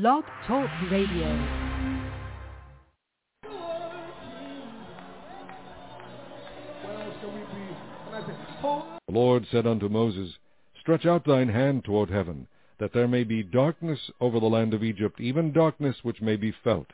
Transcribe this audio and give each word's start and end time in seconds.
Blog 0.00 0.24
Talk 0.48 0.68
Radio. 0.90 1.28
The 9.06 9.12
Lord 9.12 9.46
said 9.52 9.68
unto 9.68 9.88
Moses, 9.88 10.32
Stretch 10.80 11.06
out 11.06 11.24
thine 11.24 11.48
hand 11.48 11.84
toward 11.84 12.10
heaven, 12.10 12.48
that 12.80 12.92
there 12.92 13.06
may 13.06 13.22
be 13.22 13.44
darkness 13.44 14.10
over 14.20 14.40
the 14.40 14.46
land 14.46 14.74
of 14.74 14.82
Egypt, 14.82 15.20
even 15.20 15.52
darkness 15.52 15.98
which 16.02 16.20
may 16.20 16.34
be 16.34 16.52
felt. 16.64 16.88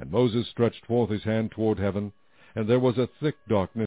And 0.00 0.10
Moses 0.10 0.48
stretched 0.48 0.84
forth 0.86 1.10
his 1.10 1.22
hand 1.22 1.52
toward 1.52 1.78
heaven, 1.78 2.10
and 2.56 2.68
there 2.68 2.80
was 2.80 2.98
a 2.98 3.08
thick 3.20 3.36
darkness 3.48 3.86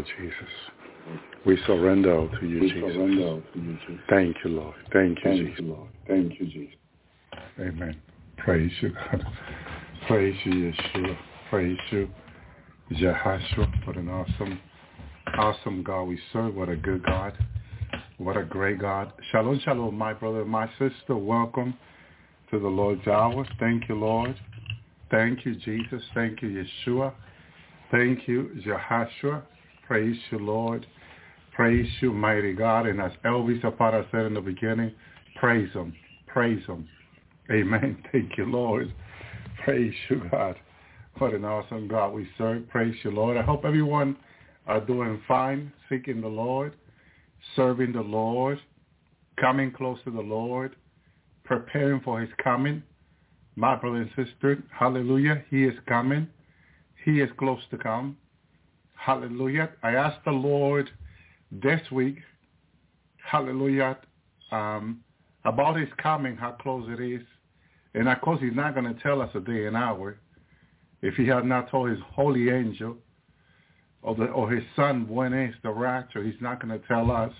Lord 0.00 0.12
Jesus. 0.18 0.52
We 1.44 1.58
surrender 1.66 2.28
to 2.40 2.46
you, 2.46 2.60
We 2.60 2.70
Jesus. 2.70 2.94
surrender 2.94 3.42
to 3.52 3.60
you, 3.60 3.78
Jesus. 3.86 4.04
Thank 4.08 4.36
you, 4.44 4.50
Lord. 4.50 4.74
Thank 4.92 5.18
you, 5.18 5.24
Thank 5.24 5.40
Jesus. 5.40 5.60
you, 5.60 5.66
Lord. 5.66 5.88
Thank 6.06 6.40
you, 6.40 6.46
Jesus. 6.46 6.76
Amen. 7.58 8.00
Praise 8.38 8.72
you, 8.80 8.90
God. 8.90 9.24
Praise 10.06 10.36
you, 10.44 10.72
Yeshua. 10.72 11.16
Praise 11.50 11.78
you, 11.90 12.08
Jehoshua. 12.92 13.86
What 13.86 13.96
an 13.96 14.08
awesome, 14.08 14.60
awesome 15.38 15.82
God 15.82 16.04
we 16.04 16.18
serve. 16.32 16.54
What 16.54 16.68
a 16.68 16.76
good 16.76 17.04
God. 17.04 17.32
What 18.18 18.36
a 18.36 18.44
great 18.44 18.78
God. 18.78 19.12
Shalom, 19.32 19.60
shalom, 19.64 19.96
my 19.96 20.14
brother, 20.14 20.44
my 20.44 20.68
sister. 20.78 21.16
Welcome 21.16 21.74
to 22.50 22.58
the 22.58 22.68
Lord's 22.68 23.06
hour. 23.06 23.46
Thank 23.58 23.88
you, 23.88 23.96
Lord. 23.96 24.34
Thank 25.10 25.44
you, 25.44 25.56
Jesus. 25.56 26.02
Thank 26.14 26.40
you, 26.42 26.64
Yeshua. 26.86 27.12
Thank 27.90 28.28
you, 28.28 28.50
Jehoshua. 28.64 29.42
Praise 29.90 30.16
you, 30.30 30.38
Lord. 30.38 30.86
Praise 31.52 31.88
you, 32.00 32.12
mighty 32.12 32.52
God. 32.52 32.86
And 32.86 33.00
as 33.00 33.10
Elvi 33.24 33.60
Zapata 33.60 34.06
said 34.12 34.24
in 34.24 34.34
the 34.34 34.40
beginning, 34.40 34.92
praise 35.34 35.68
him. 35.72 35.92
Praise 36.28 36.64
him. 36.64 36.88
Amen. 37.50 38.00
Thank 38.12 38.38
you, 38.38 38.44
Lord. 38.44 38.94
Praise 39.64 39.92
you, 40.08 40.22
God. 40.30 40.54
What 41.18 41.34
an 41.34 41.44
awesome 41.44 41.88
God 41.88 42.12
we 42.12 42.28
serve. 42.38 42.68
Praise 42.68 42.94
you, 43.02 43.10
Lord. 43.10 43.36
I 43.36 43.42
hope 43.42 43.64
everyone 43.64 44.16
are 44.68 44.80
doing 44.80 45.20
fine, 45.26 45.72
seeking 45.88 46.20
the 46.20 46.28
Lord, 46.28 46.76
serving 47.56 47.92
the 47.92 48.00
Lord, 48.00 48.60
coming 49.40 49.72
close 49.72 49.98
to 50.04 50.12
the 50.12 50.20
Lord, 50.20 50.76
preparing 51.42 52.00
for 52.02 52.20
his 52.20 52.30
coming. 52.40 52.80
My 53.56 53.74
brother 53.74 53.96
and 53.96 54.10
sister, 54.10 54.62
hallelujah, 54.70 55.42
he 55.50 55.64
is 55.64 55.74
coming. 55.88 56.28
He 57.04 57.20
is 57.20 57.30
close 57.36 57.62
to 57.72 57.76
come. 57.76 58.16
Hallelujah. 59.00 59.70
I 59.82 59.94
asked 59.94 60.26
the 60.26 60.30
Lord 60.30 60.90
this 61.50 61.80
week, 61.90 62.18
hallelujah, 63.16 63.96
um, 64.52 65.00
about 65.46 65.78
his 65.78 65.88
coming, 65.96 66.36
how 66.36 66.52
close 66.52 66.86
it 66.90 67.02
is. 67.02 67.26
And 67.94 68.10
of 68.10 68.20
course, 68.20 68.40
he's 68.42 68.54
not 68.54 68.74
going 68.74 68.94
to 68.94 69.02
tell 69.02 69.22
us 69.22 69.30
a 69.34 69.40
day 69.40 69.64
and 69.64 69.74
hour 69.74 70.18
if 71.00 71.14
he 71.14 71.26
had 71.26 71.46
not 71.46 71.70
told 71.70 71.88
his 71.88 71.98
holy 72.12 72.50
angel 72.50 72.94
or, 74.02 74.14
the, 74.14 74.26
or 74.26 74.50
his 74.50 74.62
son 74.76 75.08
when 75.08 75.32
is 75.32 75.54
the 75.62 75.70
rapture. 75.70 76.22
He's 76.22 76.40
not 76.42 76.60
going 76.60 76.78
to 76.78 76.86
tell 76.86 77.10
us. 77.10 77.32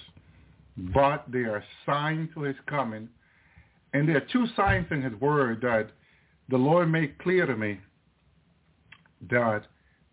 But 0.95 1.25
there 1.29 1.55
are 1.55 1.65
signs 1.85 2.31
to 2.35 2.43
his 2.43 2.57
coming. 2.69 3.07
And 3.93 4.09
there 4.09 4.17
are 4.17 4.27
two 4.33 4.47
signs 4.57 4.87
in 4.91 5.03
his 5.03 5.13
word 5.21 5.61
that 5.61 5.91
the 6.49 6.57
Lord 6.57 6.91
made 6.91 7.19
clear 7.19 7.45
to 7.45 7.55
me 7.55 7.81
that 9.31 9.67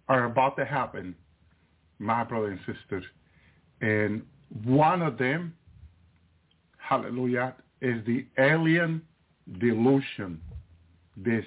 are 0.10 0.26
about 0.26 0.58
to 0.58 0.66
happen, 0.66 1.16
my 2.00 2.24
brother 2.24 2.48
and 2.48 2.60
sisters. 2.60 3.04
And 3.82 4.24
one 4.64 5.02
of 5.02 5.18
them, 5.18 5.54
hallelujah, 6.78 7.56
is 7.82 8.04
the 8.06 8.26
alien 8.40 9.02
delusion 9.60 10.42
this 11.16 11.46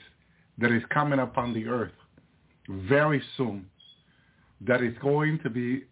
that 0.59 0.73
is 0.73 0.83
coming 0.91 1.19
upon 1.19 1.53
the 1.53 1.67
earth 1.67 1.93
very 2.69 3.23
soon 3.37 3.67
that 4.61 4.83
is 4.83 4.95
going 5.03 5.39
to 5.43 5.51
be 5.51 5.85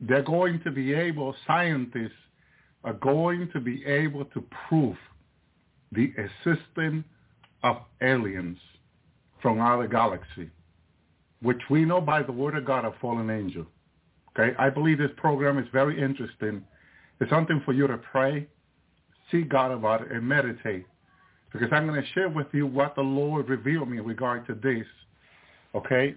they're 0.00 0.22
going 0.22 0.60
to 0.64 0.70
be 0.70 0.94
able 0.94 1.34
scientists 1.46 2.12
are 2.84 2.94
going 2.94 3.48
to 3.52 3.60
be 3.60 3.84
able 3.84 4.24
to 4.26 4.44
prove 4.68 4.96
the 5.92 6.12
existence 6.16 7.04
of 7.62 7.76
aliens 8.02 8.58
from 9.42 9.60
other 9.60 9.86
galaxy 9.86 10.50
which 11.42 11.60
we 11.68 11.84
know 11.84 12.00
by 12.00 12.22
the 12.22 12.32
word 12.32 12.56
of 12.56 12.64
God 12.64 12.84
a 12.84 12.92
fallen 13.00 13.30
angel 13.30 13.66
okay 14.40 14.56
i 14.58 14.70
believe 14.70 14.98
this 14.98 15.10
program 15.16 15.58
is 15.58 15.66
very 15.72 16.00
interesting 16.00 16.62
it's 17.20 17.30
something 17.30 17.60
for 17.64 17.72
you 17.72 17.86
to 17.86 17.98
pray 17.98 18.46
seek 19.30 19.48
god 19.48 19.70
about 19.70 20.02
it 20.02 20.12
and 20.12 20.26
meditate 20.26 20.86
because 21.52 21.68
I'm 21.72 21.86
going 21.86 22.00
to 22.00 22.08
share 22.10 22.28
with 22.28 22.46
you 22.52 22.66
what 22.66 22.94
the 22.94 23.02
Lord 23.02 23.48
revealed 23.48 23.88
me 23.88 23.98
in 23.98 24.04
regard 24.04 24.46
to 24.46 24.54
this. 24.54 24.86
Okay? 25.74 26.14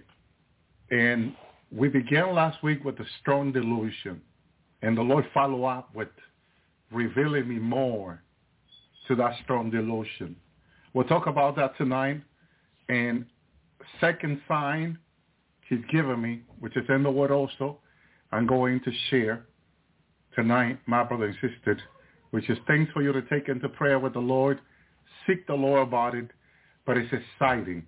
And 0.90 1.34
we 1.72 1.88
began 1.88 2.34
last 2.34 2.62
week 2.62 2.84
with 2.84 2.96
the 2.98 3.04
strong 3.20 3.52
delusion. 3.52 4.20
And 4.82 4.96
the 4.96 5.02
Lord 5.02 5.26
followed 5.34 5.66
up 5.66 5.94
with 5.94 6.08
revealing 6.92 7.48
me 7.48 7.56
more 7.56 8.22
to 9.08 9.16
that 9.16 9.32
strong 9.42 9.70
delusion. 9.70 10.36
We'll 10.92 11.06
talk 11.06 11.26
about 11.26 11.56
that 11.56 11.76
tonight. 11.76 12.20
And 12.88 13.24
second 14.00 14.40
sign 14.46 14.98
he's 15.68 15.80
given 15.90 16.20
me, 16.20 16.42
which 16.60 16.76
is 16.76 16.84
in 16.88 17.02
the 17.02 17.10
word 17.10 17.30
also, 17.30 17.78
I'm 18.34 18.46
going 18.46 18.80
to 18.80 18.90
share 19.10 19.46
tonight, 20.34 20.78
my 20.86 21.04
brother 21.04 21.26
and 21.26 21.34
sister, 21.34 21.78
which 22.32 22.50
is 22.50 22.58
things 22.66 22.88
for 22.92 23.02
you 23.02 23.12
to 23.12 23.22
take 23.22 23.48
into 23.48 23.68
prayer 23.68 23.98
with 23.98 24.14
the 24.14 24.20
Lord 24.20 24.60
seek 25.26 25.46
the 25.46 25.54
Lord 25.54 25.86
about 25.88 26.14
it, 26.14 26.30
but 26.86 26.96
it's 26.96 27.12
exciting. 27.12 27.86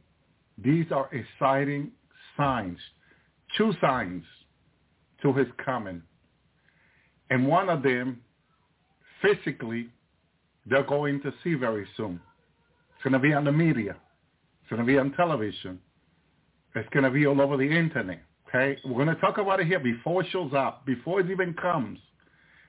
These 0.59 0.87
are 0.91 1.11
exciting 1.13 1.93
signs, 2.37 2.79
two 3.57 3.73
signs 3.81 4.25
to 5.23 5.33
his 5.33 5.47
coming. 5.65 6.03
And 7.31 7.47
one 7.47 7.69
of 7.69 7.83
them, 7.83 8.21
physically, 9.21 9.89
they're 10.67 10.85
going 10.85 11.21
to 11.23 11.33
see 11.43 11.55
very 11.55 11.87
soon. 11.97 12.21
It's 12.95 13.03
going 13.03 13.13
to 13.13 13.19
be 13.19 13.33
on 13.33 13.45
the 13.45 13.53
media. 13.53 13.97
It's 14.63 14.71
going 14.71 14.81
to 14.81 14.87
be 14.87 14.99
on 14.99 15.13
television. 15.13 15.81
It's 16.75 16.89
going 16.91 17.05
to 17.05 17.11
be 17.11 17.27
all 17.27 17.41
over 17.41 17.57
the 17.57 17.65
internet. 17.65 18.23
Okay? 18.57 18.81
We're 18.85 19.05
going 19.05 19.15
to 19.15 19.21
talk 19.21 19.39
about 19.39 19.61
it 19.61 19.67
here 19.67 19.81
before 19.81 20.23
it 20.23 20.29
shows 20.31 20.53
up, 20.57 20.87
before 20.87 21.21
it 21.21 21.31
even 21.31 21.55
comes, 21.55 21.99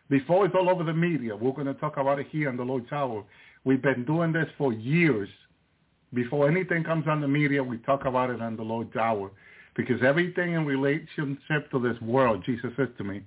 before 0.10 0.46
it's 0.46 0.56
all 0.56 0.70
over 0.70 0.84
the 0.84 0.94
media. 0.94 1.36
We're 1.36 1.52
going 1.52 1.68
to 1.68 1.74
talk 1.76 1.98
about 1.98 2.20
it 2.20 2.28
here 2.30 2.50
on 2.50 2.58
the 2.58 2.64
Lord's 2.64 2.92
Hour. 2.92 3.24
We've 3.64 3.82
been 3.82 4.06
doing 4.06 4.34
this 4.34 4.48
for 4.58 4.74
years. 4.74 5.30
Before 6.14 6.50
anything 6.50 6.84
comes 6.84 7.06
on 7.08 7.22
the 7.22 7.28
media, 7.28 7.64
we 7.64 7.78
talk 7.80 8.06
about 8.06 8.30
it 8.30 8.42
on 8.42 8.56
the 8.56 8.64
Lord's 8.64 8.96
Hour. 8.96 9.32
Because 9.76 10.02
everything 10.04 10.54
in 10.54 10.66
relationship 10.66 11.70
to 11.72 11.80
this 11.80 12.00
world, 12.02 12.44
Jesus 12.46 12.72
says 12.76 12.90
to 12.98 13.04
me, 13.04 13.22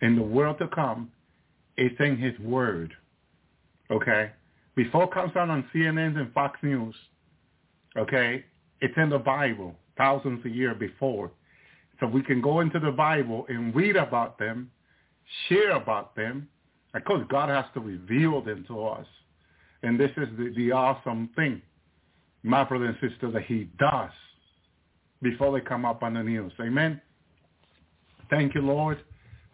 in 0.00 0.16
the 0.16 0.22
world 0.22 0.58
to 0.58 0.68
come, 0.68 1.10
it's 1.76 1.98
in 2.00 2.16
his 2.16 2.38
word. 2.38 2.92
Okay? 3.90 4.30
Before 4.74 5.04
it 5.04 5.12
comes 5.12 5.34
out 5.36 5.50
on 5.50 5.64
CNN 5.74 6.18
and 6.18 6.32
Fox 6.32 6.58
News, 6.62 6.94
okay, 7.96 8.44
it's 8.80 8.94
in 8.96 9.10
the 9.10 9.18
Bible, 9.18 9.74
thousands 9.98 10.44
of 10.46 10.54
years 10.54 10.76
before. 10.78 11.30
So 12.02 12.08
we 12.08 12.20
can 12.20 12.40
go 12.40 12.58
into 12.58 12.80
the 12.80 12.90
Bible 12.90 13.46
and 13.48 13.72
read 13.72 13.94
about 13.94 14.36
them, 14.36 14.72
share 15.48 15.70
about 15.70 16.16
them. 16.16 16.48
Of 16.94 17.04
course, 17.04 17.24
God 17.30 17.48
has 17.48 17.64
to 17.74 17.80
reveal 17.80 18.42
them 18.42 18.64
to 18.66 18.86
us. 18.88 19.06
And 19.84 20.00
this 20.00 20.10
is 20.16 20.26
the, 20.36 20.52
the 20.56 20.72
awesome 20.72 21.30
thing, 21.36 21.62
my 22.42 22.64
brother 22.64 22.86
and 22.86 22.96
sister, 23.00 23.30
that 23.30 23.44
he 23.44 23.70
does 23.78 24.10
before 25.22 25.56
they 25.56 25.64
come 25.64 25.84
up 25.84 26.02
on 26.02 26.14
the 26.14 26.24
news. 26.24 26.52
Amen. 26.60 27.00
Thank 28.30 28.56
you, 28.56 28.62
Lord. 28.62 28.98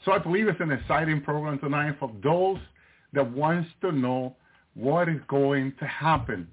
So 0.07 0.12
I 0.12 0.19
believe 0.19 0.49
it's 0.49 0.61
an 0.61 0.73
exciting 0.73 1.21
program 1.21 1.59
tonight 1.59 1.97
for 2.00 2.11
those 2.25 2.57
that 3.12 3.31
wants 3.31 3.69
to 3.83 3.93
know 3.93 4.37
what 4.73 5.11
is 5.11 5.21
going 5.28 5.75
to 5.81 5.85
happen. 5.85 6.49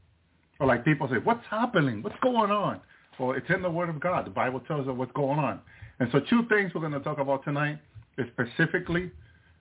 Or 0.59 0.67
like 0.67 0.83
people 0.83 1.07
say, 1.07 1.19
what's 1.23 1.45
happening? 1.49 2.03
What's 2.03 2.19
going 2.21 2.51
on? 2.51 2.81
Well, 3.17 3.31
it's 3.31 3.49
in 3.49 3.61
the 3.61 3.71
Word 3.71 3.87
of 3.87 4.01
God. 4.01 4.25
The 4.25 4.31
Bible 4.31 4.59
tells 4.59 4.89
us 4.89 4.93
what's 4.93 5.13
going 5.13 5.39
on. 5.39 5.61
And 5.99 6.09
so 6.11 6.19
two 6.29 6.45
things 6.49 6.73
we're 6.73 6.81
going 6.81 6.93
to 6.93 6.99
talk 6.99 7.19
about 7.19 7.43
tonight 7.43 7.79
is 8.17 8.25
specifically, 8.33 9.11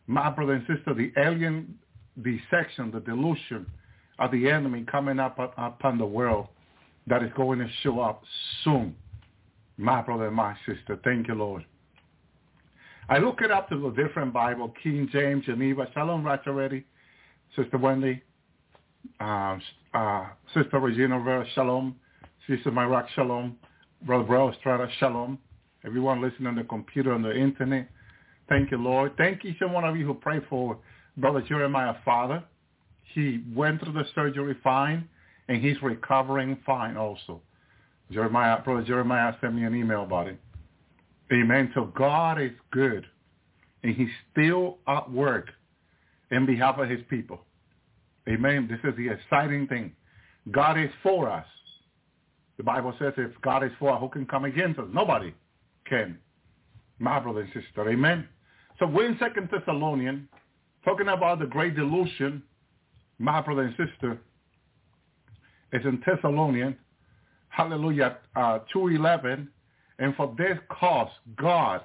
my 0.07 0.31
brother 0.31 0.55
and 0.55 0.67
sister, 0.67 0.95
the 0.95 1.13
alien 1.17 1.75
deception, 2.23 2.91
the 2.91 3.01
delusion 3.01 3.67
of 4.19 4.31
the 4.31 4.51
enemy 4.51 4.85
coming 4.91 5.19
up 5.19 5.39
upon 5.57 5.99
the 5.99 6.07
world 6.07 6.49
that 7.07 7.23
is 7.23 7.31
going 7.37 7.59
to 7.59 7.69
show 7.83 8.01
up 8.01 8.23
soon. 8.63 8.95
My 9.77 10.03
brother 10.03 10.29
and 10.29 10.37
my 10.37 10.57
sister, 10.67 10.99
thank 11.05 11.29
you, 11.29 11.35
Lord. 11.35 11.65
I 13.09 13.19
look 13.19 13.41
it 13.43 13.51
up 13.51 13.69
to 13.69 13.79
the 13.79 13.91
different 13.91 14.33
Bible, 14.33 14.73
King 14.83 15.09
James, 15.13 15.45
Geneva, 15.45 15.89
Shalom 15.93 16.23
Ratcharetti, 16.23 16.85
Sister 17.55 17.77
Wendy, 17.77 18.23
uh, 19.21 19.59
uh, 19.93 20.27
Sister 20.55 20.79
Regina 20.81 21.19
Rivera, 21.19 21.45
Shalom, 21.55 21.97
Sister 22.49 22.71
Myrock, 22.71 23.07
Shalom, 23.15 23.57
Brother 24.03 24.25
Bro 24.25 24.53
Estrada, 24.53 24.89
Shalom, 24.99 25.39
everyone 25.85 26.23
listening 26.23 26.47
on 26.47 26.55
the 26.55 26.65
computer, 26.65 27.13
on 27.13 27.23
the 27.23 27.35
internet. 27.35 27.89
Thank 28.49 28.71
you, 28.71 28.79
Lord. 28.79 29.13
Thank 29.17 29.45
each 29.45 29.57
and 29.61 29.73
one 29.73 29.85
of 29.85 29.97
you 29.97 30.07
who 30.07 30.15
prayed 30.15 30.43
for 30.49 30.79
Brother 31.17 31.43
Jeremiah, 31.43 31.95
Father. 32.05 32.43
He 33.15 33.43
went 33.55 33.83
through 33.83 33.93
the 33.93 34.05
surgery 34.15 34.57
fine, 34.63 35.09
and 35.49 35.63
he's 35.63 35.81
recovering 35.83 36.59
fine 36.67 36.97
also. 36.97 37.41
Jeremiah, 38.11 38.61
Brother 38.63 38.83
Jeremiah 38.83 39.35
sent 39.41 39.55
me 39.55 39.65
an 39.65 39.75
email 39.75 40.03
about 40.03 40.29
it. 40.29 40.39
Amen. 41.33 41.71
So 41.75 41.93
God 41.97 42.41
is 42.41 42.53
good, 42.71 43.07
and 43.83 43.95
he's 43.95 44.09
still 44.33 44.79
at 44.87 45.11
work 45.11 45.49
in 46.31 46.45
behalf 46.45 46.79
of 46.79 46.89
his 46.89 47.01
people. 47.09 47.41
Amen. 48.29 48.69
This 48.69 48.81
is 48.91 48.97
the 48.97 49.09
exciting 49.09 49.67
thing. 49.69 49.93
God 50.51 50.79
is 50.79 50.91
for 51.03 51.31
us. 51.31 51.47
The 52.57 52.63
Bible 52.63 52.95
says 52.99 53.15
if 53.17 53.31
God 53.43 53.65
is 53.65 53.73
for 53.79 53.93
us, 53.93 54.01
who 54.01 54.09
can 54.09 54.27
come 54.27 54.45
against 54.45 54.79
us? 54.79 54.87
Nobody 54.93 55.33
can. 55.89 56.19
My 56.99 57.19
brother 57.19 57.41
and 57.41 57.53
sister, 57.53 57.89
amen. 57.89 58.29
So 58.79 58.87
we're 58.87 59.07
in 59.07 59.19
Second 59.19 59.49
Thessalonian, 59.53 60.29
talking 60.85 61.09
about 61.09 61.39
the 61.39 61.47
great 61.47 61.77
delusion. 61.77 62.43
My 63.19 63.41
brother 63.41 63.63
and 63.63 63.75
sister, 63.77 64.19
it's 65.73 65.85
in 65.85 66.03
Thessalonian, 66.07 66.77
hallelujah, 67.49 68.19
uh, 68.37 68.61
2.11. 68.75 69.49
And 69.99 70.15
for 70.17 70.35
this 70.37 70.59
cause, 70.71 71.11
God 71.37 71.83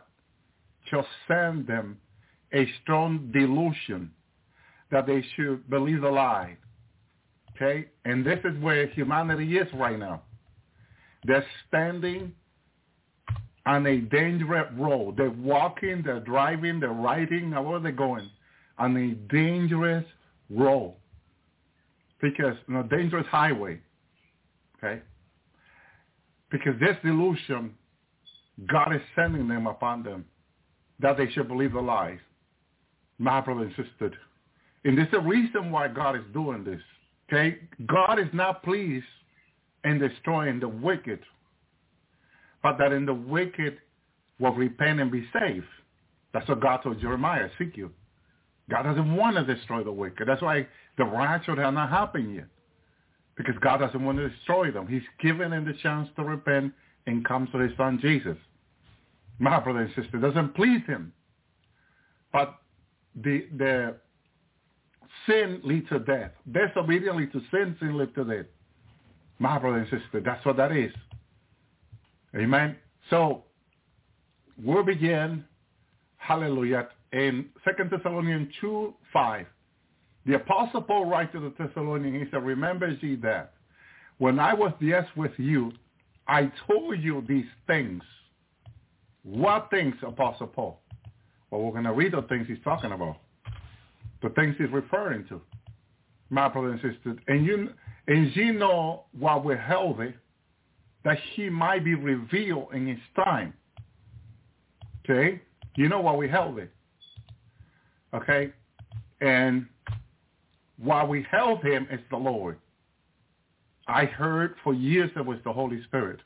shall 0.89 1.05
send 1.27 1.67
them 1.67 1.99
a 2.53 2.67
strong 2.81 3.29
delusion 3.31 4.11
that 4.91 5.05
they 5.05 5.23
should 5.35 5.69
believe 5.69 6.01
the 6.01 6.09
lie. 6.09 6.57
Okay? 7.55 7.87
And 8.05 8.25
this 8.25 8.39
is 8.43 8.59
where 8.61 8.87
humanity 8.87 9.57
is 9.57 9.67
right 9.73 9.99
now. 9.99 10.23
They're 11.25 11.45
standing 11.67 12.31
on 13.69 13.85
a 13.85 13.97
dangerous 13.97 14.65
road. 14.75 15.15
They're 15.15 15.29
walking, 15.29 16.01
they're 16.03 16.19
driving, 16.21 16.79
they're 16.79 16.89
riding, 16.89 17.51
now 17.51 17.61
where 17.61 17.75
are 17.77 17.79
they 17.79 17.91
going? 17.91 18.27
On 18.79 18.97
a 18.97 19.11
dangerous 19.31 20.05
road. 20.49 20.95
Because, 22.19 22.55
on 22.67 22.77
a 22.77 22.83
dangerous 22.83 23.27
highway. 23.27 23.79
Okay? 24.77 25.03
Because 26.49 26.73
this 26.79 26.95
delusion, 27.05 27.75
God 28.67 28.95
is 28.95 29.01
sending 29.15 29.47
them 29.47 29.67
upon 29.67 30.01
them 30.01 30.25
that 30.99 31.17
they 31.17 31.29
should 31.29 31.47
believe 31.47 31.73
the 31.73 31.79
lies. 31.79 32.17
My 33.19 33.39
brother 33.39 33.65
and 33.65 33.75
sister. 33.75 34.11
And 34.83 34.97
there's 34.97 35.13
a 35.13 35.19
reason 35.19 35.69
why 35.71 35.89
God 35.89 36.15
is 36.15 36.23
doing 36.33 36.63
this. 36.63 36.81
Okay? 37.31 37.59
God 37.85 38.17
is 38.17 38.29
not 38.33 38.63
pleased 38.63 39.05
in 39.83 39.99
destroying 39.99 40.59
the 40.59 40.67
wicked, 40.67 41.19
but 42.61 42.77
that 42.77 42.91
in 42.91 43.05
the 43.05 43.13
wicked 43.13 43.77
will 44.39 44.53
repent 44.53 44.99
and 44.99 45.11
be 45.11 45.27
saved. 45.33 45.65
That's 46.33 46.47
what 46.47 46.59
God 46.61 46.81
told 46.83 46.99
Jeremiah, 46.99 47.49
seek 47.57 47.75
you. 47.75 47.91
God 48.69 48.83
doesn't 48.83 49.15
want 49.15 49.35
to 49.35 49.43
destroy 49.55 49.83
the 49.83 49.91
wicked. 49.91 50.27
That's 50.27 50.41
why 50.41 50.67
the 50.97 51.05
rapture 51.05 51.55
has 51.55 51.73
not 51.73 51.89
happened 51.89 52.35
yet. 52.35 52.45
Because 53.35 53.55
God 53.61 53.77
doesn't 53.77 54.03
want 54.03 54.17
to 54.17 54.29
destroy 54.29 54.69
them. 54.71 54.87
He's 54.87 55.01
given 55.21 55.51
them 55.51 55.65
the 55.65 55.73
chance 55.81 56.09
to 56.17 56.23
repent 56.23 56.73
and 57.07 57.25
come 57.25 57.47
to 57.51 57.57
his 57.57 57.71
son 57.77 57.99
Jesus. 58.01 58.37
My 59.39 59.59
brother 59.59 59.79
and 59.79 59.93
sister, 59.95 60.19
doesn't 60.19 60.53
please 60.53 60.81
him. 60.85 61.13
But 62.31 62.55
the 63.15 63.47
the 63.57 63.95
sin 65.25 65.61
leads 65.63 65.89
to 65.89 65.99
death. 65.99 66.31
Disobedience 66.51 67.17
leads 67.17 67.31
to 67.31 67.41
sin, 67.49 67.75
sin 67.79 67.97
leads 67.97 68.13
to 68.15 68.25
death. 68.25 68.45
My 69.39 69.57
brother 69.57 69.77
and 69.77 69.87
sister, 69.89 70.21
that's 70.23 70.45
what 70.45 70.57
that 70.57 70.73
is. 70.73 70.91
Amen. 72.35 72.75
So 73.09 73.43
we'll 74.63 74.83
begin, 74.83 75.43
hallelujah, 76.17 76.89
in 77.11 77.49
2 77.65 77.89
Thessalonians 77.89 78.53
2, 78.61 78.93
5. 79.11 79.45
The 80.25 80.35
Apostle 80.35 80.81
Paul 80.83 81.05
writes 81.05 81.31
to 81.33 81.39
the 81.39 81.53
Thessalonians, 81.57 82.25
he 82.25 82.31
said, 82.31 82.43
remember 82.43 82.89
ye 83.01 83.15
that 83.17 83.53
when 84.19 84.39
I 84.39 84.53
was 84.53 84.73
yes 84.79 85.05
with 85.15 85.31
you, 85.37 85.71
I 86.27 86.51
told 86.67 86.99
you 86.99 87.23
these 87.27 87.45
things. 87.65 88.03
What 89.23 89.69
things, 89.71 89.95
Apostle 90.05 90.47
Paul? 90.47 90.79
Well, 91.49 91.61
we're 91.61 91.71
going 91.71 91.85
to 91.85 91.93
read 91.93 92.13
the 92.13 92.21
things 92.23 92.45
he's 92.47 92.63
talking 92.63 92.91
about. 92.91 93.17
The 94.21 94.29
things 94.29 94.55
he's 94.57 94.69
referring 94.71 95.25
to. 95.29 95.41
My 96.29 96.47
brother 96.47 96.69
and 96.69 96.81
sister. 96.81 97.15
And 97.27 97.45
you, 97.45 97.69
and 98.07 98.35
you 98.35 98.53
know 98.53 99.05
what 99.17 99.43
we're 99.43 99.57
healthy, 99.57 100.13
that 101.03 101.17
he 101.33 101.49
might 101.49 101.83
be 101.83 101.95
revealed 101.95 102.69
in 102.73 102.87
his 102.87 102.99
time. 103.15 103.53
Okay? 105.03 105.41
You 105.75 105.89
know 105.89 106.01
why 106.01 106.15
we 106.15 106.27
held 106.27 106.59
it. 106.59 106.71
Okay? 108.13 108.51
And 109.21 109.65
why 110.77 111.03
we 111.03 111.25
held 111.29 111.63
him, 111.63 111.87
is 111.91 111.99
the 112.09 112.17
Lord. 112.17 112.57
I 113.87 114.05
heard 114.05 114.55
for 114.63 114.73
years 114.73 115.09
it 115.15 115.25
was 115.25 115.39
the 115.43 115.53
Holy 115.53 115.83
Spirit 115.83 116.19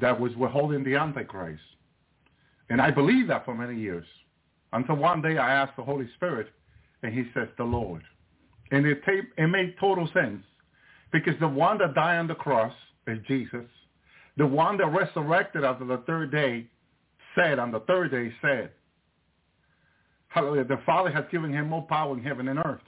that 0.00 0.18
was 0.18 0.34
withholding 0.36 0.84
the 0.84 0.94
Antichrist. 0.94 1.62
And 2.68 2.80
I 2.80 2.90
believed 2.90 3.30
that 3.30 3.44
for 3.44 3.54
many 3.54 3.78
years. 3.78 4.06
Until 4.72 4.96
one 4.96 5.22
day 5.22 5.38
I 5.38 5.52
asked 5.52 5.76
the 5.76 5.82
Holy 5.82 6.08
Spirit, 6.16 6.48
and 7.02 7.12
he 7.12 7.24
says, 7.34 7.48
the 7.56 7.64
Lord. 7.64 8.02
And 8.70 8.86
it, 8.86 9.00
it 9.06 9.46
made 9.46 9.74
total 9.78 10.08
sense. 10.12 10.42
Because 11.12 11.34
the 11.40 11.48
one 11.48 11.78
that 11.78 11.94
died 11.94 12.18
on 12.18 12.26
the 12.26 12.34
cross 12.34 12.72
is 13.06 13.18
Jesus. 13.26 13.66
The 14.36 14.46
one 14.46 14.76
that 14.78 14.86
resurrected 14.86 15.64
after 15.64 15.84
the 15.84 15.98
third 16.06 16.30
day 16.30 16.66
said, 17.34 17.58
on 17.58 17.70
the 17.70 17.80
third 17.80 18.10
day 18.10 18.32
said, 18.42 18.70
Hallelujah, 20.28 20.64
the 20.64 20.80
Father 20.84 21.10
has 21.10 21.24
given 21.30 21.52
him 21.52 21.68
more 21.68 21.86
power 21.86 22.16
in 22.16 22.22
heaven 22.22 22.48
and 22.48 22.58
earth. 22.58 22.82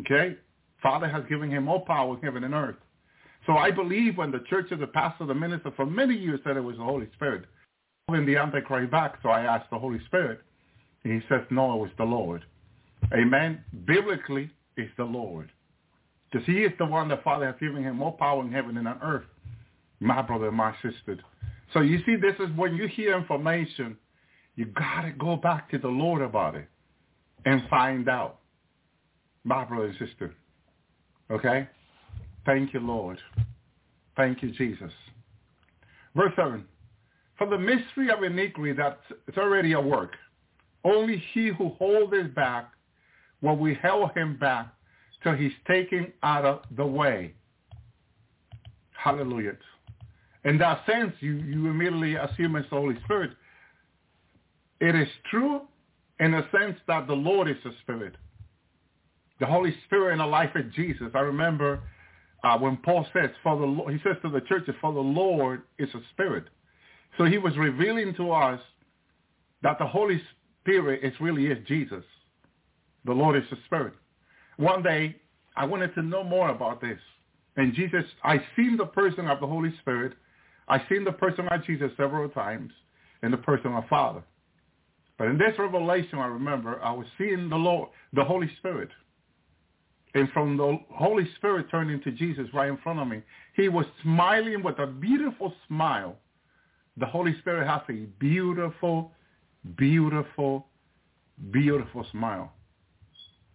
Okay? 0.00 0.36
Father 0.82 1.08
has 1.08 1.22
given 1.28 1.50
him 1.50 1.64
more 1.64 1.84
power 1.84 2.14
in 2.14 2.22
heaven 2.22 2.44
and 2.44 2.54
earth. 2.54 2.76
So 3.46 3.58
I 3.58 3.70
believe 3.70 4.16
when 4.16 4.30
the 4.30 4.42
church 4.48 4.70
of 4.70 4.78
the 4.78 4.86
pastor, 4.86 5.26
the 5.26 5.34
minister 5.34 5.70
for 5.76 5.84
many 5.84 6.14
years 6.14 6.40
said 6.44 6.56
it 6.56 6.60
was 6.60 6.76
the 6.76 6.84
Holy 6.84 7.08
Spirit, 7.14 7.44
when 8.06 8.24
the 8.24 8.36
Antichrist 8.36 8.90
back, 8.90 9.18
so 9.22 9.28
I 9.28 9.42
asked 9.42 9.70
the 9.70 9.78
Holy 9.78 10.00
Spirit. 10.06 10.40
And 11.04 11.12
he 11.12 11.28
says, 11.28 11.42
no, 11.50 11.74
it 11.74 11.80
was 11.80 11.90
the 11.98 12.04
Lord. 12.04 12.44
Amen. 13.12 13.62
Biblically, 13.86 14.50
it's 14.76 14.92
the 14.96 15.04
Lord. 15.04 15.50
Because 16.34 16.46
he 16.46 16.64
is 16.64 16.72
the 16.80 16.84
one 16.84 17.06
the 17.06 17.18
Father 17.18 17.46
has 17.46 17.54
given 17.60 17.84
him 17.84 17.98
more 17.98 18.10
power 18.10 18.42
in 18.42 18.50
heaven 18.50 18.76
and 18.76 18.88
on 18.88 18.98
earth. 19.00 19.22
My 20.00 20.20
brother 20.20 20.48
and 20.48 20.56
my 20.56 20.74
sister. 20.82 21.16
So 21.72 21.78
you 21.80 21.98
see, 22.04 22.16
this 22.16 22.34
is 22.40 22.48
when 22.56 22.74
you 22.74 22.88
hear 22.88 23.16
information, 23.16 23.96
you 24.56 24.64
got 24.64 25.02
to 25.02 25.12
go 25.12 25.36
back 25.36 25.70
to 25.70 25.78
the 25.78 25.86
Lord 25.86 26.22
about 26.22 26.56
it 26.56 26.66
and 27.44 27.62
find 27.70 28.08
out. 28.08 28.40
My 29.44 29.64
brother 29.64 29.86
and 29.86 30.08
sister. 30.08 30.34
Okay? 31.30 31.68
Thank 32.44 32.74
you, 32.74 32.80
Lord. 32.80 33.18
Thank 34.16 34.42
you, 34.42 34.50
Jesus. 34.50 34.90
Verse 36.16 36.32
7. 36.34 36.64
For 37.38 37.48
the 37.48 37.58
mystery 37.58 38.10
of 38.10 38.24
iniquity 38.24 38.72
that's 38.72 39.38
already 39.38 39.72
at 39.74 39.84
work. 39.84 40.16
Only 40.82 41.22
he 41.32 41.52
who 41.56 41.68
holds 41.78 42.12
us 42.12 42.26
back 42.34 42.72
will 43.40 43.56
we 43.56 43.74
held 43.80 44.10
him 44.16 44.36
back 44.36 44.73
till 45.24 45.34
he's 45.34 45.52
taken 45.66 46.12
out 46.22 46.44
of 46.44 46.60
the 46.76 46.86
way. 46.86 47.34
Hallelujah. 48.92 49.56
In 50.44 50.58
that 50.58 50.84
sense, 50.86 51.12
you, 51.20 51.32
you 51.32 51.68
immediately 51.68 52.14
assume 52.14 52.54
it's 52.56 52.68
the 52.70 52.76
Holy 52.76 52.96
Spirit. 53.04 53.32
It 54.80 54.94
is 54.94 55.08
true 55.30 55.62
in 56.20 56.32
the 56.32 56.46
sense 56.56 56.76
that 56.86 57.06
the 57.06 57.14
Lord 57.14 57.48
is 57.48 57.56
a 57.64 57.70
spirit. 57.82 58.14
The 59.40 59.46
Holy 59.46 59.74
Spirit 59.86 60.12
in 60.12 60.18
the 60.18 60.26
life 60.26 60.54
of 60.54 60.72
Jesus. 60.72 61.08
I 61.14 61.20
remember 61.20 61.80
uh, 62.44 62.58
when 62.58 62.76
Paul 62.76 63.06
says, 63.12 63.30
"For 63.42 63.58
the 63.58 63.92
he 63.92 63.98
says 64.04 64.16
to 64.22 64.30
the 64.30 64.42
churches, 64.42 64.74
"For 64.80 64.92
the 64.92 65.00
Lord 65.00 65.62
is 65.78 65.88
a 65.94 66.00
spirit." 66.12 66.44
So 67.16 67.24
he 67.24 67.38
was 67.38 67.56
revealing 67.56 68.14
to 68.16 68.30
us 68.30 68.60
that 69.62 69.78
the 69.78 69.86
Holy 69.86 70.20
Spirit 70.62 71.02
is 71.02 71.12
really 71.20 71.46
is 71.46 71.58
Jesus. 71.66 72.04
The 73.04 73.12
Lord 73.12 73.36
is 73.36 73.50
a 73.50 73.56
spirit. 73.64 73.94
One 74.56 74.82
day, 74.82 75.16
I 75.56 75.64
wanted 75.64 75.94
to 75.94 76.02
know 76.02 76.24
more 76.24 76.50
about 76.50 76.80
this. 76.80 76.98
And 77.56 77.74
Jesus, 77.74 78.04
I 78.22 78.38
seen 78.56 78.76
the 78.76 78.86
person 78.86 79.26
of 79.28 79.40
the 79.40 79.46
Holy 79.46 79.72
Spirit. 79.80 80.14
I 80.68 80.82
seen 80.88 81.04
the 81.04 81.12
person 81.12 81.46
of 81.48 81.64
Jesus 81.64 81.90
several 81.96 82.28
times 82.28 82.72
in 83.22 83.30
the 83.30 83.36
person 83.36 83.72
of 83.72 83.86
Father. 83.88 84.22
But 85.18 85.28
in 85.28 85.38
this 85.38 85.56
revelation, 85.58 86.18
I 86.18 86.26
remember 86.26 86.80
I 86.82 86.92
was 86.92 87.06
seeing 87.16 87.48
the 87.48 87.56
Lord, 87.56 87.90
the 88.12 88.24
Holy 88.24 88.50
Spirit. 88.58 88.90
And 90.14 90.28
from 90.30 90.56
the 90.56 90.78
Holy 90.90 91.28
Spirit 91.36 91.66
turning 91.70 92.00
to 92.02 92.12
Jesus 92.12 92.46
right 92.52 92.68
in 92.68 92.78
front 92.78 93.00
of 93.00 93.08
me, 93.08 93.22
he 93.54 93.68
was 93.68 93.86
smiling 94.02 94.62
with 94.62 94.78
a 94.78 94.86
beautiful 94.86 95.52
smile. 95.68 96.16
The 96.96 97.06
Holy 97.06 97.36
Spirit 97.40 97.66
has 97.66 97.82
a 97.88 98.06
beautiful, 98.18 99.12
beautiful, 99.76 100.66
beautiful 101.50 102.06
smile. 102.12 102.52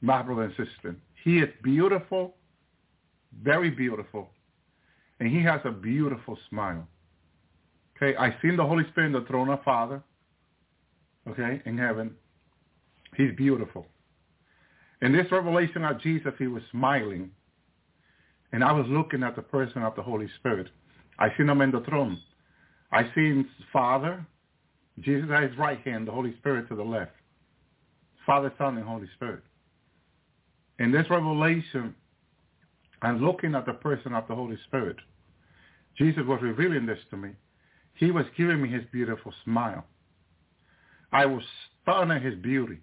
My 0.02 0.22
brother 0.22 0.44
and 0.44 0.54
sister, 0.56 0.96
he 1.24 1.40
is 1.40 1.50
beautiful, 1.64 2.36
very 3.44 3.70
beautiful, 3.70 4.30
and 5.20 5.30
he 5.30 5.44
has 5.44 5.60
a 5.66 5.72
beautiful 5.72 6.38
smile. 6.50 6.88
Okay, 7.98 8.16
I 8.18 8.36
seen 8.42 8.56
the 8.56 8.66
Holy 8.66 8.86
Spirit 8.92 9.08
in 9.08 9.14
the 9.14 9.28
throne 9.28 9.50
of 9.50 9.62
Father, 9.64 10.02
okay, 11.28 11.62
in 11.66 11.78
heaven. 11.78 12.16
He's 13.18 13.36
beautiful. 13.36 13.88
In 15.02 15.12
this 15.12 15.28
revelation 15.32 15.84
of 15.84 16.02
Jesus, 16.02 16.34
he 16.38 16.48
was 16.48 16.64
smiling. 16.72 17.32
And 18.52 18.64
I 18.64 18.72
was 18.72 18.86
looking 18.88 19.24
at 19.24 19.36
the 19.36 19.42
person 19.42 19.84
of 19.84 19.96
the 19.96 20.02
Holy 20.02 20.28
Spirit. 20.40 20.68
I 21.20 21.30
seen 21.38 21.50
him 21.50 21.62
in 21.62 21.72
the 21.72 21.82
throne. 21.82 22.20
I 22.92 23.04
seen 23.14 23.48
Father, 23.72 24.26
Jesus 25.00 25.30
at 25.32 25.44
his 25.44 25.58
right 25.58 25.80
hand, 25.82 26.08
the 26.08 26.12
Holy 26.12 26.36
Spirit 26.38 26.68
to 26.70 26.76
the 26.76 26.84
left. 26.84 27.12
Father, 28.26 28.52
Son, 28.58 28.78
and 28.78 28.86
Holy 28.86 29.08
Spirit. 29.16 29.44
In 30.80 30.92
this 30.92 31.10
revelation, 31.10 31.94
I'm 33.02 33.24
looking 33.24 33.54
at 33.56 33.66
the 33.66 33.74
person 33.74 34.14
of 34.14 34.28
the 34.28 34.36
Holy 34.36 34.58
Spirit. 34.68 34.98
Jesus 35.98 36.24
was 36.26 36.42
revealing 36.42 36.86
this 36.86 37.00
to 37.10 37.18
me. 37.18 37.32
He 37.96 38.12
was 38.12 38.26
giving 38.38 38.62
me 38.62 38.70
his 38.70 38.84
beautiful 38.92 39.34
smile. 39.44 39.86
I 41.12 41.26
was 41.26 41.44
stunned 41.82 42.12
at 42.12 42.22
his 42.22 42.36
beauty. 42.36 42.80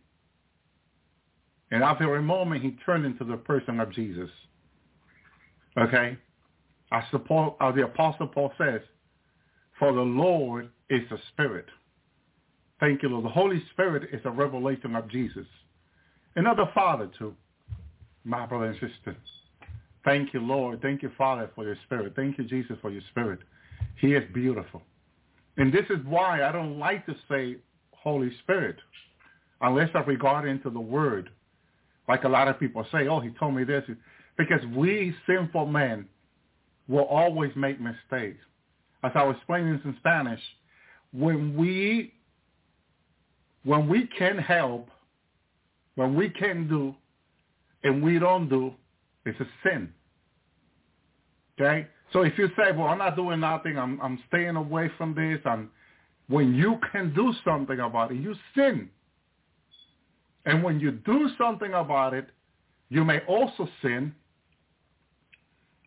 And 1.71 1.83
after 1.83 2.15
a 2.15 2.23
moment, 2.23 2.63
he 2.63 2.77
turned 2.85 3.07
into 3.07 3.25
the 3.25 3.37
person 3.37 3.81
of 3.81 3.93
Jesus. 3.93 4.31
Okay? 5.79 6.19
As 6.93 7.05
the, 7.13 7.19
Paul, 7.19 7.57
as 7.61 7.75
the 7.75 7.85
Apostle 7.85 8.29
Paul 8.29 8.53
says, 8.59 8.81
for 9.79 9.93
the 9.93 10.01
Lord 10.01 10.71
is 10.91 11.03
a 11.11 11.19
spirit. 11.33 11.67
Thank 12.79 13.03
you, 13.03 13.09
Lord. 13.09 13.25
The 13.25 13.31
Holy 13.31 13.63
Spirit 13.73 14.11
is 14.13 14.21
a 14.25 14.31
revelation 14.31 14.95
of 14.95 15.09
Jesus. 15.09 15.47
Another 16.37 16.71
Father, 16.75 17.11
too, 17.19 17.35
my 18.27 18.45
brother 18.45 18.67
and 18.67 18.75
sister. 18.75 19.17
Thank 20.05 20.35
you, 20.35 20.41
Lord. 20.41 20.83
Thank 20.83 21.03
you, 21.03 21.11
Father, 21.17 21.51
for 21.55 21.65
your 21.65 21.77
spirit. 21.85 22.13
Thank 22.15 22.39
you, 22.39 22.45
Jesus, 22.45 22.77
for 22.83 22.91
your 22.91 23.03
spirit. 23.11 23.41
He 24.01 24.15
is 24.15 24.23
beautiful. 24.35 24.83
And 25.57 25.73
this 25.73 25.87
is 25.91 26.05
why 26.05 26.43
I 26.43 26.53
don't 26.53 26.79
like 26.79 27.07
to 27.07 27.15
say 27.31 27.57
Holy 27.93 28.31
Spirit 28.43 28.77
unless 29.61 29.89
I 29.95 30.01
regard 30.01 30.47
into 30.47 30.71
the 30.71 30.81
Word. 30.81 31.31
Like 32.09 32.25
a 32.25 32.29
lot 32.29 32.47
of 32.49 32.61
people 32.61 32.87
say, 32.93 33.09
oh, 33.09 33.21
he 33.21 33.31
told 33.31 33.55
me 33.55 33.65
this. 33.65 33.85
Because 34.37 34.61
we 34.77 35.15
sinful 35.27 35.67
men 35.67 36.07
will 36.89 37.05
always 37.05 37.51
make 37.57 37.81
mistakes. 37.81 38.45
As 39.03 39.13
I 39.15 39.25
was 39.25 39.37
explaining 39.37 39.73
this 39.73 39.83
in 39.85 39.97
Spanish, 39.99 40.41
when 41.13 41.57
we 41.57 42.13
when 43.65 43.89
we 43.89 44.07
can 44.17 44.39
help, 44.39 44.89
when 45.97 46.15
we 46.15 46.29
can 46.29 46.69
do, 46.69 46.95
and 47.83 48.03
we 48.03 48.19
don't 48.19 48.49
do, 48.49 48.73
it's 49.25 49.39
a 49.41 49.47
sin. 49.63 49.93
Okay? 51.59 51.87
So 52.13 52.23
if 52.23 52.39
you 52.39 52.49
say, 52.57 52.73
well, 52.73 52.87
I'm 52.89 52.99
not 52.99 53.17
doing 53.17 53.41
nothing, 53.41 53.79
I'm, 53.79 54.01
I'm 54.01 54.19
staying 54.29 54.57
away 54.57 54.91
from 54.97 55.15
this, 55.15 55.41
I'm, 55.45 55.71
when 56.29 56.55
you 56.55 56.79
can 56.93 57.15
do 57.15 57.33
something 57.45 57.81
about 57.81 58.13
it, 58.13 58.17
you 58.17 58.35
sin. 58.55 58.89
And 60.45 60.63
when 60.63 60.79
you 60.81 60.93
do 60.93 61.29
something 61.39 61.73
about 61.75 62.15
it, 62.15 62.29
you 62.89 63.05
may 63.05 63.19
also 63.27 63.69
sin 63.83 64.15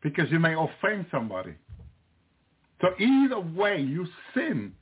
because 0.04 0.30
you 0.32 0.40
may 0.40 0.54
offend 0.54 1.06
somebody. 1.12 1.54
So 2.82 2.90
either 3.00 3.40
way, 3.40 3.82
you 3.82 4.08
sin. 4.34 4.74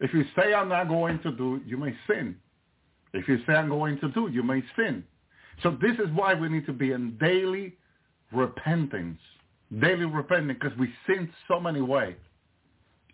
If 0.00 0.14
you 0.14 0.24
say 0.36 0.54
I'm 0.54 0.68
not 0.68 0.88
going 0.88 1.20
to 1.20 1.32
do, 1.32 1.60
you 1.66 1.76
may 1.76 1.94
sin. 2.06 2.36
If 3.12 3.28
you 3.28 3.38
say 3.46 3.54
I'm 3.54 3.68
going 3.68 3.98
to 4.00 4.08
do, 4.10 4.28
you 4.30 4.42
may 4.42 4.62
sin. 4.76 5.04
So 5.62 5.76
this 5.80 5.96
is 5.98 6.08
why 6.14 6.34
we 6.34 6.48
need 6.48 6.66
to 6.66 6.72
be 6.72 6.92
in 6.92 7.16
daily 7.18 7.76
repentance. 8.32 9.18
Daily 9.80 10.04
repentance 10.04 10.58
because 10.60 10.78
we 10.78 10.92
sin 11.06 11.30
so 11.46 11.60
many 11.60 11.80
ways. 11.80 12.16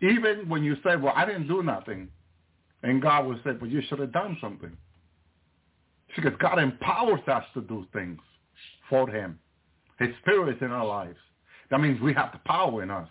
Even 0.01 0.47
when 0.47 0.63
you 0.63 0.75
say, 0.83 0.95
well, 0.95 1.13
I 1.15 1.25
didn't 1.25 1.47
do 1.47 1.63
nothing. 1.63 2.07
And 2.83 3.01
God 3.01 3.25
will 3.25 3.39
say, 3.43 3.51
well, 3.59 3.69
you 3.69 3.81
should 3.87 3.99
have 3.99 4.13
done 4.13 4.37
something. 4.39 4.75
Because 6.15 6.33
God 6.39 6.59
empowers 6.59 7.21
us 7.27 7.43
to 7.55 7.61
do 7.61 7.85
things 7.91 8.19
for 8.89 9.09
him. 9.09 9.39
His 9.99 10.09
spirit 10.21 10.55
is 10.55 10.61
in 10.61 10.71
our 10.71 10.85
lives. 10.85 11.17
That 11.71 11.81
means 11.81 11.99
we 11.99 12.13
have 12.13 12.31
the 12.31 12.39
power 12.45 12.83
in 12.83 12.91
us. 12.91 13.09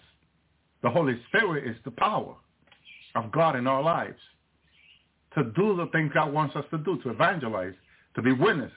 The 0.82 0.90
Holy 0.90 1.20
Spirit 1.28 1.66
is 1.66 1.76
the 1.84 1.90
power 1.90 2.36
of 3.14 3.32
God 3.32 3.56
in 3.56 3.66
our 3.66 3.82
lives 3.82 4.20
to 5.34 5.44
do 5.56 5.76
the 5.76 5.88
things 5.92 6.12
God 6.14 6.32
wants 6.32 6.54
us 6.56 6.64
to 6.70 6.78
do, 6.78 7.00
to 7.02 7.10
evangelize, 7.10 7.74
to 8.14 8.22
be 8.22 8.32
witness, 8.32 8.70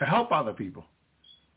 to 0.00 0.06
help 0.06 0.32
other 0.32 0.52
people. 0.52 0.84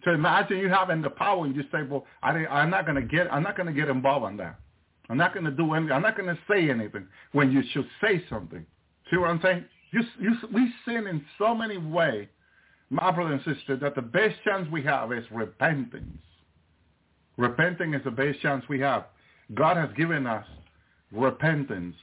To 0.03 0.11
imagine 0.11 0.57
you 0.57 0.69
having 0.69 1.01
the 1.01 1.09
power 1.09 1.45
and 1.45 1.55
you 1.55 1.63
say, 1.71 1.81
well, 1.89 2.05
I 2.21 2.45
am 2.61 2.69
not 2.69 2.85
going 2.85 3.01
to 3.01 3.07
get, 3.07 3.31
I'm 3.33 3.41
not 3.41 3.55
going 3.55 3.67
to 3.67 3.73
get 3.73 3.89
involved 3.89 4.29
in 4.31 4.37
that. 4.37 4.59
I'm 5.09 5.17
not 5.17 5.33
going 5.33 5.45
to 5.45 5.51
do 5.51 5.73
anything. 5.73 5.93
I'm 5.93 6.01
not 6.01 6.17
going 6.17 6.33
to 6.33 6.39
say 6.49 6.69
anything 6.69 7.07
when 7.31 7.51
you 7.51 7.61
should 7.71 7.87
say 8.01 8.23
something. 8.29 8.65
See 9.09 9.17
what 9.17 9.29
I'm 9.29 9.39
saying? 9.41 9.65
You, 9.91 10.01
you, 10.19 10.35
we 10.53 10.73
sin 10.85 11.07
in 11.07 11.23
so 11.37 11.55
many 11.55 11.77
ways, 11.77 12.27
my 12.89 13.11
brother 13.11 13.33
and 13.33 13.55
sister, 13.55 13.77
that 13.77 13.95
the 13.95 14.01
best 14.01 14.35
chance 14.43 14.67
we 14.71 14.83
have 14.83 15.11
is 15.13 15.23
repentance. 15.31 16.17
Repenting 17.37 17.93
is 17.93 18.03
the 18.03 18.11
best 18.11 18.41
chance 18.41 18.63
we 18.67 18.79
have. 18.81 19.05
God 19.53 19.77
has 19.77 19.89
given 19.95 20.27
us 20.27 20.45
repentance. 21.11 21.95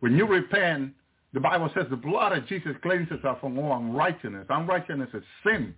When 0.00 0.16
you 0.16 0.26
repent, 0.26 0.92
the 1.32 1.40
Bible 1.40 1.70
says 1.74 1.86
the 1.90 1.96
blood 1.96 2.32
of 2.36 2.46
Jesus 2.46 2.72
cleanses 2.82 3.24
us 3.24 3.36
from 3.40 3.58
all 3.58 3.76
unrighteousness. 3.76 4.46
Unrighteousness 4.48 5.10
is 5.12 5.22
sin. 5.44 5.74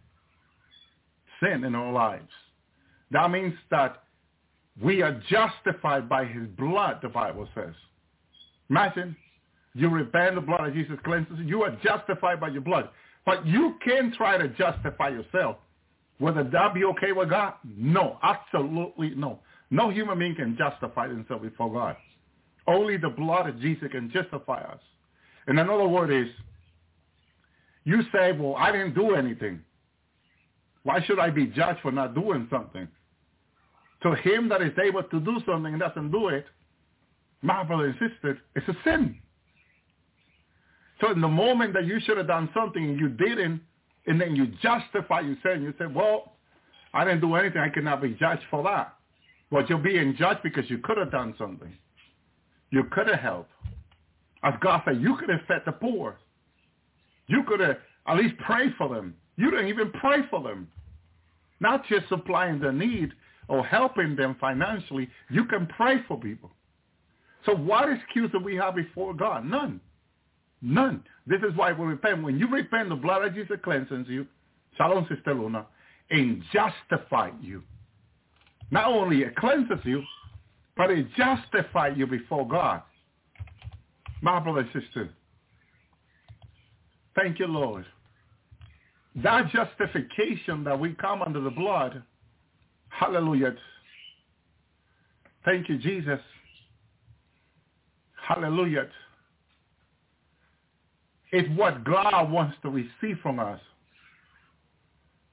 Sin 1.43 1.65
in 1.65 1.75
our 1.75 1.93
lives. 1.93 2.31
That 3.11 3.31
means 3.31 3.55
that 3.71 4.05
we 4.83 5.03
are 5.03 5.21
justified 5.29 6.09
by 6.09 6.25
his 6.25 6.47
blood, 6.57 7.01
the 7.03 7.09
Bible 7.09 7.49
says. 7.55 7.75
Imagine 8.69 9.17
you 9.75 9.89
repent, 9.89 10.35
the 10.35 10.41
blood 10.41 10.69
of 10.69 10.75
Jesus 10.75 10.97
cleanses 11.05 11.37
you. 11.39 11.47
You 11.47 11.63
are 11.63 11.77
justified 11.83 12.41
by 12.41 12.49
your 12.49 12.63
blood. 12.63 12.91
But 13.27 13.47
you 13.47 13.75
can 13.85 14.13
try 14.17 14.39
to 14.39 14.49
justify 14.49 15.09
yourself. 15.09 15.57
Whether 16.19 16.45
that 16.45 16.75
be 16.75 16.85
okay 16.85 17.13
with 17.13 17.31
God? 17.31 17.55
No, 17.65 18.19
absolutely 18.23 19.11
no. 19.11 19.41
No 19.71 19.91
human 19.91 20.19
being 20.19 20.35
can 20.35 20.57
justify 20.57 21.09
themselves 21.09 21.43
before 21.43 21.73
God. 21.73 21.97
Only 22.67 22.97
the 22.97 23.09
blood 23.09 23.49
of 23.49 23.61
Jesus 23.61 23.89
can 23.91 24.11
justify 24.11 24.61
us. 24.61 24.81
And 25.51 25.59
another 25.59 25.89
word 25.89 26.13
is, 26.13 26.33
you 27.83 28.03
say, 28.13 28.31
well, 28.31 28.55
I 28.57 28.71
didn't 28.71 28.95
do 28.95 29.17
anything. 29.17 29.61
Why 30.85 31.05
should 31.05 31.19
I 31.19 31.31
be 31.31 31.47
judged 31.47 31.81
for 31.81 31.91
not 31.91 32.15
doing 32.15 32.47
something? 32.49 32.87
To 34.05 34.15
him 34.15 34.49
that 34.49 34.63
is 34.63 34.71
able 34.79 35.03
to 35.03 35.19
do 35.19 35.41
something 35.45 35.73
and 35.75 35.81
doesn't 35.81 36.13
do 36.13 36.29
it, 36.29 36.47
my 37.43 37.65
brother 37.65 37.87
and 37.87 37.95
sister, 37.95 38.39
it's 38.55 38.69
a 38.69 38.77
sin. 38.85 39.19
So 41.01 41.11
in 41.11 41.21
the 41.21 41.27
moment 41.27 41.75
that 41.75 41.85
you 41.85 41.99
should 41.99 42.17
have 42.19 42.29
done 42.29 42.49
something 42.55 42.85
and 42.85 43.01
you 43.01 43.09
didn't, 43.09 43.61
and 44.07 44.21
then 44.21 44.37
you 44.37 44.47
justify 44.63 45.19
yourself 45.19 45.57
and 45.57 45.65
you 45.65 45.75
say, 45.81 45.87
well, 45.87 46.37
I 46.95 47.05
didn't 47.05 47.23
do 47.23 47.35
anything. 47.35 47.61
I 47.61 47.71
cannot 47.71 48.01
be 48.01 48.11
judged 48.11 48.45
for 48.53 48.63
that. 48.63 48.95
But 49.51 49.69
you're 49.69 49.79
being 49.79 50.15
judged 50.17 50.45
because 50.45 50.71
you 50.71 50.79
could 50.79 50.97
have 50.97 51.11
done 51.11 51.35
something. 51.37 51.73
You 52.71 52.85
could 52.85 53.09
have 53.09 53.19
helped. 53.19 53.51
As 54.43 54.55
God 54.61 54.83
said, 54.85 55.01
you 55.01 55.17
could 55.17 55.29
have 55.29 55.41
fed 55.47 55.63
the 55.67 55.73
poor. 55.73 56.19
You 57.27 57.43
could 57.47 57.61
have 57.61 57.77
at 58.07 58.17
least 58.17 58.37
prayed 58.39 58.75
for 58.79 58.89
them. 58.89 59.15
You 59.37 59.51
didn't 59.51 59.69
even 59.69 59.93
pray 59.93 60.19
for 60.31 60.43
them. 60.43 60.69
Not 61.61 61.87
just 61.87 62.09
supplying 62.09 62.59
the 62.59 62.73
need 62.73 63.13
or 63.49 63.65
helping 63.65 64.17
them 64.17 64.37
financially. 64.41 65.09
You 65.31 65.45
can 65.45 65.67
pray 65.67 65.97
for 66.09 66.19
people. 66.19 66.51
So 67.45 67.55
what 67.55 67.91
excuse 67.91 68.31
do 68.33 68.39
we 68.39 68.57
have 68.57 68.75
before 68.75 69.15
God? 69.15 69.45
None. 69.45 69.81
None. 70.63 71.03
This 71.27 71.41
is 71.41 71.57
why 71.57 71.73
we 71.73 71.87
repent. 71.87 72.23
When 72.23 72.39
you 72.39 72.49
repent, 72.49 72.89
the 72.89 72.97
blood 72.97 73.25
of 73.25 73.35
Jesus 73.35 73.59
cleanses 73.63 74.07
you. 74.09 74.27
Shalom, 74.77 75.07
Sister 75.09 75.35
Luna. 75.35 75.67
And 76.11 76.43
justifies 76.53 77.35
you. 77.41 77.63
Not 78.71 78.87
only 78.87 79.23
it 79.23 79.37
cleanses 79.37 79.79
you, 79.85 80.03
but 80.77 80.91
it 80.91 81.07
justifies 81.17 81.95
you 81.97 82.07
before 82.07 82.47
God. 82.47 82.83
My 84.23 84.39
brother 84.39 84.61
and 84.61 84.83
sister, 84.83 85.11
thank 87.15 87.39
you, 87.39 87.47
Lord. 87.47 87.87
That 89.17 89.51
justification 89.51 90.63
that 90.65 90.79
we 90.79 90.95
come 90.95 91.23
under 91.23 91.41
the 91.41 91.51
blood, 91.51 92.03
hallelujah. 92.91 93.55
Thank 95.45 95.69
you, 95.69 95.79
Jesus. 95.79 96.21
Hallelujah. 98.29 98.89
It's 101.33 101.49
what 101.59 101.85
God 101.85 102.31
wants 102.31 102.57
to 102.63 102.71
receive 102.71 103.19
from 103.23 103.39
us. 103.39 103.61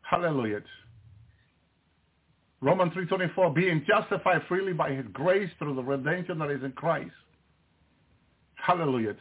Hallelujah. 0.02 0.62
Romans 2.62 2.94
3.24, 2.94 3.54
being 3.54 3.86
justified 3.88 4.42
freely 4.48 4.74
by 4.74 4.92
his 4.92 5.06
grace 5.14 5.50
through 5.60 5.76
the 5.76 5.84
redemption 5.84 6.40
that 6.40 6.50
is 6.50 6.64
in 6.64 6.72
Christ. 6.72 7.12
Hallelujah. 8.68 9.16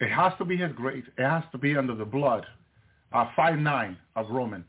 It 0.00 0.10
has 0.10 0.34
to 0.36 0.44
be 0.44 0.58
his 0.58 0.70
grace. 0.72 1.04
It 1.16 1.24
has 1.24 1.44
to 1.52 1.56
be 1.56 1.74
under 1.78 1.94
the 1.94 2.04
blood. 2.04 2.44
Uh, 3.10 3.24
5.9 3.38 3.96
of 4.16 4.26
Romans. 4.28 4.66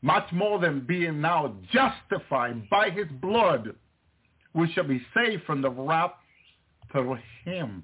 Much 0.00 0.24
more 0.32 0.58
than 0.58 0.86
being 0.86 1.20
now 1.20 1.54
justified 1.70 2.70
by 2.70 2.88
his 2.88 3.06
blood, 3.20 3.74
we 4.54 4.72
shall 4.72 4.84
be 4.88 5.02
saved 5.14 5.42
from 5.44 5.60
the 5.60 5.68
wrath 5.68 6.12
through 6.90 7.18
him. 7.44 7.82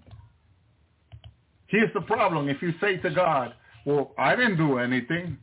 Here's 1.66 1.92
the 1.92 2.00
problem. 2.00 2.48
If 2.48 2.62
you 2.62 2.72
say 2.80 2.96
to 2.96 3.10
God, 3.10 3.52
well, 3.84 4.12
I 4.16 4.34
didn't 4.34 4.56
do 4.56 4.78
anything. 4.78 5.36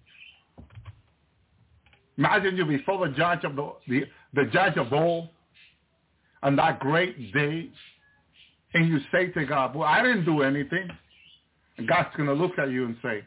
Imagine 2.18 2.58
you 2.58 2.66
before 2.66 3.08
the 3.08 3.14
judge 3.14 3.44
of 3.44 3.56
the, 3.56 3.72
the, 3.88 4.04
the 4.34 4.46
judge 4.52 4.78
of 4.78 4.92
all 4.92 5.30
on 6.44 6.56
that 6.56 6.80
great 6.80 7.34
day, 7.34 7.70
and 8.74 8.88
you 8.88 9.00
say 9.12 9.28
to 9.28 9.46
God, 9.46 9.76
well, 9.76 9.88
I 9.88 10.02
didn't 10.02 10.26
do 10.26 10.42
anything. 10.42 10.90
And 11.78 11.88
God's 11.88 12.16
going 12.16 12.28
to 12.28 12.34
look 12.34 12.58
at 12.58 12.70
you 12.70 12.86
and 12.86 12.98
say, 13.02 13.24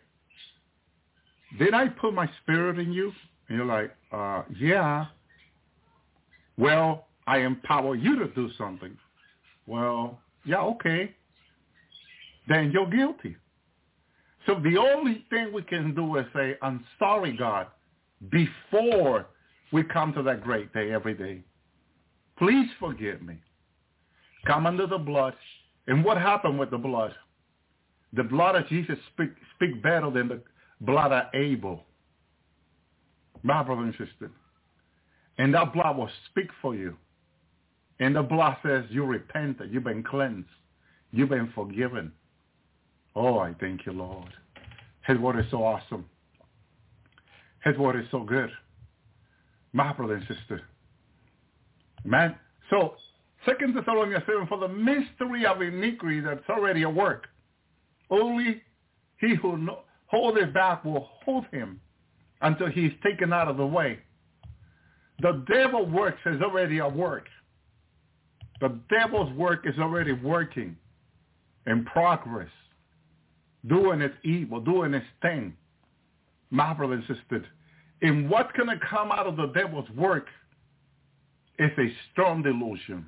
did 1.59 1.74
I 1.74 1.88
put 1.88 2.14
my 2.14 2.29
spirit 2.42 2.79
in 2.79 2.92
you? 2.92 3.12
And 3.48 3.59
you're 3.59 3.66
like, 3.66 3.94
uh, 4.12 4.42
yeah. 4.59 5.07
Well, 6.57 7.07
I 7.27 7.38
empower 7.38 7.94
you 7.94 8.18
to 8.18 8.29
do 8.29 8.50
something. 8.57 8.96
Well, 9.66 10.18
yeah, 10.44 10.61
okay. 10.61 11.14
Then 12.48 12.70
you're 12.70 12.88
guilty. 12.88 13.37
So 14.46 14.61
the 14.62 14.77
only 14.77 15.24
thing 15.31 15.53
we 15.53 15.62
can 15.62 15.94
do 15.94 16.16
is 16.16 16.27
say, 16.35 16.57
I'm 16.61 16.85
sorry, 16.98 17.37
God, 17.37 17.68
before 18.31 19.27
we 19.72 19.83
come 19.85 20.12
to 20.14 20.22
that 20.22 20.42
great 20.42 20.72
day 20.72 20.92
every 20.92 21.14
day. 21.14 21.42
Please 22.38 22.68
forgive 22.78 23.22
me. 23.22 23.36
Come 24.46 24.66
under 24.66 24.86
the 24.86 24.98
blood. 24.98 25.34
And 25.86 26.04
what 26.04 26.16
happened 26.16 26.58
with 26.58 26.70
the 26.70 26.78
blood? 26.78 27.14
The 28.12 28.24
blood 28.24 28.56
of 28.56 28.68
Jesus 28.68 28.96
speak, 29.12 29.30
speak 29.56 29.82
better 29.82 30.10
than 30.10 30.28
the 30.28 30.40
blood 30.80 31.12
of 31.12 31.24
Abel. 31.34 31.82
My 33.42 33.62
brother 33.62 33.82
and 33.82 33.92
sister. 33.92 34.30
And 35.38 35.54
that 35.54 35.72
blood 35.72 35.96
will 35.96 36.10
speak 36.30 36.48
for 36.62 36.74
you. 36.74 36.96
And 38.00 38.16
the 38.16 38.22
blood 38.22 38.56
says 38.64 38.84
you 38.88 39.04
repented. 39.04 39.72
You've 39.72 39.84
been 39.84 40.02
cleansed. 40.02 40.48
You've 41.12 41.28
been 41.28 41.52
forgiven. 41.54 42.12
Oh, 43.14 43.38
I 43.38 43.54
thank 43.60 43.86
you, 43.86 43.92
Lord. 43.92 44.32
His 45.06 45.18
word 45.18 45.38
is 45.38 45.50
so 45.50 45.62
awesome. 45.62 46.06
His 47.64 47.76
word 47.78 47.96
is 48.00 48.06
so 48.10 48.20
good. 48.20 48.50
My 49.72 49.92
brother 49.92 50.14
and 50.14 50.26
sister. 50.26 50.62
Man. 52.04 52.36
So, 52.70 52.94
Second 53.46 53.74
Thessalonians 53.74 54.24
7, 54.26 54.46
for 54.46 54.58
the 54.58 54.68
mystery 54.68 55.44
of 55.46 55.60
iniquity 55.60 56.20
that's 56.20 56.48
already 56.48 56.82
at 56.82 56.94
work. 56.94 57.26
Only 58.10 58.62
he 59.18 59.34
who 59.34 59.56
no, 59.58 59.80
it 60.12 60.54
back 60.54 60.84
will 60.84 61.08
hold 61.24 61.46
him 61.50 61.80
until 62.40 62.68
he's 62.68 62.92
taken 63.02 63.32
out 63.32 63.48
of 63.48 63.56
the 63.56 63.66
way. 63.66 63.98
The 65.20 65.44
devil 65.50 65.86
works 65.86 66.20
is 66.26 66.40
already 66.42 66.80
at 66.80 66.94
work. 66.94 67.26
The 68.60 68.78
devil's 68.88 69.32
work 69.34 69.66
is 69.66 69.74
already 69.78 70.12
working 70.12 70.76
in 71.66 71.84
progress, 71.84 72.48
doing 73.66 74.00
its 74.00 74.14
evil, 74.24 74.60
doing 74.60 74.94
its 74.94 75.06
thing. 75.22 75.56
My 76.50 76.72
brother 76.72 76.94
and 76.94 77.02
sister, 77.02 77.44
and 78.02 78.30
what's 78.30 78.52
going 78.56 78.68
to 78.68 78.86
come 78.88 79.10
out 79.10 79.26
of 79.26 79.36
the 79.36 79.46
devil's 79.48 79.88
work 79.90 80.26
is 81.58 81.70
a 81.78 81.92
strong 82.12 82.42
delusion. 82.42 83.06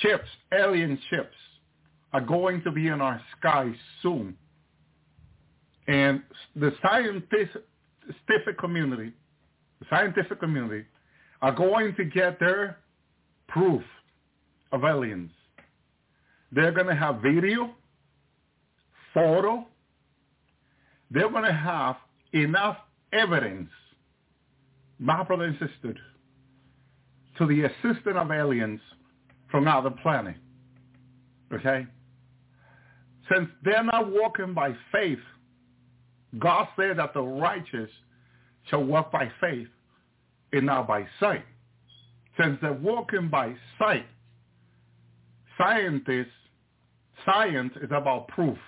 Ships, 0.00 0.28
alien 0.52 0.98
ships, 1.10 1.36
are 2.12 2.20
going 2.20 2.62
to 2.62 2.72
be 2.72 2.88
in 2.88 3.00
our 3.00 3.20
skies 3.38 3.74
soon. 4.02 4.36
And 5.86 6.22
the 6.54 6.72
scientific 6.82 8.58
community, 8.58 9.12
the 9.80 9.86
scientific 9.90 10.40
community, 10.40 10.84
are 11.42 11.52
going 11.52 11.94
to 11.96 12.04
get 12.04 12.38
their 12.38 12.78
proof 13.48 13.82
of 14.72 14.84
aliens. 14.84 15.30
They're 16.52 16.72
going 16.72 16.86
to 16.86 16.94
have 16.94 17.20
video, 17.22 17.74
photo. 19.14 19.66
They're 21.10 21.30
going 21.30 21.44
to 21.44 21.52
have 21.52 21.96
enough 22.32 22.76
evidence, 23.12 23.70
my 24.98 25.22
brother 25.24 25.44
and 25.44 25.58
to 27.40 27.46
the 27.46 27.64
assistance 27.64 28.16
of 28.16 28.30
aliens 28.30 28.80
from 29.50 29.66
another 29.66 29.90
planet. 30.02 30.36
Okay? 31.52 31.86
Since 33.32 33.48
they're 33.64 33.82
not 33.82 34.10
walking 34.10 34.52
by 34.52 34.74
faith, 34.92 35.18
God 36.38 36.68
said 36.76 36.98
that 36.98 37.14
the 37.14 37.22
righteous 37.22 37.90
shall 38.68 38.84
walk 38.84 39.10
by 39.10 39.32
faith 39.40 39.68
and 40.52 40.66
not 40.66 40.86
by 40.86 41.06
sight. 41.18 41.44
Since 42.38 42.58
they're 42.60 42.74
walking 42.74 43.28
by 43.30 43.54
sight, 43.78 44.06
scientists, 45.56 46.28
science 47.24 47.72
is 47.82 47.90
about 47.90 48.28
proof, 48.28 48.58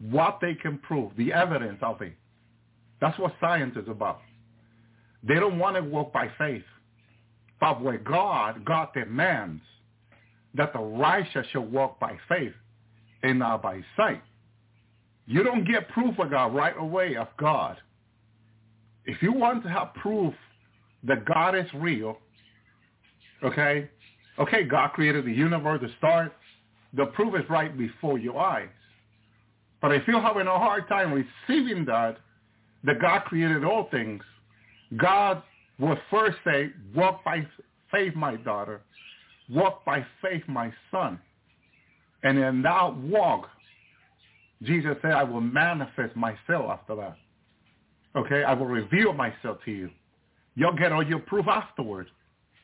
what 0.00 0.38
they 0.42 0.54
can 0.54 0.78
prove, 0.78 1.12
the 1.16 1.32
evidence 1.32 1.78
of 1.80 2.02
it. 2.02 2.12
That's 3.00 3.18
what 3.18 3.32
science 3.40 3.74
is 3.76 3.88
about. 3.88 4.20
They 5.26 5.36
don't 5.36 5.58
want 5.58 5.76
to 5.76 5.82
walk 5.82 6.12
by 6.12 6.30
faith. 6.36 6.62
But 7.60 7.82
with 7.82 8.02
God, 8.04 8.64
God 8.64 8.88
demands 8.94 9.62
that 10.54 10.72
the 10.72 10.80
righteous 10.80 11.46
shall 11.52 11.64
walk 11.64 12.00
by 12.00 12.16
faith 12.28 12.54
and 13.22 13.38
not 13.38 13.62
by 13.62 13.82
sight. 13.96 14.22
You 15.26 15.44
don't 15.44 15.64
get 15.64 15.88
proof 15.90 16.18
of 16.18 16.30
God 16.30 16.54
right 16.54 16.74
away 16.76 17.16
of 17.16 17.28
God. 17.38 17.76
If 19.04 19.22
you 19.22 19.32
want 19.32 19.62
to 19.62 19.68
have 19.68 19.94
proof 19.94 20.34
that 21.04 21.24
God 21.24 21.54
is 21.54 21.66
real, 21.74 22.18
okay, 23.44 23.88
okay, 24.38 24.64
God 24.64 24.88
created 24.92 25.26
the 25.26 25.32
universe, 25.32 25.80
the 25.82 25.90
stars, 25.98 26.30
the 26.94 27.06
proof 27.06 27.34
is 27.34 27.48
right 27.48 27.76
before 27.76 28.18
your 28.18 28.38
eyes. 28.38 28.68
But 29.80 29.92
if 29.92 30.06
you're 30.08 30.20
having 30.20 30.46
a 30.46 30.58
hard 30.58 30.88
time 30.88 31.12
receiving 31.12 31.84
that, 31.86 32.18
that 32.84 33.00
God 33.00 33.20
created 33.24 33.64
all 33.64 33.88
things, 33.90 34.22
God 34.96 35.42
will 35.80 35.98
first 36.10 36.38
say, 36.44 36.70
walk 36.94 37.24
by 37.24 37.46
faith, 37.90 38.14
my 38.14 38.36
daughter. 38.36 38.82
Walk 39.48 39.84
by 39.84 40.06
faith, 40.22 40.42
my 40.46 40.72
son. 40.90 41.18
And 42.22 42.38
in 42.38 42.62
that 42.62 42.96
walk, 42.96 43.48
Jesus 44.62 44.96
said, 45.02 45.12
I 45.12 45.24
will 45.24 45.40
manifest 45.40 46.14
myself 46.14 46.70
after 46.70 46.94
that. 46.96 47.16
Okay? 48.14 48.44
I 48.44 48.52
will 48.52 48.66
reveal 48.66 49.12
myself 49.12 49.58
to 49.64 49.70
you. 49.70 49.90
You'll 50.54 50.76
get 50.76 50.92
all 50.92 51.06
your 51.06 51.20
proof 51.20 51.46
afterwards, 51.48 52.10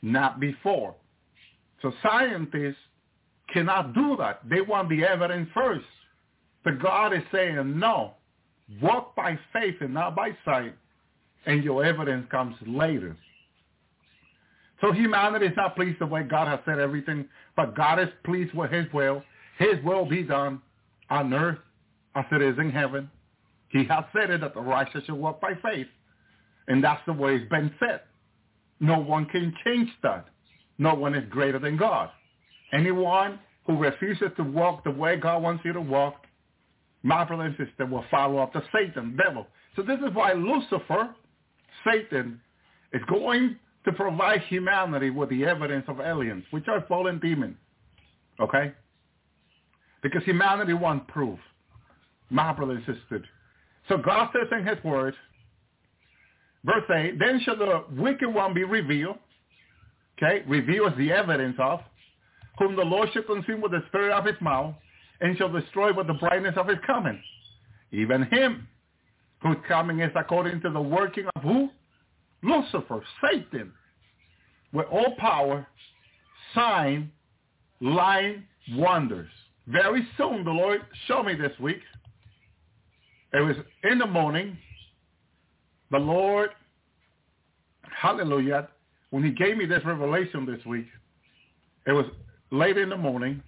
not 0.02 0.38
before. 0.38 0.94
So 1.82 1.92
scientists 2.02 2.76
cannot 3.52 3.94
do 3.94 4.16
that. 4.18 4.40
They 4.48 4.60
want 4.60 4.88
the 4.88 5.04
evidence 5.04 5.48
first. 5.54 5.86
But 6.64 6.82
God 6.82 7.14
is 7.14 7.22
saying, 7.32 7.78
no, 7.78 8.14
walk 8.82 9.14
by 9.14 9.38
faith 9.52 9.76
and 9.80 9.94
not 9.94 10.16
by 10.16 10.30
sight, 10.44 10.74
and 11.46 11.64
your 11.64 11.84
evidence 11.84 12.26
comes 12.30 12.56
later. 12.66 13.16
So 14.80 14.92
humanity 14.92 15.46
is 15.46 15.56
not 15.56 15.74
pleased 15.74 15.98
the 16.00 16.06
way 16.06 16.22
God 16.22 16.48
has 16.48 16.60
said 16.66 16.78
everything, 16.78 17.26
but 17.56 17.74
God 17.74 17.98
is 17.98 18.08
pleased 18.24 18.52
with 18.54 18.70
his 18.70 18.84
will. 18.92 19.22
His 19.58 19.82
will 19.84 20.04
be 20.04 20.22
done 20.22 20.60
on 21.08 21.32
earth 21.32 21.58
as 22.14 22.24
it 22.30 22.42
is 22.42 22.58
in 22.58 22.70
heaven. 22.70 23.10
He 23.68 23.84
has 23.84 24.04
said 24.12 24.30
it 24.30 24.42
that 24.42 24.54
the 24.54 24.60
righteous 24.60 25.04
shall 25.04 25.16
walk 25.16 25.40
by 25.40 25.52
faith. 25.62 25.86
And 26.68 26.82
that's 26.82 27.00
the 27.06 27.12
way 27.12 27.36
it's 27.36 27.48
been 27.48 27.72
said. 27.78 28.02
No 28.80 28.98
one 28.98 29.26
can 29.26 29.54
change 29.64 29.88
that. 30.02 30.26
No 30.78 30.94
one 30.94 31.14
is 31.14 31.24
greater 31.30 31.58
than 31.58 31.76
God. 31.76 32.10
Anyone 32.72 33.38
who 33.66 33.78
refuses 33.78 34.28
to 34.36 34.42
walk 34.42 34.84
the 34.84 34.90
way 34.90 35.16
God 35.16 35.42
wants 35.42 35.64
you 35.64 35.72
to 35.72 35.80
walk, 35.80 36.26
my 37.02 37.24
brother 37.24 37.44
and 37.44 37.56
sister, 37.56 37.86
will 37.86 38.04
follow 38.10 38.40
after 38.40 38.62
Satan, 38.72 39.16
devil. 39.16 39.46
So 39.74 39.82
this 39.82 39.98
is 39.98 40.14
why 40.14 40.32
Lucifer, 40.32 41.14
Satan, 41.86 42.40
is 42.92 43.02
going 43.08 43.56
to 43.84 43.92
provide 43.92 44.42
humanity 44.42 45.10
with 45.10 45.30
the 45.30 45.44
evidence 45.44 45.84
of 45.88 46.00
aliens, 46.00 46.44
which 46.50 46.68
are 46.68 46.84
fallen 46.88 47.18
demons. 47.18 47.56
Okay? 48.40 48.72
Because 50.02 50.22
humanity 50.24 50.72
wants 50.72 51.06
proof. 51.08 51.38
My 52.28 52.52
brother 52.52 52.72
and 52.72 52.84
sister. 52.84 53.24
So 53.88 53.98
God 53.98 54.30
says 54.32 54.48
in 54.50 54.66
his 54.66 54.82
word, 54.82 55.14
verse 56.64 56.84
8, 56.92 57.18
then 57.18 57.40
shall 57.44 57.56
the 57.56 57.84
wicked 57.96 58.28
one 58.28 58.52
be 58.52 58.64
revealed. 58.64 59.18
Okay? 60.18 60.42
Reveal 60.48 60.88
is 60.88 60.98
the 60.98 61.12
evidence 61.12 61.56
of, 61.60 61.80
whom 62.58 62.74
the 62.74 62.82
Lord 62.82 63.08
shall 63.12 63.22
consume 63.22 63.60
with 63.60 63.72
the 63.72 63.82
spirit 63.88 64.12
of 64.12 64.24
his 64.24 64.40
mouth, 64.40 64.74
and 65.20 65.36
shall 65.38 65.52
destroy 65.52 65.92
with 65.92 66.08
the 66.08 66.14
brightness 66.14 66.54
of 66.56 66.68
his 66.68 66.78
coming. 66.86 67.22
Even 67.92 68.24
him, 68.24 68.66
whose 69.46 69.56
coming 69.68 70.00
is 70.00 70.10
according 70.16 70.60
to 70.62 70.70
the 70.70 70.80
working 70.80 71.26
of 71.36 71.42
who? 71.42 71.70
Lucifer, 72.42 73.02
Satan, 73.22 73.72
with 74.72 74.86
all 74.90 75.14
power, 75.18 75.66
sign, 76.54 77.10
lying, 77.80 78.44
wonders. 78.72 79.30
Very 79.66 80.06
soon, 80.16 80.44
the 80.44 80.50
Lord 80.50 80.80
showed 81.06 81.24
me 81.24 81.34
this 81.34 81.58
week. 81.60 81.80
It 83.32 83.40
was 83.40 83.56
in 83.84 83.98
the 83.98 84.06
morning. 84.06 84.56
The 85.90 85.98
Lord, 85.98 86.50
hallelujah, 87.82 88.68
when 89.10 89.24
he 89.24 89.30
gave 89.30 89.56
me 89.56 89.66
this 89.66 89.84
revelation 89.84 90.46
this 90.46 90.64
week, 90.66 90.86
it 91.86 91.92
was 91.92 92.06
late 92.50 92.76
in 92.76 92.88
the 92.88 92.96
morning, 92.96 93.42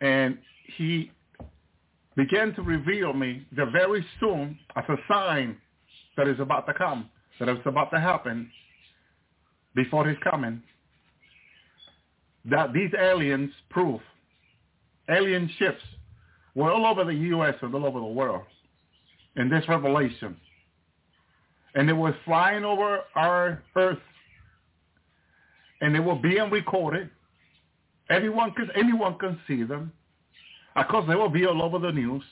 and 0.00 0.38
he 0.76 1.10
began 2.20 2.54
to 2.54 2.62
reveal 2.62 3.14
me 3.14 3.46
that 3.56 3.72
very 3.72 4.04
soon, 4.18 4.58
as 4.76 4.84
a 4.88 4.96
sign 5.08 5.56
that 6.18 6.28
is 6.28 6.38
about 6.38 6.66
to 6.66 6.74
come, 6.74 7.08
that 7.38 7.48
is 7.48 7.56
about 7.64 7.90
to 7.90 7.98
happen 7.98 8.50
before 9.74 10.06
his 10.06 10.18
coming, 10.22 10.62
that 12.44 12.74
these 12.74 12.90
aliens 12.98 13.50
prove, 13.70 14.00
alien 15.08 15.50
ships 15.58 15.80
were 16.54 16.70
all 16.70 16.84
over 16.84 17.04
the 17.04 17.14
U.S. 17.14 17.54
and 17.62 17.74
all 17.74 17.86
over 17.86 17.98
the 17.98 18.04
world 18.04 18.42
in 19.36 19.48
this 19.48 19.66
revelation. 19.66 20.36
And 21.74 21.88
it 21.88 21.94
was 21.94 22.12
flying 22.26 22.64
over 22.64 23.00
our 23.14 23.62
earth 23.76 23.98
and 25.80 25.94
they 25.94 26.00
were 26.00 26.16
being 26.16 26.50
recorded. 26.50 27.08
Everyone 28.10 28.52
can, 28.52 28.68
anyone 28.76 29.16
can 29.18 29.38
see 29.46 29.62
them. 29.62 29.92
Of 30.76 30.88
course, 30.88 31.04
they 31.08 31.14
will 31.14 31.28
be 31.28 31.46
all 31.46 31.62
over 31.62 31.78
the 31.78 31.92
news. 31.92 32.22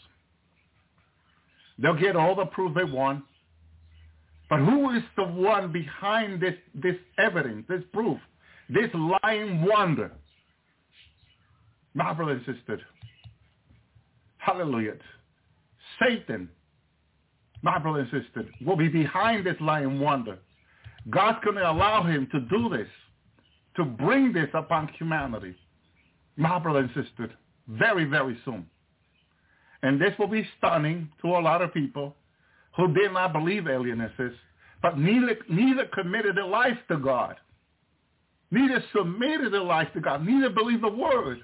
They'll 1.78 1.94
get 1.94 2.16
all 2.16 2.34
the 2.34 2.46
proof 2.46 2.74
they 2.74 2.84
want. 2.84 3.24
But 4.50 4.60
who 4.60 4.90
is 4.96 5.02
the 5.16 5.24
one 5.24 5.72
behind 5.72 6.40
this, 6.40 6.54
this 6.74 6.96
evidence, 7.18 7.66
this 7.68 7.82
proof, 7.92 8.18
this 8.70 8.88
lying 9.22 9.62
wonder? 9.62 10.12
My 11.94 12.12
brother 12.14 12.32
and 12.32 12.56
sister, 12.56 12.80
hallelujah. 14.38 14.94
Satan, 16.00 16.48
my 17.62 17.78
brother 17.78 18.00
and 18.00 18.10
sister, 18.24 18.48
will 18.64 18.76
be 18.76 18.88
behind 18.88 19.44
this 19.44 19.56
lying 19.60 20.00
wonder. 20.00 20.38
God's 21.10 21.38
going 21.44 21.56
to 21.56 21.70
allow 21.70 22.02
him 22.04 22.28
to 22.32 22.40
do 22.40 22.68
this, 22.68 22.88
to 23.76 23.84
bring 23.84 24.32
this 24.32 24.48
upon 24.54 24.88
humanity. 24.98 25.56
My 26.36 26.58
brother 26.58 26.80
and 26.80 26.90
sister, 26.94 27.30
very, 27.68 28.04
very 28.04 28.38
soon. 28.44 28.66
And 29.82 30.00
this 30.00 30.12
will 30.18 30.28
be 30.28 30.46
stunning 30.58 31.08
to 31.22 31.28
a 31.28 31.40
lot 31.40 31.62
of 31.62 31.72
people 31.72 32.16
who 32.76 32.92
did 32.94 33.12
not 33.12 33.32
believe 33.32 33.68
alien 33.68 34.00
exists, 34.00 34.38
but 34.82 34.98
neither, 34.98 35.36
neither 35.48 35.86
committed 35.92 36.36
their 36.36 36.46
life 36.46 36.78
to 36.88 36.96
God. 36.96 37.36
Neither 38.50 38.82
submitted 38.96 39.52
their 39.52 39.62
life 39.62 39.88
to 39.94 40.00
God. 40.00 40.24
Neither 40.24 40.50
believed 40.50 40.82
the 40.82 40.88
word. 40.88 41.40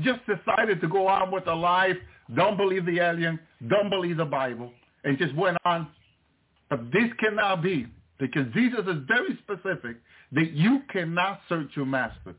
Just 0.00 0.20
decided 0.26 0.80
to 0.80 0.88
go 0.88 1.06
on 1.06 1.30
with 1.30 1.44
their 1.44 1.54
life, 1.54 1.96
don't 2.34 2.56
believe 2.56 2.86
the 2.86 2.98
alien, 3.00 3.38
don't 3.68 3.90
believe 3.90 4.16
the 4.16 4.24
Bible, 4.24 4.72
and 5.04 5.18
just 5.18 5.34
went 5.34 5.58
on. 5.64 5.88
But 6.70 6.90
this 6.92 7.10
cannot 7.18 7.62
be, 7.62 7.86
because 8.18 8.46
Jesus 8.54 8.80
is 8.80 9.04
very 9.06 9.38
specific 9.42 9.96
that 10.32 10.52
you 10.52 10.80
cannot 10.90 11.40
search 11.48 11.68
your 11.74 11.84
master. 11.84 12.34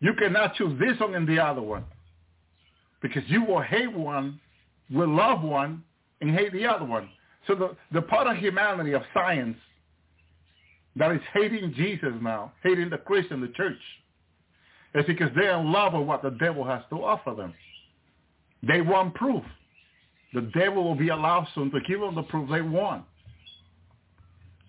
You 0.00 0.14
cannot 0.14 0.54
choose 0.54 0.78
this 0.78 0.98
one 0.98 1.14
and 1.14 1.28
the 1.28 1.38
other 1.38 1.62
one. 1.62 1.84
Because 3.02 3.22
you 3.28 3.44
will 3.44 3.60
hate 3.60 3.92
one, 3.92 4.40
will 4.90 5.14
love 5.14 5.42
one, 5.42 5.82
and 6.20 6.34
hate 6.34 6.52
the 6.52 6.66
other 6.66 6.84
one. 6.84 7.08
So 7.46 7.54
the, 7.54 7.76
the 7.92 8.02
part 8.02 8.26
of 8.26 8.36
humanity 8.36 8.92
of 8.92 9.02
science 9.14 9.56
that 10.96 11.12
is 11.12 11.20
hating 11.32 11.74
Jesus 11.74 12.12
now, 12.20 12.52
hating 12.62 12.90
the 12.90 12.98
Christian, 12.98 13.40
the 13.40 13.48
church, 13.48 13.78
is 14.94 15.04
because 15.06 15.30
they're 15.34 15.58
in 15.58 15.72
love 15.72 15.92
with 15.92 16.06
what 16.06 16.22
the 16.22 16.30
devil 16.30 16.64
has 16.64 16.82
to 16.90 16.96
offer 16.96 17.34
them. 17.34 17.54
They 18.66 18.80
want 18.80 19.14
proof. 19.14 19.42
The 20.34 20.42
devil 20.54 20.84
will 20.84 20.94
be 20.94 21.08
allowed 21.08 21.46
soon 21.54 21.70
to 21.70 21.80
give 21.80 22.00
them 22.00 22.14
the 22.14 22.22
proof 22.22 22.48
they 22.50 22.60
want. 22.60 23.04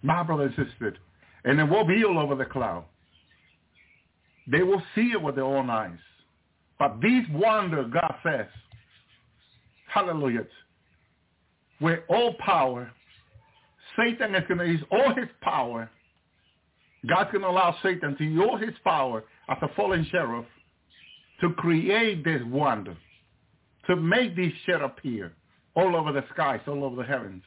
My 0.04 0.24
brother 0.24 0.44
and 0.44 0.56
sister. 0.56 0.96
And 1.44 1.60
it 1.60 1.63
will 1.63 1.86
be 1.86 2.04
all 2.04 2.20
over 2.20 2.36
the 2.36 2.46
cloud. 2.46 2.86
They 4.47 4.63
will 4.63 4.82
see 4.95 5.12
it 5.12 5.21
with 5.21 5.36
their 5.36 5.45
own 5.45 5.69
eyes. 5.69 5.97
But 6.80 6.99
these 7.01 7.23
wonders, 7.32 7.91
God 7.93 8.15
says, 8.25 8.47
hallelujah, 9.88 10.47
with 11.80 11.99
all 12.10 12.34
power, 12.39 12.91
Satan 13.97 14.34
is 14.36 14.43
going 14.47 14.60
to 14.60 14.67
use 14.67 14.84
all 14.91 15.13
his 15.13 15.27
power. 15.41 15.89
God's 17.08 17.32
going 17.32 17.43
to 17.43 17.49
allow 17.49 17.75
Satan 17.84 18.17
to 18.17 18.23
use 18.23 18.62
his 18.62 18.75
power 18.84 19.23
as 19.49 19.58
a 19.62 19.67
fallen 19.75 20.08
sheriff 20.12 20.45
to 21.41 21.54
create 21.54 22.23
this 22.23 22.41
wonder, 22.45 22.95
to 23.88 23.95
make 23.95 24.36
this 24.36 24.54
shit 24.65 24.82
appear 24.82 25.34
all 25.75 25.95
over 25.95 26.12
the 26.12 26.23
skies, 26.34 26.62
all 26.67 26.84
over 26.84 26.97
the 26.97 27.04
heavens, 27.08 27.43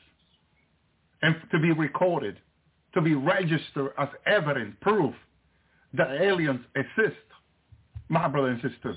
and 1.22 1.36
to 1.50 1.58
be 1.58 1.72
recorded, 1.72 2.38
to 2.94 3.00
be 3.00 3.14
registered 3.14 3.92
as 3.98 4.08
evidence, 4.26 4.76
proof 4.80 5.14
that 5.96 6.10
aliens 6.20 6.60
exist, 6.74 7.16
my 8.08 8.28
brother 8.28 8.48
and 8.48 8.62
sister. 8.62 8.96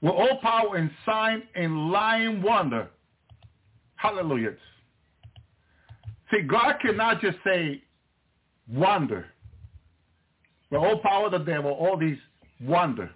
With 0.00 0.12
all 0.12 0.38
power 0.42 0.76
and 0.76 0.90
sign 1.06 1.42
and 1.54 1.90
lying 1.90 2.42
wonder. 2.42 2.88
Hallelujah. 3.96 4.54
See, 6.30 6.42
God 6.42 6.74
cannot 6.80 7.20
just 7.20 7.38
say 7.44 7.82
wonder. 8.68 9.26
With 10.70 10.80
all 10.80 10.98
power 10.98 11.26
of 11.26 11.32
the 11.32 11.38
devil, 11.38 11.70
all 11.70 11.96
these 11.96 12.18
wonder, 12.60 13.10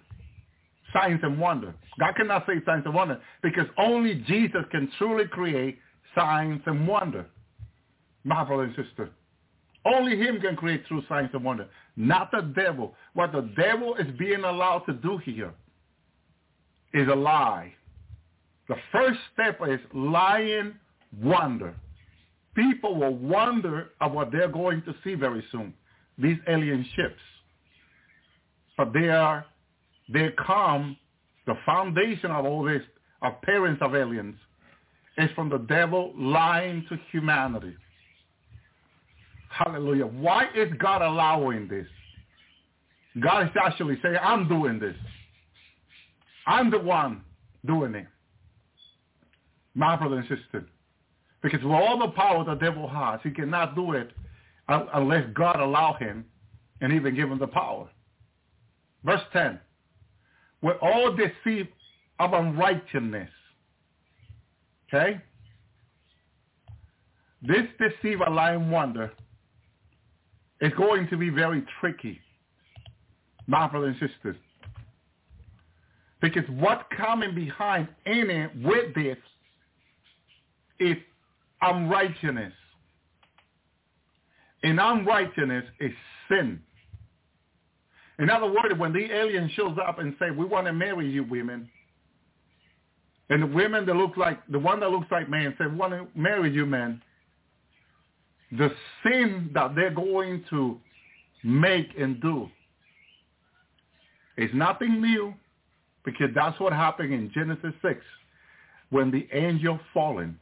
signs 0.93 1.19
and 1.23 1.39
wonder. 1.39 1.73
God 1.99 2.13
cannot 2.15 2.45
say 2.47 2.53
signs 2.65 2.83
and 2.85 2.93
wonder 2.93 3.19
because 3.43 3.65
only 3.77 4.15
Jesus 4.27 4.61
can 4.71 4.91
truly 4.97 5.25
create 5.27 5.77
signs 6.15 6.61
and 6.65 6.87
wonder. 6.87 7.25
My 8.23 8.43
brother 8.43 8.63
and 8.63 8.75
sister. 8.75 9.09
Only 9.85 10.17
him 10.17 10.41
can 10.41 10.55
create 10.55 10.85
true 10.87 11.03
signs 11.07 11.29
and 11.33 11.43
wonder, 11.43 11.67
not 11.95 12.31
the 12.31 12.41
devil. 12.41 12.95
What 13.13 13.31
the 13.31 13.49
devil 13.55 13.95
is 13.95 14.07
being 14.17 14.43
allowed 14.43 14.79
to 14.87 14.93
do 14.93 15.17
here 15.19 15.53
is 16.93 17.07
a 17.07 17.15
lie. 17.15 17.73
The 18.67 18.75
first 18.91 19.19
step 19.33 19.59
is 19.67 19.79
lying 19.93 20.73
wonder. 21.21 21.73
People 22.55 22.95
will 22.95 23.15
wonder 23.15 23.89
of 24.01 24.11
what 24.11 24.31
they're 24.31 24.49
going 24.49 24.81
to 24.83 24.93
see 25.03 25.15
very 25.15 25.43
soon, 25.51 25.73
these 26.17 26.37
alien 26.47 26.85
ships. 26.95 27.21
But 28.77 28.93
they 28.93 29.09
are, 29.09 29.45
they 30.11 30.29
come, 30.45 30.97
the 31.45 31.55
foundation 31.65 32.31
of 32.31 32.45
all 32.45 32.63
this 32.63 32.83
appearance 33.21 33.79
of 33.81 33.95
aliens 33.95 34.35
is 35.17 35.29
from 35.35 35.49
the 35.49 35.57
devil 35.57 36.13
lying 36.15 36.85
to 36.89 36.97
humanity. 37.11 37.75
Hallelujah. 39.49 40.05
Why 40.05 40.45
is 40.55 40.69
God 40.79 41.01
allowing 41.01 41.67
this? 41.67 41.87
God 43.19 43.47
is 43.47 43.49
actually 43.61 43.97
saying, 44.01 44.17
I'm 44.21 44.47
doing 44.47 44.79
this. 44.79 44.95
I'm 46.47 46.71
the 46.71 46.79
one 46.79 47.21
doing 47.65 47.95
it. 47.95 48.07
My 49.75 49.95
brother 49.95 50.17
and 50.17 50.27
sister. 50.27 50.65
Because 51.41 51.61
with 51.63 51.71
all 51.71 51.99
the 51.99 52.09
power 52.09 52.43
the 52.43 52.55
devil 52.55 52.87
has, 52.87 53.19
he 53.23 53.31
cannot 53.31 53.75
do 53.75 53.93
it 53.93 54.11
unless 54.67 55.25
God 55.33 55.59
allow 55.59 55.93
him 55.93 56.25
and 56.81 56.93
even 56.93 57.15
give 57.15 57.29
him 57.29 57.39
the 57.39 57.47
power. 57.47 57.89
Verse 59.03 59.21
10. 59.33 59.59
With 60.61 60.77
all 60.81 61.15
deceit 61.15 61.71
of 62.19 62.33
unrighteousness. 62.33 63.29
Okay? 64.87 65.21
This 67.41 67.65
deceive 67.79 68.19
a 68.25 68.29
lying 68.29 68.69
wonder 68.69 69.11
is 70.61 70.73
going 70.77 71.07
to 71.09 71.17
be 71.17 71.29
very 71.29 71.63
tricky, 71.79 72.19
my 73.47 73.67
brothers 73.67 73.95
and 73.99 74.09
sisters. 74.09 74.35
Because 76.21 76.43
what's 76.49 76.83
coming 76.97 77.33
behind 77.33 77.87
in 78.05 78.29
it 78.29 78.51
with 78.61 78.93
this 78.93 79.17
is 80.79 80.97
unrighteousness. 81.61 82.53
And 84.63 84.79
unrighteousness 84.79 85.63
is 85.79 85.91
sin. 86.27 86.59
In 88.19 88.29
other 88.29 88.47
words, 88.47 88.77
when 88.77 88.91
the 88.91 89.11
alien 89.13 89.49
shows 89.55 89.77
up 89.87 89.99
and 89.99 90.13
say, 90.19 90.29
we 90.29 90.45
want 90.45 90.67
to 90.67 90.73
marry 90.73 91.09
you 91.09 91.23
women, 91.23 91.69
and 93.29 93.43
the 93.43 93.47
women 93.47 93.85
that 93.85 93.95
look 93.95 94.17
like, 94.17 94.45
the 94.47 94.59
one 94.59 94.79
that 94.81 94.89
looks 94.89 95.07
like 95.11 95.29
man 95.29 95.55
say, 95.57 95.67
we 95.67 95.75
want 95.75 95.93
to 95.93 96.07
marry 96.19 96.51
you 96.51 96.65
men, 96.65 97.01
the 98.51 98.71
sin 99.03 99.51
that 99.53 99.75
they're 99.75 99.91
going 99.91 100.43
to 100.49 100.79
make 101.43 101.87
and 101.99 102.21
do 102.21 102.49
is 104.37 104.49
nothing 104.53 105.01
new 105.01 105.33
because 106.03 106.29
that's 106.33 106.59
what 106.59 106.73
happened 106.73 107.13
in 107.13 107.31
Genesis 107.33 107.73
6 107.81 107.99
when 108.89 109.11
the 109.11 109.27
angel 109.33 109.79
fallen 109.93 110.39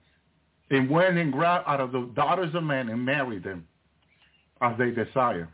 and 0.69 0.89
went 0.89 1.17
and 1.17 1.31
grabbed 1.31 1.67
out 1.67 1.81
of 1.81 1.91
the 1.91 2.09
daughters 2.15 2.53
of 2.55 2.63
men 2.63 2.89
and 2.89 3.03
married 3.03 3.43
them 3.43 3.67
as 4.61 4.77
they 4.77 4.91
desire, 4.91 5.49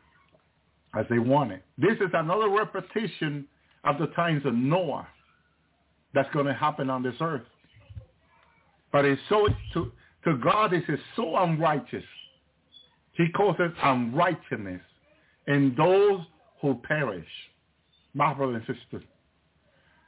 as 0.97 1.05
they 1.09 1.19
wanted. 1.19 1.61
This 1.77 1.97
is 1.97 2.09
another 2.13 2.49
repetition 2.49 3.47
of 3.83 3.97
the 3.97 4.07
times 4.07 4.45
of 4.45 4.53
Noah 4.53 5.07
that's 6.13 6.31
going 6.33 6.45
to 6.45 6.53
happen 6.53 6.89
on 6.89 7.03
this 7.03 7.15
earth. 7.19 7.41
But 8.91 9.05
it's 9.05 9.21
so 9.29 9.47
to, 9.73 9.91
to 10.25 10.37
God, 10.37 10.71
this 10.71 10.83
is 10.87 10.99
so 11.15 11.35
unrighteous 11.37 12.03
he 13.13 13.29
calls 13.29 13.55
it 13.59 13.71
unrighteousness 13.81 14.81
in 15.47 15.73
those 15.77 16.21
who 16.61 16.75
perish. 16.75 17.27
My 18.13 18.33
brother 18.33 18.55
and 18.55 18.61
sister. 18.61 19.03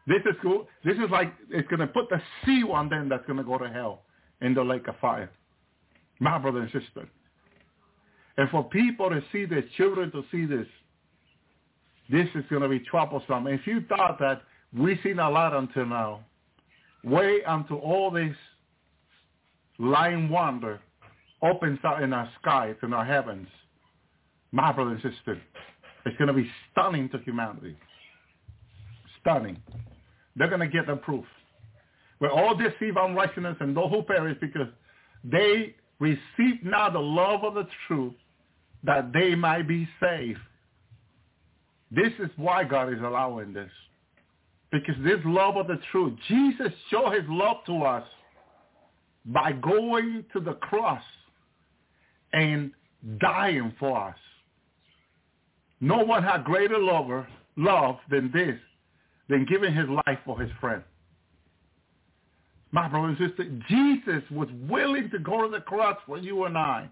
This 0.07 0.21
is 0.25 0.35
cool. 0.41 0.67
This 0.83 0.95
is 0.95 1.09
like 1.11 1.33
it's 1.49 1.67
going 1.67 1.79
to 1.79 1.87
put 1.87 2.09
the 2.09 2.21
seal 2.45 2.71
on 2.71 2.89
them 2.89 3.09
that's 3.09 3.25
going 3.25 3.37
to 3.37 3.43
go 3.43 3.57
to 3.57 3.67
hell 3.67 4.03
in 4.41 4.53
the 4.53 4.63
lake 4.63 4.87
of 4.87 4.95
fire. 4.99 5.31
My 6.19 6.37
brother 6.37 6.59
and 6.59 6.71
sister. 6.71 7.09
And 8.37 8.49
for 8.49 8.63
people 8.63 9.09
to 9.09 9.21
see 9.31 9.45
this, 9.45 9.63
children 9.77 10.11
to 10.11 10.23
see 10.31 10.45
this, 10.45 10.67
this 12.09 12.27
is 12.35 12.43
going 12.49 12.61
to 12.61 12.69
be 12.69 12.79
troublesome. 12.79 13.47
If 13.47 13.65
you 13.65 13.83
thought 13.89 14.19
that 14.19 14.41
we've 14.77 14.99
seen 15.03 15.19
a 15.19 15.29
lot 15.29 15.53
until 15.53 15.85
now, 15.85 16.21
wait 17.03 17.41
until 17.47 17.77
all 17.77 18.11
this 18.11 18.35
lying 19.79 20.29
wonder 20.29 20.79
opens 21.45 21.79
up 21.83 22.01
in 22.01 22.13
our 22.13 22.29
skies, 22.41 22.75
in 22.83 22.93
our 22.93 23.05
heavens. 23.05 23.47
My 24.51 24.71
brother 24.71 24.91
and 24.91 25.01
sister, 25.01 25.41
it's 26.05 26.17
going 26.17 26.27
to 26.27 26.33
be 26.33 26.49
stunning 26.71 27.09
to 27.09 27.19
humanity. 27.19 27.75
Stunning. 29.21 29.57
They're 30.35 30.47
going 30.49 30.61
to 30.61 30.67
get 30.67 30.87
the 30.87 30.95
proof. 30.95 31.25
Where 32.19 32.31
all 32.31 32.55
deceive 32.55 32.95
unrighteousness 32.97 33.57
and 33.59 33.75
those 33.75 33.89
who 33.91 34.03
perish 34.03 34.37
because 34.39 34.67
they 35.23 35.75
receive 35.99 36.63
not 36.63 36.93
the 36.93 36.99
love 36.99 37.43
of 37.43 37.53
the 37.53 37.67
truth 37.87 38.13
that 38.83 39.11
they 39.13 39.35
might 39.35 39.67
be 39.67 39.87
saved. 40.01 40.39
This 41.91 42.13
is 42.19 42.29
why 42.37 42.63
God 42.63 42.91
is 42.91 42.99
allowing 43.03 43.53
this. 43.53 43.71
Because 44.71 44.95
this 45.03 45.19
love 45.25 45.57
of 45.57 45.67
the 45.67 45.79
truth, 45.91 46.13
Jesus 46.27 46.71
showed 46.89 47.11
his 47.11 47.23
love 47.27 47.57
to 47.67 47.83
us 47.83 48.03
by 49.25 49.51
going 49.53 50.25
to 50.33 50.39
the 50.39 50.53
cross 50.53 51.03
and 52.35 52.71
dying 53.19 53.73
for 53.79 54.09
us. 54.09 54.17
No 55.79 55.99
one 55.99 56.21
had 56.21 56.43
greater 56.43 56.77
lover, 56.77 57.27
love 57.55 57.97
than 58.11 58.29
this, 58.33 58.59
than 59.29 59.45
giving 59.49 59.73
his 59.73 59.87
life 60.05 60.19
for 60.25 60.39
his 60.39 60.51
friend. 60.59 60.83
My 62.71 62.89
brother 62.89 63.07
and 63.07 63.17
sister, 63.17 63.45
Jesus 63.69 64.21
was 64.29 64.49
willing 64.69 65.09
to 65.11 65.19
go 65.19 65.43
to 65.43 65.49
the 65.49 65.61
cross 65.61 65.97
for 66.05 66.17
you 66.17 66.43
and 66.43 66.57
I 66.57 66.89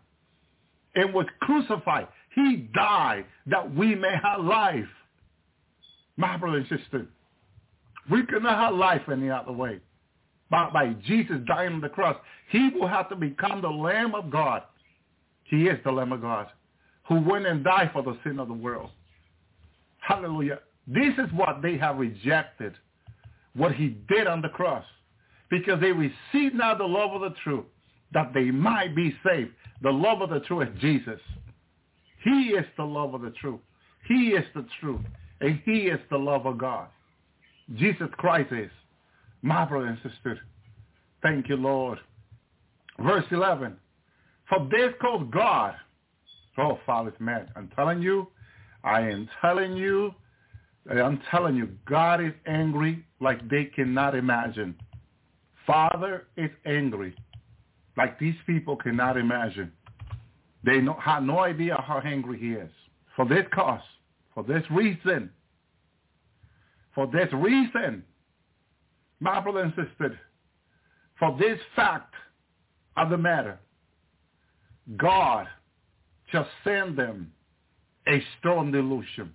and 0.96 1.14
was 1.14 1.26
crucified. 1.42 2.08
He 2.36 2.70
died 2.74 3.26
that 3.48 3.76
we 3.76 3.94
may 3.94 4.16
have 4.24 4.46
life. 4.46 4.86
My 6.16 6.38
brother 6.38 6.58
and 6.58 6.68
sister, 6.70 7.06
we 8.10 8.26
cannot 8.28 8.58
have 8.58 8.76
life 8.76 9.02
any 9.12 9.30
other 9.30 9.52
way. 9.52 9.80
But 10.50 10.72
by 10.72 10.94
Jesus 11.06 11.38
dying 11.48 11.74
on 11.74 11.82
the 11.82 11.90
cross, 11.90 12.16
he 12.50 12.70
will 12.74 12.88
have 12.88 13.10
to 13.10 13.16
become 13.16 13.62
the 13.62 13.70
Lamb 13.70 14.16
of 14.16 14.32
God. 14.32 14.64
He 15.44 15.68
is 15.68 15.80
the 15.84 15.92
Lamb 15.92 16.12
of 16.12 16.22
God 16.22 16.48
who 17.08 17.20
went 17.22 17.46
and 17.46 17.64
died 17.64 17.92
for 17.94 18.02
the 18.02 18.18
sin 18.24 18.40
of 18.40 18.48
the 18.48 18.54
world. 18.54 18.90
Hallelujah. 20.00 20.60
This 20.88 21.14
is 21.18 21.32
what 21.34 21.62
they 21.62 21.78
have 21.78 21.98
rejected, 21.98 22.74
what 23.56 23.74
he 23.74 23.98
did 24.10 24.28
on 24.28 24.42
the 24.42 24.50
cross, 24.50 24.86
because 25.50 25.80
they 25.80 25.92
received 25.92 26.56
not 26.56 26.78
the 26.78 26.86
love 26.86 27.12
of 27.12 27.22
the 27.22 27.36
truth, 27.44 27.66
that 28.14 28.34
they 28.34 28.52
might 28.52 28.96
be 28.96 29.16
saved. 29.26 29.52
The 29.82 29.92
love 29.92 30.22
of 30.22 30.30
the 30.30 30.40
truth 30.42 30.70
is 30.70 30.82
Jesus. 30.82 31.20
He 32.24 32.50
is 32.50 32.66
the 32.78 32.84
love 32.84 33.14
of 33.14 33.22
the 33.22 33.32
truth. 33.32 33.60
He 34.08 34.30
is 34.30 34.46
the 34.56 34.66
truth. 34.80 35.02
And 35.42 35.60
he 35.66 35.88
is 35.88 36.00
the 36.10 36.18
love 36.18 36.46
of 36.46 36.58
God. 36.58 36.88
Jesus 37.76 38.08
Christ 38.14 38.52
is. 38.54 38.72
My 39.42 39.66
brother 39.66 39.88
and 39.88 39.98
sister, 39.98 40.40
thank 41.22 41.50
you, 41.50 41.58
Lord. 41.58 42.00
Verse 42.98 43.26
11. 43.32 43.76
For 44.50 44.68
this 44.72 44.94
calls 45.02 45.28
God. 45.32 45.76
Oh, 46.58 46.80
Father's 46.86 47.20
man, 47.20 47.50
I'm 47.56 47.70
telling 47.76 48.02
you, 48.02 48.28
I 48.84 49.02
am 49.02 49.30
telling 49.42 49.76
you, 49.76 50.14
I'm 50.90 51.22
telling 51.32 51.56
you, 51.56 51.70
God 51.88 52.22
is 52.22 52.34
angry 52.46 53.06
like 53.20 53.50
they 53.50 53.66
cannot 53.66 54.16
imagine. 54.16 54.76
Father 55.66 56.28
is 56.36 56.52
angry 56.66 57.16
like 57.98 58.20
these 58.20 58.36
people 58.46 58.76
cannot 58.76 59.18
imagine. 59.18 59.72
They 60.64 60.80
no, 60.80 60.94
have 60.94 61.24
no 61.24 61.40
idea 61.40 61.76
how 61.86 62.00
angry 62.00 62.40
he 62.40 62.52
is. 62.52 62.72
For 63.16 63.26
this 63.26 63.46
cause, 63.54 63.82
for 64.34 64.44
this 64.44 64.64
reason, 64.72 65.30
for 66.96 67.08
this 67.08 67.32
reason, 67.34 68.04
my 69.20 69.40
brother 69.40 69.60
and 69.60 69.74
sister, 69.76 70.20
for 71.20 71.38
this 71.40 71.60
fact 71.76 72.14
of 72.98 73.10
the 73.10 73.18
matter, 73.18 73.60
God 74.98 75.48
shall 76.32 76.48
send 76.64 76.98
them 76.98 77.32
a 78.08 78.22
strong 78.40 78.72
delusion. 78.72 79.34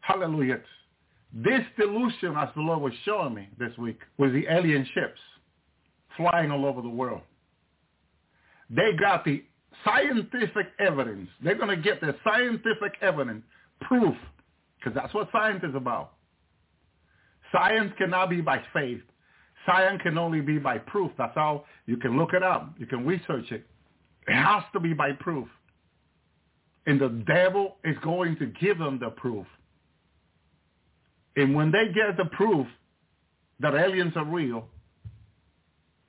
Hallelujah. 0.00 0.60
This 1.32 1.62
delusion, 1.78 2.34
as 2.36 2.48
the 2.54 2.60
Lord 2.60 2.82
was 2.82 2.92
showing 3.04 3.34
me 3.34 3.48
this 3.58 3.76
week, 3.78 3.98
was 4.18 4.32
the 4.32 4.46
alien 4.50 4.86
ships 4.94 5.18
flying 6.16 6.50
all 6.50 6.66
over 6.66 6.82
the 6.82 6.88
world. 6.88 7.22
They 8.68 8.92
got 8.98 9.24
the 9.24 9.42
scientific 9.84 10.68
evidence. 10.78 11.28
They're 11.42 11.54
going 11.54 11.74
to 11.74 11.82
get 11.82 12.00
the 12.00 12.14
scientific 12.24 12.94
evidence, 13.00 13.44
proof, 13.80 14.14
because 14.78 14.94
that's 14.94 15.12
what 15.14 15.28
science 15.32 15.62
is 15.62 15.74
about. 15.74 16.12
Science 17.50 17.92
cannot 17.98 18.30
be 18.30 18.40
by 18.40 18.62
faith. 18.72 19.02
Science 19.66 20.00
can 20.02 20.18
only 20.18 20.40
be 20.40 20.58
by 20.58 20.78
proof. 20.78 21.12
That's 21.16 21.34
how 21.34 21.64
you 21.86 21.96
can 21.96 22.18
look 22.18 22.32
it 22.32 22.42
up. 22.42 22.74
You 22.78 22.86
can 22.86 23.06
research 23.06 23.50
it. 23.52 23.64
It 24.26 24.34
has 24.34 24.62
to 24.72 24.80
be 24.80 24.92
by 24.92 25.12
proof. 25.12 25.48
And 26.86 27.00
the 27.00 27.08
devil 27.26 27.76
is 27.84 27.96
going 28.02 28.36
to 28.38 28.46
give 28.46 28.78
them 28.78 28.98
the 28.98 29.10
proof. 29.10 29.46
And 31.36 31.54
when 31.54 31.70
they 31.70 31.86
get 31.94 32.16
the 32.16 32.26
proof 32.36 32.66
that 33.60 33.74
aliens 33.74 34.12
are 34.16 34.24
real, 34.24 34.66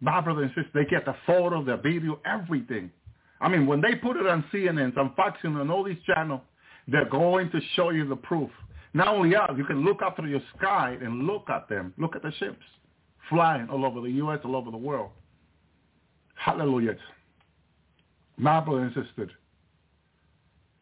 my 0.02 0.20
brother 0.20 0.44
and 0.44 0.52
sister, 0.52 0.70
they 0.74 0.86
get 0.86 1.06
the 1.06 1.16
photo, 1.26 1.64
the 1.64 1.78
video, 1.78 2.20
everything. 2.26 2.92
I 3.40 3.50
mean, 3.50 3.68
when 3.68 3.82
they 3.82 3.96
put 3.96 4.18
it 4.18 4.26
on 4.26 4.44
CNN, 4.52 4.98
on 4.98 5.14
Fox 5.16 5.38
News, 5.44 5.58
and 5.62 5.72
all 5.72 5.84
these 5.84 6.02
channels, 6.06 6.42
they're 6.88 7.10
going 7.10 7.52
to 7.52 7.60
show 7.76 7.92
you 7.92 8.08
the 8.08 8.16
proof. 8.16 8.50
Not 8.94 9.08
only 9.08 9.32
that, 9.32 9.56
you 9.58 9.64
can 9.66 9.86
look 9.86 10.02
up 10.02 10.16
through 10.16 10.30
your 10.30 10.42
sky 10.58 10.98
and 11.02 11.26
look 11.26 11.50
at 11.50 11.70
them. 11.70 11.94
Look 11.98 12.16
at 12.16 12.24
the 12.24 12.32
ships 12.40 12.64
flying 13.30 13.70
all 13.70 13.86
over 13.86 14.02
the 14.02 14.12
U.S., 14.12 14.40
all 14.44 14.56
over 14.56 14.72
the 14.72 14.78
world. 14.78 15.12
Hallelujah. 16.36 16.96
My 18.38 18.60
brother 18.60 18.84
and 18.84 18.94
sister, 18.94 19.30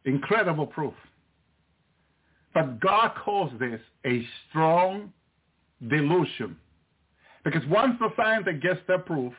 incredible 0.04 0.66
proof. 0.66 0.94
But 2.54 2.80
God 2.80 3.12
calls 3.24 3.52
this 3.58 3.80
a 4.04 4.26
strong 4.48 5.12
delusion. 5.88 6.56
Because 7.44 7.66
once 7.68 7.96
the 7.98 8.10
scientist 8.16 8.62
gets 8.62 8.80
the 8.86 8.98
proof, 8.98 9.32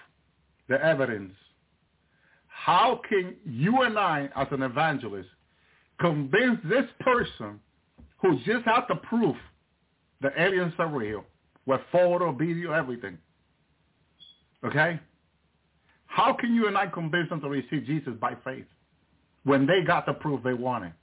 the 0.68 0.84
evidence, 0.84 1.34
how 2.48 3.02
can 3.08 3.36
you 3.46 3.82
and 3.82 3.98
I, 3.98 4.30
as 4.36 4.48
an 4.52 4.62
evangelist, 4.62 5.30
convince 6.00 6.60
this 6.66 6.86
person 7.02 7.60
who 8.22 8.38
just 8.46 8.66
had 8.66 8.82
the 8.90 8.96
proof 8.96 9.36
the 10.22 10.32
aliens 10.42 10.74
are 10.80 10.88
real, 10.88 11.26
with 11.66 11.82
photo, 11.92 12.32
video, 12.32 12.72
everything? 12.72 13.18
Okay? 14.64 15.00
How 16.06 16.34
can 16.34 16.54
you 16.54 16.68
and 16.68 16.78
I 16.78 16.88
convince 16.88 17.30
them 17.30 17.42
to 17.42 17.50
receive 17.50 17.86
Jesus 17.86 18.14
by 18.20 18.36
faith 18.44 18.66
when 19.44 19.66
they 19.66 19.82
got 19.82 20.06
the 20.06 20.14
proof 20.14 20.44
they 20.44 20.54
wanted? 20.54 20.94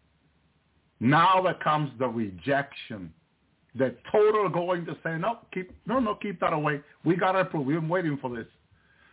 Now 1.01 1.43
there 1.43 1.55
comes 1.55 1.91
the 1.99 2.07
rejection 2.07 3.13
the 3.75 3.95
total 4.11 4.49
going 4.49 4.85
to 4.87 4.97
say, 5.05 5.17
no, 5.17 5.39
keep, 5.53 5.71
no, 5.87 6.01
no, 6.01 6.15
keep 6.17 6.41
that 6.41 6.53
away. 6.53 6.81
We 7.05 7.17
got 7.17 7.37
our 7.37 7.45
proof. 7.45 7.67
We've 7.67 7.81
been 7.81 7.89
waiting 7.89 8.19
for 8.21 8.35
this. 8.35 8.47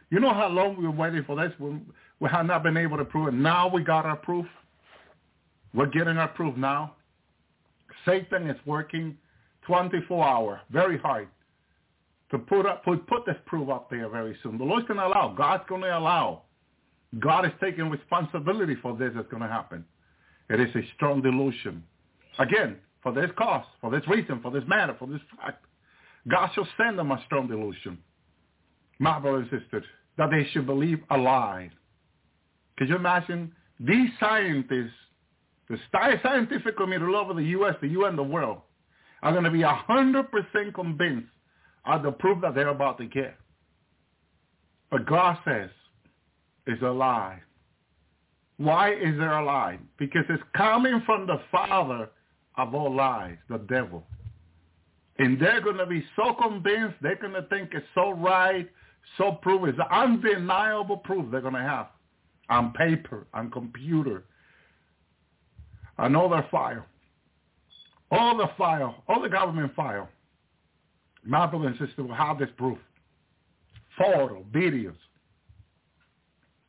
You 0.10 0.20
know 0.20 0.34
how 0.34 0.48
long 0.48 0.76
we've 0.76 0.90
been 0.90 0.98
waiting 0.98 1.24
for 1.26 1.36
this? 1.36 1.54
We, 1.60 1.80
we 2.20 2.30
have 2.30 2.46
not 2.46 2.64
been 2.64 2.78
able 2.78 2.98
to 2.98 3.06
prove 3.06 3.28
it. 3.28 3.34
Now 3.34 3.68
we 3.68 3.84
got 3.84 4.06
our 4.06 4.16
proof. 4.16 4.46
We're 5.74 5.88
getting 5.88 6.18
our 6.18 6.30
proof 6.30 6.56
now. 6.58 6.96
Satan 8.06 8.50
is 8.50 8.58
working 8.66 9.18
24 9.68 10.26
hours, 10.26 10.60
very 10.72 10.98
hard, 10.98 11.28
to 12.32 12.38
put 12.38 12.66
up 12.66 12.84
put, 12.84 13.06
put 13.08 13.26
this 13.26 13.38
proof 13.46 13.70
up 13.70 13.90
there 13.90 14.10
very 14.10 14.38
soon. 14.44 14.58
The 14.58 14.64
Lord's 14.64 14.88
going 14.88 15.00
to 15.00 15.08
allow. 15.08 15.34
God's 15.38 15.64
going 15.68 15.82
to 15.82 15.98
allow. 15.98 16.44
God 17.20 17.46
is 17.46 17.52
taking 17.62 17.90
responsibility 17.90 18.76
for 18.82 18.98
this 18.98 19.12
that's 19.16 19.30
going 19.30 19.44
to 19.44 19.48
happen. 19.50 19.86
It 20.50 20.60
is 20.60 20.76
a 20.76 20.82
strong 20.96 21.22
delusion. 21.22 21.84
Again, 22.40 22.78
for 23.02 23.14
this 23.14 23.30
cause, 23.38 23.66
for 23.80 23.90
this 23.92 24.08
reason, 24.08 24.42
for 24.42 24.52
this 24.52 24.64
matter, 24.68 24.96
for 25.00 25.08
this 25.08 25.22
fact. 25.40 25.64
God 26.28 26.50
shall 26.54 26.68
send 26.78 27.00
them 27.00 27.12
a 27.12 27.24
strong 27.26 27.48
delusion, 27.48 27.98
my 29.00 29.20
brothers 29.20 29.48
and 29.52 29.84
that 30.18 30.30
they 30.32 30.46
should 30.52 30.66
believe 30.66 31.00
a 31.10 31.18
lie. 31.18 31.70
Could 32.78 32.90
you 32.90 32.96
imagine 32.96 33.54
these 33.80 34.10
scientists, 34.20 34.92
the 35.70 35.78
scientific 35.92 36.76
community 36.76 37.14
all 37.14 37.22
over 37.22 37.34
the 37.34 37.48
U.S., 37.50 37.76
the 37.82 37.88
UN, 37.90 38.16
the 38.16 38.24
world, 38.24 38.62
are 39.24 39.32
going 39.32 39.44
to 39.44 39.52
be 39.52 39.60
100% 39.60 40.74
convinced 40.74 41.30
of 41.88 42.04
the 42.04 42.12
proof 42.12 42.42
that 42.42 42.54
they're 42.54 42.68
about 42.68 42.98
to 43.00 43.06
get. 43.06 43.36
But 44.92 45.06
God 45.06 45.38
says 45.46 45.70
it's 46.66 46.82
a 46.82 46.90
lie. 46.90 47.42
Why 48.58 48.94
is 48.94 49.18
there 49.18 49.38
a 49.38 49.46
lie? 49.46 49.80
Because 49.98 50.24
it's 50.30 50.44
coming 50.56 51.02
from 51.06 51.28
the 51.28 51.40
Father 51.52 52.10
of 52.58 52.74
all 52.74 52.94
lies, 52.94 53.38
the 53.50 53.60
devil. 53.60 54.04
And 55.20 55.40
they're 55.40 55.62
going 55.62 55.78
to 55.78 55.86
be 55.86 56.04
so 56.16 56.34
convinced, 56.34 56.96
they're 57.02 57.16
going 57.16 57.34
to 57.34 57.44
think 57.44 57.70
it's 57.74 57.86
so 57.96 58.12
right, 58.12 58.70
so 59.18 59.32
proof. 59.32 59.68
It's 59.68 59.80
undeniable 59.92 60.98
proof 60.98 61.32
they're 61.32 61.42
going 61.42 61.54
to 61.54 61.60
have 61.60 61.88
on 62.50 62.74
paper, 62.74 63.28
on 63.34 63.52
computer, 63.52 64.24
on 65.98 66.16
all 66.16 66.30
their 66.30 66.48
file. 66.52 66.86
All 68.10 68.38
the 68.38 68.50
file, 68.58 69.04
all 69.08 69.22
the 69.22 69.30
government 69.30 69.76
file. 69.76 70.08
My 71.28 71.46
brother 71.46 71.68
and 71.68 71.78
sister 71.78 72.04
will 72.04 72.16
have 72.16 72.40
this 72.40 72.50
proof. 72.58 72.78
Photo, 73.98 74.46
videos. 74.54 74.96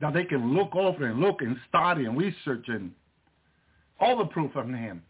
That 0.01 0.15
they 0.15 0.25
can 0.25 0.55
look 0.55 0.75
over 0.75 1.07
and 1.07 1.21
look 1.21 1.43
and 1.43 1.57
study 1.69 2.05
and 2.05 2.19
research 2.19 2.65
and 2.69 2.93
all 4.01 4.19
the 4.19 4.27
proof 4.27 4.55
of 4.57 4.69
him 4.69 5.03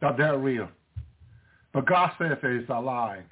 that 0.00 0.16
they're 0.16 0.38
real. 0.38 0.68
But 1.72 1.86
God 1.86 2.10
says 2.18 2.36
it's 2.42 2.70
a 2.70 2.80
lie. 2.80 3.22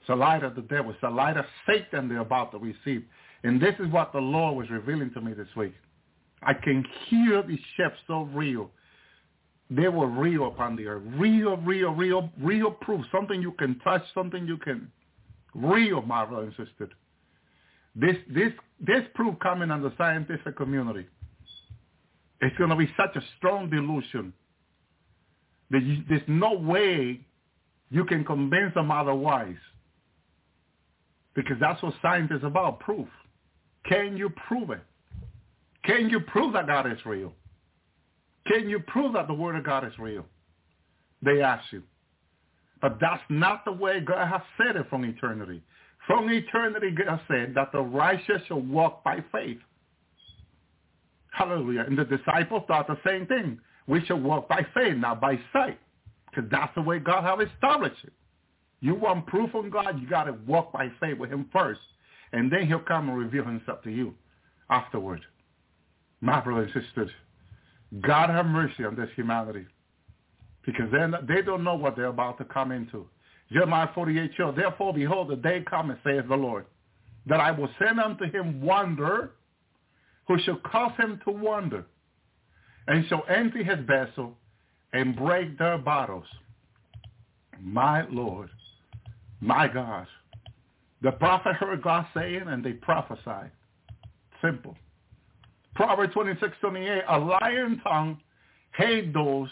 It's 0.00 0.08
a 0.08 0.14
lie 0.14 0.38
of 0.38 0.54
the 0.54 0.62
devil. 0.62 0.92
It's 0.92 1.02
a 1.02 1.10
lie 1.10 1.32
of 1.32 1.44
Satan 1.66 2.08
they're 2.08 2.18
about 2.18 2.52
to 2.52 2.58
receive. 2.58 3.04
And 3.44 3.60
this 3.60 3.74
is 3.78 3.90
what 3.92 4.12
the 4.12 4.20
Lord 4.20 4.56
was 4.56 4.70
revealing 4.70 5.12
to 5.14 5.20
me 5.20 5.34
this 5.34 5.48
week. 5.56 5.74
I 6.42 6.54
can 6.54 6.84
hear 7.08 7.42
these 7.42 7.60
ships 7.76 7.96
so 8.06 8.28
real. 8.32 8.70
They 9.70 9.88
were 9.88 10.06
real 10.06 10.48
upon 10.48 10.76
the 10.76 10.86
earth. 10.86 11.02
Real, 11.16 11.56
real, 11.58 11.90
real, 11.92 12.30
real 12.40 12.70
proof. 12.70 13.04
Something 13.12 13.42
you 13.42 13.52
can 13.52 13.78
touch, 13.80 14.02
something 14.14 14.46
you 14.46 14.56
can 14.56 14.90
real, 15.54 16.02
and 16.40 16.50
sister. 16.50 16.88
This 17.94 18.16
this 18.32 18.52
this 18.80 19.02
proof 19.14 19.38
coming 19.40 19.70
on 19.70 19.82
the 19.82 19.92
scientific 19.98 20.56
community. 20.56 21.06
It's 22.40 22.56
to 22.70 22.76
be 22.76 22.88
such 22.96 23.16
a 23.16 23.20
strong 23.36 23.68
delusion 23.68 24.32
that 25.70 25.82
you, 25.82 26.04
there's 26.08 26.22
no 26.28 26.54
way 26.54 27.20
you 27.90 28.04
can 28.04 28.24
convince 28.24 28.74
them 28.74 28.90
otherwise. 28.90 29.56
Because 31.34 31.56
that's 31.60 31.82
what 31.82 31.94
science 32.00 32.30
is 32.30 32.42
about, 32.44 32.80
proof. 32.80 33.08
Can 33.88 34.16
you 34.16 34.30
prove 34.48 34.70
it? 34.70 34.82
Can 35.84 36.08
you 36.10 36.20
prove 36.20 36.52
that 36.52 36.66
God 36.66 36.90
is 36.90 36.98
real? 37.04 37.32
Can 38.48 38.68
you 38.68 38.80
prove 38.80 39.12
that 39.12 39.28
the 39.28 39.34
Word 39.34 39.56
of 39.56 39.64
God 39.64 39.86
is 39.86 39.92
real? 39.98 40.24
They 41.22 41.42
ask 41.42 41.64
you. 41.72 41.82
But 42.80 42.98
that's 43.00 43.22
not 43.28 43.64
the 43.64 43.72
way 43.72 44.00
God 44.00 44.26
has 44.28 44.40
said 44.56 44.76
it 44.76 44.88
from 44.88 45.04
eternity. 45.04 45.62
From 46.06 46.30
eternity, 46.30 46.90
God 46.92 47.20
said 47.28 47.52
that 47.54 47.72
the 47.72 47.80
righteous 47.80 48.40
shall 48.46 48.60
walk 48.60 49.04
by 49.04 49.22
faith. 49.32 49.58
Hallelujah. 51.30 51.84
And 51.86 51.98
the 51.98 52.04
disciples 52.04 52.62
thought 52.66 52.86
the 52.86 52.98
same 53.06 53.26
thing. 53.26 53.60
We 53.86 54.04
shall 54.06 54.20
walk 54.20 54.48
by 54.48 54.66
faith, 54.74 54.96
not 54.96 55.20
by 55.20 55.38
sight. 55.52 55.78
Because 56.30 56.50
that's 56.50 56.74
the 56.74 56.82
way 56.82 56.98
God 56.98 57.24
has 57.24 57.48
established 57.48 58.04
it. 58.04 58.12
You 58.80 58.94
want 58.94 59.26
proof 59.26 59.50
from 59.50 59.70
God, 59.70 60.00
you 60.00 60.08
got 60.08 60.24
to 60.24 60.36
walk 60.46 60.72
by 60.72 60.88
faith 61.00 61.18
with 61.18 61.30
him 61.30 61.48
first. 61.52 61.80
And 62.32 62.50
then 62.52 62.66
he'll 62.66 62.78
come 62.80 63.08
and 63.08 63.18
reveal 63.18 63.44
himself 63.44 63.82
to 63.82 63.90
you 63.90 64.14
afterward. 64.70 65.20
My 66.20 66.40
brothers 66.40 66.70
and 66.74 66.84
sisters, 66.84 67.10
God 68.00 68.30
have 68.30 68.46
mercy 68.46 68.84
on 68.84 68.96
this 68.96 69.08
humanity. 69.16 69.66
Because 70.64 70.90
they 71.26 71.42
don't 71.42 71.64
know 71.64 71.74
what 71.74 71.96
they're 71.96 72.06
about 72.06 72.36
to 72.38 72.44
come 72.44 72.72
into. 72.72 73.06
Jeremiah 73.50 73.88
48, 73.94 74.30
12, 74.36 74.56
Therefore, 74.56 74.92
behold, 74.92 75.28
the 75.28 75.36
day 75.36 75.64
cometh, 75.68 75.98
saith 76.04 76.28
the 76.28 76.36
Lord, 76.36 76.66
that 77.26 77.40
I 77.40 77.50
will 77.50 77.70
send 77.78 77.98
unto 77.98 78.30
him 78.30 78.60
wonder, 78.60 79.30
who 80.26 80.38
shall 80.40 80.56
cause 80.56 80.92
him 80.98 81.20
to 81.24 81.30
wonder, 81.30 81.86
and 82.86 83.06
shall 83.08 83.24
empty 83.28 83.64
his 83.64 83.78
vessel 83.86 84.36
and 84.92 85.16
break 85.16 85.58
their 85.58 85.78
bottles. 85.78 86.26
My 87.60 88.06
Lord, 88.10 88.50
my 89.40 89.68
God. 89.68 90.06
The 91.00 91.12
prophet 91.12 91.54
heard 91.56 91.82
God 91.82 92.06
saying, 92.12 92.42
and 92.46 92.62
they 92.62 92.72
prophesied. 92.72 93.52
Simple. 94.42 94.76
Proverbs 95.74 96.12
26, 96.14 96.56
28, 96.60 97.02
a 97.08 97.18
lying 97.18 97.80
tongue 97.84 98.18
hate 98.76 99.12
those 99.12 99.48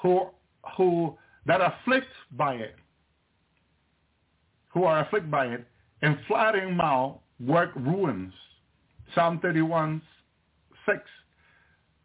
who, 0.00 0.26
who 0.76 1.16
that 1.46 1.60
afflict 1.60 2.06
by 2.32 2.54
it, 2.54 2.76
who 4.72 4.84
are 4.84 5.00
afflicted 5.00 5.30
by 5.30 5.46
it, 5.46 5.64
and 6.02 6.18
flattering 6.26 6.76
mouth 6.76 7.16
work 7.40 7.70
ruins. 7.76 8.32
Psalm 9.14 9.38
31, 9.40 10.00
6. 10.86 10.98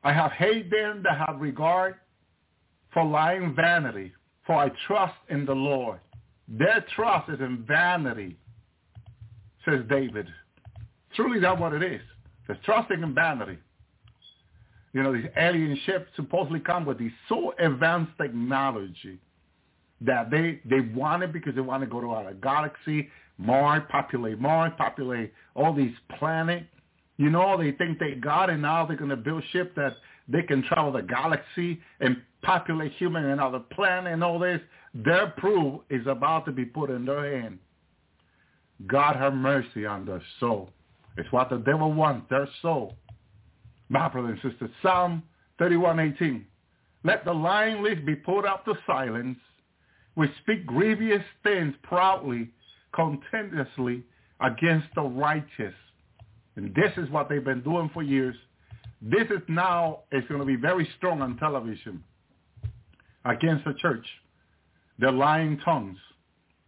I 0.04 0.14
have 0.14 0.32
hate 0.32 0.70
them 0.70 1.04
that 1.04 1.18
have 1.26 1.40
regard 1.40 1.96
for 2.94 3.04
lying 3.04 3.56
vanity, 3.56 4.14
for 4.46 4.56
I 4.56 4.72
trust 4.86 5.16
in 5.30 5.46
the 5.46 5.54
Lord. 5.54 6.00
Their 6.48 6.86
trust 6.96 7.30
is 7.30 7.40
in 7.40 7.66
vanity, 7.68 8.38
says 9.66 9.82
David. 9.90 10.28
Truly 11.16 11.40
that's 11.40 11.60
what 11.60 11.74
it 11.74 11.84
is. 11.84 12.02
It's 12.50 12.60
trusting 12.66 13.02
in 13.02 13.14
vanity. 13.14 13.58
You 14.94 15.04
know, 15.04 15.14
these 15.14 15.30
alien 15.38 15.78
ships 15.86 16.08
supposedly 16.16 16.60
come 16.60 16.86
with 16.86 16.98
these 16.98 17.12
so 17.30 17.54
advanced 17.60 18.14
technology 18.20 19.20
that 20.02 20.32
they, 20.32 20.60
they 20.66 20.80
want 20.80 21.24
it 21.24 21.34
because 21.34 21.56
they 21.56 21.62
want 21.62 21.84
to 21.84 21.88
go 21.88 22.00
to 22.00 22.12
our 22.12 22.34
galaxy, 22.34 23.10
Mars, 23.38 23.84
populate 23.90 24.40
Mars, 24.40 24.72
populate 24.78 25.34
all 25.56 25.74
these 25.74 25.94
planets. 26.18 26.66
You 27.18 27.30
know, 27.30 27.58
they 27.58 27.72
think 27.72 28.00
they 28.00 28.14
got 28.14 28.50
it. 28.50 28.58
Now 28.58 28.86
they're 28.86 28.98
going 28.98 29.10
to 29.10 29.18
build 29.18 29.44
ship 29.52 29.76
that 29.76 29.94
they 30.28 30.44
can 30.44 30.64
travel 30.64 30.92
the 30.92 31.02
galaxy 31.02 31.80
and 32.00 32.18
populate 32.44 32.94
human 32.94 33.26
and 33.26 33.42
other 33.42 33.60
planet 33.60 34.14
and 34.14 34.24
all 34.24 34.40
this. 34.40 34.62
Their 34.94 35.28
proof 35.38 35.82
is 35.90 36.06
about 36.08 36.46
to 36.46 36.52
be 36.52 36.66
put 36.66 36.90
in 36.90 37.06
their 37.06 37.42
hand. 37.42 37.60
God 38.86 39.16
have 39.16 39.34
mercy 39.34 39.86
on 39.86 40.06
their 40.06 40.22
soul. 40.40 40.70
It's 41.18 41.32
what 41.32 41.50
the 41.50 41.58
devil 41.58 41.92
wants, 41.92 42.30
their 42.30 42.48
soul. 42.62 42.96
My 43.90 44.08
brother 44.08 44.30
and 44.30 44.42
sister, 44.42 44.70
Psalm 44.82 45.24
31:18. 45.60 46.46
Let 47.04 47.26
the 47.26 47.34
lying 47.34 47.84
lips 47.84 48.02
be 48.06 48.16
put 48.16 48.46
up 48.46 48.66
to 48.66 48.74
silence, 48.86 49.40
which 50.16 50.32
speak 50.42 50.66
grievous 50.66 51.24
things 51.44 51.74
proudly, 51.84 52.50
contentiously 52.94 54.04
against 54.42 54.88
the 54.96 55.02
righteous. 55.02 55.74
And 56.56 56.74
this 56.76 56.92
is 56.98 57.10
what 57.10 57.30
they've 57.30 57.44
been 57.44 57.62
doing 57.62 57.90
for 57.94 58.04
years. 58.04 58.36
This 59.02 59.30
is 59.30 59.42
now, 59.48 60.00
it's 60.12 60.28
going 60.28 60.40
to 60.40 60.46
be 60.46 60.56
very 60.56 60.88
strong 60.98 61.22
on 61.22 61.38
television 61.38 62.04
against 63.26 63.64
the 63.66 63.74
church. 63.76 64.06
Their 64.98 65.12
lying 65.12 65.60
tongues, 65.60 66.00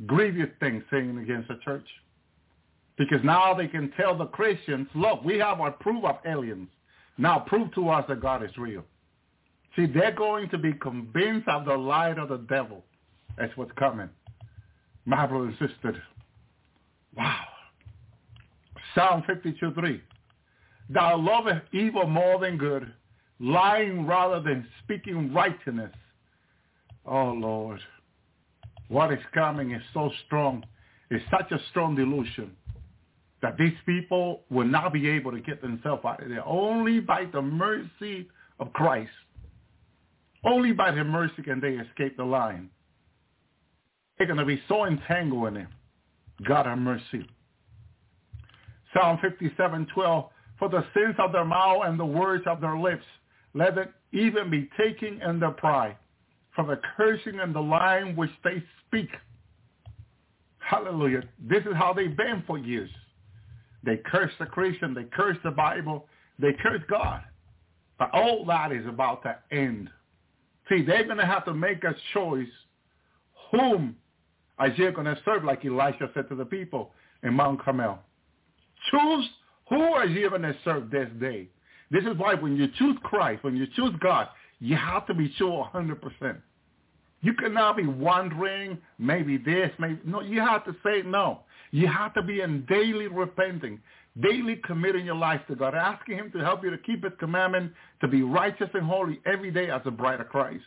grievous 0.05 0.49
things 0.59 0.83
saying 0.91 1.17
against 1.17 1.47
the 1.47 1.57
church. 1.65 1.87
Because 2.99 3.21
now 3.23 3.53
they 3.53 3.67
can 3.67 3.91
tell 3.91 4.15
the 4.15 4.25
Christians, 4.25 4.87
look, 4.93 5.23
we 5.23 5.39
have 5.39 5.61
our 5.61 5.71
proof 5.71 6.03
of 6.03 6.17
aliens. 6.27 6.67
Now 7.17 7.39
prove 7.39 7.73
to 7.75 7.89
us 7.89 8.03
that 8.09 8.21
God 8.21 8.43
is 8.43 8.51
real. 8.57 8.83
See, 9.75 9.85
they're 9.85 10.11
going 10.11 10.49
to 10.49 10.57
be 10.57 10.73
convinced 10.73 11.47
of 11.47 11.63
the 11.63 11.77
light 11.77 12.19
of 12.19 12.27
the 12.27 12.39
devil. 12.49 12.83
That's 13.37 13.55
what's 13.55 13.71
coming. 13.79 14.09
My 15.05 15.25
brother 15.25 15.45
and 15.45 15.53
sister. 15.53 16.03
Wow. 17.15 17.39
Psalm 18.93 19.23
52.3. 19.29 20.01
Thou 20.89 21.17
lovest 21.17 21.61
evil 21.71 22.05
more 22.05 22.37
than 22.37 22.57
good, 22.57 22.91
lying 23.39 24.07
rather 24.07 24.41
than 24.41 24.67
speaking 24.83 25.33
righteousness. 25.33 25.93
Oh, 27.05 27.31
Lord. 27.31 27.79
What 28.89 29.13
is 29.13 29.19
coming 29.33 29.71
is 29.71 29.83
so 29.93 30.11
strong. 30.25 30.65
It's 31.09 31.23
such 31.31 31.49
a 31.53 31.59
strong 31.69 31.95
delusion 31.95 32.51
that 33.41 33.57
these 33.57 33.73
people 33.85 34.41
will 34.49 34.67
not 34.67 34.91
be 34.91 35.09
able 35.09 35.31
to 35.31 35.39
get 35.39 35.61
themselves 35.61 36.03
out 36.05 36.21
of 36.21 36.29
there. 36.29 36.45
Only 36.45 36.99
by 36.99 37.25
the 37.31 37.41
mercy 37.41 38.27
of 38.59 38.73
Christ. 38.73 39.11
Only 40.43 40.71
by 40.71 40.91
the 40.91 41.03
mercy 41.03 41.41
can 41.43 41.59
they 41.59 41.73
escape 41.73 42.17
the 42.17 42.23
line. 42.23 42.69
They're 44.17 44.27
going 44.27 44.39
to 44.39 44.45
be 44.45 44.61
so 44.67 44.85
entangled 44.85 45.49
in 45.49 45.57
it. 45.57 45.67
God 46.45 46.65
have 46.65 46.77
mercy. 46.77 47.25
Psalm 48.93 49.19
57, 49.21 49.87
12, 49.93 50.25
For 50.57 50.69
the 50.69 50.83
sins 50.93 51.15
of 51.19 51.31
their 51.31 51.45
mouth 51.45 51.83
and 51.85 51.99
the 51.99 52.05
words 52.05 52.43
of 52.47 52.59
their 52.59 52.77
lips, 52.77 53.05
let 53.53 53.77
it 53.77 53.91
even 54.11 54.49
be 54.49 54.69
taken 54.77 55.21
in 55.21 55.39
their 55.39 55.51
pride, 55.51 55.95
for 56.55 56.65
the 56.65 56.79
cursing 56.97 57.39
and 57.39 57.53
the 57.53 57.59
lying 57.59 58.15
which 58.15 58.31
they 58.43 58.63
speak. 58.87 59.09
Hallelujah. 60.57 61.23
This 61.39 61.63
is 61.63 61.73
how 61.75 61.93
they've 61.93 62.15
been 62.15 62.43
for 62.45 62.57
years. 62.57 62.89
They 63.83 63.97
curse 64.05 64.31
the 64.39 64.45
Christian. 64.45 64.93
They 64.93 65.05
curse 65.05 65.37
the 65.43 65.51
Bible. 65.51 66.07
They 66.37 66.53
curse 66.61 66.81
God. 66.89 67.21
But 67.97 68.11
all 68.13 68.45
that 68.45 68.71
is 68.71 68.85
about 68.87 69.23
to 69.23 69.37
end. 69.51 69.89
See, 70.69 70.83
they're 70.83 71.05
going 71.05 71.17
to 71.17 71.25
have 71.25 71.45
to 71.45 71.53
make 71.53 71.83
a 71.83 71.95
choice 72.13 72.47
whom 73.51 73.95
you 74.77 74.91
going 74.91 75.05
to 75.05 75.17
serve, 75.25 75.43
like 75.43 75.65
Elisha 75.65 76.09
said 76.13 76.29
to 76.29 76.35
the 76.35 76.45
people 76.45 76.91
in 77.23 77.33
Mount 77.33 77.61
Carmel. 77.61 77.99
Choose 78.91 79.29
who 79.69 80.03
you 80.05 80.29
going 80.29 80.41
to 80.43 80.55
serve 80.63 80.89
this 80.91 81.09
day. 81.19 81.47
This 81.91 82.03
is 82.03 82.17
why 82.17 82.35
when 82.35 82.55
you 82.55 82.67
choose 82.77 82.97
Christ, 83.03 83.43
when 83.43 83.55
you 83.55 83.65
choose 83.75 83.93
God, 83.99 84.27
you 84.59 84.75
have 84.75 85.07
to 85.07 85.13
be 85.13 85.33
sure 85.37 85.69
100%. 85.73 86.37
You 87.21 87.33
cannot 87.33 87.77
be 87.77 87.85
wondering, 87.85 88.77
maybe 88.97 89.37
this, 89.37 89.71
maybe... 89.77 89.99
No, 90.05 90.21
you 90.21 90.39
have 90.39 90.63
to 90.65 90.75
say 90.83 91.01
no. 91.05 91.41
You 91.71 91.87
have 91.87 92.13
to 92.13 92.21
be 92.21 92.41
in 92.41 92.65
daily 92.65 93.07
repenting, 93.07 93.79
daily 94.21 94.61
committing 94.65 95.05
your 95.05 95.15
life 95.15 95.41
to 95.49 95.55
God, 95.55 95.75
asking 95.75 96.17
him 96.17 96.31
to 96.31 96.39
help 96.39 96.63
you 96.63 96.69
to 96.69 96.77
keep 96.77 97.03
his 97.03 97.13
commandment, 97.19 97.73
to 98.01 98.07
be 98.07 98.23
righteous 98.23 98.69
and 98.73 98.83
holy 98.83 99.19
every 99.25 99.51
day 99.51 99.69
as 99.69 99.81
a 99.85 99.91
bride 99.91 100.21
of 100.21 100.29
Christ. 100.29 100.63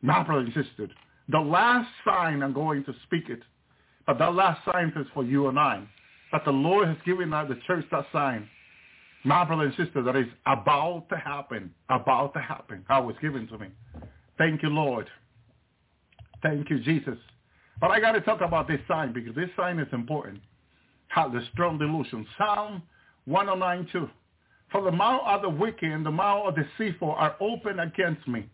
My 0.00 0.22
brother 0.22 0.42
and 0.42 0.54
sister, 0.54 0.88
the 1.28 1.40
last 1.40 1.88
sign 2.04 2.42
I'm 2.42 2.52
going 2.52 2.84
to 2.84 2.94
speak 3.04 3.28
it, 3.28 3.40
but 4.06 4.18
that 4.18 4.34
last 4.34 4.64
sign 4.64 4.92
is 4.96 5.06
for 5.12 5.24
you 5.24 5.48
and 5.48 5.58
I, 5.58 5.82
that 6.32 6.44
the 6.44 6.52
Lord 6.52 6.88
has 6.88 6.96
given 7.04 7.32
us 7.32 7.48
the 7.48 7.58
church 7.66 7.84
that 7.90 8.06
sign. 8.12 8.48
My 9.24 9.44
brother 9.44 9.64
and 9.64 9.74
sister, 9.76 10.02
that 10.04 10.14
is 10.16 10.28
about 10.46 11.06
to 11.10 11.16
happen, 11.16 11.74
about 11.90 12.32
to 12.34 12.40
happen. 12.40 12.84
How 12.88 13.02
was 13.02 13.16
given 13.20 13.48
to 13.48 13.58
me. 13.58 13.66
Thank 14.38 14.62
you, 14.62 14.68
Lord. 14.68 15.08
Thank 16.42 16.70
you, 16.70 16.78
Jesus. 16.80 17.18
But 17.80 17.90
I 17.90 18.00
got 18.00 18.12
to 18.12 18.20
talk 18.20 18.40
about 18.40 18.68
this 18.68 18.80
sign 18.88 19.12
because 19.12 19.34
this 19.34 19.50
sign 19.56 19.78
is 19.78 19.88
important. 19.92 20.40
How 21.08 21.28
the 21.28 21.40
strong 21.52 21.78
delusion. 21.78 22.26
Psalm 22.36 22.82
109.2. 23.28 24.10
For 24.70 24.82
the 24.82 24.92
mouth 24.92 25.22
of 25.24 25.42
the 25.42 25.48
wicked 25.48 25.90
and 25.90 26.04
the 26.04 26.10
mouth 26.10 26.48
of 26.48 26.54
the 26.54 26.64
deceitful 26.78 27.10
are 27.12 27.36
open 27.40 27.80
against 27.80 28.26
me. 28.28 28.48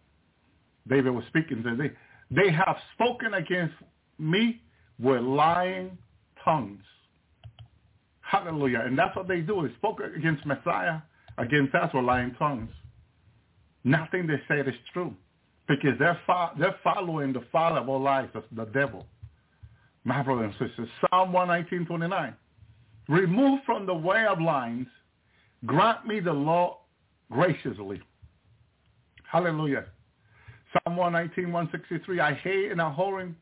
David 0.89 1.11
was 1.11 1.25
speaking 1.29 1.63
to 1.63 1.77
they. 1.77 1.91
They 2.31 2.53
have 2.53 2.77
spoken 2.95 3.35
against 3.35 3.75
me 4.19 4.61
with 4.99 5.23
lying 5.23 5.97
tongues. 6.45 6.83
Hallelujah. 8.21 8.83
And 8.85 8.99
that's 8.99 9.15
what 9.17 9.29
they 9.29 9.41
do. 9.41 9.67
They 9.67 9.75
spoke 9.75 10.01
against 10.01 10.47
Messiah, 10.47 10.99
against 11.39 11.75
us 11.75 11.93
with 11.93 12.05
lying 12.05 12.35
tongues. 12.39 12.71
Nothing 13.83 14.27
they 14.27 14.41
said 14.49 14.69
is 14.69 14.75
true 14.93 15.15
because 15.69 15.99
they're, 15.99 16.19
fo- 16.27 16.51
they're 16.59 16.77
following 16.83 17.33
the 17.33 17.45
father 17.51 17.81
of 17.81 17.89
all 17.89 18.01
lies, 18.01 18.29
the, 18.35 18.43
the 18.55 18.67
devil. 18.67 19.07
My 20.05 20.23
brothers 20.23 20.55
and 20.59 20.69
sisters, 20.69 20.89
Psalm 21.01 21.33
119.29. 21.33 22.35
Remove 23.09 23.61
from 23.65 23.87
the 23.87 23.95
way 23.95 24.27
of 24.27 24.41
lines, 24.41 24.87
grant 25.67 26.07
me 26.07 26.21
the 26.21 26.33
law 26.33 26.79
graciously. 27.31 28.01
Hallelujah. 29.31 29.87
Psalm 30.73 30.97
119, 30.97 31.53
163. 31.53 32.21
I 32.21 32.35
hate 32.35 32.71
and 32.71 32.81
abhorring, 32.81 33.35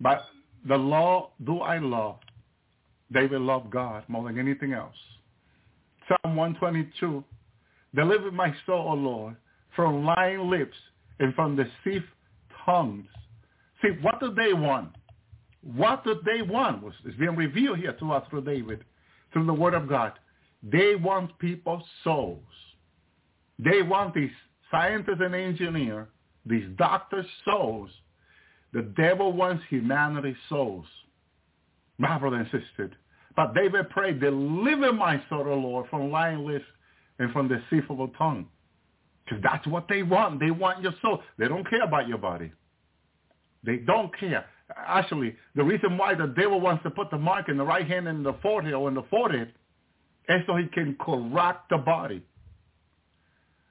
but 0.00 0.24
the 0.66 0.76
law 0.76 1.30
do 1.44 1.60
I 1.60 1.78
love. 1.78 2.16
David 3.12 3.40
loved 3.40 3.70
God 3.70 4.04
more 4.08 4.24
than 4.24 4.38
anything 4.38 4.72
else. 4.72 4.94
Psalm 6.08 6.36
122. 6.36 7.24
Deliver 7.94 8.30
my 8.30 8.54
soul, 8.66 8.86
O 8.90 8.94
Lord, 8.94 9.36
from 9.74 10.04
lying 10.04 10.48
lips 10.48 10.76
and 11.20 11.34
from 11.34 11.54
deceived 11.56 12.06
tongues. 12.64 13.06
See, 13.82 13.90
what 14.02 14.18
do 14.18 14.34
they 14.34 14.52
want? 14.52 14.90
What 15.62 16.02
do 16.04 16.20
they 16.24 16.42
want? 16.42 16.82
It's 17.04 17.16
being 17.16 17.36
revealed 17.36 17.78
here 17.78 17.92
to 17.92 18.12
us 18.12 18.26
through 18.30 18.42
David, 18.42 18.84
through 19.32 19.46
the 19.46 19.54
word 19.54 19.74
of 19.74 19.88
God. 19.88 20.12
They 20.62 20.96
want 20.96 21.38
people's 21.38 21.84
souls. 22.02 22.42
They 23.58 23.82
want 23.82 24.14
these 24.14 24.30
scientists 24.70 25.20
and 25.20 25.34
engineers, 25.34 26.08
these 26.46 26.64
doctors' 26.76 27.26
souls. 27.44 27.90
The 28.72 28.82
devil 28.96 29.32
wants 29.32 29.62
humanity's 29.68 30.36
souls. 30.48 30.86
My 31.98 32.18
brother 32.18 32.38
insisted. 32.38 32.96
But 33.36 33.54
David 33.54 33.90
prayed, 33.90 34.20
deliver 34.20 34.92
my 34.92 35.22
soul, 35.28 35.46
O 35.46 35.54
Lord, 35.54 35.86
from 35.90 36.10
lying 36.10 36.46
lips 36.46 36.64
and 37.18 37.30
from 37.32 37.48
deceitful 37.48 38.08
tongue. 38.16 38.46
Because 39.30 39.44
that's 39.44 39.66
what 39.68 39.86
they 39.88 40.02
want. 40.02 40.40
They 40.40 40.50
want 40.50 40.82
your 40.82 40.92
soul. 41.00 41.22
They 41.38 41.46
don't 41.46 41.68
care 41.68 41.82
about 41.84 42.08
your 42.08 42.18
body. 42.18 42.50
They 43.64 43.76
don't 43.76 44.10
care. 44.18 44.44
Actually, 44.76 45.36
the 45.54 45.62
reason 45.62 45.96
why 45.96 46.14
the 46.14 46.26
devil 46.26 46.60
wants 46.60 46.82
to 46.82 46.90
put 46.90 47.10
the 47.10 47.18
mark 47.18 47.48
in 47.48 47.56
the 47.56 47.64
right 47.64 47.86
hand 47.86 48.08
and 48.08 48.26
the 48.26 48.34
forehead 48.42 48.74
or 48.74 48.88
in 48.88 48.94
the 48.94 49.04
forehead 49.04 49.52
is 50.28 50.40
so 50.46 50.56
he 50.56 50.66
can 50.66 50.96
corrupt 51.00 51.70
the 51.70 51.78
body. 51.78 52.22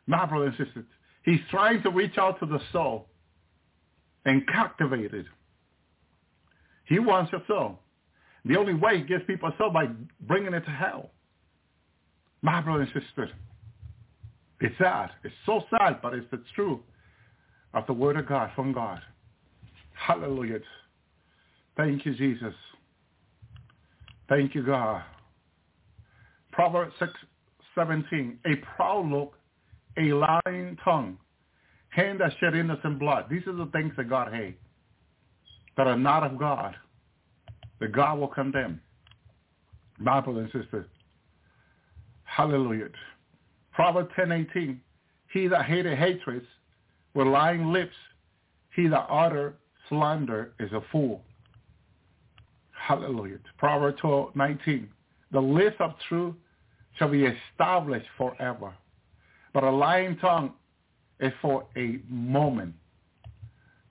My 0.07 0.25
brothers 0.25 0.53
and 0.57 0.67
sisters, 0.67 0.85
he's 1.23 1.39
trying 1.51 1.83
to 1.83 1.89
reach 1.89 2.17
out 2.17 2.39
to 2.39 2.45
the 2.45 2.59
soul 2.71 3.07
and 4.25 4.47
captivate 4.47 5.13
it. 5.13 5.25
He 6.85 6.99
wants 6.99 7.31
your 7.31 7.41
soul. 7.47 7.79
The 8.45 8.57
only 8.57 8.73
way 8.73 8.99
he 8.99 9.03
gets 9.03 9.23
people 9.27 9.51
soul 9.57 9.71
by 9.71 9.87
bringing 10.21 10.53
it 10.53 10.61
to 10.61 10.71
hell. 10.71 11.11
My 12.41 12.61
brother 12.61 12.83
and 12.83 13.03
sister, 13.05 13.29
it's 14.61 14.77
sad. 14.77 15.11
It's 15.23 15.33
so 15.45 15.63
sad, 15.69 16.01
but 16.01 16.13
it's 16.13 16.29
the 16.31 16.43
truth 16.55 16.79
of 17.73 17.85
the 17.87 17.93
word 17.93 18.17
of 18.17 18.27
God 18.27 18.51
from 18.55 18.73
God. 18.73 18.99
Hallelujah. 19.93 20.59
Thank 21.77 22.05
you, 22.05 22.13
Jesus. 22.13 22.53
Thank 24.27 24.53
you, 24.55 24.63
God. 24.63 25.03
Proverbs 26.51 26.93
6, 26.99 27.11
17. 27.75 28.39
A 28.45 28.55
proud 28.75 29.07
look, 29.07 29.33
a 29.97 30.11
lying 30.13 30.77
tongue, 30.83 31.17
hand 31.89 32.19
that 32.19 32.31
shed 32.39 32.55
innocent 32.55 32.99
blood. 32.99 33.25
These 33.29 33.47
are 33.47 33.53
the 33.55 33.67
things 33.67 33.93
that 33.97 34.09
God 34.09 34.33
hates, 34.33 34.59
that 35.77 35.87
are 35.87 35.97
not 35.97 36.23
of 36.23 36.37
God, 36.37 36.75
that 37.79 37.91
God 37.91 38.19
will 38.19 38.27
condemn. 38.27 38.81
My 39.97 40.21
brothers 40.21 40.49
and 40.53 40.63
sisters. 40.63 40.85
Hallelujah. 42.23 42.89
Proverbs 43.79 44.11
10:18, 44.17 44.77
He 45.31 45.47
that 45.47 45.63
hated 45.63 45.97
hatred 45.97 46.45
with 47.13 47.27
lying 47.27 47.71
lips, 47.71 47.95
he 48.75 48.89
that 48.89 49.07
utter 49.09 49.53
slander 49.87 50.51
is 50.59 50.69
a 50.73 50.81
fool. 50.91 51.23
Hallelujah. 52.71 53.37
Proverbs 53.57 53.97
12:19, 54.01 54.89
The 55.31 55.39
lips 55.39 55.77
of 55.79 55.97
truth 56.09 56.35
shall 56.95 57.07
be 57.07 57.23
established 57.23 58.09
forever. 58.17 58.73
But 59.53 59.63
a 59.63 59.71
lying 59.71 60.17
tongue 60.17 60.55
is 61.21 61.31
for 61.41 61.65
a 61.77 62.01
moment. 62.09 62.75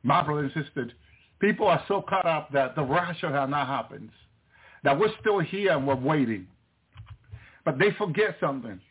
My 0.03 0.20
brother 0.22 0.45
insisted, 0.45 0.93
people 1.39 1.66
are 1.66 1.82
so 1.89 2.03
caught 2.03 2.26
up 2.26 2.53
that 2.53 2.74
the 2.74 2.84
rapture 2.84 3.32
has 3.32 3.49
not 3.49 3.66
happened, 3.66 4.11
that 4.84 4.99
we're 4.99 5.16
still 5.20 5.39
here 5.39 5.72
and 5.72 5.89
we're 5.89 5.95
waiting. 5.95 6.47
But 7.64 7.78
they 7.78 7.93
forget 7.93 8.36
something, 8.39 8.82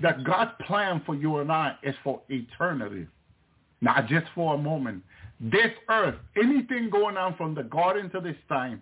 that 0.00 0.24
God's 0.24 0.52
plan 0.66 1.02
for 1.04 1.14
you 1.14 1.38
and 1.38 1.52
I 1.52 1.76
is 1.82 1.94
for 2.02 2.22
eternity, 2.28 3.06
not 3.80 4.06
just 4.06 4.26
for 4.34 4.54
a 4.54 4.58
moment. 4.58 5.02
This 5.40 5.70
earth, 5.90 6.14
anything 6.36 6.88
going 6.90 7.16
on 7.16 7.36
from 7.36 7.54
the 7.54 7.64
garden 7.64 8.10
to 8.10 8.20
this 8.20 8.36
time, 8.48 8.80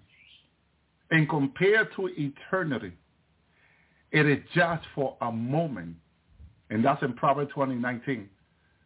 and 1.11 1.29
compared 1.29 1.89
to 1.97 2.09
eternity, 2.17 2.93
it 4.13 4.27
is 4.27 4.39
just 4.55 4.85
for 4.95 5.17
a 5.21 5.33
moment. 5.33 5.97
And 6.71 6.85
that's 6.85 7.03
in 7.03 7.15
Proverbs 7.15 7.51
20, 7.53 7.75
19. 7.75 8.29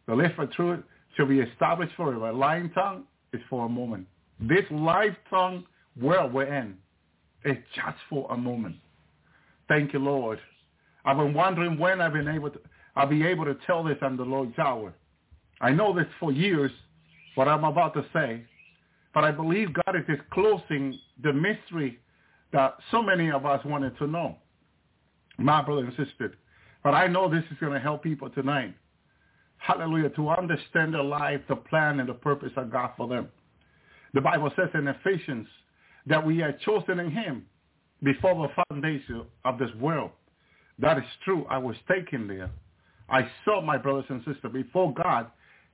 The 0.07 0.15
life 0.15 0.31
for 0.35 0.47
truth 0.47 0.79
shall 1.15 1.27
be 1.27 1.39
established 1.39 1.93
forever. 1.95 2.29
A 2.29 2.33
lying 2.33 2.69
tongue 2.71 3.03
is 3.33 3.41
for 3.49 3.65
a 3.65 3.69
moment. 3.69 4.07
This 4.39 4.65
life 4.71 5.15
tongue 5.29 5.65
world 5.99 6.33
we're 6.33 6.53
in 6.53 6.75
is 7.43 7.57
just 7.75 7.97
for 8.09 8.27
a 8.31 8.37
moment. 8.37 8.75
Thank 9.67 9.93
you, 9.93 9.99
Lord. 9.99 10.39
I've 11.05 11.17
been 11.17 11.33
wondering 11.33 11.77
when 11.77 12.01
I've 12.01 12.13
been 12.13 12.27
able 12.27 12.49
to, 12.49 12.59
I'll 12.95 13.07
be 13.07 13.25
able 13.25 13.45
to 13.45 13.55
tell 13.67 13.83
this 13.83 13.97
on 14.01 14.17
the 14.17 14.23
Lord's 14.23 14.57
Hour. 14.57 14.93
I 15.61 15.71
know 15.71 15.95
this 15.95 16.07
for 16.19 16.31
years, 16.31 16.71
what 17.35 17.47
I'm 17.47 17.63
about 17.63 17.93
to 17.93 18.05
say, 18.11 18.43
but 19.13 19.23
I 19.23 19.31
believe 19.31 19.69
God 19.73 19.95
is 19.95 20.03
disclosing 20.07 20.99
the 21.23 21.31
mystery 21.31 21.99
that 22.51 22.77
so 22.91 23.01
many 23.01 23.31
of 23.31 23.45
us 23.45 23.63
wanted 23.65 23.97
to 23.99 24.07
know, 24.07 24.37
my 25.37 25.61
brother 25.61 25.85
and 25.85 25.91
sister. 25.91 26.35
But 26.83 26.93
I 26.93 27.07
know 27.07 27.29
this 27.29 27.43
is 27.51 27.57
going 27.59 27.73
to 27.73 27.79
help 27.79 28.03
people 28.03 28.29
tonight. 28.29 28.73
Hallelujah, 29.57 30.09
to 30.09 30.29
understand 30.29 30.93
their 30.93 31.03
life, 31.03 31.41
the 31.47 31.55
plan 31.55 31.99
and 31.99 32.09
the 32.09 32.13
purpose 32.13 32.51
of 32.57 32.71
God 32.71 32.91
for 32.97 33.07
them. 33.07 33.29
The 34.13 34.21
Bible 34.21 34.51
says 34.55 34.69
in 34.73 34.87
Ephesians 34.87 35.47
that 36.07 36.25
we 36.25 36.41
are 36.41 36.53
chosen 36.65 36.99
in 36.99 37.11
him 37.11 37.45
before 38.03 38.47
the 38.47 38.63
foundation 38.69 39.23
of 39.43 39.57
this 39.57 39.73
world. 39.79 40.11
That 40.79 40.97
is 40.97 41.03
true. 41.23 41.45
I 41.49 41.57
was 41.57 41.75
taken 41.89 42.27
there. 42.27 42.49
I 43.09 43.29
saw 43.43 43.61
my 43.61 43.77
brothers 43.77 44.05
and 44.09 44.23
sisters 44.25 44.51
before 44.51 44.93
God 44.93 45.27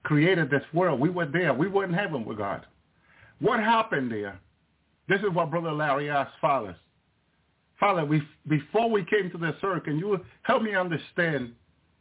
created 0.04 0.50
this 0.50 0.64
world. 0.74 1.00
We 1.00 1.10
were 1.10 1.26
there. 1.26 1.54
We 1.54 1.68
were 1.68 1.86
in 1.86 1.94
heaven 1.94 2.26
with 2.26 2.38
God. 2.38 2.66
What 3.40 3.60
happened 3.60 4.12
there? 4.12 4.40
This 5.08 5.22
is 5.22 5.30
what 5.34 5.50
Brother 5.50 5.72
Larry 5.72 6.10
asked 6.10 6.34
Father. 6.40 6.76
Father, 7.80 8.06
we, 8.06 8.22
before 8.48 8.90
we 8.90 9.04
came 9.06 9.32
to 9.32 9.38
this 9.38 9.56
earth, 9.64 9.86
can 9.86 9.98
you 9.98 10.24
help 10.44 10.62
me 10.62 10.76
understand 10.76 11.54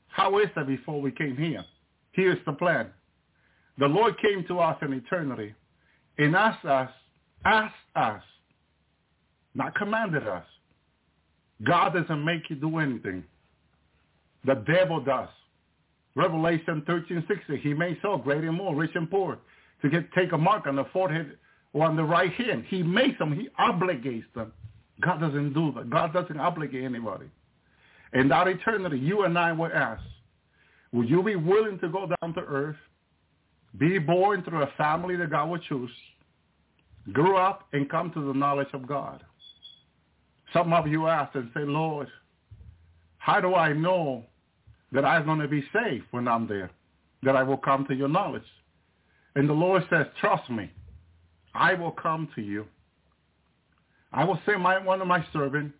how 0.08 0.38
is 0.38 0.48
that 0.54 0.66
before 0.66 1.00
we 1.00 1.10
came 1.10 1.36
here? 1.36 1.64
Here's 2.12 2.38
the 2.44 2.52
plan. 2.52 2.88
The 3.78 3.86
Lord 3.86 4.14
came 4.20 4.44
to 4.48 4.58
us 4.58 4.76
in 4.82 4.92
eternity 4.92 5.54
and 6.18 6.36
asked 6.36 6.66
us, 6.66 6.90
asked 7.44 7.74
us, 7.96 8.22
not 9.54 9.74
commanded 9.74 10.26
us. 10.28 10.44
God 11.64 11.94
doesn't 11.94 12.24
make 12.24 12.48
you 12.48 12.56
do 12.56 12.78
anything. 12.78 13.24
The 14.44 14.54
devil 14.54 15.00
does. 15.00 15.28
Revelation 16.16 16.82
13, 16.86 17.24
60, 17.28 17.58
he 17.58 17.74
made 17.74 17.98
so 18.02 18.16
great 18.16 18.42
and 18.42 18.56
more, 18.56 18.74
rich 18.74 18.90
and 18.94 19.10
poor, 19.10 19.38
to 19.82 19.88
get 19.88 20.12
take 20.12 20.32
a 20.32 20.38
mark 20.38 20.66
on 20.66 20.76
the 20.76 20.84
forehead 20.92 21.36
or 21.72 21.86
on 21.86 21.96
the 21.96 22.04
right 22.04 22.32
hand. 22.32 22.64
He 22.68 22.82
makes 22.82 23.18
them. 23.18 23.34
He 23.34 23.48
obligates 23.58 24.24
them. 24.34 24.52
God 25.00 25.20
doesn't 25.20 25.54
do 25.54 25.72
that. 25.76 25.88
God 25.88 26.12
doesn't 26.12 26.38
obligate 26.38 26.84
anybody. 26.84 27.26
In 28.12 28.28
that 28.28 28.48
eternity, 28.48 28.98
you 28.98 29.22
and 29.22 29.38
I 29.38 29.52
were 29.52 29.72
asked, 29.72 30.02
will 30.92 31.04
you 31.04 31.22
be 31.22 31.36
willing 31.36 31.78
to 31.78 31.88
go 31.88 32.08
down 32.20 32.34
to 32.34 32.40
earth, 32.40 32.76
be 33.78 33.98
born 33.98 34.42
through 34.42 34.62
a 34.62 34.72
family 34.76 35.16
that 35.16 35.30
God 35.30 35.48
would 35.48 35.62
choose, 35.62 35.90
grow 37.12 37.36
up 37.36 37.68
and 37.72 37.88
come 37.88 38.12
to 38.12 38.26
the 38.26 38.34
knowledge 38.34 38.68
of 38.74 38.86
God? 38.86 39.22
Some 40.52 40.72
of 40.72 40.86
you 40.86 41.06
ask 41.06 41.34
and 41.34 41.50
say, 41.54 41.60
Lord, 41.60 42.08
How 43.20 43.40
do 43.40 43.54
I 43.54 43.72
know 43.72 44.24
that 44.92 45.04
I'm 45.04 45.26
going 45.26 45.38
to 45.40 45.48
be 45.48 45.62
safe 45.72 46.02
when 46.10 46.26
I'm 46.26 46.48
there? 46.48 46.70
That 47.22 47.36
I 47.36 47.42
will 47.42 47.58
come 47.58 47.86
to 47.86 47.94
your 47.94 48.08
knowledge? 48.08 48.42
And 49.36 49.48
the 49.48 49.52
Lord 49.52 49.84
says, 49.90 50.06
trust 50.20 50.50
me. 50.50 50.70
I 51.54 51.74
will 51.74 51.92
come 51.92 52.28
to 52.34 52.40
you. 52.42 52.66
I 54.12 54.24
will 54.24 54.40
send 54.46 54.62
my, 54.62 54.78
one 54.78 55.00
of 55.00 55.06
my 55.06 55.24
servants, 55.32 55.74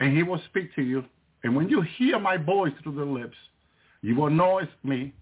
and 0.00 0.16
he 0.16 0.22
will 0.22 0.40
speak 0.48 0.74
to 0.74 0.82
you. 0.82 1.04
And 1.44 1.54
when 1.54 1.68
you 1.68 1.82
hear 1.98 2.18
my 2.18 2.36
voice 2.36 2.72
through 2.82 2.96
the 2.96 3.04
lips, 3.04 3.36
you 4.02 4.16
will 4.16 4.30
know 4.30 4.58
it's 4.58 4.72
me, 4.82 5.12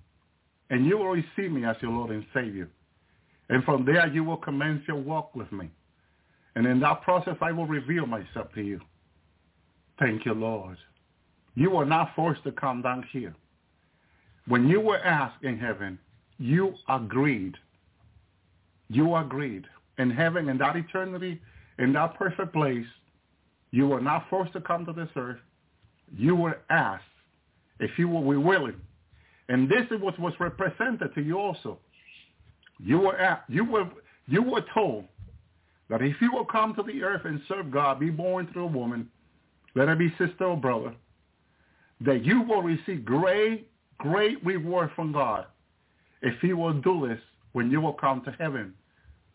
and 0.71 0.87
you 0.87 0.97
will 0.99 1.11
receive 1.11 1.51
me 1.51 1.65
as 1.65 1.77
your 1.83 1.91
Lord 1.91 2.11
and 2.11 2.25
Savior. 2.33 2.71
And 3.51 3.65
from 3.65 3.85
there, 3.85 4.07
you 4.07 4.25
will 4.25 4.39
commence 4.39 4.83
your 4.89 4.97
walk 4.97 5.35
with 5.35 5.51
me. 5.53 5.69
And 6.57 6.67
in 6.67 6.81
that 6.81 7.03
process, 7.03 7.37
I 7.41 7.53
will 7.53 7.67
reveal 7.67 8.07
myself 8.07 8.53
to 8.55 8.63
you. 8.63 8.81
Thank 9.99 10.25
you, 10.25 10.35
Lord. 10.35 10.77
You 11.55 11.71
were 11.71 11.85
not 11.85 12.15
forced 12.15 12.45
to 12.45 12.53
come 12.53 12.83
down 12.83 13.05
here. 13.13 13.35
When 14.47 14.69
you 14.69 14.81
were 14.81 14.99
asked 14.99 15.43
in 15.43 15.59
heaven, 15.59 15.99
you 16.39 16.75
agreed. 16.89 17.55
You 18.89 19.17
agreed. 19.17 19.65
In 19.99 20.11
heaven, 20.11 20.49
in 20.49 20.59
that 20.59 20.77
eternity, 20.77 21.41
in 21.79 21.93
that 21.93 22.15
perfect 22.17 22.53
place, 22.53 22.87
you 23.71 23.87
were 23.87 24.01
not 24.01 24.27
forced 24.29 24.53
to 24.53 24.61
come 24.61 24.85
to 24.87 24.93
this 24.93 25.09
earth. 25.17 25.39
You 26.17 26.37
were 26.37 26.59
asked 26.71 27.05
if 27.81 27.91
you 27.99 28.09
were 28.09 28.39
willing. 28.39 28.81
And 29.49 29.69
this 29.69 29.85
is 29.91 30.01
what 30.01 30.19
was 30.19 30.35
represented 30.39 31.15
to 31.15 31.23
you 31.23 31.39
also. 31.39 31.79
You 32.79 32.99
were 32.99 33.19
asked, 33.19 33.49
you 33.49 33.65
were 33.65 33.89
you 34.27 34.43
were 34.43 34.65
told 34.73 35.05
that 35.89 36.03
if 36.03 36.17
you 36.21 36.33
will 36.33 36.45
come 36.45 36.75
to 36.75 36.83
the 36.83 37.03
earth 37.03 37.23
and 37.25 37.41
serve 37.49 37.71
God, 37.71 38.01
be 38.01 38.11
born 38.11 38.49
through 38.53 38.65
a 38.65 38.69
woman, 38.69 39.09
let 39.75 39.89
it 39.89 39.99
be 39.99 40.11
sister 40.19 40.45
or 40.45 40.57
brother, 40.57 40.95
that 42.01 42.25
you 42.25 42.43
will 42.43 42.63
receive 42.63 43.05
great, 43.05 43.69
great 43.99 44.45
reward 44.45 44.91
from 44.97 45.13
God 45.13 45.47
if 46.23 46.43
you 46.43 46.57
will 46.57 46.73
do 46.73 47.07
this 47.07 47.21
when 47.53 47.71
you 47.71 47.81
will 47.81 47.93
come 47.93 48.23
to 48.25 48.33
heaven 48.33 48.75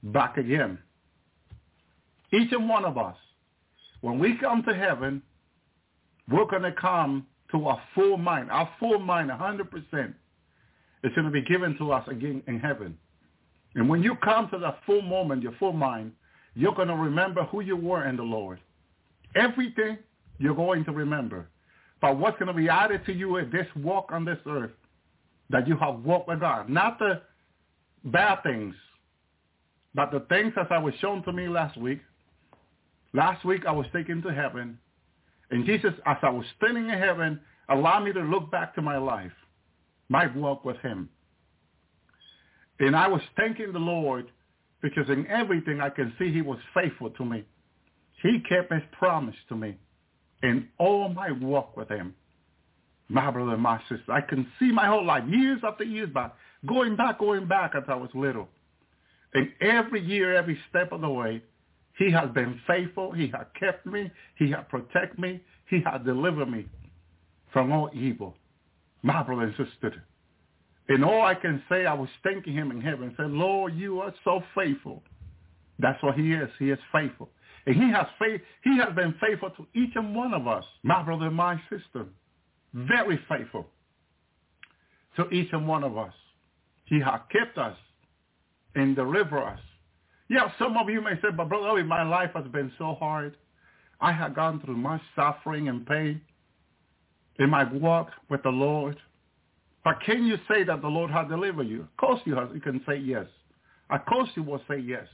back 0.04 0.38
again. 0.38 0.78
Each 2.32 2.52
and 2.52 2.68
one 2.68 2.86
of 2.86 2.98
us, 2.98 3.16
when 4.02 4.20
we 4.20 4.38
come 4.38 4.64
to 4.64 4.74
heaven, 4.74 5.22
we're 6.30 6.46
going 6.46 6.64
to 6.64 6.72
come 6.72 7.26
to 7.52 7.70
a 7.70 7.82
full 7.96 8.18
mind. 8.18 8.52
Our 8.52 8.70
full 8.80 9.00
mind, 9.00 9.30
100%, 9.30 10.14
is 11.04 11.14
going 11.16 11.26
to 11.26 11.32
be 11.32 11.42
given 11.42 11.78
to 11.78 11.92
us 11.92 12.08
again 12.08 12.44
in 12.48 12.60
heaven. 12.60 12.98
And 13.76 13.88
when 13.90 14.04
you 14.04 14.16
come 14.16 14.50
to 14.50 14.58
that 14.60 14.80
full 14.86 15.02
moment, 15.02 15.44
your 15.44 15.54
full 15.60 15.74
mind, 15.74 16.12
you're 16.60 16.76
going 16.76 16.90
to 16.90 16.96
remember 16.96 17.46
who 17.46 17.62
you 17.62 17.78
were 17.78 18.06
in 18.06 18.18
the 18.18 18.24
Lord. 18.24 18.60
Everything 19.34 19.98
you're 20.40 20.54
going 20.54 20.84
to 20.84 20.92
remember. 20.92 21.48
But 22.02 22.18
what's 22.18 22.38
going 22.38 22.54
to 22.54 22.54
be 22.54 22.68
added 22.68 23.06
to 23.06 23.14
you 23.14 23.38
is 23.38 23.50
this 23.50 23.66
walk 23.78 24.10
on 24.12 24.26
this 24.26 24.40
earth 24.46 24.72
that 25.50 25.70
you 25.70 25.78
have 25.78 26.04
walked 26.04 26.28
with 26.28 26.42
God. 26.42 26.70
Not 26.70 27.00
the 27.00 27.22
bad 28.04 28.44
things, 28.44 28.76
but 29.96 30.12
the 30.12 30.20
things 30.28 30.52
as 30.60 30.68
I 30.70 30.80
was 30.80 30.94
shown 31.00 31.24
to 31.24 31.32
me 31.32 31.48
last 31.48 31.78
week. 31.78 32.02
Last 33.14 33.46
week 33.46 33.66
I 33.66 33.72
was 33.72 33.86
taken 33.94 34.22
to 34.24 34.34
heaven. 34.34 34.78
And 35.52 35.66
Jesus, 35.66 35.94
as 36.06 36.18
I 36.22 36.30
was 36.30 36.46
standing 36.58 36.90
in 36.90 37.00
heaven, 37.00 37.40
allowed 37.70 38.04
me 38.04 38.12
to 38.12 38.20
look 38.20 38.52
back 38.52 38.76
to 38.76 38.82
my 38.82 38.98
life, 38.98 39.32
my 40.10 40.28
walk 40.36 40.66
with 40.66 40.78
him. 40.80 41.08
And 42.82 42.98
I 42.98 43.08
was 43.08 43.22
thanking 43.38 43.72
the 43.72 43.80
Lord 43.80 44.30
because 44.82 45.10
in 45.10 45.28
everything 45.28 45.82
I 45.82 45.90
can 45.90 46.14
see 46.20 46.32
he 46.32 46.42
was 46.42 46.60
faithful 46.74 47.10
to 47.12 47.26
me. 47.26 47.44
He 48.22 48.40
kept 48.48 48.72
his 48.72 48.84
promise 48.92 49.36
to 49.50 49.56
me 49.56 49.78
in 50.44 50.68
all 50.78 51.10
my 51.10 51.32
walk 51.32 51.76
with 51.78 51.90
him. 51.90 52.14
My 53.08 53.32
brother 53.32 53.54
and 53.54 53.62
my 53.62 53.80
sister, 53.90 54.12
I 54.12 54.22
can 54.22 54.46
see 54.60 54.72
my 54.72 54.86
whole 54.88 55.06
life, 55.06 55.24
years 55.28 55.60
after 55.64 55.84
years 55.84 56.10
back, 56.14 56.36
going 56.68 56.96
back, 56.96 57.20
going 57.20 57.48
back 57.48 57.74
as 57.76 57.84
I 57.88 57.96
was 57.96 58.10
little. 58.14 58.48
And 59.34 59.50
every 59.62 60.02
year, 60.02 60.36
every 60.36 60.60
step 60.70 60.92
of 60.92 61.02
the 61.02 61.10
way, 61.10 61.42
he 61.98 62.12
has 62.12 62.30
been 62.32 62.60
faithful. 62.66 63.12
He 63.12 63.28
has 63.28 63.46
kept 63.60 63.86
me. 63.86 64.12
He 64.38 64.52
has 64.52 64.64
protected 64.70 65.20
me. 65.20 65.42
He 65.70 65.82
has 65.86 66.02
delivered 66.06 66.50
me 66.50 66.66
from 67.52 67.72
all 67.72 67.90
evil. 67.94 68.36
My 69.04 69.24
brother 69.24 69.44
and 69.44 69.56
sister. 69.72 70.04
And 70.90 71.06
all 71.06 71.22
I 71.22 71.36
can 71.36 71.62
say, 71.70 71.86
I 71.86 71.94
was 71.94 72.10
thanking 72.24 72.54
him 72.54 72.72
in 72.72 72.82
heaven 72.82 73.14
said, 73.16 73.30
Lord, 73.30 73.76
you 73.76 74.02
are 74.02 74.14
so 74.24 74.42
faithful. 74.56 75.04
That's 75.78 76.02
what 76.04 76.16
he 76.16 76.34
is. 76.34 76.50
He 76.58 76.72
is 76.72 76.80
faithful. 76.92 77.30
And 77.66 77.76
he 77.76 77.92
has 77.92 78.08
faith. 78.18 78.42
He 78.64 78.78
has 78.78 78.94
been 78.96 79.14
faithful 79.22 79.52
to 79.52 79.68
each 79.76 79.92
and 79.96 80.16
one 80.16 80.34
of 80.34 80.48
us, 80.48 80.64
my 80.84 81.04
brother 81.04 81.28
and 81.28 81.36
my 81.36 81.62
sister. 81.70 82.06
Very 82.74 83.20
faithful 83.30 83.68
to 85.16 85.30
each 85.30 85.50
and 85.54 85.68
one 85.68 85.84
of 85.84 85.98
us. 85.98 86.14
He 86.86 87.00
has 87.00 87.22
kept 87.32 87.58
us 87.58 87.78
and 88.76 88.96
delivered 88.96 89.44
us. 89.44 89.60
Yeah, 90.28 90.52
some 90.58 90.76
of 90.78 90.90
you 90.90 91.02
may 91.02 91.16
say, 91.22 91.30
but 91.36 91.50
brother, 91.50 91.84
my 91.84 92.04
life 92.04 92.32
has 92.34 92.46
been 92.48 92.72
so 92.78 92.96
hard. 93.00 93.38
I 94.02 94.12
have 94.12 94.36
gone 94.36 94.62
through 94.62 94.78
much 94.78 95.02
suffering 95.16 95.68
and 95.70 95.86
pain 95.86 96.22
in 97.38 97.50
my 97.50 97.72
walk 97.74 98.10
with 98.30 98.42
the 98.44 98.50
Lord. 98.50 98.98
But 99.90 100.02
can 100.02 100.24
you 100.28 100.38
say 100.48 100.64
that 100.66 100.84
the 100.84 100.88
Lord 100.88 101.10
has 101.10 101.28
delivered 101.30 101.68
you? 101.68 101.82
Of 101.82 101.98
course 101.98 102.22
you, 102.24 102.36
have, 102.36 102.54
you 102.54 102.62
can 102.62 102.80
say 102.88 102.98
yes. 102.98 103.26
Of 103.90 104.06
course 104.06 104.30
you 104.36 104.44
will 104.44 104.62
say 104.70 104.78
yes. 104.78 105.08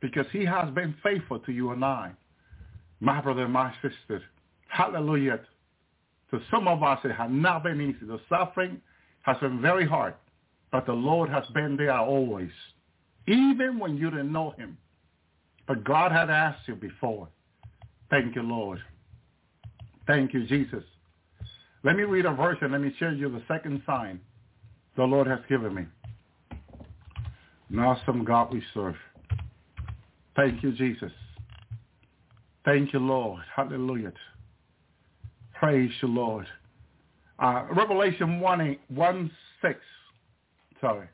Because 0.00 0.26
he 0.30 0.44
has 0.44 0.72
been 0.72 0.94
faithful 1.02 1.40
to 1.40 1.50
you 1.50 1.72
and 1.72 1.84
I. 1.84 2.12
My 3.00 3.20
brother 3.20 3.48
my 3.48 3.74
sister. 3.82 4.22
Hallelujah. 4.68 5.40
To 6.30 6.40
some 6.48 6.68
of 6.68 6.84
us, 6.84 7.00
it 7.02 7.10
has 7.10 7.28
not 7.28 7.64
been 7.64 7.80
easy. 7.80 8.06
The 8.06 8.20
suffering 8.28 8.80
has 9.22 9.36
been 9.38 9.60
very 9.60 9.84
hard. 9.84 10.14
But 10.70 10.86
the 10.86 10.92
Lord 10.92 11.28
has 11.30 11.44
been 11.52 11.76
there 11.76 11.98
always. 11.98 12.52
Even 13.26 13.80
when 13.80 13.96
you 13.96 14.10
didn't 14.10 14.30
know 14.30 14.50
him. 14.50 14.78
But 15.66 15.82
God 15.82 16.12
had 16.12 16.30
asked 16.30 16.68
you 16.68 16.76
before. 16.76 17.26
Thank 18.10 18.36
you, 18.36 18.42
Lord. 18.42 18.78
Thank 20.06 20.34
you, 20.34 20.46
Jesus. 20.46 20.84
Let 21.84 21.96
me 21.96 22.04
read 22.04 22.26
a 22.26 22.32
verse 22.32 22.58
and 22.60 22.72
let 22.72 22.80
me 22.80 22.94
show 22.98 23.08
you 23.10 23.28
the 23.28 23.42
second 23.48 23.82
sign 23.86 24.20
the 24.96 25.04
Lord 25.04 25.26
has 25.26 25.40
given 25.48 25.74
me. 25.74 25.86
An 27.70 27.78
awesome 27.78 28.24
God 28.24 28.52
we 28.52 28.62
serve. 28.74 28.94
Thank 30.36 30.62
you, 30.62 30.72
Jesus. 30.72 31.12
Thank 32.64 32.92
you, 32.92 32.98
Lord. 32.98 33.42
Hallelujah. 33.54 34.12
Praise 35.54 35.90
you, 36.00 36.08
Lord. 36.08 36.46
Uh, 37.38 37.64
Revelation 37.74 38.40
1, 38.40 38.60
8, 38.60 38.80
1 38.88 39.30
6. 39.62 39.80
Sorry. 40.80 41.08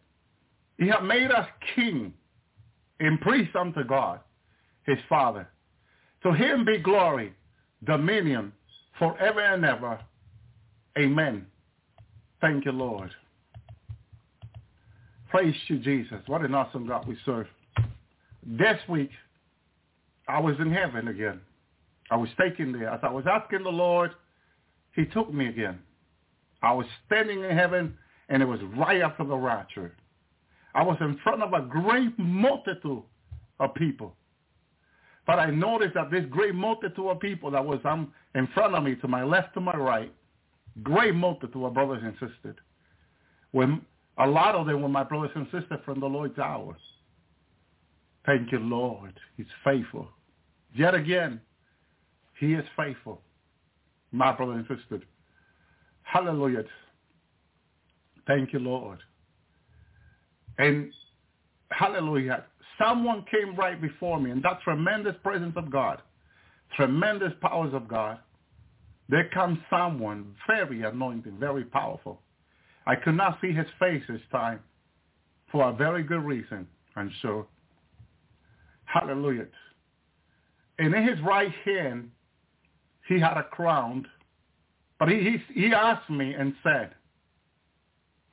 He 0.78 0.88
hath 0.88 1.02
made 1.02 1.30
us 1.30 1.46
king 1.74 2.12
and 3.00 3.20
priest 3.20 3.54
unto 3.56 3.84
God, 3.84 4.20
his 4.84 4.98
Father. 5.08 5.48
To 6.22 6.32
him 6.32 6.64
be 6.64 6.78
glory, 6.78 7.32
dominion, 7.84 8.52
forever 8.98 9.40
and 9.40 9.64
ever. 9.64 9.98
Amen. 10.98 11.46
Thank 12.40 12.64
you, 12.64 12.72
Lord. 12.72 13.10
Praise 15.30 15.54
you, 15.68 15.78
Jesus. 15.78 16.18
What 16.26 16.40
an 16.40 16.54
awesome 16.54 16.88
God 16.88 17.06
we 17.06 17.16
serve. 17.24 17.46
This 18.44 18.78
week, 18.88 19.10
I 20.26 20.40
was 20.40 20.56
in 20.58 20.72
heaven 20.72 21.08
again. 21.08 21.40
I 22.10 22.16
was 22.16 22.28
taken 22.40 22.72
there. 22.72 22.88
As 22.88 23.00
I 23.02 23.10
was 23.10 23.24
asking 23.30 23.62
the 23.62 23.70
Lord, 23.70 24.10
he 24.96 25.04
took 25.04 25.32
me 25.32 25.46
again. 25.46 25.78
I 26.62 26.72
was 26.72 26.86
standing 27.06 27.44
in 27.44 27.56
heaven, 27.56 27.96
and 28.28 28.42
it 28.42 28.46
was 28.46 28.60
right 28.76 29.00
after 29.00 29.24
the 29.24 29.36
rapture. 29.36 29.94
I 30.74 30.82
was 30.82 30.96
in 31.00 31.18
front 31.22 31.42
of 31.42 31.52
a 31.52 31.60
great 31.60 32.18
multitude 32.18 33.02
of 33.60 33.74
people. 33.74 34.14
But 35.26 35.38
I 35.38 35.50
noticed 35.50 35.94
that 35.94 36.10
this 36.10 36.24
great 36.30 36.54
multitude 36.54 37.06
of 37.06 37.20
people 37.20 37.50
that 37.52 37.64
was 37.64 37.78
um, 37.84 38.12
in 38.34 38.48
front 38.48 38.74
of 38.74 38.82
me, 38.82 38.96
to 38.96 39.06
my 39.06 39.22
left, 39.22 39.54
to 39.54 39.60
my 39.60 39.76
right, 39.76 40.12
great 40.82 41.14
multitude 41.14 41.62
of 41.62 41.74
brothers 41.74 42.02
and 42.02 42.12
sisters, 42.14 42.56
when 43.52 43.80
a 44.18 44.26
lot 44.26 44.54
of 44.54 44.66
them 44.66 44.82
were 44.82 44.88
my 44.88 45.04
brothers 45.04 45.30
and 45.34 45.46
sisters 45.46 45.78
from 45.84 46.00
the 46.00 46.06
Lord's 46.06 46.38
Hours. 46.38 46.80
Thank 48.26 48.52
you, 48.52 48.58
Lord. 48.58 49.18
He's 49.36 49.46
faithful. 49.64 50.08
Yet 50.74 50.94
again, 50.94 51.40
he 52.38 52.54
is 52.54 52.64
faithful, 52.76 53.22
my 54.12 54.32
brother 54.32 54.52
and 54.52 54.66
sister. 54.68 55.00
Hallelujah. 56.02 56.64
Thank 58.26 58.52
you, 58.52 58.58
Lord. 58.58 58.98
And 60.58 60.92
hallelujah, 61.70 62.44
someone 62.78 63.24
came 63.30 63.54
right 63.56 63.80
before 63.80 64.20
me, 64.20 64.30
and 64.30 64.42
that 64.42 64.60
tremendous 64.62 65.14
presence 65.22 65.54
of 65.56 65.70
God, 65.70 66.02
tremendous 66.76 67.32
powers 67.40 67.72
of 67.72 67.88
God, 67.88 68.18
there 69.08 69.28
comes 69.30 69.58
someone 69.70 70.34
very 70.46 70.82
anointed, 70.82 71.38
very 71.38 71.64
powerful. 71.64 72.20
I 72.86 72.94
could 72.94 73.16
not 73.16 73.38
see 73.40 73.52
his 73.52 73.66
face 73.78 74.02
this 74.08 74.20
time 74.30 74.60
for 75.50 75.68
a 75.68 75.72
very 75.72 76.02
good 76.02 76.24
reason, 76.24 76.66
I'm 76.96 77.12
sure. 77.22 77.46
Hallelujah. 78.84 79.46
And 80.78 80.94
in 80.94 81.06
his 81.06 81.20
right 81.22 81.52
hand, 81.64 82.10
he 83.08 83.18
had 83.18 83.36
a 83.36 83.44
crown, 83.44 84.06
but 84.98 85.08
he, 85.08 85.38
he, 85.54 85.62
he 85.62 85.74
asked 85.74 86.10
me 86.10 86.34
and 86.34 86.54
said, 86.62 86.94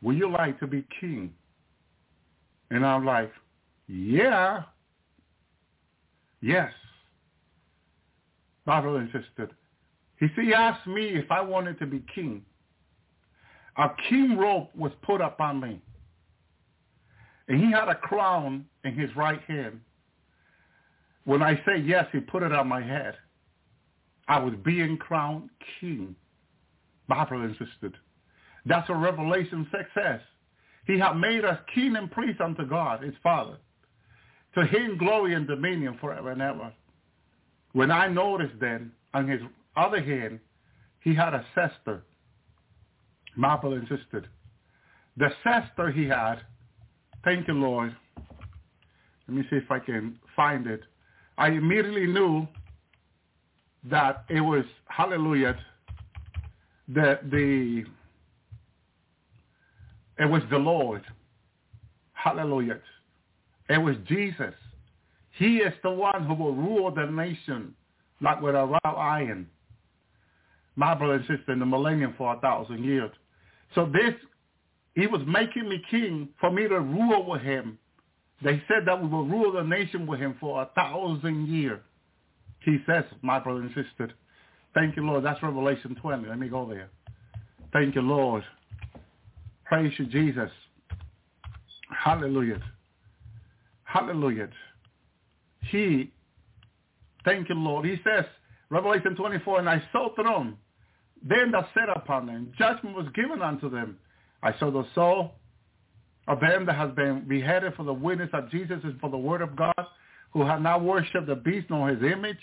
would 0.02 0.18
you 0.18 0.30
like 0.32 0.60
to 0.60 0.68
be 0.68 0.86
king? 1.00 1.34
And 2.70 2.86
I'm 2.86 3.06
like, 3.06 3.32
yeah. 3.88 4.64
Yes. 6.42 6.72
Brother 8.66 8.98
and 8.98 9.10
He, 10.20 10.28
he 10.42 10.54
asked 10.54 10.88
me 10.88 11.10
if 11.10 11.32
I 11.32 11.42
wanted 11.42 11.80
to 11.80 11.86
be 11.86 12.04
king. 12.14 12.44
A 13.78 13.90
king 14.10 14.38
robe 14.38 14.70
was 14.76 14.92
put 15.02 15.22
upon 15.22 15.60
me. 15.60 15.82
And 17.48 17.60
he 17.60 17.72
had 17.72 17.90
a 17.90 17.96
crown 17.96 18.66
in 18.84 18.96
his 18.96 19.14
right 19.16 19.42
hand. 19.42 19.82
When 21.26 21.42
I 21.42 21.56
say 21.66 21.80
yes, 21.84 22.06
he 22.12 22.20
put 22.20 22.44
it 22.44 22.54
on 22.54 22.68
my 22.68 22.82
head. 22.82 23.16
I 24.28 24.40
was 24.40 24.54
being 24.64 24.98
crowned 24.98 25.50
king. 25.80 26.16
Brother 27.08 27.44
insisted. 27.44 27.96
That's 28.66 28.90
a 28.90 28.96
revelation 28.96 29.68
success. 29.72 30.22
He 30.88 30.98
had 30.98 31.14
made 31.14 31.46
us 31.46 31.60
king 31.74 31.96
and 31.96 32.10
priest 32.10 32.42
unto 32.42 32.66
God, 32.66 33.04
his 33.04 33.14
Father. 33.22 33.58
To 34.56 34.66
him 34.66 34.98
glory 34.98 35.34
and 35.34 35.48
dominion 35.48 35.98
forever 36.00 36.32
and 36.32 36.42
ever. 36.42 36.72
When 37.74 37.92
I 37.92 38.08
noticed 38.08 38.56
then, 38.60 38.92
on 39.14 39.28
his 39.28 39.42
other 39.76 40.02
hand, 40.02 40.40
he 41.02 41.14
had 41.14 41.34
a 41.34 41.46
scepter. 41.54 42.04
My 43.36 43.60
insisted. 43.64 44.28
The 45.18 45.30
scepter 45.44 45.92
he 45.92 46.06
had, 46.06 46.38
thank 47.24 47.48
you, 47.48 47.54
Lord. 47.54 47.96
Let 49.28 49.38
me 49.38 49.44
see 49.50 49.58
if 49.58 49.70
I 49.72 49.80
can 49.80 50.20
find 50.36 50.68
it. 50.68 50.82
I 51.38 51.50
immediately 51.50 52.08
knew 52.08 52.48
that 53.90 54.26
it 54.30 54.42
was, 54.42 54.66
hallelujah, 54.88 55.58
the, 56.88 57.20
the, 57.32 57.84
it 60.18 60.26
was 60.26 60.42
the 60.50 60.58
Lord. 60.58 61.04
Hallelujah. 62.14 62.80
It 63.70 63.78
was 63.78 63.96
Jesus. 64.08 64.54
He 65.38 65.58
is 65.58 65.74
the 65.84 65.92
one 65.92 66.26
who 66.26 66.34
will 66.34 66.56
rule 66.56 66.92
the 66.92 67.06
nation 67.06 67.74
like 68.22 68.42
with 68.42 68.56
a 68.56 68.66
rod 68.66 68.80
iron. 68.98 69.48
My 70.76 70.94
brother 70.94 71.16
and 71.16 71.26
sister 71.26 71.54
in 71.54 71.60
the 71.60 71.66
millennium 71.66 72.14
for 72.18 72.34
a 72.36 72.40
thousand 72.40 72.84
years. 72.84 73.12
So 73.74 73.86
this, 73.92 74.14
he 74.94 75.08
was 75.08 75.22
making 75.28 75.70
me 75.70 75.82
king 75.90 76.30
for 76.40 76.52
me 76.52 76.68
to 76.68 76.80
rule 76.80 77.26
with 77.30 77.42
him. 77.42 77.78
They 78.44 78.62
said 78.68 78.86
that 78.86 79.02
we 79.02 79.08
will 79.08 79.26
rule 79.26 79.54
the 79.54 79.64
nation 79.64 80.06
with 80.06 80.20
him 80.20 80.36
for 80.40 80.62
a 80.62 80.66
thousand 80.76 81.48
years. 81.48 81.80
He 82.60 82.80
says, 82.86 83.04
my 83.22 83.40
brother 83.40 83.62
and 83.62 83.70
sister, 83.70 84.12
thank 84.74 84.96
you, 84.96 85.06
Lord. 85.06 85.24
That's 85.24 85.42
Revelation 85.42 85.96
20. 86.02 86.28
Let 86.28 86.40
me 86.40 86.50
go 86.50 86.68
there. 86.68 86.90
Thank 87.72 87.96
you, 87.96 88.02
Lord. 88.02 88.44
Praise 89.66 89.94
you, 89.98 90.06
Jesus. 90.06 90.50
Hallelujah. 91.90 92.62
Hallelujah. 93.84 94.50
He, 95.70 96.12
thank 97.24 97.50
you, 97.50 97.56
Lord. 97.56 97.86
He 97.86 97.98
says, 98.04 98.26
Revelation 98.70 99.16
24, 99.16 99.60
and 99.60 99.70
I 99.70 99.82
saw 99.92 100.14
throne, 100.16 100.58
them 101.24 101.52
that 101.52 101.70
sat 101.74 101.90
upon 101.96 102.28
them. 102.28 102.52
Judgment 102.58 102.96
was 102.96 103.08
given 103.16 103.42
unto 103.42 103.70
them. 103.70 103.98
I 104.44 104.58
saw 104.60 104.72
the 104.72 104.86
soul 104.94 105.34
of 106.28 106.40
them 106.40 106.66
that 106.66 106.76
has 106.76 106.92
been 106.96 107.28
beheaded 107.28 107.74
for 107.76 107.84
the 107.84 107.94
witness 107.94 108.30
of 108.34 108.50
Jesus 108.50 108.80
and 108.84 109.00
for 109.00 109.10
the 109.10 109.18
word 109.18 109.42
of 109.42 109.56
God, 109.56 109.86
who 110.32 110.46
have 110.46 110.62
not 110.62 110.84
worshipped 110.84 111.28
the 111.28 111.36
beast 111.36 111.68
nor 111.70 111.90
his 111.90 112.04
image, 112.04 112.40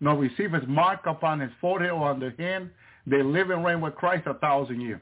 nor 0.00 0.16
received 0.16 0.54
his 0.54 0.64
mark 0.66 1.00
upon 1.06 1.40
his 1.40 1.50
forehead 1.60 1.90
or 1.90 2.10
on 2.10 2.20
the 2.20 2.32
hand. 2.38 2.70
They 3.06 3.22
live 3.22 3.50
and 3.50 3.64
reign 3.64 3.80
with 3.80 3.94
Christ 3.94 4.26
a 4.26 4.34
thousand 4.34 4.80
years. 4.80 5.00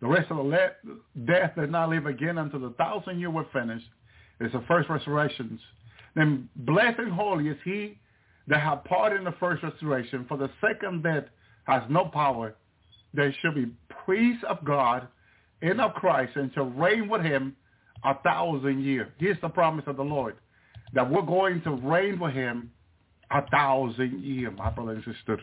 The 0.00 0.08
rest 0.08 0.30
of 0.30 0.36
the 0.36 0.42
le- 0.42 1.26
death 1.26 1.52
did 1.56 1.70
not 1.70 1.88
live 1.88 2.06
again 2.06 2.38
until 2.38 2.60
the 2.60 2.70
thousand 2.70 3.20
year 3.20 3.30
were 3.30 3.46
finished. 3.52 3.86
It's 4.40 4.52
the 4.52 4.64
first 4.66 4.88
resurrections. 4.88 5.60
Then 6.14 6.48
blessed 6.56 6.98
and 6.98 7.12
holy 7.12 7.48
is 7.48 7.56
he 7.64 7.98
that 8.48 8.60
have 8.60 8.84
part 8.84 9.16
in 9.16 9.24
the 9.24 9.34
first 9.38 9.62
restoration. 9.62 10.26
For 10.28 10.36
the 10.36 10.50
second 10.60 11.04
death 11.04 11.24
has 11.64 11.82
no 11.88 12.06
power. 12.06 12.54
There 13.14 13.34
shall 13.40 13.54
be 13.54 13.72
priests 14.04 14.44
of 14.48 14.64
God 14.64 15.06
and 15.60 15.80
of 15.80 15.94
Christ 15.94 16.32
and 16.36 16.52
shall 16.54 16.70
reign 16.70 17.08
with 17.08 17.22
him 17.22 17.56
a 18.04 18.14
thousand 18.22 18.82
years. 18.82 19.08
Here's 19.18 19.40
the 19.40 19.48
promise 19.48 19.84
of 19.86 19.96
the 19.96 20.04
Lord, 20.04 20.36
that 20.92 21.08
we're 21.08 21.22
going 21.22 21.62
to 21.62 21.70
reign 21.70 22.18
with 22.18 22.32
him 22.32 22.70
a 23.30 23.46
thousand 23.50 24.22
years, 24.22 24.52
my 24.56 24.70
brother 24.70 24.92
and 24.92 25.04
sister. 25.04 25.40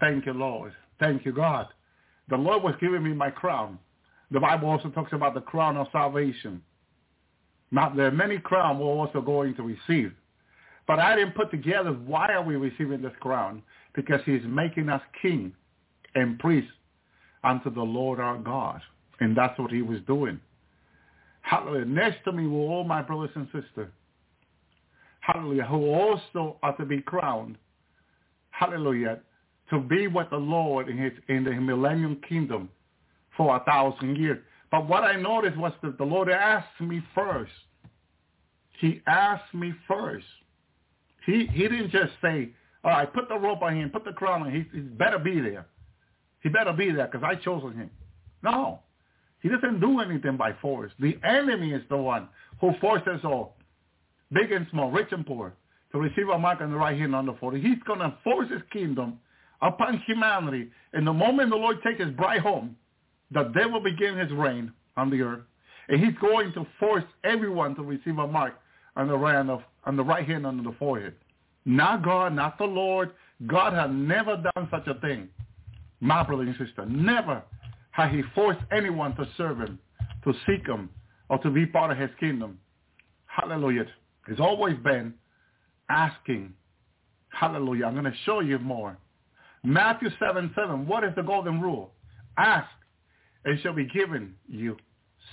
Thank 0.00 0.26
you, 0.26 0.32
Lord. 0.32 0.72
Thank 0.98 1.24
you, 1.24 1.32
God. 1.32 1.68
The 2.28 2.36
Lord 2.36 2.62
was 2.62 2.74
giving 2.80 3.02
me 3.02 3.12
my 3.12 3.30
crown. 3.30 3.78
The 4.30 4.40
Bible 4.40 4.68
also 4.68 4.90
talks 4.90 5.12
about 5.12 5.34
the 5.34 5.40
crown 5.40 5.76
of 5.76 5.86
salvation. 5.92 6.62
Now, 7.70 7.92
there 7.94 8.06
are 8.06 8.12
many 8.12 8.38
crowns 8.38 8.78
we're 8.78 8.86
also 8.86 9.20
going 9.20 9.54
to 9.56 9.62
receive. 9.62 10.12
But 10.86 10.98
I 10.98 11.16
didn't 11.16 11.34
put 11.34 11.50
together 11.50 11.92
why 11.92 12.32
are 12.32 12.42
we 12.42 12.56
receiving 12.56 13.02
this 13.02 13.12
crown? 13.20 13.62
Because 13.94 14.20
he's 14.24 14.42
making 14.46 14.88
us 14.88 15.02
king 15.22 15.52
and 16.14 16.38
priest 16.38 16.68
unto 17.44 17.72
the 17.72 17.82
Lord 17.82 18.20
our 18.20 18.38
God. 18.38 18.80
And 19.20 19.36
that's 19.36 19.58
what 19.58 19.70
he 19.70 19.82
was 19.82 19.98
doing. 20.06 20.40
Hallelujah. 21.42 21.86
Next 21.86 22.18
to 22.24 22.32
me 22.32 22.46
were 22.46 22.60
all 22.60 22.84
my 22.84 23.02
brothers 23.02 23.30
and 23.34 23.46
sisters. 23.46 23.90
Hallelujah. 25.20 25.64
Who 25.64 25.90
also 25.90 26.58
are 26.62 26.76
to 26.76 26.84
be 26.84 27.00
crowned. 27.00 27.56
Hallelujah. 28.50 29.20
To 29.70 29.80
be 29.80 30.06
with 30.06 30.30
the 30.30 30.36
Lord 30.36 30.88
in 30.88 30.96
his 30.98 31.12
in 31.28 31.44
the 31.44 31.52
millennium 31.52 32.20
kingdom 32.28 32.68
for 33.36 33.56
a 33.56 33.60
thousand 33.64 34.16
years. 34.16 34.38
But 34.70 34.88
what 34.88 35.04
I 35.04 35.16
noticed 35.16 35.56
was 35.56 35.72
that 35.82 35.98
the 35.98 36.04
Lord 36.04 36.28
asked 36.28 36.80
me 36.80 37.02
first. 37.14 37.52
He 38.80 39.02
asked 39.06 39.54
me 39.54 39.72
first. 39.86 40.26
He 41.26 41.46
he 41.52 41.62
didn't 41.62 41.90
just 41.90 42.12
say, 42.22 42.50
all 42.84 42.92
right, 42.92 43.12
put 43.12 43.28
the 43.28 43.38
rope 43.38 43.62
on 43.62 43.76
him, 43.76 43.90
put 43.90 44.04
the 44.04 44.12
crown 44.12 44.42
on 44.42 44.50
him. 44.50 44.66
He, 44.72 44.78
he 44.78 44.82
better 44.82 45.18
be 45.18 45.40
there. 45.40 45.66
He 46.42 46.48
better 46.48 46.72
be 46.72 46.90
there 46.90 47.06
because 47.06 47.22
I 47.24 47.34
chosen 47.34 47.74
him. 47.74 47.90
No. 48.42 48.80
He 49.42 49.48
doesn't 49.48 49.80
do 49.80 50.00
anything 50.00 50.36
by 50.36 50.52
force. 50.60 50.92
The 50.98 51.18
enemy 51.24 51.72
is 51.72 51.82
the 51.88 51.96
one 51.96 52.28
who 52.60 52.72
forces 52.80 53.20
all, 53.24 53.56
big 54.32 54.52
and 54.52 54.66
small, 54.70 54.90
rich 54.90 55.08
and 55.10 55.24
poor, 55.24 55.54
to 55.92 55.98
receive 55.98 56.28
a 56.28 56.38
mark 56.38 56.60
on 56.60 56.70
the 56.70 56.76
right 56.76 56.98
hand 56.98 57.14
on 57.14 57.26
the 57.26 57.34
forehead. 57.34 57.64
He's 57.64 57.82
going 57.86 58.00
to 58.00 58.14
force 58.24 58.50
his 58.50 58.62
kingdom 58.72 59.18
upon 59.62 60.02
humanity. 60.06 60.70
And 60.92 61.06
the 61.06 61.12
moment 61.12 61.50
the 61.50 61.56
Lord 61.56 61.82
takes 61.82 62.00
his 62.00 62.10
bride 62.10 62.40
home, 62.40 62.76
the 63.30 63.44
devil 63.54 63.80
begin 63.80 64.16
his 64.16 64.30
reign 64.32 64.72
on 64.96 65.10
the 65.10 65.22
earth. 65.22 65.42
And 65.88 66.04
he's 66.04 66.14
going 66.20 66.52
to 66.52 66.66
force 66.78 67.04
everyone 67.24 67.74
to 67.76 67.82
receive 67.82 68.18
a 68.18 68.26
mark 68.26 68.54
on 68.96 69.08
the 69.08 69.16
right 69.16 69.36
hand, 69.36 69.50
of, 69.50 69.62
on 69.84 69.96
the 69.96 70.74
forehead. 70.78 71.14
Not 71.64 72.02
God, 72.04 72.34
not 72.34 72.58
the 72.58 72.64
Lord. 72.64 73.12
God 73.46 73.72
has 73.72 73.90
never 73.92 74.36
done 74.36 74.68
such 74.70 74.86
a 74.86 74.94
thing. 75.00 75.28
My 76.00 76.22
brother 76.22 76.42
and 76.42 76.56
sister, 76.56 76.86
never 76.86 77.42
has 77.90 78.12
he 78.12 78.22
forced 78.34 78.60
anyone 78.70 79.14
to 79.16 79.26
serve 79.36 79.58
him, 79.58 79.78
to 80.24 80.32
seek 80.46 80.66
him, 80.66 80.88
or 81.28 81.38
to 81.38 81.50
be 81.50 81.66
part 81.66 81.90
of 81.90 81.98
his 81.98 82.10
kingdom. 82.20 82.58
Hallelujah. 83.26 83.86
It's 84.28 84.40
always 84.40 84.76
been 84.78 85.14
asking. 85.88 86.52
Hallelujah. 87.30 87.86
I'm 87.86 87.94
going 87.94 88.04
to 88.04 88.14
show 88.24 88.40
you 88.40 88.58
more. 88.58 88.96
Matthew 89.64 90.08
7, 90.18 90.52
7. 90.54 90.86
What 90.86 91.04
is 91.04 91.10
the 91.16 91.22
golden 91.22 91.60
rule? 91.60 91.92
Ask, 92.36 92.68
and 93.44 93.58
it 93.58 93.62
shall 93.62 93.72
be 93.74 93.86
given 93.86 94.34
you. 94.48 94.76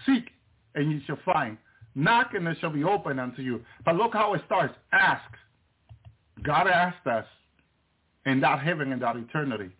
Seek, 0.06 0.30
and 0.74 0.92
you 0.92 1.00
shall 1.06 1.20
find. 1.24 1.58
Knock, 1.94 2.32
and 2.34 2.48
it 2.48 2.58
shall 2.60 2.72
be 2.72 2.84
opened 2.84 3.20
unto 3.20 3.42
you. 3.42 3.62
But 3.86 3.96
look 3.96 4.14
how 4.14 4.34
it 4.34 4.42
starts. 4.46 4.74
Ask. 4.92 5.24
God 6.46 6.68
asked 6.68 7.08
us 7.08 7.26
in 8.26 8.40
that 8.42 8.60
heaven 8.60 8.92
and 8.92 9.02
that 9.02 9.16
eternity 9.16 9.72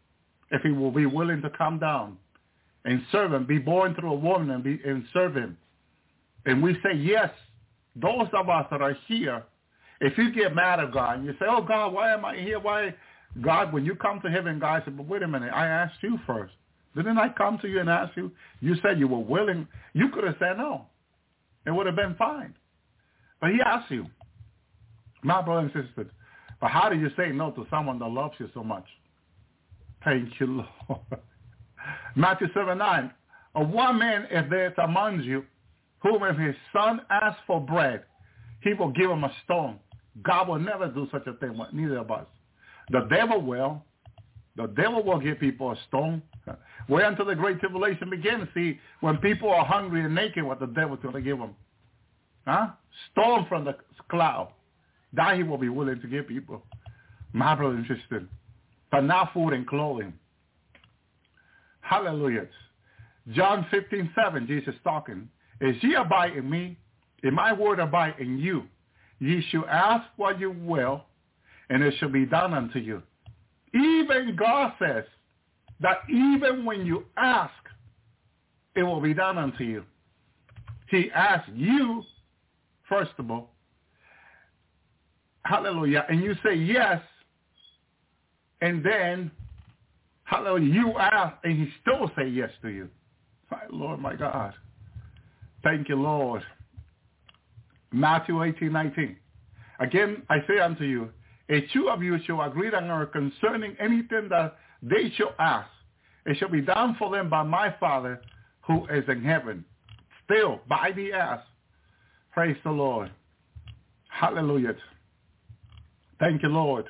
if 0.52 0.62
he 0.62 0.72
will 0.72 0.92
be 0.92 1.06
willing 1.06 1.42
to 1.42 1.50
come 1.52 1.80
down 1.80 2.18
and 2.86 3.02
serve 3.12 3.34
him, 3.34 3.46
be 3.46 3.58
born 3.58 3.96
through 3.96 4.12
a 4.12 4.16
woman 4.16 4.52
and, 4.52 4.64
be, 4.64 4.80
and 4.86 5.04
serve 5.14 5.36
him. 5.36 5.58
And 6.46 6.62
we 6.62 6.74
say, 6.84 6.96
yes, 6.96 7.32
those 7.96 8.28
of 8.34 8.50
us 8.50 8.68
that 8.70 8.82
are 8.82 8.96
here, 9.08 9.44
if 10.02 10.18
you 10.18 10.32
get 10.34 10.56
mad 10.56 10.80
at 10.80 10.92
God 10.92 11.18
and 11.18 11.26
you 11.26 11.34
say, 11.40 11.46
oh, 11.50 11.62
God, 11.62 11.94
why 11.94 12.14
am 12.14 12.24
I 12.24 12.38
here? 12.38 12.60
Why? 12.60 12.94
God, 13.42 13.74
when 13.74 13.86
you 13.86 13.96
come 13.96 14.22
to 14.22 14.30
heaven, 14.30 14.60
God 14.60 14.84
said, 14.86 14.96
but 14.96 15.08
wait 15.08 15.24
a 15.24 15.28
minute, 15.28 15.52
I 15.54 15.68
asked 15.68 15.96
you 16.02 16.20
first. 16.28 16.54
Didn't 16.96 17.18
I 17.18 17.30
come 17.30 17.58
to 17.60 17.68
you 17.68 17.80
and 17.80 17.90
ask 17.90 18.16
you? 18.16 18.32
You 18.62 18.76
said 18.82 19.00
you 19.00 19.08
were 19.08 19.20
willing. 19.20 19.68
You 19.94 20.10
could 20.10 20.24
have 20.24 20.36
said 20.40 20.58
no. 20.58 20.86
It 21.66 21.72
would 21.72 21.88
have 21.88 21.96
been 21.96 22.16
fine. 22.16 22.54
But 23.42 23.50
he 23.50 23.58
asked 23.66 23.92
you, 23.92 24.06
my 25.24 25.42
brother 25.42 25.70
and 25.74 25.88
sister, 25.88 26.10
but 26.60 26.72
how 26.72 26.90
do 26.90 26.98
you 26.98 27.10
say 27.18 27.32
no 27.32 27.52
to 27.52 27.66
someone 27.70 28.00
that 28.00 28.08
loves 28.08 28.36
you 28.40 28.50
so 28.54 28.64
much? 28.64 28.86
Thank 30.04 30.40
you, 30.40 30.66
Lord. 30.88 31.02
Matthew 32.16 32.48
7, 32.54 32.78
9. 32.78 33.12
Of 33.56 33.70
one 33.70 34.00
man 34.00 34.28
if 34.30 34.50
there 34.50 34.68
is 34.68 34.74
among 34.78 35.22
you, 35.22 35.46
whom 36.00 36.24
if 36.24 36.38
his 36.38 36.56
son 36.74 37.02
asks 37.10 37.42
for 37.48 37.62
bread, 37.62 38.04
he 38.62 38.74
will 38.74 38.92
give 38.92 39.10
him 39.10 39.24
a 39.24 39.32
stone. 39.44 39.80
God 40.24 40.48
will 40.48 40.60
never 40.60 40.88
do 40.88 41.08
such 41.12 41.28
a 41.28 41.34
thing 41.34 41.60
neither 41.74 42.00
of 42.00 42.12
us. 42.12 42.28
The 42.92 43.08
devil 43.10 43.42
will, 43.42 43.84
The 44.56 44.68
devil 44.68 45.04
will 45.04 45.20
give 45.20 45.40
people 45.40 45.72
a 45.72 45.78
stone. 45.88 46.22
Wait 46.90 47.04
until 47.04 47.26
the 47.26 47.36
great 47.36 47.60
tribulation 47.60 48.10
begins. 48.10 48.48
See, 48.54 48.80
when 49.02 49.18
people 49.18 49.50
are 49.50 49.66
hungry 49.66 50.04
and 50.04 50.16
naked, 50.16 50.44
what 50.44 50.60
the 50.60 50.68
devil's 50.68 51.00
going 51.02 51.16
to 51.16 51.22
give 51.22 51.38
them? 51.38 51.56
Huh? 52.48 52.68
Stone 53.12 53.48
from 53.50 53.66
the 53.66 53.76
cloud. 54.10 54.50
That 55.16 55.38
he 55.38 55.44
will 55.44 55.58
be 55.58 55.70
willing 55.70 56.02
to 56.02 56.08
give 56.08 56.28
people. 56.28 56.64
My 57.34 57.56
brother 57.56 57.76
and 57.76 57.86
sister. 57.88 58.24
But 58.92 59.02
not 59.02 59.34
food 59.34 59.52
and 59.54 59.68
clothing. 59.68 60.14
Hallelujah. 61.82 62.48
John 63.32 63.66
15, 63.72 64.12
7, 64.16 64.48
Jesus 64.48 64.76
talking. 64.84 65.30
As 65.62 65.76
ye 65.82 65.96
abide 65.96 66.36
in 66.36 66.50
me, 66.50 66.78
and 67.24 67.34
my 67.34 67.54
word 67.54 67.80
abide 67.80 68.16
in 68.20 68.38
you, 68.38 68.64
ye 69.20 69.44
shall 69.50 69.66
ask 69.66 70.06
what 70.18 70.40
you 70.40 70.52
will, 70.52 71.04
and 71.70 71.82
it 71.82 71.94
shall 72.00 72.10
be 72.10 72.26
done 72.26 72.54
unto 72.54 72.80
you. 72.80 73.02
Even 73.74 74.36
God 74.36 74.74
says 74.80 75.06
that 75.80 76.00
even 76.10 76.66
when 76.66 76.86
you 76.86 77.06
ask, 77.18 77.54
it 78.76 78.84
will 78.84 79.02
be 79.02 79.14
done 79.14 79.38
unto 79.38 79.64
you. 79.64 79.84
He 80.90 81.10
asks 81.12 81.50
you, 81.54 82.04
first 82.88 83.12
of 83.18 83.32
all, 83.32 83.55
hallelujah, 85.46 86.06
and 86.10 86.22
you 86.22 86.36
say 86.44 86.56
yes, 86.56 87.02
and 88.62 88.84
then, 88.84 89.32
hallelujah, 90.24 90.74
you 90.74 90.98
ask, 90.98 91.38
and 91.44 91.58
he 91.58 91.70
still 91.82 92.12
say 92.18 92.28
yes 92.28 92.50
to 92.62 92.70
you. 92.70 92.90
My 93.50 93.62
Lord, 93.70 94.00
my 94.00 94.16
God. 94.16 94.54
Thank 95.64 95.88
you, 95.90 95.96
Lord. 95.96 96.44
Matthew 97.92 98.44
18, 98.44 98.72
19. 98.72 99.18
Again, 99.80 100.24
I 100.30 100.38
say 100.48 100.60
unto 100.60 100.84
you, 100.84 101.10
if 101.48 101.64
two 101.72 101.90
of 101.90 102.02
you 102.02 102.18
shall 102.26 102.42
agree 102.42 102.74
on 102.74 102.90
earth 102.90 103.12
concerning 103.12 103.76
anything 103.80 104.30
that 104.30 104.58
they 104.82 105.12
shall 105.16 105.34
ask, 105.38 105.70
it 106.26 106.38
shall 106.38 106.50
be 106.50 106.62
done 106.62 106.96
for 106.98 107.12
them 107.12 107.30
by 107.30 107.44
my 107.44 107.74
Father 107.80 108.22
who 108.62 108.86
is 108.88 109.04
in 109.08 109.24
heaven. 109.24 109.64
Still, 110.26 110.60
by 110.68 110.92
the 110.96 111.14
ask. 111.14 111.44
Praise 112.32 112.58
the 112.64 112.72
Lord. 112.72 113.12
Hallelujah. 114.10 114.76
Thank 116.20 116.44
you, 116.44 116.50
Lord. 116.50 116.86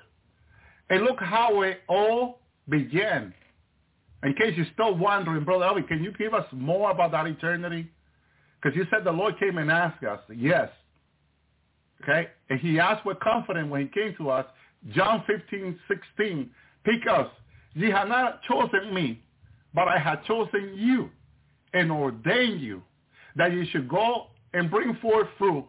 And 0.90 1.04
look 1.04 1.20
how 1.20 1.62
it 1.62 1.82
all 1.88 2.40
began. 2.70 3.34
In 4.24 4.34
case 4.34 4.54
you're 4.56 4.66
still 4.74 4.96
wondering, 4.96 5.44
Brother 5.44 5.66
Elvi, 5.66 5.88
can 5.88 6.04
you 6.04 6.12
give 6.14 6.34
us 6.34 6.46
more 6.52 6.92
about 6.92 7.12
that 7.12 7.28
eternity? 7.28 7.90
Because 8.62 8.76
you 8.76 8.86
said 8.90 9.04
the 9.04 9.12
Lord 9.12 9.40
came 9.40 9.58
and 9.58 9.72
asked 9.72 10.04
us. 10.04 10.20
Yes. 10.36 10.70
Okay? 12.04 12.28
And 12.50 12.60
he 12.60 12.80
asked 12.80 13.06
with 13.06 13.20
confidence 13.20 13.70
when 13.70 13.82
he 13.82 13.88
came 13.88 14.16
to 14.18 14.30
us, 14.30 14.46
John 14.94 15.24
15, 15.28 15.80
16, 15.88 16.50
because 16.84 17.28
ye 17.74 17.90
have 17.90 18.08
not 18.08 18.42
chosen 18.44 18.94
me, 18.94 19.22
but 19.74 19.88
I 19.88 19.98
have 19.98 20.24
chosen 20.26 20.74
you 20.76 21.10
and 21.74 21.92
ordained 21.92 22.62
you 22.62 22.82
that 23.36 23.52
you 23.52 23.66
should 23.72 23.90
go 23.90 24.28
and 24.54 24.72
bring 24.72 24.96
forth 25.02 25.28
fruit, 25.38 25.66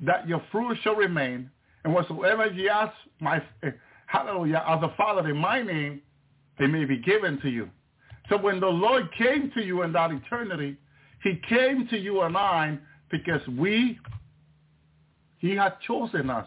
that 0.00 0.26
your 0.26 0.42
fruit 0.50 0.78
shall 0.82 0.94
remain, 0.94 1.50
and 1.84 1.92
whatsoever 1.92 2.46
ye 2.46 2.68
ask 2.68 2.92
my 3.20 3.42
hallelujah 4.06 4.64
as 4.68 4.82
a 4.82 4.94
Father 4.96 5.28
in 5.28 5.36
my 5.36 5.62
name, 5.62 6.00
it 6.58 6.68
may 6.68 6.84
be 6.84 6.98
given 6.98 7.40
to 7.40 7.48
you. 7.48 7.68
So 8.28 8.36
when 8.36 8.60
the 8.60 8.68
Lord 8.68 9.08
came 9.16 9.50
to 9.54 9.62
you 9.62 9.82
in 9.82 9.92
that 9.92 10.10
eternity, 10.10 10.76
he 11.22 11.40
came 11.48 11.88
to 11.88 11.98
you 11.98 12.22
and 12.22 12.36
I 12.36 12.78
because 13.10 13.46
we, 13.58 13.98
he 15.38 15.56
had 15.56 15.74
chosen 15.86 16.30
us 16.30 16.46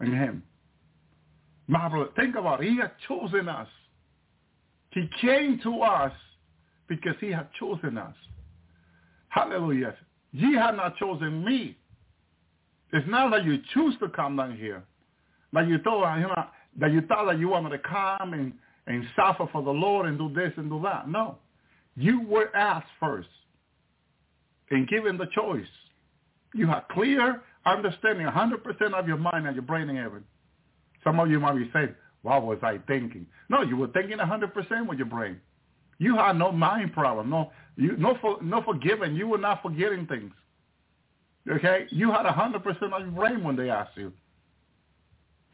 in 0.00 0.12
him. 0.12 0.42
Brother, 1.68 2.06
think 2.16 2.36
about 2.36 2.62
it. 2.62 2.70
He 2.70 2.76
had 2.78 2.92
chosen 3.06 3.48
us. 3.48 3.68
He 4.90 5.08
came 5.20 5.60
to 5.62 5.82
us 5.82 6.12
because 6.88 7.14
he 7.20 7.30
had 7.30 7.48
chosen 7.58 7.98
us. 7.98 8.14
Hallelujah. 9.28 9.94
Ye 10.32 10.54
have 10.54 10.76
not 10.76 10.96
chosen 10.96 11.44
me. 11.44 11.76
It's 12.92 13.06
not 13.08 13.30
that 13.30 13.44
you 13.44 13.58
choose 13.74 13.94
to 14.00 14.08
come 14.08 14.36
down 14.36 14.56
here. 14.56 14.82
That 15.52 15.68
you 15.68 15.78
thought, 15.78 16.16
you 16.16 16.26
know, 16.26 16.44
that 16.80 16.92
you 16.92 17.02
thought 17.02 17.26
that 17.26 17.38
you 17.38 17.48
wanted 17.48 17.70
to 17.70 17.78
come 17.78 18.32
and, 18.32 18.52
and 18.86 19.04
suffer 19.16 19.46
for 19.52 19.62
the 19.62 19.70
Lord 19.70 20.06
and 20.06 20.18
do 20.18 20.32
this 20.32 20.52
and 20.56 20.70
do 20.70 20.80
that. 20.82 21.08
No. 21.08 21.38
You 21.96 22.22
were 22.22 22.54
asked 22.54 22.88
first 23.00 23.28
and 24.70 24.88
given 24.88 25.16
the 25.16 25.26
choice. 25.34 25.66
You 26.54 26.66
have 26.68 26.84
clear 26.90 27.42
understanding, 27.66 28.26
100% 28.26 28.94
of 28.94 29.06
your 29.08 29.16
mind 29.16 29.46
and 29.46 29.54
your 29.54 29.64
brain 29.64 29.88
in 29.90 29.96
heaven. 29.96 30.24
Some 31.04 31.20
of 31.20 31.30
you 31.30 31.40
might 31.40 31.54
be 31.54 31.70
saying, 31.72 31.94
what 32.22 32.44
was 32.44 32.58
I 32.62 32.78
thinking? 32.86 33.26
No, 33.48 33.62
you 33.62 33.76
were 33.76 33.88
thinking 33.88 34.18
100% 34.18 34.88
with 34.88 34.98
your 34.98 35.06
brain. 35.06 35.40
You 35.98 36.16
had 36.16 36.36
no 36.36 36.52
mind 36.52 36.92
problem, 36.92 37.30
no, 37.30 37.50
you, 37.76 37.96
no, 37.96 38.16
for, 38.20 38.42
no 38.42 38.62
forgiving. 38.62 39.16
You 39.16 39.28
were 39.28 39.38
not 39.38 39.62
forgetting 39.62 40.06
things. 40.06 40.32
Okay? 41.50 41.86
You 41.90 42.10
had 42.10 42.26
100% 42.26 42.66
of 42.66 43.02
your 43.02 43.10
brain 43.10 43.42
when 43.42 43.56
they 43.56 43.70
asked 43.70 43.96
you. 43.96 44.12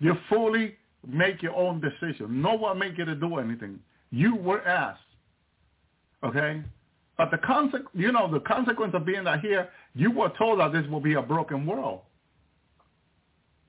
You 0.00 0.14
fully 0.28 0.74
make 1.06 1.42
your 1.42 1.54
own 1.54 1.80
decision. 1.80 2.42
No 2.42 2.54
one 2.54 2.78
make 2.78 2.98
you 2.98 3.04
to 3.04 3.14
do 3.14 3.38
anything. 3.38 3.78
You 4.10 4.36
were 4.36 4.66
asked. 4.66 5.00
Okay? 6.22 6.62
But 7.16 7.30
the 7.30 7.38
consequence, 7.38 7.88
you 7.94 8.10
know, 8.10 8.30
the 8.30 8.40
consequence 8.40 8.92
of 8.94 9.04
being 9.06 9.24
that 9.24 9.40
here, 9.40 9.68
you 9.94 10.10
were 10.10 10.32
told 10.36 10.60
that 10.60 10.72
this 10.72 10.86
will 10.90 11.00
be 11.00 11.14
a 11.14 11.22
broken 11.22 11.64
world. 11.64 12.00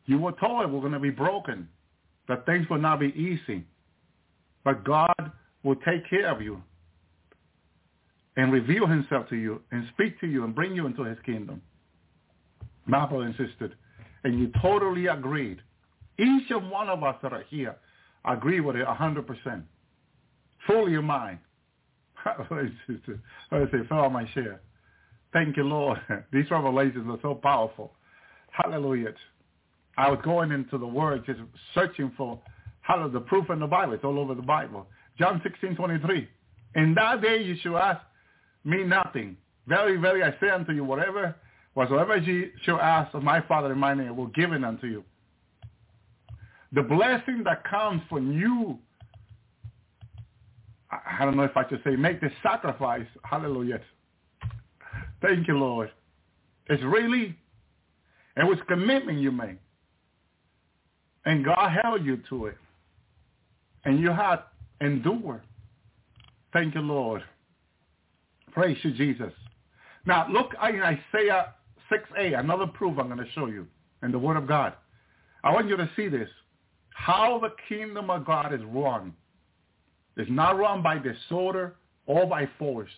You 0.05 0.17
were 0.17 0.32
told 0.34 0.63
it 0.63 0.69
was 0.69 0.82
going 0.82 0.93
to 0.93 0.99
be 0.99 1.09
broken, 1.09 1.67
that 2.28 2.45
things 2.45 2.67
will 2.69 2.80
not 2.80 2.99
be 2.99 3.07
easy. 3.07 3.63
But 4.63 4.84
God 4.84 5.32
will 5.63 5.76
take 5.78 6.09
care 6.09 6.30
of 6.32 6.41
you 6.41 6.61
and 8.38 8.51
reveal 8.51 8.88
himself 8.88 9.30
to 9.30 9.36
you 9.36 9.61
and 9.71 9.88
speak 9.93 10.19
to 10.21 10.28
you 10.28 10.43
and 10.43 10.53
bring 10.53 10.76
you 10.76 10.86
into 10.86 11.03
his 11.03 11.17
kingdom. 11.26 11.61
My 12.86 13.10
insisted. 13.10 13.76
and 14.24 14.40
you 14.40 14.52
totally 14.62 15.08
agreed. 15.08 15.62
Each 16.18 16.50
and 16.50 16.70
one 16.70 16.90
of 16.90 17.04
us 17.04 17.16
that 17.22 17.34
are 17.34 17.44
here 17.50 17.76
agree 18.26 18.60
with 18.60 18.76
it 18.76 18.86
100%. 18.88 19.64
Fully 20.68 20.94
in 20.96 21.06
mind. 21.06 21.40
I 22.26 22.70
say, 23.52 23.88
fell 23.88 24.00
on 24.00 24.14
my 24.14 24.28
share. 24.34 24.62
Thank 25.34 25.58
you, 25.58 25.64
Lord. 25.64 26.00
These 26.34 26.50
revelations 26.50 27.08
are 27.10 27.20
so 27.22 27.36
powerful. 27.36 27.92
Hallelujah. 28.52 29.14
I 29.98 30.10
was 30.10 30.20
going 30.24 30.52
into 30.52 30.78
the 30.78 30.88
Word, 30.88 31.26
just 31.26 31.40
searching 31.74 32.12
for 32.18 32.40
how 32.82 33.08
the 33.08 33.20
proof 33.20 33.50
in 33.50 33.60
the 33.60 33.68
Bible. 33.68 33.94
It's 33.94 34.04
all 34.04 34.20
over 34.20 34.34
the 34.34 34.42
Bible. 34.42 34.88
John 35.20 35.42
16, 35.44 35.76
23. 35.76 36.28
In 36.76 36.94
that 36.96 37.22
day 37.22 37.42
you 37.42 37.56
shall 37.62 37.78
ask 37.78 38.02
me 38.64 38.84
nothing. 38.84 39.38
Very, 39.68 39.98
very, 39.98 40.24
I 40.24 40.32
say 40.40 40.50
unto 40.50 40.72
you, 40.72 40.84
whatever, 40.84 41.36
whatsoever 41.76 42.17
ye 42.17 42.49
shall 42.63 42.82
ask 42.82 43.13
of 43.13 43.21
my 43.21 43.39
Father 43.41 43.71
in 43.71 43.78
my 43.78 43.93
name 43.93 44.17
will 44.17 44.28
give 44.28 44.51
it 44.51 44.63
unto 44.63 44.88
you. 44.88 45.03
The 46.73 46.82
blessing 46.82 47.43
that 47.45 47.63
comes 47.63 48.01
from 48.09 48.34
you 48.34 48.80
I 50.91 51.26
don't 51.26 51.36
know 51.36 51.43
if 51.43 51.55
I 51.57 51.67
should 51.67 51.82
say 51.84 51.95
make 51.95 52.21
the 52.21 52.30
sacrifice. 52.43 53.07
Hallelujah. 53.23 53.82
Thank 55.21 55.47
you, 55.47 55.57
Lord. 55.57 55.91
It's 56.67 56.84
really, 56.84 57.36
it 58.38 58.43
was 58.43 58.57
commitment 58.67 59.19
you 59.19 59.32
made. 59.32 59.57
And 61.26 61.43
God 61.43 61.71
held 61.84 62.05
you 62.05 62.21
to 62.30 62.47
it. 62.47 62.57
And 63.86 63.99
you 63.99 64.11
had 64.11 64.38
endured. 64.82 65.41
Thank 66.53 66.76
you, 66.76 66.82
Lord. 66.82 67.23
Praise 68.51 68.78
you, 68.84 68.91
Jesus. 68.91 69.34
Now, 70.05 70.28
look 70.32 70.53
in 70.69 70.82
Isaiah 70.82 71.53
6a, 71.92 72.40
another 72.40 72.68
proof 72.68 72.98
I'm 73.00 73.08
going 73.08 73.20
to 73.20 73.32
show 73.34 73.48
you 73.48 73.68
in 74.04 74.12
the 74.12 74.20
Word 74.20 74.38
of 74.38 74.48
God. 74.48 74.74
I 75.44 75.52
want 75.52 75.68
you 75.68 75.78
to 75.78 75.90
see 75.96 76.08
this. 76.08 76.30
How 76.90 77.40
the 77.40 77.50
kingdom 77.68 78.10
of 78.10 78.26
God 78.26 78.54
is 78.54 78.62
run 78.68 79.14
it's 80.18 80.32
not 80.32 80.58
run 80.58 80.82
by 80.82 80.98
disorder 80.98 81.76
or 82.06 82.26
by 82.26 82.48
force. 82.58 82.90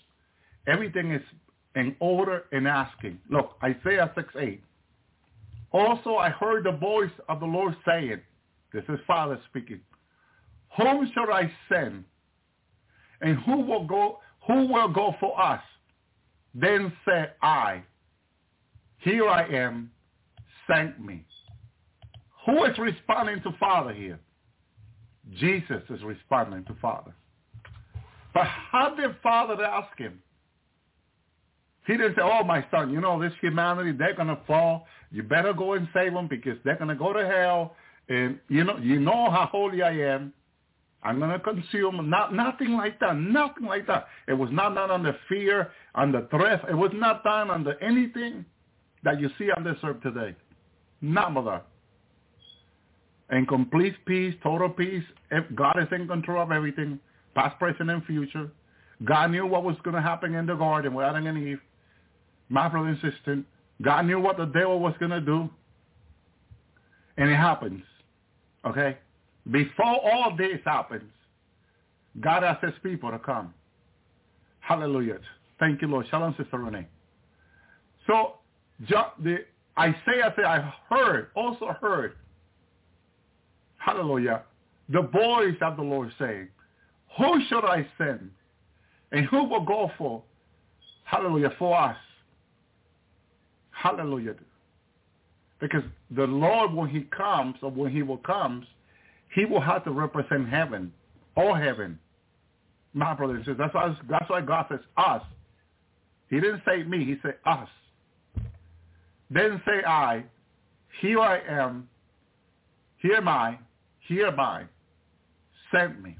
Everything 0.67 1.11
is 1.11 1.21
in 1.75 1.95
order 1.99 2.45
and 2.51 2.67
asking. 2.67 3.19
Look, 3.29 3.57
Isaiah 3.63 4.11
6, 4.15 4.33
8. 4.37 4.63
Also 5.71 6.15
I 6.15 6.29
heard 6.29 6.65
the 6.65 6.71
voice 6.71 7.11
of 7.29 7.39
the 7.39 7.45
Lord 7.45 7.75
saying, 7.85 8.21
this 8.73 8.83
is 8.89 8.99
Father 9.07 9.39
speaking, 9.49 9.79
whom 10.75 11.09
shall 11.13 11.31
I 11.31 11.51
send? 11.69 12.03
And 13.21 13.37
who 13.39 13.61
will 13.61 13.85
go, 13.85 14.19
who 14.45 14.67
will 14.67 14.89
go 14.89 15.15
for 15.19 15.39
us? 15.39 15.61
Then 16.53 16.91
said 17.05 17.33
I, 17.41 17.83
here 18.99 19.27
I 19.27 19.47
am, 19.47 19.91
send 20.67 21.03
me. 21.03 21.23
Who 22.45 22.63
is 22.65 22.77
responding 22.77 23.41
to 23.43 23.51
Father 23.59 23.93
here? 23.93 24.19
Jesus 25.39 25.81
is 25.89 26.01
responding 26.03 26.63
to 26.65 26.75
Father. 26.81 27.13
But 28.33 28.47
how 28.47 28.95
did 28.95 29.15
Father 29.21 29.61
ask 29.63 29.97
him? 29.97 30.21
He 31.85 31.93
didn't 31.93 32.15
say, 32.15 32.21
oh, 32.21 32.43
my 32.43 32.65
son, 32.69 32.91
you 32.91 32.99
know, 32.99 33.21
this 33.21 33.33
humanity, 33.41 33.93
they're 33.93 34.15
going 34.15 34.27
to 34.27 34.39
fall. 34.45 34.85
You 35.11 35.23
better 35.23 35.53
go 35.53 35.73
and 35.73 35.87
save 35.93 36.13
them 36.13 36.27
because 36.27 36.57
they're 36.63 36.75
going 36.75 36.89
to 36.89 36.95
go 36.95 37.13
to 37.13 37.25
hell. 37.25 37.75
And, 38.09 38.39
you 38.49 38.63
know, 38.63 38.77
you 38.77 38.99
know 38.99 39.29
how 39.31 39.47
holy 39.51 39.81
I 39.81 39.91
am. 39.91 40.33
I'm 41.03 41.19
going 41.19 41.31
to 41.31 41.39
consume. 41.39 42.09
Not, 42.09 42.33
nothing 42.33 42.73
like 42.73 42.99
that. 42.99 43.15
Nothing 43.15 43.65
like 43.65 43.87
that. 43.87 44.07
It 44.27 44.33
was 44.33 44.49
not 44.51 44.75
done 44.75 44.91
under 44.91 45.15
fear, 45.29 45.71
under 45.95 46.27
threat. 46.27 46.61
It 46.69 46.75
was 46.75 46.91
not 46.93 47.23
done 47.23 47.49
under 47.49 47.81
anything 47.81 48.45
that 49.07 49.21
you 49.21 49.29
see 49.37 49.49
on 49.55 49.63
this 49.63 49.77
earth 49.85 50.01
today. 50.03 50.35
None 50.99 51.37
of 51.37 51.45
that. 51.45 51.65
And 53.29 53.47
complete 53.47 53.93
peace, 54.05 54.35
total 54.43 54.69
peace. 54.69 55.03
If 55.31 55.45
God 55.55 55.77
is 55.81 55.87
in 55.93 56.09
control 56.09 56.43
of 56.43 56.51
everything, 56.51 56.99
past, 57.33 57.57
present, 57.57 57.89
and 57.89 58.03
future. 58.03 58.49
God 59.05 59.31
knew 59.31 59.45
what 59.45 59.63
was 59.63 59.77
going 59.85 59.95
to 59.95 60.01
happen 60.01 60.35
in 60.35 60.45
the 60.45 60.55
garden 60.55 60.93
with 60.93 61.05
Adam 61.05 61.25
and 61.25 61.37
Eve. 61.37 61.61
My 62.49 62.67
brother 62.67 62.89
and 62.89 62.97
sister, 62.97 63.43
God 63.81 64.07
knew 64.07 64.19
what 64.19 64.35
the 64.35 64.45
devil 64.45 64.81
was 64.81 64.93
going 64.99 65.11
to 65.11 65.21
do. 65.21 65.49
And 67.15 67.29
it 67.29 67.37
happens. 67.37 67.83
Okay? 68.65 68.97
Before 69.49 70.01
all 70.03 70.35
this 70.37 70.59
happens, 70.65 71.09
God 72.19 72.43
asks 72.43 72.65
his 72.65 72.73
people 72.83 73.11
to 73.11 73.19
come. 73.19 73.53
Hallelujah. 74.59 75.19
Thank 75.61 75.81
you, 75.81 75.87
Lord. 75.87 76.07
Shalom, 76.09 76.35
Sister 76.37 76.57
Renee. 76.57 76.87
So, 78.05 78.33
the 78.79 79.37
Isaiah 79.79 80.33
said, 80.35 80.45
I 80.45 80.73
heard, 80.89 81.29
also 81.35 81.75
heard, 81.81 82.15
hallelujah, 83.77 84.43
the 84.89 85.01
voice 85.01 85.55
of 85.61 85.77
the 85.77 85.83
Lord 85.83 86.11
saying, 86.19 86.47
who 87.17 87.41
should 87.47 87.65
I 87.65 87.87
send? 87.97 88.29
And 89.11 89.25
who 89.25 89.45
will 89.45 89.63
go 89.63 89.91
for, 89.97 90.21
hallelujah, 91.03 91.53
for 91.57 91.77
us? 91.77 91.95
Hallelujah. 93.71 94.35
Because 95.59 95.83
the 96.11 96.25
Lord, 96.25 96.73
when 96.73 96.89
he 96.89 97.01
comes, 97.15 97.55
or 97.61 97.71
when 97.71 97.91
he 97.91 98.03
will 98.03 98.17
comes, 98.17 98.65
he 99.33 99.45
will 99.45 99.61
have 99.61 99.83
to 99.85 99.91
represent 99.91 100.49
heaven, 100.49 100.91
all 101.35 101.53
heaven. 101.53 101.99
My 102.93 103.13
brother 103.13 103.35
and 103.35 103.41
sisters, 103.41 103.57
that's 103.59 103.73
why, 103.73 103.95
that's 104.09 104.29
why 104.29 104.41
God 104.41 104.65
says 104.69 104.79
us. 104.97 105.21
He 106.29 106.39
didn't 106.39 106.61
say 106.67 106.83
me, 106.83 107.05
he 107.05 107.15
said 107.21 107.35
us. 107.45 107.69
Didn't 109.33 109.61
say 109.65 109.83
I. 109.85 110.23
Here 111.01 111.19
I 111.19 111.39
am. 111.47 111.87
Here 112.97 113.15
am 113.15 113.27
I. 113.27 113.59
Here 114.07 114.27
I. 114.27 114.65
Sent 115.73 116.01
me. 116.01 116.17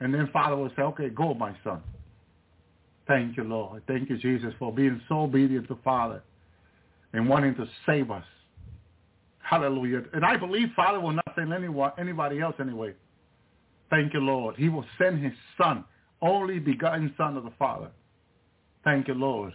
And 0.00 0.14
then 0.14 0.28
Father 0.32 0.56
will 0.56 0.70
say, 0.76 0.82
okay, 0.82 1.10
go, 1.10 1.34
my 1.34 1.54
son. 1.62 1.82
Thank 3.06 3.36
you, 3.36 3.44
Lord. 3.44 3.82
Thank 3.86 4.08
you, 4.08 4.16
Jesus, 4.16 4.54
for 4.58 4.72
being 4.72 5.00
so 5.08 5.22
obedient 5.22 5.68
to 5.68 5.78
Father 5.84 6.22
and 7.12 7.28
wanting 7.28 7.54
to 7.56 7.66
save 7.84 8.10
us. 8.10 8.24
Hallelujah. 9.40 10.02
And 10.12 10.24
I 10.24 10.36
believe 10.36 10.68
Father 10.76 11.00
will 11.00 11.12
not 11.12 11.32
send 11.36 11.52
anyone, 11.52 11.92
anybody 11.98 12.40
else 12.40 12.54
anyway. 12.60 12.94
Thank 13.90 14.14
you, 14.14 14.20
Lord. 14.20 14.54
He 14.56 14.68
will 14.68 14.84
send 14.96 15.22
his 15.22 15.32
son, 15.60 15.84
only 16.22 16.60
begotten 16.60 17.12
son 17.18 17.36
of 17.36 17.42
the 17.42 17.52
Father. 17.58 17.88
Thank 18.84 19.08
you, 19.08 19.14
Lord. 19.14 19.52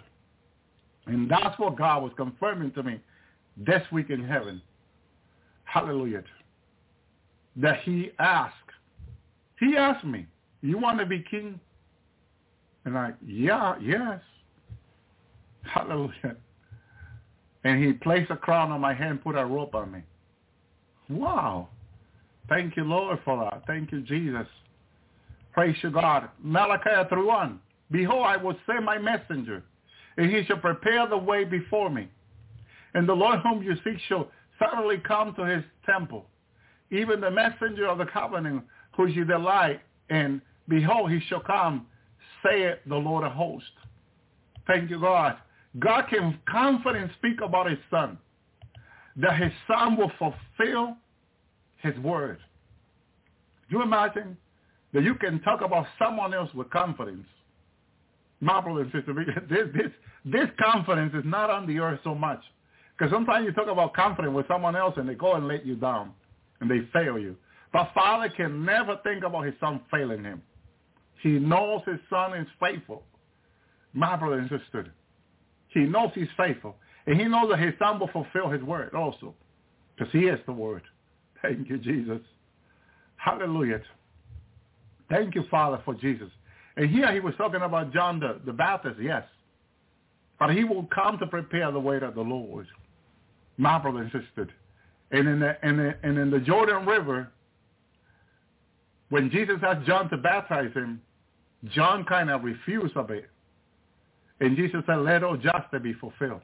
And 1.08 1.30
that's 1.30 1.58
what 1.60 1.78
God 1.78 2.04
was 2.04 2.12
confirming 2.18 2.72
to 2.72 2.84
me 2.84 3.00
this 3.58 3.82
week 3.92 4.10
in 4.10 4.24
heaven. 4.24 4.62
Hallelujah. 5.66 6.24
That 7.58 7.82
he 7.84 8.12
asked. 8.20 8.54
He 9.60 9.78
asked 9.78 10.06
me, 10.06 10.26
you 10.62 10.78
want 10.78 11.00
to 11.00 11.06
be 11.06 11.24
king? 11.30 11.60
And 12.86 12.98
I, 12.98 13.14
yeah, 13.26 13.76
yes. 13.82 14.20
Hallelujah. 15.64 16.36
And 17.64 17.84
he 17.84 17.94
placed 17.94 18.30
a 18.32 18.38
crown 18.38 18.72
on 18.72 18.82
my 18.82 18.94
head 18.94 19.12
and 19.12 19.24
put 19.24 19.36
a 19.36 19.46
rope 19.46 19.74
on 19.74 19.92
me. 19.92 20.00
Wow. 21.10 21.70
Thank 22.48 22.78
you, 22.78 22.84
Lord, 22.84 23.20
for 23.26 23.44
that. 23.44 23.64
Thank 23.66 23.92
you, 23.92 24.02
Jesus. 24.02 24.48
Praise 25.52 25.76
you, 25.82 25.90
God. 25.90 26.30
Malachi 26.44 26.90
3.1. 26.90 27.58
Behold, 27.92 28.26
I 28.26 28.38
will 28.38 28.56
send 28.66 28.86
my 28.86 28.98
messenger, 28.98 29.64
and 30.18 30.32
he 30.32 30.44
shall 30.46 30.58
prepare 30.58 31.08
the 31.08 31.18
way 31.18 31.44
before 31.44 31.90
me. 31.90 32.08
And 32.94 33.08
the 33.08 33.14
Lord 33.14 33.40
whom 33.42 33.62
you 33.62 33.76
seek 33.84 34.00
shall 34.08 34.30
suddenly 34.60 34.98
come 34.98 35.36
to 35.36 35.46
his 35.46 35.64
temple. 35.86 36.26
Even 36.92 37.20
the 37.20 37.32
messenger 37.32 37.88
of 37.88 37.98
the 37.98 38.06
covenant, 38.06 38.64
whom 38.96 39.10
you 39.10 39.26
delight 39.26 39.82
in, 40.10 40.42
behold, 40.70 41.12
he 41.12 41.20
shall 41.28 41.42
come, 41.42 41.88
saith 42.44 42.78
the 42.88 42.96
Lord 42.96 43.26
of 43.26 43.34
hosts. 43.34 43.70
Thank 44.68 44.90
you, 44.90 45.00
God. 45.00 45.38
God 45.80 46.06
can 46.10 46.40
confidently 46.50 47.14
speak 47.18 47.42
about 47.42 47.70
his 47.70 47.80
son, 47.92 48.18
that 49.18 49.38
his 49.38 49.52
son 49.68 49.98
will 49.98 50.12
fulfill 50.18 50.96
his 51.82 51.98
word. 52.00 52.40
You 53.70 53.82
imagine 53.82 54.38
that 54.94 55.04
you 55.04 55.16
can 55.16 55.42
talk 55.42 55.62
about 55.62 55.86
someone 56.00 56.34
else 56.34 56.54
with 56.54 56.70
confidence. 56.70 57.28
My 58.46 58.62
brother 58.62 58.82
and 58.82 58.92
sister, 58.92 59.12
this, 59.50 59.66
this, 59.74 59.92
this 60.24 60.48
confidence 60.62 61.14
is 61.16 61.24
not 61.26 61.50
on 61.50 61.66
the 61.66 61.80
earth 61.80 62.00
so 62.04 62.14
much. 62.14 62.40
Because 62.96 63.12
sometimes 63.12 63.44
you 63.44 63.52
talk 63.54 63.68
about 63.68 63.96
confidence 63.96 64.36
with 64.36 64.48
someone 64.48 64.76
else 64.76 64.94
and 64.98 65.10
they 65.10 65.16
go 65.16 65.34
and 65.34 65.48
let 65.48 65.66
you 65.66 65.76
down 65.76 66.12
and 66.62 66.70
they 66.70 66.88
fail 66.94 67.18
you. 67.18 67.36
But 67.74 67.90
Father 67.96 68.30
can 68.30 68.64
never 68.64 69.00
think 69.04 69.24
about 69.24 69.46
his 69.46 69.56
son 69.60 69.82
failing 69.90 70.24
him. 70.24 70.44
He 71.24 71.32
knows 71.32 71.82
his 71.88 71.98
son 72.08 72.36
is 72.38 72.48
faithful. 72.60 73.02
My 73.94 74.16
brother 74.16 74.38
and 74.38 74.48
sister, 74.48 74.94
he 75.70 75.80
knows 75.80 76.12
he's 76.14 76.28
faithful. 76.38 76.76
And 77.08 77.20
he 77.20 77.26
knows 77.26 77.50
that 77.50 77.60
his 77.60 77.74
son 77.80 78.00
will 78.00 78.10
fulfill 78.10 78.50
his 78.50 78.62
word 78.62 78.94
also. 78.94 79.34
Because 79.98 80.14
he 80.14 80.28
is 80.28 80.40
the 80.46 80.54
word. 80.54 80.84
Thank 81.42 81.68
you, 81.68 81.80
Jesus. 81.80 82.20
Hallelujah. 83.16 83.82
Thank 85.10 85.34
you, 85.34 85.46
Father, 85.50 85.82
for 85.84 85.96
Jesus. 85.96 86.30
And 86.78 86.90
here 86.90 87.12
he 87.14 87.20
was 87.20 87.34
talking 87.38 87.62
about 87.62 87.94
John 87.94 88.20
the, 88.20 88.40
the 88.46 88.54
Baptist, 88.54 89.00
yes. 89.02 89.24
But 90.40 90.54
he 90.54 90.64
will 90.64 90.88
come 90.94 91.18
to 91.20 91.28
prepare 91.28 91.72
the 91.72 91.80
way 91.80 91.98
of 91.98 92.16
the 92.16 92.22
Lord. 92.22 92.68
My 93.58 93.80
brother 93.80 94.00
and 94.00 94.12
sister. 94.12 94.50
And 95.12 95.28
in 95.28 95.40
the, 95.40 95.58
in 95.64 95.78
the, 95.78 95.96
and 96.04 96.18
in 96.18 96.30
the 96.30 96.40
Jordan 96.40 96.86
River, 96.86 97.32
when 99.10 99.30
Jesus 99.30 99.58
asked 99.66 99.86
John 99.86 100.10
to 100.10 100.18
baptize 100.18 100.74
him, 100.74 101.02
John 101.74 102.04
kind 102.04 102.30
of 102.30 102.44
refused 102.44 102.98
of 102.98 103.10
it. 103.12 103.30
And 104.42 104.58
Jesus 104.58 104.82
said, 104.86 104.98
let 104.98 105.24
all 105.24 105.38
justice 105.38 105.80
be 105.82 105.94
fulfilled. 105.94 106.42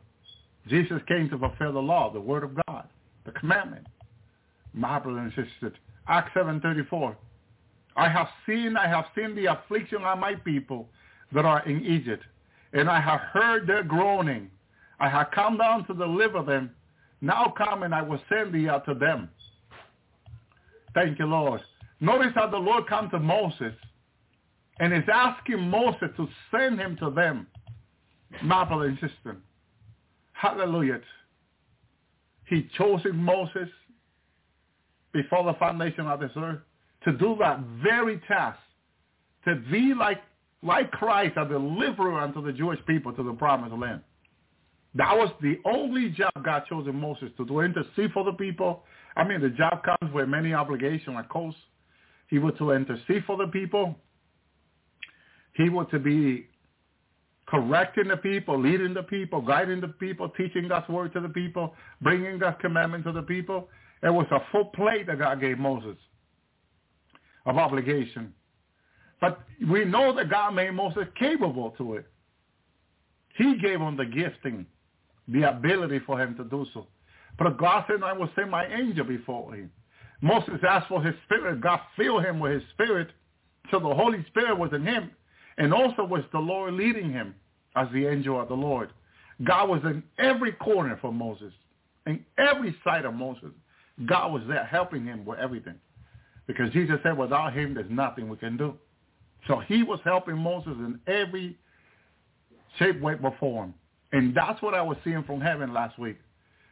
Jesus 0.68 1.02
came 1.08 1.30
to 1.30 1.38
fulfill 1.38 1.74
the 1.74 1.80
law, 1.80 2.12
the 2.14 2.22
word 2.22 2.44
of 2.44 2.52
God, 2.68 2.88
the 3.26 3.32
commandment. 3.32 3.86
My 4.74 5.00
brother 5.00 5.20
and 5.20 5.32
sister, 5.32 5.74
Acts 6.08 6.32
7.34, 6.36 7.16
I 7.96 8.10
have 8.10 8.28
seen, 8.46 8.78
I 8.78 8.88
have 8.88 9.06
seen 9.16 9.36
the 9.36 9.48
affliction 9.48 10.04
of 10.04 10.18
my 10.18 10.36
people 10.36 10.90
that 11.34 11.46
are 11.46 11.66
in 11.68 11.84
Egypt, 11.86 12.24
and 12.74 12.90
I 12.90 13.00
have 13.00 13.20
heard 13.20 13.68
their 13.68 13.84
groaning. 13.84 14.50
I 15.00 15.10
have 15.10 15.32
come 15.34 15.58
down 15.58 15.86
to 15.88 15.94
deliver 15.94 16.44
them. 16.44 16.72
Now 17.22 17.54
come 17.58 17.84
and 17.84 17.94
I 17.94 18.02
will 18.02 18.22
send 18.30 18.54
thee 18.54 18.70
out 18.70 18.86
to 18.86 18.94
them. 18.94 19.30
Thank 20.94 21.20
you, 21.20 21.26
Lord. 21.26 21.62
Notice 22.00 22.32
how 22.36 22.48
the 22.48 22.58
Lord 22.58 22.88
comes 22.88 23.12
to 23.12 23.20
Moses 23.20 23.74
and 24.80 24.94
is 24.94 25.04
asking 25.12 25.62
Moses 25.62 26.10
to 26.18 26.28
send 26.50 26.80
him 26.80 26.98
to 26.98 27.10
them. 27.12 27.48
My 28.44 28.64
brother 28.64 28.86
and 28.86 28.98
sister. 29.00 29.38
Hallelujah. 30.32 31.02
He 32.46 32.68
chose 32.78 33.02
Moses 33.14 33.70
before 35.14 35.44
the 35.44 35.54
foundation 35.60 36.08
of 36.08 36.20
this 36.20 36.32
earth 36.36 36.60
to 37.04 37.14
do 37.14 37.36
that 37.40 37.60
very 37.84 38.22
task, 38.28 38.60
to 39.46 39.56
be 39.72 39.94
like, 39.94 40.22
like 40.64 40.92
Christ, 40.92 41.38
a 41.38 41.48
deliverer 41.48 42.20
unto 42.20 42.44
the 42.44 42.54
Jewish 42.54 42.80
people 42.86 43.12
to 43.14 43.24
the 43.24 43.34
promised 43.34 43.74
land. 43.74 44.02
That 44.94 45.16
was 45.16 45.32
the 45.42 45.58
only 45.66 46.10
job 46.10 46.32
God 46.44 46.64
chose 46.68 46.88
in 46.88 46.96
Moses 46.96 47.30
to 47.38 47.46
do, 47.46 47.62
intercede 47.62 48.12
for 48.14 48.24
the 48.24 48.34
people. 48.34 48.84
I 49.16 49.24
mean, 49.24 49.42
the 49.42 49.50
job 49.50 49.82
comes 49.84 50.14
with 50.14 50.28
many 50.28 50.54
obligations, 50.54 51.18
of 51.18 51.30
course. 51.30 51.56
He 52.28 52.40
was 52.40 52.54
to 52.60 52.72
intercede 52.72 53.24
for 53.26 53.38
the 53.38 53.48
people. 53.48 53.96
He 55.56 55.70
was 55.70 55.88
to 55.92 56.00
be 56.00 56.48
correcting 57.48 58.08
the 58.08 58.18
people, 58.18 58.60
leading 58.60 58.94
the 58.94 59.04
people, 59.04 59.42
guiding 59.42 59.82
the 59.82 59.88
people, 59.88 60.30
teaching 60.30 60.68
God's 60.68 60.88
word 60.88 61.14
to 61.14 61.20
the 61.22 61.30
people, 61.30 61.74
bringing 62.02 62.38
God's 62.38 62.58
commandment 62.62 63.04
to 63.06 63.12
the 63.12 63.24
people. 63.24 63.70
It 64.04 64.10
was 64.10 64.28
a 64.32 64.40
full 64.52 64.66
plate 64.66 65.08
that 65.08 65.20
God 65.20 65.42
gave 65.42 65.58
Moses 65.58 65.98
of 67.46 67.58
obligation. 67.58 68.34
But 69.20 69.40
we 69.70 69.86
know 69.86 70.16
that 70.16 70.30
God 70.30 70.56
made 70.56 70.72
Moses 70.72 71.06
capable 71.18 71.72
to 71.78 71.96
it. 71.96 72.06
He 73.38 73.58
gave 73.58 73.80
him 73.80 73.96
the 73.96 74.06
gifting, 74.06 74.66
the 75.28 75.50
ability 75.50 76.00
for 76.06 76.22
him 76.22 76.36
to 76.38 76.44
do 76.44 76.66
so. 76.74 76.88
But 77.38 77.58
God 77.58 77.86
said, 77.88 78.04
I 78.04 78.14
will 78.14 78.30
send 78.36 78.52
my 78.52 78.66
angel 78.68 79.06
before 79.06 79.54
him. 79.54 79.72
Moses 80.22 80.60
asked 80.68 80.88
for 80.88 81.02
his 81.02 81.16
spirit. 81.26 81.62
God 81.62 81.80
filled 81.96 82.24
him 82.24 82.40
with 82.40 82.54
his 82.54 82.64
spirit. 82.74 83.10
So 83.70 83.80
the 83.80 83.94
Holy 83.94 84.24
Spirit 84.28 84.58
was 84.58 84.72
in 84.74 84.86
him. 84.86 85.12
And 85.58 85.74
also 85.74 86.04
was 86.04 86.24
the 86.32 86.40
Lord 86.40 86.74
leading 86.74 87.12
him 87.12 87.36
as 87.76 87.88
the 87.94 88.08
angel 88.08 88.40
of 88.40 88.48
the 88.48 88.56
Lord. 88.56 88.90
God 89.44 89.70
was 89.70 89.82
in 89.84 90.04
every 90.20 90.52
corner 90.54 90.98
for 91.02 91.12
Moses. 91.12 91.54
In 92.06 92.24
every 92.38 92.76
side 92.84 93.06
of 93.06 93.14
Moses. 93.14 93.52
God 94.06 94.32
was 94.34 94.44
there 94.48 94.66
helping 94.66 95.06
him 95.06 95.26
with 95.26 95.40
everything. 95.40 95.76
Because 96.48 96.72
Jesus 96.72 96.98
said, 97.04 97.18
without 97.18 97.54
him, 97.54 97.74
there's 97.74 97.90
nothing 97.90 98.30
we 98.30 98.38
can 98.38 98.58
do. 98.58 98.74
So 99.48 99.60
he 99.60 99.84
was 99.84 100.00
helping 100.04 100.38
Moses 100.38 100.74
in 100.74 101.00
every 101.08 101.58
shape, 102.78 103.00
way, 103.02 103.16
or 103.22 103.36
form. 103.40 103.74
And 104.12 104.36
that's 104.36 104.62
what 104.62 104.74
I 104.74 104.82
was 104.82 104.98
seeing 105.04 105.24
from 105.24 105.42
heaven 105.42 105.74
last 105.74 105.98
week. 105.98 106.18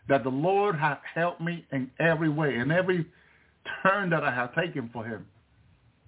That 0.07 0.23
the 0.23 0.29
Lord 0.29 0.75
had 0.75 0.97
helped 1.13 1.41
me 1.41 1.65
in 1.71 1.89
every 1.99 2.29
way, 2.29 2.55
in 2.55 2.71
every 2.71 3.05
turn 3.83 4.09
that 4.09 4.23
I 4.23 4.33
have 4.33 4.53
taken 4.55 4.89
for 4.91 5.05
him. 5.05 5.25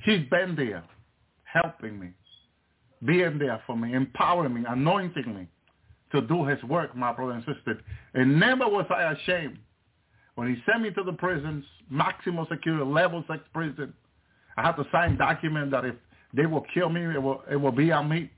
He's 0.04 0.28
been 0.30 0.56
there, 0.56 0.84
helping 1.44 2.00
me, 2.00 2.10
being 3.06 3.38
there 3.38 3.62
for 3.68 3.78
me, 3.78 3.94
empowering 3.94 4.54
me, 4.54 4.64
anointing 4.68 5.36
me 5.36 5.48
to 6.12 6.22
do 6.22 6.46
his 6.46 6.62
work, 6.64 6.96
my 6.96 7.14
brother 7.14 7.34
and 7.34 7.46
sister. 7.46 7.80
And 8.14 8.40
never 8.40 8.68
was 8.68 8.86
I 8.90 9.14
ashamed. 9.14 9.60
When 10.42 10.56
he 10.56 10.60
sent 10.66 10.82
me 10.82 10.90
to 10.90 11.04
the 11.04 11.14
prisons, 11.14 11.64
maximum 11.92 12.48
security, 12.50 12.84
level 12.84 13.24
six 13.30 13.44
prison, 13.54 13.94
I 14.58 14.64
had 14.64 14.72
to 14.72 14.86
sign 14.92 15.16
document 15.16 15.70
that 15.70 15.86
if 15.86 15.94
they 16.34 16.48
will 16.48 16.66
kill 16.74 16.90
me, 16.90 17.04
it 17.04 17.22
will, 17.22 17.44
it 17.52 17.58
will 17.58 17.72
be 17.72 17.92
on 17.92 18.10
me. 18.10 18.32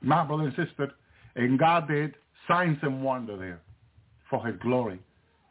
My 0.00 0.24
brother 0.24 0.44
and 0.44 0.56
sister, 0.56 0.90
and 1.36 1.58
God 1.58 1.88
did 1.88 2.14
signs 2.48 2.78
and 2.80 3.02
wonder 3.02 3.36
there 3.36 3.60
for 4.30 4.46
his 4.46 4.56
glory. 4.62 4.98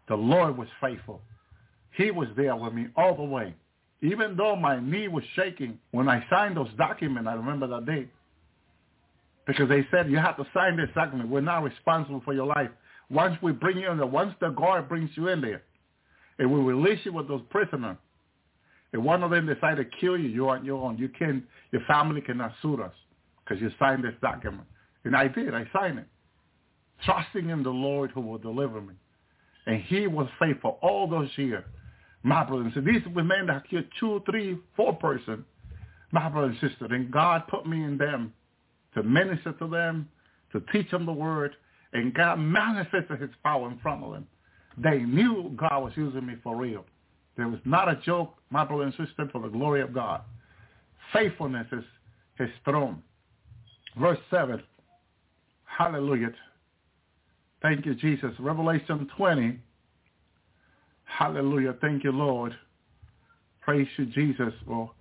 The 0.07 0.15
Lord 0.15 0.57
was 0.57 0.69
faithful. 0.81 1.21
He 1.95 2.09
was 2.09 2.29
there 2.35 2.55
with 2.55 2.73
me 2.73 2.87
all 2.95 3.15
the 3.15 3.21
way. 3.21 3.53
Even 4.01 4.37
though 4.37 4.55
my 4.55 4.79
knee 4.79 5.07
was 5.07 5.23
shaking 5.35 5.77
when 5.91 6.09
I 6.09 6.25
signed 6.31 6.57
those 6.57 6.73
documents, 6.79 7.29
I 7.29 7.35
remember 7.35 7.67
that 7.67 7.85
day. 7.85 8.07
Because 9.45 9.69
they 9.69 9.85
said, 9.91 10.09
you 10.09 10.17
have 10.17 10.37
to 10.37 10.47
sign 10.51 10.77
this 10.77 10.89
document. 10.95 11.29
We're 11.29 11.41
not 11.41 11.61
responsible 11.61 12.23
for 12.25 12.33
your 12.33 12.47
life. 12.47 12.71
Once 13.09 13.37
we 13.41 13.51
bring 13.51 13.77
you 13.77 13.89
in 13.89 13.97
there, 13.97 14.05
once 14.05 14.33
the 14.41 14.49
guard 14.49 14.89
brings 14.89 15.09
you 15.15 15.27
in 15.29 15.41
there, 15.41 15.63
and 16.39 16.51
we 16.51 16.59
release 16.59 16.99
you 17.03 17.13
with 17.13 17.27
those 17.27 17.41
prisoners, 17.49 17.97
if 18.93 19.01
one 19.01 19.23
of 19.23 19.31
them 19.31 19.45
decide 19.45 19.77
to 19.77 19.85
kill 19.85 20.17
you, 20.17 20.29
you're 20.29 20.49
on 20.49 20.65
your 20.65 20.83
own. 20.83 20.97
You 20.97 21.09
can, 21.09 21.43
your 21.71 21.81
family 21.87 22.21
cannot 22.21 22.53
sue 22.61 22.81
us 22.81 22.93
because 23.43 23.61
you 23.61 23.69
signed 23.79 24.03
this 24.03 24.13
document. 24.21 24.67
And 25.03 25.15
I 25.15 25.27
did. 25.27 25.53
I 25.53 25.65
signed 25.73 25.99
it, 25.99 26.07
trusting 27.05 27.49
in 27.49 27.63
the 27.63 27.69
Lord 27.69 28.11
who 28.11 28.21
will 28.21 28.37
deliver 28.37 28.81
me. 28.81 28.93
And 29.65 29.81
he 29.83 30.07
was 30.07 30.27
faithful 30.39 30.79
all 30.81 31.07
those 31.07 31.29
years. 31.35 31.63
My 32.23 32.43
brother 32.43 32.63
and 32.63 32.73
sister, 32.73 32.91
these 32.91 33.01
were 33.13 33.23
men 33.23 33.47
that 33.47 33.69
killed 33.69 33.85
two, 33.99 34.21
three, 34.29 34.57
four 34.75 34.93
person. 34.93 35.45
My 36.11 36.29
brother 36.29 36.47
and 36.47 36.59
sister, 36.59 36.85
and 36.93 37.11
God 37.11 37.43
put 37.47 37.67
me 37.67 37.83
in 37.83 37.97
them 37.97 38.33
to 38.93 39.03
minister 39.03 39.51
to 39.53 39.67
them, 39.67 40.09
to 40.53 40.61
teach 40.71 40.89
them 40.91 41.05
the 41.05 41.13
word, 41.13 41.55
and 41.93 42.13
God 42.13 42.37
manifested 42.37 43.21
his 43.21 43.29
power 43.43 43.69
in 43.69 43.79
front 43.79 44.03
of 44.03 44.11
them. 44.11 44.27
They 44.77 44.99
knew 44.99 45.55
God 45.55 45.83
was 45.83 45.93
using 45.95 46.25
me 46.25 46.35
for 46.43 46.55
real. 46.55 46.85
There 47.35 47.47
was 47.47 47.59
not 47.65 47.89
a 47.89 47.95
joke, 48.05 48.33
my 48.49 48.65
brother 48.65 48.83
and 48.83 48.93
sister, 48.93 49.29
for 49.31 49.41
the 49.41 49.49
glory 49.49 49.81
of 49.81 49.93
God. 49.93 50.21
Faithfulness 51.13 51.67
is 51.71 51.83
his 52.37 52.49
throne. 52.65 53.01
Verse 53.99 54.19
7. 54.29 54.61
Hallelujah. 55.65 56.31
Thank 57.61 57.85
you, 57.85 57.95
Jesus. 57.95 58.31
Revelation 58.39 59.09
20. 59.17 59.59
Hallelujah. 61.05 61.75
Thank 61.81 62.03
you, 62.03 62.11
Lord. 62.11 62.53
Praise 63.61 63.87
you, 63.97 64.05
Jesus. 64.07 64.53
Well, 64.65 64.93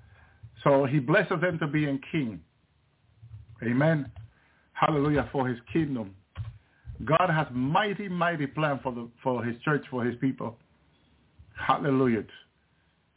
so 0.64 0.87
he 0.87 0.99
blesses 0.99 1.41
them 1.41 1.59
to 1.59 1.66
be 1.66 1.84
in 1.84 2.01
king. 2.11 2.41
Amen. 3.62 4.11
Hallelujah 4.72 5.28
for 5.32 5.49
his 5.49 5.59
kingdom. 5.72 6.14
God 7.05 7.30
has 7.30 7.47
mighty, 7.53 8.09
mighty 8.09 8.47
plan 8.47 8.80
for 8.82 8.92
the 8.92 9.09
for 9.22 9.44
his 9.44 9.61
church, 9.62 9.84
for 9.90 10.05
his 10.05 10.16
people. 10.16 10.57
Hallelujah. 11.57 12.24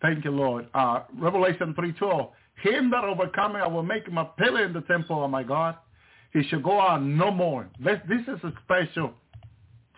Thank 0.02 0.24
you, 0.26 0.32
Lord. 0.32 0.68
Uh, 0.74 1.02
Revelation 1.18 1.74
3.12. 1.78 2.30
Him 2.64 2.90
that 2.92 3.04
overcometh, 3.04 3.62
I 3.62 3.68
will 3.68 3.84
make 3.84 4.08
him 4.08 4.18
a 4.18 4.26
pillar 4.26 4.66
in 4.66 4.74
the 4.74 4.82
temple 4.82 5.24
of 5.24 5.32
my 5.32 5.44
God. 5.44 5.76
He 6.32 6.44
shall 6.44 6.62
go 6.62 6.78
on 6.78 7.18
no 7.18 7.32
more. 7.32 7.68
This, 7.84 8.00
this 8.08 8.22
is 8.22 8.44
a 8.44 8.54
special. 8.64 9.14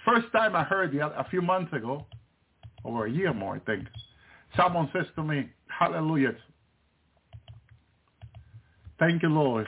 First 0.05 0.31
time 0.31 0.55
I 0.55 0.63
heard 0.63 0.91
the, 0.91 1.05
a 1.05 1.27
few 1.29 1.41
months 1.41 1.73
ago, 1.73 2.05
over 2.83 3.05
a 3.05 3.11
year 3.11 3.33
more, 3.33 3.55
I 3.55 3.59
think. 3.59 3.87
Someone 4.57 4.89
says 4.93 5.05
to 5.15 5.23
me, 5.23 5.49
hallelujah. 5.67 6.33
Thank 8.99 9.23
you, 9.23 9.29
Lord, 9.29 9.67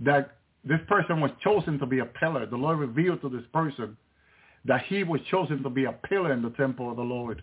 that 0.00 0.36
this 0.64 0.80
person 0.88 1.20
was 1.20 1.30
chosen 1.42 1.78
to 1.78 1.86
be 1.86 1.98
a 1.98 2.06
pillar. 2.06 2.46
The 2.46 2.56
Lord 2.56 2.78
revealed 2.78 3.20
to 3.22 3.28
this 3.28 3.44
person 3.52 3.96
that 4.64 4.82
he 4.86 5.04
was 5.04 5.20
chosen 5.30 5.62
to 5.62 5.70
be 5.70 5.84
a 5.84 5.92
pillar 5.92 6.32
in 6.32 6.42
the 6.42 6.50
temple 6.50 6.90
of 6.90 6.96
the 6.96 7.02
Lord 7.02 7.42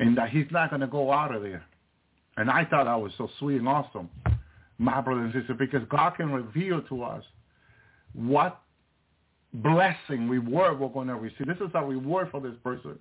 and 0.00 0.16
that 0.18 0.30
he's 0.30 0.46
not 0.50 0.70
going 0.70 0.80
to 0.80 0.88
go 0.88 1.12
out 1.12 1.34
of 1.34 1.42
there. 1.42 1.64
And 2.36 2.50
I 2.50 2.64
thought 2.64 2.84
that 2.84 3.00
was 3.00 3.12
so 3.18 3.28
sweet 3.38 3.56
and 3.56 3.68
awesome, 3.68 4.08
my 4.78 5.00
brother 5.00 5.20
and 5.20 5.32
sister, 5.32 5.54
because 5.54 5.82
God 5.90 6.16
can 6.16 6.32
reveal 6.32 6.82
to 6.82 7.02
us 7.02 7.22
what 8.14 8.60
blessing, 9.52 10.28
reward 10.28 10.80
we're 10.80 10.88
going 10.88 11.08
to 11.08 11.16
receive. 11.16 11.46
This 11.46 11.56
is 11.56 11.70
a 11.74 11.84
reward 11.84 12.28
for 12.30 12.40
this 12.40 12.54
person. 12.64 12.98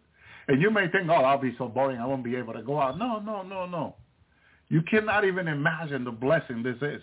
And 0.47 0.61
you 0.61 0.71
may 0.71 0.87
think, 0.89 1.09
oh, 1.09 1.13
I'll 1.13 1.37
be 1.37 1.55
so 1.57 1.67
boring. 1.67 1.99
I 1.99 2.05
won't 2.05 2.23
be 2.23 2.35
able 2.35 2.53
to 2.53 2.61
go 2.61 2.79
out. 2.79 2.97
No, 2.97 3.19
no, 3.19 3.43
no, 3.43 3.65
no. 3.65 3.95
You 4.67 4.81
cannot 4.89 5.25
even 5.25 5.47
imagine 5.47 6.03
the 6.03 6.11
blessing 6.11 6.63
this 6.63 6.77
is 6.81 7.01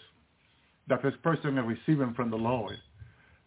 that 0.88 1.02
this 1.02 1.14
person 1.22 1.58
is 1.58 1.64
receiving 1.66 2.14
from 2.14 2.30
the 2.30 2.36
Lord. 2.36 2.76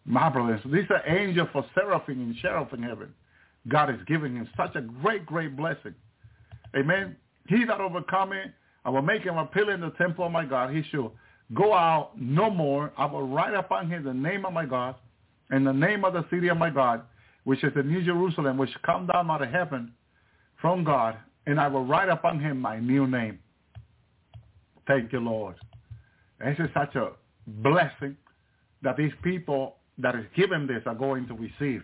My 0.04 0.28
brothers, 0.28 0.60
these 0.66 0.86
are 0.90 1.02
angels 1.06 1.48
for 1.52 1.64
seraphim 1.74 2.20
and 2.20 2.36
cherub 2.36 2.72
in 2.72 2.82
heaven. 2.82 3.12
God 3.68 3.90
is 3.90 4.00
giving 4.06 4.34
him 4.34 4.48
such 4.56 4.74
a 4.74 4.80
great, 4.80 5.26
great 5.26 5.56
blessing. 5.56 5.94
Amen. 6.76 7.16
He 7.48 7.64
that 7.64 7.80
overcometh, 7.80 8.50
I 8.84 8.90
will 8.90 9.02
make 9.02 9.22
him 9.22 9.36
a 9.36 9.46
pillar 9.46 9.74
in 9.74 9.80
the 9.80 9.90
temple 9.90 10.24
of 10.24 10.32
my 10.32 10.44
God. 10.44 10.74
He 10.74 10.82
shall 10.90 11.12
go 11.54 11.74
out 11.74 12.12
no 12.18 12.50
more. 12.50 12.92
I 12.96 13.06
will 13.06 13.26
write 13.26 13.54
upon 13.54 13.90
him 13.90 14.04
the 14.04 14.14
name 14.14 14.46
of 14.46 14.52
my 14.52 14.64
God 14.64 14.94
and 15.50 15.66
the 15.66 15.72
name 15.72 16.04
of 16.04 16.12
the 16.14 16.24
city 16.30 16.48
of 16.48 16.56
my 16.56 16.70
God, 16.70 17.02
which 17.44 17.62
is 17.64 17.72
the 17.74 17.82
New 17.82 18.02
Jerusalem, 18.02 18.56
which 18.56 18.70
come 18.84 19.06
down 19.06 19.30
out 19.30 19.42
of 19.42 19.50
heaven 19.50 19.92
from 20.60 20.84
God, 20.84 21.16
and 21.46 21.60
I 21.60 21.68
will 21.68 21.84
write 21.84 22.08
upon 22.08 22.38
him 22.38 22.60
my 22.60 22.78
new 22.78 23.06
name. 23.06 23.38
Thank 24.86 25.12
you, 25.12 25.20
Lord. 25.20 25.56
This 26.38 26.56
is 26.58 26.68
such 26.74 26.94
a 26.96 27.10
blessing 27.46 28.16
that 28.82 28.96
these 28.96 29.12
people 29.22 29.76
that 29.98 30.14
is 30.14 30.24
given 30.36 30.66
this 30.66 30.82
are 30.86 30.94
going 30.94 31.26
to 31.28 31.34
receive 31.34 31.82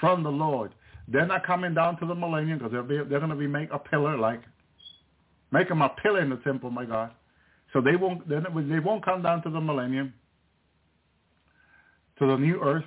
from 0.00 0.22
the 0.22 0.30
Lord. 0.30 0.72
They're 1.08 1.26
not 1.26 1.46
coming 1.46 1.74
down 1.74 1.98
to 2.00 2.06
the 2.06 2.14
millennium 2.14 2.58
because 2.58 2.72
they're, 2.72 3.04
they're 3.04 3.20
going 3.20 3.30
to 3.30 3.36
be 3.36 3.46
make 3.46 3.70
a 3.72 3.78
pillar 3.78 4.16
like, 4.16 4.40
make 5.52 5.68
them 5.68 5.82
a 5.82 5.90
pillar 6.02 6.20
in 6.20 6.30
the 6.30 6.36
temple, 6.36 6.70
my 6.70 6.84
God. 6.84 7.12
So 7.72 7.80
they 7.80 7.96
won't, 7.96 8.28
they 8.28 8.78
won't 8.78 9.04
come 9.04 9.22
down 9.22 9.42
to 9.42 9.50
the 9.50 9.60
millennium, 9.60 10.14
to 12.18 12.26
the 12.26 12.36
new 12.36 12.60
earth. 12.62 12.84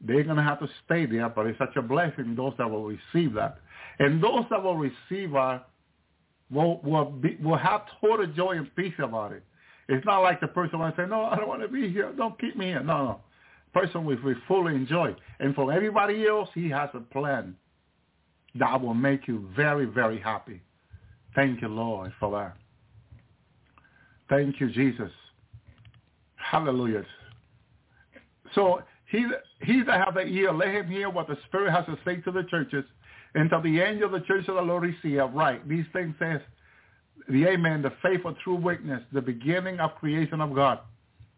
They're 0.00 0.24
going 0.24 0.36
to 0.36 0.42
have 0.42 0.60
to 0.60 0.68
stay 0.86 1.04
there, 1.04 1.28
but 1.28 1.46
it's 1.46 1.58
such 1.58 1.76
a 1.76 1.82
blessing, 1.82 2.34
those 2.34 2.54
that 2.58 2.70
will 2.70 2.84
receive 2.84 3.34
that. 3.34 3.58
And 3.98 4.22
those 4.22 4.44
that 4.50 4.62
will 4.62 4.76
receive 4.78 5.34
are, 5.34 5.62
will, 6.50 6.80
will, 6.82 7.04
be, 7.04 7.36
will 7.42 7.58
have 7.58 7.82
total 8.00 8.26
joy 8.26 8.52
and 8.52 8.74
peace 8.74 8.94
about 8.98 9.32
it. 9.32 9.44
It's 9.90 10.06
not 10.06 10.20
like 10.20 10.40
the 10.40 10.48
person 10.48 10.78
will 10.78 10.92
say, 10.96 11.04
no, 11.06 11.24
I 11.24 11.36
don't 11.36 11.48
want 11.48 11.62
to 11.62 11.68
be 11.68 11.90
here. 11.90 12.12
Don't 12.16 12.38
keep 12.40 12.56
me 12.56 12.66
here. 12.66 12.82
No, 12.82 13.04
no 13.04 13.20
person 13.72 14.04
will 14.04 14.18
fully 14.48 14.74
enjoy. 14.74 15.14
And 15.38 15.54
for 15.54 15.72
everybody 15.72 16.26
else, 16.26 16.48
he 16.54 16.68
has 16.70 16.90
a 16.94 17.00
plan 17.00 17.56
that 18.56 18.80
will 18.80 18.94
make 18.94 19.28
you 19.28 19.48
very, 19.56 19.86
very 19.86 20.18
happy. 20.18 20.60
Thank 21.34 21.62
you, 21.62 21.68
Lord, 21.68 22.12
for 22.18 22.30
that. 22.32 22.56
Thank 24.28 24.60
you, 24.60 24.70
Jesus. 24.70 25.10
Hallelujah. 26.36 27.04
So 28.54 28.82
he, 29.10 29.26
he 29.62 29.82
that 29.84 30.04
have 30.04 30.14
the 30.14 30.22
ear, 30.22 30.52
let 30.52 30.68
him 30.68 30.88
hear 30.88 31.08
what 31.08 31.28
the 31.28 31.38
Spirit 31.46 31.70
has 31.72 31.86
to 31.86 31.98
say 32.04 32.16
to 32.22 32.32
the 32.32 32.42
churches. 32.44 32.84
And 33.34 33.48
to 33.50 33.60
the 33.62 33.80
angel 33.80 34.06
of 34.06 34.12
the 34.12 34.26
church 34.26 34.48
of 34.48 34.56
the 34.56 34.62
Lord 34.62 34.82
he 34.84 35.08
receive, 35.08 35.32
right, 35.32 35.66
these 35.68 35.84
things 35.92 36.16
says 36.18 36.40
the 37.28 37.46
Amen, 37.46 37.82
the 37.82 37.92
faithful 38.02 38.34
true 38.42 38.54
witness, 38.56 39.02
the 39.12 39.20
beginning 39.20 39.80
of 39.80 39.94
creation 39.96 40.40
of 40.40 40.54
God. 40.54 40.80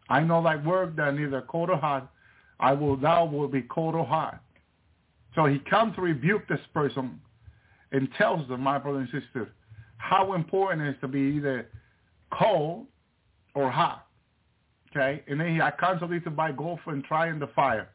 I 0.09 0.21
know 0.21 0.43
thy 0.43 0.55
work 0.57 0.95
that 0.97 1.15
neither 1.15 1.41
cold 1.41 1.69
or 1.69 1.77
hot, 1.77 2.11
I 2.59 2.73
will 2.73 2.97
thou 2.97 3.25
will 3.25 3.47
be 3.47 3.61
cold 3.63 3.95
or 3.95 4.05
hot. 4.05 4.41
So 5.35 5.45
he 5.45 5.59
comes 5.59 5.95
to 5.95 6.01
rebuke 6.01 6.47
this 6.47 6.59
person 6.73 7.19
and 7.91 8.07
tells 8.17 8.47
them, 8.47 8.61
my 8.61 8.77
brother 8.77 8.99
and 8.99 9.09
sister, 9.09 9.51
how 9.97 10.33
important 10.33 10.81
it 10.81 10.89
is 10.91 10.95
to 11.01 11.07
be 11.07 11.19
either 11.19 11.67
cold 12.31 12.85
or 13.55 13.71
hot. 13.71 14.07
Okay? 14.91 15.23
And 15.27 15.39
then 15.39 15.55
he, 15.55 15.61
I 15.61 15.71
constantly 15.71 16.19
to 16.21 16.29
buy 16.29 16.51
golf 16.51 16.79
and 16.85 17.03
try 17.03 17.29
in 17.29 17.39
the 17.39 17.47
fire. 17.47 17.89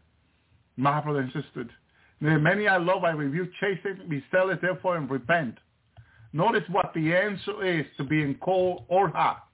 My 0.76 1.00
brother 1.00 1.20
and 1.20 1.32
sister. 1.32 1.68
There 2.20 2.38
many 2.38 2.66
I 2.66 2.78
love, 2.78 3.04
I 3.04 3.10
rebuke, 3.10 3.50
chasten, 3.60 4.08
be 4.08 4.24
zealous, 4.32 4.58
therefore, 4.60 4.96
and 4.96 5.08
repent. 5.08 5.58
Notice 6.32 6.64
what 6.70 6.92
the 6.94 7.14
answer 7.14 7.64
is 7.64 7.86
to 7.96 8.04
being 8.04 8.36
cold 8.42 8.84
or 8.88 9.08
hot. 9.08 9.44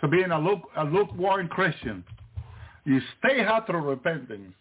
To 0.00 0.08
being 0.08 0.30
a, 0.30 0.38
luke, 0.38 0.62
a 0.76 0.84
lukewarm 0.84 1.48
Christian. 1.48 2.04
You 2.84 3.00
stay 3.18 3.44
hot 3.44 3.66
through 3.66 3.82
repentance. 3.82 4.54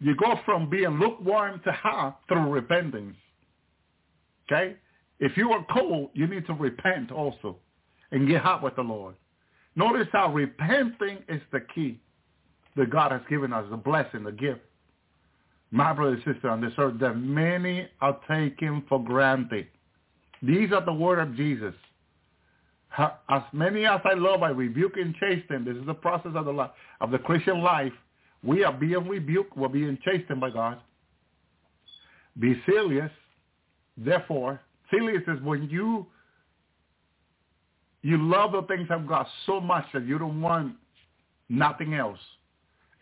You 0.00 0.16
go 0.16 0.38
from 0.44 0.68
being 0.68 0.98
lukewarm 0.98 1.60
to 1.64 1.72
hot 1.72 2.20
through 2.28 2.50
repentance. 2.50 3.16
Okay? 4.46 4.76
If 5.18 5.36
you 5.36 5.50
are 5.52 5.64
cold, 5.72 6.10
you 6.14 6.26
need 6.26 6.46
to 6.46 6.54
repent 6.54 7.10
also 7.10 7.56
and 8.10 8.28
get 8.28 8.42
hot 8.42 8.62
with 8.62 8.76
the 8.76 8.82
Lord. 8.82 9.14
Notice 9.74 10.08
how 10.12 10.32
repenting 10.32 11.18
is 11.28 11.40
the 11.52 11.60
key 11.74 12.00
that 12.76 12.90
God 12.90 13.12
has 13.12 13.22
given 13.28 13.52
us, 13.52 13.64
the 13.70 13.76
blessing, 13.76 14.24
the 14.24 14.32
gift. 14.32 14.60
My 15.70 15.92
brother 15.92 16.12
and 16.12 16.34
sister 16.34 16.48
on 16.48 16.60
this 16.60 16.72
earth 16.78 16.98
that 17.00 17.14
many 17.14 17.88
are 18.00 18.18
taken 18.28 18.84
for 18.88 19.02
granted. 19.02 19.66
These 20.42 20.72
are 20.72 20.84
the 20.84 20.92
word 20.92 21.18
of 21.18 21.36
Jesus. 21.36 21.74
As 23.28 23.42
many 23.52 23.84
as 23.84 24.00
I 24.04 24.14
love, 24.14 24.42
I 24.42 24.50
rebuke 24.50 24.96
and 24.96 25.14
chasten. 25.16 25.64
This 25.64 25.76
is 25.76 25.86
the 25.86 25.94
process 25.94 26.32
of 26.34 26.44
the 26.46 26.52
life, 26.52 26.70
of 27.00 27.10
the 27.10 27.18
Christian 27.18 27.62
life. 27.62 27.92
We 28.42 28.64
are 28.64 28.72
being 28.72 29.06
rebuked. 29.08 29.56
We're 29.56 29.68
being 29.68 29.98
chastened 30.04 30.40
by 30.40 30.50
God. 30.50 30.78
Be 32.38 32.60
serious. 32.64 33.10
Therefore, 33.98 34.60
serious 34.90 35.22
is 35.26 35.40
when 35.42 35.68
you 35.68 36.06
you 38.02 38.18
love 38.18 38.52
the 38.52 38.62
things 38.62 38.86
of 38.90 39.06
God 39.06 39.26
so 39.46 39.60
much 39.60 39.84
that 39.92 40.06
you 40.06 40.16
don't 40.16 40.40
want 40.40 40.76
nothing 41.48 41.94
else. 41.94 42.20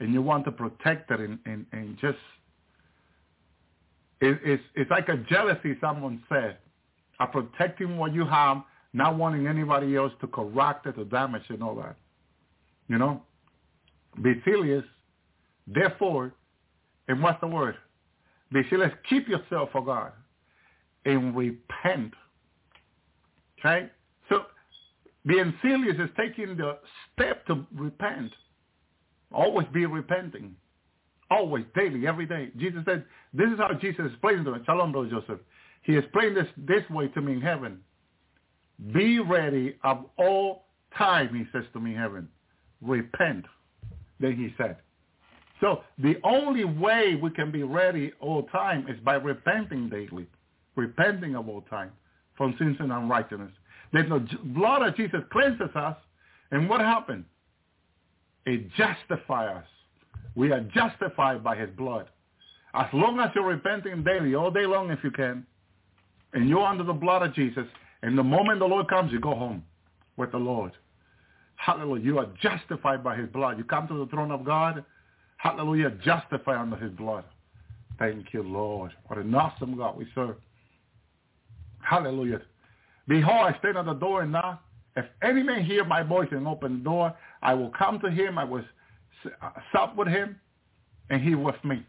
And 0.01 0.13
you 0.13 0.23
want 0.23 0.45
to 0.47 0.53
protect 0.53 1.11
it 1.11 1.21
and, 1.21 1.39
and, 1.45 1.67
and 1.73 1.99
just 1.99 2.19
it, 4.25 4.41
it's 4.45 4.63
it's 4.75 4.91
like 4.91 5.09
a 5.09 5.17
jealousy 5.29 5.77
someone 5.81 6.23
said. 6.29 6.59
Of 7.21 7.31
protecting 7.31 7.97
what 7.97 8.13
you 8.13 8.27
have, 8.27 8.63
not 8.93 9.17
wanting 9.17 9.47
anybody 9.47 9.95
else 9.95 10.13
to 10.21 10.27
correct 10.27 10.87
it 10.87 10.99
or 10.99 11.05
damage 11.05 11.43
it 11.49 11.55
and 11.55 11.63
all 11.63 11.77
that. 11.77 11.97
You 12.89 12.99
know? 12.99 13.23
Be 14.21 14.35
serious. 14.45 14.85
Therefore, 15.67 16.35
and 17.07 17.23
what's 17.23 17.41
the 17.41 17.47
word? 17.47 17.77
Be 18.53 18.63
serious. 18.69 18.93
Keep 19.09 19.29
yourself 19.29 19.71
for 19.73 19.85
God 19.85 20.13
and 21.05 21.37
repent. 21.37 22.15
Okay? 23.59 23.89
So 24.29 24.43
being 25.27 25.55
serious 25.63 25.97
is 25.99 26.11
taking 26.17 26.57
the 26.57 26.79
step 27.13 27.47
to 27.47 27.67
repent. 27.75 28.33
Always 29.33 29.67
be 29.73 29.87
repenting. 29.87 30.55
Always, 31.31 31.65
daily, 31.75 32.07
every 32.07 32.27
day. 32.27 32.51
Jesus 32.57 32.81
said, 32.85 33.05
this 33.33 33.51
is 33.51 33.59
how 33.59 33.71
Jesus 33.81 34.07
explains 34.11 34.45
to 34.45 34.53
me. 34.53 34.59
Shalom, 34.67 34.93
Brother 34.93 35.09
Joseph. 35.11 35.41
He 35.83 35.97
explained 35.97 36.37
this 36.37 36.47
this 36.57 36.89
way 36.91 37.09
to 37.09 37.21
me 37.21 37.35
in 37.35 37.41
heaven. 37.41 37.81
Be 38.93 39.21
ready 39.21 39.77
of 39.85 40.07
all 40.17 40.65
time, 40.97 41.35
he 41.35 41.45
says 41.53 41.65
to 41.73 41.81
me 41.81 41.93
in 41.93 41.99
heaven. 41.99 42.29
Repent. 42.81 43.45
Then 44.21 44.37
he 44.37 44.55
said. 44.57 44.77
So 45.61 45.83
the 45.99 46.17
only 46.25 46.65
way 46.65 47.19
we 47.21 47.31
can 47.31 47.51
be 47.51 47.63
ready 47.63 48.13
all 48.21 48.45
time 48.45 48.87
is 48.89 48.99
by 49.05 49.15
repenting 49.15 49.89
daily. 49.89 50.27
Repenting 50.77 51.37
of 51.37 51.49
all 51.49 51.63
time 51.63 51.91
from 52.37 52.55
sins 52.59 52.77
and 52.81 52.93
unrighteousness. 52.93 53.53
Then 53.93 54.09
the 54.09 54.27
blood 54.45 54.83
of 54.83 54.97
Jesus 54.97 55.21
cleanses 55.31 55.75
us. 55.75 55.97
And 56.51 56.69
what 56.69 56.81
happened? 56.81 57.25
It 58.47 58.71
justifies 58.73 59.57
us. 59.57 59.65
We 60.35 60.53
are 60.53 60.61
justified 60.61 61.45
by 61.45 61.57
his 61.57 61.71
blood. 61.71 62.09
As 62.75 62.87
long 62.93 63.21
as 63.21 63.31
you're 63.35 63.47
repenting 63.47 64.03
daily, 64.03 64.35
all 64.35 64.51
day 64.51 64.67
long 64.67 64.91
if 64.91 64.99
you 65.05 65.11
can, 65.11 65.47
and 66.33 66.49
you're 66.49 66.67
under 66.67 66.83
the 66.83 66.93
blood 66.93 67.23
of 67.23 67.35
Jesus, 67.35 67.67
and 68.03 68.19
the 68.19 68.23
moment 68.23 68.59
the 68.59 68.67
Lord 68.67 68.89
comes, 68.89 69.13
you 69.13 69.21
go 69.21 69.35
home 69.35 69.65
with 70.17 70.33
the 70.33 70.39
Lord. 70.39 70.73
Hallelujah. 71.57 72.05
You 72.05 72.19
are 72.19 72.29
justified 72.43 73.03
by 73.03 73.17
his 73.17 73.29
blood. 73.31 73.59
You 73.59 73.65
come 73.65 73.89
to 73.89 74.05
the 74.05 74.07
throne 74.11 74.31
of 74.31 74.45
God. 74.45 74.85
Hallelujah. 75.37 75.91
Justified 76.05 76.57
under 76.57 76.77
his 76.77 76.93
blood. 76.93 77.25
Thank 77.99 78.33
you, 78.33 78.43
Lord. 78.43 78.93
What 79.07 79.19
an 79.19 79.35
awesome 79.35 79.77
God 79.77 79.97
we 79.97 80.07
serve. 80.15 80.37
Hallelujah. 81.81 82.41
Behold, 83.07 83.55
I 83.55 83.59
stand 83.59 83.77
at 83.77 83.87
the 83.87 83.95
door 83.95 84.23
and 84.23 84.33
knock. 84.33 84.63
If 84.97 85.07
any 85.23 85.43
man 85.43 85.65
hear 85.65 85.85
my 85.85 86.03
voice 86.03 86.29
and 86.31 86.47
open 86.47 86.79
the 86.79 86.85
door, 86.85 87.15
I 87.43 87.55
will 87.55 87.71
come 87.71 88.01
to 88.01 88.11
him. 88.11 88.39
I 88.39 88.45
will 88.45 88.65
sup 89.73 89.97
with 89.97 90.09
him, 90.09 90.37
and 91.11 91.23
he 91.23 91.35
with 91.35 91.63
me. 91.65 91.85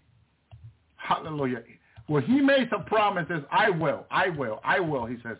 Hallelujah. 0.95 1.63
Well, 2.07 2.21
he 2.21 2.41
made 2.41 2.69
some 2.69 2.85
promises. 2.85 3.43
I 3.51 3.69
will. 3.69 4.05
I 4.11 4.29
will. 4.29 4.59
I 4.63 4.79
will. 4.79 5.05
He 5.05 5.17
says. 5.23 5.37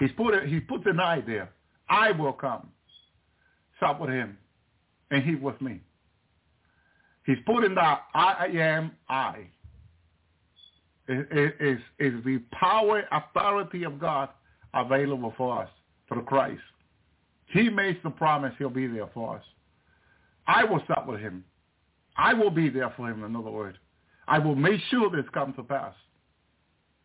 He's 0.00 0.12
put 0.16 0.34
it, 0.34 0.48
he 0.48 0.58
puts 0.60 0.84
an 0.86 0.98
I 1.00 1.20
there. 1.20 1.50
I 1.88 2.12
will 2.12 2.32
come. 2.32 2.68
Sup 3.78 4.00
with 4.00 4.10
him, 4.10 4.36
and 5.10 5.22
he 5.22 5.34
with 5.34 5.60
me. 5.60 5.80
He's 7.26 7.38
putting 7.46 7.74
the 7.74 7.80
I 7.80 8.46
am 8.54 8.92
I. 9.08 9.46
Is 11.08 11.78
the 11.98 12.40
power, 12.52 13.04
authority 13.12 13.84
of 13.84 14.00
God 14.00 14.28
available 14.74 15.34
for 15.36 15.62
us 15.62 15.68
through 16.08 16.22
Christ. 16.24 16.60
He 17.46 17.68
makes 17.68 18.02
the 18.02 18.10
promise 18.10 18.54
he'll 18.58 18.70
be 18.70 18.86
there 18.86 19.08
for 19.12 19.36
us. 19.36 19.44
I 20.46 20.64
will 20.64 20.80
stop 20.84 21.06
with 21.06 21.20
him. 21.20 21.44
I 22.16 22.34
will 22.34 22.50
be 22.50 22.68
there 22.68 22.92
for 22.96 23.08
him, 23.08 23.24
in 23.24 23.36
other 23.36 23.50
words. 23.50 23.78
I 24.28 24.38
will 24.38 24.54
make 24.54 24.80
sure 24.90 25.10
this 25.10 25.28
comes 25.32 25.56
to 25.56 25.62
pass. 25.62 25.94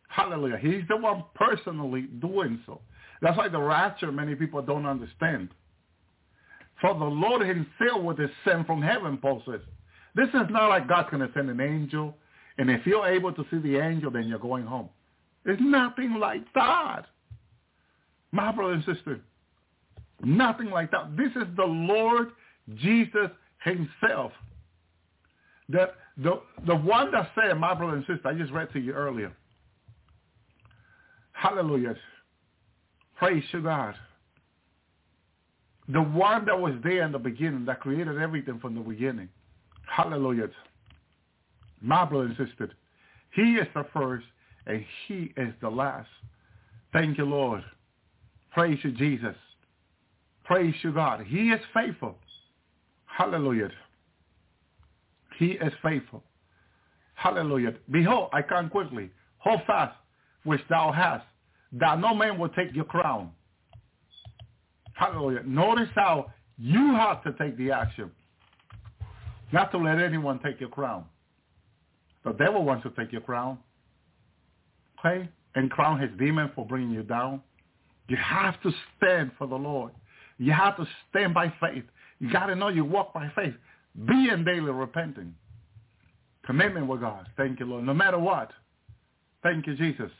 Hallelujah. 0.08 0.58
He's 0.58 0.82
the 0.88 0.96
one 0.96 1.24
personally 1.34 2.02
doing 2.20 2.60
so. 2.66 2.80
That's 3.20 3.36
why 3.36 3.48
the 3.48 3.60
rapture 3.60 4.12
many 4.12 4.34
people 4.34 4.62
don't 4.62 4.86
understand. 4.86 5.48
For 6.80 6.94
the 6.94 7.04
Lord 7.04 7.42
himself 7.42 8.02
will 8.02 8.14
descend 8.14 8.66
from 8.66 8.82
heaven, 8.82 9.18
Paul 9.18 9.42
says. 9.46 9.60
This 10.14 10.28
is 10.28 10.48
not 10.50 10.68
like 10.68 10.88
God's 10.88 11.10
going 11.10 11.26
to 11.26 11.32
send 11.34 11.50
an 11.50 11.60
angel, 11.60 12.14
and 12.56 12.70
if 12.70 12.86
you're 12.86 13.06
able 13.06 13.32
to 13.32 13.44
see 13.50 13.58
the 13.58 13.78
angel, 13.78 14.10
then 14.10 14.28
you're 14.28 14.38
going 14.38 14.64
home. 14.64 14.88
It's 15.44 15.60
nothing 15.62 16.14
like 16.14 16.42
that. 16.54 17.02
My 18.32 18.52
brother 18.52 18.74
and 18.74 18.84
sister, 18.84 19.20
nothing 20.22 20.70
like 20.70 20.90
that. 20.90 21.16
This 21.16 21.30
is 21.36 21.48
the 21.56 21.64
Lord 21.64 22.30
Jesus 22.76 23.30
himself. 23.62 24.32
The, 25.68 25.90
the, 26.16 26.40
the 26.66 26.74
one 26.74 27.12
that 27.12 27.30
said, 27.34 27.58
my 27.58 27.74
brother 27.74 27.96
and 27.96 28.06
sister, 28.06 28.26
I 28.26 28.34
just 28.34 28.52
read 28.52 28.72
to 28.72 28.80
you 28.80 28.92
earlier. 28.92 29.32
Hallelujah. 31.32 31.94
Praise 33.16 33.44
to 33.52 33.60
God. 33.60 33.94
The 35.88 36.02
one 36.02 36.44
that 36.46 36.58
was 36.58 36.74
there 36.82 37.04
in 37.04 37.12
the 37.12 37.18
beginning, 37.18 37.64
that 37.66 37.80
created 37.80 38.18
everything 38.18 38.58
from 38.58 38.74
the 38.74 38.80
beginning. 38.80 39.28
Hallelujah. 39.86 40.48
My 41.80 42.04
brother 42.04 42.26
and 42.26 42.36
sister, 42.36 42.70
he 43.34 43.54
is 43.54 43.66
the 43.74 43.86
first 43.92 44.26
and 44.66 44.84
he 45.06 45.32
is 45.36 45.54
the 45.60 45.68
last. 45.68 46.08
Thank 46.92 47.18
you, 47.18 47.24
Lord. 47.24 47.64
Praise 48.52 48.78
you, 48.82 48.92
Jesus. 48.92 49.36
Praise 50.44 50.74
you, 50.82 50.92
God. 50.92 51.24
He 51.26 51.50
is 51.50 51.60
faithful. 51.72 52.16
Hallelujah. 53.18 53.70
He 55.38 55.46
is 55.46 55.72
faithful. 55.82 56.22
Hallelujah. 57.16 57.74
Behold, 57.90 58.30
I 58.32 58.42
come 58.42 58.70
quickly. 58.70 59.10
Hold 59.38 59.60
fast, 59.66 59.96
which 60.44 60.60
thou 60.70 60.92
hast, 60.92 61.24
that 61.72 61.98
no 61.98 62.14
man 62.14 62.38
will 62.38 62.48
take 62.50 62.72
your 62.76 62.84
crown. 62.84 63.32
Hallelujah. 64.92 65.42
Notice 65.44 65.88
how 65.96 66.32
you 66.58 66.94
have 66.94 67.24
to 67.24 67.32
take 67.32 67.58
the 67.58 67.72
action. 67.72 68.12
Not 69.52 69.72
to 69.72 69.78
let 69.78 69.98
anyone 69.98 70.38
take 70.38 70.60
your 70.60 70.68
crown. 70.68 71.04
The 72.24 72.34
devil 72.34 72.64
wants 72.64 72.84
to 72.84 72.90
take 72.90 73.10
your 73.10 73.22
crown. 73.22 73.58
Okay? 75.00 75.28
And 75.56 75.72
crown 75.72 76.00
his 76.00 76.10
demon 76.20 76.52
for 76.54 76.64
bringing 76.64 76.90
you 76.90 77.02
down. 77.02 77.42
You 78.06 78.16
have 78.16 78.62
to 78.62 78.70
stand 78.96 79.32
for 79.36 79.48
the 79.48 79.56
Lord. 79.56 79.90
You 80.38 80.52
have 80.52 80.76
to 80.76 80.86
stand 81.10 81.34
by 81.34 81.52
faith. 81.60 81.82
You 82.20 82.32
got 82.32 82.46
to 82.46 82.56
know 82.56 82.68
you 82.68 82.84
walk 82.84 83.12
by 83.14 83.30
faith. 83.34 83.54
Be 84.06 84.28
in 84.30 84.44
daily 84.44 84.70
repenting. 84.70 85.34
Commitment 86.44 86.86
with 86.86 87.00
God. 87.00 87.28
Thank 87.36 87.60
you, 87.60 87.66
Lord. 87.66 87.84
No 87.84 87.94
matter 87.94 88.18
what. 88.18 88.50
Thank 89.42 89.66
you, 89.66 89.76
Jesus. 89.76 90.10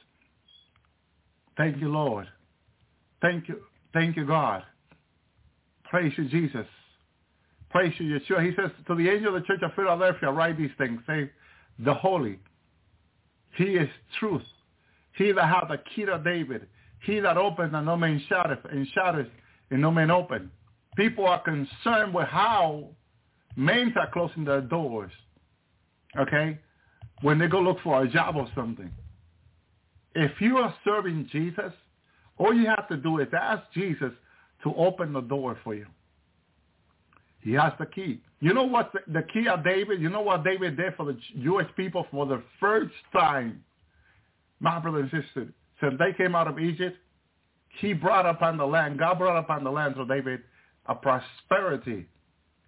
Thank 1.57 1.81
you, 1.81 1.89
Lord. 1.91 2.29
Thank 3.21 3.49
you. 3.49 3.61
Thank 3.93 4.17
you, 4.17 4.27
God. 4.27 4.63
Praise 5.85 6.13
you, 6.17 6.29
Jesus. 6.29 6.67
Praise 7.71 7.93
you, 7.99 8.19
Yeshua. 8.19 8.45
He 8.45 8.55
says 8.55 8.71
to 8.87 8.95
the 8.95 9.09
angel 9.09 9.35
of 9.35 9.43
the 9.43 9.47
church 9.47 9.61
of 9.63 9.73
Philadelphia, 9.75 10.31
write 10.31 10.57
these 10.57 10.71
things. 10.79 11.01
Say, 11.07 11.31
the 11.79 11.95
holy. 11.95 12.39
He 13.57 13.65
is 13.65 13.89
truth. 14.19 14.43
He 15.17 15.33
that 15.33 15.47
hath 15.47 15.69
the 15.69 15.79
key 15.95 16.05
of 16.05 16.25
David. 16.25 16.67
He 17.05 17.21
that 17.21 17.37
opens 17.37 17.73
and 17.75 17.87
no 17.87 17.97
man 17.97 18.23
shutteth, 18.29 18.61
and 18.71 18.87
shutteth 18.95 19.29
and 19.71 19.81
no 19.81 19.91
man 19.91 20.11
open. 20.11 20.51
People 20.99 21.29
are 21.29 21.41
concerned 21.41 22.13
with 22.13 22.27
how 22.27 22.89
men 23.55 23.95
are 23.97 24.11
closing 24.11 24.45
their 24.45 24.61
doors. 24.61 25.13
Okay? 26.19 26.59
When 27.23 27.39
they 27.39 27.47
go 27.47 27.61
look 27.61 27.79
for 27.85 28.03
a 28.03 28.09
job 28.09 28.35
or 28.35 28.49
something. 28.53 28.91
If 30.17 30.33
you 30.41 30.59
are 30.59 30.75
serving 30.85 31.29
Jesus, 31.31 31.73
all 32.37 32.53
you 32.53 32.67
have 32.67 32.89
to 32.89 32.97
do 32.97 33.21
is 33.21 33.29
ask 33.33 33.63
Jesus 33.73 34.11
to 34.65 34.75
open 34.75 35.13
the 35.13 35.21
door 35.21 35.57
for 35.63 35.73
you. 35.73 35.87
He 37.43 37.53
has 37.53 37.73
the 37.79 37.87
key. 37.87 38.21
You 38.41 38.53
know 38.53 38.65
what 38.65 38.93
the, 38.93 39.21
the 39.21 39.23
key 39.33 39.47
of 39.47 39.63
David? 39.63 40.01
You 40.01 40.11
know 40.11 40.23
what 40.23 40.43
David 40.43 40.77
did 40.77 40.97
for 40.97 41.07
the 41.07 41.17
Jewish 41.41 41.69
people 41.77 42.07
for 42.11 42.27
the 42.27 42.43
first 42.59 42.95
time? 43.13 43.63
My 44.59 44.81
brother 44.81 44.99
and 44.99 45.11
sister, 45.11 45.53
since 45.81 45.95
they 46.01 46.13
came 46.17 46.35
out 46.35 46.49
of 46.49 46.59
Egypt, 46.59 46.97
he 47.81 47.93
brought 47.93 48.27
upon 48.27 48.57
the 48.57 48.67
land, 48.67 48.99
God 48.99 49.19
brought 49.19 49.39
upon 49.39 49.63
the 49.63 49.71
land 49.71 49.95
to 49.95 50.05
David 50.05 50.41
a 50.89 50.95
prosperity 50.95 52.07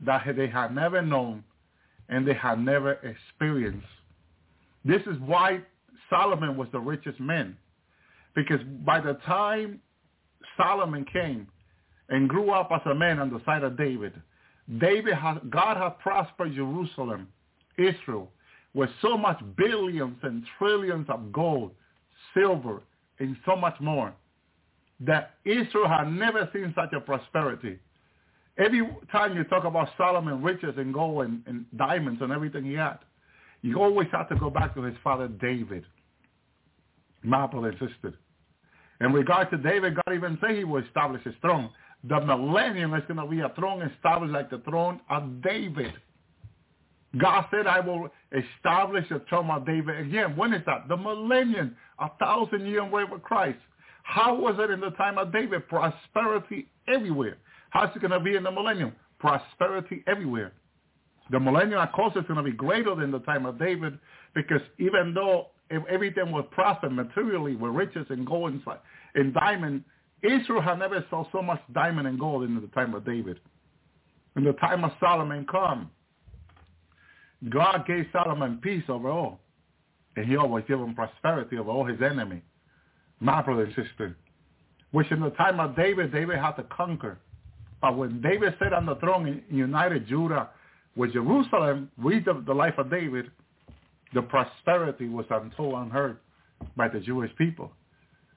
that 0.05 0.25
they 0.37 0.49
had 0.49 0.75
never 0.75 1.03
known 1.03 1.45
and 2.09 2.27
they 2.27 2.35
had 2.35 2.59
never 2.59 2.93
experienced. 2.93 3.87
This 4.85 5.03
is 5.03 5.19
why 5.25 5.61
Solomon 6.09 6.57
was 6.57 6.69
the 6.73 6.81
richest 6.81 7.21
man. 7.21 7.57
Because 8.35 8.61
by 8.85 9.01
the 9.01 9.15
time 9.27 9.81
Solomon 10.57 11.05
came 11.13 11.47
and 12.09 12.29
grew 12.29 12.51
up 12.51 12.71
as 12.73 12.81
a 12.87 12.95
man 12.95 13.19
on 13.19 13.31
the 13.31 13.41
side 13.45 13.63
of 13.63 13.77
David, 13.77 14.13
David 14.79 15.15
has, 15.15 15.39
God 15.49 15.77
had 15.77 15.99
prospered 15.99 16.55
Jerusalem, 16.55 17.29
Israel, 17.79 18.31
with 18.75 18.91
so 19.03 19.17
much 19.17 19.41
billions 19.57 20.17
and 20.23 20.45
trillions 20.59 21.07
of 21.09 21.33
gold, 21.33 21.73
silver, 22.35 22.83
and 23.19 23.37
so 23.45 23.57
much 23.57 23.79
more 23.81 24.13
that 25.01 25.35
Israel 25.45 25.89
had 25.89 26.13
never 26.13 26.49
seen 26.53 26.73
such 26.77 26.93
a 26.93 27.01
prosperity. 27.01 27.79
Every 28.61 28.87
time 29.11 29.37
you 29.37 29.45
talk 29.45 29.65
about 29.65 29.89
Solomon 29.97 30.43
riches 30.43 30.74
and 30.77 30.93
gold 30.93 31.24
and, 31.24 31.43
and 31.47 31.65
diamonds 31.77 32.20
and 32.20 32.31
everything 32.31 32.65
he 32.65 32.74
had, 32.74 32.99
you 33.62 33.81
always 33.81 34.09
have 34.12 34.28
to 34.28 34.37
go 34.37 34.51
back 34.51 34.74
to 34.74 34.82
his 34.82 34.95
father 35.03 35.28
David, 35.28 35.85
and 37.23 37.73
sister. 37.73 38.15
In 39.01 39.12
regard 39.12 39.51
to 39.51 39.57
David, 39.57 39.95
God 39.95 40.15
even 40.15 40.37
said 40.41 40.57
he 40.57 40.65
will 40.65 40.82
establish 40.82 41.23
his 41.24 41.35
throne. 41.41 41.70
The 42.05 42.20
millennium 42.20 42.95
is 42.95 43.03
going 43.09 43.20
to 43.20 43.27
be 43.27 43.41
a 43.41 43.51
throne 43.51 43.82
established 43.82 44.32
like 44.32 44.51
the 44.51 44.59
throne 44.59 45.01
of 45.09 45.43
David. 45.43 45.93
God 47.19 47.47
said, 47.51 47.66
I 47.66 47.81
will 47.81 48.09
establish 48.32 49.09
the 49.09 49.23
throne 49.28 49.51
of 49.51 49.66
David 49.66 49.99
again. 50.07 50.37
When 50.37 50.53
is 50.53 50.62
that? 50.66 50.87
The 50.89 50.97
millennium, 50.97 51.77
a 51.99 52.11
thousand 52.19 52.66
year 52.66 52.82
reign 52.82 53.11
with 53.11 53.23
Christ. 53.23 53.59
How 54.03 54.35
was 54.35 54.57
it 54.59 54.70
in 54.70 54.81
the 54.81 54.91
time 54.91 55.19
of 55.19 55.32
David? 55.32 55.69
Prosperity 55.69 56.69
everywhere. 56.89 57.37
How's 57.71 57.95
it 57.95 58.01
going 58.01 58.11
to 58.11 58.21
be 58.21 58.37
in 58.37 58.43
the 58.43 58.51
millennium? 58.51 58.93
Prosperity 59.19 60.05
everywhere. 60.07 60.53
The 61.31 61.39
millennium, 61.39 61.81
of 61.81 61.93
course, 61.93 62.15
is 62.17 62.25
going 62.27 62.37
to 62.37 62.43
be 62.43 62.57
greater 62.57 62.95
than 62.95 63.11
the 63.11 63.21
time 63.21 63.47
of 63.47 63.59
David 63.59 63.99
because 64.35 64.61
even 64.79 65.15
though 65.15 65.49
everything 65.89 66.33
was 66.33 66.45
prospered 66.51 66.93
materially 66.93 67.55
with 67.55 67.73
riches 67.73 68.07
and 68.11 68.27
gold 68.27 68.53
and, 68.53 68.63
and 69.15 69.35
diamond, 69.35 69.85
Israel 70.23 70.61
had 70.61 70.79
never 70.79 71.05
saw 71.09 71.25
so 71.33 71.41
much 71.41 71.61
diamond 71.73 72.09
and 72.09 72.19
gold 72.19 72.43
in 72.45 72.55
the 72.61 72.67
time 72.69 72.95
of 72.95 73.05
David. 73.07 73.39
In 74.37 74.45
the 74.45 74.53
time 74.55 74.85
of 74.85 74.93
Solomon 75.01 75.47
come, 75.51 75.91
God 77.49 77.85
gave 77.87 78.07
Solomon 78.13 78.59
peace 78.63 78.85
over 78.89 79.09
all. 79.09 79.41
And 80.17 80.27
he 80.27 80.37
always 80.37 80.65
gave 80.69 80.79
him 80.79 80.95
prosperity 80.95 81.57
over 81.57 81.71
all 81.71 81.85
his 81.85 82.01
enemies. 82.03 82.43
My 83.21 83.41
brother 83.43 83.65
and 83.65 83.75
sister. 83.75 84.17
Which 84.91 85.11
in 85.13 85.21
the 85.21 85.31
time 85.31 85.61
of 85.61 85.77
David, 85.77 86.13
David 86.13 86.39
had 86.39 86.53
to 86.53 86.65
conquer. 86.65 87.19
But 87.81 87.97
when 87.97 88.20
David 88.20 88.55
sat 88.59 88.73
on 88.73 88.86
the 88.86 88.97
throne 88.97 89.27
and 89.27 89.43
united 89.51 90.07
Judah 90.07 90.51
with 90.97 91.12
Jerusalem, 91.12 91.90
read 91.97 92.24
the, 92.24 92.43
the 92.47 92.52
life 92.52 92.74
of 92.78 92.90
David, 92.90 93.31
the 94.12 94.23
prosperity 94.23 95.09
was 95.09 95.27
untold 95.31 95.74
unheard 95.74 96.19
by 96.77 96.89
the 96.89 97.01
Jewish 97.01 97.35
people. 97.36 97.73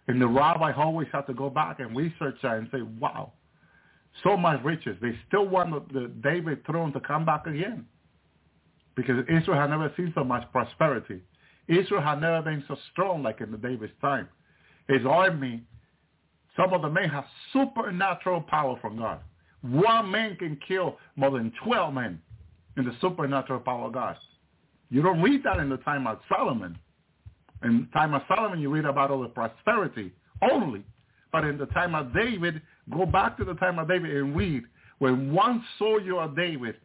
And 0.07 0.21
the 0.21 0.27
rabbi 0.27 0.73
always 0.73 1.07
had 1.11 1.21
to 1.27 1.33
go 1.33 1.49
back 1.49 1.79
and 1.79 1.95
research 1.95 2.35
that 2.43 2.57
and 2.57 2.67
say, 2.71 2.81
wow, 2.99 3.33
so 4.23 4.37
much 4.37 4.63
riches. 4.63 4.97
They 5.01 5.17
still 5.27 5.47
want 5.47 5.93
the, 5.93 5.99
the 5.99 6.07
David 6.07 6.65
throne 6.65 6.93
to 6.93 6.99
come 6.99 7.25
back 7.25 7.47
again 7.47 7.85
because 8.95 9.25
Israel 9.27 9.59
had 9.59 9.69
never 9.69 9.91
seen 9.97 10.11
so 10.15 10.23
much 10.23 10.49
prosperity. 10.51 11.21
Israel 11.67 12.01
had 12.01 12.21
never 12.21 12.41
been 12.41 12.63
so 12.67 12.77
strong 12.91 13.23
like 13.23 13.41
in 13.41 13.51
the 13.51 13.57
David's 13.57 13.93
time. 14.01 14.27
His 14.87 15.05
army, 15.07 15.63
some 16.57 16.73
of 16.73 16.81
the 16.81 16.89
men 16.89 17.09
have 17.09 17.25
supernatural 17.53 18.41
power 18.41 18.77
from 18.81 18.97
God. 18.97 19.21
One 19.63 20.11
man 20.11 20.35
can 20.35 20.59
kill 20.67 20.97
more 21.15 21.31
than 21.31 21.51
12 21.63 21.93
men 21.93 22.21
in 22.77 22.85
the 22.85 22.95
supernatural 22.99 23.61
power 23.61 23.87
of 23.87 23.93
God. 23.93 24.17
You 24.89 25.01
don't 25.01 25.21
read 25.21 25.43
that 25.43 25.57
in 25.57 25.69
the 25.69 25.77
time 25.77 26.05
of 26.05 26.19
Solomon. 26.29 26.77
In 27.63 27.87
the 27.87 27.99
time 27.99 28.13
of 28.13 28.21
Solomon, 28.27 28.59
you 28.59 28.69
read 28.69 28.85
about 28.85 29.09
all 29.09 29.21
the 29.21 29.29
prosperity 29.29 30.11
only. 30.51 30.83
But 31.31 31.45
in 31.45 31.57
the 31.57 31.65
time 31.67 31.95
of 31.95 32.13
David, 32.13 32.61
go 32.91 33.05
back 33.05 33.37
to 33.37 33.45
the 33.45 33.55
time 33.55 33.79
of 33.79 33.87
David 33.87 34.15
and 34.15 34.35
read 34.35 34.63
when 34.99 35.33
one 35.33 35.63
soldier 35.79 36.19
of 36.19 36.35
David 36.35 36.75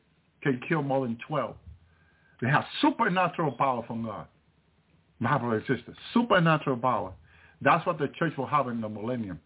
can 0.42 0.60
kill 0.68 0.82
more 0.82 1.06
than 1.06 1.18
12. 1.26 1.55
They 2.40 2.48
have 2.48 2.64
supernatural 2.80 3.52
power 3.52 3.84
from 3.86 4.05
God. 4.05 4.26
My 5.18 5.36
brother 5.36 5.56
and 5.56 5.66
sister, 5.66 5.94
supernatural 6.14 6.76
power. 6.76 7.12
That's 7.60 7.84
what 7.84 7.98
the 7.98 8.09
church 8.18 8.36
will 8.38 8.46
have 8.46 8.68
in 8.68 8.80
the 8.80 8.88
millennium. 8.88 9.40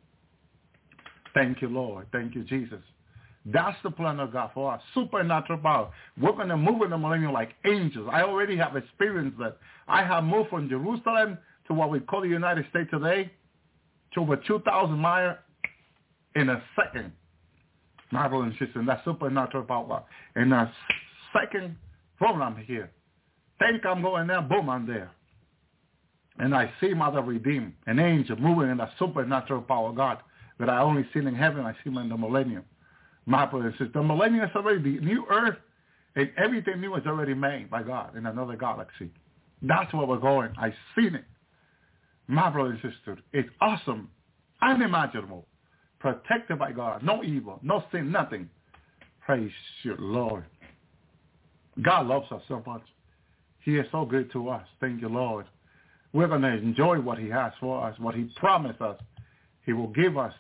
Thank 1.32 1.62
you, 1.62 1.68
Lord. 1.68 2.06
Thank 2.12 2.34
you, 2.34 2.44
Jesus. 2.44 2.82
That's 3.44 3.76
the 3.82 3.90
plan 3.90 4.20
of 4.20 4.32
God 4.32 4.50
for 4.54 4.72
us. 4.72 4.80
Supernatural 4.94 5.58
power. 5.58 5.90
We're 6.20 6.32
going 6.32 6.48
to 6.48 6.56
move 6.56 6.82
in 6.82 6.90
the 6.90 6.98
millennium 6.98 7.32
like 7.32 7.54
angels. 7.66 8.08
I 8.12 8.22
already 8.22 8.56
have 8.56 8.76
experienced 8.76 9.38
that. 9.38 9.56
I 9.88 10.04
have 10.04 10.22
moved 10.22 10.50
from 10.50 10.68
Jerusalem 10.68 11.38
to 11.66 11.74
what 11.74 11.90
we 11.90 12.00
call 12.00 12.22
the 12.22 12.28
United 12.28 12.66
States 12.70 12.90
today 12.90 13.30
to 14.14 14.20
over 14.20 14.36
2,000 14.36 14.96
miles 14.96 15.38
in 16.36 16.48
a 16.50 16.62
second. 16.76 17.12
My 18.12 18.28
brother 18.28 18.52
and 18.74 18.88
that's 18.88 19.04
supernatural 19.04 19.64
power. 19.64 20.04
In 20.36 20.52
a 20.52 20.72
second 21.32 21.76
boom, 22.20 22.42
I'm 22.42 22.56
here. 22.56 22.90
Think 23.58 23.84
I'm 23.86 24.02
going 24.02 24.26
there, 24.26 24.42
boom, 24.42 24.68
I'm 24.68 24.86
there. 24.86 25.10
And 26.38 26.54
I 26.54 26.70
see 26.80 26.94
Mother 26.94 27.22
Redeemed, 27.22 27.72
an 27.86 27.98
angel 27.98 28.36
moving 28.36 28.70
in 28.70 28.78
the 28.78 28.88
supernatural 28.98 29.62
power 29.62 29.90
of 29.90 29.96
God 29.96 30.18
that 30.58 30.68
I 30.68 30.80
only 30.80 31.06
seen 31.12 31.26
in 31.26 31.34
heaven. 31.34 31.64
I 31.64 31.72
see 31.72 31.90
him 31.90 31.98
in 31.98 32.08
the 32.08 32.16
millennium. 32.16 32.64
My 33.26 33.46
brother 33.46 33.74
says 33.78 33.88
the 33.94 34.02
millennium 34.02 34.44
is 34.44 34.50
already 34.54 34.82
the 34.82 35.04
new 35.04 35.24
earth, 35.30 35.56
and 36.16 36.30
everything 36.36 36.80
new 36.80 36.94
is 36.96 37.06
already 37.06 37.34
made 37.34 37.70
by 37.70 37.82
God 37.82 38.16
in 38.16 38.26
another 38.26 38.56
galaxy. 38.56 39.10
That's 39.62 39.92
where 39.94 40.06
we're 40.06 40.18
going. 40.18 40.52
I've 40.58 40.74
seen 40.96 41.14
it. 41.14 41.24
My 42.26 42.50
brother 42.50 42.70
and 42.70 42.92
sister, 42.94 43.18
it's 43.32 43.48
awesome, 43.60 44.08
unimaginable, 44.60 45.46
protected 45.98 46.58
by 46.58 46.72
God, 46.72 47.02
no 47.02 47.22
evil, 47.22 47.58
no 47.62 47.84
sin, 47.92 48.10
nothing. 48.10 48.48
Praise 49.24 49.50
your 49.82 49.96
Lord. 49.98 50.44
God 51.80 52.06
loves 52.06 52.30
us 52.32 52.42
so 52.48 52.62
much. 52.66 52.82
He 53.64 53.76
is 53.76 53.86
so 53.92 54.04
good 54.04 54.30
to 54.32 54.48
us. 54.48 54.66
Thank 54.80 55.00
you, 55.00 55.08
Lord. 55.08 55.46
We're 56.12 56.28
going 56.28 56.42
to 56.42 56.48
enjoy 56.48 57.00
what 57.00 57.18
he 57.18 57.28
has 57.28 57.52
for 57.60 57.86
us, 57.86 57.98
what 57.98 58.14
he 58.14 58.28
promised 58.36 58.80
us. 58.80 58.98
He 59.64 59.72
will 59.72 59.88
give 59.88 60.18
us 60.18 60.34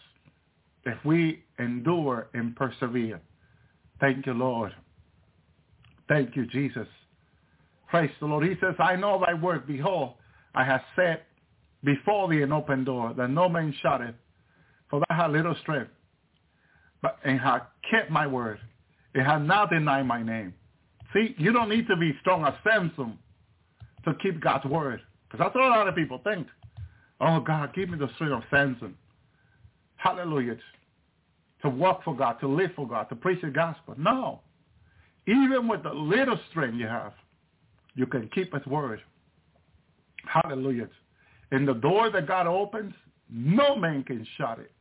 if 0.84 1.04
we 1.04 1.44
endure 1.58 2.28
and 2.34 2.56
persevere. 2.56 3.20
Thank 4.00 4.26
you, 4.26 4.34
Lord. 4.34 4.74
Thank 6.08 6.36
you, 6.36 6.46
Jesus. 6.46 6.88
Praise 7.88 8.10
the 8.20 8.26
Lord. 8.26 8.44
He 8.44 8.54
says, 8.60 8.74
I 8.78 8.96
know 8.96 9.20
thy 9.24 9.34
work. 9.34 9.66
Behold, 9.66 10.14
I 10.54 10.64
have 10.64 10.80
set 10.96 11.26
before 11.84 12.28
thee 12.28 12.42
an 12.42 12.52
open 12.52 12.84
door 12.84 13.14
that 13.16 13.30
no 13.30 13.48
man 13.48 13.74
shutteth, 13.82 14.14
for 14.88 15.00
thou 15.00 15.16
hast 15.16 15.32
little 15.32 15.54
strength, 15.62 15.90
but 17.00 17.18
and 17.24 17.38
hast 17.38 17.64
kept 17.90 18.10
my 18.10 18.26
word. 18.26 18.58
It 19.14 19.24
has 19.24 19.42
not 19.42 19.70
denied 19.70 20.06
my 20.06 20.22
name. 20.22 20.54
See, 21.12 21.34
you 21.38 21.52
don't 21.52 21.68
need 21.68 21.86
to 21.88 21.96
be 21.96 22.16
strong 22.20 22.44
as 22.46 22.54
Samson 22.64 23.18
to 24.04 24.14
keep 24.22 24.40
God's 24.40 24.64
word. 24.64 25.00
Because 25.24 25.44
that's 25.44 25.54
what 25.54 25.64
a 25.64 25.68
lot 25.68 25.88
of 25.88 25.94
people 25.94 26.20
think. 26.24 26.46
Oh, 27.20 27.40
God, 27.40 27.74
give 27.74 27.88
me 27.88 27.98
the 27.98 28.08
strength 28.14 28.32
of 28.32 28.42
Samson. 28.50 28.96
Hallelujah. 30.02 30.56
To 31.62 31.68
work 31.68 32.02
for 32.04 32.16
God, 32.16 32.40
to 32.40 32.48
live 32.48 32.70
for 32.74 32.88
God, 32.88 33.04
to 33.04 33.16
preach 33.16 33.40
the 33.42 33.50
gospel. 33.50 33.94
No. 33.96 34.40
Even 35.26 35.68
with 35.68 35.82
the 35.84 35.92
little 35.92 36.38
strength 36.50 36.76
you 36.76 36.86
have, 36.86 37.12
you 37.94 38.06
can 38.06 38.28
keep 38.34 38.52
his 38.52 38.66
word. 38.66 39.00
Hallelujah. 40.26 40.88
And 41.52 41.68
the 41.68 41.74
door 41.74 42.10
that 42.10 42.26
God 42.26 42.46
opens, 42.46 42.94
no 43.30 43.76
man 43.76 44.02
can 44.02 44.26
shut 44.36 44.58
it. 44.58 44.72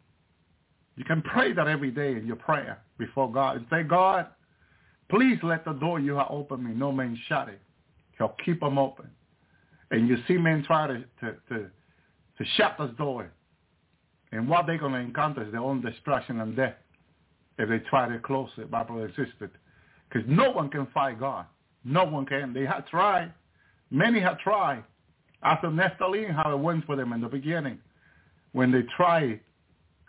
You 0.96 1.06
can 1.06 1.22
pray 1.22 1.54
that 1.54 1.68
every 1.68 1.92
day 1.92 2.14
in 2.14 2.26
your 2.26 2.36
prayer 2.38 2.80
before 2.98 3.32
God 3.32 3.58
and 3.58 3.66
say, 3.70 3.84
God, 3.84 4.28
Please 5.12 5.38
let 5.44 5.66
the 5.66 5.74
door 5.74 6.00
you 6.00 6.16
have 6.16 6.28
opened 6.30 6.64
me, 6.64 6.74
no 6.74 6.90
man 6.90 7.20
shut 7.28 7.50
it. 7.50 7.60
He'll 8.18 8.34
keep 8.46 8.62
them 8.62 8.78
open. 8.78 9.10
And 9.92 10.08
you 10.08 10.16
see 10.26 10.38
men 10.38 10.64
try 10.64 10.88
to, 10.88 11.04
to, 11.20 11.36
to, 11.50 11.66
to 12.38 12.46
shut 12.56 12.78
this 12.80 12.92
door. 12.98 13.30
And 14.32 14.48
what 14.48 14.66
they're 14.66 14.78
going 14.78 14.94
to 14.94 15.00
encounter 15.00 15.44
is 15.44 15.52
their 15.52 15.62
own 15.62 15.82
destruction 15.82 16.40
and 16.40 16.56
death 16.56 16.76
if 17.58 17.70
they 17.70 17.80
try 17.90 18.08
to 18.08 18.20
close 18.20 18.50
brother 18.70 19.06
and 19.06 19.10
sister. 19.10 19.52
Because 20.10 20.28
no 20.28 20.52
one 20.52 20.70
can 20.70 20.88
fight 20.94 21.20
God. 21.20 21.46
No 21.84 22.06
one 22.06 22.26
can. 22.26 22.54
They 22.54 22.66
have 22.66 22.88
tried. 22.88 23.34
Many 23.90 24.20
have 24.20 24.40
tried. 24.40 24.84
After 25.44 25.68
Nephilim, 25.68 26.34
how 26.34 26.54
it 26.54 26.60
went 26.60 26.86
for 26.86 26.96
them 26.96 27.14
in 27.14 27.22
the 27.22 27.28
beginning. 27.28 27.80
When 28.54 28.72
they 28.72 28.84
tried, 28.96 29.40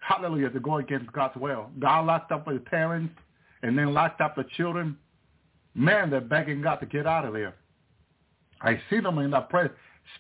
hallelujah, 0.01 0.51
to 0.51 0.61
go 0.61 0.79
against 0.79 1.13
God's 1.13 1.37
will. 1.37 1.71
God 1.79 2.07
locked 2.07 2.33
up 2.33 2.47
their 2.47 2.59
parents 2.59 3.15
and 3.63 3.79
then 3.79 3.95
locked 3.95 4.21
up 4.21 4.37
the 4.37 4.45
children, 4.57 4.97
man, 5.75 6.11
they're 6.11 6.21
begging 6.21 6.63
God 6.63 6.77
to 6.77 6.87
get 6.87 7.07
out 7.07 7.25
of 7.25 7.33
there. 7.33 7.55
I 8.61 8.81
see 8.91 9.01
them 9.01 9.19
in 9.19 9.31
that 9.31 9.49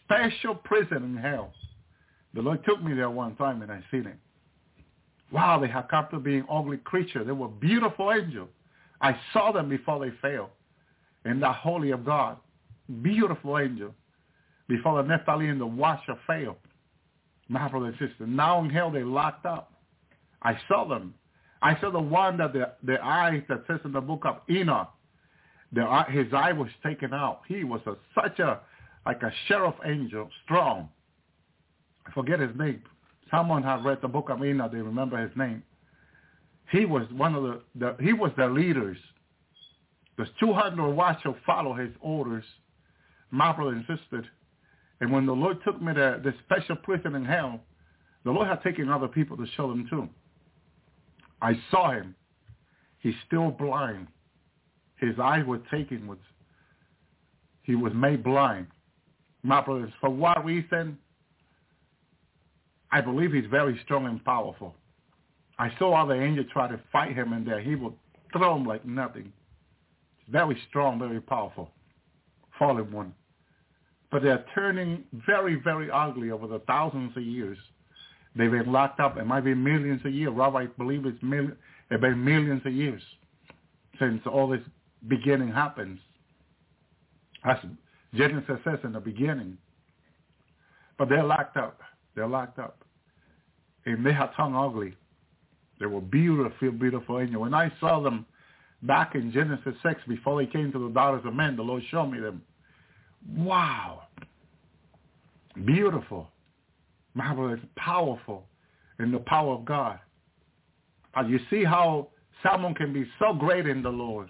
special 0.04 0.54
prison 0.54 1.04
in 1.04 1.16
hell. 1.16 1.52
The 2.34 2.42
Lord 2.42 2.64
took 2.64 2.82
me 2.82 2.94
there 2.94 3.10
one 3.10 3.36
time 3.36 3.62
and 3.62 3.70
I 3.70 3.82
seen 3.90 4.06
it. 4.06 4.16
Wow, 5.30 5.58
they 5.58 5.68
had 5.68 5.88
come 5.88 6.06
to 6.10 6.18
being 6.18 6.44
ugly 6.50 6.78
creatures. 6.78 7.26
They 7.26 7.32
were 7.32 7.48
beautiful 7.48 8.12
angels. 8.12 8.48
I 9.00 9.16
saw 9.32 9.52
them 9.52 9.68
before 9.68 10.04
they 10.04 10.12
fell 10.20 10.50
in 11.24 11.40
the 11.40 11.52
holy 11.52 11.90
of 11.90 12.04
God. 12.04 12.36
Beautiful 13.02 13.58
angel. 13.58 13.94
Before 14.68 15.02
the 15.02 15.08
Nephtali 15.08 15.50
and 15.50 15.60
the 15.60 15.66
watcher 15.66 16.16
fell. 16.26 16.56
My 17.48 17.68
brother 17.68 17.86
and 17.86 17.94
sister. 17.98 18.26
Now 18.26 18.62
in 18.62 18.70
hell 18.70 18.90
they 18.90 19.02
locked 19.02 19.46
up. 19.46 19.72
I 20.42 20.58
saw 20.68 20.86
them. 20.86 21.14
I 21.60 21.78
saw 21.80 21.90
the 21.90 22.00
one 22.00 22.36
that 22.38 22.52
the, 22.52 22.72
the 22.82 23.02
eyes 23.02 23.42
that 23.48 23.64
says 23.66 23.80
in 23.84 23.92
the 23.92 24.00
book 24.00 24.24
of 24.24 24.38
Enoch, 24.50 24.90
the, 25.72 25.82
eye- 25.82 26.10
his 26.10 26.26
eye 26.32 26.52
was 26.52 26.68
taken 26.84 27.14
out. 27.14 27.42
He 27.46 27.64
was 27.64 27.80
a, 27.86 27.94
such 28.14 28.38
a, 28.40 28.60
like 29.06 29.22
a 29.22 29.32
cherub 29.48 29.74
angel, 29.84 30.28
strong. 30.44 30.88
I 32.06 32.12
forget 32.12 32.40
his 32.40 32.56
name. 32.56 32.82
Someone 33.30 33.62
had 33.62 33.84
read 33.84 33.98
the 34.02 34.08
book 34.08 34.28
of 34.28 34.44
Enoch. 34.44 34.72
They 34.72 34.78
remember 34.78 35.16
his 35.16 35.34
name. 35.36 35.62
He 36.70 36.84
was 36.84 37.06
one 37.12 37.34
of 37.34 37.42
the, 37.42 37.60
the 37.74 37.96
he 38.00 38.12
was 38.12 38.30
the 38.36 38.46
leaders. 38.46 38.98
The 40.18 40.26
200 40.40 40.90
watchers 40.90 41.34
follow 41.46 41.74
his 41.74 41.90
orders. 42.00 42.44
My 43.30 43.52
brother 43.52 43.74
insisted. 43.74 44.26
And 45.00 45.10
when 45.10 45.26
the 45.26 45.32
Lord 45.32 45.58
took 45.64 45.80
me 45.80 45.94
to 45.94 46.20
the 46.22 46.34
special 46.44 46.76
prison 46.76 47.14
in 47.14 47.24
hell, 47.24 47.60
the 48.24 48.30
Lord 48.30 48.46
had 48.46 48.62
taken 48.62 48.88
other 48.88 49.08
people 49.08 49.36
to 49.36 49.46
show 49.56 49.68
them 49.68 49.86
too. 49.90 50.08
I 51.40 51.58
saw 51.70 51.90
him. 51.90 52.14
He's 53.00 53.14
still 53.26 53.50
blind. 53.50 54.06
His 54.96 55.18
eyes 55.18 55.44
were 55.44 55.58
taken 55.70 56.06
with, 56.06 56.20
he 57.62 57.74
was 57.74 57.92
made 57.92 58.22
blind. 58.22 58.68
My 59.42 59.60
brothers, 59.60 59.90
for 60.00 60.10
what 60.10 60.44
reason? 60.44 60.96
I 62.92 63.00
believe 63.00 63.32
he's 63.32 63.46
very 63.50 63.80
strong 63.84 64.06
and 64.06 64.22
powerful. 64.24 64.74
I 65.58 65.70
saw 65.78 66.04
the 66.04 66.14
angels 66.14 66.46
try 66.52 66.68
to 66.68 66.78
fight 66.92 67.14
him 67.14 67.32
in 67.32 67.44
there. 67.44 67.60
He 67.60 67.74
would 67.74 67.94
throw 68.32 68.56
him 68.56 68.64
like 68.64 68.84
nothing. 68.84 69.32
Very 70.28 70.56
strong, 70.68 70.98
very 70.98 71.20
powerful. 71.20 71.70
Fallen 72.58 72.92
one. 72.92 73.14
But 74.10 74.22
they're 74.22 74.44
turning 74.54 75.04
very, 75.26 75.54
very 75.56 75.90
ugly 75.90 76.30
over 76.30 76.46
the 76.46 76.58
thousands 76.60 77.16
of 77.16 77.22
years. 77.22 77.58
They've 78.36 78.50
been 78.50 78.70
locked 78.70 79.00
up. 79.00 79.16
It 79.16 79.24
might 79.26 79.44
be 79.44 79.54
millions 79.54 80.02
of 80.04 80.12
years. 80.12 80.32
Rabbi 80.34 80.62
I 80.62 80.66
believe 80.66 81.06
it's 81.06 81.22
million, 81.22 81.56
it's 81.90 82.00
been 82.00 82.22
millions 82.22 82.62
of 82.64 82.72
years 82.72 83.02
since 83.98 84.20
all 84.26 84.48
this 84.48 84.60
beginning 85.08 85.50
happens. 85.50 85.98
As 87.44 87.56
Genesis 88.14 88.58
says 88.64 88.78
in 88.84 88.92
the 88.92 89.00
beginning. 89.00 89.56
But 90.98 91.08
they're 91.08 91.24
locked 91.24 91.56
up. 91.56 91.80
They're 92.14 92.28
locked 92.28 92.58
up. 92.58 92.81
They 93.84 93.94
tongue 94.36 94.54
ugly. 94.54 94.96
They 95.80 95.86
were 95.86 96.00
beautiful, 96.00 96.72
beautiful 96.72 97.18
angels. 97.18 97.40
When 97.40 97.54
I 97.54 97.72
saw 97.80 98.00
them 98.00 98.26
back 98.82 99.14
in 99.14 99.32
Genesis 99.32 99.74
6, 99.82 100.00
before 100.08 100.40
they 100.40 100.50
came 100.50 100.70
to 100.72 100.78
the 100.78 100.94
daughters 100.94 101.22
of 101.24 101.34
men, 101.34 101.56
the 101.56 101.62
Lord 101.62 101.82
showed 101.90 102.06
me 102.06 102.20
them. 102.20 102.42
Wow. 103.36 104.02
Beautiful. 105.64 106.28
Marvelous, 107.14 107.60
powerful 107.76 108.46
in 108.98 109.10
the 109.10 109.18
power 109.18 109.54
of 109.54 109.64
God. 109.64 109.98
And 111.14 111.30
you 111.30 111.40
see 111.50 111.64
how 111.64 112.08
someone 112.42 112.74
can 112.74 112.92
be 112.92 113.06
so 113.18 113.34
great 113.34 113.66
in 113.66 113.82
the 113.82 113.90
Lord. 113.90 114.28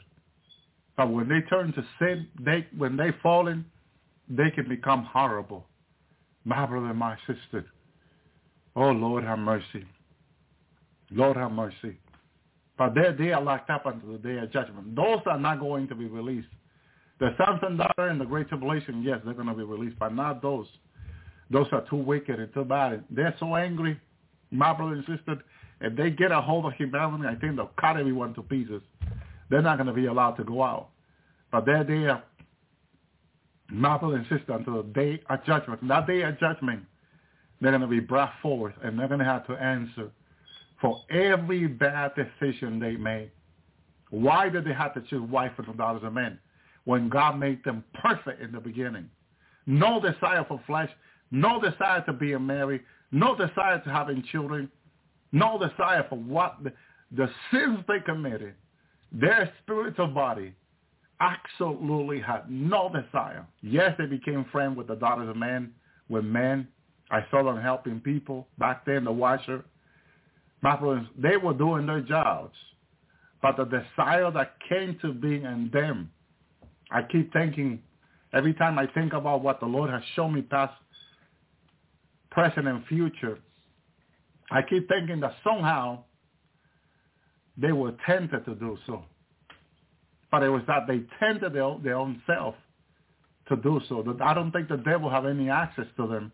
But 0.97 1.11
when 1.11 1.29
they 1.29 1.41
turn 1.49 1.73
to 1.73 1.85
sin, 1.99 2.27
they 2.41 2.67
when 2.77 2.97
they 2.97 3.11
fall 3.23 3.49
in, 3.49 3.65
they 4.29 4.51
can 4.51 4.69
become 4.69 5.05
horrible. 5.05 5.67
My 6.45 6.67
brother 6.67 6.89
and 6.89 6.99
my 6.99 7.17
sister. 7.27 7.67
Oh 8.75 8.91
Lord 8.91 9.25
have 9.25 9.39
mercy. 9.39 9.87
Lord 11.11 11.37
have 11.37 11.53
mercy. 11.53 11.99
But 12.79 12.95
they 12.95 13.13
they 13.19 13.33
are 13.33 13.43
locked 13.43 13.71
up 13.71 13.87
until 13.87 14.13
the 14.13 14.19
day 14.19 14.39
of 14.39 14.53
judgment. 14.53 14.97
Those 14.97 15.21
are 15.27 15.39
not 15.39 15.61
going 15.61 15.89
to 15.89 15.95
be 15.95 16.07
released. 16.07 16.49
The 17.21 17.35
sons 17.39 17.61
and 17.63 17.79
daughters 17.79 18.11
in 18.11 18.19
the 18.19 18.25
great 18.25 18.49
tribulation, 18.49 19.03
yes, 19.03 19.21
they're 19.25 19.35
going 19.35 19.47
to 19.47 19.55
be 19.55 19.63
released, 19.63 19.97
but 19.99 20.15
not 20.15 20.43
those. 20.43 20.67
Those 21.51 21.67
are 21.71 21.85
too 21.89 21.97
wicked 21.97 22.41
and 22.41 22.53
too 22.53 22.65
bad. 22.65 23.05
They're 23.11 23.35
so 23.39 23.55
angry, 23.55 24.01
my 24.51 24.73
brother 24.73 24.95
and 24.95 25.05
sister. 25.07 25.41
If 25.81 25.97
they 25.97 26.11
get 26.11 26.33
a 26.33 26.41
hold 26.41 26.65
of 26.65 26.73
humanity, 26.73 27.25
I 27.29 27.35
think 27.37 27.57
they'll 27.57 27.71
cut 27.79 27.97
everyone 27.97 28.35
to 28.35 28.43
pieces. 28.43 28.83
They're 29.51 29.63
not 29.63 29.77
going 29.77 29.87
to 29.87 29.93
be 29.93 30.07
allowed 30.07 30.33
to 30.33 30.45
go 30.45 30.63
out. 30.63 30.89
But 31.51 31.67
they're 31.67 31.85
there, 31.85 32.23
my 33.71 33.99
brother 33.99 34.17
and 34.17 34.27
sister, 34.29 34.55
until 34.55 34.83
the 34.83 34.89
day 34.89 35.23
of 35.29 35.45
judgment. 35.45 35.87
That 35.87 36.07
day 36.07 36.23
of 36.23 36.41
judgment, 36.41 36.85
they're 37.63 37.71
going 37.71 37.81
to 37.83 37.87
be 37.87 38.01
brought 38.01 38.33
forth, 38.43 38.75
and 38.83 38.99
they're 38.99 39.07
going 39.09 39.21
to 39.21 39.25
have 39.25 39.47
to 39.47 39.55
answer 39.55 40.11
for 40.81 41.01
every 41.11 41.69
bad 41.69 42.11
decision 42.17 42.81
they 42.81 42.97
made. 42.97 43.31
Why 44.11 44.49
did 44.49 44.65
they 44.65 44.73
have 44.73 44.95
to 44.95 45.01
choose 45.03 45.31
wife 45.31 45.53
and 45.57 45.79
daughters 45.79 46.03
of 46.05 46.13
men 46.13 46.39
when 46.85 47.09
God 47.09 47.39
made 47.39 47.63
them 47.65 47.85
perfect 47.95 48.43
in 48.43 48.51
the 48.51 48.61
beginning? 48.61 49.09
No 49.67 50.01
desire 50.01 50.45
for 50.49 50.61
flesh, 50.67 50.91
no 51.31 51.61
desire 51.61 52.05
to 52.07 52.13
be 52.13 52.37
married, 52.37 52.83
no 53.13 53.37
desire 53.37 53.81
to 53.85 53.91
having 53.91 54.25
children, 54.33 54.69
no 55.31 55.57
desire 55.57 56.05
for 56.09 56.19
what 56.19 56.57
the, 56.65 56.73
the 57.17 57.31
sins 57.53 57.79
they 57.87 58.01
committed. 58.05 58.55
Their 59.13 59.53
spiritual 59.63 60.09
body 60.09 60.53
absolutely 61.21 62.21
had 62.21 62.51
no 62.51 62.89
desire. 62.93 63.47
Yes, 63.63 63.95
they 63.99 64.07
became 64.07 64.47
friends 64.51 64.77
with 64.77 64.89
the 64.89 64.97
daughters 64.97 65.29
of 65.29 65.37
men, 65.37 65.73
with 66.09 66.25
men. 66.25 66.67
I 67.13 67.25
saw 67.31 67.45
them 67.45 67.61
helping 67.61 68.01
people 68.01 68.49
back 68.59 68.87
then, 68.87 69.05
the 69.05 69.13
watcher. 69.13 69.63
My 70.63 70.77
brothers, 70.77 71.07
they 71.17 71.37
were 71.37 71.53
doing 71.53 71.87
their 71.87 72.01
jobs. 72.01 72.55
But 73.43 73.59
the 73.59 73.65
desire 73.65 74.31
that 74.31 74.55
came 74.69 74.99
to 75.03 75.13
being 75.13 75.45
in 75.45 75.71
them, 75.73 76.11
I 76.91 77.03
keep 77.03 77.33
thinking, 77.33 77.83
every 78.33 78.55
time 78.55 78.79
I 78.79 78.87
think 78.87 79.13
about 79.13 79.43
what 79.43 79.61
the 79.61 79.67
Lord 79.67 79.91
has 79.91 80.03
shown 80.17 80.33
me 80.33 80.43
past, 80.43 80.73
present, 82.31 82.67
and 82.67 82.85
future, 82.87 83.39
I 84.51 84.63
keep 84.63 84.89
thinking 84.89 85.21
that 85.21 85.35
somehow 85.45 86.05
they 87.59 87.73
were 87.73 87.93
tempted 88.07 88.47
to 88.47 88.55
do 88.55 88.79
so. 88.87 89.05
But 90.31 90.45
it 90.45 90.49
was 90.49 90.63
that 90.67 90.87
they 90.87 91.03
tempted 91.21 91.53
their, 91.53 91.77
their 91.83 91.97
own 91.97 92.23
self 92.27 92.55
to 93.49 93.57
do 93.57 93.81
so. 93.89 94.17
I 94.25 94.33
don't 94.33 94.51
think 94.51 94.69
the 94.69 94.79
devil 94.79 95.11
have 95.11 95.27
any 95.27 95.51
access 95.51 95.87
to 95.99 96.07
them. 96.07 96.33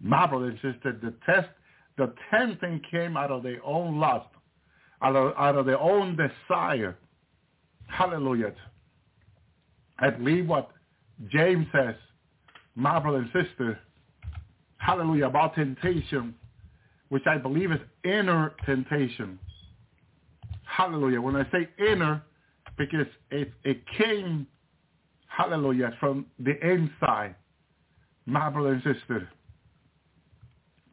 My 0.00 0.26
brother 0.26 0.46
and 0.46 0.56
sister, 0.56 0.98
the 1.02 1.14
test, 1.26 1.48
the 1.96 2.12
tempting 2.30 2.80
came 2.90 3.16
out 3.16 3.30
of 3.30 3.42
their 3.42 3.64
own 3.64 3.98
lust, 3.98 4.28
out 5.02 5.16
of, 5.16 5.34
out 5.36 5.56
of 5.56 5.66
their 5.66 5.80
own 5.80 6.16
desire. 6.16 6.96
Hallelujah. 7.88 8.52
I 9.98 10.10
believe 10.10 10.46
what 10.46 10.70
James 11.28 11.66
says, 11.72 11.94
my 12.76 13.00
brother 13.00 13.18
and 13.18 13.46
sister, 13.46 13.80
hallelujah, 14.76 15.26
about 15.26 15.56
temptation, 15.56 16.34
which 17.08 17.26
I 17.26 17.38
believe 17.38 17.72
is 17.72 17.80
inner 18.04 18.54
temptation. 18.64 19.38
Hallelujah. 20.64 21.20
When 21.20 21.34
I 21.34 21.44
say 21.50 21.68
inner, 21.78 22.22
because 22.76 23.06
it, 23.32 23.52
it 23.64 23.82
came, 23.96 24.46
hallelujah, 25.26 25.92
from 25.98 26.26
the 26.38 26.54
inside. 26.64 27.34
My 28.26 28.48
brother 28.50 28.74
and 28.74 28.82
sister. 28.82 29.28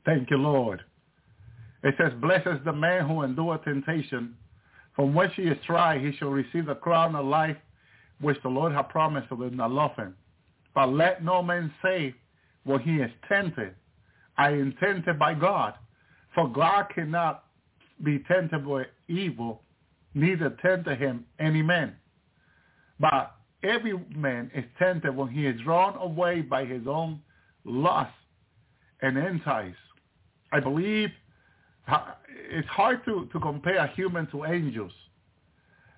Thank 0.06 0.30
you, 0.30 0.38
Lord. 0.38 0.82
It 1.84 1.96
says, 1.98 2.14
blessed 2.22 2.48
is 2.48 2.60
the 2.66 2.74
man 2.74 3.08
who 3.08 3.24
endureth 3.24 3.64
temptation. 3.64 4.36
From 4.96 5.14
which 5.14 5.32
he 5.36 5.44
is 5.44 5.58
tried, 5.66 6.02
he 6.02 6.14
shall 6.18 6.30
receive 6.30 6.68
the 6.68 6.76
crown 6.76 7.16
of 7.16 7.26
life 7.26 7.58
which 8.22 8.42
the 8.44 8.50
Lord 8.50 8.72
hath 8.72 8.90
promised 8.90 9.30
to 9.30 9.36
them 9.36 9.58
that 9.58 9.70
love 9.70 9.96
him. 9.96 10.16
But 10.74 10.88
let 10.88 11.24
no 11.24 11.42
man 11.42 11.74
say 11.84 12.16
when 12.64 12.80
he 12.80 12.96
is 12.96 13.12
tempted, 13.28 13.76
I 14.38 14.50
am 14.50 14.74
tempted 14.80 15.20
by 15.20 15.34
God. 15.34 15.74
For 16.34 16.50
God 16.50 16.88
cannot 16.94 17.46
be 18.04 18.20
tempted 18.20 18.68
by 18.68 18.86
evil, 19.08 19.62
neither 20.14 20.58
tempt 20.62 20.90
him 20.90 21.26
any 21.40 21.62
man. 21.62 21.96
But 23.00 23.36
every 23.64 23.98
man 24.16 24.52
is 24.54 24.66
tempted 24.80 25.16
when 25.16 25.30
he 25.30 25.46
is 25.46 25.60
drawn 25.62 25.96
away 25.98 26.42
by 26.42 26.66
his 26.66 26.88
own 26.88 27.22
lust 27.64 28.12
and 29.02 29.18
enticed. 29.18 29.78
I 30.52 30.60
believe 30.60 31.10
it's 32.50 32.68
hard 32.68 33.04
to, 33.06 33.28
to 33.32 33.40
compare 33.40 33.78
a 33.78 33.88
human 33.88 34.28
to 34.28 34.46
angels. 34.46 34.92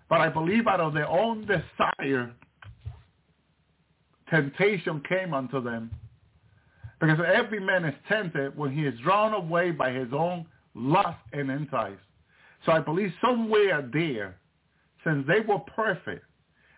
But 0.10 0.22
I 0.22 0.30
believe 0.30 0.68
out 0.68 0.80
of 0.80 0.94
their 0.94 1.08
own 1.08 1.46
desire, 1.46 2.32
temptation 4.30 5.02
came 5.08 5.34
unto 5.34 5.62
them. 5.62 5.92
Because 7.00 7.20
every 7.34 7.60
man 7.60 7.86
is 7.86 7.94
tempted 8.08 8.58
when 8.58 8.74
he 8.74 8.86
is 8.86 9.00
drawn 9.02 9.34
away 9.34 9.72
by 9.72 9.92
his 9.92 10.08
own 10.12 10.46
lust 10.74 11.20
and 11.34 11.52
entice. 11.52 11.94
So 12.66 12.72
I 12.72 12.80
believe 12.80 13.12
somewhere 13.22 13.88
there, 13.94 14.38
since 15.04 15.26
they 15.28 15.42
were 15.42 15.60
perfect, 15.60 16.26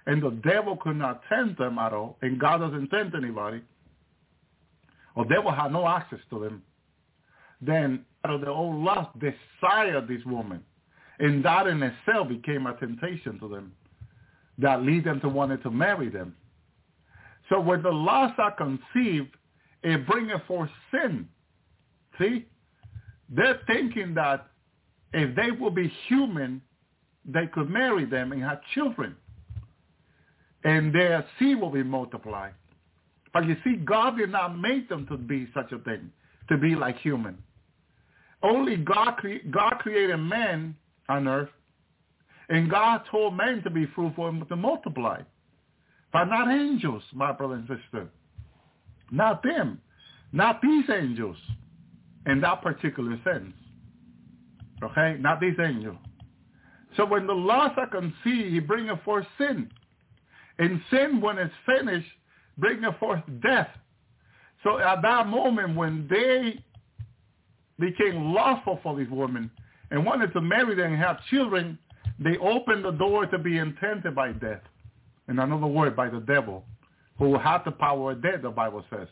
and 0.06 0.22
the 0.22 0.32
devil 0.32 0.76
could 0.78 0.98
not 0.98 1.22
tempt 1.30 1.58
them 1.60 1.78
at 1.78 1.94
all, 1.94 2.18
and 2.22 2.40
God 2.40 2.58
doesn't 2.58 2.90
tempt 2.90 3.16
anybody, 3.16 3.62
or 5.16 5.26
devil 5.26 5.52
had 5.52 5.72
no 5.72 5.88
access 5.88 6.20
to 6.32 6.40
them. 6.40 6.64
Then 7.62 8.06
out 8.26 8.36
of 8.36 8.42
their 8.42 8.50
own 8.50 8.84
lust 8.84 9.10
desired 9.20 10.08
this 10.08 10.24
woman. 10.26 10.64
And 11.20 11.44
that 11.44 11.68
in 11.68 11.84
itself 11.84 12.30
became 12.30 12.66
a 12.66 12.76
temptation 12.78 13.40
to 13.40 13.48
them 13.48 13.74
that 14.60 14.84
lead 14.84 15.06
them 15.06 15.20
to 15.22 15.30
wanting 15.30 15.62
to 15.62 15.72
marry 15.72 16.10
them. 16.10 16.36
So 17.50 17.60
when 17.60 17.82
the 17.82 17.92
lusts 17.92 18.38
are 18.40 18.52
conceived, 18.52 19.36
it 19.84 20.06
bringeth 20.06 20.44
forth 20.48 20.70
sin. 20.92 21.28
See? 22.20 22.46
They're 23.30 23.60
thinking 23.68 24.14
that 24.16 24.48
if 25.14 25.36
they 25.36 25.52
will 25.52 25.72
be 25.72 25.92
human, 26.08 26.62
they 27.26 27.48
could 27.48 27.70
marry 27.70 28.06
them 28.06 28.32
and 28.32 28.42
have 28.44 28.60
children. 28.74 29.16
And 30.64 30.94
their 30.94 31.26
seed 31.38 31.60
will 31.60 31.70
be 31.70 31.84
multiplied. 31.84 32.54
But 33.34 33.46
you 33.46 33.56
see, 33.64 33.76
God 33.76 34.18
did 34.18 34.32
not 34.32 34.58
make 34.58 34.90
them 34.90 35.08
to 35.08 35.18
be 35.18 35.48
such 35.54 35.72
a 35.72 35.80
thing, 35.80 36.12
to 36.50 36.58
be 36.58 36.76
like 36.76 36.98
human. 37.00 37.38
Only 38.42 38.78
God, 38.78 39.18
cre- 39.18 39.48
God 39.50 39.74
created 39.80 40.18
man 40.18 40.76
on 41.08 41.28
earth, 41.28 41.50
and 42.50 42.70
God 42.70 43.02
told 43.12 43.36
man 43.36 43.62
to 43.64 43.70
be 43.70 43.86
fruitful 43.96 44.28
and 44.28 44.48
to 44.48 44.56
multiply. 44.56 45.22
But 46.12 46.26
not 46.26 46.52
angels, 46.52 47.04
my 47.14 47.32
brother 47.32 47.56
and 47.56 47.68
sister. 47.68 48.08
Not 49.12 49.44
them. 49.44 49.82
Not 50.32 50.62
these 50.62 50.86
angels 50.90 51.38
in 52.26 52.42
that 52.42 52.62
particular 52.62 53.20
sense. 53.24 53.54
Okay? 54.84 55.18
Not 55.20 55.40
these 55.40 55.56
angels. 55.64 55.98
So 56.98 57.06
when 57.06 57.28
the 57.28 57.34
laws 57.34 57.72
are 57.78 57.88
conceived, 57.88 58.54
he 58.54 58.60
bringeth 58.60 59.02
forth 59.04 59.26
sin. 59.38 59.70
And 60.58 60.82
sin, 60.92 61.22
when 61.22 61.38
it's 61.38 61.54
finished, 61.66 62.10
bringeth 62.58 62.98
forth 62.98 63.22
death. 63.42 63.70
So 64.64 64.80
at 64.80 65.02
that 65.02 65.28
moment 65.28 65.76
when 65.76 66.08
they 66.10 66.64
became 67.80 68.34
lawful 68.34 68.80
for 68.84 68.98
these 68.98 69.10
women 69.10 69.50
and 69.92 70.06
wanted 70.06 70.34
to 70.34 70.42
marry 70.42 70.76
them 70.76 70.94
and 70.94 71.02
have 71.02 71.24
children, 71.30 71.78
they 72.20 72.38
opened 72.38 72.86
the 72.86 72.92
door 72.92 73.26
to 73.26 73.38
be 73.38 73.58
intended 73.58 74.14
by 74.14 74.32
death. 74.34 74.62
In 75.28 75.40
another 75.40 75.68
word, 75.68 75.96
by 75.96 76.10
the 76.10 76.20
devil, 76.22 76.66
who 77.18 77.38
had 77.38 77.60
the 77.64 77.72
power 77.72 78.12
of 78.12 78.22
death, 78.22 78.42
the 78.42 78.50
Bible 78.50 78.84
says. 78.90 79.08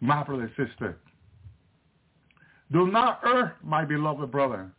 My 0.00 0.22
brother 0.22 0.50
sister, 0.56 0.98
do 2.72 2.86
not 2.86 3.20
err, 3.24 3.56
my 3.62 3.84
beloved 3.84 4.30
brother. 4.30 4.70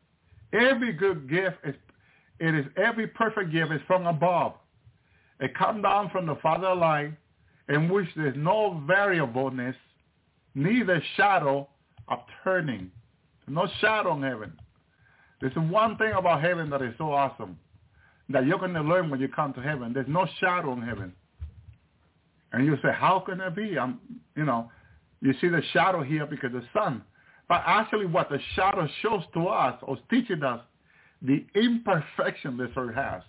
Every 0.52 0.94
good 0.94 1.30
gift 1.30 1.58
is 1.64 1.76
it 2.40 2.56
is 2.56 2.66
every 2.76 3.08
perfect 3.08 3.52
gift 3.52 3.72
is 3.72 3.82
from 3.88 4.06
above. 4.06 4.54
It 5.40 5.56
comes 5.56 5.84
down 5.84 6.10
from 6.10 6.26
the 6.26 6.36
Father 6.36 6.74
light, 6.76 7.14
in 7.70 7.90
which 7.90 8.08
there's 8.16 8.36
no 8.36 8.84
variableness, 8.86 9.76
neither 10.56 11.02
shadow 11.16 11.70
of 12.08 12.20
turning. 12.44 12.92
No 13.48 13.68
shadow 13.82 14.16
in 14.16 14.24
heaven. 14.24 14.54
There's 15.42 15.56
one 15.56 15.98
thing 15.98 16.14
about 16.14 16.42
heaven 16.42 16.70
that 16.70 16.82
is 16.82 16.94
so 16.98 17.12
awesome 17.12 17.58
that 18.30 18.46
you're 18.46 18.60
going 18.60 18.74
to 18.74 18.82
learn 18.82 19.10
when 19.10 19.20
you 19.20 19.28
come 19.28 19.54
to 19.54 19.62
heaven. 19.62 19.92
There's 19.94 20.08
no 20.08 20.26
shadow 20.40 20.74
in 20.74 20.82
heaven. 20.82 21.14
And 22.54 22.66
you 22.66 22.76
say, 22.82 22.90
how 22.94 23.20
can 23.20 23.40
that 23.40 23.56
be? 23.56 23.78
I'm, 23.78 24.00
you 24.38 24.46
know, 24.46 24.72
you 25.22 25.34
see 25.42 25.50
the 25.50 25.62
shadow 25.74 26.04
here 26.04 26.26
because 26.26 26.52
the 26.52 26.64
sun. 26.74 27.04
But 27.50 27.64
actually 27.66 28.06
what 28.06 28.30
the 28.30 28.40
shadow 28.56 28.88
shows 29.02 29.24
to 29.34 29.48
us 29.48 29.78
or 29.82 29.98
teaching 30.10 30.44
us 30.44 30.62
the 31.22 31.46
imperfection 31.56 32.58
this 32.58 32.70
earth 32.78 32.96
has 32.96 33.22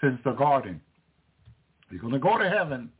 since 0.00 0.18
the 0.24 0.32
garden. 0.32 0.80
You're 1.90 2.00
going 2.00 2.12
to 2.12 2.18
go 2.18 2.38
to 2.38 2.48
heaven 2.48 2.90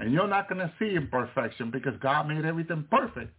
and 0.00 0.12
you're 0.12 0.28
not 0.28 0.48
going 0.48 0.60
to 0.60 0.72
see 0.78 0.96
imperfection 0.96 1.70
because 1.70 1.94
God 2.00 2.28
made 2.28 2.44
everything 2.44 2.86
perfect 2.90 3.32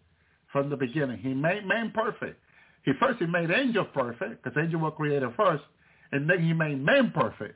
from 0.55 0.69
the 0.69 0.77
beginning. 0.77 1.17
He 1.17 1.33
made 1.33 1.65
man 1.65 1.91
perfect. 1.93 2.39
He 2.85 2.93
first 2.97 3.19
he 3.19 3.25
made 3.25 3.51
angels 3.51 3.87
perfect 3.93 4.41
because 4.41 4.57
angels 4.57 4.81
were 4.81 4.91
created 4.91 5.27
first, 5.35 5.65
and 6.13 6.29
then 6.29 6.41
he 6.41 6.53
made 6.53 6.81
man 6.81 7.11
perfect. 7.13 7.55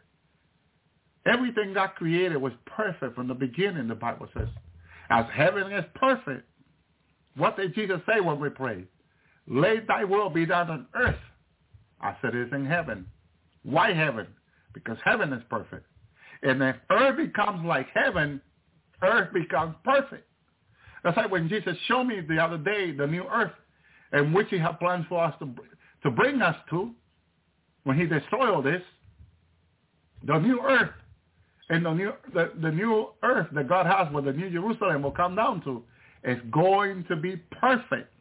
Everything 1.25 1.73
God 1.73 1.91
created 1.95 2.35
was 2.35 2.51
perfect 2.65 3.15
from 3.15 3.29
the 3.29 3.33
beginning, 3.33 3.87
the 3.87 3.95
Bible 3.95 4.27
says. 4.35 4.49
As 5.09 5.23
heaven 5.33 5.71
is 5.71 5.85
perfect, 5.95 6.45
what 7.37 7.55
did 7.55 7.73
Jesus 7.73 8.01
say 8.05 8.19
when 8.19 8.37
we 8.37 8.49
pray? 8.49 8.83
Let 9.47 9.87
thy 9.87 10.03
will 10.03 10.29
be 10.29 10.45
done 10.45 10.69
on 10.69 10.87
earth 10.93 11.15
as 12.03 12.15
it 12.21 12.35
is 12.35 12.51
in 12.51 12.65
heaven. 12.65 13.05
Why 13.63 13.93
heaven? 13.93 14.27
Because 14.73 14.97
heaven 15.05 15.31
is 15.31 15.43
perfect. 15.49 15.85
And 16.43 16.61
if 16.61 16.75
earth 16.89 17.15
becomes 17.15 17.65
like 17.65 17.87
heaven, 17.93 18.41
earth 19.01 19.31
becomes 19.33 19.75
perfect. 19.85 20.28
That's 21.03 21.17
like 21.17 21.31
when 21.31 21.49
Jesus 21.49 21.75
showed 21.87 22.05
me 22.05 22.21
the 22.21 22.37
other 22.39 22.57
day 22.57 22.91
the 22.91 23.07
new 23.07 23.23
earth 23.23 23.51
in 24.13 24.33
which 24.33 24.47
he 24.49 24.57
had 24.57 24.79
plans 24.79 25.05
for 25.07 25.23
us 25.23 25.33
to, 25.39 25.49
to 26.03 26.11
bring 26.11 26.41
us 26.41 26.55
to 26.71 26.91
when 27.83 27.97
he 27.97 28.05
destroyed 28.05 28.49
all 28.49 28.61
this, 28.61 28.81
the 30.25 30.37
new 30.37 30.61
earth 30.61 30.91
and 31.69 31.85
the 31.85 31.93
new, 31.93 32.11
the, 32.33 32.51
the 32.61 32.71
new 32.71 33.09
earth 33.23 33.47
that 33.53 33.69
God 33.69 33.85
has 33.85 34.11
where 34.13 34.23
the 34.23 34.33
new 34.33 34.49
Jerusalem 34.49 35.03
will 35.03 35.11
come 35.11 35.35
down 35.35 35.61
to 35.63 35.83
is 36.23 36.37
going 36.51 37.05
to 37.07 37.15
be 37.15 37.37
perfect. 37.51 38.11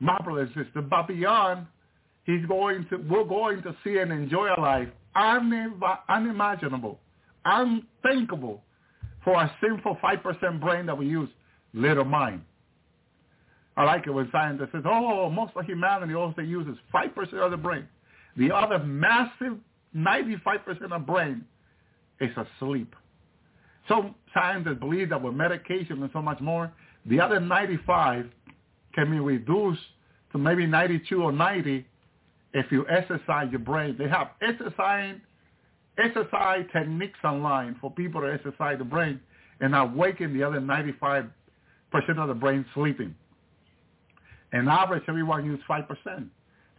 My 0.00 0.18
brother 0.22 0.42
and 0.42 0.50
sister, 0.54 0.82
but 0.82 1.08
beyond, 1.08 1.66
he's 2.24 2.44
going 2.46 2.86
to, 2.90 2.98
we're 3.08 3.24
going 3.24 3.62
to 3.62 3.74
see 3.82 3.98
and 3.98 4.12
enjoy 4.12 4.48
a 4.56 4.60
life 4.60 4.88
unimaginable, 5.16 6.98
unthinkable 7.44 8.62
for 9.22 9.40
a 9.40 9.56
sinful 9.62 9.96
5% 10.02 10.60
brain 10.60 10.86
that 10.86 10.96
we 10.96 11.06
use, 11.06 11.28
little 11.74 12.04
mind. 12.04 12.42
I 13.76 13.84
like 13.84 14.06
it 14.06 14.10
when 14.10 14.28
scientists 14.30 14.70
say, 14.72 14.78
oh, 14.84 15.28
most 15.28 15.52
of 15.56 15.64
humanity 15.64 16.14
also 16.14 16.42
uses 16.42 16.76
5% 16.94 17.32
of 17.34 17.50
the 17.50 17.56
brain. 17.56 17.88
The 18.36 18.54
other 18.54 18.78
massive 18.78 19.58
95% 19.96 20.92
of 20.92 21.06
brain 21.06 21.44
is 22.20 22.30
asleep. 22.36 22.94
Some 23.88 24.14
scientists 24.32 24.78
believe 24.80 25.10
that 25.10 25.20
with 25.20 25.34
medication 25.34 26.02
and 26.02 26.10
so 26.12 26.22
much 26.22 26.40
more, 26.40 26.72
the 27.06 27.20
other 27.20 27.40
95 27.40 28.30
can 28.94 29.10
be 29.10 29.18
reduced 29.18 29.82
to 30.32 30.38
maybe 30.38 30.66
92 30.66 31.22
or 31.22 31.32
90 31.32 31.84
if 32.54 32.70
you 32.70 32.86
exercise 32.88 33.48
your 33.50 33.60
brain. 33.60 33.96
They 33.98 34.08
have 34.08 34.30
exercise, 34.40 35.16
exercise 35.98 36.64
techniques 36.72 37.18
online 37.24 37.76
for 37.80 37.90
people 37.90 38.20
to 38.22 38.32
exercise 38.32 38.78
the 38.78 38.84
brain 38.84 39.20
and 39.60 39.74
awaken 39.74 40.32
the 40.32 40.44
other 40.44 40.60
95% 40.60 41.30
of 41.94 42.28
the 42.28 42.34
brain 42.34 42.64
sleeping. 42.74 43.14
In 44.52 44.68
average, 44.68 45.02
everyone 45.08 45.44
use 45.44 45.60
5%. 45.68 45.86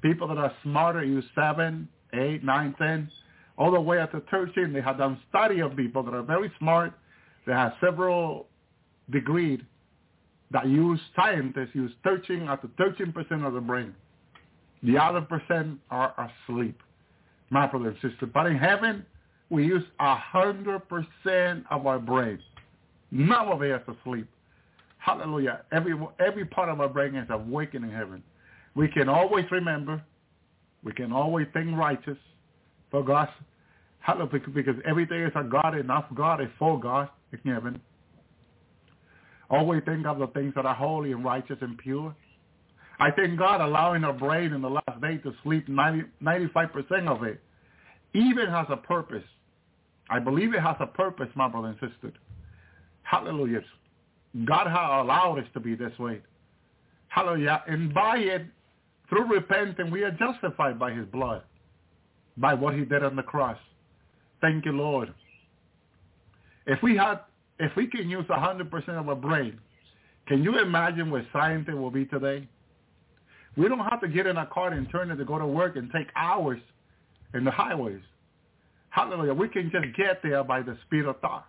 People 0.02 0.28
that 0.28 0.38
are 0.38 0.54
smarter 0.64 1.04
use 1.04 1.26
7, 1.36 1.88
8, 2.14 2.44
9, 2.44 2.76
10, 2.78 3.12
all 3.58 3.72
the 3.72 3.80
way 3.80 4.00
up 4.00 4.12
to 4.12 4.22
13. 4.32 4.74
They 4.74 4.82
have 4.82 4.98
done 4.98 5.20
study 5.30 5.60
of 5.62 5.76
people 5.76 6.04
that 6.04 6.14
are 6.14 6.24
very 6.24 6.52
smart. 6.60 6.94
They 7.46 7.54
have 7.54 7.74
several 7.82 8.48
degrees 9.12 9.60
that 10.52 10.68
use, 10.68 11.00
scientists 11.16 11.72
use 11.74 11.92
13 12.04 12.48
up 12.48 12.62
to 12.62 12.68
13% 12.82 13.46
of 13.46 13.54
the 13.54 13.62
brain. 13.62 13.94
The 14.84 14.98
other 14.98 15.22
percent 15.22 15.80
are 15.90 16.14
asleep, 16.48 16.80
my 17.50 17.66
brother 17.68 17.90
and 17.90 18.12
sister. 18.12 18.26
But 18.26 18.48
in 18.48 18.58
heaven, 18.58 19.06
we 19.50 19.66
use 19.66 19.84
100% 20.00 21.64
of 21.72 21.88
our 21.88 22.00
brain. 22.00 22.40
None 23.12 23.48
of 23.48 23.62
it 23.64 23.72
is 23.72 23.96
asleep. 24.02 24.28
Hallelujah. 25.06 25.62
Every, 25.72 25.94
every 26.20 26.46
part 26.46 26.68
of 26.68 26.82
our 26.82 26.90
brain 26.90 27.14
is 27.16 27.28
awakened 27.30 27.86
in 27.86 27.92
heaven. 27.92 28.24
We 28.74 28.88
can 28.88 29.08
always 29.08 29.46
remember. 29.52 30.02
We 30.84 30.94
can 30.94 31.12
always 31.12 31.46
think 31.54 31.78
righteous 31.78 32.18
for 32.90 33.04
God. 33.06 33.30
Hallelujah. 34.00 34.42
Because 34.52 34.76
everything 34.84 35.22
is 35.22 35.32
a 35.36 35.44
God 35.44 35.76
and 35.76 35.88
not 35.88 36.14
God 36.16 36.42
is 36.42 36.48
for 36.58 36.80
God 36.80 37.10
in 37.32 37.52
heaven. 37.54 37.80
Always 39.52 39.84
think 39.86 40.08
of 40.08 40.18
the 40.18 40.26
things 40.28 40.54
that 40.56 40.66
are 40.66 40.74
holy 40.74 41.12
and 41.12 41.24
righteous 41.24 41.58
and 41.62 41.78
pure. 41.78 42.16
I 43.00 43.12
thank 43.12 43.38
God 43.38 43.62
allowing 43.62 44.04
our 44.04 44.14
brain 44.14 44.54
in 44.54 44.62
the 44.64 44.70
last 44.72 45.02
day 45.02 45.18
to 45.18 45.34
sleep 45.44 45.70
90, 45.70 46.06
95% 46.24 47.08
of 47.08 47.22
it 47.22 47.40
even 48.16 48.48
has 48.48 48.66
a 48.70 48.78
purpose. 48.78 49.24
I 50.10 50.18
believe 50.18 50.56
it 50.56 50.62
has 50.62 50.78
a 50.80 50.88
purpose, 50.88 51.28
my 51.36 51.48
brother 51.48 51.68
and 51.80 51.92
sister. 51.92 52.12
Hallelujah. 53.04 53.62
God 54.44 54.68
has 54.68 55.06
allowed 55.06 55.40
us 55.40 55.46
to 55.54 55.60
be 55.62 55.76
this 55.76 55.98
way. 55.98 56.22
Hallelujah. 57.08 57.64
And 57.68 57.94
by 57.94 58.18
it, 58.18 58.46
through 59.10 59.34
repenting, 59.34 59.92
we 59.92 60.04
are 60.04 60.12
justified 60.12 60.78
by 60.78 60.92
his 60.92 61.06
blood, 61.08 61.44
by 62.38 62.54
what 62.54 62.74
he 62.74 62.84
did 62.84 63.04
on 63.04 63.16
the 63.16 63.24
cross. 63.24 63.58
Thank 64.42 64.66
you, 64.66 64.74
Lord. 64.74 65.14
If 66.68 66.82
we 66.84 66.98
had, 66.98 67.20
if 67.60 67.72
we 67.78 67.88
can 67.88 68.10
use 68.10 68.26
100% 68.26 68.90
of 68.90 69.08
our 69.08 69.16
brain, 69.16 69.60
can 70.28 70.44
you 70.44 70.60
imagine 70.60 71.10
where 71.12 71.26
science 71.32 71.68
will 71.70 71.92
be 71.92 72.06
today? 72.06 72.48
We 73.56 73.70
don't 73.70 73.80
have 73.80 74.02
to 74.02 74.08
get 74.10 74.28
in 74.28 74.36
a 74.36 74.46
car 74.48 74.74
and 74.74 74.90
turn 74.92 75.12
it 75.12 75.16
to 75.16 75.26
go 75.26 75.40
to 75.40 75.48
work 75.48 75.78
and 75.78 75.90
take 75.92 76.08
hours 76.16 76.60
in 77.34 77.46
the 77.46 77.52
highways. 77.52 78.02
Hallelujah. 78.90 79.34
We 79.34 79.48
can 79.48 79.72
just 79.72 79.96
get 79.96 80.22
there 80.24 80.44
by 80.44 80.62
the 80.62 80.78
speed 80.86 81.06
of 81.06 81.20
thought. 81.22 81.46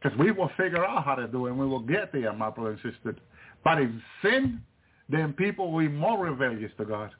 Because 0.00 0.16
we 0.18 0.30
will 0.30 0.50
figure 0.56 0.84
out 0.84 1.04
how 1.04 1.14
to 1.16 1.26
do 1.26 1.46
it 1.46 1.50
and 1.50 1.58
we 1.58 1.66
will 1.66 1.80
get 1.80 2.12
there, 2.12 2.32
my 2.32 2.50
brother 2.50 2.70
and 2.70 2.94
sister. 2.94 3.16
But 3.64 3.78
in 3.78 4.00
sin, 4.22 4.60
then 5.08 5.32
people 5.32 5.72
will 5.72 5.80
be 5.80 5.88
more 5.88 6.24
rebellious 6.24 6.70
to 6.78 6.84
God 6.84 7.10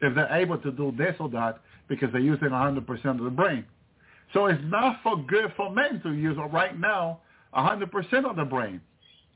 if 0.00 0.14
they're 0.14 0.32
able 0.34 0.58
to 0.58 0.72
do 0.72 0.92
this 0.96 1.14
or 1.20 1.28
that 1.30 1.60
because 1.88 2.10
they're 2.12 2.20
using 2.20 2.48
100% 2.48 3.04
of 3.04 3.24
the 3.24 3.30
brain. 3.30 3.64
So 4.32 4.46
it's 4.46 4.62
not 4.64 5.00
for 5.02 5.16
good 5.16 5.52
for 5.56 5.70
men 5.70 6.00
to 6.02 6.12
use 6.12 6.36
right 6.52 6.78
now 6.78 7.20
100% 7.54 8.28
of 8.28 8.36
the 8.36 8.44
brain. 8.44 8.80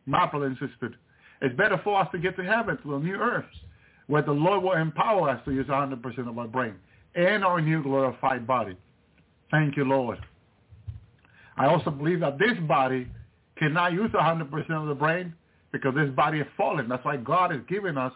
And 0.07 0.59
sister, 0.59 0.95
it's 1.43 1.57
better 1.57 1.81
for 1.85 2.01
us 2.01 2.09
to 2.13 2.19
get 2.19 2.37
to 2.37 2.45
heaven, 2.45 2.77
to 2.83 2.91
the 2.93 2.99
new 2.99 3.15
earth, 3.15 3.45
where 4.09 4.23
the 4.23 4.33
Lord 4.33 4.63
will 4.63 4.73
empower 4.73 5.31
us 5.31 5.41
to 5.45 5.53
use 5.53 5.67
100% 5.67 6.29
of 6.29 6.39
our 6.39 6.49
brain 6.49 6.75
and 7.15 7.45
our 7.45 7.61
new 7.61 7.83
glorified 7.83 8.47
body. 8.47 8.77
Thank 9.51 9.77
you, 9.77 9.85
Lord. 9.85 10.19
I 11.57 11.67
also 11.67 11.91
believe 11.91 12.21
that 12.21 12.39
this 12.39 12.59
body 12.67 13.09
cannot 13.57 13.93
use 13.93 14.11
100% 14.11 14.71
of 14.71 14.89
the 14.89 14.95
brain 14.95 15.35
because 15.73 15.95
this 15.95 16.11
body 16.11 16.41
is 16.41 16.47
fallen. 16.57 16.89
That's 16.89 17.05
why 17.05 17.17
God 17.17 17.53
is 17.53 17.61
giving 17.69 17.97
us 17.97 18.13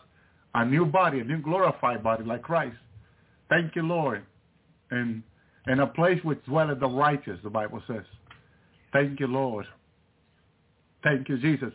a 0.55 0.65
new 0.65 0.86
body, 0.86 1.20
a 1.20 1.24
new 1.24 1.40
glorified 1.40 2.02
body 2.02 2.24
like 2.24 2.43
Christ. 2.43 2.77
Thank 3.48 3.77
you, 3.77 3.82
Lord. 3.82 4.23
And 4.90 5.23
in 5.66 5.81
a 5.81 5.86
place 5.86 6.23
which 6.23 6.44
dwelleth 6.44 6.81
the 6.81 6.89
righteous, 6.89 7.39
the 7.43 7.51
Bible 7.51 7.82
says. 7.86 8.05
Thank 8.93 9.20
you, 9.20 9.27
Lord. 9.27 9.66
Thank 11.02 11.28
you, 11.28 11.39
Jesus. 11.39 11.73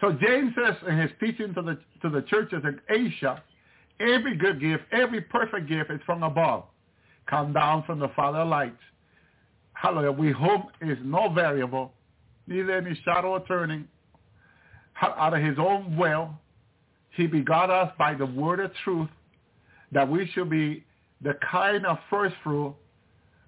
So 0.00 0.12
James 0.12 0.52
says 0.56 0.74
in 0.88 0.98
his 0.98 1.10
teaching 1.20 1.54
to 1.54 1.62
the 1.62 1.78
to 2.02 2.10
the 2.10 2.22
churches 2.22 2.62
in 2.64 2.80
Asia, 2.90 3.42
every 4.00 4.36
good 4.36 4.60
gift, 4.60 4.84
every 4.92 5.20
perfect 5.20 5.68
gift 5.68 5.90
is 5.90 6.00
from 6.04 6.22
above, 6.22 6.64
come 7.28 7.52
down 7.52 7.84
from 7.84 8.00
the 8.00 8.08
Father 8.16 8.38
of 8.38 8.48
lights. 8.48 8.80
Hallelujah. 9.82 10.12
We 10.12 10.30
whom 10.30 10.66
is 10.80 10.96
no 11.02 11.28
variable, 11.28 11.92
neither 12.46 12.76
any 12.76 12.96
shadow 13.04 13.34
of 13.34 13.48
turning. 13.48 13.88
Out 15.02 15.34
of 15.34 15.42
his 15.42 15.58
own 15.58 15.96
will, 15.96 16.30
he 17.16 17.26
begot 17.26 17.68
us 17.68 17.92
by 17.98 18.14
the 18.14 18.26
word 18.26 18.60
of 18.60 18.70
truth, 18.84 19.08
that 19.90 20.08
we 20.08 20.30
should 20.32 20.48
be 20.48 20.84
the 21.20 21.34
kind 21.50 21.84
of 21.84 21.98
first 22.08 22.36
fruit 22.44 22.76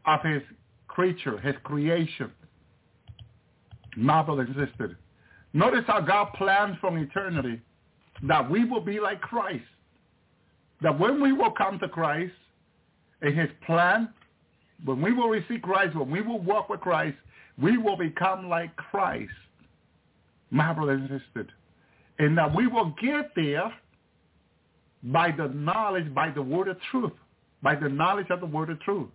of 0.06 0.20
his 0.22 0.42
creature, 0.88 1.38
his 1.38 1.54
creation. 1.62 2.32
And 3.96 4.48
sister. 4.48 4.98
Notice 5.52 5.84
how 5.86 6.00
God 6.00 6.32
planned 6.34 6.78
from 6.80 6.96
eternity 6.96 7.60
that 8.24 8.50
we 8.50 8.64
will 8.64 8.80
be 8.80 8.98
like 8.98 9.20
Christ. 9.20 9.62
That 10.82 10.98
when 10.98 11.22
we 11.22 11.32
will 11.32 11.52
come 11.52 11.78
to 11.78 11.88
Christ, 11.88 12.32
in 13.22 13.36
his 13.36 13.48
plan, 13.64 14.08
when 14.84 15.00
we 15.00 15.12
will 15.12 15.28
receive 15.28 15.62
Christ, 15.62 15.96
when 15.96 16.10
we 16.10 16.20
will 16.20 16.40
walk 16.40 16.68
with 16.68 16.80
Christ, 16.80 17.16
we 17.60 17.78
will 17.78 17.96
become 17.96 18.48
like 18.48 18.74
Christ. 18.76 19.32
My 20.50 20.72
brother 20.72 20.92
and 20.92 21.08
sister. 21.08 21.48
And 22.18 22.36
that 22.38 22.54
we 22.54 22.66
will 22.66 22.94
get 23.02 23.34
there 23.34 23.72
by 25.02 25.30
the 25.36 25.48
knowledge, 25.48 26.12
by 26.14 26.30
the 26.30 26.42
word 26.42 26.68
of 26.68 26.76
truth, 26.90 27.12
by 27.62 27.74
the 27.74 27.88
knowledge 27.88 28.28
of 28.30 28.40
the 28.40 28.46
word 28.46 28.70
of 28.70 28.80
truth. 28.80 29.08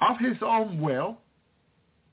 Of 0.00 0.18
his 0.20 0.36
own 0.42 0.80
will, 0.80 1.18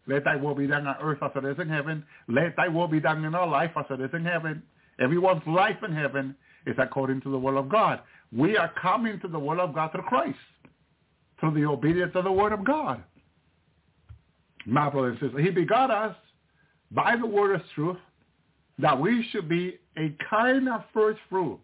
let 0.08 0.24
thy 0.24 0.36
will 0.36 0.56
be 0.56 0.68
done 0.68 0.88
on 0.88 0.96
earth 1.02 1.20
as 1.22 1.32
it 1.36 1.46
is 1.46 1.58
in 1.60 1.70
heaven. 1.70 2.04
Let 2.28 2.56
thy 2.56 2.68
will 2.68 2.88
be 2.88 3.00
done 3.00 3.24
in 3.26 3.36
our 3.36 3.48
life 3.48 3.72
as 3.76 3.86
it 3.90 4.02
is 4.02 4.10
in 4.14 4.26
heaven. 4.26 4.64
Everyone's 5.00 5.46
life 5.48 5.78
in 5.88 5.94
heaven 5.94 6.36
is 6.66 6.76
according 6.78 7.22
to 7.22 7.32
the 7.32 7.38
will 7.38 7.58
of 7.58 7.70
God. 7.70 8.00
We 8.36 8.58
are 8.58 8.72
coming 8.82 9.20
to 9.22 9.28
the 9.28 9.40
will 9.40 9.62
of 9.62 9.74
God 9.74 9.92
through 9.92 10.04
Christ, 10.04 10.38
through 11.40 11.54
the 11.54 11.66
obedience 11.66 12.12
of 12.16 12.24
the 12.24 12.32
word 12.32 12.54
of 12.54 12.64
God. 12.66 13.04
My 14.66 14.90
brother 14.90 15.10
and 15.10 15.20
sister, 15.20 15.40
he 15.40 15.52
begot 15.52 15.92
us 15.92 16.16
by 16.92 17.16
the 17.16 17.26
word 17.26 17.56
of 17.56 17.62
truth 17.76 17.98
that 18.80 19.00
we 19.00 19.26
should 19.32 19.48
be 19.48 19.80
a 19.98 20.16
kind 20.30 20.68
of 20.68 20.84
first 20.94 21.20
fruit, 21.30 21.60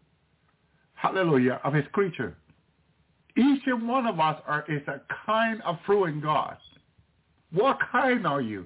hallelujah, 0.94 1.60
of 1.64 1.74
his 1.74 1.86
creature. 1.92 2.38
Each 3.38 3.62
and 3.66 3.88
one 3.88 4.06
of 4.08 4.20
us 4.20 4.42
are 4.46 4.66
is 4.68 4.82
a 4.88 5.02
kind 5.26 5.62
of 5.64 5.78
fruit 5.86 6.06
in 6.06 6.22
God. 6.22 6.58
What 7.54 7.78
kind 7.92 8.26
are 8.26 8.42
you? 8.42 8.66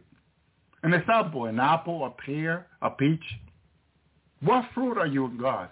An 0.84 0.94
example, 0.94 1.46
an 1.46 1.60
apple, 1.60 2.06
a 2.06 2.10
pear, 2.10 2.68
a 2.82 2.90
peach. 2.92 3.24
What 4.42 4.66
fruit 4.74 4.98
are 4.98 5.08
you 5.08 5.26
in 5.26 5.38
God? 5.38 5.70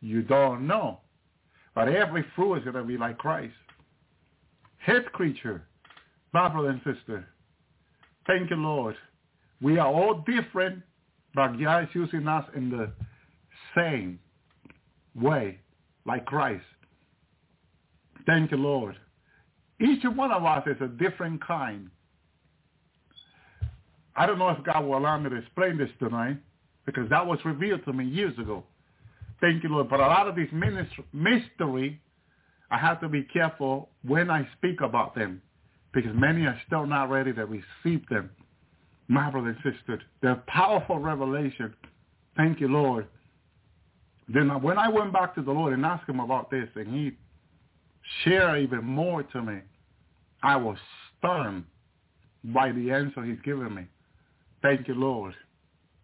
You 0.00 0.22
don't 0.22 0.66
know. 0.66 1.00
But 1.74 1.88
every 1.88 2.24
fruit 2.36 2.56
is 2.56 2.64
going 2.64 2.76
to 2.76 2.84
be 2.84 2.96
like 2.96 3.18
Christ. 3.18 3.54
His 4.86 5.02
creature, 5.12 5.66
brother 6.30 6.70
and 6.70 6.80
sister. 6.84 7.26
Thank 8.28 8.50
you, 8.50 8.56
Lord. 8.56 8.94
We 9.60 9.78
are 9.78 9.88
all 9.88 10.24
different, 10.24 10.80
but 11.34 11.58
God 11.58 11.84
is 11.84 11.88
using 11.92 12.28
us 12.28 12.44
in 12.54 12.70
the 12.70 12.92
same 13.76 14.20
way, 15.20 15.58
like 16.04 16.24
Christ. 16.24 16.62
Thank 18.26 18.52
you, 18.52 18.58
Lord. 18.58 18.96
Each 19.80 20.04
one 20.04 20.30
of 20.30 20.44
us 20.44 20.62
is 20.66 20.76
a 20.80 20.86
different 20.86 21.44
kind. 21.44 21.90
I 24.14 24.24
don't 24.24 24.38
know 24.38 24.50
if 24.50 24.64
God 24.64 24.84
will 24.84 24.98
allow 24.98 25.18
me 25.18 25.30
to 25.30 25.36
explain 25.36 25.78
this 25.78 25.90
tonight 25.98 26.38
because 26.86 27.10
that 27.10 27.26
was 27.26 27.40
revealed 27.44 27.84
to 27.86 27.92
me 27.92 28.04
years 28.04 28.38
ago. 28.38 28.62
Thank 29.40 29.64
you, 29.64 29.68
Lord. 29.68 29.90
But 29.90 29.98
a 29.98 30.06
lot 30.06 30.28
of 30.28 30.36
these 30.36 30.48
mystery, 31.12 32.00
I 32.70 32.78
have 32.78 33.00
to 33.00 33.08
be 33.08 33.22
careful 33.24 33.90
when 34.02 34.30
I 34.30 34.46
speak 34.56 34.80
about 34.80 35.14
them 35.14 35.42
because 35.92 36.12
many 36.14 36.46
are 36.46 36.60
still 36.66 36.86
not 36.86 37.10
ready 37.10 37.32
to 37.32 37.46
receive 37.46 38.06
them. 38.08 38.30
My 39.08 39.30
brother 39.30 39.56
and 39.64 40.00
they're 40.20 40.42
powerful 40.48 40.98
revelation. 40.98 41.74
Thank 42.36 42.60
you, 42.60 42.68
Lord. 42.68 43.06
Then 44.28 44.48
when 44.62 44.78
I 44.78 44.88
went 44.88 45.12
back 45.12 45.34
to 45.36 45.42
the 45.42 45.52
Lord 45.52 45.72
and 45.72 45.86
asked 45.86 46.08
him 46.08 46.20
about 46.20 46.50
this, 46.50 46.68
and 46.74 46.88
he 46.88 47.12
shared 48.24 48.62
even 48.62 48.84
more 48.84 49.22
to 49.22 49.42
me, 49.42 49.60
I 50.42 50.56
was 50.56 50.76
stunned 51.18 51.64
by 52.44 52.72
the 52.72 52.90
answer 52.90 53.24
he's 53.24 53.40
given 53.44 53.74
me. 53.74 53.86
Thank 54.62 54.88
you, 54.88 54.94
Lord. 54.94 55.34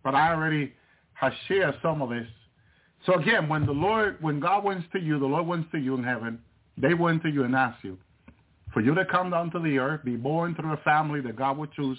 But 0.05 0.15
I 0.15 0.33
already 0.33 0.73
have 1.15 1.33
shared 1.49 1.75
some 1.83 2.03
of 2.03 2.11
this. 2.11 2.27
So 3.07 3.15
again, 3.15 3.49
when 3.49 3.67
the 3.67 3.73
Lord, 3.73 4.17
when 4.21 4.41
God 4.41 4.65
went 4.65 4.91
to 4.93 5.01
you, 5.01 5.19
the 5.19 5.27
Lord 5.27 5.47
went 5.47 5.71
to 5.73 5.79
you 5.79 5.95
in 5.97 6.05
heaven, 6.05 6.41
they 6.77 6.95
went 6.95 7.23
to 7.23 7.29
you 7.29 7.45
and 7.45 7.55
asked 7.55 7.85
you 7.85 7.99
for 8.73 8.81
you 8.81 8.95
to 8.95 9.05
come 9.05 9.31
down 9.31 9.51
to 9.51 9.59
the 9.59 9.79
earth, 9.79 10.05
be 10.05 10.17
born 10.17 10.55
through 10.55 10.73
a 10.73 10.79
family 10.79 11.21
that 11.21 11.37
God 11.37 11.59
would 11.59 11.73
choose. 11.73 11.99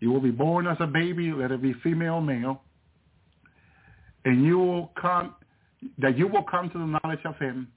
You 0.00 0.10
will 0.12 0.20
be 0.20 0.30
born 0.30 0.66
as 0.66 0.76
a 0.80 0.86
baby, 0.86 1.32
let 1.32 1.50
it 1.50 1.62
be 1.62 1.74
female 1.82 2.14
or 2.14 2.22
male. 2.22 2.62
And 4.24 4.44
you 4.44 4.58
will 4.58 4.92
come, 5.00 5.34
that 5.98 6.18
you 6.18 6.26
will 6.26 6.42
come 6.42 6.70
to 6.70 6.78
the 6.78 6.98
knowledge 7.02 7.24
of 7.24 7.36
him. 7.38 7.68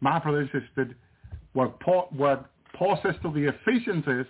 My 0.00 0.18
brother 0.18 0.40
and 0.40 0.50
sister, 0.50 0.96
what 1.52 1.78
Paul, 1.80 2.08
what 2.10 2.46
Paul 2.74 2.98
says 3.02 3.14
to 3.22 3.32
the 3.32 3.48
Ephesians 3.48 4.04
is 4.06 4.26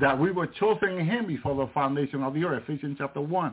that 0.00 0.18
we 0.18 0.30
were 0.30 0.46
chosen 0.46 0.98
in 0.98 1.06
him 1.06 1.26
before 1.26 1.54
the 1.54 1.70
foundation 1.72 2.22
of 2.22 2.32
the 2.34 2.44
earth, 2.44 2.64
Ephesians 2.66 2.96
chapter 2.98 3.20
1. 3.20 3.52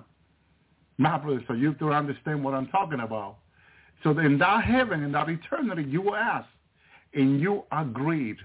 My 0.98 1.18
brother, 1.18 1.44
so 1.48 1.54
you 1.54 1.68
have 1.68 1.80
to 1.80 1.92
understand 1.92 2.44
what 2.44 2.54
I'm 2.54 2.68
talking 2.68 3.02
about. 3.02 3.38
So 4.04 4.18
in 4.18 4.38
that 4.38 4.64
heaven, 4.64 5.04
in 5.04 5.12
that 5.12 5.30
eternity, 5.30 5.84
you 5.90 6.02
were 6.02 6.18
asked, 6.18 6.48
and 7.14 7.40
you 7.40 7.64
agreed. 7.72 8.38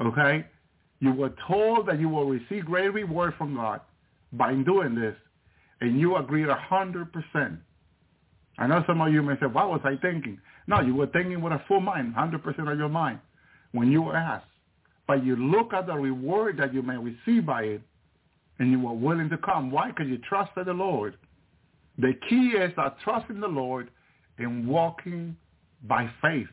Okay? 0.00 0.46
You 1.00 1.12
were 1.12 1.32
told 1.46 1.86
that 1.86 2.00
you 2.00 2.08
will 2.08 2.26
receive 2.26 2.66
great 2.66 2.92
reward 2.92 3.34
from 3.36 3.54
God 3.54 3.80
by 4.32 4.54
doing 4.54 4.94
this, 4.94 5.16
and 5.80 5.98
you 5.98 6.16
agreed 6.16 6.48
a 6.48 6.54
hundred 6.54 7.12
percent. 7.12 7.58
I 8.58 8.66
know 8.66 8.84
some 8.86 9.00
of 9.00 9.12
you 9.12 9.22
may 9.22 9.34
say, 9.40 9.46
what 9.46 9.70
was 9.70 9.80
I 9.84 9.96
thinking? 10.00 10.38
No, 10.66 10.80
you 10.80 10.94
were 10.94 11.06
thinking 11.06 11.40
with 11.40 11.52
a 11.52 11.62
full 11.66 11.80
mind, 11.80 12.14
100% 12.14 12.72
of 12.72 12.78
your 12.78 12.88
mind, 12.88 13.18
when 13.72 13.90
you 13.90 14.02
were 14.02 14.16
asked. 14.16 14.46
But 15.06 15.24
you 15.24 15.34
look 15.36 15.72
at 15.72 15.86
the 15.86 15.94
reward 15.94 16.58
that 16.58 16.74
you 16.74 16.82
may 16.82 16.96
receive 16.96 17.46
by 17.46 17.62
it, 17.62 17.82
and 18.58 18.70
you 18.70 18.78
were 18.78 18.92
willing 18.92 19.30
to 19.30 19.38
come. 19.38 19.70
Why? 19.70 19.88
Because 19.88 20.06
you 20.08 20.18
trusted 20.18 20.66
the 20.66 20.72
Lord. 20.72 21.16
The 21.98 22.12
key 22.28 22.50
is 22.50 22.72
that 22.76 22.96
trusting 23.02 23.40
the 23.40 23.48
Lord 23.48 23.90
and 24.40 24.66
walking 24.66 25.36
by 25.84 26.10
faith. 26.20 26.48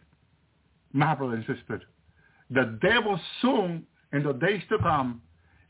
My 0.94 1.16
brother 1.16 1.36
and 1.36 1.46
sister, 1.46 1.82
the 2.50 2.78
devil 2.82 3.20
soon, 3.42 3.86
in 4.14 4.24
the 4.24 4.34
days 4.34 4.62
to 4.70 4.78
come, 4.80 5.22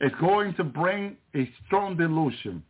is 0.02 0.12
going 0.20 0.54
to 0.56 0.64
bring 0.64 1.18
a 1.36 1.50
strong 1.66 1.98
delusion. 1.98 2.64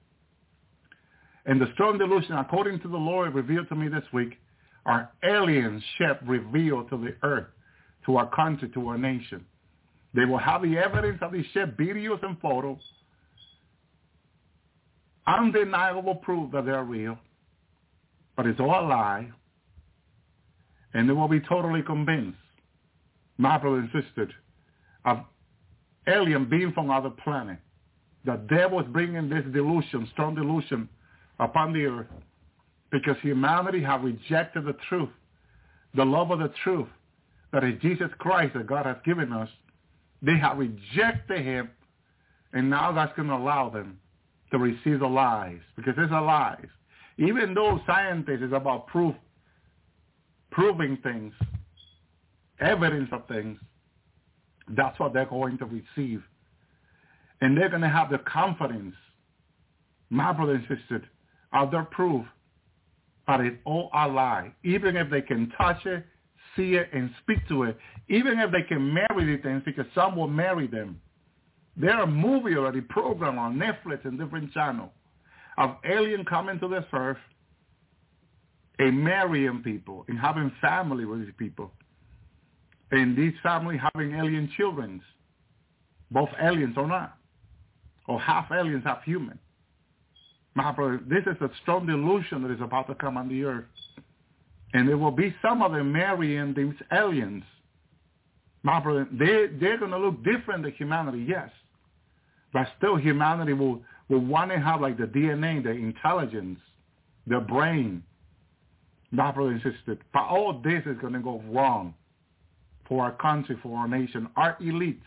And 1.46 1.60
the 1.60 1.68
strong 1.74 1.98
delusion, 1.98 2.34
according 2.34 2.80
to 2.82 2.88
the 2.88 2.98
Lord 2.98 3.34
revealed 3.34 3.70
to 3.70 3.76
me 3.76 3.88
this 3.88 4.04
week, 4.14 4.38
are 4.86 5.12
alien 5.24 5.84
ship 5.98 6.20
revealed 6.26 6.90
to 6.90 6.98
the 6.98 7.16
earth, 7.28 7.48
to 8.06 8.18
our 8.18 8.30
country, 8.34 8.70
to 8.70 8.88
our 8.88 8.98
nation. 8.98 9.46
They 10.14 10.26
will 10.26 10.38
have 10.38 10.62
the 10.62 10.78
evidence 10.78 11.20
of 11.22 11.34
these 11.34 11.46
ship 11.54 11.78
videos 11.78 12.24
and 12.24 12.40
photos, 12.40 12.80
undeniable 15.26 16.16
proof 16.16 16.52
that 16.54 16.66
they're 16.66 16.84
real, 16.84 17.18
but 18.38 18.46
it's 18.46 18.60
all 18.60 18.70
a 18.70 18.88
lie, 18.88 19.28
and 20.94 21.10
they 21.10 21.14
will 21.14 21.28
be 21.28 21.42
totally 21.42 21.82
convinced, 21.82 22.38
my 23.38 23.58
brother 23.58 23.80
and 23.80 23.90
sister, 23.92 24.30
of 25.04 25.20
alien 26.08 26.50
being 26.50 26.72
from 26.72 26.90
other 26.90 27.10
planet, 27.10 27.58
that 28.24 28.48
there 28.50 28.70
was 28.70 28.86
bringing 28.92 29.30
this 29.30 29.44
delusion, 29.54 30.08
strong 30.14 30.36
delusion, 30.36 30.88
upon 31.40 31.74
the 31.74 31.86
earth, 31.86 32.08
because 32.92 33.18
humanity 33.22 33.82
have 33.82 34.04
rejected 34.04 34.66
the 34.66 34.76
truth, 34.88 35.10
the 35.96 36.06
love 36.06 36.32
of 36.32 36.40
the 36.40 36.52
truth 36.64 36.88
that 37.52 37.64
is 37.64 37.82
Jesus 37.82 38.10
Christ 38.18 38.54
that 38.56 38.68
God 38.68 38.86
has 38.86 38.98
given 39.06 39.32
us. 39.32 39.50
They 40.22 40.38
have 40.38 40.58
rejected 40.58 41.42
him, 41.42 41.70
and 42.54 42.70
now 42.70 42.92
that's 42.92 43.16
going 43.16 43.30
to 43.30 43.36
allow 43.36 43.70
them 43.70 44.00
to 44.52 44.58
receive 44.58 45.00
the 45.00 45.08
lies 45.08 45.60
because 45.76 45.94
it's 45.98 46.12
a 46.12 46.22
lies. 46.22 46.68
Even 47.18 47.54
though 47.54 47.80
scientists 47.88 48.42
is 48.42 48.54
about 48.54 48.88
proof, 48.88 49.16
proving 50.52 50.98
things, 51.02 51.34
evidence 52.60 53.10
of 53.12 53.28
things, 53.28 53.60
that's 54.70 55.00
what 55.00 55.14
they're 55.14 55.26
going 55.26 55.58
to 55.58 55.66
receive. 55.66 56.22
And 57.42 57.58
they're 57.58 57.70
going 57.70 57.82
to 57.82 57.90
have 57.90 58.10
the 58.10 58.20
confidence, 58.20 58.96
my 60.10 60.32
brother 60.32 60.54
and 60.54 60.64
sister, 60.68 61.04
of 61.54 61.72
their 61.72 61.84
proof, 61.84 62.26
but 63.26 63.42
it's 63.42 63.58
all 63.66 63.90
a 63.94 64.08
lie. 64.08 64.52
Even 64.64 64.96
if 64.96 65.10
they 65.10 65.22
can 65.22 65.52
touch 65.58 65.86
it, 65.86 66.06
see 66.56 66.76
it, 66.76 66.90
and 66.94 67.10
speak 67.24 67.48
to 67.48 67.64
it, 67.64 67.78
even 68.10 68.40
if 68.40 68.52
they 68.52 68.64
can 68.64 68.94
marry 68.94 69.36
the 69.36 69.42
things, 69.42 69.62
because 69.66 69.86
some 69.94 70.16
will 70.16 70.28
marry 70.28 70.68
them. 70.68 71.00
There 71.76 71.94
are 71.94 72.08
movie 72.08 72.56
already 72.56 72.82
programmed 72.82 73.38
on 73.38 73.56
Netflix 73.56 74.06
and 74.06 74.18
different 74.20 74.52
channels 74.52 74.90
of 75.58 75.78
alien 75.90 76.24
coming 76.26 76.60
to 76.60 76.68
this 76.68 76.86
earth 76.94 77.18
and 78.80 79.04
marrying 79.04 79.62
people 79.64 80.06
and 80.08 80.20
having 80.20 80.52
family 80.62 81.06
with 81.06 81.22
these 81.26 81.34
people. 81.38 81.72
And 82.92 83.18
these 83.18 83.34
family 83.44 83.78
having 83.78 84.14
alien 84.14 84.50
children, 84.56 85.02
both 86.12 86.30
aliens 86.42 86.76
or 86.78 86.88
not, 86.88 87.18
or 88.08 88.20
half 88.20 88.52
aliens, 88.52 88.84
half 88.86 89.04
human. 89.04 89.38
My 90.56 90.72
brother, 90.72 91.02
this 91.08 91.24
is 91.28 91.40
a 91.42 91.50
strong 91.62 91.86
delusion 91.86 92.42
that 92.44 92.52
is 92.52 92.62
about 92.62 92.88
to 92.88 92.96
come 92.96 93.18
on 93.18 93.28
the 93.30 93.44
earth. 93.44 93.66
And 94.74 94.88
there 94.88 94.98
will 94.98 95.12
be 95.12 95.36
some 95.42 95.62
of 95.62 95.72
them 95.72 95.92
marrying 95.92 96.54
these 96.54 96.74
aliens. 96.92 97.44
My 98.64 98.80
brother, 98.80 99.08
they, 99.12 99.48
they're 99.60 99.78
going 99.78 99.92
to 99.92 99.98
look 99.98 100.24
different 100.24 100.64
than 100.64 100.72
humanity, 100.74 101.26
yes. 101.28 101.50
But 102.54 102.68
still 102.78 102.96
humanity 102.96 103.54
will, 103.54 103.82
will 104.10 104.20
want 104.20 104.52
to 104.52 104.60
have 104.60 104.82
like 104.82 104.98
the 104.98 105.06
DNA, 105.06 105.64
the 105.64 105.72
intelligence, 105.72 106.60
the 107.26 107.40
brain. 107.40 108.04
My 109.12 109.32
brother 109.32 109.52
and 109.52 109.98
but 110.14 110.24
all 110.24 110.60
this 110.62 110.84
is 110.86 110.98
going 111.00 111.14
to 111.14 111.20
go 111.20 111.42
wrong 111.50 111.94
for 112.88 113.04
our 113.04 113.14
country, 113.14 113.58
for 113.64 113.78
our 113.78 113.88
nation. 113.88 114.28
Our 114.36 114.58
elites 114.62 115.02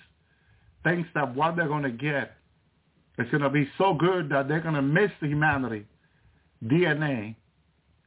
thinks 0.84 1.08
that 1.14 1.34
what 1.34 1.56
they're 1.56 1.68
going 1.68 1.82
to 1.82 1.90
get 1.90 2.32
is 3.18 3.30
going 3.30 3.42
to 3.42 3.50
be 3.50 3.68
so 3.76 3.94
good 3.94 4.28
that 4.30 4.48
they're 4.48 4.60
going 4.60 4.74
to 4.74 4.82
miss 4.82 5.10
the 5.20 5.28
humanity 5.28 5.84
DNA 6.64 7.34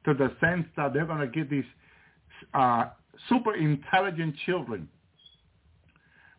to 0.05 0.13
the 0.13 0.31
sense 0.41 0.65
that 0.75 0.93
they're 0.93 1.05
going 1.05 1.19
to 1.19 1.27
get 1.27 1.49
these 1.49 1.63
uh, 2.53 2.85
super 3.29 3.55
intelligent 3.55 4.35
children, 4.45 4.87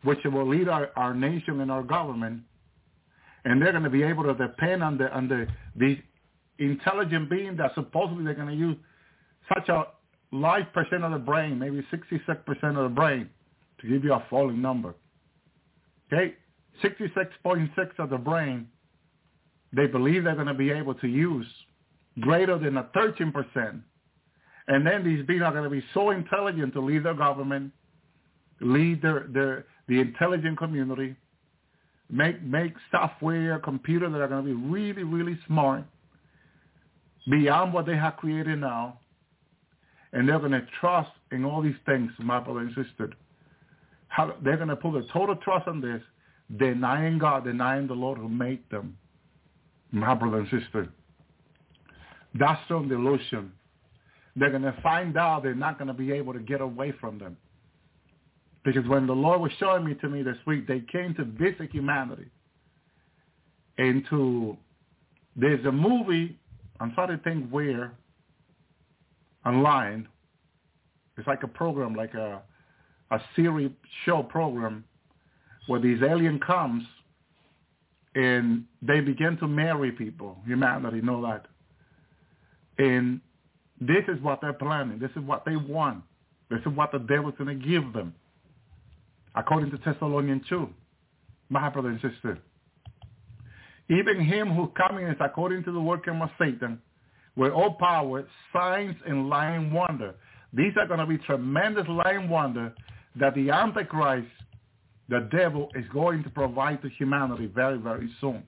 which 0.03 0.19
will 0.25 0.47
lead 0.47 0.67
our, 0.67 0.91
our 0.95 1.13
nation 1.13 1.61
and 1.61 1.71
our 1.71 1.83
government, 1.83 2.41
and 3.45 3.61
they're 3.61 3.71
going 3.71 3.83
to 3.83 3.89
be 3.89 4.03
able 4.03 4.23
to 4.23 4.33
depend 4.33 4.83
on 4.83 4.97
the 4.97 5.09
on 5.15 5.27
the 5.27 5.47
the 5.75 5.97
intelligent 6.57 7.29
being 7.29 7.55
that 7.57 7.71
supposedly 7.75 8.23
they're 8.23 8.33
going 8.33 8.47
to 8.47 8.55
use 8.55 8.77
such 9.53 9.69
a 9.69 9.85
large 10.31 10.65
percent 10.73 11.03
of 11.03 11.11
the 11.11 11.17
brain, 11.17 11.59
maybe 11.59 11.85
66% 11.93 12.37
of 12.77 12.83
the 12.83 12.93
brain, 12.93 13.29
to 13.79 13.87
give 13.87 14.03
you 14.03 14.13
a 14.13 14.25
falling 14.29 14.61
number. 14.61 14.95
Okay, 16.11 16.33
66.6 16.83 17.69
of 17.99 18.09
the 18.09 18.17
brain, 18.17 18.67
they 19.73 19.87
believe 19.87 20.23
they're 20.23 20.35
going 20.35 20.47
to 20.47 20.53
be 20.53 20.71
able 20.71 20.95
to 20.95 21.07
use 21.07 21.47
greater 22.21 22.57
than 22.57 22.77
a 22.77 22.83
13%. 22.95 23.81
And 24.67 24.87
then 24.87 25.03
these 25.03 25.25
beings 25.25 25.43
are 25.43 25.51
going 25.51 25.63
to 25.63 25.69
be 25.69 25.83
so 25.93 26.11
intelligent 26.11 26.73
to 26.73 26.81
lead 26.81 27.03
their 27.03 27.13
government, 27.13 27.71
lead 28.61 29.01
their, 29.01 29.27
their 29.29 29.65
the 29.87 29.99
intelligent 29.99 30.57
community, 30.57 31.15
make 32.09 32.41
make 32.43 32.73
software, 32.91 33.59
computers 33.59 34.11
that 34.11 34.21
are 34.21 34.27
going 34.27 34.45
to 34.45 34.47
be 34.47 34.69
really, 34.69 35.03
really 35.03 35.37
smart, 35.47 35.83
beyond 37.29 37.73
what 37.73 37.85
they 37.85 37.95
have 37.95 38.17
created 38.17 38.59
now. 38.59 38.99
And 40.13 40.29
they're 40.29 40.39
going 40.39 40.51
to 40.51 40.65
trust 40.79 41.11
in 41.31 41.43
all 41.43 41.61
these 41.61 41.75
things, 41.85 42.09
my 42.19 42.39
brother 42.39 42.61
and 42.61 42.69
sister. 42.69 43.11
How, 44.07 44.33
they're 44.43 44.55
going 44.55 44.69
to 44.69 44.77
put 44.77 44.95
a 44.95 45.03
total 45.11 45.35
trust 45.35 45.67
on 45.67 45.81
this, 45.81 46.01
denying 46.57 47.17
God, 47.17 47.43
denying 47.43 47.87
the 47.87 47.95
Lord 47.95 48.17
who 48.17 48.29
made 48.29 48.61
them, 48.69 48.97
my 49.91 50.13
brother 50.13 50.37
and 50.37 50.49
sister. 50.49 50.87
That's 52.33 52.61
some 52.69 52.87
delusion. 52.87 53.51
They're 54.37 54.51
going 54.51 54.61
to 54.61 54.75
find 54.81 55.17
out 55.17 55.43
they're 55.43 55.55
not 55.55 55.77
going 55.77 55.87
to 55.87 55.93
be 55.93 56.11
able 56.13 56.33
to 56.33 56.39
get 56.39 56.61
away 56.61 56.93
from 56.99 57.17
them. 57.19 57.35
Because 58.65 58.87
when 58.87 59.05
the 59.05 59.13
Lord 59.13 59.41
was 59.41 59.51
showing 59.59 59.85
me 59.85 59.93
to 60.01 60.09
me 60.09 60.23
this 60.23 60.37
week, 60.47 60.67
they 60.67 60.79
came 60.91 61.13
to 61.15 61.23
visit 61.23 61.71
humanity. 61.71 62.25
And 63.77 64.03
to, 64.09 64.57
there's 65.35 65.63
a 65.65 65.71
movie, 65.71 66.37
I'm 66.79 66.91
trying 66.93 67.15
to 67.15 67.23
think 67.23 67.49
where, 67.51 67.93
online. 69.45 70.07
It's 71.17 71.27
like 71.27 71.43
a 71.43 71.47
program, 71.47 71.93
like 71.93 72.15
a, 72.15 72.41
a 73.11 73.21
series 73.35 73.69
show 74.03 74.23
program 74.23 74.83
where 75.67 75.79
these 75.79 76.01
alien 76.01 76.39
comes 76.39 76.83
and 78.15 78.63
they 78.81 78.99
begin 78.99 79.37
to 79.37 79.47
marry 79.47 79.91
people. 79.91 80.37
Humanity 80.45 81.01
know 81.01 81.21
that. 81.21 81.45
And 82.83 83.21
this 83.79 84.03
is 84.07 84.19
what 84.21 84.41
they're 84.41 84.53
planning. 84.53 84.97
This 84.97 85.11
is 85.11 85.21
what 85.21 85.45
they 85.45 85.55
want. 85.55 86.03
This 86.49 86.59
is 86.61 86.75
what 86.75 86.91
the 86.91 86.99
devil's 86.99 87.35
going 87.37 87.59
to 87.59 87.67
give 87.67 87.93
them. 87.93 88.13
According 89.35 89.71
to 89.71 89.77
Thessalonians 89.77 90.43
2, 90.49 90.67
my 91.49 91.69
brother 91.69 91.89
and 91.89 92.01
sister. 92.01 92.39
Even 93.89 94.19
him 94.19 94.49
who 94.53 94.67
coming 94.69 95.07
is 95.07 95.17
according 95.19 95.63
to 95.65 95.71
the 95.71 95.79
working 95.79 96.19
of 96.21 96.29
Satan, 96.39 96.81
with 97.35 97.51
all 97.51 97.73
power, 97.73 98.25
signs, 98.53 98.95
and 99.05 99.29
lying 99.29 99.71
wonder. 99.71 100.15
These 100.53 100.73
are 100.77 100.87
going 100.87 101.01
to 101.01 101.05
be 101.05 101.17
tremendous 101.17 101.85
lying 101.87 102.29
wonder 102.29 102.73
that 103.17 103.35
the 103.35 103.49
Antichrist, 103.49 104.27
the 105.09 105.27
devil, 105.31 105.69
is 105.75 105.85
going 105.93 106.23
to 106.23 106.29
provide 106.29 106.81
to 106.81 106.89
humanity 106.89 107.47
very, 107.53 107.77
very 107.77 108.09
soon. 108.21 108.43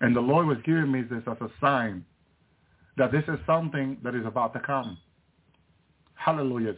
And 0.00 0.16
the 0.16 0.20
Lord 0.20 0.46
was 0.46 0.58
giving 0.64 0.90
me 0.90 1.02
this 1.02 1.22
as 1.30 1.36
a 1.40 1.50
sign 1.60 2.04
that 2.96 3.12
this 3.12 3.24
is 3.28 3.38
something 3.46 3.98
that 4.02 4.14
is 4.14 4.24
about 4.24 4.54
to 4.54 4.60
come. 4.60 4.96
Hallelujah. 6.14 6.74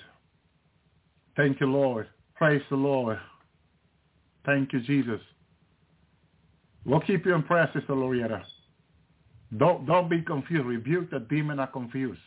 Thank 1.36 1.60
you, 1.60 1.66
Lord. 1.68 2.08
Praise 2.38 2.62
the 2.70 2.76
Lord. 2.76 3.18
Thank 4.46 4.72
you, 4.72 4.80
Jesus. 4.80 5.20
We'll 6.86 7.00
keep 7.00 7.26
you 7.26 7.34
in 7.34 7.42
prayer, 7.42 7.68
Sister 7.74 7.94
Loretta. 7.94 8.44
Don't 9.56 9.86
don't 9.86 10.08
be 10.08 10.22
confused. 10.22 10.64
Rebuke 10.64 11.10
the 11.10 11.18
demon 11.18 11.58
are 11.58 11.66
confused. 11.66 12.20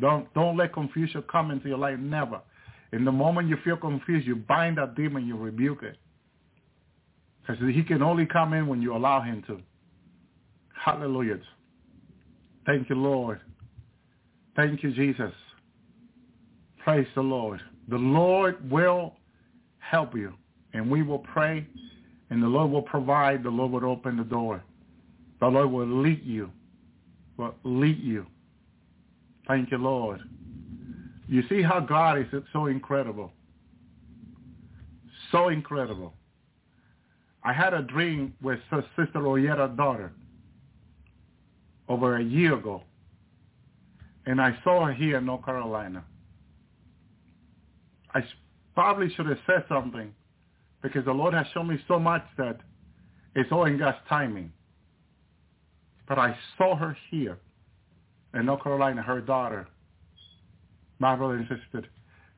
Don't 0.00 0.32
don't 0.34 0.56
let 0.56 0.72
confusion 0.72 1.22
come 1.30 1.52
into 1.52 1.68
your 1.68 1.78
life. 1.78 1.98
Never. 1.98 2.40
In 2.92 3.04
the 3.04 3.12
moment 3.12 3.48
you 3.48 3.56
feel 3.62 3.76
confused, 3.76 4.26
you 4.26 4.34
bind 4.34 4.78
that 4.78 4.96
demon, 4.96 5.24
you 5.26 5.36
rebuke 5.36 5.84
it. 5.84 5.96
Because 7.40 7.62
he 7.72 7.84
can 7.84 8.02
only 8.02 8.26
come 8.26 8.52
in 8.52 8.66
when 8.66 8.82
you 8.82 8.96
allow 8.96 9.20
him 9.20 9.44
to. 9.46 9.60
Hallelujah. 10.74 11.38
Thank 12.66 12.88
you, 12.88 12.96
Lord. 12.96 13.40
Thank 14.56 14.82
you, 14.82 14.92
Jesus. 14.92 15.32
Praise 16.82 17.06
the 17.14 17.20
Lord. 17.20 17.60
The 17.88 17.96
Lord 17.96 18.70
will 18.70 19.14
help 19.80 20.14
you, 20.14 20.32
and 20.72 20.90
we 20.90 21.02
will 21.02 21.18
pray, 21.18 21.66
and 22.30 22.42
the 22.42 22.46
Lord 22.46 22.70
will 22.70 22.82
provide. 22.82 23.42
The 23.42 23.50
Lord 23.50 23.72
will 23.72 23.90
open 23.90 24.16
the 24.16 24.24
door. 24.24 24.62
The 25.40 25.48
Lord 25.48 25.70
will 25.70 25.86
lead 26.02 26.22
you. 26.24 26.50
Will 27.36 27.54
lead 27.64 27.98
you. 27.98 28.26
Thank 29.48 29.70
you, 29.70 29.78
Lord. 29.78 30.20
You 31.26 31.42
see 31.48 31.62
how 31.62 31.80
God 31.80 32.18
is 32.18 32.26
so 32.52 32.66
incredible. 32.66 33.32
So 35.32 35.48
incredible. 35.48 36.12
I 37.42 37.52
had 37.52 37.72
a 37.72 37.82
dream 37.82 38.34
with 38.42 38.58
Sister 38.70 39.20
Oyetta's 39.20 39.76
daughter 39.76 40.12
over 41.88 42.16
a 42.16 42.22
year 42.22 42.54
ago. 42.54 42.82
And 44.26 44.40
I 44.40 44.56
saw 44.62 44.86
her 44.86 44.92
here 44.92 45.18
in 45.18 45.26
North 45.26 45.44
Carolina. 45.44 46.04
I 48.14 48.22
probably 48.74 49.12
should 49.14 49.26
have 49.26 49.38
said 49.46 49.64
something 49.68 50.14
because 50.82 51.04
the 51.04 51.12
Lord 51.12 51.34
has 51.34 51.46
shown 51.52 51.68
me 51.68 51.78
so 51.86 51.98
much 51.98 52.24
that 52.38 52.58
it's 53.34 53.50
all 53.52 53.64
in 53.64 53.78
God's 53.78 53.98
timing. 54.08 54.52
But 56.08 56.18
I 56.18 56.36
saw 56.58 56.74
her 56.76 56.96
here 57.10 57.38
in 58.34 58.46
North 58.46 58.62
Carolina, 58.62 59.02
her 59.02 59.20
daughter, 59.20 59.68
my 60.98 61.14
brother 61.14 61.34
and 61.34 61.48
sister. 61.48 61.88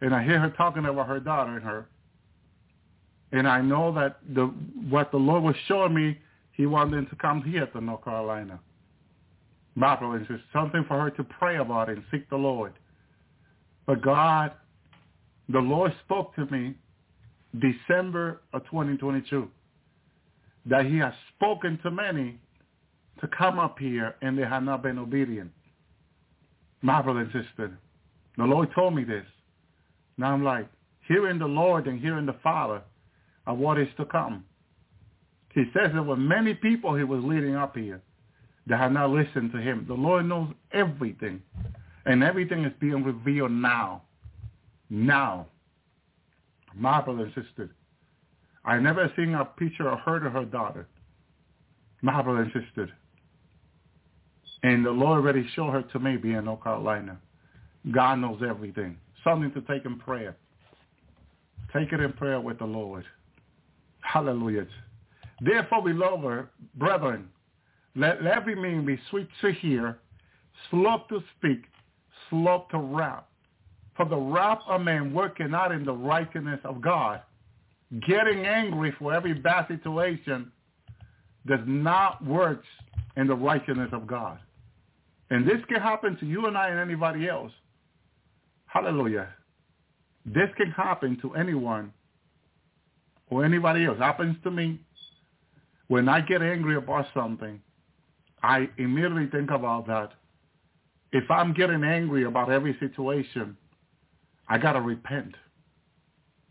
And 0.01 0.15
I 0.15 0.23
hear 0.25 0.39
her 0.41 0.51
talking 0.51 0.85
about 0.85 1.09
her 1.09 1.21
daughter 1.21 1.55
and 1.55 1.63
her. 1.63 1.87
And 3.33 3.49
I 3.49 3.63
know 3.63 3.93
that 3.95 4.19
the 4.35 4.47
what 4.91 5.11
the 5.11 5.17
Lord 5.17 5.43
was 5.43 5.57
showing 5.67 5.95
me, 5.95 6.19
he 6.53 6.67
wanted 6.67 7.09
to 7.09 7.17
come 7.17 7.43
here 7.43 7.67
to 7.67 7.81
North 7.81 8.05
Carolina. 8.05 8.61
My 9.75 9.97
brother 9.97 10.17
and 10.17 10.27
sisters, 10.27 10.43
something 10.53 10.85
for 10.87 11.01
her 11.01 11.11
to 11.11 11.25
pray 11.25 11.57
about 11.57 11.89
and 11.89 12.03
seek 12.11 12.29
the 12.29 12.37
Lord. 12.37 12.75
But 13.87 14.03
God, 14.03 14.53
the 15.53 15.59
Lord 15.59 15.93
spoke 16.05 16.35
to 16.37 16.47
me 16.47 16.75
December 17.59 18.41
of 18.55 18.65
2022 18.65 19.49
that 20.67 20.87
he 20.87 20.97
has 20.99 21.13
spoken 21.37 21.79
to 21.83 21.91
many 21.91 22.39
to 23.21 23.29
come 23.37 23.59
up 23.59 23.79
here 23.79 24.15
and 24.23 24.39
they 24.39 24.43
have 24.43 24.63
not 24.63 24.83
been 24.83 24.99
obedient. 24.99 25.51
My 26.81 27.03
brother 27.03 27.21
and 27.21 27.33
sister, 27.33 27.79
the 28.37 28.45
Lord 28.45 28.71
told 28.75 28.95
me 28.95 29.05
this. 29.05 29.27
Now 30.17 30.33
I'm 30.33 30.43
like, 30.43 30.69
hearing 31.07 31.39
the 31.39 31.47
Lord 31.47 31.87
and 31.87 32.01
hearing 32.01 32.27
the 32.27 32.37
Father 32.43 32.83
of 33.47 33.59
what 33.59 33.79
is 33.79 33.89
to 33.99 34.07
come. 34.07 34.45
He 35.55 35.65
says 35.75 35.91
there 35.93 36.03
were 36.03 36.17
many 36.17 36.55
people 36.55 36.97
he 36.97 37.05
was 37.05 37.23
leading 37.23 37.57
up 37.57 37.77
here 37.77 38.01
that 38.69 38.79
have 38.79 38.93
not 38.93 39.11
listened 39.11 39.53
to 39.53 39.59
him. 39.59 39.85
The 39.87 39.95
Lord 39.95 40.27
knows 40.27 40.49
everything. 40.73 41.43
And 42.07 42.23
everything 42.23 42.65
is 42.65 42.73
being 42.81 43.05
revealed 43.05 43.53
now. 43.53 44.03
Now. 44.93 45.47
My 46.75 47.01
brother 47.01 47.25
and 47.25 47.35
sister, 47.35 47.75
I 48.65 48.79
never 48.79 49.11
seen 49.17 49.35
a 49.35 49.45
picture 49.45 49.89
of 49.89 50.01
her 50.01 50.27
or 50.27 50.31
her 50.31 50.45
daughter. 50.45 50.87
My 52.03 52.21
brother 52.21 52.43
and 52.43 52.53
sister. 52.53 52.91
And 54.63 54.85
the 54.85 54.91
Lord 54.91 55.19
already 55.19 55.49
showed 55.55 55.71
her 55.71 55.83
to 55.83 55.99
me 55.99 56.19
being 56.19 56.37
in 56.37 56.45
North 56.45 56.63
Carolina. 56.63 57.19
God 57.91 58.17
knows 58.17 58.43
everything. 58.47 58.99
Something 59.25 59.51
to 59.53 59.63
take 59.63 59.87
in 59.87 59.99
prayer. 59.99 60.37
Take 61.73 61.93
it 61.93 62.01
in 62.01 62.13
prayer 62.13 62.41
with 62.41 62.59
the 62.59 62.67
Lord. 62.67 63.05
Hallelujah. 64.01 64.67
Therefore, 65.41 65.83
beloved 65.83 66.49
brethren, 66.75 67.29
let, 67.97 68.23
let 68.23 68.37
every 68.37 68.55
man 68.55 68.85
be 68.85 68.99
sweet 69.09 69.29
to 69.41 69.53
hear, 69.53 69.99
slow 70.71 71.03
to 71.09 71.23
speak, 71.39 71.65
slow 72.29 72.67
to 72.71 72.79
wrath. 72.79 73.25
For 73.97 74.07
the 74.07 74.17
wrath 74.17 74.61
of 74.67 74.81
man 74.81 75.13
working 75.13 75.53
out 75.55 75.73
in 75.73 75.85
the 75.85 75.93
righteousness 75.93 76.61
of 76.65 76.81
God, 76.81 77.21
getting 78.07 78.47
angry 78.47 78.95
for 78.99 79.13
every 79.13 79.35
bad 79.35 79.69
situation 79.69 80.51
does 81.47 81.61
not 81.67 82.25
work 82.25 82.63
in 83.17 83.27
the 83.27 83.35
righteousness 83.35 83.91
of 83.93 84.07
God. 84.07 84.39
And 85.31 85.47
this 85.47 85.59
can 85.69 85.81
happen 85.81 86.17
to 86.19 86.27
you 86.27 86.47
and 86.47 86.57
I 86.57 86.69
and 86.69 86.79
anybody 86.79 87.29
else. 87.29 87.53
Hallelujah. 88.67 89.29
This 90.25 90.49
can 90.57 90.71
happen 90.71 91.19
to 91.21 91.35
anyone 91.35 91.93
or 93.29 93.45
anybody 93.45 93.85
else. 93.85 93.99
Happens 93.99 94.37
to 94.45 94.51
me. 94.51 94.81
When 95.89 96.09
I 96.09 96.21
get 96.21 96.41
angry 96.41 96.77
about 96.77 97.07
something, 97.13 97.61
I 98.43 98.69
immediately 98.79 99.27
think 99.27 99.51
about 99.51 99.87
that. 99.89 100.13
If 101.13 101.31
I'm 101.31 101.53
getting 101.53 101.85
angry 101.85 102.25
about 102.25 102.51
every 102.51 102.77
situation, 102.81 103.57
I 104.53 104.59
got 104.59 104.75
to 104.75 104.83
repent. 104.83 105.35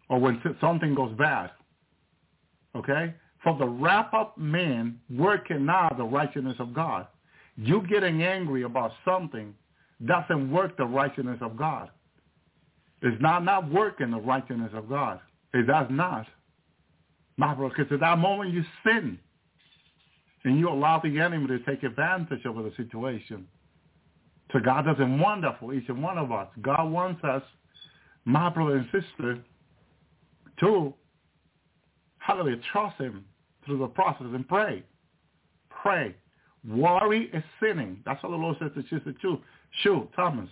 Or 0.10 0.20
when 0.20 0.42
something 0.60 0.96
goes 0.96 1.16
bad. 1.20 1.52
Okay? 2.76 3.14
For 3.44 3.56
the 3.60 3.68
wrap 3.68 4.12
up 4.16 4.36
man 4.40 5.00
working 5.16 5.68
not 5.68 5.98
the 5.98 6.04
righteousness 6.04 6.56
of 6.58 6.74
God. 6.74 7.06
You 7.58 7.86
getting 7.88 8.24
angry 8.24 8.64
about 8.64 8.92
something 9.06 9.54
doesn't 10.04 10.52
work 10.52 10.78
the 10.78 10.86
righteousness 10.86 11.38
of 11.42 11.56
God. 11.56 11.90
It's 13.04 13.22
not 13.22 13.44
not 13.44 13.72
working 13.72 14.10
the 14.10 14.20
righteousness 14.20 14.72
of 14.74 14.90
God. 14.90 15.20
It 15.54 15.68
does 15.68 15.86
not. 15.92 16.26
My 17.38 17.54
brother, 17.54 17.76
because 17.78 17.94
at 17.94 18.00
that 18.00 18.18
moment 18.18 18.52
you 18.52 18.64
sin. 18.84 19.20
And 20.44 20.58
you 20.58 20.70
allow 20.70 21.00
the 21.00 21.20
enemy 21.20 21.46
to 21.50 21.60
take 21.60 21.84
advantage 21.84 22.48
over 22.48 22.64
the 22.64 22.74
situation. 22.78 23.48
So 24.52 24.60
God 24.60 24.86
doesn't 24.86 25.20
want 25.20 25.44
that 25.44 25.60
for 25.60 25.72
each 25.76 25.88
and 25.88 26.02
one 26.02 26.18
of 26.18 26.32
us. 26.32 26.48
God 26.64 26.90
wants 26.90 27.24
us, 27.24 27.44
my 28.26 28.50
brother 28.50 28.78
and 28.78 28.88
sister, 28.92 29.40
to, 30.60 30.94
hallelujah, 32.20 32.60
trust 32.72 33.00
him 33.00 33.26
through 33.66 33.80
the 33.80 33.88
process 33.88 34.28
and 34.34 34.48
pray. 34.48 34.84
Pray. 35.70 36.16
Worry 36.68 37.30
is 37.34 37.44
sinning. 37.62 38.00
That's 38.06 38.22
what 38.22 38.30
the 38.30 38.36
Lord 38.36 38.58
says 38.60 38.72
to 38.76 38.82
Sister 38.84 39.14
Chu. 39.22 39.40
Shu, 39.82 40.08
Thomas. 40.16 40.50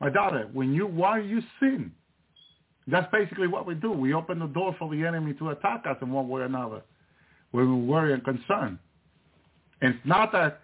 My 0.00 0.10
daughter, 0.10 0.48
when 0.52 0.72
you 0.72 0.86
worry, 0.86 1.26
you 1.26 1.42
sin. 1.58 1.90
That's 2.86 3.10
basically 3.10 3.48
what 3.48 3.66
we 3.66 3.74
do. 3.74 3.90
We 3.90 4.14
open 4.14 4.38
the 4.38 4.46
door 4.46 4.76
for 4.78 4.94
the 4.94 5.04
enemy 5.04 5.34
to 5.34 5.50
attack 5.50 5.84
us 5.88 5.96
in 6.00 6.12
one 6.12 6.28
way 6.28 6.42
or 6.42 6.44
another. 6.44 6.82
When 7.50 7.82
we 7.82 7.86
worry 7.86 8.12
and 8.12 8.22
concern. 8.24 8.78
And 9.80 9.94
it's 9.94 10.06
not 10.06 10.30
that 10.32 10.60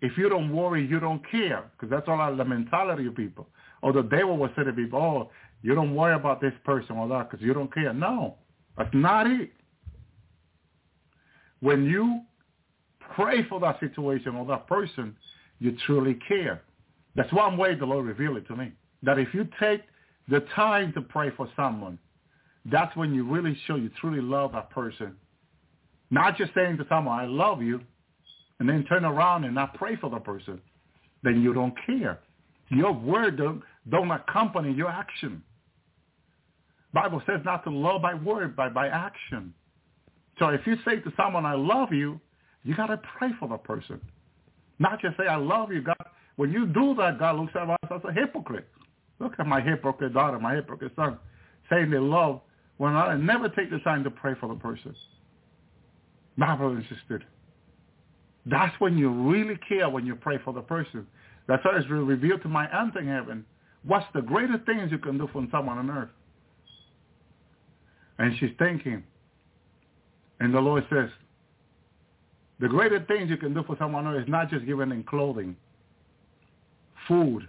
if 0.00 0.18
you 0.18 0.28
don't 0.28 0.54
worry, 0.54 0.86
you 0.86 0.98
don't 0.98 1.22
care, 1.30 1.64
because 1.72 1.90
that's 1.90 2.08
all 2.08 2.34
the 2.34 2.44
mentality 2.44 3.06
of 3.06 3.14
people. 3.14 3.46
Or 3.84 3.92
the 3.92 4.02
devil 4.02 4.38
will 4.38 4.48
say 4.56 4.64
to 4.64 4.72
people, 4.72 4.98
oh, 4.98 5.30
you 5.60 5.74
don't 5.74 5.94
worry 5.94 6.14
about 6.14 6.40
this 6.40 6.54
person 6.64 6.96
or 6.96 7.06
that 7.08 7.30
because 7.30 7.44
you 7.44 7.52
don't 7.52 7.72
care. 7.72 7.92
No, 7.92 8.36
that's 8.78 8.88
not 8.94 9.26
it. 9.26 9.50
When 11.60 11.84
you 11.84 12.22
pray 13.14 13.46
for 13.46 13.60
that 13.60 13.78
situation 13.80 14.36
or 14.36 14.46
that 14.46 14.66
person, 14.66 15.14
you 15.58 15.76
truly 15.84 16.18
care. 16.26 16.62
That's 17.14 17.30
one 17.30 17.58
way 17.58 17.74
the 17.74 17.84
Lord 17.84 18.06
revealed 18.06 18.38
it 18.38 18.48
to 18.48 18.56
me. 18.56 18.72
That 19.02 19.18
if 19.18 19.34
you 19.34 19.46
take 19.60 19.82
the 20.28 20.40
time 20.56 20.94
to 20.94 21.02
pray 21.02 21.30
for 21.36 21.46
someone, 21.54 21.98
that's 22.64 22.96
when 22.96 23.12
you 23.14 23.30
really 23.30 23.54
show 23.66 23.76
you 23.76 23.90
truly 24.00 24.22
love 24.22 24.52
that 24.52 24.70
person. 24.70 25.14
Not 26.10 26.38
just 26.38 26.54
saying 26.54 26.78
to 26.78 26.86
someone, 26.88 27.20
I 27.20 27.26
love 27.26 27.60
you, 27.60 27.82
and 28.60 28.66
then 28.66 28.84
turn 28.84 29.04
around 29.04 29.44
and 29.44 29.54
not 29.54 29.74
pray 29.74 29.96
for 29.96 30.08
the 30.08 30.20
person. 30.20 30.58
Then 31.22 31.42
you 31.42 31.52
don't 31.52 31.74
care. 31.84 32.20
Your 32.70 32.92
word 32.92 33.36
don't, 33.36 33.62
don't 33.88 34.10
accompany 34.10 34.72
your 34.72 34.88
action. 34.88 35.42
Bible 36.92 37.22
says 37.26 37.40
not 37.44 37.64
to 37.64 37.70
love 37.70 38.02
by 38.02 38.14
word, 38.14 38.54
but 38.56 38.72
by 38.72 38.88
action. 38.88 39.52
So 40.38 40.48
if 40.48 40.60
you 40.66 40.76
say 40.84 41.00
to 41.00 41.12
someone, 41.16 41.44
I 41.44 41.54
love 41.54 41.92
you, 41.92 42.20
you 42.62 42.74
got 42.74 42.86
to 42.86 43.00
pray 43.18 43.30
for 43.38 43.48
the 43.48 43.58
person. 43.58 44.00
Not 44.78 45.00
just 45.00 45.16
say, 45.16 45.26
I 45.26 45.36
love 45.36 45.72
you. 45.72 45.82
God, 45.82 45.96
when 46.36 46.50
you 46.50 46.66
do 46.66 46.94
that, 46.96 47.18
God 47.18 47.36
looks 47.36 47.52
at 47.54 47.68
us 47.68 47.78
as 47.90 48.00
a 48.08 48.12
hypocrite. 48.12 48.68
Look 49.20 49.34
at 49.38 49.46
my 49.46 49.60
hypocrite 49.60 50.14
daughter, 50.14 50.38
my 50.38 50.54
hypocrite 50.54 50.92
son, 50.96 51.18
saying 51.70 51.90
they 51.90 51.98
love 51.98 52.40
when 52.78 52.94
I 52.94 53.16
never 53.16 53.48
take 53.48 53.70
the 53.70 53.78
time 53.80 54.02
to 54.04 54.10
pray 54.10 54.34
for 54.40 54.48
the 54.48 54.56
person. 54.56 54.94
My 56.36 56.56
brother 56.56 56.76
and 56.76 56.84
sister, 56.88 57.22
that's 58.46 58.74
when 58.80 58.98
you 58.98 59.08
really 59.10 59.58
care 59.68 59.88
when 59.88 60.04
you 60.04 60.16
pray 60.16 60.38
for 60.44 60.52
the 60.52 60.60
person. 60.60 61.06
That's 61.46 61.64
why 61.64 61.78
it's 61.78 61.88
revealed 61.88 62.42
to 62.42 62.48
my 62.48 62.66
aunt 62.68 62.96
in 62.96 63.06
heaven. 63.06 63.44
What's 63.86 64.06
the 64.14 64.22
greatest 64.22 64.64
things 64.64 64.90
you 64.90 64.98
can 64.98 65.18
do 65.18 65.28
for 65.32 65.46
someone 65.50 65.78
on 65.78 65.90
earth? 65.90 66.10
And 68.18 68.36
she's 68.38 68.50
thinking. 68.58 69.02
And 70.40 70.54
the 70.54 70.60
Lord 70.60 70.84
says, 70.90 71.10
the 72.60 72.68
greatest 72.68 73.08
things 73.08 73.28
you 73.28 73.36
can 73.36 73.52
do 73.52 73.62
for 73.64 73.76
someone 73.78 74.06
on 74.06 74.14
earth 74.14 74.22
is 74.22 74.28
not 74.28 74.48
just 74.48 74.64
giving 74.64 74.88
them 74.88 75.04
clothing, 75.04 75.56
food, 77.06 77.48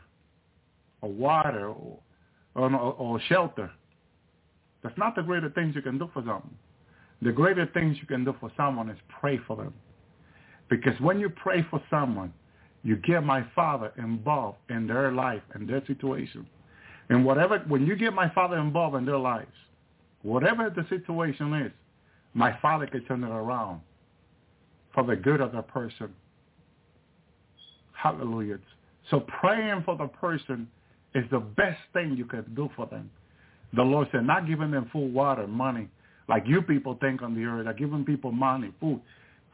or 1.02 1.10
water, 1.10 1.70
or, 1.70 2.00
or, 2.56 2.72
or 2.74 3.22
shelter. 3.30 3.72
That's 4.84 4.98
not 4.98 5.16
the 5.16 5.22
greatest 5.22 5.56
things 5.56 5.76
you 5.76 5.82
can 5.82 5.98
do 5.98 6.10
for 6.14 6.22
someone. 6.22 6.56
The 7.22 7.32
greatest 7.32 7.74
things 7.74 7.98
you 8.02 8.08
can 8.08 8.26
do 8.26 8.36
for 8.40 8.52
someone 8.58 8.90
is 8.90 8.98
pray 9.20 9.40
for 9.48 9.56
them. 9.56 9.74
Because 10.70 11.00
when 11.00 11.20
you 11.20 11.30
pray 11.30 11.66
for 11.70 11.82
someone, 11.90 12.34
you 12.86 12.98
get 12.98 13.24
my 13.24 13.44
Father 13.56 13.92
involved 13.98 14.60
in 14.70 14.86
their 14.86 15.12
life 15.12 15.42
and 15.54 15.68
their 15.68 15.84
situation. 15.88 16.46
And 17.10 17.26
whatever, 17.26 17.58
when 17.68 17.86
you 17.88 17.96
get 17.96 18.14
my 18.14 18.30
Father 18.30 18.60
involved 18.60 18.96
in 18.96 19.06
their 19.06 19.18
lives, 19.18 19.52
whatever 20.22 20.70
the 20.70 20.86
situation 20.88 21.52
is, 21.56 21.72
my 22.36 22.56
Father 22.62 22.86
can 22.86 23.04
turn 23.06 23.24
it 23.24 23.32
around 23.32 23.82
for 24.94 25.04
the 25.04 25.16
good 25.16 25.42
of 25.42 25.52
the 25.52 25.64
person. 25.64 26.14
Hallelujah. 27.94 28.60
So 29.10 29.22
praying 29.42 29.82
for 29.84 29.98
the 29.98 30.08
person 30.08 30.68
is 31.16 31.26
the 31.32 31.40
best 31.40 31.80
thing 31.92 32.16
you 32.16 32.26
can 32.26 32.46
do 32.56 32.70
for 32.76 32.86
them. 32.86 33.10
The 33.74 33.82
Lord 33.82 34.10
said, 34.12 34.26
not 34.26 34.48
giving 34.48 34.70
them 34.70 34.92
food, 34.94 35.12
water, 35.12 35.48
money, 35.48 35.90
like 36.30 36.44
you 36.46 36.62
people 36.62 36.98
think 37.02 37.24
on 37.24 37.34
the 37.34 37.46
earth, 37.46 37.66
like 37.66 37.80
giving 37.80 38.06
people 38.06 38.32
money, 38.32 38.72
food, 38.80 39.02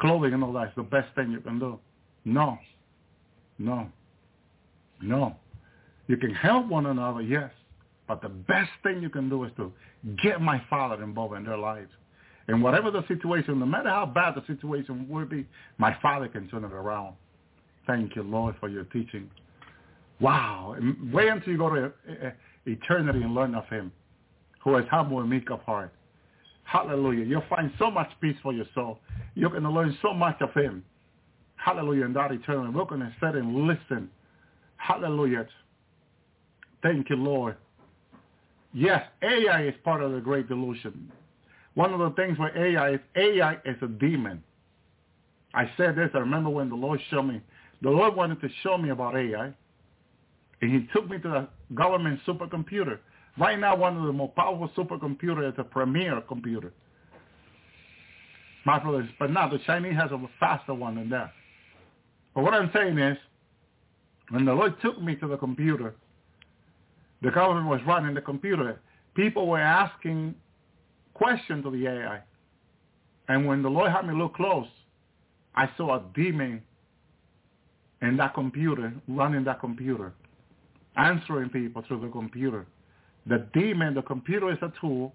clothing 0.02 0.34
and 0.34 0.44
all 0.44 0.52
that 0.52 0.68
is 0.68 0.74
the 0.76 0.84
best 0.84 1.16
thing 1.16 1.32
you 1.32 1.40
can 1.40 1.60
do. 1.60 1.80
No. 2.26 2.58
No. 3.66 3.90
No. 5.02 5.36
You 6.08 6.18
can 6.18 6.34
help 6.34 6.68
one 6.68 6.88
another, 6.88 7.22
yes. 7.22 7.52
But 8.08 8.22
the 8.22 8.30
best 8.30 8.72
thing 8.84 9.02
you 9.02 9.10
can 9.10 9.30
do 9.30 9.44
is 9.46 9.52
to 9.58 9.72
get 10.24 10.42
my 10.42 10.62
Father 10.70 11.02
involved 11.04 11.36
in 11.36 11.46
their 11.46 11.58
lives. 11.58 11.92
And 12.48 12.62
whatever 12.62 12.92
the 12.92 13.08
situation, 13.08 13.60
no 13.60 13.66
matter 13.66 13.90
how 13.90 14.06
bad 14.06 14.36
the 14.36 14.46
situation 14.48 15.08
will 15.08 15.26
be, 15.26 15.46
my 15.78 15.96
Father 16.02 16.28
can 16.28 16.50
turn 16.50 16.66
it 16.66 16.74
around. 16.74 17.16
Thank 17.88 18.16
you, 18.16 18.24
Lord, 18.24 18.56
for 18.60 18.68
your 18.68 18.84
teaching. 18.86 19.30
Wow. 20.20 20.76
Wait 21.14 21.30
until 21.30 21.54
you 21.54 21.58
go 21.58 21.70
to 21.74 21.86
uh, 21.86 22.28
uh, 22.28 22.32
eternity 22.66 23.22
and 23.22 23.34
learn 23.34 23.56
of 23.56 23.66
him, 23.68 23.92
who 24.64 24.76
is 24.78 24.86
humble 24.90 25.20
and 25.20 25.30
meek 25.30 25.50
of 25.50 25.62
heart. 25.62 25.94
Hallelujah. 26.64 27.26
You'll 27.26 27.44
find 27.50 27.72
so 27.80 27.90
much 27.90 28.10
peace 28.22 28.36
for 28.44 28.54
your 28.54 28.66
soul. 28.76 29.00
You're 29.36 29.50
going 29.50 29.64
to 29.64 29.72
learn 29.72 29.98
so 30.02 30.14
much 30.14 30.38
of 30.42 30.54
him. 30.54 30.84
Hallelujah. 31.64 32.06
And 32.06 32.16
that 32.16 32.32
eternal. 32.32 32.72
We're 32.72 32.86
going 32.86 33.02
to 33.02 33.14
sit 33.20 33.36
and 33.36 33.68
listen. 33.68 34.10
Hallelujah. 34.78 35.46
Thank 36.82 37.10
you, 37.10 37.18
Lord. 37.18 37.56
Yes, 38.74 39.04
AI 39.22 39.68
is 39.68 39.76
part 39.84 40.02
of 40.02 40.12
the 40.14 40.22
great 40.22 40.48
delusion. 40.48 41.12
One 41.76 41.94
of 41.94 42.00
the 42.00 42.10
things 42.16 42.38
with 42.40 42.56
AI 42.56 42.94
is 42.94 43.00
AI 43.16 43.54
is 43.66 43.78
a 43.82 43.88
demon. 43.88 44.44
I 45.54 45.70
said 45.78 45.96
this, 45.96 46.10
I 46.14 46.20
remember 46.20 46.50
when 46.50 46.70
the 46.70 46.76
Lord 46.76 47.00
showed 47.10 47.24
me, 47.24 47.42
the 47.82 47.90
Lord 47.90 48.16
wanted 48.16 48.40
to 48.42 48.50
show 48.64 48.78
me 48.78 48.90
about 48.90 49.18
AI, 49.18 49.54
and 50.62 50.72
he 50.72 50.88
took 50.94 51.10
me 51.10 51.18
to 51.20 51.28
the 51.28 51.76
government 51.76 52.22
supercomputer. 52.26 53.00
Right 53.38 53.60
now, 53.60 53.76
one 53.76 53.98
of 53.98 54.06
the 54.06 54.14
most 54.14 54.36
powerful 54.36 54.70
supercomputers 54.78 55.50
is 55.54 55.56
a 55.58 55.64
Premier 55.64 56.22
computer. 56.28 56.74
My 58.66 58.80
brothers, 58.80 59.10
but 59.20 59.32
now 59.32 59.50
the 59.50 59.60
Chinese 59.66 59.96
has 59.96 60.12
a 60.12 60.22
faster 60.40 60.74
one 60.74 60.96
than 60.96 61.10
that. 61.10 61.32
But 62.34 62.44
what 62.44 62.53
I'm 62.53 62.72
saying 62.74 62.98
is, 62.98 63.18
when 64.30 64.45
the 64.45 64.53
Lord 64.53 64.76
took 64.82 65.02
me 65.02 65.16
to 65.18 65.28
the 65.28 65.38
computer, 65.38 65.94
the 67.22 67.32
government 67.32 67.68
was 67.68 67.82
running 67.86 68.16
the 68.16 68.22
computer. 68.22 68.80
People 69.16 69.48
were 69.48 69.60
asking 69.60 70.36
questions 71.14 71.64
to 71.64 71.72
the 71.72 71.88
AI. 71.88 72.22
And 73.28 73.45
when 73.45 73.62
the 73.62 73.70
Lord 73.70 73.91
had 73.91 74.08
me 74.08 74.14
look 74.14 74.36
close, 74.36 74.68
I 75.56 75.70
saw 75.78 75.95
a 75.95 76.03
demon 76.16 76.62
in 78.02 78.18
that 78.18 78.34
computer, 78.34 78.94
running 79.08 79.44
that 79.44 79.60
computer, 79.60 80.14
answering 80.95 81.49
people 81.49 81.84
through 81.88 82.02
the 82.02 82.08
computer. 82.08 82.66
The 83.28 83.48
demon, 83.53 83.94
the 83.94 84.02
computer 84.02 84.52
is 84.52 84.58
a 84.62 84.72
tool, 84.80 85.14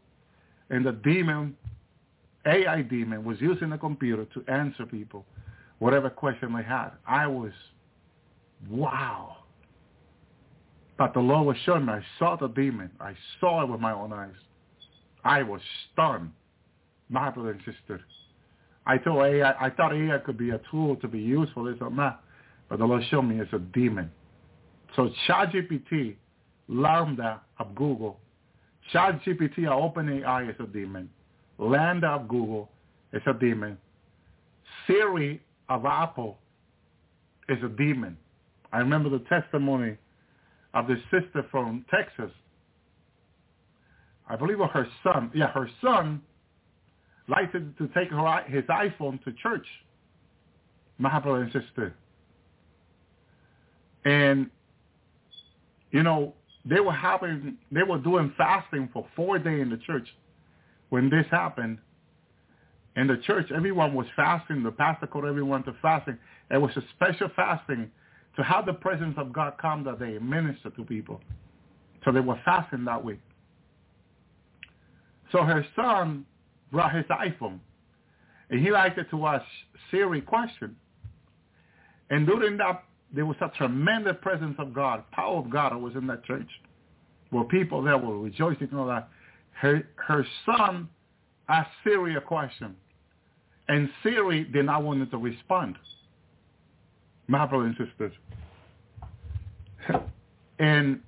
and 0.70 0.84
the 0.84 0.93
demon, 0.93 1.56
AI 2.47 2.82
demon, 2.82 3.24
was 3.24 3.40
using 3.40 3.70
the 3.70 3.78
computer 3.78 4.26
to 4.34 4.44
answer 4.52 4.86
people 4.86 5.24
whatever 5.78 6.11
question 6.11 6.55
they 6.55 6.62
had. 6.62 6.90
I 7.07 7.27
was, 7.27 7.53
wow. 8.69 9.36
But 10.98 11.12
the 11.12 11.20
Lord 11.20 11.47
was 11.47 11.57
showing 11.65 11.86
me. 11.86 11.93
I 11.93 12.03
saw 12.19 12.36
the 12.36 12.48
demon. 12.48 12.90
I 13.01 13.15
saw 13.40 13.62
it 13.62 13.69
with 13.69 13.81
my 13.81 13.93
own 13.93 14.12
eyes. 14.12 14.31
I 15.24 15.43
was 15.43 15.61
stunned, 15.93 16.31
my 17.09 17.31
brother 17.31 17.51
and 17.51 17.61
sister. 17.61 18.01
I 18.86 18.98
thought 18.98 19.24
AI, 19.24 19.53
I 19.61 19.70
thought 19.70 19.93
AI 19.93 20.19
could 20.19 20.39
be 20.39 20.51
a 20.51 20.61
tool 20.70 20.97
to 20.97 21.09
be 21.09 21.19
used 21.19 21.53
for 21.53 21.69
this 21.70 21.78
or 21.81 21.90
not, 21.90 22.23
but 22.69 22.78
the 22.78 22.85
Lord 22.85 23.03
showed 23.11 23.23
me 23.23 23.40
it's 23.40 23.53
a 23.53 23.59
demon. 23.59 24.11
So 24.94 25.11
ChatGPT, 25.28 26.16
LaMDA 26.70 27.40
of 27.59 27.74
Google, 27.74 28.20
ChatGPT 28.94 29.66
of 29.66 29.94
OpenAI 29.94 30.48
is 30.48 30.57
a 30.61 30.66
demon. 30.66 31.11
LaMDA 31.59 32.23
of 32.23 32.28
Google 32.28 32.70
is 33.12 33.23
a 33.27 33.35
demon. 33.35 33.77
Siri 34.86 35.43
Apple 35.68 36.38
is 37.48 37.59
a 37.64 37.68
demon. 37.68 38.16
I 38.72 38.78
remember 38.78 39.09
the 39.09 39.24
testimony 39.28 39.97
of 40.74 40.86
this 40.86 40.98
sister 41.10 41.47
from 41.51 41.84
Texas. 41.90 42.30
I 44.28 44.36
believe 44.36 44.59
her 44.59 44.88
son. 45.02 45.30
Yeah, 45.34 45.48
her 45.48 45.68
son 45.82 46.20
liked 47.28 47.52
to, 47.52 47.60
to 47.78 47.93
take 47.94 48.10
her, 48.10 48.43
his 48.48 48.64
iPhone 48.64 49.22
to 49.24 49.32
church. 49.43 49.66
My 50.98 51.18
brother 51.20 51.43
and 51.43 51.52
sister. 51.52 51.94
And, 54.05 54.51
you 55.90 56.02
know, 56.02 56.34
they 56.64 56.80
were 56.80 56.93
having, 56.93 57.59
they 57.70 57.82
were 57.82 57.98
doing 57.98 58.32
fasting 58.36 58.88
for 58.93 59.06
four 59.14 59.38
days 59.38 59.62
in 59.62 59.70
the 59.70 59.78
church 59.78 60.09
when 60.90 61.10
this 61.10 61.26
happened. 61.30 61.78
In 62.97 63.06
the 63.06 63.18
church, 63.18 63.51
everyone 63.55 63.94
was 63.94 64.06
fasting. 64.16 64.62
The 64.62 64.73
pastor 64.73 65.06
called 65.06 65.27
everyone 65.27 65.62
to 65.64 65.74
fasting. 65.82 66.16
It 66.51 66.56
was 66.56 66.70
a 66.77 66.82
special 66.94 67.28
fasting 67.36 67.90
to 68.36 68.43
have 68.43 68.66
the 68.66 68.73
presence 68.73 69.14
of 69.18 69.32
God 69.32 69.55
come 69.60 69.85
that 69.85 69.98
day 69.98 70.16
and 70.16 70.28
minister 70.28 70.70
to 70.70 70.85
people. 70.85 71.20
So 72.05 72.12
they 72.12 72.20
were 72.20 72.40
fasting 72.44 72.85
that 72.85 73.05
week. 73.05 73.20
So 75.32 75.43
her 75.43 75.64
son 75.74 76.24
brought 76.73 76.94
his 76.94 77.05
iPhone, 77.06 77.59
and 78.51 78.60
he 78.60 78.70
liked 78.70 78.98
it 78.98 79.10
to 79.10 79.27
ask 79.27 79.44
Siri 79.90 80.20
question. 80.20 80.77
And 82.10 82.27
during 82.27 82.56
that, 82.59 82.85
there 83.12 83.27
was 83.27 83.36
a 83.40 83.51
tremendous 83.56 84.16
presence 84.23 84.55
of 84.59 84.73
God, 84.73 85.05
power 85.10 85.39
of 85.39 85.51
God 85.51 85.77
was 85.77 85.94
in 85.97 86.06
that 86.06 86.24
church, 86.24 86.48
where 87.31 87.44
people 87.44 87.82
there 87.82 87.98
were 87.98 88.18
rejoicing 88.18 88.68
and 88.70 88.81
all 88.81 88.86
that. 88.86 89.09
Her, 89.52 89.86
her 89.97 90.24
son 90.44 90.89
asked 91.48 91.70
Siri 91.82 92.16
a 92.16 92.20
question, 92.20 92.77
and 93.68 93.88
Siri 94.02 94.44
did 94.44 94.66
not 94.66 94.82
want 94.82 95.10
to 95.10 95.16
respond. 95.16 95.76
My 97.28 97.47
brothers 97.47 97.74
and 97.78 97.88
sisters. 97.88 98.12
and 100.59 101.01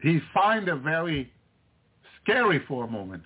he 0.00 0.20
find 0.32 0.68
it 0.68 0.76
very 0.76 1.32
scary 2.22 2.62
for 2.68 2.84
a 2.84 2.88
moment. 2.88 3.22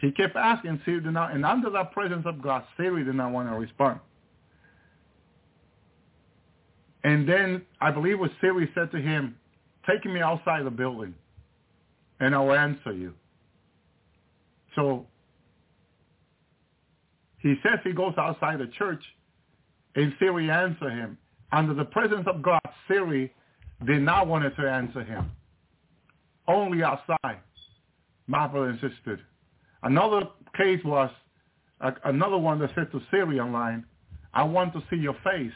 He 0.00 0.12
kept 0.12 0.36
asking, 0.36 0.80
Siri 0.84 1.00
did 1.00 1.12
not, 1.12 1.32
and 1.32 1.44
under 1.44 1.70
the 1.70 1.84
presence 1.84 2.24
of 2.26 2.42
God, 2.42 2.64
Siri 2.76 3.04
did 3.04 3.14
not 3.14 3.32
want 3.32 3.48
to 3.48 3.54
respond. 3.54 4.00
And 7.02 7.28
then 7.28 7.62
I 7.80 7.90
believe 7.90 8.18
what 8.18 8.30
Siri 8.40 8.70
said 8.74 8.90
to 8.92 8.98
him, 8.98 9.36
take 9.86 10.04
me 10.06 10.20
outside 10.20 10.64
the 10.64 10.70
building 10.70 11.14
and 12.20 12.34
I 12.34 12.38
will 12.38 12.54
answer 12.54 12.92
you. 12.92 13.12
So 14.74 15.06
he 17.44 17.56
says 17.62 17.78
he 17.84 17.92
goes 17.92 18.14
outside 18.16 18.58
the 18.58 18.68
church 18.78 19.02
and 19.94 20.14
Siri 20.18 20.50
answer 20.50 20.88
him. 20.88 21.18
Under 21.52 21.74
the 21.74 21.84
presence 21.84 22.26
of 22.26 22.42
God, 22.42 22.60
Siri 22.88 23.30
did 23.86 24.00
not 24.00 24.26
want 24.26 24.44
to 24.56 24.62
answer 24.62 25.04
him. 25.04 25.30
Only 26.48 26.82
outside, 26.82 27.40
my 28.26 28.46
brother 28.46 28.70
and 28.70 28.80
sister. 28.80 29.20
Another 29.82 30.22
case 30.56 30.80
was 30.86 31.10
uh, 31.82 31.90
another 32.06 32.38
one 32.38 32.58
that 32.60 32.70
said 32.74 32.90
to 32.92 33.00
Siri 33.10 33.38
online, 33.38 33.84
I 34.32 34.42
want 34.42 34.72
to 34.72 34.82
see 34.88 34.96
your 34.96 35.16
face. 35.22 35.52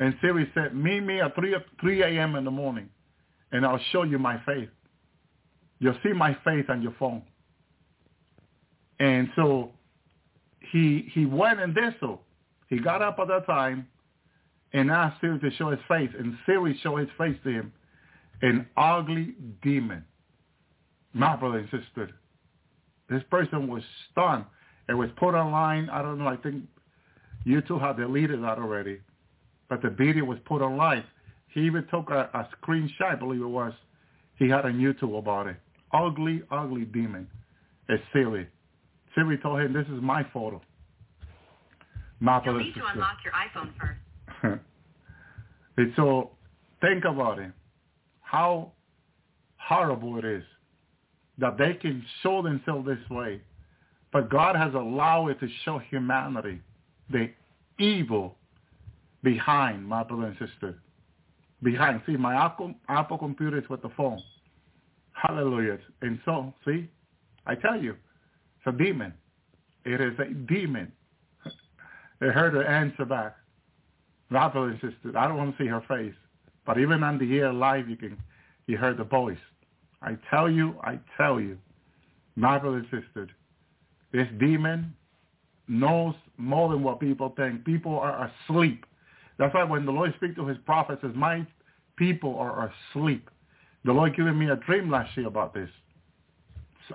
And 0.00 0.12
Siri 0.20 0.50
said, 0.54 0.74
meet 0.74 1.00
me 1.04 1.20
at 1.20 1.36
3, 1.36 1.54
3 1.80 2.02
a.m. 2.02 2.34
in 2.34 2.44
the 2.44 2.50
morning, 2.50 2.88
and 3.52 3.64
I'll 3.64 3.80
show 3.92 4.02
you 4.02 4.18
my 4.18 4.42
face. 4.44 4.68
You'll 5.78 5.96
see 6.02 6.12
my 6.12 6.36
face 6.44 6.64
on 6.68 6.82
your 6.82 6.96
phone. 6.98 7.22
And 8.98 9.28
so 9.36 9.70
he 10.72 11.08
he 11.12 11.26
went 11.26 11.60
and 11.60 11.74
did 11.74 11.94
so. 12.00 12.20
He 12.68 12.78
got 12.78 13.02
up 13.02 13.18
at 13.18 13.28
that 13.28 13.46
time 13.46 13.86
and 14.72 14.90
asked 14.90 15.20
Siri 15.20 15.38
to 15.38 15.50
show 15.56 15.70
his 15.70 15.80
face, 15.88 16.10
and 16.18 16.36
Siri 16.44 16.78
showed 16.82 16.98
his 16.98 17.08
face 17.16 17.36
to 17.44 17.50
him, 17.50 17.72
an 18.42 18.66
ugly 18.76 19.34
demon. 19.62 20.04
My 21.12 21.36
brother 21.36 21.58
and 21.58 21.70
sister, 21.70 22.10
this 23.08 23.22
person 23.30 23.68
was 23.68 23.82
stunned. 24.10 24.44
It 24.88 24.94
was 24.94 25.08
put 25.16 25.34
online. 25.34 25.88
I 25.88 26.02
don't 26.02 26.18
know. 26.18 26.26
I 26.26 26.36
think 26.36 26.64
YouTube 27.46 27.80
had 27.80 27.96
deleted 27.96 28.42
that 28.42 28.58
already, 28.58 29.00
but 29.68 29.82
the 29.82 29.90
video 29.90 30.24
was 30.24 30.38
put 30.44 30.60
online. 30.60 31.04
He 31.48 31.60
even 31.62 31.86
took 31.90 32.10
a, 32.10 32.28
a 32.34 32.48
screenshot, 32.60 33.12
I 33.12 33.14
believe 33.14 33.40
it 33.40 33.46
was. 33.46 33.72
He 34.38 34.48
had 34.48 34.66
on 34.66 34.74
YouTube 34.74 35.18
about 35.18 35.46
it. 35.46 35.56
Ugly, 35.92 36.42
ugly 36.50 36.84
demon. 36.84 37.28
It's 37.88 38.02
Siri. 38.12 38.48
Siri 39.16 39.38
told 39.38 39.60
him, 39.60 39.72
this 39.72 39.86
is 39.86 40.00
my 40.00 40.24
photo. 40.32 40.60
My 42.20 42.40
You'll 42.44 42.58
need 42.58 42.74
to 42.74 42.86
unlock 42.86 43.18
your 43.24 43.32
iPhone 43.32 43.72
first. 43.80 44.60
so 45.96 46.30
think 46.80 47.04
about 47.04 47.38
it. 47.38 47.50
How 48.20 48.72
horrible 49.56 50.18
it 50.18 50.24
is 50.24 50.44
that 51.38 51.58
they 51.58 51.74
can 51.74 52.04
show 52.22 52.42
themselves 52.42 52.86
this 52.86 53.10
way. 53.10 53.40
But 54.12 54.30
God 54.30 54.56
has 54.56 54.72
allowed 54.74 55.28
it 55.28 55.40
to 55.40 55.48
show 55.64 55.78
humanity 55.78 56.60
the 57.10 57.30
evil 57.78 58.36
behind 59.22 59.86
my 59.86 60.02
brother 60.02 60.26
and 60.26 60.36
sister. 60.38 60.78
Behind. 61.62 62.00
See, 62.06 62.16
my 62.16 62.34
Apple, 62.34 62.74
Apple 62.88 63.18
computer 63.18 63.58
is 63.58 63.68
with 63.68 63.82
the 63.82 63.90
phone. 63.96 64.22
Hallelujah. 65.12 65.78
And 66.02 66.18
so, 66.24 66.54
see, 66.66 66.88
I 67.46 67.54
tell 67.54 67.80
you, 67.80 67.96
it's 68.66 68.74
a 68.74 68.84
demon. 68.84 69.14
It 69.84 70.00
is 70.00 70.18
a 70.18 70.34
demon. 70.34 70.90
It 72.20 72.32
heard 72.32 72.54
her 72.54 72.64
answer 72.64 73.04
back. 73.04 73.36
My 74.28 74.46
insisted, 74.46 75.14
I 75.14 75.28
don't 75.28 75.36
want 75.36 75.56
to 75.56 75.62
see 75.62 75.68
her 75.68 75.82
face. 75.86 76.14
But 76.64 76.78
even 76.78 77.02
on 77.04 77.18
the 77.18 77.38
air 77.38 77.52
live, 77.52 77.88
you 77.88 77.96
can, 77.96 78.16
you 78.66 78.76
heard 78.76 78.96
the 78.96 79.04
voice. 79.04 79.38
I 80.02 80.16
tell 80.30 80.50
you, 80.50 80.74
I 80.82 80.98
tell 81.16 81.40
you, 81.40 81.58
my 82.34 82.56
insisted, 82.56 83.30
this 84.12 84.26
demon 84.40 84.94
knows 85.68 86.14
more 86.36 86.68
than 86.68 86.82
what 86.82 86.98
people 86.98 87.32
think. 87.36 87.64
People 87.64 87.98
are 87.98 88.30
asleep. 88.48 88.84
That's 89.38 89.54
why 89.54 89.64
when 89.64 89.86
the 89.86 89.92
Lord 89.92 90.12
speaks 90.16 90.34
to 90.36 90.46
his 90.46 90.58
prophets, 90.64 91.02
says, 91.02 91.12
my 91.14 91.46
people 91.96 92.36
are 92.38 92.72
asleep. 92.92 93.30
The 93.84 93.92
Lord 93.92 94.16
gave 94.16 94.26
me 94.26 94.50
a 94.50 94.56
dream 94.56 94.90
last 94.90 95.16
year 95.16 95.28
about 95.28 95.54
this. 95.54 95.70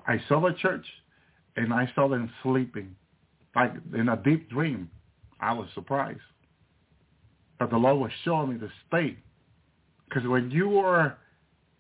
I 0.08 0.20
saw 0.28 0.42
the 0.42 0.54
church, 0.54 0.86
and 1.56 1.74
I 1.74 1.92
saw 1.96 2.08
them 2.08 2.32
sleeping, 2.44 2.96
like 3.56 3.74
in 3.94 4.10
a 4.10 4.18
deep 4.18 4.50
dream. 4.50 4.90
I 5.40 5.54
was 5.54 5.68
surprised. 5.74 6.20
But 7.60 7.70
the 7.70 7.78
Lord 7.78 8.00
was 8.00 8.12
showing 8.24 8.50
me 8.50 8.58
the 8.58 8.70
state. 8.88 9.18
Because 10.08 10.28
when 10.28 10.52
you 10.52 10.80
are 10.80 11.18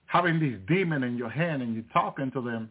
having 0.05 0.39
these 0.39 0.57
demons 0.67 1.03
in 1.03 1.17
your 1.17 1.29
hand 1.29 1.61
and 1.61 1.73
you're 1.73 1.83
talking 1.93 2.31
to 2.31 2.41
them, 2.41 2.69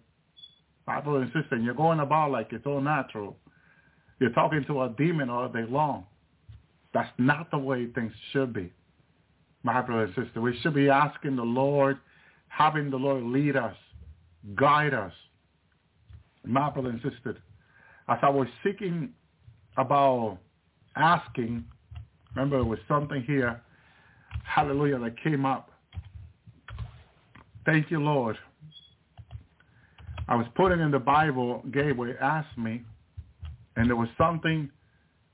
my 0.87 1.01
brother 1.01 1.21
and 1.21 1.33
sister, 1.33 1.55
and 1.55 1.65
you're 1.65 1.75
going 1.75 2.01
about 2.01 2.31
like 2.31 2.53
it's 2.53 2.67
all 2.67 2.81
natural, 2.81 3.37
you're 4.19 4.31
talking 4.31 4.65
to 4.67 4.83
a 4.83 4.95
demon 4.99 5.31
all 5.31 5.49
day 5.49 5.65
long. 5.69 6.05
That's 6.93 7.11
not 7.19 7.51
the 7.51 7.59
way 7.59 7.87
things 7.87 8.13
should 8.33 8.53
be, 8.53 8.73
my 9.63 9.81
brother 9.81 10.05
and 10.05 10.15
sister. 10.15 10.41
We 10.41 10.59
should 10.61 10.75
be 10.75 10.89
asking 10.89 11.37
the 11.37 11.43
Lord, 11.43 11.99
having 12.49 12.91
the 12.91 12.97
Lord 12.97 13.23
lead 13.25 13.57
us, 13.57 13.77
guide 14.55 14.93
us. 14.93 15.13
Brother 16.45 16.89
and 16.89 17.01
as 18.09 18.19
I 18.23 18.29
was 18.29 18.49
seeking 18.65 19.11
about 19.77 20.39
asking, 20.97 21.65
remember 22.35 22.59
it 22.59 22.65
was 22.65 22.79
something 22.89 23.23
here, 23.23 23.63
hallelujah, 24.45 24.99
that 24.99 25.21
came 25.23 25.47
up. 25.47 25.71
Thank 27.65 27.91
you, 27.91 28.01
Lord. 28.01 28.37
I 30.29 30.35
was 30.37 30.47
putting 30.55 30.81
in 30.81 30.91
the 30.91 30.99
Bible, 30.99 31.63
Gateway 31.73 32.15
asked 32.21 32.57
me, 32.57 32.83
and 33.77 33.89
there 33.89 33.97
was 33.97 34.09
something 34.17 34.71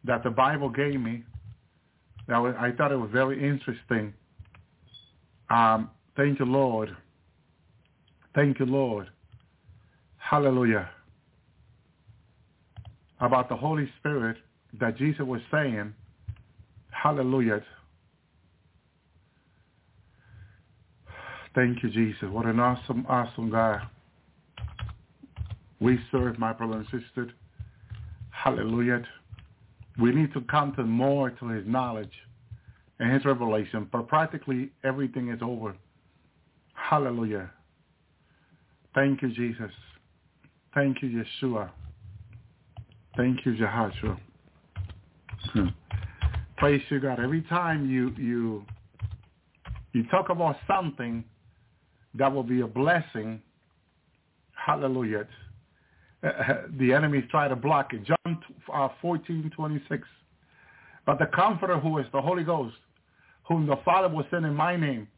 that 0.05 0.23
the 0.23 0.31
Bible 0.31 0.69
gave 0.69 1.01
me 1.01 1.23
that 2.29 2.39
was, 2.39 2.55
I 2.59 2.73
thought 2.73 2.93
it 2.93 2.97
was 2.97 3.11
very 3.13 3.43
interesting. 3.47 4.13
Um, 5.51 5.91
thank 6.17 6.39
you, 6.39 6.45
Lord. 6.45 6.97
Thank 8.35 8.59
you, 8.59 8.67
Lord. 8.67 9.09
Hallelujah. 10.19 10.91
About 13.21 13.49
the 13.49 13.57
Holy 13.57 13.89
Spirit 13.99 14.37
that 14.79 14.97
Jesus 14.97 15.23
was 15.23 15.41
saying, 15.51 15.95
hallelujah. 16.91 17.63
Thank 21.55 21.83
you, 21.83 21.91
Jesus. 21.91 22.29
What 22.31 22.45
an 22.45 22.61
awesome, 22.61 23.07
awesome 23.09 23.51
God. 23.51 23.81
We 25.81 25.99
serve, 26.13 26.39
my 26.39 26.53
brother 26.53 26.79
and 26.79 26.85
sister. 26.87 27.33
Hallelujah. 28.31 29.03
We 29.99 30.13
need 30.13 30.33
to 30.35 30.43
come 30.43 30.75
to 30.75 30.83
more 30.83 31.31
to 31.31 31.49
his 31.49 31.67
knowledge 31.67 32.13
and 32.99 33.13
his 33.13 33.25
revelation, 33.25 33.89
but 33.91 34.09
practically 34.09 34.71
everything 34.85 35.31
is 35.31 35.41
over. 35.43 35.75
Hallelujah. 36.75 37.51
Thank 38.95 39.23
you, 39.23 39.31
Jesus. 39.31 39.71
Thank 40.75 41.03
you, 41.03 41.25
Yeshua. 41.43 41.71
Thank 43.17 43.47
you, 43.47 43.55
Jehoshua. 43.55 44.19
Hmm. 45.53 45.67
Praise 46.59 46.83
you, 46.91 47.01
God. 47.01 47.19
Every 47.21 47.43
time 47.43 47.89
you 47.91 48.11
you 48.17 48.65
you 49.93 50.05
talk 50.09 50.29
about 50.29 50.57
something 50.67 51.25
that 52.15 52.33
will 52.33 52.43
be 52.43 52.61
a 52.61 52.67
blessing, 52.67 53.41
hallelujah. 54.55 55.27
the 56.23 56.93
enemies 56.93 57.25
try 57.31 57.49
to 57.49 57.57
block 57.57 57.93
it. 57.93 58.05
John 58.05 58.39
uh, 58.73 58.89
14, 59.01 59.51
26. 59.55 60.09
But 61.07 61.19
the 61.19 61.27
Comforter 61.27 61.79
who 61.79 61.99
is 61.99 62.07
the 62.13 62.21
Holy 62.21 62.43
Ghost, 62.43 62.77
whom 63.49 63.67
the 63.67 63.77
Father 63.85 64.09
will 64.09 64.27
send 64.31 64.45
in 64.45 64.55
my 64.55 64.77
name, 64.77 65.09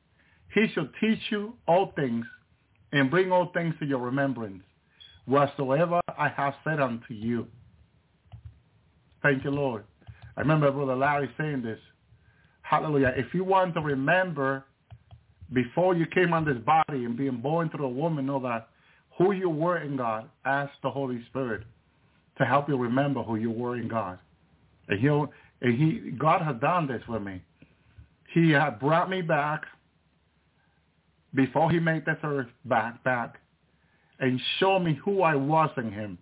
he 0.55 0.67
shall 0.75 0.89
teach 1.01 1.21
you 1.31 1.55
all 1.67 1.93
things 1.97 2.27
and 2.93 3.11
bring 3.11 3.33
all 3.33 3.51
things 3.55 3.75
to 3.81 3.87
your 3.87 4.01
remembrance, 4.01 4.63
whatsoever 5.27 6.01
I 6.17 6.29
have 6.29 6.55
said 6.65 6.81
unto 6.81 7.15
you. 7.15 7.47
Thank 9.23 9.45
you, 9.45 9.51
Lord. 9.51 9.85
I 10.37 10.41
remember 10.41 10.71
Brother 10.71 10.97
Larry 10.97 11.31
saying 11.39 11.63
this. 11.63 11.79
Hallelujah. 12.63 13.13
If 13.17 13.35
you 13.35 13.45
want 13.45 13.75
to 13.75 13.81
remember 13.81 14.65
before 15.53 15.95
you 15.95 16.07
came 16.07 16.33
on 16.33 16.45
this 16.45 16.59
body 16.59 17.05
and 17.05 17.17
being 17.17 17.41
born 17.41 17.71
through 17.71 17.87
a 17.87 17.91
woman, 17.91 18.27
know 18.27 18.41
that 18.41 18.69
who 19.17 19.33
you 19.33 19.49
were 19.51 19.79
in 19.79 19.97
God, 19.97 20.29
ask 20.45 20.71
the 20.83 20.91
Holy 20.91 21.25
Spirit 21.31 21.65
to 22.39 22.45
help 22.45 22.69
you 22.69 22.77
remember 22.77 23.23
who 23.23 23.37
you 23.37 23.51
were 23.51 23.77
in 23.77 23.89
God. 23.89 24.19
And 24.89 25.01
he'll, 25.01 25.33
and 25.61 25.77
he, 25.77 26.11
God 26.13 26.43
has 26.43 26.57
done 26.61 26.87
this 26.87 27.03
with 27.09 27.23
me. 27.23 27.43
He 28.33 28.51
had 28.51 28.79
brought 28.79 29.11
me 29.11 29.23
back 29.23 29.63
before 31.35 31.71
he 31.71 31.81
made 31.81 32.05
this 32.05 32.19
earth 32.23 32.47
back, 32.65 33.03
back, 33.03 33.41
and 34.21 34.41
showed 34.59 34.81
me 34.81 34.99
who 35.05 35.23
I 35.23 35.35
was 35.35 35.71
in 35.77 35.91
him. 35.91 36.19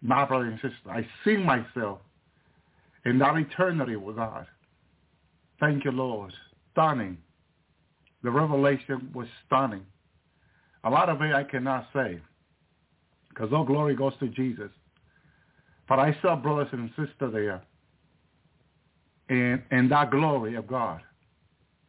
My 0.00 0.24
brother 0.24 0.46
and 0.46 0.60
sister, 0.60 0.90
I 0.90 1.06
see 1.24 1.36
myself 1.36 1.98
in 3.04 3.18
that 3.18 3.36
eternity 3.36 3.96
with 3.96 4.16
God. 4.16 4.46
Thank 5.60 5.84
you, 5.84 5.90
Lord. 5.90 6.32
Stunning. 6.72 7.18
The 8.22 8.30
revelation 8.30 9.10
was 9.14 9.26
stunning. 9.46 9.84
A 10.84 10.90
lot 10.90 11.08
of 11.08 11.20
it 11.22 11.34
I 11.34 11.44
cannot 11.44 11.88
say 11.92 12.20
because 13.28 13.52
all 13.52 13.64
glory 13.64 13.94
goes 13.94 14.12
to 14.20 14.28
Jesus. 14.28 14.70
But 15.88 15.98
I 15.98 16.16
saw 16.22 16.36
brothers 16.36 16.68
and 16.72 16.90
sisters 16.90 17.32
there 17.32 17.62
and, 19.28 19.62
and 19.70 19.90
that 19.90 20.10
glory 20.10 20.54
of 20.56 20.66
God. 20.66 21.00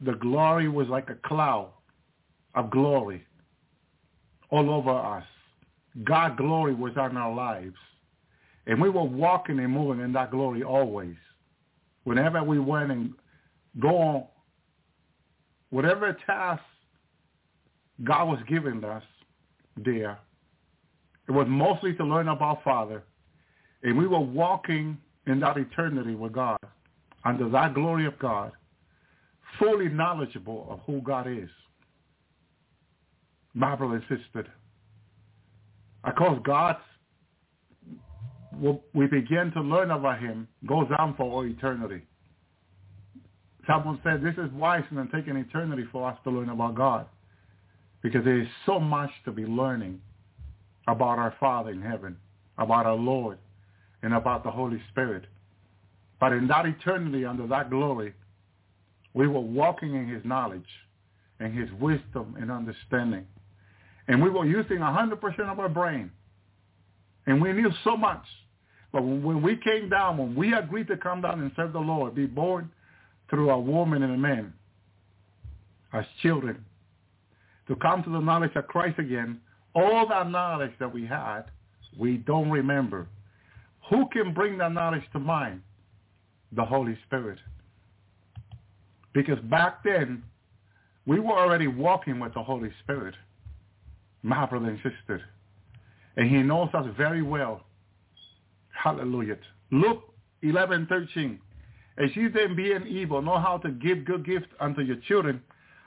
The 0.02 0.14
glory 0.14 0.70
was 0.70 0.88
like 0.88 1.10
a 1.10 1.16
cloud 1.28 1.72
of 2.56 2.72
glory 2.72 3.26
all 4.50 4.70
over 4.70 4.92
us. 4.92 5.26
God 6.04 6.38
glory 6.38 6.74
was 6.74 6.94
on 6.98 7.18
our 7.18 7.34
lives. 7.34 7.76
And 8.70 8.80
we 8.80 8.88
were 8.88 9.04
walking 9.04 9.58
and 9.58 9.74
moving 9.74 10.06
in 10.06 10.14
that 10.14 10.30
glory 10.30 10.62
always. 10.62 11.16
Whenever 12.04 12.44
we 12.44 12.60
went 12.60 12.92
and 12.92 13.14
go 13.80 13.98
on, 13.98 14.24
whatever 15.72 16.16
task 16.28 16.62
God 18.04 18.26
was 18.26 18.40
giving 18.48 18.84
us 18.84 19.02
there, 19.76 20.20
it 21.28 21.32
was 21.32 21.48
mostly 21.50 21.96
to 21.96 22.04
learn 22.04 22.28
about 22.28 22.64
Father. 22.64 23.04
And 23.82 23.98
we 23.98 24.06
were 24.06 24.20
walking 24.20 25.00
in 25.26 25.40
that 25.40 25.58
eternity 25.58 26.14
with 26.14 26.34
God, 26.34 26.60
under 27.26 27.50
that 27.50 27.74
glory 27.74 28.06
of 28.06 28.20
God, 28.20 28.52
fully 29.58 29.90
knowledgeable 29.90 30.68
of 30.70 30.80
who 30.86 31.02
God 31.02 31.26
is. 31.28 31.50
Brother 33.56 33.86
and 33.96 34.04
sister, 34.04 34.46
because 36.06 36.40
God's, 36.46 36.78
we 38.94 39.08
begin 39.08 39.52
to 39.54 39.62
learn 39.62 39.92
about 39.92 40.20
him, 40.20 40.48
goes 40.68 40.88
on 40.98 41.16
for 41.16 41.24
all 41.24 41.46
eternity. 41.46 42.02
Someone 43.68 44.00
said 44.04 44.22
this 44.24 44.34
is 44.44 44.52
wise 44.54 44.84
and 44.90 45.10
taking 45.14 45.36
eternity 45.36 45.86
for 45.92 46.10
us 46.10 46.18
to 46.24 46.32
learn 46.32 46.50
about 46.50 46.76
God 46.76 47.06
because 48.02 48.24
there 48.24 48.40
is 48.40 48.48
so 48.66 48.80
much 48.80 49.12
to 49.26 49.32
be 49.32 49.46
learning 49.46 50.02
about 50.88 51.20
our 51.20 51.36
Father 51.40 51.72
in 51.72 51.82
heaven, 51.82 52.18
about 52.58 52.86
our 52.86 52.96
Lord, 52.96 53.38
and 54.02 54.14
about 54.14 54.44
the 54.44 54.52
Holy 54.52 54.82
Spirit. 54.92 55.26
But 56.20 56.34
in 56.34 56.48
that 56.48 56.66
eternity 56.66 57.26
under 57.26 57.48
that 57.48 57.70
glory, 57.70 58.14
we 59.14 59.28
were 59.28 59.40
walking 59.40 59.96
in 59.96 60.08
his 60.08 60.24
knowledge 60.26 60.68
and 61.40 61.58
his 61.58 61.70
wisdom 61.80 62.36
and 62.40 62.52
understanding. 62.52 63.26
And 64.08 64.22
we 64.22 64.30
were 64.30 64.46
using 64.46 64.78
100% 64.78 65.40
of 65.52 65.60
our 65.60 65.70
brain. 65.70 66.12
And 67.28 67.42
we 67.42 67.54
knew 67.54 67.70
so 67.84 67.96
much. 67.96 68.24
But 68.92 69.04
when 69.04 69.42
we 69.42 69.58
came 69.58 69.90
down, 69.90 70.18
when 70.18 70.36
we 70.36 70.54
agreed 70.54 70.88
to 70.88 70.98
come 70.98 71.22
down 71.22 71.42
and 71.42 71.52
serve 71.56 71.74
the 71.74 71.80
Lord, 71.80 72.16
be 72.16 72.26
born 72.26 72.72
through 73.30 73.52
a 73.52 73.60
woman 73.60 74.02
and 74.02 74.14
a 74.14 74.18
man, 74.18 74.54
as 75.94 76.06
children, 76.22 76.66
to 77.68 77.76
come 77.76 78.04
to 78.04 78.10
the 78.10 78.20
knowledge 78.20 78.52
of 78.56 78.68
Christ 78.68 78.98
again, 78.98 79.40
all 79.76 80.08
that 80.08 80.30
knowledge 80.32 80.72
that 80.80 80.92
we 80.92 81.06
had, 81.06 81.44
we 81.98 82.18
don't 82.18 82.50
remember. 82.50 83.08
Who 83.90 84.08
can 84.10 84.34
bring 84.34 84.58
that 84.58 84.72
knowledge 84.72 85.04
to 85.14 85.20
mind? 85.20 85.62
The 86.52 86.66
Holy 86.66 86.98
Spirit. 87.06 87.38
Because 89.14 89.40
back 89.50 89.84
then, 89.84 90.24
we 91.06 91.20
were 91.20 91.34
already 91.34 91.68
walking 91.68 92.20
with 92.20 92.34
the 92.34 92.44
Holy 92.44 92.72
Spirit, 92.84 93.16
my 94.24 94.46
brother 94.46 94.68
and 94.68 94.78
sister. 94.78 95.22
And 96.18 96.30
he 96.30 96.38
knows 96.38 96.70
us 96.74 96.86
very 96.98 97.22
well. 97.22 97.62
Hallelujah. 98.82 99.38
Luke 99.72 100.04
11, 100.42 100.88
13. 100.88 101.40
As 101.98 102.10
you 102.16 102.30
then 102.30 102.56
being 102.56 102.88
evil 102.88 103.22
know 103.22 103.38
how 103.38 103.58
to 103.58 103.72
give 103.72 104.06
good 104.06 104.26
gifts 104.26 104.48
unto 104.60 104.82
your 104.82 104.96
children, 105.08 105.42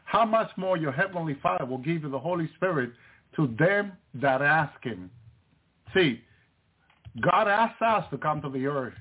how 0.05 0.27
much 0.27 0.51
more 0.59 0.77
your 0.77 0.93
heavenly 0.93 1.37
Father 1.43 1.65
will 1.65 1.79
give 1.79 2.03
you 2.03 2.11
the 2.11 2.19
Holy 2.19 2.51
Spirit 2.57 2.91
to 3.37 3.55
them 3.59 3.93
that 4.15 4.43
ask 4.43 4.83
him. 4.85 5.11
See, 5.95 6.21
God 7.23 7.49
asks 7.49 7.81
us 7.81 8.05
to 8.11 8.19
come 8.19 8.43
to 8.43 8.51
the 8.51 8.67
earth 8.67 8.95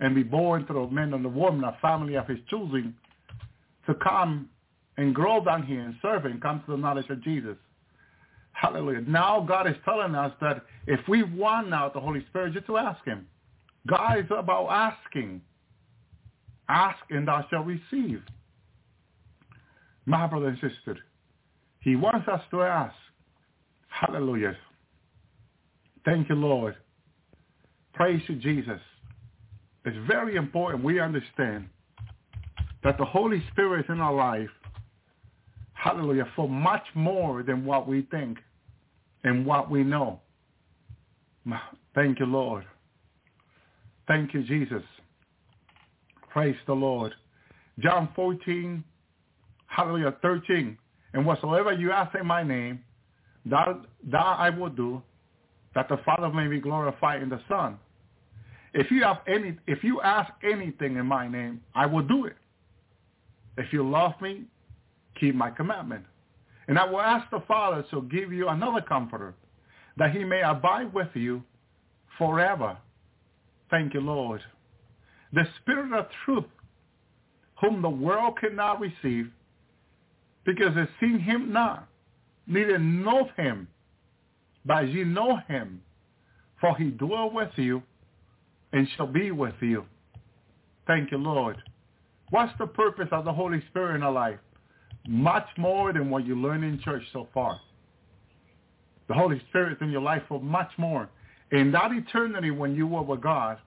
and 0.00 0.16
be 0.16 0.24
born 0.24 0.66
through 0.66 0.84
a 0.84 0.90
man 0.90 1.14
and 1.14 1.24
a 1.24 1.28
woman, 1.28 1.62
a 1.62 1.76
family 1.80 2.16
of 2.16 2.26
his 2.26 2.38
choosing, 2.50 2.92
to 3.86 3.94
come 3.94 4.48
and 4.96 5.14
grow 5.14 5.44
down 5.44 5.62
here 5.62 5.80
and 5.80 5.94
serve 6.02 6.24
and 6.24 6.42
come 6.42 6.60
to 6.66 6.72
the 6.72 6.76
knowledge 6.76 7.08
of 7.08 7.22
Jesus. 7.22 7.56
Hallelujah. 8.60 9.02
Now 9.06 9.44
God 9.46 9.68
is 9.68 9.76
telling 9.84 10.16
us 10.16 10.32
that 10.40 10.62
if 10.88 10.98
we 11.06 11.22
want 11.22 11.70
now 11.70 11.88
the 11.94 12.00
Holy 12.00 12.24
Spirit, 12.28 12.54
just 12.54 12.66
to 12.66 12.76
ask 12.76 13.04
him. 13.04 13.28
God 13.86 14.18
is 14.18 14.24
about 14.36 14.66
asking. 14.66 15.40
Ask 16.68 16.98
and 17.10 17.28
thou 17.28 17.46
shalt 17.50 17.66
receive. 17.66 18.20
My 20.06 20.26
brother 20.26 20.48
and 20.48 20.56
sister, 20.56 20.98
he 21.80 21.94
wants 21.94 22.26
us 22.26 22.40
to 22.50 22.62
ask. 22.62 22.96
Hallelujah. 23.86 24.56
Thank 26.04 26.28
you, 26.28 26.34
Lord. 26.34 26.74
Praise 27.92 28.20
you, 28.26 28.34
Jesus. 28.36 28.80
It's 29.84 29.96
very 30.08 30.34
important 30.34 30.82
we 30.82 30.98
understand 30.98 31.68
that 32.82 32.98
the 32.98 33.04
Holy 33.04 33.40
Spirit 33.52 33.84
is 33.84 33.86
in 33.88 34.00
our 34.00 34.14
life, 34.14 34.50
hallelujah, 35.74 36.26
for 36.34 36.48
much 36.48 36.84
more 36.94 37.44
than 37.44 37.64
what 37.64 37.86
we 37.86 38.02
think 38.10 38.38
and 39.28 39.44
what 39.44 39.70
we 39.70 39.84
know. 39.84 40.20
Thank 41.94 42.18
you, 42.18 42.26
Lord. 42.26 42.64
Thank 44.06 44.32
you, 44.32 44.42
Jesus. 44.42 44.82
Praise 46.30 46.56
the 46.66 46.72
Lord. 46.72 47.12
John 47.78 48.08
14, 48.16 48.82
hallelujah, 49.66 50.14
13. 50.22 50.78
And 51.12 51.26
whatsoever 51.26 51.72
you 51.72 51.92
ask 51.92 52.14
in 52.18 52.26
my 52.26 52.42
name, 52.42 52.80
that, 53.44 53.68
that 54.10 54.18
I 54.18 54.48
will 54.48 54.70
do, 54.70 55.02
that 55.74 55.88
the 55.90 55.98
Father 56.06 56.30
may 56.30 56.48
be 56.48 56.58
glorified 56.58 57.22
in 57.22 57.28
the 57.28 57.40
Son. 57.48 57.78
If 58.72 58.90
you 58.90 59.02
have 59.02 59.18
any, 59.26 59.58
if 59.66 59.84
you 59.84 60.00
ask 60.00 60.32
anything 60.42 60.96
in 60.96 61.04
my 61.04 61.28
name, 61.28 61.60
I 61.74 61.84
will 61.84 62.02
do 62.02 62.24
it. 62.24 62.36
If 63.58 63.72
you 63.72 63.88
love 63.88 64.12
me, 64.22 64.44
keep 65.20 65.34
my 65.34 65.50
commandment. 65.50 66.04
And 66.68 66.78
I 66.78 66.84
will 66.84 67.00
ask 67.00 67.28
the 67.30 67.42
Father 67.48 67.84
to 67.90 68.02
give 68.02 68.32
you 68.32 68.48
another 68.48 68.82
comforter, 68.82 69.34
that 69.96 70.12
he 70.12 70.22
may 70.22 70.42
abide 70.42 70.92
with 70.92 71.08
you 71.14 71.42
forever. 72.18 72.76
Thank 73.70 73.94
you, 73.94 74.00
Lord. 74.00 74.42
The 75.32 75.44
Spirit 75.60 75.98
of 75.98 76.06
truth, 76.24 76.44
whom 77.60 77.82
the 77.82 77.90
world 77.90 78.38
cannot 78.38 78.80
receive, 78.80 79.30
because 80.44 80.76
it 80.76 80.88
seen 81.00 81.18
him 81.18 81.52
not, 81.52 81.88
neither 82.46 82.78
know 82.78 83.28
him, 83.36 83.66
but 84.64 84.88
ye 84.88 85.04
know 85.04 85.38
him, 85.48 85.82
for 86.60 86.76
he 86.76 86.90
dwell 86.90 87.30
with 87.30 87.50
you 87.56 87.82
and 88.72 88.86
shall 88.96 89.06
be 89.06 89.30
with 89.30 89.54
you. 89.60 89.84
Thank 90.86 91.10
you, 91.10 91.18
Lord. 91.18 91.56
What's 92.30 92.52
the 92.58 92.66
purpose 92.66 93.08
of 93.10 93.24
the 93.24 93.32
Holy 93.32 93.62
Spirit 93.70 93.96
in 93.96 94.02
our 94.02 94.12
life? 94.12 94.38
Much 95.08 95.46
more 95.56 95.92
than 95.92 96.10
what 96.10 96.26
you 96.26 96.36
learn 96.36 96.62
in 96.62 96.78
church 96.80 97.02
so 97.12 97.26
far. 97.32 97.58
The 99.08 99.14
Holy 99.14 99.40
Spirit 99.48 99.72
is 99.72 99.78
in 99.80 99.90
your 99.90 100.02
life 100.02 100.22
for 100.28 100.38
much 100.38 100.70
more. 100.76 101.08
In 101.50 101.72
that 101.72 101.92
eternity 101.92 102.50
when 102.50 102.76
you 102.76 102.86
were 102.86 103.02
with 103.02 103.22
God, 103.22 103.58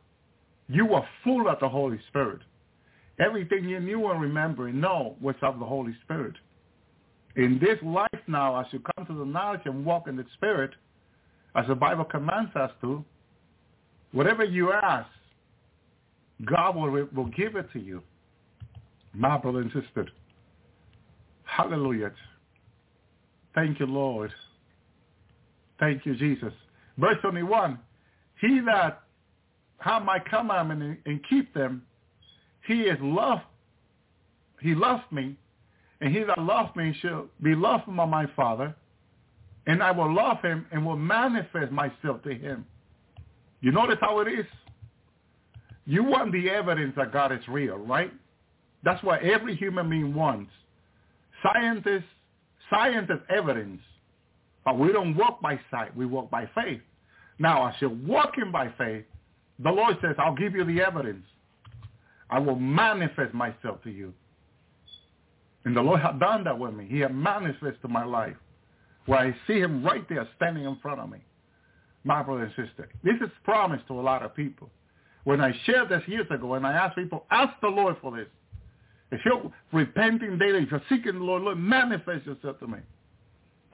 you 0.69 0.85
were 0.85 1.03
full 1.23 1.49
of 1.49 1.59
the 1.59 1.67
Holy 1.67 1.99
Spirit. 2.09 2.41
Everything 3.19 3.67
you 3.67 3.79
knew 3.79 4.09
and 4.11 4.21
remember 4.21 4.67
and 4.67 4.79
know 4.79 5.15
was 5.19 5.35
of 5.41 5.59
the 5.59 5.65
Holy 5.65 5.95
Spirit. 6.03 6.35
In 7.35 7.59
this 7.59 7.77
life 7.83 8.09
now, 8.27 8.59
as 8.59 8.67
you 8.71 8.81
come 8.95 9.05
to 9.07 9.13
the 9.13 9.25
knowledge 9.25 9.61
and 9.65 9.83
walk 9.83 10.07
in 10.07 10.15
the 10.15 10.25
Spirit, 10.35 10.71
as 11.55 11.65
the 11.67 11.75
Bible 11.75 12.05
commands 12.05 12.55
us 12.55 12.71
to, 12.81 13.03
whatever 14.11 14.43
you 14.43 14.71
ask, 14.71 15.09
God 16.45 16.75
will, 16.75 17.07
will 17.15 17.31
give 17.35 17.55
it 17.55 17.71
to 17.73 17.79
you. 17.79 18.01
My 19.13 19.37
brother 19.37 19.59
and 19.59 19.71
sister. 19.71 20.07
Hallelujah. 21.51 22.13
Thank 23.53 23.81
you, 23.81 23.85
Lord. 23.85 24.31
Thank 25.79 26.05
you, 26.05 26.15
Jesus. 26.15 26.53
Verse 26.97 27.17
21, 27.21 27.77
he 28.39 28.61
that 28.65 29.01
have 29.79 30.03
my 30.03 30.17
commandment 30.19 30.99
and 31.05 31.19
keep 31.29 31.53
them, 31.53 31.81
he 32.65 32.83
is 32.83 32.97
loved. 33.01 33.41
He 34.61 34.75
loves 34.75 35.03
me, 35.11 35.35
and 35.99 36.15
he 36.15 36.23
that 36.23 36.39
loves 36.39 36.73
me 36.77 36.95
shall 37.01 37.25
be 37.43 37.53
loved 37.53 37.85
by 37.87 38.05
my 38.05 38.27
Father, 38.33 38.73
and 39.67 39.83
I 39.83 39.91
will 39.91 40.13
love 40.13 40.37
him 40.41 40.65
and 40.71 40.85
will 40.85 40.95
manifest 40.95 41.71
myself 41.71 42.23
to 42.23 42.33
him. 42.33 42.65
You 43.59 43.73
notice 43.73 43.97
how 43.99 44.19
it 44.21 44.29
is? 44.29 44.45
You 45.85 46.05
want 46.05 46.31
the 46.31 46.49
evidence 46.49 46.93
that 46.95 47.11
God 47.11 47.33
is 47.33 47.45
real, 47.49 47.77
right? 47.77 48.13
That's 48.83 49.03
what 49.03 49.21
every 49.23 49.57
human 49.57 49.89
being 49.89 50.13
wants. 50.13 50.51
Scientists, 51.43 52.03
science 52.69 53.09
is 53.09 53.19
evidence, 53.29 53.81
but 54.63 54.77
we 54.77 54.91
don't 54.91 55.15
walk 55.15 55.41
by 55.41 55.59
sight. 55.69 55.95
We 55.95 56.05
walk 56.05 56.29
by 56.29 56.49
faith. 56.55 56.81
Now, 57.39 57.67
as 57.67 57.75
you're 57.79 57.89
walking 57.89 58.51
by 58.51 58.71
faith, 58.77 59.05
the 59.59 59.71
Lord 59.71 59.97
says, 60.01 60.15
I'll 60.17 60.35
give 60.35 60.53
you 60.53 60.63
the 60.63 60.81
evidence. 60.81 61.25
I 62.29 62.39
will 62.39 62.55
manifest 62.55 63.33
myself 63.33 63.83
to 63.83 63.89
you. 63.91 64.13
And 65.65 65.75
the 65.75 65.81
Lord 65.81 66.01
had 66.01 66.19
done 66.19 66.43
that 66.45 66.57
with 66.57 66.73
me. 66.73 66.87
He 66.89 66.99
had 66.99 67.13
manifested 67.13 67.89
my 67.89 68.05
life 68.05 68.35
where 69.05 69.19
I 69.19 69.35
see 69.47 69.59
him 69.59 69.83
right 69.83 70.07
there 70.09 70.27
standing 70.35 70.65
in 70.65 70.77
front 70.81 70.99
of 70.99 71.09
me. 71.09 71.19
My 72.03 72.23
brother 72.23 72.43
and 72.43 72.67
sister. 72.67 72.89
This 73.03 73.15
is 73.21 73.29
promised 73.43 73.87
to 73.87 73.99
a 73.99 74.01
lot 74.01 74.23
of 74.23 74.35
people. 74.35 74.69
When 75.23 75.39
I 75.39 75.53
shared 75.65 75.89
this 75.89 76.01
years 76.07 76.25
ago 76.31 76.55
and 76.55 76.65
I 76.65 76.73
asked 76.73 76.95
people, 76.95 77.25
ask 77.29 77.53
the 77.61 77.67
Lord 77.67 77.95
for 78.01 78.15
this. 78.15 78.27
If 79.11 79.21
you're 79.25 79.51
repenting 79.73 80.37
daily, 80.37 80.63
if 80.63 80.71
you're 80.71 80.81
seeking 80.89 81.13
the 81.13 81.23
Lord, 81.23 81.43
Lord, 81.43 81.59
manifest 81.59 82.25
yourself 82.25 82.59
to 82.59 82.67
me. 82.67 82.79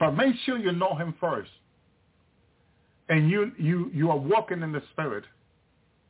But 0.00 0.12
make 0.12 0.34
sure 0.44 0.58
you 0.58 0.72
know 0.72 0.94
him 0.94 1.14
first. 1.20 1.50
And 3.08 3.30
you, 3.30 3.52
you, 3.58 3.90
you 3.94 4.10
are 4.10 4.16
walking 4.16 4.62
in 4.62 4.72
the 4.72 4.82
Spirit. 4.92 5.24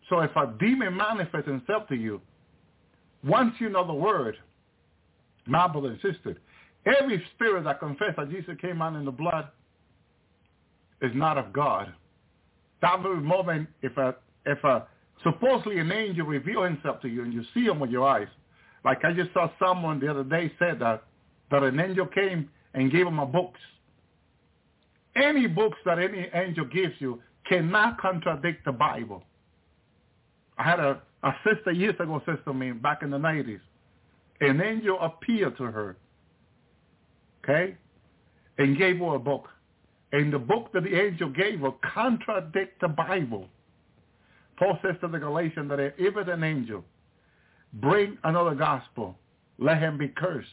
So 0.08 0.20
if 0.20 0.34
a 0.34 0.52
demon 0.58 0.96
manifests 0.96 1.46
himself 1.46 1.86
to 1.88 1.94
you, 1.94 2.20
once 3.22 3.54
you 3.58 3.68
know 3.68 3.86
the 3.86 3.92
word, 3.92 4.36
my 5.46 5.68
brother 5.68 5.88
and 5.88 6.00
sister, 6.00 6.36
every 6.86 7.22
spirit 7.34 7.64
that 7.64 7.80
confesses 7.80 8.14
that 8.16 8.30
Jesus 8.30 8.56
came 8.60 8.80
out 8.80 8.96
in 8.96 9.04
the 9.04 9.10
blood 9.10 9.48
is 11.02 11.12
not 11.14 11.36
of 11.38 11.52
God. 11.52 11.92
That 12.80 13.02
very 13.02 13.20
moment, 13.20 13.68
if 13.82 13.96
a, 13.96 14.14
if 14.46 14.62
a, 14.64 14.86
supposedly 15.22 15.78
an 15.78 15.92
angel 15.92 16.26
reveal 16.26 16.62
himself 16.62 17.00
to 17.02 17.08
you 17.08 17.22
and 17.22 17.32
you 17.32 17.42
see 17.54 17.64
him 17.64 17.80
with 17.80 17.90
your 17.90 18.08
eyes, 18.08 18.28
like 18.84 19.04
I 19.04 19.12
just 19.12 19.32
saw 19.32 19.50
someone 19.58 20.00
the 20.00 20.08
other 20.08 20.24
day 20.24 20.52
said 20.58 20.78
that, 20.80 21.04
that 21.50 21.62
an 21.62 21.78
angel 21.80 22.06
came 22.06 22.50
and 22.74 22.92
gave 22.92 23.06
him 23.06 23.18
a 23.18 23.26
books. 23.26 23.60
Any 25.16 25.46
books 25.46 25.78
that 25.84 25.98
any 25.98 26.28
angel 26.32 26.64
gives 26.66 26.94
you 26.98 27.20
cannot 27.48 28.00
contradict 28.00 28.64
the 28.64 28.72
Bible. 28.72 29.22
I 30.58 30.64
had 30.64 30.80
a, 30.80 31.00
a 31.22 31.32
sister 31.44 31.72
years 31.72 31.94
ago 31.98 32.22
says 32.26 32.38
to 32.44 32.52
me 32.52 32.72
back 32.72 33.02
in 33.02 33.10
the 33.10 33.18
90s, 33.18 33.60
an 34.40 34.60
angel 34.60 34.98
appeared 35.00 35.56
to 35.56 35.64
her, 35.64 35.96
okay, 37.42 37.76
and 38.58 38.76
gave 38.78 38.98
her 38.98 39.14
a 39.14 39.18
book. 39.18 39.48
And 40.12 40.32
the 40.32 40.38
book 40.38 40.72
that 40.72 40.84
the 40.84 40.94
angel 40.94 41.28
gave 41.30 41.60
her 41.60 41.72
contradict 41.94 42.80
the 42.80 42.88
Bible. 42.88 43.48
Paul 44.58 44.78
says 44.82 44.96
to 45.02 45.08
the 45.08 45.18
Galatians 45.18 45.68
that 45.70 45.94
if 45.98 46.16
an 46.16 46.44
angel 46.44 46.84
bring 47.74 48.18
another 48.24 48.54
gospel, 48.54 49.16
let 49.58 49.78
him 49.78 49.98
be 49.98 50.08
cursed. 50.08 50.48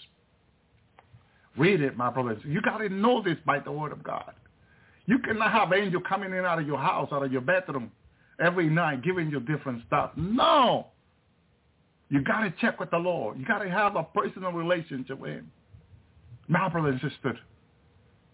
Read 1.57 1.81
it, 1.81 1.95
my 1.95 2.09
brothers. 2.09 2.41
You 2.43 2.61
got 2.61 2.79
to 2.79 2.89
know 2.89 3.21
this 3.23 3.37
by 3.45 3.59
the 3.59 3.71
word 3.71 3.91
of 3.91 4.03
God. 4.03 4.33
You 5.05 5.19
cannot 5.19 5.51
have 5.51 5.71
angel 5.71 6.01
coming 6.01 6.33
in 6.33 6.45
out 6.45 6.59
of 6.59 6.67
your 6.67 6.77
house, 6.77 7.09
out 7.11 7.23
of 7.23 7.31
your 7.31 7.41
bedroom 7.41 7.91
every 8.39 8.69
night 8.69 9.03
giving 9.03 9.29
you 9.29 9.39
different 9.39 9.83
stuff. 9.87 10.11
No. 10.15 10.87
You 12.09 12.23
got 12.23 12.41
to 12.41 12.53
check 12.61 12.79
with 12.79 12.91
the 12.91 12.97
Lord. 12.97 13.39
You 13.39 13.45
got 13.45 13.59
to 13.59 13.69
have 13.69 13.95
a 13.95 14.03
personal 14.03 14.51
relationship 14.51 15.19
with 15.19 15.31
him. 15.31 15.51
My 16.47 16.69
brother 16.69 16.89
and 16.89 17.01
sister, 17.01 17.39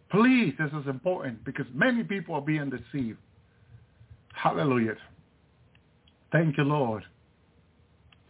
please, 0.10 0.54
this 0.60 0.70
is 0.82 0.88
important 0.88 1.44
because 1.46 1.66
many 1.74 2.04
people 2.04 2.36
are 2.36 2.42
being 2.42 2.70
deceived. 2.70 3.18
Hallelujah. 4.34 4.96
Thank 6.32 6.58
you, 6.58 6.64
Lord. 6.64 7.04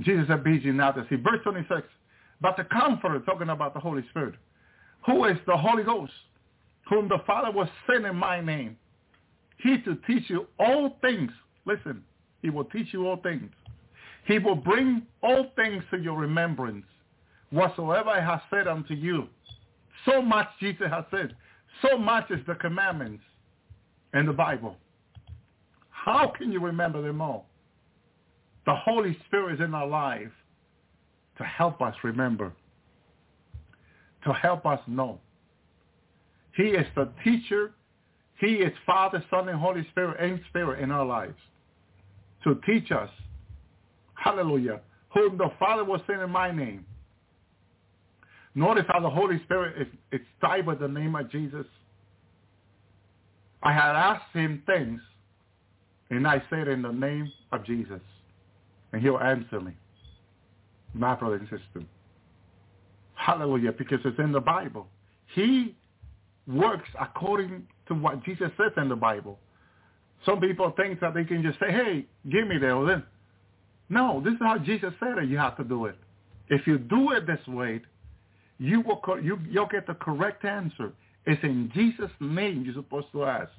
Jesus 0.03 0.27
said, 0.27 0.43
be 0.43 0.51
ye 0.51 0.71
see. 1.09 1.15
Verse 1.15 1.39
26, 1.43 1.81
but 2.39 2.57
the 2.57 2.63
Comforter, 2.65 3.19
talking 3.19 3.49
about 3.49 3.73
the 3.73 3.79
Holy 3.79 4.03
Spirit, 4.09 4.35
who 5.05 5.25
is 5.25 5.37
the 5.45 5.55
Holy 5.55 5.83
Ghost, 5.83 6.13
whom 6.89 7.07
the 7.07 7.19
Father 7.25 7.51
will 7.51 7.69
send 7.87 8.05
in 8.05 8.15
my 8.15 8.41
name. 8.41 8.77
He 9.57 9.77
to 9.81 9.95
teach 10.07 10.29
you 10.29 10.47
all 10.59 10.97
things. 11.01 11.31
Listen, 11.65 12.03
he 12.41 12.49
will 12.49 12.65
teach 12.65 12.87
you 12.91 13.07
all 13.07 13.17
things. 13.17 13.51
He 14.25 14.39
will 14.39 14.55
bring 14.55 15.03
all 15.21 15.47
things 15.55 15.83
to 15.91 15.97
your 15.97 16.17
remembrance, 16.17 16.85
whatsoever 17.51 18.09
I 18.09 18.21
have 18.21 18.41
said 18.49 18.67
unto 18.67 18.93
you. 18.93 19.27
So 20.05 20.21
much 20.21 20.47
Jesus 20.59 20.87
has 20.89 21.05
said. 21.11 21.35
So 21.81 21.97
much 21.97 22.29
is 22.31 22.39
the 22.47 22.55
commandments 22.55 23.23
in 24.13 24.25
the 24.25 24.33
Bible. 24.33 24.77
How 25.89 26.33
can 26.35 26.51
you 26.51 26.59
remember 26.59 27.01
them 27.01 27.21
all? 27.21 27.47
The 28.71 28.77
Holy 28.77 29.17
Spirit 29.25 29.55
is 29.55 29.59
in 29.59 29.75
our 29.75 29.85
life 29.85 30.31
to 31.37 31.43
help 31.43 31.81
us 31.81 31.93
remember, 32.05 32.53
to 34.23 34.31
help 34.31 34.65
us 34.65 34.79
know. 34.87 35.19
He 36.55 36.67
is 36.67 36.85
the 36.95 37.09
teacher. 37.21 37.73
He 38.39 38.53
is 38.63 38.71
Father, 38.85 39.21
Son, 39.29 39.49
and 39.49 39.59
Holy 39.59 39.85
Spirit 39.91 40.21
and 40.21 40.39
Spirit 40.47 40.79
in 40.79 40.89
our 40.89 41.05
lives 41.05 41.35
to 42.45 42.61
teach 42.65 42.93
us, 42.93 43.09
hallelujah, 44.13 44.79
whom 45.13 45.37
the 45.37 45.51
Father 45.59 45.83
will 45.83 46.01
send 46.07 46.21
in 46.21 46.29
my 46.29 46.49
name. 46.49 46.85
Notice 48.55 48.85
how 48.87 49.01
the 49.01 49.09
Holy 49.09 49.43
Spirit 49.43 49.81
is 49.81 49.87
it's 50.13 50.23
tied 50.39 50.65
with 50.65 50.79
the 50.79 50.87
name 50.87 51.13
of 51.17 51.29
Jesus. 51.29 51.65
I 53.63 53.73
had 53.73 53.97
asked 53.97 54.31
him 54.31 54.63
things, 54.65 55.01
and 56.09 56.25
I 56.25 56.41
said 56.49 56.69
in 56.69 56.81
the 56.81 56.93
name 56.93 57.29
of 57.51 57.65
Jesus, 57.65 57.99
and 58.93 59.01
he'll 59.01 59.19
answer 59.19 59.59
me. 59.59 59.73
My 60.93 61.15
brother 61.15 61.35
and 61.35 61.47
sister. 61.47 61.85
Hallelujah, 63.13 63.71
because 63.71 63.99
it's 64.03 64.19
in 64.19 64.31
the 64.31 64.39
Bible. 64.39 64.87
He 65.33 65.75
works 66.47 66.89
according 66.99 67.67
to 67.87 67.93
what 67.93 68.23
Jesus 68.23 68.49
says 68.57 68.71
in 68.77 68.89
the 68.89 68.95
Bible. 68.95 69.39
Some 70.25 70.39
people 70.39 70.73
think 70.75 70.99
that 70.99 71.13
they 71.13 71.23
can 71.23 71.41
just 71.43 71.59
say, 71.59 71.71
hey, 71.71 72.05
give 72.29 72.47
me 72.47 72.57
that. 72.57 72.83
Then. 72.87 73.03
No, 73.89 74.21
this 74.23 74.33
is 74.33 74.39
how 74.41 74.57
Jesus 74.57 74.93
said 74.99 75.17
it. 75.17 75.29
You 75.29 75.37
have 75.37 75.57
to 75.57 75.63
do 75.63 75.85
it. 75.85 75.95
If 76.49 76.67
you 76.67 76.77
do 76.77 77.11
it 77.11 77.25
this 77.25 77.45
way, 77.47 77.81
you 78.57 78.81
will 78.81 79.01
you, 79.21 79.39
you'll 79.49 79.67
get 79.67 79.87
the 79.87 79.95
correct 79.95 80.45
answer. 80.45 80.93
It's 81.25 81.41
in 81.43 81.71
Jesus' 81.73 82.11
name 82.19 82.63
you're 82.65 82.75
supposed 82.75 83.07
to 83.13 83.23
ask. 83.25 83.51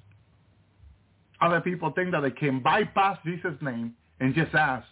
Other 1.40 1.60
people 1.60 1.90
think 1.90 2.12
that 2.12 2.20
they 2.20 2.30
can 2.30 2.60
bypass 2.60 3.18
Jesus' 3.24 3.54
name 3.60 3.94
and 4.20 4.34
just 4.34 4.54
ask. 4.54 4.86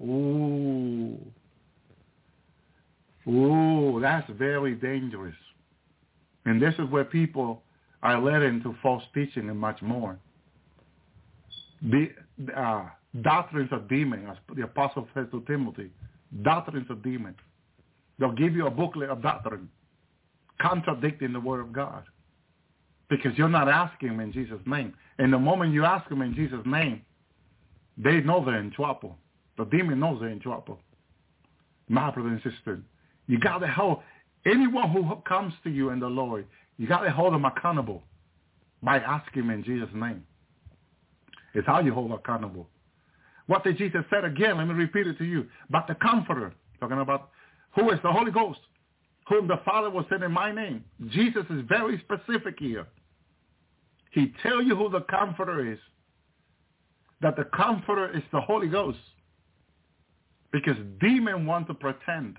Ooh. 0.00 1.18
Ooh, 3.26 3.98
that's 4.00 4.28
very 4.38 4.74
dangerous. 4.74 5.34
And 6.44 6.60
this 6.60 6.74
is 6.78 6.88
where 6.90 7.04
people 7.04 7.62
are 8.02 8.20
led 8.20 8.42
into 8.42 8.76
false 8.82 9.02
teaching 9.14 9.48
and 9.48 9.58
much 9.58 9.80
more. 9.80 10.18
The 11.82 12.10
uh, 12.54 12.86
doctrines 13.22 13.70
of 13.72 13.88
demons, 13.88 14.26
as 14.30 14.56
the 14.56 14.64
apostle 14.64 15.08
says 15.14 15.26
to 15.30 15.42
Timothy, 15.46 15.90
doctrines 16.42 16.86
of 16.90 17.02
demons. 17.02 17.36
They'll 18.18 18.32
give 18.32 18.54
you 18.54 18.66
a 18.66 18.70
booklet 18.70 19.10
of 19.10 19.22
doctrine 19.22 19.68
contradicting 20.60 21.32
the 21.32 21.40
word 21.40 21.60
of 21.60 21.72
God 21.72 22.04
because 23.08 23.36
you're 23.36 23.48
not 23.48 23.68
asking 23.68 24.10
him 24.10 24.20
in 24.20 24.32
Jesus' 24.32 24.60
name. 24.66 24.94
And 25.18 25.32
the 25.32 25.38
moment 25.38 25.72
you 25.72 25.84
ask 25.84 26.10
him 26.10 26.22
in 26.22 26.34
Jesus' 26.34 26.64
name, 26.64 27.02
they 27.96 28.20
know 28.20 28.44
they're 28.44 28.60
in 28.60 28.70
trouble. 28.70 29.16
The 29.56 29.64
demon 29.66 30.00
knows 30.00 30.20
they're 30.20 30.30
in 30.30 30.40
trouble. 30.40 30.78
My 31.88 32.10
brother 32.10 32.30
and 32.30 32.42
sister, 32.42 32.80
you 33.26 33.38
got 33.38 33.58
to 33.58 33.68
hold 33.68 33.98
anyone 34.46 34.90
who 34.90 35.04
comes 35.26 35.52
to 35.64 35.70
you 35.70 35.90
in 35.90 36.00
the 36.00 36.06
Lord, 36.06 36.46
you 36.78 36.86
got 36.86 37.00
to 37.00 37.10
hold 37.10 37.34
them 37.34 37.44
accountable 37.44 38.02
by 38.82 38.98
asking 38.98 39.48
in 39.48 39.62
Jesus' 39.64 39.88
name. 39.94 40.24
It's 41.54 41.66
how 41.66 41.80
you 41.80 41.94
hold 41.94 42.12
accountable. 42.12 42.68
What 43.46 43.64
did 43.64 43.78
Jesus 43.78 44.04
said 44.10 44.24
again? 44.24 44.58
Let 44.58 44.66
me 44.66 44.74
repeat 44.74 45.06
it 45.06 45.18
to 45.18 45.24
you. 45.24 45.46
But 45.70 45.86
the 45.86 45.94
Comforter, 45.94 46.52
talking 46.80 46.98
about 46.98 47.30
who 47.74 47.90
is 47.90 47.98
the 48.02 48.10
Holy 48.10 48.32
Ghost, 48.32 48.60
whom 49.28 49.46
the 49.46 49.60
Father 49.64 49.90
will 49.90 50.04
send 50.08 50.22
in 50.22 50.32
my 50.32 50.52
name. 50.52 50.84
Jesus 51.10 51.44
is 51.50 51.62
very 51.68 52.02
specific 52.04 52.56
here. 52.58 52.86
He 54.12 54.32
tell 54.42 54.62
you 54.62 54.76
who 54.76 54.88
the 54.90 55.00
Comforter 55.02 55.72
is. 55.72 55.78
That 57.20 57.36
the 57.36 57.44
Comforter 57.44 58.14
is 58.16 58.22
the 58.32 58.40
Holy 58.40 58.68
Ghost. 58.68 58.98
Because 60.54 60.76
demons 61.00 61.48
want 61.48 61.66
to 61.66 61.74
pretend. 61.74 62.36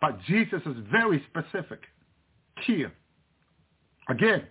But 0.00 0.18
Jesus 0.26 0.60
is 0.66 0.74
very 0.90 1.24
specific 1.30 1.78
here. 2.66 2.92
Again, 4.08 4.42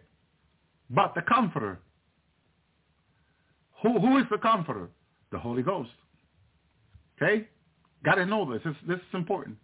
but 0.89 1.13
the 1.15 1.21
Comforter. 1.21 1.79
Who, 3.83 3.99
who 3.99 4.19
is 4.19 4.23
the 4.31 4.37
Comforter? 4.37 4.87
The 5.33 5.37
Holy 5.37 5.63
Ghost. 5.63 5.89
Okay? 7.21 7.45
Got 8.05 8.15
to 8.15 8.25
know 8.25 8.49
this. 8.53 8.61
this. 8.63 8.75
This 8.87 8.99
is 8.99 9.13
important. 9.13 9.57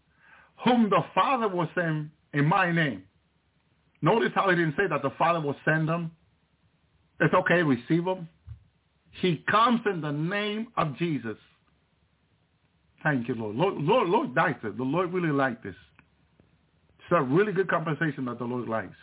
Whom 0.66 0.90
the 0.90 1.02
Father 1.16 1.48
will 1.48 1.70
send 1.74 2.10
in 2.34 2.44
my 2.44 2.74
name. 2.74 3.04
Notice 4.02 4.32
how 4.36 4.50
he 4.50 4.58
didn't 4.58 4.76
say 4.76 4.88
that 4.90 5.02
the 5.02 5.12
Father 5.18 5.40
will 5.40 5.56
send 5.64 5.88
them. 5.88 6.12
It's 7.22 7.34
okay, 7.34 7.64
receive 7.64 8.04
them. 8.04 8.28
He 9.22 9.46
comes 9.50 9.80
in 9.86 10.02
the 10.02 10.12
name 10.12 10.68
of 10.76 10.98
Jesus. 10.98 11.38
Thank 13.04 13.28
you, 13.28 13.36
Lord. 13.36 13.56
Lord, 13.56 13.76
Lord, 13.76 14.10
Lord 14.10 14.36
likes 14.36 14.60
it. 14.64 14.78
The 14.78 14.84
Lord 14.84 15.12
really 15.14 15.32
liked 15.32 15.64
this. 15.64 15.76
It's 17.00 17.12
a 17.12 17.22
really 17.22 17.52
good 17.52 17.70
conversation 17.70 18.26
that 18.26 18.40
the 18.40 18.46
Lord 18.46 18.70
likes. 18.70 18.96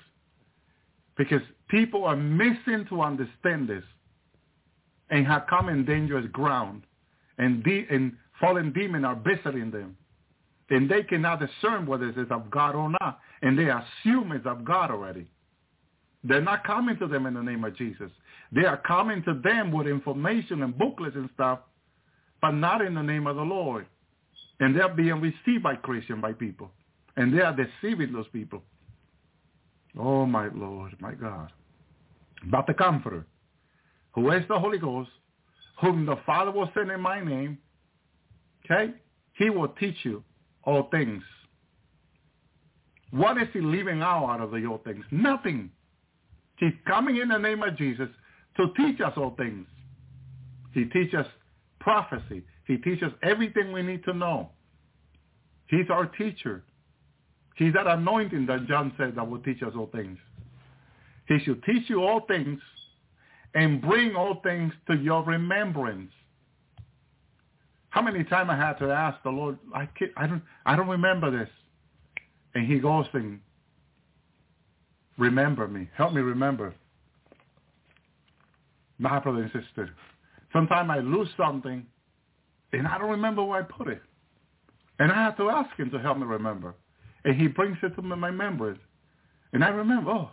Because 1.19 1.43
people 1.69 2.05
are 2.05 2.17
missing 2.17 2.87
to 2.89 3.03
understand 3.03 3.69
this 3.69 3.85
and 5.11 5.27
have 5.27 5.47
come 5.51 5.69
in 5.69 5.85
dangerous 5.85 6.27
ground. 6.33 6.83
And, 7.37 7.63
de- 7.63 7.87
and 7.91 8.17
fallen 8.41 8.73
demons 8.73 9.05
are 9.05 9.17
visiting 9.17 9.71
them. 9.71 9.97
And 10.71 10.91
they 10.91 11.03
cannot 11.03 11.41
discern 11.41 11.85
whether 11.85 12.09
it 12.09 12.17
is 12.17 12.29
of 12.31 12.51
God 12.51 12.75
or 12.75 12.91
not. 13.01 13.19
And 13.43 13.59
they 13.59 13.69
assume 13.69 14.33
it's 14.33 14.47
of 14.47 14.65
God 14.65 14.91
already. 14.91 15.27
They're 16.25 16.41
not 16.41 16.65
coming 16.65 16.99
to 16.99 17.07
them 17.07 17.27
in 17.27 17.35
the 17.35 17.43
name 17.43 17.65
of 17.65 17.77
Jesus. 17.77 18.11
They 18.53 18.65
are 18.65 18.77
coming 18.77 19.23
to 19.25 19.35
them 19.43 19.73
with 19.73 19.87
information 19.87 20.63
and 20.63 20.77
booklets 20.77 21.17
and 21.17 21.31
stuff, 21.35 21.61
but 22.41 22.53
not 22.53 22.81
in 22.83 22.95
the 22.95 23.03
name 23.03 23.27
of 23.27 23.37
the 23.37 23.43
Lord. 23.43 23.87
And 24.61 24.77
they're 24.77 24.89
being 24.89 25.21
received 25.21 25.63
by 25.63 25.77
Christian, 25.77 26.21
by 26.21 26.33
people. 26.33 26.71
And 27.17 27.37
they 27.37 27.43
are 27.43 27.57
deceiving 27.57 28.13
those 28.13 28.29
people. 28.33 28.63
Oh, 29.99 30.27
my 30.27 30.49
Lord, 30.55 30.95
my 31.01 31.13
God. 31.13 31.51
But 32.51 32.67
the 32.67 32.75
Comforter, 32.75 33.27
who 34.13 34.31
is 34.31 34.43
the 34.49 34.59
Holy 34.59 34.79
Ghost, 34.79 35.11
whom 35.81 36.07
the 36.07 36.17
Father 36.27 36.51
will 36.51 36.71
send 36.75 36.91
in 36.91 37.01
my 37.01 37.23
name, 37.23 37.59
okay, 38.65 38.93
he 39.35 39.51
will 39.51 39.69
teach 39.69 39.97
you 40.05 40.23
all 40.65 40.89
things. 40.91 41.23
What 43.11 43.39
is 43.39 43.49
he 43.53 43.61
leaving 43.61 44.03
out 44.03 44.29
out 44.29 44.41
of 44.41 44.51
the 44.53 44.65
all 44.67 44.79
things? 44.85 45.05
Nothing. 45.11 45.71
He's 46.57 46.73
coming 46.87 47.17
in 47.17 47.29
the 47.29 47.39
name 47.39 47.63
of 47.63 47.77
Jesus 47.77 48.09
to 48.57 48.67
teach 48.77 49.01
us 49.01 49.13
all 49.17 49.35
things. 49.37 49.67
He 50.73 50.85
teaches 50.85 51.27
prophecy. 51.81 52.43
He 52.67 52.77
teaches 52.77 53.13
everything 53.23 53.73
we 53.73 53.83
need 53.83 54.05
to 54.05 54.13
know. 54.13 54.51
He's 55.67 55.91
our 55.91 56.07
teacher. 56.07 56.63
He's 57.57 57.73
that 57.75 57.87
anointing 57.87 58.47
that 58.47 58.67
John 58.67 58.93
said 58.97 59.15
that 59.17 59.29
will 59.29 59.41
teach 59.41 59.63
us 59.63 59.73
all 59.77 59.91
things. 59.93 60.19
He 61.27 61.39
should 61.41 61.63
teach 61.65 61.89
you 61.89 62.05
all 62.05 62.21
things 62.27 62.61
and 63.55 63.81
bring 63.81 64.15
all 64.17 64.41
things 64.43 64.73
to 64.89 64.97
your 64.97 65.23
remembrance. 65.23 66.11
How 67.91 68.03
many 68.03 68.25
times 68.25 68.51
I 68.53 68.57
had 68.57 68.75
to 68.75 68.91
ask 68.91 69.21
the 69.23 69.31
Lord, 69.31 69.59
I, 69.75 69.87
can't, 69.87 70.13
I, 70.17 70.27
don't, 70.27 70.43
I 70.65 70.77
don't 70.77 70.89
remember 70.89 71.31
this. 71.31 71.49
And 72.55 72.67
he 72.67 72.79
goes 72.79 73.07
and 73.13 73.41
remember 75.19 75.69
me. 75.69 75.89
Help 75.97 76.13
me 76.13 76.21
remember. 76.21 76.75
My 78.99 79.19
brother 79.19 79.43
and 79.43 79.53
sister. 79.53 79.91
Sometimes 80.53 80.91
I 80.91 80.99
lose 80.99 81.29
something 81.37 81.87
and 82.73 82.87
I 82.87 82.99
don't 82.99 83.11
remember 83.11 83.45
where 83.45 83.61
I 83.61 83.63
put 83.63 83.89
it. 83.89 84.03
And 84.99 85.11
I 85.11 85.17
have 85.17 85.37
to 85.39 85.49
ask 85.49 85.75
him 85.77 85.91
to 85.91 85.99
help 85.99 86.19
me 86.19 86.25
remember. 86.25 86.75
And 87.25 87.35
he 87.41 87.49
brings 87.49 87.79
it 87.83 87.95
to 87.97 88.03
my 88.03 88.31
memories. 88.31 88.79
And 89.53 89.65
I 89.65 89.69
remember, 89.69 90.11
oh. 90.11 90.31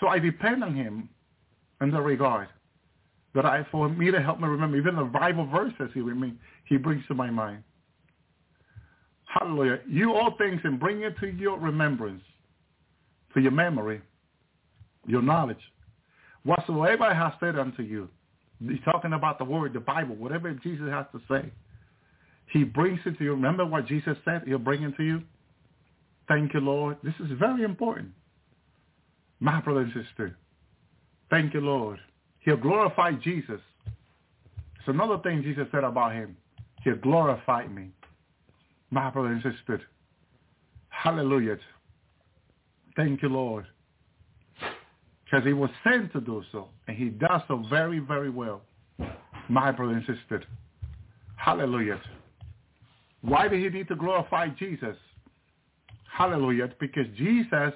So 0.00 0.08
I 0.08 0.18
depend 0.18 0.62
on 0.64 0.74
him 0.74 1.08
in 1.80 1.90
the 1.90 2.00
regard 2.00 2.48
that 3.34 3.46
I, 3.46 3.66
for 3.70 3.88
me 3.88 4.10
to 4.10 4.20
help 4.20 4.40
me 4.40 4.48
remember, 4.48 4.76
even 4.76 4.96
the 4.96 5.04
Bible 5.04 5.46
verses 5.46 5.90
he, 5.94 6.02
he 6.66 6.76
brings 6.76 7.06
to 7.06 7.14
my 7.14 7.30
mind. 7.30 7.62
Hallelujah. 9.24 9.80
You 9.88 10.14
all 10.14 10.34
things 10.36 10.60
and 10.64 10.78
bring 10.78 11.02
it 11.02 11.18
to 11.20 11.28
your 11.28 11.58
remembrance, 11.58 12.22
to 13.34 13.40
your 13.40 13.52
memory, 13.52 14.02
your 15.06 15.22
knowledge. 15.22 15.56
Whatsoever 16.44 17.04
I 17.04 17.14
have 17.14 17.34
said 17.40 17.58
unto 17.58 17.82
you, 17.82 18.08
he's 18.68 18.80
talking 18.84 19.12
about 19.12 19.38
the 19.38 19.44
word, 19.44 19.72
the 19.72 19.80
Bible, 19.80 20.14
whatever 20.16 20.52
Jesus 20.52 20.88
has 20.90 21.06
to 21.12 21.20
say. 21.28 21.50
He 22.52 22.64
brings 22.64 23.00
it 23.06 23.16
to 23.18 23.24
you. 23.24 23.30
Remember 23.32 23.64
what 23.64 23.86
Jesus 23.86 24.16
said? 24.24 24.42
He'll 24.46 24.58
bring 24.58 24.82
it 24.82 24.96
to 24.96 25.02
you. 25.02 25.22
Thank 26.28 26.54
you, 26.54 26.60
Lord. 26.60 26.98
This 27.02 27.14
is 27.20 27.30
very 27.38 27.62
important. 27.62 28.10
My 29.40 29.60
brother 29.60 29.80
and 29.80 29.92
sister. 29.92 30.36
Thank 31.30 31.54
you, 31.54 31.60
Lord. 31.60 31.98
He'll 32.40 32.56
glorify 32.56 33.12
Jesus. 33.12 33.60
It's 34.78 34.88
another 34.88 35.18
thing 35.18 35.42
Jesus 35.42 35.66
said 35.72 35.84
about 35.84 36.12
him. 36.12 36.36
He'll 36.84 36.96
glorify 36.96 37.66
me. 37.66 37.90
My 38.90 39.10
brother 39.10 39.28
and 39.28 39.42
sister. 39.42 39.80
Hallelujah. 40.88 41.56
Thank 42.96 43.22
you, 43.22 43.28
Lord. 43.28 43.66
Because 45.32 45.46
he 45.46 45.54
was 45.54 45.70
sent 45.82 46.12
to 46.12 46.20
do 46.20 46.44
so. 46.52 46.68
And 46.86 46.94
he 46.94 47.08
does 47.08 47.40
so 47.48 47.64
very, 47.70 48.00
very 48.00 48.28
well. 48.28 48.60
My 49.48 49.72
brother 49.72 49.94
insisted. 49.94 50.44
Hallelujah. 51.36 51.98
Why 53.22 53.48
did 53.48 53.60
he 53.60 53.70
need 53.70 53.88
to 53.88 53.96
glorify 53.96 54.48
Jesus? 54.50 54.96
Hallelujah. 56.12 56.68
Because 56.78 57.06
Jesus 57.16 57.72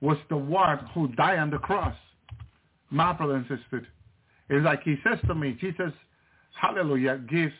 was 0.00 0.16
the 0.28 0.36
one 0.36 0.78
who 0.92 1.06
died 1.14 1.38
on 1.38 1.50
the 1.50 1.58
cross. 1.58 1.94
My 2.90 3.12
brother 3.12 3.36
insisted. 3.36 3.86
It's 4.50 4.64
like 4.64 4.82
he 4.82 4.96
says 5.04 5.18
to 5.28 5.36
me, 5.36 5.56
Jesus, 5.60 5.92
hallelujah, 6.60 7.20
gives 7.30 7.54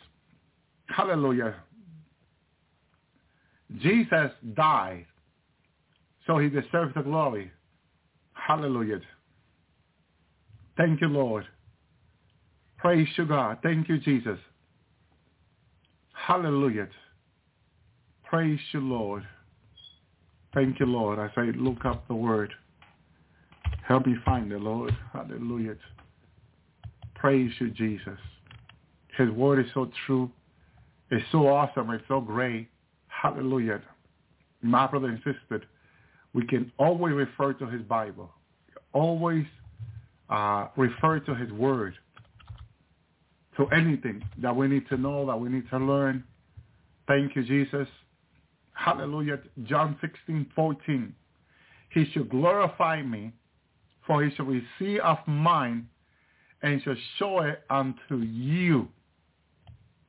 Hallelujah. 0.88 1.54
Jesus 3.78 4.30
died, 4.54 5.06
so 6.26 6.38
he 6.38 6.48
deserves 6.48 6.94
the 6.94 7.02
glory. 7.02 7.50
Hallelujah. 8.46 9.00
Thank 10.76 11.00
you, 11.00 11.08
Lord. 11.08 11.46
Praise 12.78 13.08
you, 13.16 13.26
God. 13.26 13.58
Thank 13.60 13.88
you, 13.88 13.98
Jesus. 13.98 14.38
Hallelujah. 16.12 16.86
Praise 18.22 18.60
you, 18.72 18.80
Lord. 18.80 19.26
Thank 20.54 20.78
you, 20.78 20.86
Lord. 20.86 21.18
I 21.18 21.28
say, 21.34 21.50
look 21.56 21.84
up 21.84 22.06
the 22.06 22.14
word, 22.14 22.52
help 23.82 24.06
me 24.06 24.14
find 24.24 24.50
the 24.50 24.58
Lord. 24.58 24.96
Hallelujah. 25.12 25.74
Praise 27.16 27.50
you, 27.58 27.70
Jesus. 27.70 28.18
His 29.18 29.28
word 29.30 29.58
is 29.58 29.70
so 29.74 29.90
true. 30.06 30.30
It's 31.10 31.24
so 31.32 31.48
awesome. 31.48 31.90
It's 31.90 32.04
so 32.06 32.20
great. 32.20 32.68
Hallelujah. 33.08 33.82
My 34.62 34.86
brother 34.86 35.08
and 35.08 35.18
sister, 35.18 35.64
we 36.32 36.46
can 36.46 36.70
always 36.78 37.14
refer 37.14 37.52
to 37.54 37.66
his 37.66 37.82
Bible. 37.82 38.30
Always 38.96 39.44
uh, 40.30 40.68
refer 40.74 41.20
to 41.20 41.34
his 41.34 41.52
word. 41.52 41.94
To 43.58 43.66
anything 43.66 44.22
that 44.40 44.56
we 44.56 44.68
need 44.68 44.88
to 44.88 44.96
know, 44.96 45.26
that 45.26 45.36
we 45.36 45.50
need 45.50 45.68
to 45.68 45.76
learn. 45.76 46.24
Thank 47.06 47.36
you, 47.36 47.44
Jesus. 47.44 47.86
Hallelujah. 48.72 49.38
John 49.64 49.98
16, 50.00 50.46
14. 50.54 51.14
He 51.90 52.06
shall 52.12 52.24
glorify 52.24 53.02
me, 53.02 53.32
for 54.06 54.24
he 54.24 54.34
shall 54.34 54.46
receive 54.46 55.00
of 55.00 55.18
mine 55.26 55.88
and 56.62 56.82
shall 56.82 56.96
show 57.18 57.40
it 57.40 57.64
unto 57.68 58.16
you. 58.16 58.88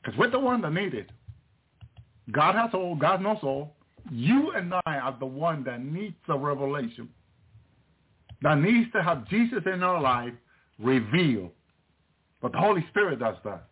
Because 0.01 0.18
we're 0.18 0.31
the 0.31 0.39
one 0.39 0.61
that 0.61 0.72
need 0.72 0.93
it. 0.93 1.09
God 2.31 2.55
has 2.55 2.69
all. 2.73 2.95
God 2.95 3.22
knows 3.22 3.39
all. 3.43 3.73
You 4.09 4.51
and 4.51 4.73
I 4.73 4.81
are 4.97 5.18
the 5.19 5.26
one 5.26 5.65
that 5.65 5.84
needs 5.84 6.15
the 6.26 6.38
revelation. 6.38 7.09
That 8.41 8.59
needs 8.59 8.91
to 8.93 9.01
have 9.01 9.27
Jesus 9.27 9.64
in 9.65 9.84
our 9.84 10.01
life 10.01 10.34
revealed. 10.80 11.51
But 12.41 12.51
the 12.51 12.59
Holy 12.59 12.85
Spirit 12.89 13.19
does 13.19 13.35
that. 13.43 13.68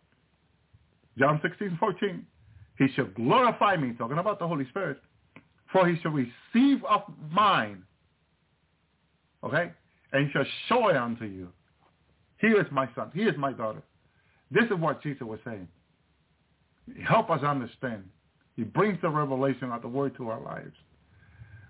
John 1.18 1.40
16, 1.42 1.76
14. 1.78 2.26
He 2.78 2.88
shall 2.94 3.06
glorify 3.06 3.76
me, 3.76 3.92
talking 3.96 4.18
about 4.18 4.38
the 4.38 4.46
Holy 4.46 4.68
Spirit, 4.68 4.98
for 5.72 5.88
he 5.88 5.98
shall 6.00 6.12
receive 6.12 6.84
of 6.84 7.02
mine. 7.30 7.82
Okay? 9.42 9.72
And 10.12 10.30
shall 10.32 10.44
show 10.68 10.88
it 10.88 10.96
unto 10.96 11.24
you. 11.24 11.48
He 12.38 12.48
is 12.48 12.66
my 12.70 12.88
son. 12.94 13.10
He 13.14 13.22
is 13.22 13.34
my 13.38 13.52
daughter. 13.52 13.82
This 14.50 14.64
is 14.64 14.78
what 14.78 15.02
Jesus 15.02 15.22
was 15.22 15.38
saying. 15.44 15.68
Help 17.08 17.30
us 17.30 17.42
understand. 17.42 18.04
He 18.56 18.62
brings 18.62 18.98
the 19.02 19.08
revelation 19.08 19.72
of 19.72 19.82
the 19.82 19.88
word 19.88 20.16
to 20.16 20.28
our 20.28 20.40
lives. 20.40 20.74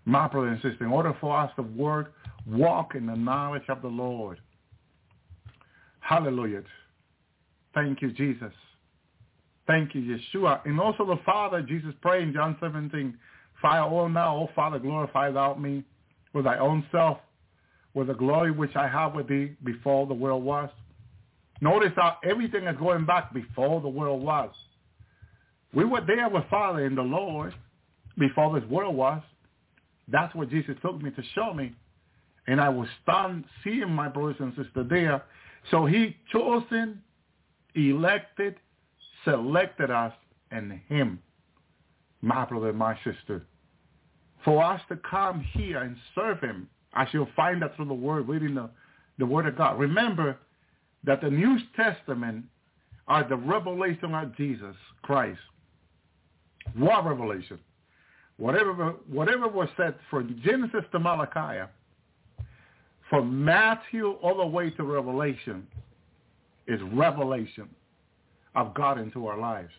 My 0.07 0.29
brother 0.29 0.49
and 0.49 0.63
sister, 0.63 0.85
in 0.85 0.93
order 0.93 1.15
for 1.21 1.37
us 1.37 1.51
to 1.57 1.63
work, 1.63 2.15
walk 2.47 2.95
in 2.95 3.07
the 3.07 3.17
knowledge 3.17 3.65
of 3.69 3.83
the 3.83 3.89
Lord. 3.89 4.41
Hallelujah. 6.01 6.63
Thank 7.75 8.01
you, 8.01 8.13
Jesus. 8.13 8.53
Thank 9.67 9.95
you, 9.95 10.19
Yeshua. 10.35 10.65
And 10.65 10.81
also 10.81 11.05
the 11.05 11.19
Father, 11.27 11.61
Jesus 11.61 11.93
prayed 12.01 12.23
in 12.23 12.33
John 12.33 12.57
17, 12.61 13.19
Fire 13.61 13.83
all 13.83 14.09
now, 14.09 14.37
O 14.37 14.49
Father, 14.55 14.79
glorify 14.79 15.31
thou 15.33 15.55
me 15.55 15.83
with 16.33 16.45
thy 16.45 16.59
own 16.59 16.87
self, 16.93 17.19
with 17.95 18.07
the 18.07 18.15
glory 18.15 18.53
which 18.53 18.77
I 18.77 18.87
have 18.87 19.15
with 19.15 19.29
thee 19.29 19.57
before 19.65 20.07
the 20.07 20.15
world 20.15 20.45
was. 20.45 20.71
Notice 21.61 21.93
how 21.97 22.19
everything 22.23 22.65
is 22.65 22.77
going 22.79 23.07
back 23.07 23.35
before 23.35 23.81
the 23.81 23.89
world 23.89 24.23
was. 24.23 24.51
We 25.75 25.85
were 25.85 26.03
there 26.07 26.29
with 26.29 26.45
Father 26.49 26.87
in 26.87 26.95
the 26.95 27.03
Lord 27.03 27.55
before 28.19 28.59
this 28.59 28.69
world 28.69 28.95
was. 28.95 29.23
That's 30.09 30.35
what 30.35 30.51
Jesus 30.51 30.77
took 30.83 31.03
me 31.03 31.11
to 31.11 31.23
show 31.35 31.53
me. 31.53 31.75
And 32.47 32.61
I 32.61 32.69
was 32.69 32.89
stunned 33.03 33.45
seeing 33.65 33.91
my 33.91 34.09
brothers 34.09 34.37
and 34.39 34.53
sisters 34.55 34.87
there. 34.89 35.23
So 35.71 35.85
he 35.85 36.17
chosen, 36.33 37.03
elected, 37.75 38.57
selected 39.25 39.91
us 39.91 40.13
and 40.53 40.81
him, 40.89 41.21
my 42.23 42.45
brother 42.45 42.69
and 42.69 42.79
my 42.79 42.97
sister, 43.05 43.45
for 44.45 44.63
us 44.63 44.81
to 44.89 44.97
come 44.97 45.45
here 45.55 45.79
and 45.79 45.97
serve 46.15 46.41
him. 46.41 46.69
As 46.95 47.09
you'll 47.13 47.29
find 47.35 47.61
that 47.63 47.75
through 47.77 47.87
the 47.87 47.95
word, 47.95 48.29
reading 48.29 48.55
the, 48.55 48.71
the 49.19 49.27
word 49.27 49.47
of 49.47 49.59
God. 49.59 49.79
Remember 49.79 50.39
that 51.05 51.21
the 51.21 51.31
New 51.31 51.59
Testament 51.75 52.45
are 53.09 53.29
the 53.29 53.37
revelation 53.37 54.15
of 54.15 54.37
Jesus 54.37 54.75
Christ. 55.03 55.39
What 56.75 57.05
revelation? 57.05 57.59
Whatever, 58.39 58.95
whatever 59.09 59.49
was 59.49 59.69
said 59.77 59.95
from 60.11 60.41
Genesis 60.45 60.85
to 60.93 60.99
Malachi, 60.99 61.71
from 63.09 63.45
Matthew 63.45 64.13
all 64.23 64.37
the 64.37 64.47
way 64.47 64.71
to 64.71 64.83
Revelation, 64.83 65.67
is 66.67 66.81
revelation 66.93 67.69
of 68.55 68.75
God 68.75 68.99
into 68.99 69.27
our 69.27 69.39
lives. 69.39 69.71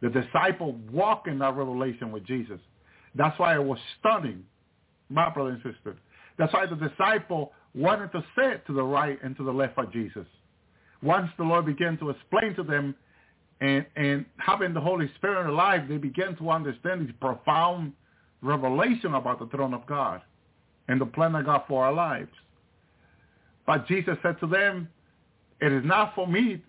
The 0.00 0.10
disciple 0.10 0.78
walked 0.92 1.26
in 1.26 1.38
that 1.40 1.56
revelation 1.56 2.12
with 2.12 2.24
Jesus. 2.24 2.60
That's 3.14 3.38
why 3.38 3.54
it 3.54 3.64
was 3.64 3.78
stunning, 3.98 4.44
my 5.08 5.30
brother 5.30 5.50
and 5.50 5.62
sister. 5.62 5.96
That's 6.38 6.52
why 6.52 6.66
the 6.66 6.76
disciple 6.76 7.52
wanted 7.74 8.12
to 8.12 8.24
sit 8.36 8.66
to 8.66 8.74
the 8.74 8.82
right 8.82 9.18
and 9.24 9.36
to 9.38 9.44
the 9.44 9.52
left 9.52 9.78
of 9.78 9.92
Jesus. 9.92 10.26
Once 11.02 11.30
the 11.36 11.44
Lord 11.44 11.66
began 11.66 11.96
to 11.98 12.10
explain 12.10 12.54
to 12.56 12.62
them 12.62 12.94
and, 13.60 13.84
and 13.96 14.24
having 14.36 14.72
the 14.72 14.80
Holy 14.80 15.10
Spirit 15.16 15.52
life, 15.52 15.82
they 15.88 15.96
began 15.96 16.36
to 16.36 16.50
understand 16.50 17.06
this 17.06 17.14
profound 17.20 17.92
revelation 18.40 19.14
about 19.14 19.40
the 19.40 19.46
throne 19.46 19.74
of 19.74 19.84
God 19.86 20.22
and 20.86 21.00
the 21.00 21.06
plan 21.06 21.34
of 21.34 21.44
God 21.44 21.62
for 21.66 21.84
our 21.84 21.92
lives. 21.92 22.30
But 23.66 23.86
Jesus 23.86 24.16
said 24.22 24.38
to 24.40 24.46
them, 24.46 24.88
it 25.60 25.72
is 25.72 25.84
not 25.84 26.14
for 26.14 26.26
me 26.26 26.62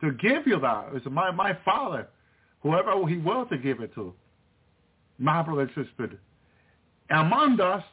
to 0.00 0.12
give 0.12 0.46
you 0.46 0.58
that. 0.60 0.88
It's 0.94 1.06
my, 1.10 1.30
my 1.30 1.58
Father, 1.64 2.08
whoever 2.60 3.06
he 3.06 3.16
will 3.16 3.46
to 3.46 3.58
give 3.58 3.80
it 3.80 3.94
to. 3.94 4.14
My 5.18 5.42
brother. 5.42 5.68
Among 7.10 7.60
us, 7.60 7.84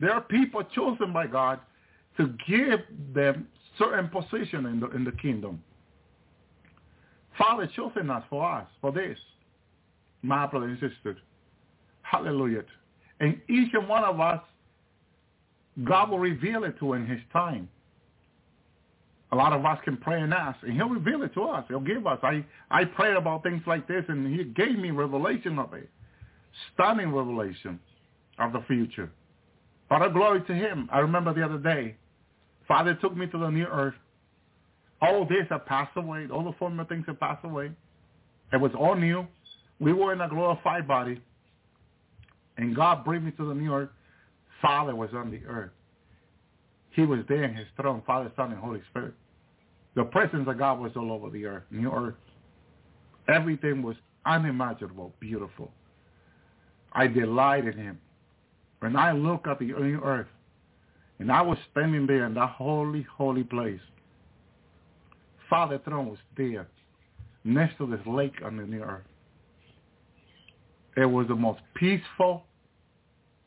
there 0.00 0.12
are 0.12 0.20
people 0.20 0.62
chosen 0.74 1.12
by 1.12 1.26
God 1.26 1.60
to 2.16 2.34
give 2.48 2.80
them 3.14 3.48
certain 3.78 4.08
position 4.08 4.66
in 4.66 4.80
the, 4.80 4.90
in 4.90 5.04
the 5.04 5.12
kingdom. 5.12 5.62
Father 7.40 7.66
chosen 7.74 8.10
us 8.10 8.22
for 8.28 8.46
us, 8.48 8.66
for 8.82 8.92
this. 8.92 9.18
My 10.22 10.46
brother 10.46 10.66
and 10.66 10.78
sister. 10.78 11.16
Hallelujah. 12.02 12.64
And 13.18 13.40
each 13.48 13.72
and 13.72 13.88
one 13.88 14.04
of 14.04 14.20
us, 14.20 14.40
God 15.82 16.10
will 16.10 16.18
reveal 16.18 16.64
it 16.64 16.78
to 16.80 16.92
in 16.92 17.06
his 17.06 17.20
time. 17.32 17.68
A 19.32 19.36
lot 19.36 19.54
of 19.54 19.64
us 19.64 19.78
can 19.84 19.96
pray 19.96 20.20
and 20.20 20.34
ask, 20.34 20.58
and 20.62 20.74
he'll 20.74 20.88
reveal 20.88 21.22
it 21.22 21.32
to 21.34 21.44
us. 21.44 21.64
He'll 21.68 21.80
give 21.80 22.06
us. 22.06 22.18
I, 22.22 22.44
I 22.70 22.84
prayed 22.84 23.16
about 23.16 23.42
things 23.42 23.62
like 23.66 23.88
this, 23.88 24.04
and 24.08 24.26
he 24.36 24.44
gave 24.44 24.76
me 24.76 24.90
revelation 24.90 25.58
of 25.58 25.72
it. 25.72 25.88
Stunning 26.74 27.14
revelation 27.14 27.80
of 28.38 28.52
the 28.52 28.62
future. 28.66 29.10
Father, 29.88 30.10
glory 30.10 30.42
to 30.42 30.54
him. 30.54 30.88
I 30.92 30.98
remember 30.98 31.32
the 31.32 31.44
other 31.44 31.58
day, 31.58 31.96
Father 32.68 32.94
took 32.96 33.16
me 33.16 33.28
to 33.28 33.38
the 33.38 33.48
new 33.48 33.66
earth. 33.66 33.94
All 35.00 35.24
this 35.24 35.46
had 35.48 35.66
passed 35.66 35.96
away. 35.96 36.26
All 36.32 36.44
the 36.44 36.52
former 36.58 36.84
things 36.84 37.04
had 37.06 37.18
passed 37.18 37.44
away. 37.44 37.70
It 38.52 38.60
was 38.60 38.72
all 38.78 38.94
new. 38.94 39.26
We 39.78 39.92
were 39.92 40.12
in 40.12 40.20
a 40.20 40.28
glorified 40.28 40.86
body. 40.86 41.20
And 42.56 42.76
God 42.76 43.04
brought 43.04 43.22
me 43.22 43.30
to 43.32 43.48
the 43.48 43.54
new 43.54 43.72
earth. 43.72 43.90
Father 44.60 44.94
was 44.94 45.10
on 45.14 45.30
the 45.30 45.40
earth. 45.46 45.70
He 46.90 47.02
was 47.02 47.20
there 47.28 47.44
in 47.44 47.54
his 47.54 47.66
throne, 47.80 48.02
Father, 48.06 48.30
Son, 48.36 48.50
and 48.50 48.60
Holy 48.60 48.82
Spirit. 48.90 49.14
The 49.94 50.04
presence 50.04 50.46
of 50.48 50.58
God 50.58 50.80
was 50.80 50.92
all 50.96 51.12
over 51.12 51.30
the 51.30 51.46
earth, 51.46 51.62
new 51.70 51.90
earth. 51.90 52.14
Everything 53.28 53.82
was 53.82 53.96
unimaginable, 54.26 55.14
beautiful. 55.20 55.72
I 56.92 57.06
delight 57.06 57.66
in 57.66 57.76
him. 57.76 57.98
When 58.80 58.96
I 58.96 59.12
look 59.12 59.46
at 59.46 59.58
the 59.58 59.66
new 59.66 60.00
earth, 60.02 60.26
and 61.18 61.30
I 61.30 61.42
was 61.42 61.58
standing 61.70 62.06
there 62.06 62.26
in 62.26 62.34
that 62.34 62.50
holy, 62.50 63.06
holy 63.16 63.44
place, 63.44 63.80
Father 65.50 65.80
throne 65.84 66.08
was 66.08 66.18
there, 66.36 66.68
next 67.42 67.76
to 67.78 67.86
this 67.86 68.00
lake 68.06 68.34
on 68.44 68.56
the 68.56 68.62
new 68.62 68.82
earth. 68.82 69.04
It 70.96 71.06
was 71.06 71.26
the 71.26 71.34
most 71.34 71.60
peaceful 71.74 72.44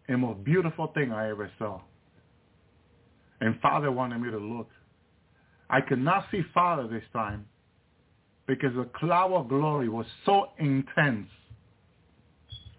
and 0.09 0.19
most 0.19 0.43
beautiful 0.43 0.87
thing 0.87 1.13
I 1.13 1.29
ever 1.29 1.49
saw. 1.57 1.81
And 3.39 3.59
Father 3.61 3.91
wanted 3.91 4.19
me 4.19 4.29
to 4.31 4.37
look. 4.37 4.69
I 5.69 5.79
could 5.79 5.99
not 5.99 6.25
see 6.29 6.41
Father 6.53 6.87
this 6.87 7.03
time 7.13 7.45
because 8.47 8.75
the 8.75 8.89
cloud 8.95 9.33
of 9.33 9.47
glory 9.47 9.87
was 9.87 10.05
so 10.25 10.49
intense. 10.59 11.27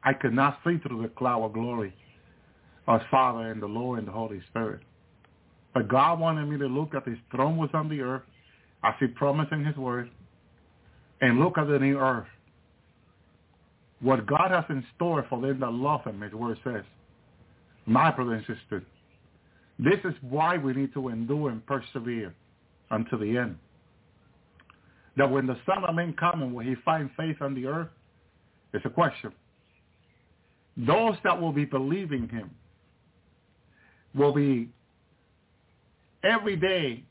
I 0.03 0.13
could 0.13 0.35
not 0.35 0.59
see 0.65 0.77
through 0.79 1.03
the 1.03 1.09
cloud 1.09 1.43
of 1.43 1.55
glory 1.55 1.95
of 2.87 3.01
Father 3.11 3.51
and 3.51 3.63
the 3.63 3.67
Lord 3.67 4.01
and 4.01 4.09
the 4.09 4.13
Holy 4.13 4.43
Spirit. 4.51 4.81
But 5.73 5.89
God 5.89 6.21
wanted 6.21 6.47
me 6.47 6.59
to 6.59 6.67
look 6.67 6.95
at 6.95 7.09
his 7.09 7.19
throne 7.31 7.57
was 7.57 7.71
on 7.73 7.89
the 7.89 8.03
earth 8.03 8.23
as 8.85 8.95
he 9.01 9.07
promised 9.07 9.53
in 9.53 9.65
his 9.65 9.77
word 9.77 10.11
and 11.21 11.39
look 11.39 11.59
at 11.59 11.67
the 11.67 11.79
new 11.79 11.99
earth 11.99 12.27
what 14.01 14.27
God 14.27 14.51
has 14.51 14.65
in 14.69 14.85
store 14.95 15.25
for 15.31 15.41
them 15.41 15.61
that 15.61 15.73
love 15.73 16.05
him 16.05 16.23
is 16.23 16.33
where 16.35 16.53
it 16.53 16.59
says. 16.63 16.85
My 17.87 18.11
brother 18.11 18.35
and 18.35 18.47
sister, 18.47 18.85
this 19.79 19.99
is 20.05 20.15
why 20.21 20.59
we 20.59 20.75
need 20.75 20.93
to 20.95 21.09
endure 21.09 21.51
and 21.51 21.65
persevere 21.67 22.35
until 22.91 23.19
the 23.19 23.39
end. 23.39 23.57
That 25.17 25.31
when 25.31 25.47
the 25.47 25.57
Son 25.65 25.85
of 25.85 25.95
Man 25.95 26.13
comes, 26.15 26.53
will 26.53 26.65
he 26.65 26.75
find 26.85 27.09
faith 27.17 27.37
on 27.41 27.55
the 27.55 27.67
earth? 27.67 27.89
It's 28.75 28.85
a 28.85 28.91
question. 28.91 29.33
Those 30.77 31.15
that 31.25 31.41
will 31.41 31.53
be 31.53 31.65
believing 31.65 32.29
him 32.29 32.51
will 34.15 34.33
be 34.33 34.69
every 36.25 36.57
day, 36.57 37.05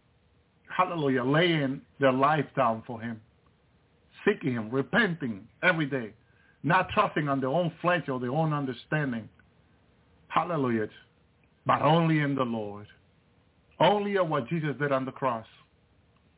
hallelujah, 0.75 1.23
laying 1.23 1.81
their 1.99 2.11
life 2.11 2.45
down 2.55 2.83
for 2.85 2.99
him, 2.99 3.21
seeking 4.25 4.53
him, 4.53 4.69
repenting 4.69 5.47
every 5.61 5.85
day, 5.85 6.13
not 6.63 6.89
trusting 6.89 7.27
on 7.27 7.39
their 7.39 7.49
own 7.49 7.71
flesh 7.81 8.07
or 8.07 8.19
their 8.19 8.31
own 8.31 8.53
understanding. 8.53 9.27
Hallelujah. 10.29 10.87
But 11.65 11.81
only 11.81 12.19
in 12.19 12.35
the 12.35 12.43
Lord. 12.43 12.87
Only 13.79 14.17
of 14.17 14.29
what 14.29 14.47
Jesus 14.47 14.75
did 14.79 14.91
on 14.91 15.05
the 15.05 15.11
cross. 15.11 15.45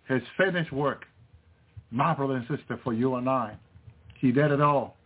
His 0.07 0.21
finished 0.37 0.71
work. 0.71 1.05
My 1.91 2.13
brother 2.13 2.35
and 2.35 2.47
sister, 2.47 2.79
for 2.83 2.93
you 2.93 3.15
and 3.15 3.29
I. 3.29 3.55
He 4.19 4.31
did 4.31 4.51
it 4.51 4.61
all 4.61 4.97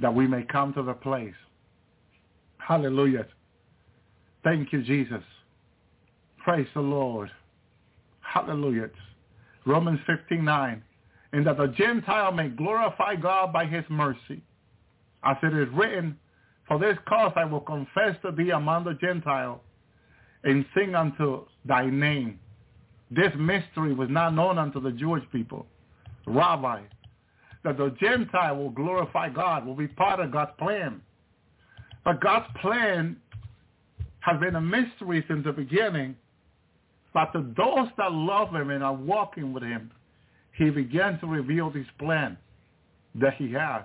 that 0.00 0.14
we 0.14 0.26
may 0.26 0.42
come 0.42 0.74
to 0.74 0.82
the 0.82 0.92
place. 0.92 1.34
Hallelujah. 2.58 3.26
Thank 4.42 4.72
you, 4.72 4.82
Jesus. 4.82 5.22
Praise 6.38 6.66
the 6.74 6.80
Lord. 6.80 7.30
Hallelujah. 8.34 8.90
Romans 9.64 10.00
15, 10.08 10.44
9. 10.44 10.82
And 11.32 11.46
that 11.46 11.56
the 11.56 11.68
Gentile 11.68 12.32
may 12.32 12.48
glorify 12.48 13.14
God 13.14 13.52
by 13.52 13.64
his 13.64 13.84
mercy. 13.88 14.42
As 15.22 15.36
it 15.44 15.54
is 15.54 15.68
written, 15.72 16.18
For 16.66 16.80
this 16.80 16.98
cause 17.08 17.32
I 17.36 17.44
will 17.44 17.60
confess 17.60 18.16
to 18.22 18.32
thee 18.32 18.50
among 18.50 18.84
the 18.84 18.94
Gentiles 18.94 19.60
and 20.42 20.64
sing 20.76 20.96
unto 20.96 21.44
thy 21.64 21.86
name. 21.86 22.40
This 23.08 23.30
mystery 23.38 23.94
was 23.94 24.08
not 24.10 24.34
known 24.34 24.58
unto 24.58 24.80
the 24.80 24.90
Jewish 24.90 25.22
people. 25.30 25.66
Rabbi, 26.26 26.82
that 27.62 27.78
the 27.78 27.94
Gentile 28.00 28.56
will 28.56 28.70
glorify 28.70 29.28
God, 29.28 29.64
will 29.64 29.76
be 29.76 29.86
part 29.86 30.18
of 30.18 30.32
God's 30.32 30.52
plan. 30.58 31.00
But 32.04 32.20
God's 32.20 32.46
plan 32.60 33.16
has 34.20 34.40
been 34.40 34.56
a 34.56 34.60
mystery 34.60 35.24
since 35.28 35.44
the 35.44 35.52
beginning. 35.52 36.16
But 37.14 37.32
to 37.32 37.46
those 37.56 37.88
that 37.96 38.12
love 38.12 38.52
him 38.54 38.70
and 38.70 38.82
are 38.82 38.92
walking 38.92 39.52
with 39.52 39.62
him, 39.62 39.90
he 40.52 40.68
began 40.70 41.18
to 41.20 41.26
reveal 41.26 41.70
this 41.70 41.86
plan 41.98 42.36
that 43.14 43.34
he 43.34 43.52
has. 43.52 43.84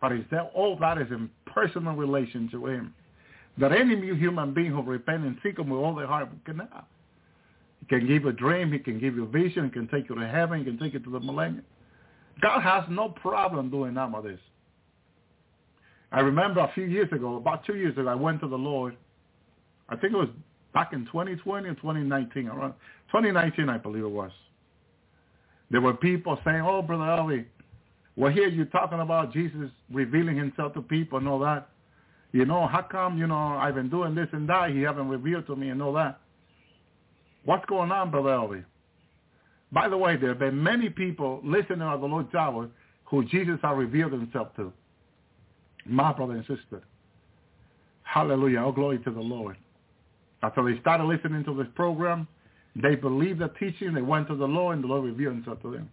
But 0.00 0.12
it's 0.12 0.30
that 0.30 0.52
all 0.54 0.76
that 0.80 0.98
is 0.98 1.08
in 1.10 1.30
personal 1.46 1.94
relation 1.94 2.48
to 2.50 2.66
him. 2.66 2.94
That 3.56 3.72
any 3.72 3.96
human 4.16 4.52
being 4.52 4.72
who 4.72 4.82
repent 4.82 5.24
and 5.24 5.38
seek 5.42 5.58
him 5.58 5.70
with 5.70 5.80
all 5.80 5.94
their 5.94 6.06
heart 6.06 6.28
cannot. 6.44 6.86
He 7.88 7.96
uh, 7.96 7.98
can 7.98 8.06
give 8.06 8.22
you 8.22 8.28
a 8.28 8.32
dream, 8.32 8.72
he 8.72 8.78
can 8.78 8.98
give 8.98 9.14
you 9.14 9.24
a 9.24 9.28
vision, 9.28 9.64
he 9.64 9.70
can 9.70 9.88
take 9.88 10.08
you 10.08 10.14
to 10.14 10.26
heaven, 10.26 10.58
he 10.58 10.64
can 10.64 10.78
take 10.78 10.92
you 10.92 10.98
to 10.98 11.10
the 11.10 11.20
millennium. 11.20 11.64
God 12.42 12.60
has 12.60 12.84
no 12.90 13.08
problem 13.08 13.70
doing 13.70 13.94
none 13.94 14.14
of 14.14 14.24
this. 14.24 14.40
I 16.10 16.20
remember 16.20 16.60
a 16.60 16.70
few 16.74 16.84
years 16.84 17.10
ago, 17.12 17.36
about 17.36 17.64
two 17.64 17.76
years 17.76 17.96
ago, 17.96 18.08
I 18.08 18.14
went 18.14 18.40
to 18.40 18.48
the 18.48 18.58
Lord. 18.58 18.96
I 19.88 19.96
think 19.96 20.12
it 20.12 20.16
was 20.16 20.28
back 20.74 20.92
in 20.92 21.06
2020 21.06 21.68
or 21.68 21.74
2019, 21.74 22.48
around 22.48 22.74
2019, 23.12 23.68
I 23.68 23.78
believe 23.78 24.04
it 24.04 24.10
was. 24.10 24.32
There 25.70 25.80
were 25.80 25.94
people 25.94 26.38
saying, 26.44 26.60
"Oh, 26.60 26.82
brother 26.82 27.04
Elvi, 27.04 27.46
well, 28.16 28.32
here 28.32 28.48
you're 28.48 28.66
talking 28.66 29.00
about 29.00 29.32
Jesus 29.32 29.70
revealing 29.90 30.36
himself 30.36 30.74
to 30.74 30.82
people 30.82 31.18
and 31.18 31.26
all 31.26 31.40
that. 31.40 31.68
You 32.32 32.44
know, 32.44 32.66
how 32.66 32.82
come, 32.82 33.18
you 33.18 33.26
know, 33.26 33.36
I've 33.36 33.74
been 33.74 33.90
doing 33.90 34.14
this 34.14 34.28
and 34.32 34.48
that, 34.48 34.70
he 34.70 34.82
haven't 34.82 35.08
revealed 35.08 35.46
to 35.46 35.56
me 35.56 35.68
and 35.70 35.82
all 35.82 35.92
that. 35.94 36.20
What's 37.44 37.64
going 37.66 37.92
on, 37.92 38.10
brother 38.10 38.30
Elvi? 38.30 38.64
By 39.72 39.88
the 39.88 39.96
way, 39.96 40.16
there 40.16 40.30
have 40.30 40.38
been 40.38 40.62
many 40.62 40.88
people 40.88 41.40
listening 41.44 41.80
to 41.80 41.98
the 42.00 42.06
Lord's 42.06 42.34
Hour 42.34 42.68
who 43.04 43.24
Jesus 43.24 43.58
has 43.62 43.76
revealed 43.76 44.12
himself 44.12 44.54
to. 44.56 44.72
My 45.84 46.12
brother 46.12 46.34
and 46.34 46.46
sister. 46.46 46.82
Hallelujah. 48.02 48.62
All 48.62 48.72
glory 48.72 48.98
to 49.00 49.10
the 49.10 49.20
Lord. 49.20 49.56
After 50.44 50.62
they 50.62 50.78
started 50.80 51.04
listening 51.04 51.42
to 51.44 51.54
this 51.56 51.68
program, 51.74 52.28
they 52.76 52.96
believed 52.96 53.38
the 53.38 53.48
teaching, 53.58 53.94
they 53.94 54.02
went 54.02 54.28
to 54.28 54.36
the 54.36 54.44
Lord, 54.44 54.74
and 54.74 54.84
the 54.84 54.88
Lord 54.88 55.04
revealed 55.04 55.36
himself 55.36 55.62
to 55.62 55.72
them. 55.72 55.88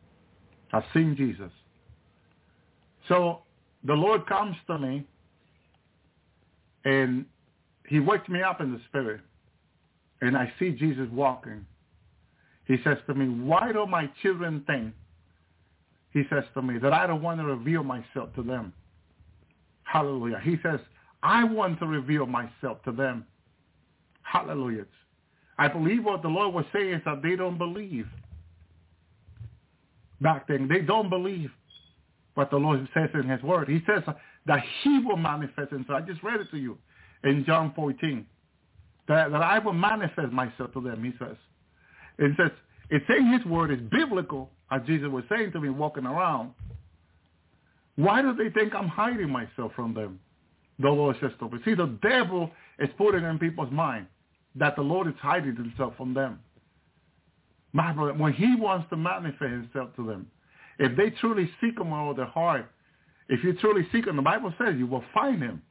I've 0.74 0.84
seen 0.94 1.16
Jesus. 1.16 1.52
So 3.08 3.44
the 3.86 3.94
Lord 3.94 4.28
comes 4.28 4.58
to 4.68 4.78
me, 4.78 5.08
and 6.84 7.26
he 7.88 8.02
wakes 8.02 8.28
me 8.28 8.42
up 8.42 8.60
in 8.60 8.74
the 8.74 8.82
spirit, 8.90 9.22
and 10.20 10.36
I 10.36 10.52
see 10.60 10.72
Jesus 10.72 11.08
walking. 11.14 11.66
He 12.66 12.76
says 12.84 12.98
to 13.08 13.14
me, 13.14 13.30
why 13.30 13.72
do 13.72 13.86
my 13.86 14.10
children 14.22 14.66
think, 14.68 14.94
he 16.12 16.24
says 16.30 16.44
to 16.56 16.62
me, 16.62 16.78
that 16.80 16.92
I 16.92 17.08
don't 17.08 17.22
want 17.22 17.40
to 17.40 17.46
reveal 17.46 17.84
myself 17.84 18.36
to 18.36 18.44
them? 18.44 18.74
Hallelujah. 19.84 20.42
He 20.44 20.58
says, 20.62 20.82
I 21.24 21.46
want 21.46 21.80
to 21.80 21.86
reveal 21.86 22.26
myself 22.26 22.84
to 22.84 22.92
them. 22.92 23.26
Hallelujah. 24.24 24.86
I 25.58 25.68
believe 25.68 26.04
what 26.04 26.22
the 26.22 26.28
Lord 26.28 26.54
was 26.54 26.66
saying 26.74 26.94
is 26.94 27.02
that 27.06 27.22
they 27.22 27.36
don't 27.36 27.58
believe. 27.58 28.08
Back 30.20 30.48
then, 30.48 30.68
they 30.68 30.82
don't 30.82 31.10
believe 31.10 31.52
what 32.36 32.50
the 32.50 32.58
Lord 32.58 32.88
says 32.94 33.10
in 33.14 33.28
his 33.28 33.42
word. 33.44 33.68
He 33.68 33.82
says 33.86 34.04
that 34.46 34.60
he 34.84 35.00
will 35.00 35.18
manifest 35.18 35.72
himself. 35.72 36.02
I 36.04 36.06
just 36.06 36.24
read 36.24 36.40
it 36.40 36.50
to 36.52 36.58
you 36.58 36.78
in 37.24 37.44
John 37.46 37.74
14. 37.76 38.26
That, 39.08 39.32
that 39.32 39.42
I 39.42 39.60
will 39.60 39.74
manifest 39.74 40.32
myself 40.32 40.74
to 40.74 40.82
them, 40.82 41.04
he 41.04 41.12
says. 41.20 41.36
It 42.18 42.32
says, 42.38 42.52
it's 42.90 43.06
saying 43.08 43.32
his 43.32 43.46
word 43.46 43.72
is 43.72 43.80
biblical, 43.90 44.52
as 44.70 44.82
Jesus 44.86 45.10
was 45.10 45.24
saying 45.30 45.52
to 45.54 45.60
me 45.60 45.70
walking 45.70 46.06
around. 46.06 46.52
Why 47.96 48.22
do 48.22 48.34
they 48.34 48.50
think 48.50 48.74
I'm 48.74 48.88
hiding 48.88 49.30
myself 49.30 49.74
from 49.76 49.94
them? 49.94 50.20
The 50.82 50.90
Lord 50.90 51.16
says 51.22 51.32
to 51.40 51.50
me. 51.50 51.60
See, 51.64 51.76
the 51.76 51.98
devil 52.02 52.52
is 52.80 52.90
putting 52.98 53.24
in 53.24 53.38
people's 53.38 53.72
mind 53.72 54.08
that 54.56 54.76
the 54.76 54.82
Lord 54.82 55.08
is 55.08 55.14
hiding 55.22 55.56
himself 55.56 55.94
from 55.96 56.14
them. 56.14 56.40
My 57.74 57.94
brother, 57.94 58.14
when 58.14 58.34
he 58.34 58.56
wants 58.58 58.90
to 58.90 58.98
manifest 58.98 59.42
himself 59.42 59.96
to 59.96 60.06
them, 60.06 60.28
if 60.80 60.98
they 60.98 61.12
truly 61.12 61.50
seek 61.62 61.78
him 61.78 61.92
with 61.92 62.00
all 62.00 62.14
their 62.14 62.26
heart, 62.26 62.70
if 63.30 63.44
you 63.44 63.54
truly 63.54 63.88
seek 63.92 64.08
him, 64.08 64.16
the 64.16 64.22
Bible 64.22 64.54
says 64.58 64.76
you 64.78 64.88
will 64.88 65.04
find 65.14 65.42
him. 65.42 65.62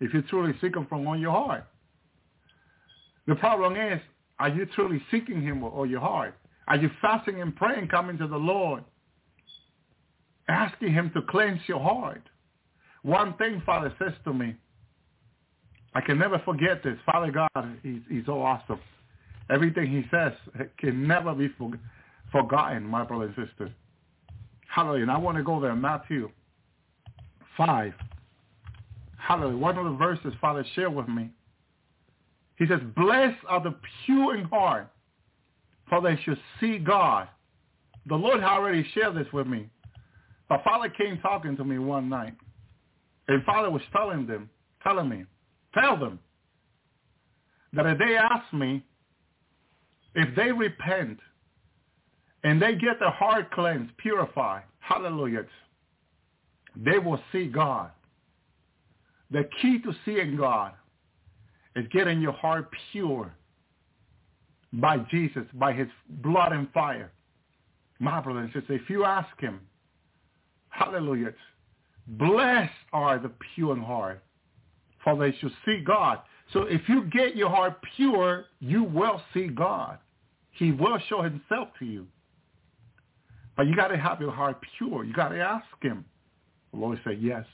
If 0.00 0.14
you 0.14 0.22
truly 0.22 0.54
seek 0.60 0.74
him 0.74 0.86
from 0.86 1.06
all 1.06 1.16
your 1.16 1.32
heart. 1.32 1.66
The 3.26 3.34
problem 3.34 3.76
is, 3.76 4.00
are 4.38 4.48
you 4.48 4.66
truly 4.74 5.02
seeking 5.10 5.42
him 5.42 5.60
with 5.60 5.72
all 5.72 5.86
your 5.86 6.00
heart? 6.00 6.34
Are 6.66 6.76
you 6.76 6.90
fasting 7.02 7.42
and 7.42 7.54
praying, 7.54 7.88
coming 7.88 8.16
to 8.18 8.26
the 8.26 8.36
Lord, 8.36 8.82
asking 10.48 10.94
him 10.94 11.10
to 11.14 11.22
cleanse 11.22 11.60
your 11.68 11.80
heart? 11.80 12.22
One 13.02 13.34
thing 13.34 13.62
Father 13.64 13.92
says 13.98 14.12
to 14.24 14.32
me, 14.32 14.54
I 15.94 16.00
can 16.00 16.18
never 16.18 16.38
forget 16.40 16.82
this. 16.84 16.96
Father 17.04 17.32
God, 17.32 17.78
he's, 17.82 18.00
he's 18.08 18.26
so 18.26 18.40
awesome. 18.42 18.80
Everything 19.50 19.90
he 19.90 20.04
says 20.10 20.32
can 20.78 21.06
never 21.06 21.34
be 21.34 21.48
for, 21.58 21.72
forgotten, 22.30 22.84
my 22.84 23.04
brother 23.04 23.32
and 23.36 23.48
sister. 23.48 23.72
Hallelujah. 24.68 25.02
And 25.02 25.10
I 25.10 25.18
want 25.18 25.36
to 25.36 25.42
go 25.42 25.60
there, 25.60 25.74
Matthew 25.74 26.30
5. 27.56 27.92
Hallelujah. 29.16 29.56
One 29.56 29.78
of 29.78 29.84
the 29.84 29.96
verses 29.96 30.32
Father 30.40 30.64
shared 30.74 30.94
with 30.94 31.08
me. 31.08 31.30
He 32.56 32.66
says, 32.66 32.80
blessed 32.96 33.38
are 33.48 33.62
the 33.62 33.74
pure 34.04 34.36
in 34.36 34.44
heart, 34.44 34.88
for 35.88 36.00
they 36.00 36.20
shall 36.24 36.36
see 36.60 36.78
God. 36.78 37.26
The 38.06 38.14
Lord 38.14 38.42
already 38.42 38.86
shared 38.94 39.16
this 39.16 39.26
with 39.32 39.46
me. 39.46 39.68
But 40.48 40.62
Father 40.62 40.88
came 40.88 41.18
talking 41.18 41.56
to 41.56 41.64
me 41.64 41.78
one 41.78 42.08
night. 42.08 42.34
And 43.30 43.44
Father 43.44 43.70
was 43.70 43.82
telling 43.92 44.26
them, 44.26 44.50
telling 44.82 45.08
me, 45.08 45.24
Tell 45.72 45.96
them 45.96 46.18
that 47.72 47.86
if 47.86 47.96
they 47.96 48.16
ask 48.16 48.52
me, 48.52 48.84
if 50.16 50.34
they 50.34 50.50
repent 50.50 51.20
and 52.42 52.60
they 52.60 52.74
get 52.74 52.98
their 52.98 53.12
heart 53.12 53.52
cleansed, 53.52 53.96
purified, 53.98 54.64
hallelujah, 54.80 55.44
they 56.74 56.98
will 56.98 57.20
see 57.30 57.46
God. 57.46 57.92
The 59.30 59.48
key 59.62 59.78
to 59.78 59.92
seeing 60.04 60.36
God 60.36 60.72
is 61.76 61.86
getting 61.92 62.20
your 62.20 62.32
heart 62.32 62.68
pure 62.90 63.32
by 64.72 64.98
Jesus, 65.08 65.44
by 65.54 65.72
his 65.72 65.86
blood 66.08 66.50
and 66.52 66.68
fire. 66.72 67.12
My 68.00 68.20
brother 68.20 68.40
and 68.40 68.52
sister, 68.52 68.72
if 68.72 68.90
you 68.90 69.04
ask 69.04 69.40
him, 69.40 69.60
hallelujah, 70.70 71.32
blessed 72.10 72.72
are 72.92 73.18
the 73.18 73.30
pure 73.54 73.74
in 73.74 73.82
heart, 73.82 74.22
for 75.02 75.16
they 75.16 75.36
shall 75.38 75.50
see 75.64 75.82
God. 75.84 76.20
So 76.52 76.62
if 76.62 76.82
you 76.88 77.04
get 77.04 77.36
your 77.36 77.48
heart 77.48 77.80
pure, 77.96 78.46
you 78.58 78.82
will 78.82 79.22
see 79.32 79.48
God. 79.48 79.98
He 80.52 80.72
will 80.72 80.98
show 81.08 81.22
himself 81.22 81.68
to 81.78 81.84
you. 81.84 82.06
But 83.56 83.66
you 83.66 83.76
got 83.76 83.88
to 83.88 83.96
have 83.96 84.20
your 84.20 84.32
heart 84.32 84.58
pure. 84.78 85.04
You 85.04 85.12
got 85.12 85.28
to 85.28 85.40
ask 85.40 85.66
him. 85.80 86.04
The 86.72 86.78
Lord 86.78 87.00
said, 87.04 87.18
yes. 87.20 87.44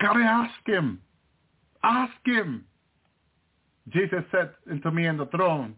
Gotta 0.00 0.20
ask 0.20 0.66
him. 0.66 1.00
Ask 1.82 2.12
him. 2.24 2.64
Jesus 3.88 4.24
said 4.30 4.50
unto 4.70 4.90
me 4.90 5.06
in 5.06 5.16
the 5.16 5.26
throne, 5.26 5.74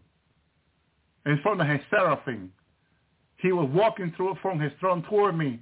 in 1.25 1.39
front 1.43 1.61
of 1.61 1.67
his 1.67 1.79
seraphim, 1.89 2.51
he 3.37 3.51
was 3.51 3.69
walking 3.71 4.11
through 4.17 4.35
from 4.41 4.59
his 4.59 4.71
throne 4.79 5.03
toward 5.03 5.37
me 5.37 5.59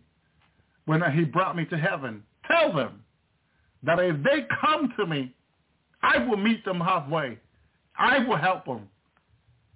when 0.88 1.04
he 1.12 1.26
brought 1.26 1.56
me 1.56 1.66
to 1.66 1.78
heaven. 1.78 2.24
Tell 2.50 2.74
them 2.74 3.04
that 3.84 4.00
if 4.00 4.16
they 4.24 4.48
come 4.60 4.92
to 4.98 5.06
me, 5.06 5.34
I 6.02 6.18
will 6.18 6.38
meet 6.38 6.66
them 6.66 6.80
halfway. 6.80 7.38
I 7.98 8.20
will 8.20 8.38
help 8.38 8.66
them. 8.66 8.88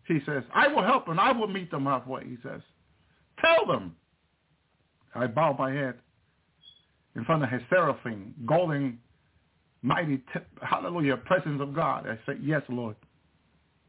He 0.08 0.20
says, 0.26 0.44
I 0.54 0.68
will 0.68 0.84
help 0.84 1.06
them. 1.06 1.20
I 1.20 1.32
will 1.32 1.48
meet 1.48 1.70
them 1.70 1.86
halfway, 1.86 2.24
he 2.26 2.38
says. 2.42 2.62
Tell 3.44 3.66
them. 3.66 3.96
I 5.14 5.28
bow 5.28 5.56
my 5.58 5.72
head 5.72 5.96
in 7.16 7.26
front 7.26 7.44
of 7.44 7.50
his 7.50 7.62
seraphim, 7.70 8.34
golden, 8.46 8.98
mighty, 9.82 10.18
t- 10.18 10.40
hallelujah, 10.62 11.18
presence 11.18 11.62
of 11.62 11.76
God. 11.76 12.08
I 12.08 12.16
say, 12.26 12.40
yes, 12.42 12.62
Lord. 12.70 12.96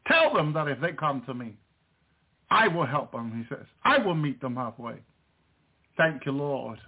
Tell 0.09 0.35
them 0.35 0.53
that 0.55 0.67
if 0.67 0.81
they 0.81 0.93
come 0.93 1.23
to 1.27 1.35
me, 1.35 1.57
I 2.51 2.67
will 2.67 2.87
help 2.87 3.13
them, 3.13 3.33
he 3.39 3.55
says. 3.55 3.67
I 3.85 3.99
will 3.99 4.17
meet 4.17 4.41
them 4.41 4.57
halfway. 4.57 4.97
Thank 5.97 6.27
you, 6.27 6.33
Lord. 6.33 6.81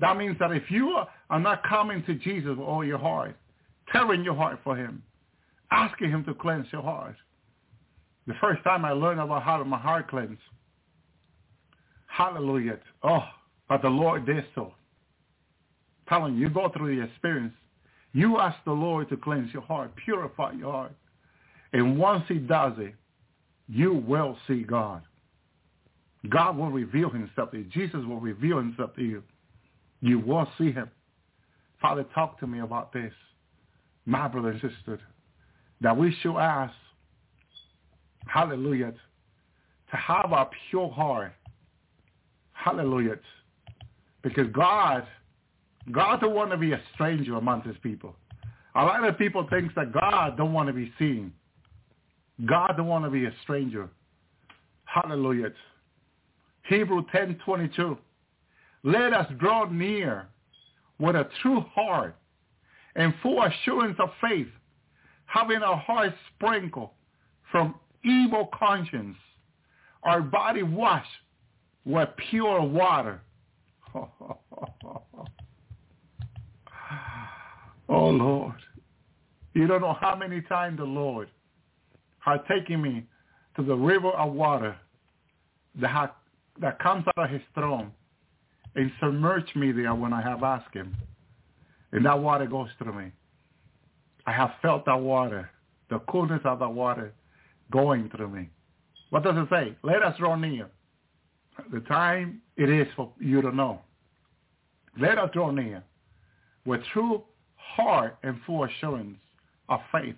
That 0.00 0.16
means 0.16 0.38
that 0.38 0.50
if 0.52 0.70
you 0.70 0.98
are 1.28 1.40
not 1.40 1.62
coming 1.62 2.02
to 2.04 2.14
Jesus 2.14 2.50
with 2.50 2.60
all 2.60 2.84
your 2.84 2.98
heart, 2.98 3.36
tearing 3.92 4.24
your 4.24 4.34
heart 4.34 4.58
for 4.64 4.76
him, 4.76 5.02
asking 5.70 6.10
him 6.10 6.24
to 6.24 6.34
cleanse 6.34 6.66
your 6.72 6.82
heart. 6.82 7.16
The 8.26 8.34
first 8.40 8.62
time 8.64 8.84
I 8.84 8.92
learned 8.92 9.20
about 9.20 9.42
how 9.42 9.58
to 9.58 9.64
my 9.64 9.78
heart 9.78 10.08
cleanse, 10.08 10.38
hallelujah, 12.06 12.78
oh, 13.02 13.24
but 13.68 13.82
the 13.82 13.88
Lord 13.88 14.26
did 14.26 14.44
so. 14.54 14.72
Telling 16.08 16.34
you, 16.34 16.40
you 16.40 16.50
go 16.50 16.68
through 16.70 16.96
the 16.96 17.02
experience. 17.02 17.54
You 18.12 18.38
ask 18.38 18.56
the 18.64 18.72
Lord 18.72 19.08
to 19.10 19.16
cleanse 19.16 19.52
your 19.52 19.62
heart, 19.62 19.92
purify 20.04 20.52
your 20.52 20.72
heart. 20.72 20.92
And 21.72 21.98
once 21.98 22.24
he 22.26 22.38
does 22.38 22.72
it, 22.78 22.94
you 23.68 23.94
will 23.94 24.36
see 24.48 24.62
God. 24.62 25.02
God 26.28 26.56
will 26.56 26.70
reveal 26.70 27.10
himself 27.10 27.52
to 27.52 27.58
you. 27.58 27.64
Jesus 27.64 28.04
will 28.04 28.18
reveal 28.18 28.58
himself 28.58 28.94
to 28.96 29.02
you. 29.02 29.22
You 30.00 30.18
will 30.18 30.48
see 30.58 30.72
him. 30.72 30.90
Father, 31.80 32.04
talk 32.14 32.38
to 32.40 32.46
me 32.46 32.60
about 32.60 32.92
this, 32.92 33.12
my 34.06 34.28
brother 34.28 34.50
and 34.50 34.60
sister, 34.60 35.00
that 35.80 35.96
we 35.96 36.14
should 36.20 36.36
ask, 36.36 36.74
hallelujah, 38.26 38.92
to 39.90 39.96
have 39.96 40.32
a 40.32 40.48
pure 40.70 40.90
heart. 40.90 41.32
Hallelujah. 42.52 43.18
Because 44.22 44.46
God, 44.52 45.06
God 45.90 46.20
don't 46.20 46.34
want 46.34 46.50
to 46.50 46.58
be 46.58 46.72
a 46.72 46.80
stranger 46.94 47.36
among 47.36 47.62
his 47.62 47.76
people. 47.82 48.14
A 48.74 48.84
lot 48.84 49.02
of 49.02 49.18
people 49.18 49.46
think 49.50 49.74
that 49.74 49.92
God 49.92 50.36
don't 50.36 50.52
want 50.52 50.68
to 50.68 50.72
be 50.72 50.92
seen. 50.98 51.32
God 52.46 52.74
don't 52.76 52.86
want 52.86 53.04
to 53.04 53.10
be 53.10 53.24
a 53.24 53.32
stranger. 53.42 53.88
Hallelujah. 54.84 55.52
Hebrew 56.68 57.02
10:22. 57.12 57.98
Let 58.82 59.12
us 59.12 59.30
draw 59.38 59.64
near 59.66 60.28
with 60.98 61.16
a 61.16 61.28
true 61.42 61.60
heart 61.74 62.16
and 62.96 63.14
full 63.22 63.42
assurance 63.42 63.96
of 63.98 64.10
faith, 64.20 64.48
having 65.26 65.62
our 65.62 65.76
hearts 65.76 66.16
sprinkled 66.34 66.90
from 67.50 67.74
evil 68.04 68.48
conscience, 68.58 69.16
our 70.02 70.20
body 70.22 70.62
washed 70.62 71.08
with 71.84 72.08
pure 72.30 72.62
water. 72.62 73.20
oh 73.94 74.38
Lord, 77.88 78.54
you 79.54 79.66
don't 79.66 79.80
know 79.82 79.96
how 80.00 80.14
many 80.16 80.40
times 80.42 80.78
the 80.78 80.84
Lord 80.84 81.28
has 82.20 82.40
taken 82.48 82.80
me 82.80 83.04
to 83.56 83.62
the 83.62 83.74
river 83.74 84.10
of 84.10 84.32
water 84.32 84.76
that, 85.80 85.90
ha- 85.90 86.14
that 86.60 86.78
comes 86.78 87.04
out 87.08 87.24
of 87.24 87.30
his 87.30 87.42
throne 87.54 87.92
and 88.74 88.90
submerge 89.00 89.54
me 89.54 89.72
there 89.72 89.94
when 89.94 90.12
I 90.12 90.22
have 90.22 90.42
asked 90.42 90.74
him. 90.74 90.96
And 91.92 92.04
that 92.06 92.18
water 92.18 92.46
goes 92.46 92.68
through 92.78 92.94
me. 92.94 93.12
I 94.26 94.32
have 94.32 94.52
felt 94.62 94.84
that 94.86 95.00
water, 95.00 95.50
the 95.88 95.98
coolness 96.00 96.42
of 96.44 96.60
the 96.60 96.68
water 96.68 97.12
going 97.70 98.10
through 98.10 98.28
me. 98.28 98.48
What 99.10 99.24
does 99.24 99.36
it 99.36 99.48
say? 99.50 99.76
Let 99.82 100.02
us 100.02 100.16
draw 100.18 100.36
near. 100.36 100.68
The 101.72 101.80
time 101.80 102.42
it 102.56 102.70
is 102.70 102.86
for 102.94 103.12
you 103.18 103.42
to 103.42 103.50
know. 103.50 103.80
Let 104.98 105.18
us 105.18 105.30
draw 105.32 105.50
near 105.50 105.82
with 106.64 106.80
true 106.92 107.24
heart 107.56 108.18
and 108.22 108.38
full 108.46 108.64
assurance 108.64 109.18
of 109.68 109.80
faith. 109.92 110.16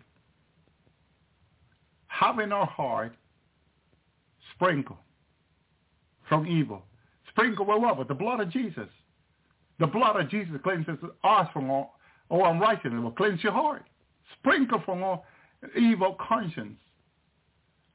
Having 2.07 2.53
our 2.53 2.67
heart 2.67 3.15
sprinkled 4.55 4.99
from 6.29 6.47
evil. 6.47 6.83
Sprinkle 7.33 7.67
what? 7.67 7.99
With 7.99 8.09
the 8.09 8.15
blood 8.15 8.41
of 8.41 8.51
Jesus. 8.51 8.89
The 9.79 9.87
blood 9.87 10.17
of 10.17 10.31
Jesus 10.31 10.55
cleanses 10.63 10.99
us 11.25 11.49
from 11.53 11.71
all, 11.71 11.99
all 12.29 12.47
unrighteousness. 12.47 12.95
It 12.95 13.03
will 13.03 13.11
cleanse 13.11 13.43
your 13.43 13.53
heart. 13.53 13.85
Sprinkle 14.39 14.83
from 14.85 15.03
all 15.03 15.25
evil 15.77 16.17
conscience. 16.21 16.79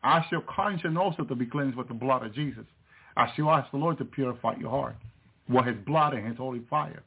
Ask 0.04 0.32
your 0.32 0.42
conscience 0.42 0.98
also 1.00 1.24
to 1.24 1.36
be 1.36 1.46
cleansed 1.46 1.78
with 1.78 1.88
the 1.88 1.94
blood 1.94 2.26
of 2.26 2.34
Jesus. 2.34 2.66
As 3.16 3.30
you 3.36 3.50
ask 3.50 3.70
the 3.72 3.78
Lord 3.78 3.98
to 3.98 4.06
purify 4.06 4.56
your 4.60 4.70
heart 4.70 4.96
with 5.50 5.66
his 5.66 5.78
blood 5.86 6.14
and 6.14 6.28
his 6.28 6.38
holy 6.38 6.62
fire. 6.70 7.04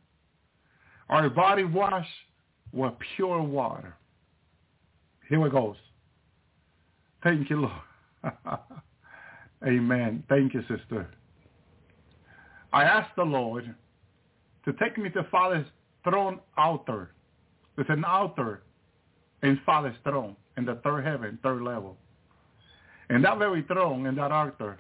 Our 1.09 1.29
body 1.29 1.65
washed 1.65 2.09
with 2.73 2.93
pure 3.17 3.43
water. 3.43 3.95
Here 5.29 5.45
it 5.47 5.53
goes. 5.53 5.77
Thank 7.23 7.51
you, 7.51 7.69
Lord. 8.23 8.35
Amen. 9.67 10.25
Thank 10.29 10.55
you, 10.55 10.63
sister. 10.63 11.09
I 12.73 12.85
asked 12.85 13.17
the 13.17 13.25
Lord 13.25 13.75
to 14.65 14.73
take 14.75 14.97
me 14.99 15.11
to 15.11 15.25
Father's 15.31 15.67
throne 16.05 16.41
altar. 16.57 17.13
There's 17.77 17.89
an 17.89 18.05
altar 18.05 18.63
in 19.43 19.61
Father's 19.65 19.97
throne 20.05 20.37
in 20.57 20.65
the 20.65 20.77
third 20.85 21.05
heaven, 21.05 21.39
third 21.43 21.63
level. 21.63 21.97
And 23.09 23.25
that 23.25 23.39
very 23.39 23.63
throne 23.63 24.07
and 24.07 24.17
that 24.19 24.31
altar, 24.31 24.79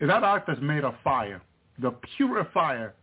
that 0.00 0.22
altar 0.22 0.52
is 0.52 0.58
made 0.60 0.84
of 0.84 0.94
fire, 1.02 1.40
the 1.80 1.92
pure 2.16 2.46
fire. 2.52 2.94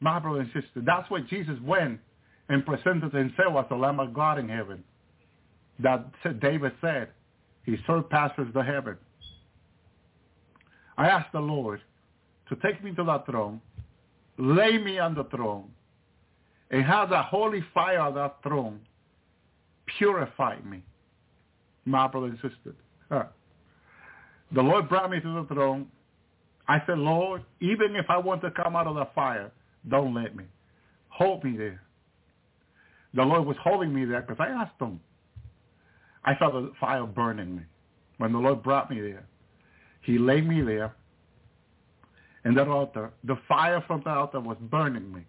My 0.00 0.18
brother 0.18 0.40
and 0.40 0.50
sister, 0.52 0.82
that's 0.84 1.10
where 1.10 1.20
Jesus 1.22 1.58
went 1.62 2.00
and 2.48 2.64
presented 2.64 3.12
himself 3.12 3.56
as 3.58 3.66
the 3.68 3.76
Lamb 3.76 4.00
of 4.00 4.14
God 4.14 4.38
in 4.38 4.48
heaven. 4.48 4.82
That 5.80 6.06
David 6.40 6.72
said, 6.80 7.08
he 7.64 7.76
surpasses 7.86 8.46
the 8.54 8.62
heaven. 8.62 8.96
I 10.96 11.08
asked 11.08 11.32
the 11.32 11.40
Lord 11.40 11.80
to 12.50 12.56
take 12.56 12.82
me 12.84 12.92
to 12.96 13.04
that 13.04 13.24
throne, 13.26 13.60
lay 14.36 14.76
me 14.76 14.98
on 14.98 15.14
the 15.14 15.24
throne, 15.24 15.70
and 16.70 16.84
have 16.84 17.08
the 17.08 17.22
holy 17.22 17.64
fire 17.72 18.00
of 18.00 18.14
that 18.14 18.36
throne 18.42 18.80
purify 19.98 20.56
me, 20.64 20.82
my 21.84 22.06
brother 22.06 22.26
and 22.26 22.36
sister. 22.36 22.74
The 24.52 24.62
Lord 24.62 24.88
brought 24.88 25.10
me 25.10 25.20
to 25.20 25.42
the 25.42 25.54
throne. 25.54 25.86
I 26.68 26.82
said, 26.86 26.98
Lord, 26.98 27.42
even 27.60 27.94
if 27.96 28.06
I 28.08 28.18
want 28.18 28.42
to 28.42 28.50
come 28.50 28.74
out 28.76 28.86
of 28.86 28.96
the 28.96 29.06
fire, 29.14 29.50
don't 29.88 30.12
let 30.12 30.36
me. 30.36 30.44
Hold 31.08 31.44
me 31.44 31.56
there. 31.56 31.80
The 33.14 33.22
Lord 33.22 33.46
was 33.46 33.56
holding 33.62 33.94
me 33.94 34.04
there 34.04 34.22
because 34.22 34.36
I 34.40 34.48
asked 34.48 34.80
him. 34.80 35.00
I 36.24 36.34
felt 36.34 36.52
the 36.52 36.72
fire 36.80 37.06
burning 37.06 37.56
me. 37.56 37.62
When 38.18 38.32
the 38.32 38.38
Lord 38.38 38.62
brought 38.62 38.90
me 38.90 39.00
there, 39.00 39.26
he 40.02 40.18
laid 40.18 40.46
me 40.48 40.62
there 40.62 40.94
in 42.44 42.54
that 42.54 42.68
altar. 42.68 43.10
The 43.24 43.36
fire 43.48 43.82
from 43.86 44.02
the 44.04 44.10
altar 44.10 44.40
was 44.40 44.56
burning 44.60 45.12
me. 45.12 45.22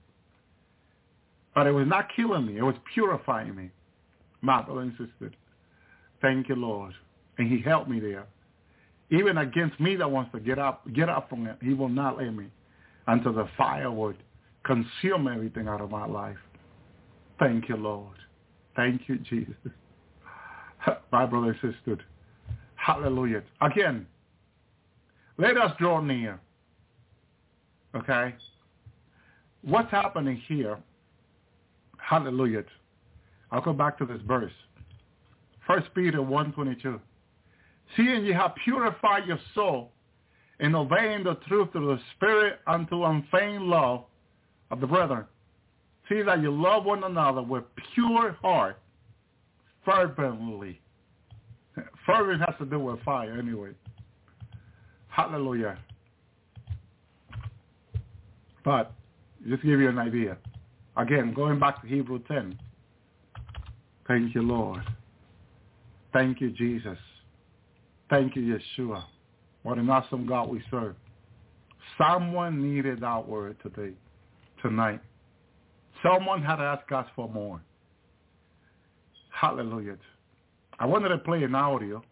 But 1.54 1.68
it 1.68 1.72
was 1.72 1.88
not 1.88 2.08
killing 2.16 2.46
me. 2.46 2.58
It 2.58 2.64
was 2.64 2.76
purifying 2.94 3.56
me. 3.56 3.70
My 4.42 4.62
brother 4.62 4.82
and 4.82 4.92
sister. 4.92 5.32
Thank 6.22 6.50
you, 6.50 6.56
Lord. 6.56 6.94
And 7.38 7.52
he 7.52 7.62
helped 7.62 7.90
me 7.90 8.00
there. 8.00 8.26
Even 9.10 9.40
against 9.40 9.80
me 9.80 9.96
that 9.98 10.10
wants 10.10 10.32
to 10.32 10.40
get 10.40 10.58
up, 10.58 10.86
get 10.94 11.10
up 11.10 11.30
from 11.30 11.46
it, 11.46 11.58
he 11.62 11.74
will 11.74 11.90
not 11.90 12.18
let 12.18 12.34
me 12.34 12.46
until 13.08 13.34
the 13.34 13.48
fire 13.58 13.92
would 13.92 14.16
consume 14.64 15.28
everything 15.28 15.68
out 15.68 15.82
of 15.82 15.92
my 15.92 16.06
life. 16.06 16.38
Thank 17.40 17.68
you, 17.68 17.76
Lord. 17.76 18.16
Thank 18.76 19.10
you, 19.10 19.18
Jesus. 19.18 19.56
My 21.12 21.26
brother 21.26 21.58
and 21.62 21.74
sister. 21.76 21.98
Hallelujah. 22.76 23.44
Again, 23.62 24.08
let 25.38 25.58
us 25.58 25.72
draw 25.80 26.02
near. 26.02 26.40
Okay? 27.96 28.34
What's 29.64 29.92
happening 29.92 30.42
here? 30.48 30.78
Hallelujah. 31.98 32.64
I'll 33.52 33.62
go 33.62 33.74
back 33.74 33.98
to 34.00 34.06
this 34.06 34.22
verse. 34.28 34.52
First 35.68 35.88
Peter 35.94 36.20
1.22. 36.20 37.00
Seeing 37.96 38.26
ye 38.26 38.34
have 38.34 38.56
purified 38.64 39.26
your 39.28 39.40
soul 39.54 39.92
in 40.60 40.76
obeying 40.76 41.24
the 41.24 41.36
truth 41.48 41.70
of 41.76 41.84
the 41.84 42.00
Spirit 42.16 42.60
unto 42.68 43.04
unfeigned 43.04 43.64
love 43.64 44.06
of 44.70 44.80
the 44.80 44.88
brethren. 44.88 45.26
See 46.10 46.22
that 46.22 46.42
you 46.42 46.52
love 46.52 46.86
one 46.86 47.04
another 47.04 47.42
with 47.42 47.64
pure 47.94 48.38
heart, 48.42 48.80
fervently. 49.86 50.80
Fervent 52.06 52.42
has 52.42 52.56
to 52.60 52.66
do 52.66 52.80
with 52.80 53.02
fire 53.04 53.38
anyway. 53.38 53.72
Hallelujah. 55.08 55.78
But 58.64 58.94
just 59.48 59.64
give 59.64 59.80
you 59.80 59.90
an 59.90 59.98
idea. 59.98 60.38
Again, 60.98 61.34
going 61.34 61.60
back 61.60 61.82
to 61.82 61.88
Hebrew 61.88 62.20
10. 62.28 62.58
Thank 64.08 64.36
you, 64.36 64.42
Lord. 64.42 64.82
Thank 66.14 66.42
you, 66.42 66.52
Jesus. 66.52 66.98
Thank 68.10 68.36
you, 68.36 68.60
Yeshua. 68.78 69.04
What 69.64 69.78
an 69.78 69.90
awesome 69.90 70.26
God 70.28 70.50
we 70.50 70.62
serve. 70.70 70.96
Someone 71.98 72.62
needed 72.62 73.02
that 73.02 73.28
word 73.28 73.56
today, 73.64 73.94
tonight. 74.62 75.02
Someone 76.04 76.42
had 76.42 76.60
asked 76.60 76.92
us 76.92 77.08
for 77.16 77.30
more. 77.30 77.62
Hallelujah. 79.30 79.98
I 80.80 80.86
wanted 80.86 81.10
to 81.10 81.20
play 81.20 81.44
an 81.44 81.56
audio 81.56 82.04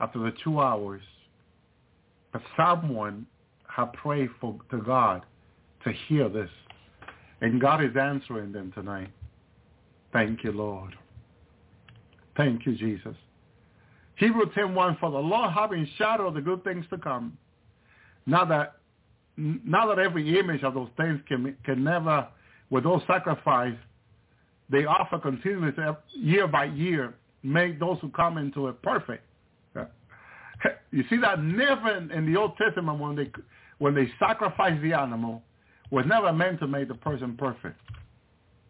after 0.00 0.20
the 0.20 0.32
two 0.42 0.60
hours, 0.60 1.02
but 2.32 2.40
someone 2.56 3.26
had 3.74 3.92
prayed 3.94 4.30
for 4.40 4.58
to 4.70 4.78
God 4.78 5.24
to 5.84 5.92
hear 6.08 6.28
this. 6.28 6.50
And 7.40 7.60
God 7.60 7.82
is 7.82 7.96
answering 7.96 8.52
them 8.52 8.72
tonight. 8.72 9.10
Thank 10.12 10.44
you, 10.44 10.52
Lord. 10.52 10.94
Thank 12.36 12.66
you, 12.66 12.76
Jesus. 12.76 13.16
Hebrew 14.16 14.46
10.1, 14.52 15.00
for 15.00 15.10
the 15.10 15.18
Lord 15.18 15.52
having 15.52 15.88
shadow 15.96 16.28
of 16.28 16.34
the 16.34 16.40
good 16.40 16.62
things 16.64 16.84
to 16.90 16.98
come. 16.98 17.36
Now 18.26 18.44
that, 18.44 18.76
now 19.36 19.86
that 19.88 19.98
every 19.98 20.38
image 20.38 20.62
of 20.62 20.74
those 20.74 20.90
things 20.96 21.20
can, 21.26 21.56
can 21.64 21.82
never, 21.82 22.28
with 22.70 22.84
those 22.84 23.02
sacrifice, 23.06 23.74
they 24.70 24.84
offer 24.84 25.18
continuously 25.18 25.82
uh, 25.82 25.94
year 26.14 26.46
by 26.46 26.66
year, 26.66 27.14
make 27.42 27.80
those 27.80 27.98
who 28.00 28.10
come 28.10 28.38
into 28.38 28.68
it 28.68 28.80
perfect. 28.82 29.24
Uh, 29.74 29.84
you 30.92 31.04
see 31.10 31.16
that 31.16 31.42
never 31.42 31.96
in 31.96 32.32
the 32.32 32.38
Old 32.38 32.56
Testament 32.56 33.00
when 33.00 33.16
they 33.16 33.30
when 33.82 33.96
they 33.96 34.08
sacrifice 34.20 34.80
the 34.80 34.92
animal 34.92 35.42
was 35.90 36.04
never 36.06 36.32
meant 36.32 36.60
to 36.60 36.68
make 36.68 36.86
the 36.86 36.94
person 36.94 37.36
perfect. 37.36 37.76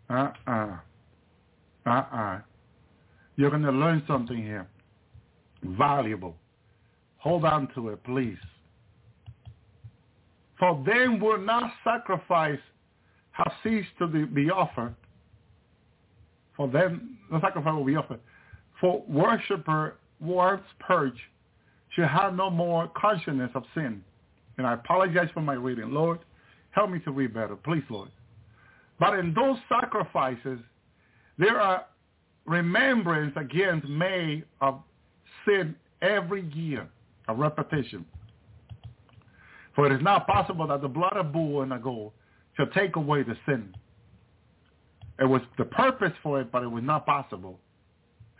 Uh-uh. 0.09 0.79
Uh-uh. 1.85 2.41
You're 3.37 3.51
going 3.51 3.63
to 3.63 3.73
learn 3.73 4.03
something 4.07 4.39
here. 4.39 4.67
Valuable. 5.63 6.35
Hold 7.19 7.45
on 7.45 7.69
to 7.75 7.91
it, 7.91 8.03
please. 8.05 8.39
For 10.59 10.83
then 10.87 11.21
will 11.21 11.43
not 11.43 11.71
sacrifice 11.85 12.59
have 13.33 13.53
ceased 13.63 13.91
to 13.99 14.07
be 14.07 14.49
offered. 14.49 14.95
For 16.57 16.69
then 16.69 17.19
the 17.31 17.39
sacrifice 17.43 17.75
will 17.75 17.85
be 17.85 17.97
offered. 17.97 18.21
For 18.81 19.05
worshiper 19.07 19.97
once 20.23 20.63
purged 20.81 21.21
should 21.91 22.09
have 22.09 22.33
no 22.35 22.49
more 22.49 22.91
consciousness 22.97 23.51
of 23.55 23.65
sin. 23.75 24.03
And 24.59 24.67
I 24.67 24.75
apologize 24.75 25.29
for 25.33 25.41
my 25.41 25.55
reading. 25.55 25.91
Lord, 25.91 26.21
help 26.71 26.91
me 26.91 26.99
to 27.01 27.11
read 27.11 27.35
better. 27.35 27.57
Please, 27.57 27.85
Lord. 27.91 28.11
But 28.99 29.19
in 29.19 29.35
those 29.35 29.57
sacrifices, 29.69 30.59
there 31.39 31.61
are 31.61 31.87
remembrance 32.45 33.33
against 33.37 33.89
made 33.89 34.45
of 34.61 34.81
sin 35.47 35.75
every 36.03 36.49
year, 36.53 36.89
a 37.29 37.35
repetition. 37.35 38.05
For 39.75 39.87
it 39.87 39.93
is 39.93 40.03
not 40.03 40.27
possible 40.27 40.67
that 40.67 40.83
the 40.83 40.89
blood 40.89 41.17
of 41.17 41.33
bull 41.33 41.63
and 41.63 41.73
a 41.73 41.79
goat 41.79 42.13
shall 42.57 42.67
take 42.69 42.97
away 42.97 43.23
the 43.23 43.37
sin. 43.47 43.75
It 45.19 45.25
was 45.25 45.41
the 45.57 45.65
purpose 45.65 46.13
for 46.23 46.41
it, 46.41 46.53
but 46.53 46.63
it 46.63 46.71
was 46.71 46.83
not 46.85 47.07
possible. 47.07 47.59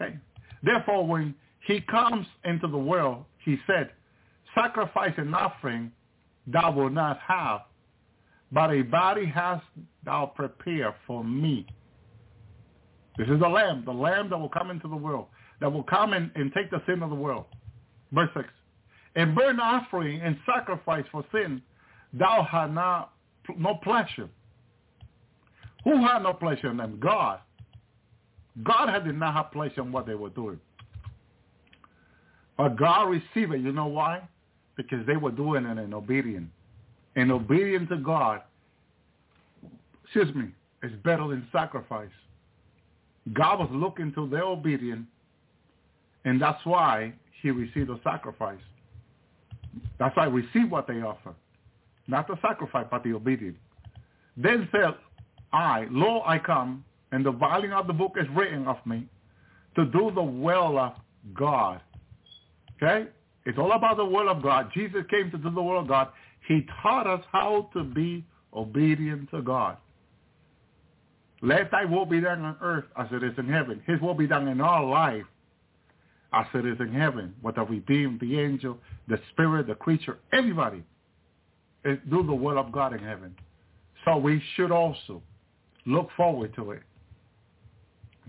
Okay? 0.01 0.17
Therefore, 0.63 1.07
when 1.07 1.35
he 1.67 1.81
comes 1.81 2.27
into 2.45 2.67
the 2.67 2.79
world, 2.79 3.25
he 3.45 3.57
said, 3.67 3.91
sacrifice 4.55 5.15
and 5.17 5.35
offering 5.35 5.93
thou 6.47 6.73
wilt 6.73 6.93
not 6.93 7.19
have, 7.27 7.63
but 8.51 8.71
a 8.71 8.83
body 8.83 9.27
hast 9.27 9.65
thou 10.05 10.27
prepared 10.27 10.95
for 11.07 11.25
me. 11.25 11.67
This 13.19 13.29
is 13.29 13.41
the 13.41 13.49
Lamb, 13.49 13.83
the 13.85 13.93
Lamb 13.93 14.31
that 14.31 14.39
will 14.39 14.49
come 14.49 14.71
into 14.71 14.89
the 14.89 14.97
world, 14.97 15.27
that 15.61 15.73
will 15.73 15.83
come 15.83 16.13
and, 16.13 16.31
and 16.35 16.53
take 16.53 16.71
the 16.71 16.83
sin 16.87 17.03
of 17.03 17.11
the 17.11 17.17
world. 17.17 17.45
Verse 18.13 18.31
6. 18.35 18.49
And 19.17 19.35
burnt 19.35 19.61
offering 19.61 20.21
and 20.21 20.37
sacrifice 20.47 21.05
for 21.13 21.25
sin, 21.33 21.63
thou 22.13 22.47
had 22.51 22.73
not 22.75 23.13
no 23.57 23.75
pleasure. 23.83 24.29
Who 25.85 25.97
had 26.03 26.23
no 26.23 26.33
pleasure 26.33 26.71
in 26.71 26.77
them? 26.77 26.99
God. 27.01 27.41
God 28.63 28.89
had 28.89 29.05
did 29.05 29.19
not 29.19 29.35
have 29.35 29.51
pleasure 29.51 29.81
in 29.81 29.93
what 29.93 30.07
they 30.07 30.15
were 30.15 30.31
doing. 30.31 30.61
But 32.57 32.77
God 32.77 33.05
received 33.05 33.53
it. 33.53 33.61
You 33.61 33.73
know 33.73 33.87
why? 33.87 34.23
Because 34.89 35.07
they 35.07 35.17
were 35.17 35.31
doing 35.31 35.65
it 35.67 35.79
in 35.79 35.95
obedience. 35.95 36.51
And 37.17 37.31
obedience 37.31 37.89
to 37.91 37.97
God, 37.97 38.43
excuse 40.05 40.35
me, 40.35 40.49
is 40.83 40.93
better 41.05 41.29
than 41.29 41.47
sacrifice. 41.53 42.11
God 43.33 43.61
was 43.61 43.69
looking 43.73 44.13
to 44.15 44.29
their 44.29 44.43
obedience, 44.43 45.07
and 46.25 46.41
that's 46.41 46.65
why 46.65 47.13
he 47.41 47.51
received 47.51 47.89
the 47.89 48.01
sacrifice. 48.03 48.59
That's 49.99 50.17
why 50.17 50.27
receive 50.27 50.71
what 50.71 50.87
they 50.87 51.03
offer. 51.03 51.35
Not 52.09 52.27
the 52.27 52.37
sacrifice, 52.43 52.87
but 52.91 53.05
the 53.05 53.13
obedience. 53.13 53.59
Then 54.37 54.69
said 54.73 54.95
I, 55.53 55.87
Lo, 55.91 56.23
I 56.27 56.39
come, 56.39 56.85
and 57.13 57.25
the 57.25 57.31
volume 57.31 57.73
of 57.73 57.87
the 57.87 57.93
book 57.93 58.15
is 58.17 58.27
written 58.35 58.67
of 58.67 58.77
me, 58.87 59.07
to 59.77 59.85
do 59.85 60.11
the 60.15 60.23
will 60.23 60.79
of 60.79 60.95
God. 61.35 61.81
Okay? 62.77 63.09
It's 63.45 63.59
all 63.59 63.73
about 63.73 63.97
the 63.97 64.05
will 64.05 64.29
of 64.29 64.43
God. 64.43 64.71
Jesus 64.75 65.03
came 65.11 65.31
to 65.31 65.39
do 65.39 65.51
the 65.51 65.63
will 65.63 65.81
of 65.81 65.89
God. 65.89 66.09
He 66.47 66.67
taught 66.83 67.07
us 67.07 67.25
how 67.33 67.71
to 67.73 67.85
be 67.85 68.25
obedient 68.55 69.31
to 69.31 69.43
God. 69.43 69.77
Let 71.41 71.71
thy 71.73 71.85
will 71.85 72.07
be 72.07 72.21
done 72.21 72.43
on 72.43 72.57
earth 72.61 72.85
as 72.97 73.09
it 73.11 73.25
is 73.25 73.33
in 73.37 73.49
heaven. 73.49 73.83
His 73.87 74.01
will 74.01 74.15
be 74.15 74.29
done 74.29 74.47
in 74.47 74.61
our 74.61 74.85
life 74.85 75.25
as 76.33 76.47
it 76.55 76.65
is 76.65 76.79
in 76.79 76.93
heaven. 76.93 77.35
With 77.43 77.57
the 77.57 77.63
redeemed, 77.63 78.21
the 78.21 78.39
angel, 78.39 78.79
the 79.09 79.19
spirit, 79.33 79.67
the 79.67 79.75
creature, 79.75 80.19
everybody 80.33 80.85
is 81.85 81.99
eh, 81.99 82.11
do 82.11 82.23
the 82.23 82.35
will 82.35 82.59
of 82.59 82.71
God 82.71 82.93
in 82.93 83.01
heaven. 83.01 83.35
So 84.05 84.17
we 84.17 84.43
should 84.55 84.71
also 84.71 85.21
look 85.85 86.09
forward 86.17 86.55
to 86.55 86.73
it. 86.73 86.83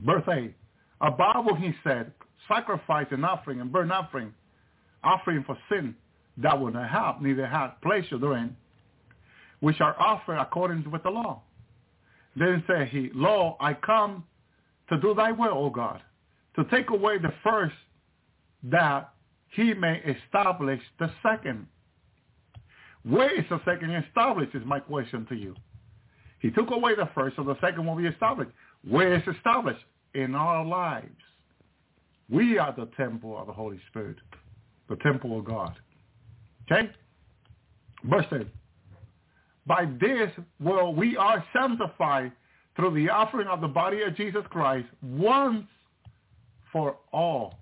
Verse 0.03 0.23
8. 0.27 0.53
Above 1.01 1.45
what 1.45 1.59
he 1.59 1.71
said, 1.83 2.11
sacrifice 2.47 3.07
and 3.11 3.25
offering 3.25 3.61
and 3.61 3.71
burnt 3.71 3.91
offering, 3.91 4.33
offering 5.03 5.43
for 5.43 5.57
sin 5.69 5.95
that 6.37 6.59
would 6.59 6.73
not 6.73 6.89
have, 6.89 7.21
neither 7.21 7.45
have 7.45 7.79
pleasure 7.81 8.17
therein, 8.17 8.55
which 9.59 9.79
are 9.81 9.99
offered 9.99 10.37
according 10.37 10.89
with 10.91 11.03
the 11.03 11.09
law. 11.09 11.41
Then 12.35 12.63
said 12.67 12.89
he, 12.89 13.11
Lo, 13.13 13.55
I 13.59 13.73
come 13.73 14.23
to 14.89 14.99
do 14.99 15.13
thy 15.13 15.31
will, 15.31 15.53
O 15.53 15.69
God, 15.69 16.01
to 16.55 16.63
take 16.65 16.89
away 16.89 17.17
the 17.17 17.33
first 17.43 17.75
that 18.63 19.13
he 19.49 19.73
may 19.73 20.01
establish 20.01 20.81
the 20.99 21.11
second. 21.21 21.67
Where 23.03 23.37
is 23.37 23.45
the 23.49 23.59
second 23.65 23.91
established 23.91 24.55
is 24.55 24.63
my 24.65 24.79
question 24.79 25.25
to 25.27 25.35
you. 25.35 25.55
He 26.39 26.49
took 26.49 26.71
away 26.71 26.95
the 26.95 27.09
first, 27.13 27.35
so 27.35 27.43
the 27.43 27.59
second 27.61 27.85
will 27.85 27.95
be 27.95 28.07
established. 28.07 28.51
Where 28.87 29.13
is 29.13 29.23
established? 29.27 29.83
In 30.13 30.35
our 30.35 30.63
lives. 30.63 31.07
We 32.29 32.57
are 32.57 32.73
the 32.77 32.87
temple 32.97 33.37
of 33.37 33.47
the 33.47 33.53
Holy 33.53 33.79
Spirit, 33.89 34.17
the 34.89 34.95
temple 34.97 35.39
of 35.39 35.45
God. 35.45 35.75
Okay? 36.71 36.89
Verse 38.03 38.25
10. 38.29 38.49
By 39.65 39.85
this 39.99 40.29
will 40.59 40.93
we 40.93 41.15
are 41.15 41.43
sanctified 41.53 42.31
through 42.75 42.93
the 42.95 43.09
offering 43.09 43.47
of 43.47 43.61
the 43.61 43.67
body 43.67 44.01
of 44.01 44.15
Jesus 44.15 44.43
Christ 44.49 44.87
once 45.01 45.65
for 46.71 46.97
all. 47.11 47.59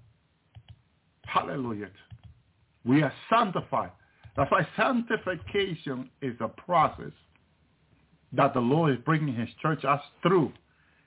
Hallelujah. 1.25 1.89
We 2.85 3.03
are 3.03 3.13
sanctified. 3.29 3.91
That's 4.35 4.49
why 4.49 4.67
sanctification 4.75 6.09
is 6.21 6.35
a 6.39 6.47
process 6.47 7.11
that 8.33 8.53
the 8.53 8.59
Lord 8.59 8.93
is 8.93 8.99
bringing 9.05 9.35
his 9.35 9.49
church 9.61 9.83
us 9.83 10.01
through. 10.23 10.51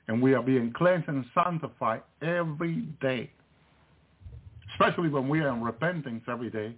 And 0.07 0.23
we 0.23 0.35
are 0.35 0.43
being 0.43 0.73
cleansed 0.73 1.09
and 1.09 1.25
sanctified 1.35 2.03
every 2.21 2.83
day. 3.01 3.31
Especially 4.75 5.09
when 5.09 5.29
we 5.29 5.41
are 5.41 5.49
in 5.49 5.63
repentance 5.63 6.23
every 6.29 6.51
day. 6.51 6.75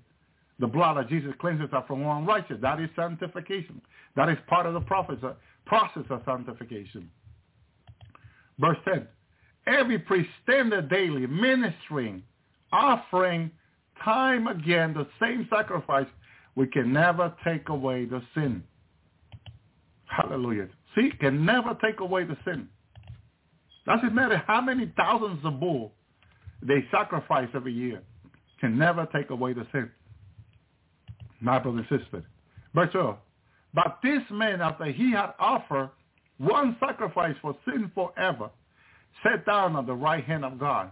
The 0.58 0.66
blood 0.66 0.96
of 0.96 1.08
Jesus 1.08 1.32
cleanses 1.38 1.72
us 1.72 1.84
from 1.86 2.02
all 2.04 2.18
unrighteousness. 2.18 2.60
That 2.62 2.80
is 2.80 2.88
sanctification. 2.96 3.80
That 4.14 4.28
is 4.28 4.38
part 4.46 4.66
of 4.66 4.74
the 4.74 4.80
uh, 4.80 5.34
process 5.66 6.04
of 6.08 6.22
sanctification. 6.24 7.10
Verse 8.58 8.78
10. 8.86 9.06
Every 9.66 9.98
priest 9.98 10.30
standeth 10.42 10.88
daily, 10.88 11.26
ministering, 11.26 12.22
offering 12.72 13.50
time 14.02 14.46
again 14.46 14.94
the 14.94 15.06
same 15.20 15.46
sacrifice, 15.50 16.06
we 16.54 16.66
can 16.66 16.92
never 16.92 17.34
take 17.44 17.68
away 17.68 18.06
the 18.06 18.22
sin. 18.34 18.62
Hallelujah. 20.06 20.68
See, 20.94 21.10
can 21.20 21.44
never 21.44 21.76
take 21.82 22.00
away 22.00 22.24
the 22.24 22.36
sin. 22.44 22.68
Doesn't 23.86 24.14
matter 24.14 24.42
how 24.46 24.60
many 24.60 24.92
thousands 24.96 25.44
of 25.44 25.60
bull 25.60 25.92
they 26.62 26.84
sacrifice 26.90 27.48
every 27.54 27.72
year. 27.72 28.02
Can 28.60 28.78
never 28.78 29.06
take 29.14 29.30
away 29.30 29.52
the 29.52 29.66
sin. 29.72 29.90
My 31.40 31.58
brother 31.58 31.78
and 31.78 32.00
sister. 32.00 32.24
Verse 32.74 32.90
12. 32.92 33.16
But 33.74 33.98
this 34.02 34.22
man, 34.30 34.62
after 34.62 34.86
he 34.86 35.12
had 35.12 35.34
offered 35.38 35.90
one 36.38 36.76
sacrifice 36.80 37.34
for 37.42 37.54
sin 37.66 37.90
forever, 37.94 38.50
sat 39.22 39.44
down 39.44 39.76
at 39.76 39.86
the 39.86 39.94
right 39.94 40.24
hand 40.24 40.44
of 40.44 40.58
God. 40.58 40.90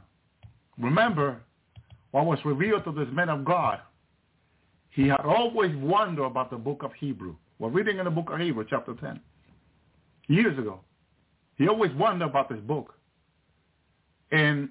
Remember 0.78 1.40
what 2.10 2.26
was 2.26 2.38
revealed 2.44 2.84
to 2.84 2.92
this 2.92 3.08
man 3.12 3.28
of 3.28 3.44
God. 3.44 3.80
He 4.90 5.08
had 5.08 5.20
always 5.20 5.74
wondered 5.76 6.24
about 6.24 6.50
the 6.50 6.56
book 6.56 6.82
of 6.82 6.92
Hebrew. 6.98 7.34
We're 7.58 7.70
reading 7.70 7.98
in 7.98 8.04
the 8.04 8.10
book 8.10 8.30
of 8.30 8.38
Hebrew, 8.38 8.64
chapter 8.68 8.94
10, 8.94 9.20
years 10.28 10.58
ago. 10.58 10.80
He 11.56 11.68
always 11.68 11.92
wondered 11.94 12.26
about 12.26 12.48
this 12.48 12.60
book. 12.60 12.94
And 14.30 14.68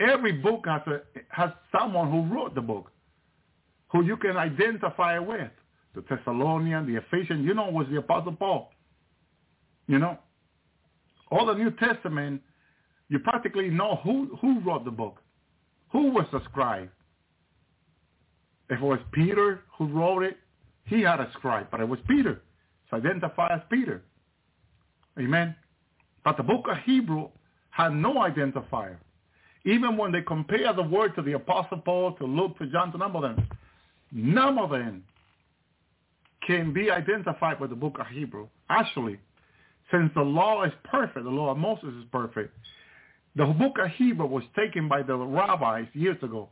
every 0.00 0.32
book 0.32 0.64
has, 0.66 0.82
a, 0.86 1.00
has 1.28 1.50
someone 1.76 2.10
who 2.10 2.34
wrote 2.34 2.54
the 2.54 2.60
book, 2.60 2.90
who 3.92 4.04
you 4.04 4.16
can 4.16 4.36
identify 4.36 5.18
with. 5.18 5.50
The 5.94 6.02
Thessalonian, 6.08 6.92
the 6.92 6.98
Ephesians, 6.98 7.46
you 7.46 7.54
know, 7.54 7.68
was 7.68 7.86
the 7.88 7.98
Apostle 7.98 8.32
Paul. 8.32 8.72
You 9.86 9.98
know, 9.98 10.18
all 11.30 11.46
the 11.46 11.54
New 11.54 11.70
Testament, 11.72 12.42
you 13.08 13.18
practically 13.20 13.68
know 13.68 14.00
who, 14.02 14.36
who 14.40 14.60
wrote 14.60 14.84
the 14.84 14.90
book, 14.90 15.20
who 15.92 16.10
was 16.10 16.26
the 16.32 16.42
scribe. 16.44 16.90
If 18.70 18.80
it 18.80 18.84
was 18.84 18.98
Peter 19.12 19.60
who 19.78 19.86
wrote 19.86 20.22
it, 20.22 20.38
he 20.86 21.02
had 21.02 21.20
a 21.20 21.30
scribe, 21.34 21.68
but 21.70 21.80
it 21.80 21.88
was 21.88 21.98
Peter. 22.08 22.42
So 22.90 22.96
identify 22.96 23.48
as 23.54 23.60
Peter. 23.70 24.02
Amen. 25.18 25.54
But 26.24 26.36
the 26.36 26.42
book 26.42 26.66
of 26.68 26.78
Hebrew 26.84 27.28
had 27.70 27.90
no 27.90 28.14
identifier. 28.14 28.96
Even 29.64 29.96
when 29.96 30.12
they 30.12 30.20
compare 30.20 30.72
the 30.72 30.82
word 30.82 31.14
to 31.16 31.22
the 31.22 31.32
Apostle 31.32 31.78
Paul, 31.78 32.12
to 32.14 32.24
Luke, 32.24 32.58
to 32.58 32.66
John, 32.66 32.92
to 32.92 32.98
none 32.98 33.16
of 33.16 33.22
them, 33.22 33.48
none 34.12 34.58
of 34.58 34.70
them 34.70 35.04
can 36.46 36.72
be 36.72 36.90
identified 36.90 37.58
with 37.60 37.70
the 37.70 37.76
book 37.76 37.96
of 37.98 38.06
Hebrew. 38.08 38.48
Actually, 38.68 39.18
since 39.90 40.10
the 40.14 40.22
law 40.22 40.64
is 40.64 40.72
perfect, 40.84 41.24
the 41.24 41.30
law 41.30 41.50
of 41.50 41.58
Moses 41.58 41.94
is 41.98 42.04
perfect, 42.12 42.54
the 43.36 43.46
book 43.46 43.78
of 43.82 43.90
Hebrew 43.92 44.26
was 44.26 44.44
taken 44.56 44.88
by 44.88 45.02
the 45.02 45.16
rabbis 45.16 45.86
years 45.94 46.22
ago 46.22 46.50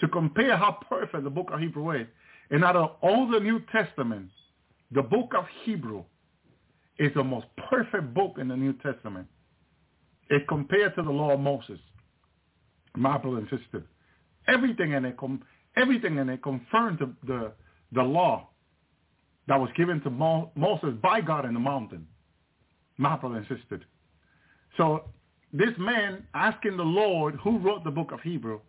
to 0.00 0.08
compare 0.08 0.56
how 0.56 0.78
perfect 0.88 1.24
the 1.24 1.30
book 1.30 1.48
of 1.52 1.60
Hebrew 1.60 1.90
is. 1.92 2.06
And 2.50 2.64
out 2.64 2.76
of 2.76 2.96
all 3.00 3.28
the 3.28 3.40
New 3.40 3.60
Testament, 3.72 4.30
the 4.90 5.02
book 5.02 5.32
of 5.36 5.44
Hebrew 5.64 6.04
is 6.98 7.12
the 7.14 7.24
most 7.24 7.46
perfect 7.68 8.14
book 8.14 8.34
in 8.38 8.48
the 8.48 8.56
New 8.56 8.72
Testament. 8.74 9.26
It 10.28 10.46
compared 10.48 10.94
to 10.96 11.02
the 11.02 11.10
law 11.10 11.32
of 11.32 11.40
Moses, 11.40 11.78
brother 12.96 13.38
and 13.38 13.48
sister. 13.48 13.84
Everything 14.48 14.92
in 14.92 15.04
it, 15.04 15.16
com- 15.16 15.42
everything 15.76 16.18
in 16.18 16.28
it 16.28 16.42
confirmed 16.42 16.98
the, 16.98 17.12
the, 17.26 17.52
the 17.92 18.02
law 18.02 18.48
that 19.48 19.60
was 19.60 19.70
given 19.76 20.00
to 20.02 20.10
Mo- 20.10 20.50
Moses 20.54 20.94
by 21.02 21.20
God 21.20 21.44
in 21.44 21.54
the 21.54 21.60
mountain, 21.60 22.06
and 22.98 23.46
sister. 23.48 23.80
So 24.76 25.04
this 25.52 25.70
man 25.78 26.24
asking 26.34 26.76
the 26.76 26.82
Lord 26.82 27.36
who 27.42 27.58
wrote 27.58 27.84
the 27.84 27.90
book 27.90 28.12
of 28.12 28.20
Hebrew, 28.20 28.60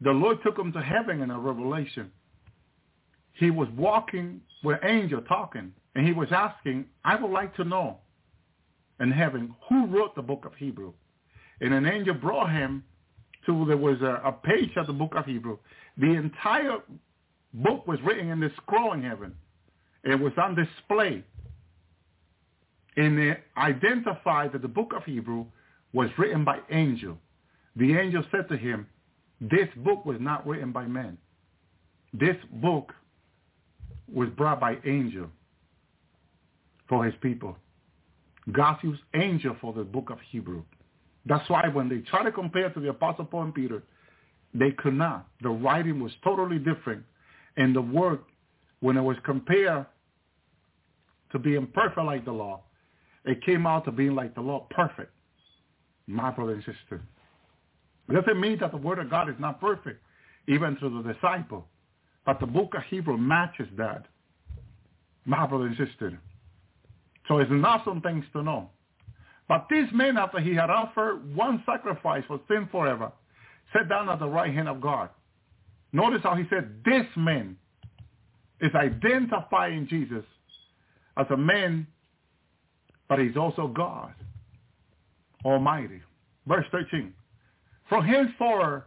the 0.00 0.10
Lord 0.10 0.38
took 0.44 0.58
him 0.58 0.72
to 0.72 0.80
heaven 0.80 1.22
in 1.22 1.30
a 1.30 1.38
revelation. 1.38 2.10
He 3.34 3.50
was 3.50 3.68
walking 3.76 4.40
with 4.62 4.78
angel 4.84 5.22
talking, 5.22 5.72
and 5.94 6.06
he 6.06 6.12
was 6.12 6.28
asking, 6.30 6.86
I 7.04 7.16
would 7.16 7.30
like 7.30 7.54
to 7.56 7.64
know 7.64 7.98
in 9.00 9.10
heaven 9.10 9.54
who 9.68 9.86
wrote 9.86 10.14
the 10.14 10.22
book 10.22 10.44
of 10.44 10.54
Hebrew. 10.54 10.92
And 11.60 11.74
an 11.74 11.86
angel 11.86 12.14
brought 12.14 12.50
him 12.50 12.84
there 13.66 13.76
was 13.76 14.00
a, 14.00 14.20
a 14.24 14.32
page 14.32 14.70
of 14.76 14.86
the 14.86 14.92
book 14.92 15.14
of 15.16 15.24
Hebrew. 15.26 15.58
The 15.96 16.14
entire 16.14 16.78
book 17.54 17.86
was 17.86 17.98
written 18.02 18.30
in 18.30 18.40
the 18.40 18.50
scroll 18.56 18.92
in 18.92 19.02
heaven. 19.02 19.34
It 20.04 20.18
was 20.18 20.32
on 20.36 20.54
display. 20.54 21.24
And 22.96 23.18
it 23.18 23.40
identified 23.56 24.52
that 24.52 24.62
the 24.62 24.68
book 24.68 24.92
of 24.96 25.04
Hebrew 25.04 25.46
was 25.92 26.08
written 26.18 26.44
by 26.44 26.58
angel. 26.70 27.18
The 27.76 27.96
angel 27.96 28.24
said 28.30 28.48
to 28.48 28.56
him, 28.56 28.86
this 29.40 29.68
book 29.76 30.04
was 30.04 30.18
not 30.20 30.46
written 30.46 30.70
by 30.70 30.86
men. 30.86 31.16
This 32.12 32.36
book 32.52 32.92
was 34.12 34.28
brought 34.36 34.60
by 34.60 34.76
angel 34.84 35.28
for 36.88 37.04
his 37.04 37.14
people. 37.22 37.56
God 38.52 38.78
used 38.82 39.00
angel 39.14 39.56
for 39.60 39.72
the 39.72 39.84
book 39.84 40.10
of 40.10 40.18
Hebrew. 40.30 40.64
That's 41.26 41.48
why 41.48 41.68
when 41.68 41.88
they 41.88 41.98
try 41.98 42.24
to 42.24 42.32
compare 42.32 42.70
to 42.70 42.80
the 42.80 42.88
Apostle 42.88 43.26
Paul 43.26 43.44
and 43.44 43.54
Peter, 43.54 43.82
they 44.54 44.70
could 44.72 44.94
not. 44.94 45.28
The 45.42 45.50
writing 45.50 46.00
was 46.00 46.12
totally 46.24 46.58
different. 46.58 47.04
And 47.56 47.74
the 47.74 47.82
work, 47.82 48.22
when 48.80 48.96
it 48.96 49.02
was 49.02 49.16
compared 49.24 49.86
to 51.32 51.38
being 51.38 51.66
perfect 51.68 52.04
like 52.04 52.24
the 52.24 52.32
law, 52.32 52.62
it 53.24 53.44
came 53.44 53.66
out 53.66 53.84
to 53.84 53.92
being 53.92 54.14
like 54.14 54.34
the 54.34 54.40
law, 54.40 54.66
perfect. 54.70 55.12
My 56.06 56.30
brother 56.30 56.54
and 56.54 56.64
sister. 56.64 57.02
It 58.08 58.14
doesn't 58.14 58.40
mean 58.40 58.58
that 58.60 58.72
the 58.72 58.78
word 58.78 58.98
of 58.98 59.10
God 59.10 59.28
is 59.28 59.36
not 59.38 59.60
perfect, 59.60 60.02
even 60.48 60.76
through 60.76 61.02
the 61.02 61.12
disciple. 61.12 61.68
But 62.26 62.40
the 62.40 62.46
book 62.46 62.74
of 62.74 62.82
Hebrew 62.90 63.16
matches 63.16 63.68
that. 63.76 64.06
My 65.26 65.46
brother 65.46 65.66
and 65.66 65.76
sister. 65.76 66.18
So 67.28 67.38
it's 67.38 67.50
not 67.52 67.84
some 67.84 68.00
things 68.00 68.24
to 68.32 68.42
know. 68.42 68.70
But 69.50 69.66
this 69.68 69.88
man, 69.92 70.16
after 70.16 70.38
he 70.38 70.54
had 70.54 70.70
offered 70.70 71.34
one 71.34 71.60
sacrifice 71.66 72.22
for 72.28 72.38
sin 72.46 72.68
forever, 72.70 73.10
sat 73.72 73.88
down 73.88 74.08
at 74.08 74.20
the 74.20 74.28
right 74.28 74.54
hand 74.54 74.68
of 74.68 74.80
God. 74.80 75.08
Notice 75.92 76.20
how 76.22 76.36
he 76.36 76.44
said, 76.48 76.70
this 76.84 77.04
man 77.16 77.56
is 78.60 78.70
identifying 78.76 79.88
Jesus 79.88 80.24
as 81.16 81.26
a 81.30 81.36
man, 81.36 81.88
but 83.08 83.18
he's 83.18 83.36
also 83.36 83.66
God 83.66 84.14
Almighty. 85.44 86.00
Verse 86.46 86.66
13. 86.70 87.12
From 87.88 88.04
henceforth 88.04 88.84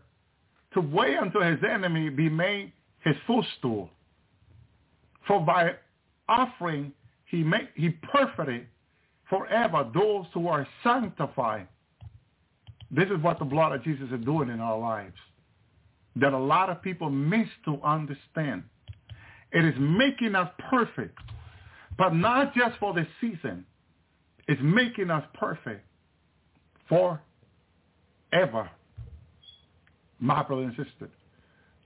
to 0.75 0.79
wait 0.79 1.17
until 1.17 1.41
his 1.41 1.59
enemy 1.69 2.07
be 2.07 2.29
made 2.29 2.71
his 3.01 3.15
footstool. 3.27 3.89
For 5.27 5.41
by 5.41 5.71
offering 6.29 6.93
he 7.25 7.43
made, 7.43 7.67
he 7.75 7.89
perfected 7.89 8.67
forever 9.33 9.89
those 9.95 10.25
who 10.33 10.47
are 10.47 10.67
sanctified. 10.83 11.67
This 12.91 13.05
is 13.05 13.23
what 13.23 13.39
the 13.39 13.45
blood 13.45 13.71
of 13.73 13.83
Jesus 13.83 14.07
is 14.11 14.23
doing 14.23 14.49
in 14.49 14.59
our 14.59 14.77
lives. 14.77 15.15
That 16.17 16.33
a 16.33 16.37
lot 16.37 16.69
of 16.69 16.83
people 16.83 17.09
miss 17.09 17.47
to 17.65 17.81
understand. 17.83 18.63
It 19.51 19.65
is 19.65 19.73
making 19.79 20.35
us 20.35 20.51
perfect, 20.69 21.17
but 21.97 22.13
not 22.13 22.53
just 22.53 22.77
for 22.79 22.93
the 22.93 23.07
season. 23.19 23.65
It's 24.47 24.61
making 24.63 25.09
us 25.09 25.23
perfect 25.33 25.83
forever. 26.87 28.69
My 30.19 30.43
brother 30.43 30.63
and 30.63 30.75
sister, 30.75 31.09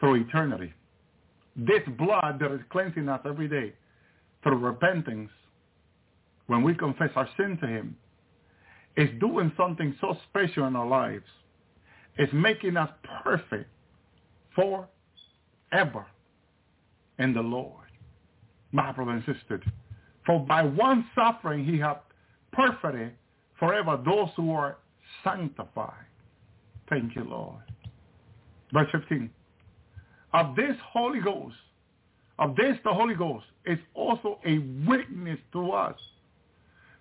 through 0.01 0.15
eternity. 0.15 0.73
This 1.55 1.81
blood 1.97 2.39
that 2.41 2.51
is 2.51 2.59
cleansing 2.69 3.07
us 3.07 3.21
every 3.25 3.47
day 3.47 3.73
through 4.43 4.57
repentance, 4.57 5.29
when 6.47 6.63
we 6.63 6.73
confess 6.73 7.09
our 7.15 7.29
sin 7.37 7.57
to 7.61 7.67
him, 7.67 7.95
is 8.95 9.09
doing 9.19 9.51
something 9.55 9.95
so 10.01 10.17
special 10.29 10.65
in 10.65 10.75
our 10.75 10.87
lives. 10.87 11.25
It's 12.17 12.33
making 12.33 12.77
us 12.77 12.89
perfect 13.23 13.69
forever 14.55 16.05
in 17.19 17.33
the 17.33 17.41
Lord. 17.41 17.85
My 18.71 18.91
brother 18.91 19.11
and 19.11 19.23
sister, 19.25 19.61
for 20.25 20.39
by 20.39 20.63
one 20.63 21.05
suffering 21.15 21.63
he 21.63 21.77
hath 21.77 21.99
perfected 22.51 23.13
forever 23.59 23.99
those 24.03 24.29
who 24.35 24.51
are 24.51 24.77
sanctified. 25.23 26.05
Thank 26.89 27.15
you, 27.15 27.23
Lord. 27.23 27.61
Verse 28.73 28.87
15. 28.91 29.29
Of 30.33 30.55
this 30.55 30.75
Holy 30.91 31.19
Ghost, 31.19 31.55
of 32.39 32.55
this 32.55 32.77
the 32.83 32.93
Holy 32.93 33.15
Ghost 33.15 33.45
is 33.65 33.79
also 33.93 34.39
a 34.45 34.59
witness 34.87 35.39
to 35.53 35.71
us. 35.71 35.99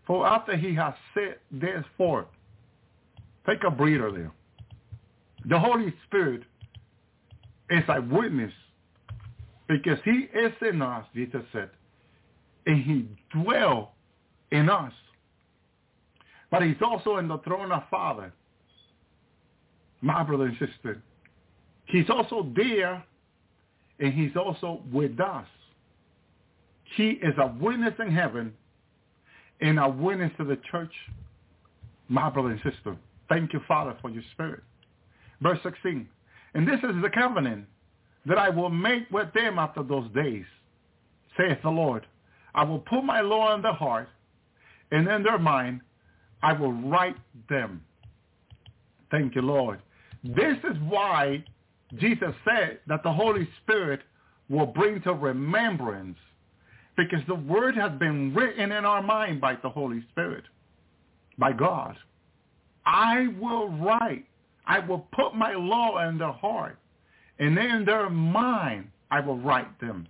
For 0.07 0.27
after 0.27 0.57
he 0.57 0.75
has 0.75 0.95
said 1.15 1.37
therefore, 1.51 2.27
take 3.47 3.65
a 3.65 3.71
breather 3.71 4.13
there. 4.13 4.33
The 5.49 5.59
Holy 5.59 5.93
Spirit 6.07 6.43
is 7.71 7.83
a 7.89 8.01
witness 8.01 8.53
because 9.69 9.99
he 10.05 10.29
is 10.33 10.53
in 10.69 10.81
us, 10.81 11.05
Jesus 11.15 11.43
said, 11.53 11.71
and 12.67 12.83
he 12.83 13.09
dwells 13.37 13.89
in 14.53 14.71
us. 14.71 14.93
But 16.51 16.63
he's 16.63 16.81
also 16.81 17.17
in 17.17 17.27
the 17.27 17.39
throne 17.39 17.73
of 17.73 17.83
Father. 17.91 18.33
My 20.01 20.23
brother 20.23 20.45
and 20.45 20.57
sister, 20.59 21.03
he's 21.87 22.09
also 22.09 22.49
there 22.55 23.05
and 23.99 24.13
he's 24.13 24.37
also 24.37 24.83
with 24.93 25.19
us. 25.19 25.47
He 26.97 27.11
is 27.11 27.35
a 27.39 27.49
witness 27.61 27.95
in 27.99 28.13
heaven 28.13 28.53
in 29.61 29.79
our 29.79 29.91
witness 29.91 30.33
to 30.39 30.45
the 30.45 30.59
church, 30.71 30.93
my 32.09 32.31
brother 32.31 32.51
and 32.51 32.61
sister. 32.63 32.97
Thank 33.29 33.53
you, 33.53 33.61
Father, 33.67 33.97
for 34.01 34.11
your 34.11 34.23
spirit. 34.33 34.63
Verse 35.41 35.59
16. 35.63 36.09
And 36.55 36.67
this 36.67 36.79
is 36.79 37.03
the 37.03 37.11
covenant 37.11 37.67
that 38.27 38.39
I 38.39 38.49
will 38.49 38.71
make 38.71 39.11
with 39.11 39.33
them 39.35 39.59
after 39.59 39.83
those 39.83 40.11
days, 40.13 40.45
saith 41.37 41.59
the 41.63 41.71
Lord. 41.71 42.07
I 42.55 42.65
will 42.65 42.79
put 42.79 43.03
my 43.03 43.21
law 43.21 43.55
in 43.55 43.63
their 43.63 43.73
heart, 43.73 44.09
and 44.91 45.07
in 45.09 45.23
their 45.23 45.39
mind 45.39 45.81
I 46.43 46.53
will 46.53 46.73
write 46.73 47.17
them. 47.49 47.83
Thank 49.11 49.35
you, 49.35 49.43
Lord. 49.43 49.81
This 50.25 50.57
is 50.65 50.77
why 50.89 51.45
Jesus 51.99 52.35
said 52.45 52.81
that 52.89 53.03
the 53.03 53.13
Holy 53.13 53.49
Spirit 53.63 54.01
will 54.49 54.67
bring 54.67 55.01
to 55.03 55.13
remembrance 55.13 56.19
because 56.97 57.21
the 57.29 57.35
word 57.35 57.77
has 57.77 57.93
been 57.99 58.35
written 58.35 58.73
in 58.73 58.85
our 58.85 59.03
mind 59.03 59.41
by 59.41 59.57
the 59.63 59.69
Holy 59.69 60.03
Spirit, 60.13 60.45
by 61.39 61.53
God. 61.53 61.97
I 62.85 63.29
will 63.41 63.69
write. 63.69 64.25
I 64.67 64.79
will 64.81 65.07
put 65.13 65.35
my 65.35 65.53
law 65.55 66.09
in 66.09 66.19
their 66.19 66.33
heart, 66.33 66.79
and 67.39 67.57
in 67.59 67.85
their 67.85 68.09
mind 68.11 68.89
I 69.11 69.21
will 69.21 69.39
write 69.39 69.79
them. 69.81 70.09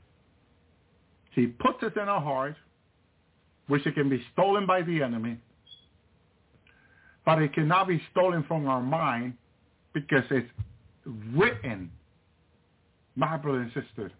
He 1.32 1.46
puts 1.46 1.78
it 1.82 1.96
in 1.96 2.08
our 2.08 2.20
heart, 2.20 2.56
which 3.66 3.86
it 3.86 3.94
can 3.94 4.08
be 4.08 4.22
stolen 4.32 4.66
by 4.66 4.82
the 4.82 5.02
enemy, 5.02 5.38
but 7.26 7.42
it 7.42 7.52
cannot 7.52 7.88
be 7.88 8.00
stolen 8.12 8.44
from 8.44 8.66
our 8.66 8.80
mind 8.80 9.34
because 9.92 10.24
it's 10.30 10.48
written. 11.34 11.90
My 13.16 13.36
brother 13.36 13.60
and 13.60 13.72
sister, 13.72 14.12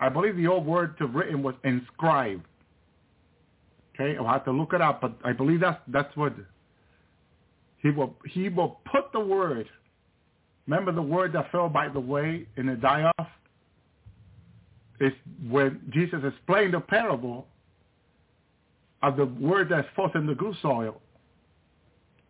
I 0.00 0.08
believe 0.08 0.36
the 0.36 0.46
old 0.46 0.66
word 0.66 0.98
to 0.98 1.06
written 1.06 1.42
was 1.42 1.54
inscribed. 1.64 2.44
Okay, 3.94 4.16
I'll 4.18 4.26
have 4.26 4.44
to 4.44 4.52
look 4.52 4.72
it 4.74 4.80
up, 4.80 5.00
but 5.00 5.16
I 5.24 5.32
believe 5.32 5.60
that's 5.60 5.80
that's 5.88 6.14
what 6.16 6.34
he 7.78 7.90
will 7.90 8.14
he 8.26 8.48
will 8.48 8.80
put 8.90 9.12
the 9.12 9.20
word. 9.20 9.68
Remember 10.66 10.92
the 10.92 11.02
word 11.02 11.32
that 11.32 11.50
fell 11.50 11.68
by 11.68 11.88
the 11.88 12.00
way 12.00 12.46
in 12.56 12.66
the 12.66 12.74
die 12.74 13.10
off? 13.18 13.28
Is 15.00 15.12
when 15.48 15.80
Jesus 15.92 16.20
explained 16.24 16.74
the 16.74 16.80
parable 16.80 17.46
of 19.02 19.16
the 19.16 19.26
word 19.26 19.68
that's 19.70 19.86
falls 19.94 20.10
in 20.14 20.26
the 20.26 20.34
good 20.34 20.56
soil. 20.62 21.00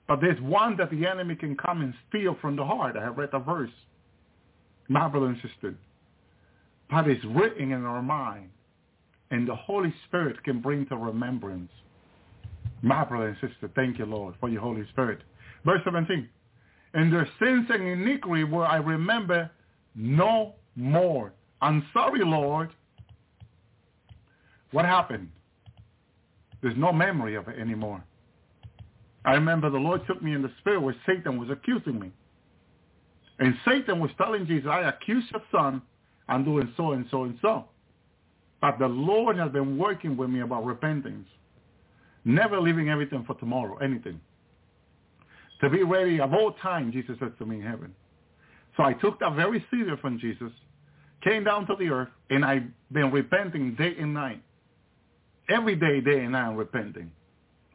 But 0.09 0.21
there's 0.21 0.41
one 0.41 0.77
that 0.77 0.91
the 0.91 1.07
enemy 1.07 1.35
can 1.35 1.57
come 1.57 1.81
and 1.81 1.95
steal 2.09 2.37
from 2.41 2.55
the 2.57 2.65
heart. 2.65 2.97
I 2.97 3.03
have 3.03 3.17
read 3.17 3.31
the 3.33 3.39
verse. 3.39 3.71
Brother 4.89 5.27
and 5.27 5.37
sister. 5.43 5.75
But 6.91 7.09
it's 7.09 7.25
written 7.25 7.73
in 7.73 7.85
our 7.85 8.03
mind. 8.03 8.51
And 9.31 9.49
the 9.49 9.57
Holy 9.57 9.93
Spirit 10.07 10.43
can 10.45 10.61
bring 10.61 10.87
to 10.87 10.97
remembrance. 10.97 11.71
My 12.83 13.05
brother 13.05 13.29
and 13.29 13.37
sister, 13.41 13.71
thank 13.75 13.99
you, 13.99 14.07
Lord, 14.07 14.35
for 14.39 14.49
your 14.49 14.61
Holy 14.61 14.87
Spirit. 14.91 15.21
Verse 15.65 15.81
17. 15.85 16.29
And 16.95 17.13
their 17.13 17.29
sins 17.41 17.67
and 17.69 17.83
iniquity 17.83 18.45
will 18.45 18.63
I 18.63 18.77
remember 18.77 19.51
no 19.95 20.55
more. 20.77 21.33
I'm 21.61 21.85
sorry, 21.93 22.25
Lord. 22.25 22.71
What 24.71 24.85
happened? 24.85 25.29
There's 26.63 26.77
no 26.77 26.93
memory 26.93 27.35
of 27.35 27.49
it 27.49 27.59
anymore. 27.59 28.05
I 29.25 29.33
remember 29.33 29.71
the 29.71 29.79
Lord 29.79 30.03
took 30.07 30.23
me 30.23 30.35
in 30.35 30.43
the 30.43 30.53
spirit 30.61 30.81
where 30.81 30.95
Satan 31.07 31.39
was 31.39 31.51
accusing 31.51 31.99
me. 31.99 32.13
And 33.39 33.55
Satan 33.67 33.99
was 33.99 34.11
telling 34.17 34.47
Jesus, 34.47 34.69
I 34.71 34.83
accuse 34.83 35.25
your 35.33 35.43
son. 35.51 35.83
I'm 36.29 36.45
doing 36.45 36.73
so 36.77 36.93
and 36.93 37.07
so 37.11 37.25
and 37.25 37.39
so. 37.41 37.65
But 38.61 38.79
the 38.79 38.89
Lord 38.89 39.39
has 39.39 39.53
been 39.53 39.79
working 39.79 40.17
with 40.17 40.31
me 40.31 40.41
about 40.41 40.65
repentance. 40.65 41.27
Never 42.25 42.61
leaving 42.61 42.89
everything 42.89 43.25
for 43.27 43.35
tomorrow, 43.37 43.77
anything. 43.77 44.21
To 45.61 45.71
be 45.71 45.83
ready 45.83 46.21
of 46.21 46.33
all 46.33 46.53
time, 46.63 46.91
Jesus 46.93 47.17
said 47.21 47.39
to 47.39 47.47
me 47.47 47.57
in 47.57 47.63
heaven. 47.63 47.95
So 48.77 48.83
I 48.83 48.93
took 48.95 49.21
that 49.21 49.35
very 49.35 49.65
serious 49.71 49.99
from 50.01 50.19
Jesus, 50.19 50.51
came 51.23 51.45
down 51.45 51.67
to 51.67 51.77
the 51.79 51.89
earth, 51.89 52.09
and 52.29 52.45
I've 52.45 52.65
been 52.93 53.11
repenting 53.11 53.75
day 53.75 53.95
and 53.99 54.13
night. 54.13 54.43
Every 55.49 55.77
day, 55.77 56.01
day 56.01 56.21
and 56.21 56.33
night, 56.33 56.49
I'm 56.49 56.57
repenting. 56.57 57.11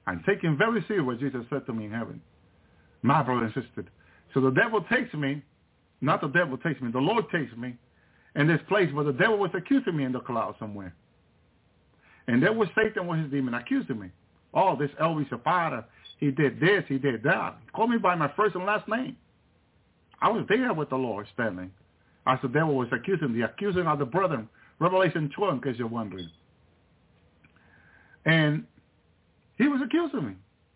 I'm 0.05 0.23
taking 0.27 0.57
very 0.57 0.83
serious 0.87 1.05
what 1.05 1.19
Jesus 1.19 1.45
said 1.49 1.65
to 1.67 1.73
me 1.73 1.85
in 1.85 1.91
heaven. 1.91 2.21
My 3.01 3.23
brother 3.23 3.45
insisted. 3.45 3.89
So 4.33 4.41
the 4.41 4.51
devil 4.51 4.83
takes 4.91 5.13
me, 5.13 5.41
not 6.01 6.21
the 6.21 6.27
devil 6.27 6.57
takes 6.57 6.81
me, 6.81 6.91
the 6.91 6.99
Lord 6.99 7.25
takes 7.31 7.55
me 7.55 7.75
in 8.35 8.47
this 8.47 8.61
place 8.67 8.91
where 8.93 9.05
the 9.05 9.13
devil 9.13 9.37
was 9.37 9.51
accusing 9.53 9.95
me 9.95 10.03
in 10.03 10.11
the 10.11 10.19
cloud 10.19 10.55
somewhere. 10.59 10.93
And 12.27 12.41
there 12.41 12.53
was 12.53 12.69
Satan 12.75 13.07
with 13.07 13.19
his 13.19 13.31
demon 13.31 13.53
accusing 13.53 13.99
me. 13.99 14.09
Oh, 14.53 14.75
this 14.77 14.91
Elvi 15.01 15.29
Zapata, 15.29 15.85
he 16.17 16.31
did 16.31 16.59
this, 16.59 16.83
he 16.87 16.97
did 16.97 17.23
that. 17.23 17.57
He 17.63 17.69
called 17.71 17.89
me 17.89 17.97
by 17.97 18.15
my 18.15 18.31
first 18.35 18.55
and 18.55 18.65
last 18.65 18.87
name. 18.87 19.17
I 20.21 20.29
was 20.29 20.45
there 20.47 20.73
with 20.73 20.89
the 20.89 20.95
Lord 20.95 21.27
standing. 21.33 21.71
As 22.27 22.37
the 22.41 22.47
devil 22.47 22.75
was 22.75 22.87
accusing, 22.91 23.33
the 23.33 23.45
accusing 23.45 23.87
of 23.87 23.97
the 23.99 24.05
brethren. 24.05 24.47
Revelation 24.79 25.31
12, 25.35 25.53
in 25.55 25.61
case 25.61 25.75
you're 25.77 25.87
wondering. 25.87 26.29
And 28.25 28.65
he 29.57 29.67
was 29.67 29.81
accusing 29.83 30.27
me. 30.27 30.33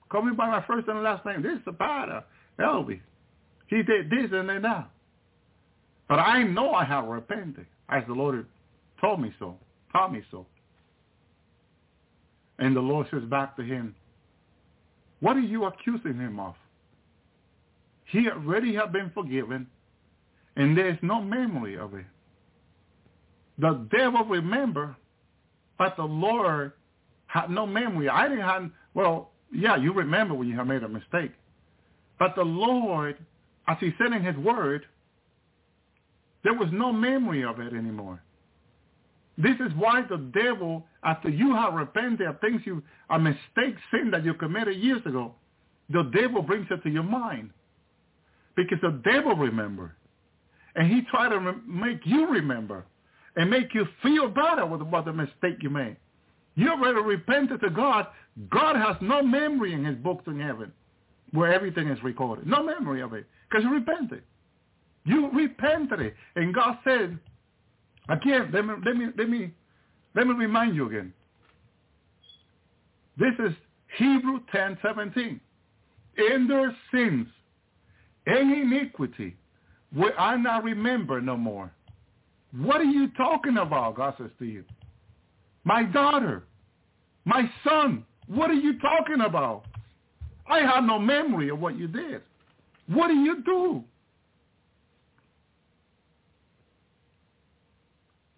Called 0.09 0.25
me 0.25 0.33
by 0.33 0.49
my 0.49 0.63
first 0.65 0.87
and 0.87 1.03
last 1.03 1.25
name. 1.25 1.41
This 1.41 1.59
is 1.59 1.65
Zapata, 1.65 2.23
Elvi. 2.59 3.01
He 3.67 3.83
did 3.83 4.09
this 4.09 4.29
and 4.31 4.49
then 4.49 4.61
that. 4.63 4.89
But 6.07 6.19
I 6.19 6.43
know 6.43 6.71
I 6.73 6.85
have 6.85 7.05
repented, 7.05 7.65
as 7.89 8.03
the 8.07 8.13
Lord 8.13 8.45
told 9.01 9.21
me 9.21 9.33
so, 9.39 9.57
taught 9.91 10.13
me 10.13 10.21
so. 10.31 10.45
And 12.59 12.75
the 12.75 12.81
Lord 12.81 13.07
says 13.11 13.23
back 13.23 13.55
to 13.57 13.63
him, 13.63 13.95
what 15.19 15.35
are 15.35 15.41
you 15.41 15.65
accusing 15.65 16.15
him 16.15 16.39
of? 16.39 16.55
He 18.05 18.29
already 18.29 18.75
have 18.75 18.91
been 18.91 19.11
forgiven, 19.13 19.67
and 20.55 20.77
there 20.77 20.89
is 20.89 20.97
no 21.01 21.21
memory 21.21 21.77
of 21.77 21.93
it. 21.95 22.05
The 23.57 23.87
devil 23.91 24.23
remember, 24.25 24.95
but 25.77 25.95
the 25.97 26.03
Lord 26.03 26.73
had 27.27 27.49
no 27.49 27.65
memory. 27.65 28.09
I 28.09 28.27
didn't 28.27 28.43
have, 28.43 28.69
well, 28.93 29.31
yeah, 29.51 29.75
you 29.75 29.93
remember 29.93 30.33
when 30.33 30.47
you 30.47 30.55
have 30.55 30.67
made 30.67 30.83
a 30.83 30.89
mistake. 30.89 31.31
But 32.19 32.35
the 32.35 32.43
Lord, 32.43 33.17
as 33.67 33.77
he 33.79 33.91
said 33.97 34.13
in 34.13 34.23
his 34.23 34.35
word, 34.37 34.85
there 36.45 36.53
was 36.53 36.69
no 36.71 36.93
memory 36.93 37.43
of 37.43 37.59
it 37.59 37.73
anymore. 37.73 38.21
This 39.35 39.55
is 39.55 39.73
why 39.75 40.03
the 40.07 40.17
devil, 40.17 40.85
after 41.03 41.27
you 41.27 41.55
have 41.55 41.73
repented 41.73 42.27
of 42.27 42.39
things 42.39 42.61
you, 42.65 42.83
a 43.09 43.17
mistake, 43.17 43.75
sin 43.89 44.11
that 44.11 44.23
you 44.23 44.35
committed 44.35 44.77
years 44.77 45.01
ago, 45.07 45.33
the 45.89 46.03
devil 46.15 46.43
brings 46.43 46.67
it 46.69 46.83
to 46.83 46.89
your 46.89 47.03
mind. 47.03 47.49
Because 48.55 48.77
the 48.81 49.01
devil 49.03 49.35
remember. 49.35 49.95
And 50.75 50.87
he 50.87 51.01
tried 51.09 51.29
to 51.29 51.39
re- 51.39 51.53
make 51.67 52.01
you 52.05 52.27
remember 52.27 52.85
and 53.35 53.49
make 53.49 53.73
you 53.73 53.87
feel 54.03 54.29
better 54.29 54.67
with 54.67 54.81
about 54.81 55.05
the 55.05 55.13
mistake 55.13 55.57
you 55.61 55.71
made. 55.71 55.97
You 56.53 56.69
already 56.69 57.01
repented 57.01 57.59
to 57.61 57.71
God. 57.71 58.05
God 58.51 58.75
has 58.75 58.95
no 59.01 59.23
memory 59.23 59.73
in 59.73 59.83
his 59.83 59.97
books 59.97 60.25
in 60.27 60.39
heaven 60.39 60.71
where 61.31 61.51
everything 61.51 61.87
is 61.87 62.01
recorded. 62.03 62.45
No 62.45 62.61
memory 62.63 63.01
of 63.01 63.13
it 63.13 63.25
because 63.49 63.63
you 63.63 63.73
repented. 63.73 64.21
You 65.05 65.29
repented. 65.31 66.13
And 66.35 66.53
God 66.53 66.77
said, 66.83 67.17
again, 68.09 68.49
let 68.51 68.65
me, 68.65 68.73
let 68.85 68.95
me, 68.95 69.05
let 69.17 69.29
me, 69.29 69.51
let 70.15 70.27
me 70.27 70.33
remind 70.33 70.75
you 70.75 70.87
again. 70.87 71.13
This 73.17 73.33
is 73.39 73.53
Hebrew 73.97 74.39
10, 74.51 74.77
17. 74.81 75.39
In 76.17 76.47
their 76.47 76.75
sins 76.91 77.27
and 78.25 78.51
iniquity 78.51 79.35
will 79.95 80.11
I 80.17 80.35
not 80.35 80.63
remember 80.63 81.21
no 81.21 81.37
more. 81.37 81.71
What 82.57 82.81
are 82.81 82.85
you 82.85 83.09
talking 83.15 83.57
about? 83.57 83.95
God 83.95 84.15
says 84.17 84.31
to 84.39 84.45
you. 84.45 84.63
My 85.63 85.83
daughter, 85.83 86.43
my 87.25 87.49
son, 87.67 88.05
what 88.27 88.49
are 88.49 88.53
you 88.53 88.79
talking 88.79 89.21
about? 89.21 89.65
I 90.47 90.59
have 90.59 90.83
no 90.83 90.99
memory 90.99 91.49
of 91.49 91.59
what 91.59 91.77
you 91.77 91.87
did. 91.87 92.21
What 92.87 93.07
do 93.07 93.15
you 93.15 93.43
do? 93.43 93.83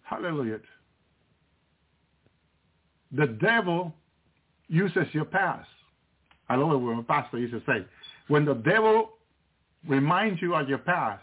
Hallelujah. 0.08 0.60
The 3.12 3.26
devil 3.26 3.92
uses 4.68 5.06
your 5.12 5.26
past. 5.26 5.68
I 6.48 6.56
love 6.56 6.72
it 6.72 6.76
when 6.76 7.02
pastor 7.04 7.38
used 7.38 7.52
to 7.52 7.62
say, 7.66 7.84
when 8.28 8.44
the 8.44 8.54
devil 8.54 9.10
reminds 9.86 10.40
you 10.40 10.54
of 10.54 10.68
your 10.68 10.78
past, 10.78 11.22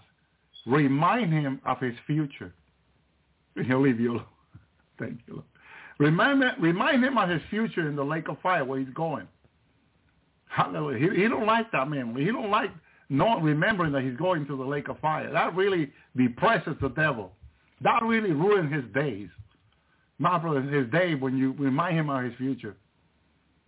remind 0.65 1.33
him 1.33 1.61
of 1.65 1.79
his 1.79 1.95
future. 2.05 2.53
He'll 3.55 3.81
leave 3.81 3.99
you 3.99 4.13
alone. 4.13 4.25
Thank 4.99 5.19
you, 5.27 5.35
Lord. 5.35 5.45
Remind, 5.97 6.43
remind 6.59 7.03
him 7.03 7.17
of 7.17 7.29
his 7.29 7.41
future 7.49 7.87
in 7.87 7.95
the 7.95 8.03
lake 8.03 8.27
of 8.27 8.39
fire 8.41 8.65
where 8.65 8.79
he's 8.79 8.93
going. 8.93 9.27
Hallelujah. 10.47 10.99
He, 11.11 11.21
he 11.21 11.27
don't 11.27 11.45
like 11.45 11.71
that 11.71 11.89
memory. 11.89 12.25
He 12.25 12.31
don't 12.31 12.51
like 12.51 12.71
not 13.09 13.41
remembering 13.41 13.93
that 13.93 14.03
he's 14.03 14.17
going 14.17 14.45
to 14.47 14.57
the 14.57 14.63
lake 14.63 14.89
of 14.89 14.99
fire. 14.99 15.31
That 15.31 15.55
really 15.55 15.91
depresses 16.15 16.75
the 16.81 16.89
devil. 16.89 17.31
That 17.85 18.01
really 18.01 18.31
ruins 18.31 18.73
his 18.73 18.83
days. 18.95 19.29
My 20.17 20.39
brother, 20.39 20.61
his 20.61 20.89
day 20.91 21.13
when 21.13 21.37
you 21.37 21.53
remind 21.53 21.99
him 21.99 22.09
of 22.09 22.23
his 22.23 22.33
future. 22.35 22.75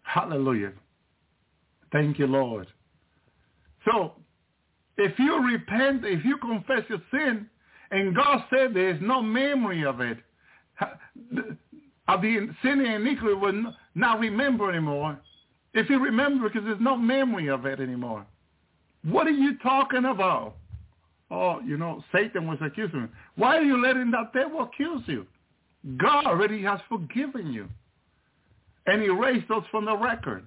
Hallelujah. 0.01 0.73
Thank 1.91 2.17
you, 2.17 2.25
Lord. 2.25 2.67
So, 3.85 4.13
if 4.97 5.17
you 5.19 5.45
repent, 5.45 6.03
if 6.03 6.25
you 6.25 6.37
confess 6.37 6.81
your 6.89 7.01
sin, 7.11 7.47
and 7.91 8.15
God 8.15 8.43
said 8.49 8.73
there 8.73 8.89
is 8.89 9.01
no 9.01 9.21
memory 9.21 9.85
of 9.85 10.01
it, 10.01 10.17
of 10.81 12.21
the 12.21 12.49
sin 12.63 12.81
and 12.85 13.07
iniquity 13.07 13.35
will 13.35 13.73
not 13.93 14.19
remember 14.19 14.71
anymore. 14.71 15.19
If 15.75 15.91
you 15.91 15.99
remember, 15.99 16.49
because 16.49 16.65
there's 16.65 16.81
no 16.81 16.97
memory 16.97 17.49
of 17.49 17.67
it 17.67 17.79
anymore. 17.79 18.25
What 19.03 19.27
are 19.27 19.31
you 19.31 19.59
talking 19.59 20.05
about? 20.05 20.55
Oh, 21.29 21.59
you 21.61 21.77
know, 21.77 22.03
Satan 22.13 22.47
was 22.47 22.57
accusing 22.61 23.03
me. 23.03 23.07
Why 23.35 23.57
are 23.57 23.63
you 23.63 23.81
letting 23.81 24.11
that 24.11 24.31
devil 24.33 24.61
accuse 24.61 25.01
you? 25.07 25.27
God 25.97 26.25
already 26.25 26.61
has 26.63 26.79
forgiven 26.87 27.51
you. 27.51 27.67
And 28.85 29.03
erased 29.03 29.49
those 29.49 29.63
from 29.69 29.85
the 29.85 29.95
record. 29.95 30.45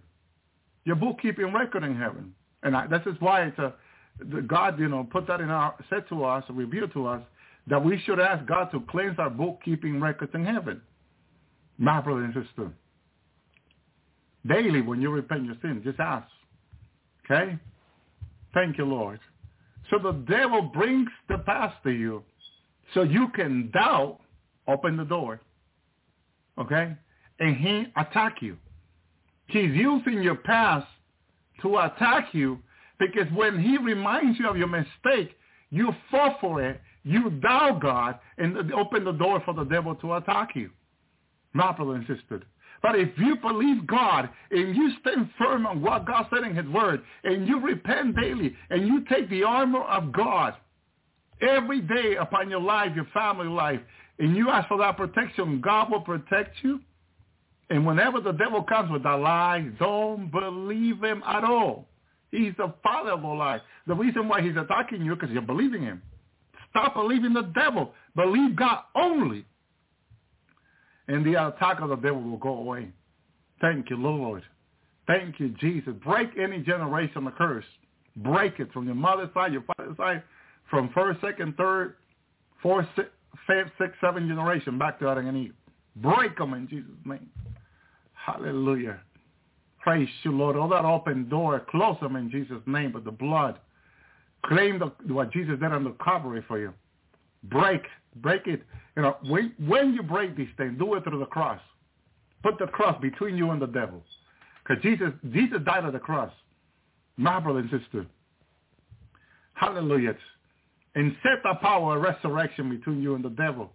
Your 0.85 0.97
bookkeeping 0.97 1.53
record 1.53 1.85
in 1.85 1.97
heaven. 1.97 2.35
And 2.63 2.75
I, 2.75 2.87
this 2.87 3.03
is 3.07 3.15
why 3.21 3.43
it's 3.43 3.59
a, 3.59 3.75
God, 4.47 4.79
you 4.79 4.89
know, 4.89 5.07
put 5.11 5.27
that 5.27 5.41
in 5.41 5.51
our, 5.51 5.75
said 5.91 6.09
to 6.09 6.25
us, 6.25 6.45
revealed 6.49 6.93
to 6.95 7.07
us, 7.07 7.23
that 7.67 7.83
we 7.85 8.01
should 8.05 8.19
ask 8.19 8.47
God 8.47 8.71
to 8.73 8.81
cleanse 8.91 9.19
our 9.19 9.31
bookkeeping 9.31 10.01
records 10.01 10.33
in 10.35 10.45
heaven. 10.45 10.81
My 11.79 12.01
brother 12.01 12.25
and 12.25 12.35
sister. 12.35 12.71
Daily 14.47 14.81
when 14.81 15.03
you 15.03 15.11
repent 15.11 15.45
your 15.45 15.57
sin, 15.61 15.83
just 15.85 16.01
ask. 16.01 16.27
Okay? 17.25 17.59
Thank 18.55 18.79
you, 18.79 18.85
Lord. 18.87 19.21
So 19.89 19.99
the 19.99 20.13
devil 20.13 20.63
brings 20.63 21.09
the 21.29 21.39
past 21.39 21.77
to 21.85 21.91
you 21.91 22.23
so 22.95 23.03
you 23.03 23.29
can 23.35 23.71
doubt, 23.71 24.21
open 24.69 24.97
the 24.97 25.05
door. 25.05 25.41
Okay? 26.59 26.95
And 27.39 27.57
he 27.57 27.87
attack 27.97 28.37
you. 28.41 28.57
He's 29.47 29.71
using 29.71 30.23
your 30.23 30.37
past 30.37 30.87
to 31.63 31.79
attack 31.79 32.29
you 32.33 32.59
because 32.99 33.27
when 33.35 33.59
he 33.59 33.79
reminds 33.79 34.39
you 34.39 34.49
of 34.49 34.57
your 34.57 34.69
mistake, 34.69 35.37
you 35.71 35.93
fall 36.11 36.37
for 36.41 36.63
it, 36.63 36.81
you 37.03 37.31
doubt 37.31 37.81
God, 37.81 38.19
and 38.39 38.73
open 38.73 39.05
the 39.05 39.13
door 39.13 39.43
for 39.45 39.55
the 39.55 39.65
devil 39.65 39.95
to 39.97 40.15
attack 40.15 40.51
you. 40.55 40.71
My 41.53 41.73
brother 41.73 41.95
and 41.95 42.07
sister. 42.07 42.43
But 42.83 42.99
if 42.99 43.11
you 43.19 43.37
believe 43.37 43.87
God 43.87 44.31
and 44.51 44.75
you 44.75 44.93
stand 45.01 45.31
firm 45.39 45.67
on 45.67 45.83
what 45.83 46.07
God 46.07 46.27
said 46.33 46.45
in 46.45 46.57
his 46.57 46.67
word 46.67 47.03
and 47.25 47.47
you 47.47 47.61
repent 47.61 48.17
daily 48.17 48.57
and 48.71 48.87
you 48.87 49.05
take 49.05 49.29
the 49.29 49.45
armor 49.45 49.83
of 49.83 50.13
God 50.13 50.55
every 51.43 51.81
day 51.81 52.17
upon 52.17 52.49
your 52.51 52.61
life, 52.61 52.93
your 52.95 53.09
family 53.13 53.49
life, 53.49 53.81
and 54.19 54.37
you 54.37 54.51
ask 54.51 54.69
for 54.69 54.79
that 54.79 54.97
protection, 54.97 55.61
God 55.61 55.91
will 55.91 56.01
protect 56.01 56.57
you. 56.63 56.81
And 57.71 57.87
whenever 57.87 58.21
the 58.21 58.33
devil 58.33 58.63
comes 58.63 58.91
with 58.91 59.05
a 59.07 59.17
lie, 59.17 59.71
don't 59.79 60.31
believe 60.31 61.03
him 61.03 61.23
at 61.27 61.45
all. 61.45 61.87
He's 62.31 62.53
the 62.57 62.75
father 62.83 63.13
of 63.13 63.25
all 63.25 63.39
lies. 63.39 63.61
The 63.87 63.95
reason 63.95 64.29
why 64.29 64.43
he's 64.43 64.57
attacking 64.57 65.05
you 65.05 65.15
because 65.15 65.31
you're 65.31 65.43
believing 65.43 65.83
him. 65.83 66.03
Stop 66.71 66.95
believing 66.95 67.33
the 67.33 67.43
devil. 67.43 67.93
Believe 68.15 68.57
God 68.57 68.81
only 68.95 69.45
and 71.11 71.27
the 71.27 71.49
attack 71.49 71.81
of 71.81 71.89
the 71.89 71.97
devil 71.97 72.23
will 72.23 72.37
go 72.37 72.57
away. 72.57 72.89
Thank 73.61 73.91
you, 73.91 73.97
Lord. 73.97 74.45
Thank 75.09 75.41
you, 75.41 75.49
Jesus. 75.61 75.93
Break 76.05 76.31
any 76.39 76.63
generational 76.63 77.37
curse. 77.37 77.65
Break 78.17 78.61
it 78.61 78.73
from 78.73 78.87
your 78.87 78.95
mother's 78.95 79.29
side, 79.35 79.53
your 79.53 79.65
father's 79.77 79.97
side, 79.97 80.23
from 80.71 80.89
first, 80.95 81.21
second, 81.21 81.57
third, 81.57 81.95
fourth, 82.63 82.87
fifth, 82.95 83.73
sixth, 83.77 83.97
seventh 84.01 84.29
generation 84.29 84.79
back 84.79 85.01
to 85.01 85.09
Adam 85.09 85.27
and 85.27 85.37
Eve. 85.37 85.55
Break 85.97 86.39
them 86.39 86.55
in 86.55 86.69
Jesus' 86.69 86.91
name. 87.05 87.29
Hallelujah. 88.15 89.01
Praise 89.81 90.09
you, 90.23 90.31
Lord. 90.31 90.57
All 90.57 90.69
that 90.69 90.85
open 90.85 91.29
door, 91.29 91.67
close 91.71 91.97
them 92.01 92.15
in 92.15 92.31
Jesus' 92.31 92.63
name, 92.67 92.93
but 92.93 93.05
the 93.05 93.11
blood. 93.11 93.59
Claim 94.45 94.79
the, 94.79 94.93
what 95.13 95.33
Jesus 95.33 95.59
did 95.59 95.73
on 95.73 95.83
the 95.83 95.95
Calvary 96.05 96.45
for 96.47 96.59
you. 96.59 96.73
Break, 97.45 97.83
break 98.17 98.47
it 98.47 98.63
you 98.97 99.03
know, 99.03 99.17
when, 99.27 99.53
when 99.67 99.95
you 99.95 100.03
break 100.03 100.37
these 100.37 100.49
things, 100.57 100.79
do 100.79 100.95
it 100.95 101.05
through 101.05 101.21
the 101.21 101.27
cross. 101.27 101.61
Put 102.43 102.59
the 102.59 102.67
cross 102.67 103.01
between 103.01 103.37
you 103.37 103.51
and 103.51 103.61
the 103.61 103.67
devil. 103.67 104.03
Because 104.63 104.83
Jesus, 104.83 105.11
Jesus 105.33 105.59
died 105.65 105.85
on 105.85 105.93
the 105.93 105.99
cross. 105.99 106.33
My 107.17 107.41
brother 107.41 107.61
and 107.61 107.71
sister. 107.71 108.07
Hallelujah. 109.55 110.15
And 110.95 111.17
set 111.23 111.43
the 111.43 111.55
power 111.61 111.97
of 111.97 112.03
resurrection 112.03 112.69
between 112.71 113.03
you 113.03 113.15
and 113.15 113.25
the 113.25 113.31
devil. 113.31 113.71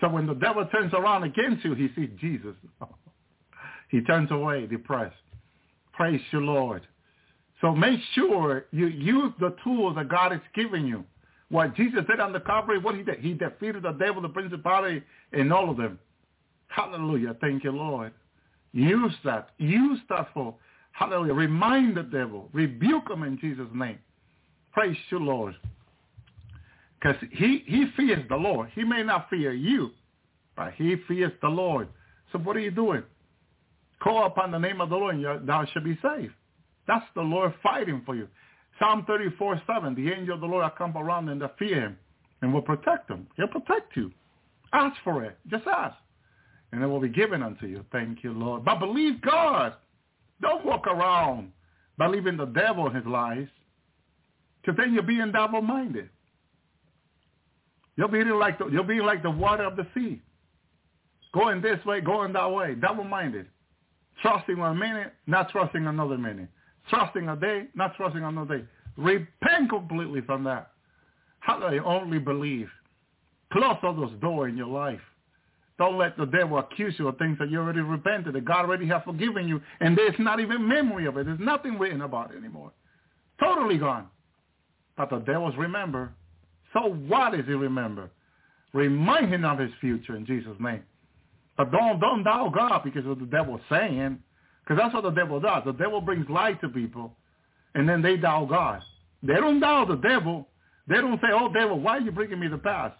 So 0.00 0.08
when 0.08 0.26
the 0.26 0.34
devil 0.34 0.64
turns 0.66 0.94
around 0.94 1.24
against 1.24 1.64
you, 1.64 1.74
he 1.74 1.88
sees 1.94 2.10
Jesus. 2.20 2.54
he 3.90 4.00
turns 4.02 4.30
away 4.30 4.66
depressed. 4.66 5.16
Praise 5.92 6.20
you, 6.32 6.40
Lord. 6.40 6.86
So 7.60 7.74
make 7.74 8.00
sure 8.14 8.64
you 8.70 8.86
use 8.86 9.32
the 9.38 9.54
tools 9.64 9.96
that 9.96 10.08
God 10.08 10.32
has 10.32 10.40
given 10.54 10.86
you 10.86 11.04
what 11.50 11.74
Jesus 11.74 12.00
did 12.08 12.20
on 12.20 12.32
the 12.32 12.40
Calvary, 12.40 12.78
what 12.78 12.94
he 12.94 13.02
did, 13.02 13.18
he 13.18 13.34
defeated 13.34 13.82
the 13.82 13.92
devil, 13.92 14.22
the 14.22 14.28
principality, 14.28 15.02
and 15.32 15.52
all 15.52 15.68
of 15.68 15.76
them. 15.76 15.98
Hallelujah. 16.68 17.36
Thank 17.40 17.64
you, 17.64 17.72
Lord. 17.72 18.12
Use 18.72 19.14
that. 19.24 19.50
Use 19.58 19.98
that 20.08 20.28
for, 20.32 20.54
hallelujah. 20.92 21.34
Remind 21.34 21.96
the 21.96 22.04
devil. 22.04 22.48
Rebuke 22.52 23.10
him 23.10 23.24
in 23.24 23.38
Jesus' 23.38 23.66
name. 23.74 23.98
Praise 24.72 24.96
you, 25.10 25.18
Lord. 25.18 25.56
Because 27.00 27.16
he, 27.32 27.64
he 27.66 27.86
fears 27.96 28.24
the 28.28 28.36
Lord. 28.36 28.68
He 28.74 28.84
may 28.84 29.02
not 29.02 29.28
fear 29.28 29.52
you, 29.52 29.90
but 30.56 30.74
he 30.74 30.96
fears 31.08 31.32
the 31.42 31.48
Lord. 31.48 31.88
So 32.30 32.38
what 32.38 32.56
are 32.56 32.60
you 32.60 32.70
doing? 32.70 33.02
Call 34.00 34.26
upon 34.26 34.52
the 34.52 34.58
name 34.58 34.80
of 34.80 34.90
the 34.90 34.96
Lord 34.96 35.16
and 35.16 35.48
thou 35.48 35.64
shalt 35.72 35.84
be 35.84 35.98
saved. 36.00 36.32
That's 36.86 37.04
the 37.14 37.22
Lord 37.22 37.54
fighting 37.62 38.02
for 38.06 38.14
you. 38.14 38.28
Psalm 38.80 39.04
34, 39.06 39.60
7, 39.66 39.94
the 39.94 40.10
angel 40.10 40.34
of 40.34 40.40
the 40.40 40.46
Lord 40.46 40.64
will 40.64 40.70
come 40.70 40.96
around 40.96 41.28
and 41.28 41.42
fear 41.58 41.80
him 41.80 41.98
and 42.40 42.52
will 42.52 42.62
protect 42.62 43.10
him. 43.10 43.26
He'll 43.36 43.46
protect 43.46 43.94
you. 43.94 44.10
Ask 44.72 44.96
for 45.04 45.22
it. 45.22 45.38
Just 45.48 45.66
ask. 45.66 45.94
And 46.72 46.82
it 46.82 46.86
will 46.86 47.00
be 47.00 47.10
given 47.10 47.42
unto 47.42 47.66
you. 47.66 47.84
Thank 47.92 48.24
you, 48.24 48.32
Lord. 48.32 48.64
But 48.64 48.78
believe 48.78 49.20
God. 49.20 49.74
Don't 50.40 50.64
walk 50.64 50.86
around 50.86 51.52
believing 51.98 52.38
the 52.38 52.46
devil 52.46 52.86
and 52.86 52.96
his 52.96 53.04
lies. 53.04 53.48
Because 54.62 54.78
then 54.78 54.94
you're 54.94 55.02
being 55.02 55.30
double-minded. 55.30 56.08
You'll 57.96 58.08
be 58.08 58.24
like 58.24 58.58
the, 58.58 58.68
you'll 58.68 58.84
be 58.84 59.02
like 59.02 59.22
the 59.22 59.30
water 59.30 59.64
of 59.64 59.76
the 59.76 59.86
sea. 59.94 60.22
Going 61.34 61.60
this 61.60 61.84
way, 61.84 62.00
going 62.00 62.32
that 62.32 62.50
way. 62.50 62.74
Double-minded. 62.76 63.46
Trusting 64.22 64.56
one 64.56 64.78
minute, 64.78 65.12
not 65.26 65.50
trusting 65.50 65.86
another 65.86 66.16
minute 66.16 66.48
trusting 66.88 67.28
a 67.28 67.36
day, 67.36 67.66
not 67.74 67.94
trusting 67.96 68.22
another 68.22 68.58
day. 68.58 68.64
Repent 68.96 69.70
completely 69.70 70.20
from 70.22 70.44
that. 70.44 70.70
How 71.40 71.58
do 71.58 71.74
you 71.74 71.84
only 71.84 72.18
believe? 72.18 72.68
Close 73.52 73.76
all 73.82 73.94
those 73.94 74.12
doors 74.20 74.50
in 74.50 74.56
your 74.56 74.68
life. 74.68 75.00
Don't 75.78 75.96
let 75.96 76.16
the 76.18 76.26
devil 76.26 76.58
accuse 76.58 76.94
you 76.98 77.08
of 77.08 77.16
things 77.16 77.38
that 77.38 77.50
you 77.50 77.58
already 77.58 77.80
repented, 77.80 78.34
that 78.34 78.44
God 78.44 78.66
already 78.66 78.86
has 78.88 79.02
forgiven 79.02 79.48
you, 79.48 79.62
and 79.80 79.96
there's 79.96 80.14
not 80.18 80.38
even 80.38 80.68
memory 80.68 81.06
of 81.06 81.16
it. 81.16 81.24
There's 81.24 81.40
nothing 81.40 81.78
written 81.78 82.02
about 82.02 82.32
it 82.32 82.36
anymore. 82.36 82.70
Totally 83.40 83.78
gone. 83.78 84.06
But 84.96 85.08
the 85.08 85.20
devil's 85.20 85.56
remember. 85.56 86.12
So 86.74 86.80
what 87.08 87.32
does 87.32 87.46
he 87.46 87.52
remember? 87.52 88.10
Remind 88.74 89.32
him 89.32 89.44
of 89.44 89.58
his 89.58 89.70
future 89.80 90.16
in 90.16 90.26
Jesus' 90.26 90.56
name. 90.60 90.82
But 91.56 91.72
don't 91.72 91.98
don't 91.98 92.22
doubt 92.22 92.52
God 92.54 92.82
because 92.84 93.06
of 93.06 93.18
the 93.18 93.26
devil's 93.26 93.60
saying. 93.70 94.18
Because 94.70 94.84
that's 94.84 94.94
what 94.94 95.02
the 95.02 95.10
devil 95.10 95.40
does. 95.40 95.64
The 95.66 95.72
devil 95.72 96.00
brings 96.00 96.30
light 96.30 96.60
to 96.60 96.68
people, 96.68 97.16
and 97.74 97.88
then 97.88 98.02
they 98.02 98.16
doubt 98.16 98.50
God. 98.50 98.80
They 99.20 99.34
don't 99.34 99.58
doubt 99.58 99.88
the 99.88 99.96
devil. 99.96 100.46
They 100.86 100.94
don't 100.94 101.20
say, 101.20 101.26
oh, 101.32 101.52
devil, 101.52 101.80
why 101.80 101.96
are 101.96 102.00
you 102.00 102.12
bringing 102.12 102.38
me 102.38 102.46
the 102.46 102.56
past? 102.56 102.94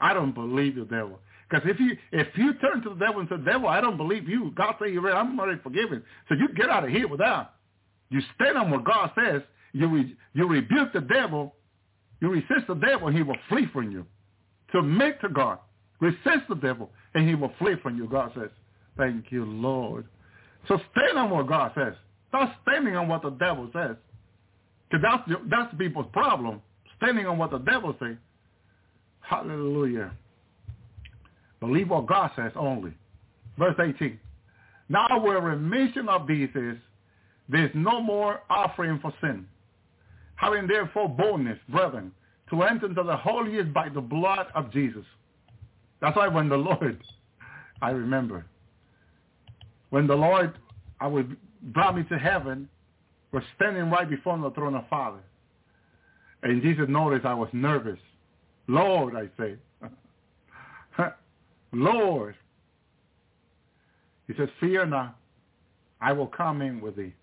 I 0.00 0.12
don't 0.12 0.34
believe 0.34 0.76
you, 0.76 0.84
devil. 0.86 1.20
Because 1.48 1.70
if 1.70 1.78
you 1.78 1.96
if 2.10 2.26
you 2.34 2.54
turn 2.54 2.82
to 2.82 2.88
the 2.88 2.96
devil 2.96 3.20
and 3.20 3.28
say, 3.28 3.36
devil, 3.44 3.68
I 3.68 3.80
don't 3.80 3.96
believe 3.96 4.28
you. 4.28 4.50
God 4.56 4.74
say 4.82 4.90
you're 4.90 5.02
right. 5.02 5.14
I'm 5.14 5.38
already 5.38 5.60
forgiven. 5.62 6.02
So 6.28 6.34
you 6.34 6.48
get 6.52 6.68
out 6.68 6.82
of 6.82 6.90
here 6.90 7.06
with 7.06 7.20
that. 7.20 7.54
You 8.10 8.20
stand 8.34 8.58
on 8.58 8.72
what 8.72 8.82
God 8.82 9.12
says. 9.16 9.42
You 9.72 9.86
re, 9.86 10.16
you 10.32 10.48
rebuke 10.48 10.94
the 10.94 11.00
devil. 11.00 11.54
You 12.20 12.30
resist 12.30 12.66
the 12.66 12.74
devil, 12.74 13.06
and 13.06 13.16
he 13.16 13.22
will 13.22 13.38
flee 13.48 13.68
from 13.72 13.92
you. 13.92 14.04
Submit 14.74 15.20
to 15.20 15.28
God. 15.28 15.60
Resist 16.00 16.48
the 16.48 16.56
devil, 16.56 16.90
and 17.14 17.28
he 17.28 17.36
will 17.36 17.52
flee 17.60 17.76
from 17.84 17.96
you. 17.96 18.08
God 18.08 18.32
says, 18.34 18.50
thank 18.96 19.30
you, 19.30 19.44
Lord. 19.44 20.08
So 20.68 20.78
stand 20.92 21.18
on 21.18 21.30
what 21.30 21.46
God 21.46 21.72
says. 21.74 21.94
Stop 22.28 22.54
standing 22.62 22.96
on 22.96 23.08
what 23.08 23.22
the 23.22 23.30
devil 23.30 23.70
says. 23.72 23.96
Because 24.90 25.02
that's, 25.02 25.40
that's 25.50 25.74
people's 25.76 26.06
problem, 26.12 26.60
standing 26.96 27.26
on 27.26 27.38
what 27.38 27.50
the 27.50 27.58
devil 27.58 27.94
says. 28.00 28.16
Hallelujah. 29.20 30.12
Believe 31.60 31.90
what 31.90 32.06
God 32.06 32.30
says 32.36 32.52
only. 32.56 32.92
Verse 33.58 33.76
18. 33.78 34.18
Now 34.88 35.20
where 35.22 35.40
remission 35.40 36.08
of 36.08 36.26
these 36.26 36.50
is, 36.54 36.76
there 37.48 37.66
is 37.66 37.70
no 37.74 38.00
more 38.00 38.40
offering 38.50 38.98
for 39.00 39.12
sin. 39.20 39.46
Having 40.36 40.66
therefore 40.66 41.08
boldness, 41.08 41.58
brethren, 41.68 42.12
to 42.50 42.62
enter 42.62 42.86
into 42.86 43.02
the 43.02 43.16
holiest 43.16 43.72
by 43.72 43.88
the 43.88 44.00
blood 44.00 44.46
of 44.54 44.72
Jesus. 44.72 45.04
That's 46.00 46.16
why 46.16 46.28
when 46.28 46.48
the 46.48 46.56
Lord, 46.58 46.98
I 47.80 47.90
remember, 47.90 48.44
when 49.94 50.08
the 50.08 50.14
Lord 50.16 50.52
I 50.98 51.06
was 51.06 51.24
brought 51.62 51.94
me 51.94 52.02
to 52.08 52.18
heaven, 52.18 52.68
was 53.30 53.44
standing 53.54 53.92
right 53.92 54.10
before 54.10 54.36
the 54.36 54.50
throne 54.50 54.74
of 54.74 54.88
Father. 54.88 55.20
And 56.42 56.60
Jesus 56.62 56.86
noticed 56.88 57.24
I 57.24 57.34
was 57.34 57.48
nervous. 57.52 58.00
Lord, 58.66 59.14
I 59.14 59.28
say, 59.38 59.54
Lord. 61.72 62.34
He 64.26 64.34
says, 64.36 64.48
fear 64.58 64.84
not, 64.84 65.16
I 66.00 66.12
will 66.12 66.26
come 66.26 66.60
in 66.60 66.80
with 66.80 66.96
thee. 66.96 67.14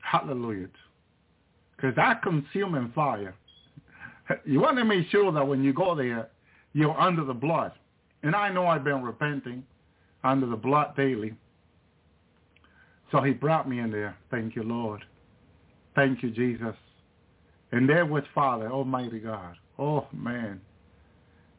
Hallelujah. 0.00 0.66
Because 1.76 1.94
that 1.94 2.20
consuming 2.20 2.90
fire, 2.96 3.36
you 4.44 4.58
want 4.58 4.76
to 4.78 4.84
make 4.84 5.08
sure 5.08 5.30
that 5.30 5.46
when 5.46 5.62
you 5.62 5.72
go 5.72 5.94
there, 5.94 6.30
you're 6.72 6.98
under 7.00 7.22
the 7.22 7.32
blood. 7.32 7.70
And 8.24 8.34
I 8.34 8.48
know 8.48 8.66
I've 8.66 8.82
been 8.82 9.04
repenting 9.04 9.62
under 10.24 10.46
the 10.46 10.56
blood 10.56 10.96
daily. 10.96 11.36
So 13.14 13.22
he 13.22 13.30
brought 13.30 13.68
me 13.68 13.78
in 13.78 13.92
there. 13.92 14.16
Thank 14.32 14.56
you, 14.56 14.64
Lord. 14.64 15.04
Thank 15.94 16.24
you, 16.24 16.32
Jesus. 16.32 16.74
And 17.70 17.88
there 17.88 18.04
was 18.04 18.24
Father, 18.34 18.68
Almighty 18.68 19.20
God. 19.20 19.54
Oh, 19.78 20.08
man. 20.12 20.60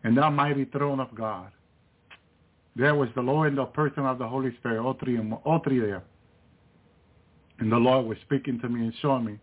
And 0.03 0.17
the 0.17 0.29
mighty 0.29 0.65
throne 0.65 0.99
of 0.99 1.15
God. 1.15 1.49
There 2.75 2.93
was 2.93 3.07
the 3.15 3.21
Lord 3.21 3.47
and 3.47 3.57
the 3.57 3.63
person 3.67 4.05
of 4.05 4.17
the 4.17 4.27
Holy 4.27 4.53
Spirit, 4.57 4.83
all 4.83 4.97
three, 5.01 5.17
all 5.17 5.61
three 5.63 5.79
there. 5.79 6.03
And 7.59 7.71
the 7.71 7.77
Lord 7.77 8.05
was 8.05 8.17
speaking 8.25 8.59
to 8.59 8.67
me 8.67 8.81
and 8.81 8.93
showing 9.01 9.23
me. 9.23 9.39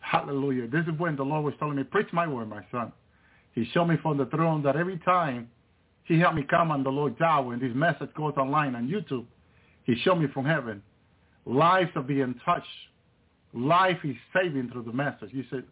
Hallelujah. 0.00 0.66
This 0.66 0.86
is 0.90 0.98
when 0.98 1.14
the 1.14 1.24
Lord 1.24 1.44
was 1.44 1.52
telling 1.58 1.76
me, 1.76 1.84
preach 1.84 2.08
my 2.10 2.26
word, 2.26 2.48
my 2.48 2.64
son. 2.72 2.90
He 3.52 3.68
showed 3.74 3.84
me 3.84 3.96
from 4.00 4.16
the 4.16 4.24
throne 4.26 4.62
that 4.62 4.76
every 4.76 4.96
time 5.00 5.50
he 6.04 6.18
helped 6.18 6.36
me 6.36 6.46
come 6.48 6.70
on 6.70 6.82
the 6.82 6.88
Lord's 6.88 7.20
Hour 7.20 7.52
and 7.52 7.60
this 7.60 7.74
message 7.74 8.14
goes 8.14 8.32
online 8.38 8.74
on 8.74 8.88
YouTube, 8.88 9.26
he 9.84 9.94
showed 9.96 10.16
me 10.16 10.26
from 10.32 10.46
heaven 10.46 10.82
lives 11.48 11.90
are 11.96 12.02
being 12.02 12.34
touched. 12.44 12.66
Life 13.54 13.98
is 14.04 14.14
saving 14.34 14.70
through 14.70 14.82
the 14.82 14.92
message. 14.92 15.30
He 15.32 15.42
said, 15.50 15.64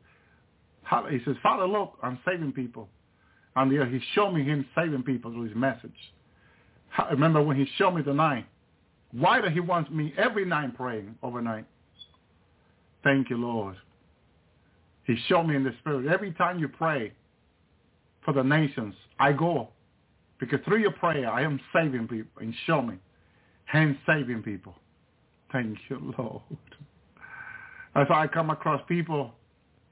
he 1.10 1.18
says, 1.24 1.36
Father, 1.42 1.66
look, 1.66 1.98
I'm 2.02 2.18
saving 2.26 2.52
people. 2.52 2.88
And 3.54 3.70
he 3.70 4.00
showed 4.14 4.32
me 4.32 4.42
him 4.42 4.66
saving 4.74 5.02
people 5.02 5.30
through 5.30 5.44
his 5.44 5.56
message. 5.56 5.90
I 6.96 7.10
remember 7.10 7.42
when 7.42 7.56
he 7.56 7.66
showed 7.76 7.92
me 7.92 8.02
the 8.02 8.14
night. 8.14 8.46
Why 9.12 9.40
does 9.40 9.52
he 9.52 9.60
want 9.60 9.94
me 9.94 10.12
every 10.16 10.44
night 10.44 10.76
praying 10.76 11.14
overnight? 11.22 11.66
Thank 13.04 13.30
you, 13.30 13.36
Lord. 13.36 13.76
He 15.04 15.16
showed 15.28 15.44
me 15.44 15.54
in 15.56 15.64
the 15.64 15.72
spirit. 15.80 16.06
Every 16.06 16.32
time 16.32 16.58
you 16.58 16.68
pray 16.68 17.12
for 18.24 18.32
the 18.32 18.42
nations, 18.42 18.94
I 19.18 19.32
go. 19.32 19.68
Because 20.40 20.60
through 20.64 20.80
your 20.80 20.92
prayer, 20.92 21.30
I 21.30 21.42
am 21.42 21.60
saving 21.72 22.08
people 22.08 22.42
and 22.42 22.54
show 22.66 22.82
me. 22.82 22.96
Saving 23.72 24.42
people. 24.42 24.74
Thank 25.56 25.78
you, 25.88 26.12
Lord. 26.18 26.42
As 27.94 28.06
I 28.10 28.26
come 28.26 28.50
across 28.50 28.82
people 28.86 29.32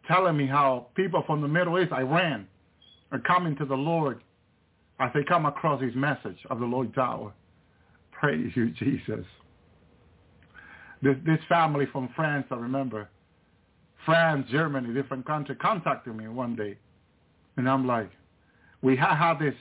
telling 0.07 0.37
me 0.37 0.47
how 0.47 0.89
people 0.95 1.23
from 1.27 1.41
the 1.41 1.49
Middle 1.49 1.81
East, 1.81 1.91
Iran, 1.91 2.47
are 3.13 3.19
coming 3.21 3.57
to 3.57 3.65
the 3.65 3.75
Lord 3.75 4.21
as 5.01 5.11
they 5.15 5.25
come 5.25 5.47
across 5.47 5.81
his 5.81 5.95
message 5.95 6.37
of 6.51 6.61
the 6.61 6.67
Lord's 6.67 6.99
Hour. 6.99 7.33
Praise 8.13 8.53
you, 8.55 8.73
Jesus. 8.73 9.25
This, 11.01 11.17
this 11.25 11.39
family 11.49 11.87
from 11.91 12.11
France, 12.15 12.45
I 12.51 12.57
remember, 12.57 13.09
France, 14.05 14.47
Germany, 14.51 14.93
different 14.93 15.25
country, 15.27 15.55
contacted 15.57 16.15
me 16.15 16.29
one 16.29 16.57
day. 16.57 16.77
And 17.57 17.67
I'm 17.67 17.87
like, 17.87 18.11
we 18.83 18.99
have 18.99 19.17
had 19.17 19.39
this 19.39 19.55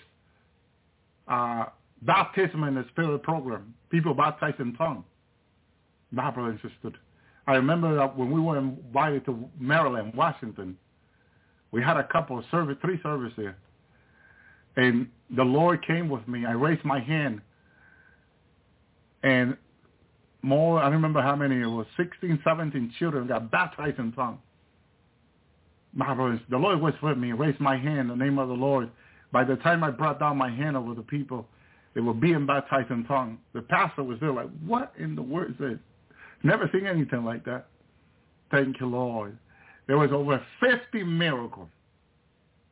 uh, 1.29 1.67
baptism 2.01 2.65
in 2.65 2.75
the 2.75 2.83
spirit 2.91 3.23
program, 3.23 3.73
people 3.89 4.13
baptized 4.13 4.59
in 4.59 4.73
tongue. 4.73 5.05
And 6.15 6.59
sister. 6.61 6.97
I 7.47 7.55
remember 7.55 7.95
that 7.95 8.17
when 8.17 8.31
we 8.31 8.39
were 8.39 8.57
invited 8.57 9.25
to 9.25 9.49
Maryland, 9.59 10.13
Washington, 10.15 10.77
we 11.71 11.81
had 11.81 11.97
a 11.97 12.07
couple 12.07 12.37
of 12.37 12.45
service, 12.51 12.77
three 12.81 12.99
services 13.01 13.33
there. 13.35 13.57
And 14.75 15.07
the 15.35 15.43
Lord 15.43 15.85
came 15.85 16.09
with 16.09 16.27
me. 16.27 16.45
I 16.45 16.51
raised 16.51 16.85
my 16.85 16.99
hand. 16.99 17.41
And 19.23 19.57
more, 20.41 20.81
I 20.81 20.89
remember 20.89 21.21
how 21.21 21.35
many, 21.35 21.61
it 21.61 21.65
was 21.65 21.87
16, 21.97 22.39
17 22.43 22.93
children 22.99 23.27
got 23.27 23.51
baptized 23.51 23.99
in 23.99 24.11
tongues. 24.11 24.39
My 25.93 26.13
brothers, 26.13 26.39
the 26.49 26.57
Lord 26.57 26.81
was 26.81 26.93
with 27.01 27.17
me. 27.17 27.31
Raised 27.31 27.59
my 27.59 27.77
hand 27.77 27.99
in 27.99 28.07
the 28.07 28.15
name 28.15 28.39
of 28.39 28.47
the 28.47 28.53
Lord. 28.53 28.89
By 29.31 29.43
the 29.43 29.55
time 29.57 29.83
I 29.83 29.91
brought 29.91 30.19
down 30.19 30.37
my 30.37 30.49
hand 30.49 30.77
over 30.77 30.93
the 30.93 31.01
people, 31.01 31.47
they 31.93 32.01
were 32.01 32.13
being 32.13 32.45
baptized 32.45 32.91
in 32.91 33.03
tongues. 33.05 33.39
The 33.53 33.61
pastor 33.61 34.03
was 34.03 34.19
there 34.19 34.33
like, 34.33 34.49
what 34.65 34.93
in 34.97 35.15
the 35.15 35.21
world 35.21 35.51
is 35.51 35.57
this? 35.59 35.79
Never 36.43 36.69
seen 36.73 36.85
anything 36.85 37.23
like 37.23 37.45
that. 37.45 37.67
Thank 38.51 38.79
you, 38.79 38.87
Lord. 38.87 39.37
There 39.87 39.97
was 39.97 40.11
over 40.11 40.41
50 40.59 41.03
miracles. 41.03 41.69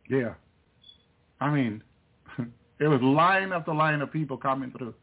Yeah. 0.10 0.34
I 1.40 1.50
mean, 1.54 1.82
it 2.80 2.88
was 2.88 3.02
line 3.02 3.52
after 3.54 3.74
line 3.74 4.02
of 4.02 4.12
people 4.12 4.38
coming 4.38 4.72
through 4.72 4.94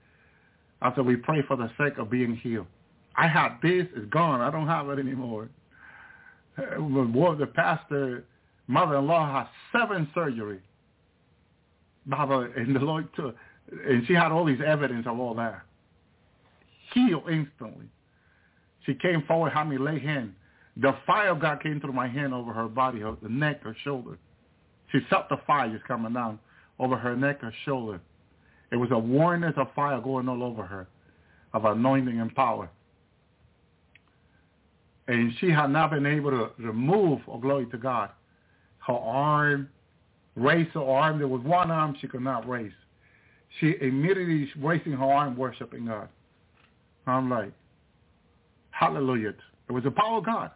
after 0.83 1.03
we 1.03 1.17
pray 1.17 1.43
for 1.47 1.57
the 1.57 1.71
sake 1.79 1.99
of 1.99 2.11
being 2.11 2.37
healed. 2.37 2.67
I 3.17 3.27
had 3.27 3.57
this, 3.63 3.87
it's 3.97 4.09
gone. 4.11 4.41
I 4.41 4.51
don't 4.51 4.69
have 4.69 4.89
it 4.91 4.99
anymore. 5.01 5.49
Uh, 6.57 6.63
the 6.77 7.51
pastor, 7.55 8.25
mother-in-law 8.69 9.33
had 9.33 9.49
seven 9.73 10.09
surgery. 10.15 10.61
Baba, 12.07 12.49
and 12.57 12.75
the 12.75 12.81
Lord 12.81 13.09
took, 13.17 13.35
and 13.71 14.07
she 14.07 14.15
had 14.15 14.31
all 14.33 14.45
these 14.45 14.61
evidence 14.65 15.07
of 15.07 15.19
all 15.19 15.35
that. 15.35 15.63
Healed 16.95 17.25
instantly. 17.29 17.87
She 18.89 18.95
came 18.95 19.23
forward, 19.25 19.53
had 19.53 19.69
me 19.69 19.77
lay 19.77 19.99
hand. 19.99 20.33
The 20.79 20.97
fire 21.07 21.29
of 21.29 21.41
God 21.41 21.63
came 21.63 21.79
through 21.79 21.93
my 21.93 22.09
hand 22.09 22.33
over 22.33 22.55
her 22.55 22.69
body, 22.69 23.01
her 23.01 23.15
the 23.23 23.29
neck, 23.29 23.63
her 23.63 23.77
shoulder. 23.85 24.17
She 24.91 25.01
felt 25.11 25.29
the 25.29 25.37
fire 25.47 25.69
just 25.69 25.85
coming 25.85 26.15
down 26.15 26.39
over 26.79 26.97
her 26.97 27.15
neck, 27.15 27.43
her 27.43 27.53
shoulder. 27.67 28.01
It 28.73 28.77
was 28.77 28.89
a 28.91 28.99
warning 28.99 29.53
of 29.55 29.67
fire 29.75 30.01
going 30.01 30.27
all 30.27 30.43
over 30.43 30.65
her, 30.65 30.89
of 31.53 31.67
anointing 31.67 32.19
and 32.19 32.35
power. 32.35 32.71
And 35.07 35.35
she 35.39 35.51
had 35.51 35.69
not 35.69 35.91
been 35.91 36.07
able 36.07 36.31
to 36.31 36.51
remove, 36.59 37.21
oh 37.29 37.37
glory 37.37 37.67
to 37.67 37.77
God, 37.77 38.09
her 38.87 38.95
arm, 38.95 39.69
raise 40.35 40.69
her 40.73 40.83
arm. 40.83 41.19
There 41.19 41.29
was 41.29 41.43
one 41.43 41.71
arm 41.71 41.95
she 42.01 42.09
could 42.09 42.23
not 42.23 42.49
raise. 42.49 42.73
She 43.61 43.75
immediately 43.83 44.51
raising 44.59 44.93
her 44.93 45.05
arm, 45.05 45.37
worshiping 45.37 45.85
God. 45.85 46.09
I'm 47.07 47.29
like, 47.29 47.53
Hallelujah. 48.79 49.35
It 49.69 49.73
was 49.73 49.83
the 49.83 49.91
power 49.91 50.19
of 50.19 50.25
God. 50.25 50.53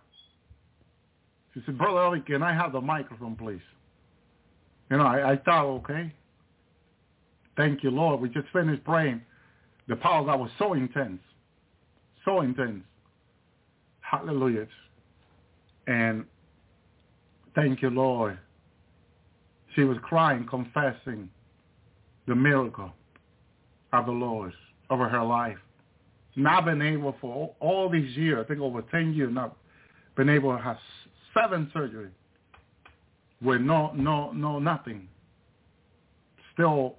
She 1.53 1.61
said, 1.67 1.77
Brother 1.77 1.99
Elvi, 1.99 2.25
can 2.25 2.41
I 2.41 2.55
have 2.55 2.71
the 2.71 2.81
microphone, 2.81 3.35
please? 3.35 3.61
You 4.91 4.99
know, 4.99 5.05
I, 5.05 5.33
I 5.33 5.37
thought, 5.39 5.67
okay. 5.79 6.13
Thank 7.57 7.83
you, 7.83 7.91
Lord. 7.91 8.21
We 8.21 8.29
just 8.29 8.47
finished 8.53 8.85
praying. 8.85 9.23
The 9.89 9.97
power 9.97 10.21
of 10.21 10.27
God 10.27 10.39
was 10.39 10.51
so 10.57 10.75
intense. 10.75 11.19
So 12.25 12.43
intense. 12.43 12.85
Hallelujah. 14.01 14.69
And 15.89 16.25
thank 17.57 17.83
you, 17.83 17.91
Lord. 17.91 18.39
She 19.75 19.83
was 19.83 19.99
crying, 20.01 20.47
confessing 20.49 21.29
the 22.29 22.37
miracle 22.37 22.93
of 23.93 24.07
the 24.07 24.13
Lord 24.13 24.53
over 24.91 25.09
her 25.09 25.25
life 25.25 25.59
not 26.37 26.65
been 26.65 26.83
able 26.83 27.15
for 27.21 27.55
all 27.61 27.89
these 27.89 28.17
years, 28.17 28.45
I 28.45 28.49
think 28.49 28.61
over 28.61 28.83
10 28.83 29.15
years, 29.15 29.33
not 29.33 29.57
been 30.17 30.29
able 30.29 30.57
to 30.57 30.63
have 30.63 30.79
seven 31.35 31.71
surgeries 31.75 32.11
with 33.43 33.61
no, 33.61 33.93
no, 33.95 34.33
no, 34.33 34.59
nothing. 34.59 35.09
Still, 36.55 36.97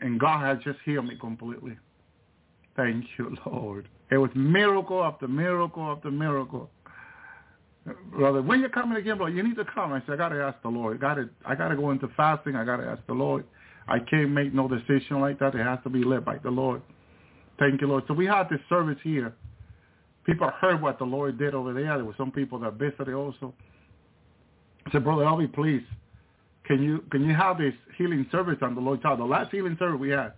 and 0.00 0.18
God 0.18 0.44
has 0.44 0.58
just 0.64 0.78
healed 0.84 1.06
me 1.06 1.16
completely. 1.20 1.76
Thank 2.76 3.04
you, 3.18 3.36
Lord. 3.46 3.88
It 4.10 4.18
was 4.18 4.30
miracle 4.34 5.02
after 5.02 5.28
miracle 5.28 5.82
after 5.84 6.10
miracle. 6.10 6.70
Brother, 8.12 8.42
when 8.42 8.60
you're 8.60 8.68
coming 8.68 8.96
again, 8.96 9.18
bro, 9.18 9.26
you 9.26 9.42
need 9.42 9.56
to 9.56 9.64
come. 9.64 9.92
I 9.92 10.00
said, 10.00 10.14
I 10.14 10.16
gotta 10.16 10.40
ask 10.40 10.60
the 10.62 10.68
Lord. 10.68 10.98
I 10.98 11.00
gotta, 11.00 11.28
I 11.44 11.54
gotta 11.54 11.74
go 11.74 11.90
into 11.90 12.08
fasting. 12.16 12.54
I 12.54 12.64
gotta 12.64 12.84
ask 12.84 13.04
the 13.06 13.14
Lord. 13.14 13.44
I 13.88 13.98
can't 13.98 14.30
make 14.30 14.54
no 14.54 14.68
decision 14.68 15.20
like 15.20 15.40
that. 15.40 15.54
It 15.54 15.64
has 15.64 15.80
to 15.82 15.90
be 15.90 16.04
led 16.04 16.24
by 16.24 16.38
the 16.38 16.50
Lord. 16.50 16.82
Thank 17.62 17.80
you, 17.80 17.86
Lord. 17.86 18.02
So 18.08 18.14
we 18.14 18.26
had 18.26 18.48
this 18.48 18.58
service 18.68 18.98
here. 19.04 19.32
People 20.26 20.50
heard 20.60 20.82
what 20.82 20.98
the 20.98 21.04
Lord 21.04 21.38
did 21.38 21.54
over 21.54 21.72
there. 21.72 21.96
There 21.96 22.04
were 22.04 22.14
some 22.18 22.32
people 22.32 22.58
that 22.58 22.72
visited 22.72 23.14
also. 23.14 23.54
I 24.84 24.90
said, 24.90 25.04
Brother 25.04 25.22
Elvi, 25.22 25.52
please, 25.52 25.84
can 26.64 26.82
you 26.82 27.04
can 27.12 27.24
you 27.24 27.32
have 27.36 27.58
this 27.58 27.74
healing 27.96 28.26
service 28.32 28.56
on 28.62 28.74
the 28.74 28.80
Lord's 28.80 29.04
Hour? 29.04 29.16
The 29.16 29.24
last 29.24 29.52
healing 29.52 29.76
service 29.78 30.00
we 30.00 30.10
had. 30.10 30.32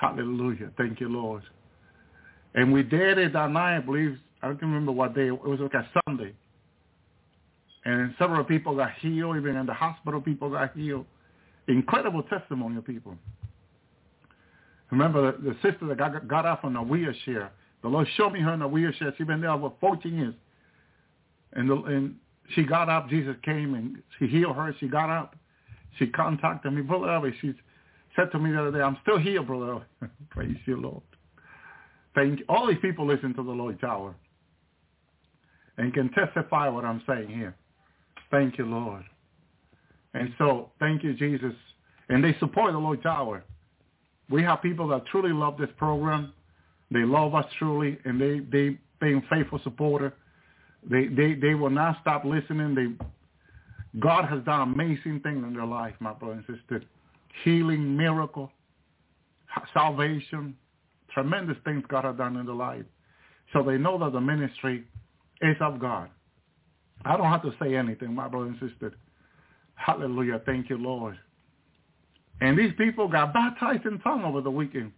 Hallelujah. 0.00 0.70
Thank 0.78 1.00
you, 1.00 1.10
Lord. 1.10 1.42
And 2.54 2.72
we 2.72 2.82
did 2.82 3.18
it 3.18 3.34
that 3.34 3.50
night, 3.50 3.76
I 3.76 3.80
believe, 3.80 4.16
I 4.42 4.46
don't 4.46 4.62
remember 4.62 4.92
what 4.92 5.14
day. 5.14 5.26
It 5.26 5.44
was 5.44 5.60
like 5.60 5.74
a 5.74 5.86
Sunday. 6.06 6.32
And 7.84 8.14
several 8.18 8.42
people 8.42 8.74
got 8.74 8.92
healed. 9.02 9.36
Even 9.36 9.56
in 9.56 9.66
the 9.66 9.74
hospital, 9.74 10.22
people 10.22 10.48
got 10.48 10.74
healed. 10.74 11.04
Incredible 11.68 12.22
testimony 12.22 12.78
of 12.78 12.86
people. 12.86 13.18
Remember 14.90 15.32
the, 15.32 15.50
the 15.50 15.54
sister 15.62 15.86
that 15.86 15.98
got, 15.98 16.28
got 16.28 16.46
off 16.46 16.60
on 16.62 16.76
a 16.76 16.82
wheelchair 16.82 17.50
The 17.82 17.88
Lord 17.88 18.06
showed 18.16 18.30
me 18.30 18.40
her 18.40 18.54
in 18.54 18.62
a 18.62 18.68
wheelchair. 18.68 19.14
She's 19.16 19.26
been 19.26 19.40
there 19.40 19.56
for 19.58 19.72
14 19.80 20.14
years. 20.14 20.34
And, 21.54 21.70
the, 21.70 21.74
and 21.74 22.16
she 22.54 22.64
got 22.64 22.88
up. 22.88 23.08
Jesus 23.08 23.36
came 23.44 23.74
and 23.74 24.02
he 24.18 24.26
healed 24.26 24.56
her. 24.56 24.74
She 24.80 24.88
got 24.88 25.10
up. 25.10 25.36
She 25.98 26.06
contacted 26.08 26.72
me. 26.72 26.82
Brother 26.82 27.06
Elvi, 27.06 27.32
she 27.40 27.54
said 28.16 28.30
to 28.32 28.38
me 28.38 28.52
the 28.52 28.60
other 28.60 28.78
day, 28.78 28.82
I'm 28.82 28.98
still 29.02 29.18
here, 29.18 29.42
Brother. 29.42 29.84
Praise 30.30 30.56
you, 30.66 30.80
Lord. 30.80 31.02
Thank 32.14 32.40
you. 32.40 32.44
All 32.48 32.66
these 32.66 32.78
people 32.80 33.06
listen 33.06 33.34
to 33.34 33.42
the 33.42 33.50
Lord's 33.50 33.82
Hour 33.82 34.14
and 35.78 35.92
can 35.92 36.10
testify 36.10 36.68
what 36.68 36.84
I'm 36.84 37.02
saying 37.06 37.28
here. 37.28 37.56
Thank 38.30 38.58
you, 38.58 38.66
Lord. 38.66 39.04
And 40.14 40.32
so, 40.38 40.70
thank 40.78 41.02
you, 41.02 41.14
Jesus. 41.14 41.52
And 42.08 42.22
they 42.22 42.36
support 42.38 42.72
the 42.72 42.78
Lord's 42.78 43.04
Hour. 43.04 43.44
We 44.30 44.42
have 44.42 44.62
people 44.62 44.88
that 44.88 45.06
truly 45.06 45.32
love 45.32 45.58
this 45.58 45.70
program. 45.76 46.32
They 46.90 47.04
love 47.04 47.34
us 47.34 47.46
truly, 47.58 47.98
and 48.04 48.20
they 48.20 48.40
they 48.40 48.78
being 49.00 49.22
faithful 49.30 49.60
supporter. 49.64 50.14
They 50.88 51.06
they 51.06 51.34
they 51.34 51.54
will 51.54 51.70
not 51.70 51.98
stop 52.00 52.24
listening. 52.24 52.74
They 52.74 54.00
God 54.00 54.26
has 54.28 54.42
done 54.44 54.72
amazing 54.72 55.20
things 55.20 55.44
in 55.44 55.54
their 55.54 55.66
life, 55.66 55.94
my 56.00 56.12
brother 56.12 56.34
and 56.34 56.58
sister. 56.58 56.82
Healing, 57.42 57.96
miracle, 57.96 58.50
salvation, 59.72 60.56
tremendous 61.12 61.56
things 61.64 61.84
God 61.88 62.04
has 62.04 62.16
done 62.16 62.36
in 62.36 62.46
their 62.46 62.54
life. 62.54 62.84
So 63.52 63.62
they 63.62 63.76
know 63.76 63.98
that 63.98 64.12
the 64.12 64.20
ministry 64.20 64.84
is 65.40 65.56
of 65.60 65.78
God. 65.78 66.10
I 67.04 67.16
don't 67.16 67.30
have 67.30 67.42
to 67.42 67.52
say 67.62 67.76
anything, 67.76 68.14
my 68.14 68.28
brother 68.28 68.46
and 68.46 68.58
sister. 68.60 68.94
Hallelujah. 69.74 70.40
Thank 70.46 70.70
you, 70.70 70.78
Lord. 70.78 71.18
And 72.40 72.58
these 72.58 72.72
people 72.76 73.08
got 73.08 73.32
baptized 73.32 73.86
in 73.86 73.98
tongue 74.00 74.24
over 74.24 74.40
the 74.40 74.50
weekend 74.50 74.92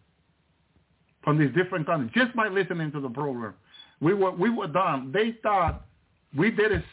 from 1.23 1.39
these 1.39 1.53
different 1.55 1.87
countries 1.87 2.11
just 2.15 2.35
by 2.37 2.49
listening 2.49 2.93
to 2.93 3.01
the 3.01 3.11
program. 3.11 3.55
We 4.01 4.15
were 4.15 4.31
we 4.31 4.51
were 4.51 4.69
done. 4.69 5.11
They 5.13 5.37
thought 5.43 5.87
we 6.37 6.51
did 6.51 6.73
it. 6.73 6.85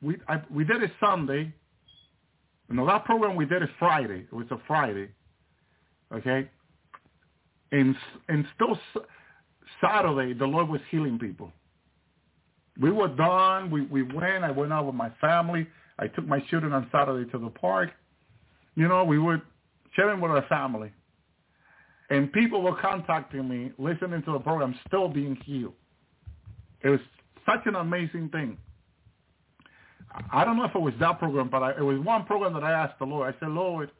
We 0.00 0.16
I, 0.28 0.42
we 0.50 0.64
did 0.64 0.82
it 0.82 0.92
Sunday. 1.00 1.52
Know 2.70 2.86
that 2.86 3.04
program 3.04 3.34
we 3.34 3.46
did 3.46 3.62
it 3.62 3.70
Friday. 3.78 4.26
It 4.30 4.32
was 4.32 4.46
a 4.50 4.58
Friday. 4.66 5.08
Okay. 6.14 6.48
And 7.72 7.96
and 8.28 8.46
still 8.54 8.78
Saturday 9.80 10.34
the 10.34 10.46
Lord 10.46 10.68
was 10.68 10.80
healing 10.90 11.18
people. 11.18 11.50
We 12.80 12.90
were 12.90 13.08
done. 13.08 13.70
We 13.70 13.82
we 13.86 14.02
went. 14.02 14.44
I 14.44 14.50
went 14.50 14.72
out 14.72 14.86
with 14.86 14.94
my 14.94 15.10
family. 15.20 15.66
I 15.98 16.06
took 16.06 16.26
my 16.26 16.40
children 16.48 16.72
on 16.72 16.88
Saturday 16.92 17.28
to 17.32 17.38
the 17.38 17.50
park. 17.50 17.90
You 18.76 18.86
know, 18.86 19.02
we 19.02 19.18
were 19.18 19.42
sharing 19.94 20.20
with 20.20 20.30
our 20.30 20.46
family. 20.48 20.92
And 22.10 22.32
people 22.32 22.62
were 22.62 22.80
contacting 22.80 23.48
me, 23.48 23.72
listening 23.78 24.22
to 24.22 24.32
the 24.32 24.38
program, 24.38 24.74
still 24.86 25.08
being 25.08 25.36
healed. 25.44 25.74
It 26.82 26.88
was 26.88 27.00
such 27.44 27.66
an 27.66 27.74
amazing 27.74 28.30
thing. 28.30 28.56
I 30.32 30.44
don't 30.44 30.56
know 30.56 30.64
if 30.64 30.74
it 30.74 30.80
was 30.80 30.94
that 31.00 31.18
program, 31.18 31.50
but 31.50 31.62
I, 31.62 31.70
it 31.72 31.82
was 31.82 31.98
one 32.00 32.24
program 32.24 32.54
that 32.54 32.64
I 32.64 32.72
asked 32.72 32.98
the 32.98 33.04
Lord. 33.04 33.34
I 33.34 33.38
said, 33.38 33.50
Lord, 33.50 33.90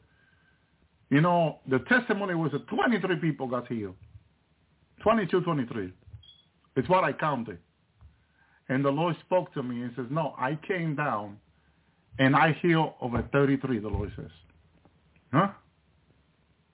you 1.09 1.21
know, 1.21 1.59
the 1.69 1.79
testimony 1.79 2.35
was 2.35 2.51
that 2.51 2.67
23 2.67 3.17
people 3.17 3.47
got 3.47 3.67
healed. 3.67 3.95
22, 5.03 5.41
23. 5.41 5.93
It's 6.75 6.89
what 6.89 7.03
I 7.03 7.13
counted. 7.13 7.59
And 8.69 8.83
the 8.83 8.89
Lord 8.89 9.15
spoke 9.25 9.53
to 9.53 9.63
me 9.63 9.81
and 9.81 9.91
says, 9.95 10.05
no, 10.09 10.35
I 10.37 10.57
came 10.67 10.95
down 10.95 11.37
and 12.19 12.35
I 12.35 12.57
healed 12.61 12.93
over 13.01 13.27
33, 13.31 13.79
the 13.79 13.87
Lord 13.87 14.11
says. 14.15 14.31
Huh? 15.31 15.49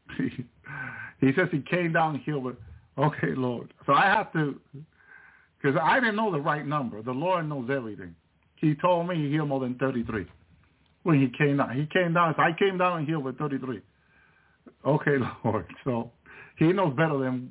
he 0.17 1.31
says 1.35 1.47
he 1.51 1.61
came 1.69 1.93
down 1.93 2.21
here 2.25 2.37
it. 2.49 2.55
Okay, 2.97 3.35
Lord. 3.35 3.73
So 3.85 3.93
I 3.93 4.05
have 4.05 4.31
to, 4.33 4.59
because 5.61 5.79
I 5.81 5.99
didn't 5.99 6.15
know 6.15 6.31
the 6.31 6.39
right 6.39 6.65
number. 6.65 7.01
The 7.01 7.11
Lord 7.11 7.47
knows 7.49 7.69
everything. 7.69 8.15
He 8.57 8.75
told 8.75 9.07
me 9.07 9.15
he 9.15 9.29
healed 9.29 9.49
more 9.49 9.59
than 9.59 9.75
33 9.75 10.25
when 11.03 11.19
he 11.19 11.29
came 11.37 11.57
down. 11.57 11.75
He 11.75 11.87
came 11.87 12.13
down. 12.13 12.33
So 12.37 12.41
I 12.41 12.51
came 12.57 12.77
down 12.77 13.05
here 13.05 13.19
with 13.19 13.37
33. 13.37 13.81
Okay, 14.85 15.17
Lord. 15.45 15.65
So 15.83 16.11
he 16.57 16.71
knows 16.71 16.95
better 16.95 17.17
than 17.17 17.49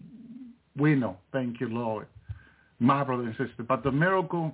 we 0.76 0.94
know. 0.94 1.18
Thank 1.33 1.60
you, 1.60 1.68
Lord. 1.68 2.07
My 2.81 3.05
brother 3.05 3.24
and 3.24 3.36
sister. 3.36 3.62
But 3.66 3.84
the 3.84 3.92
miracle 3.92 4.52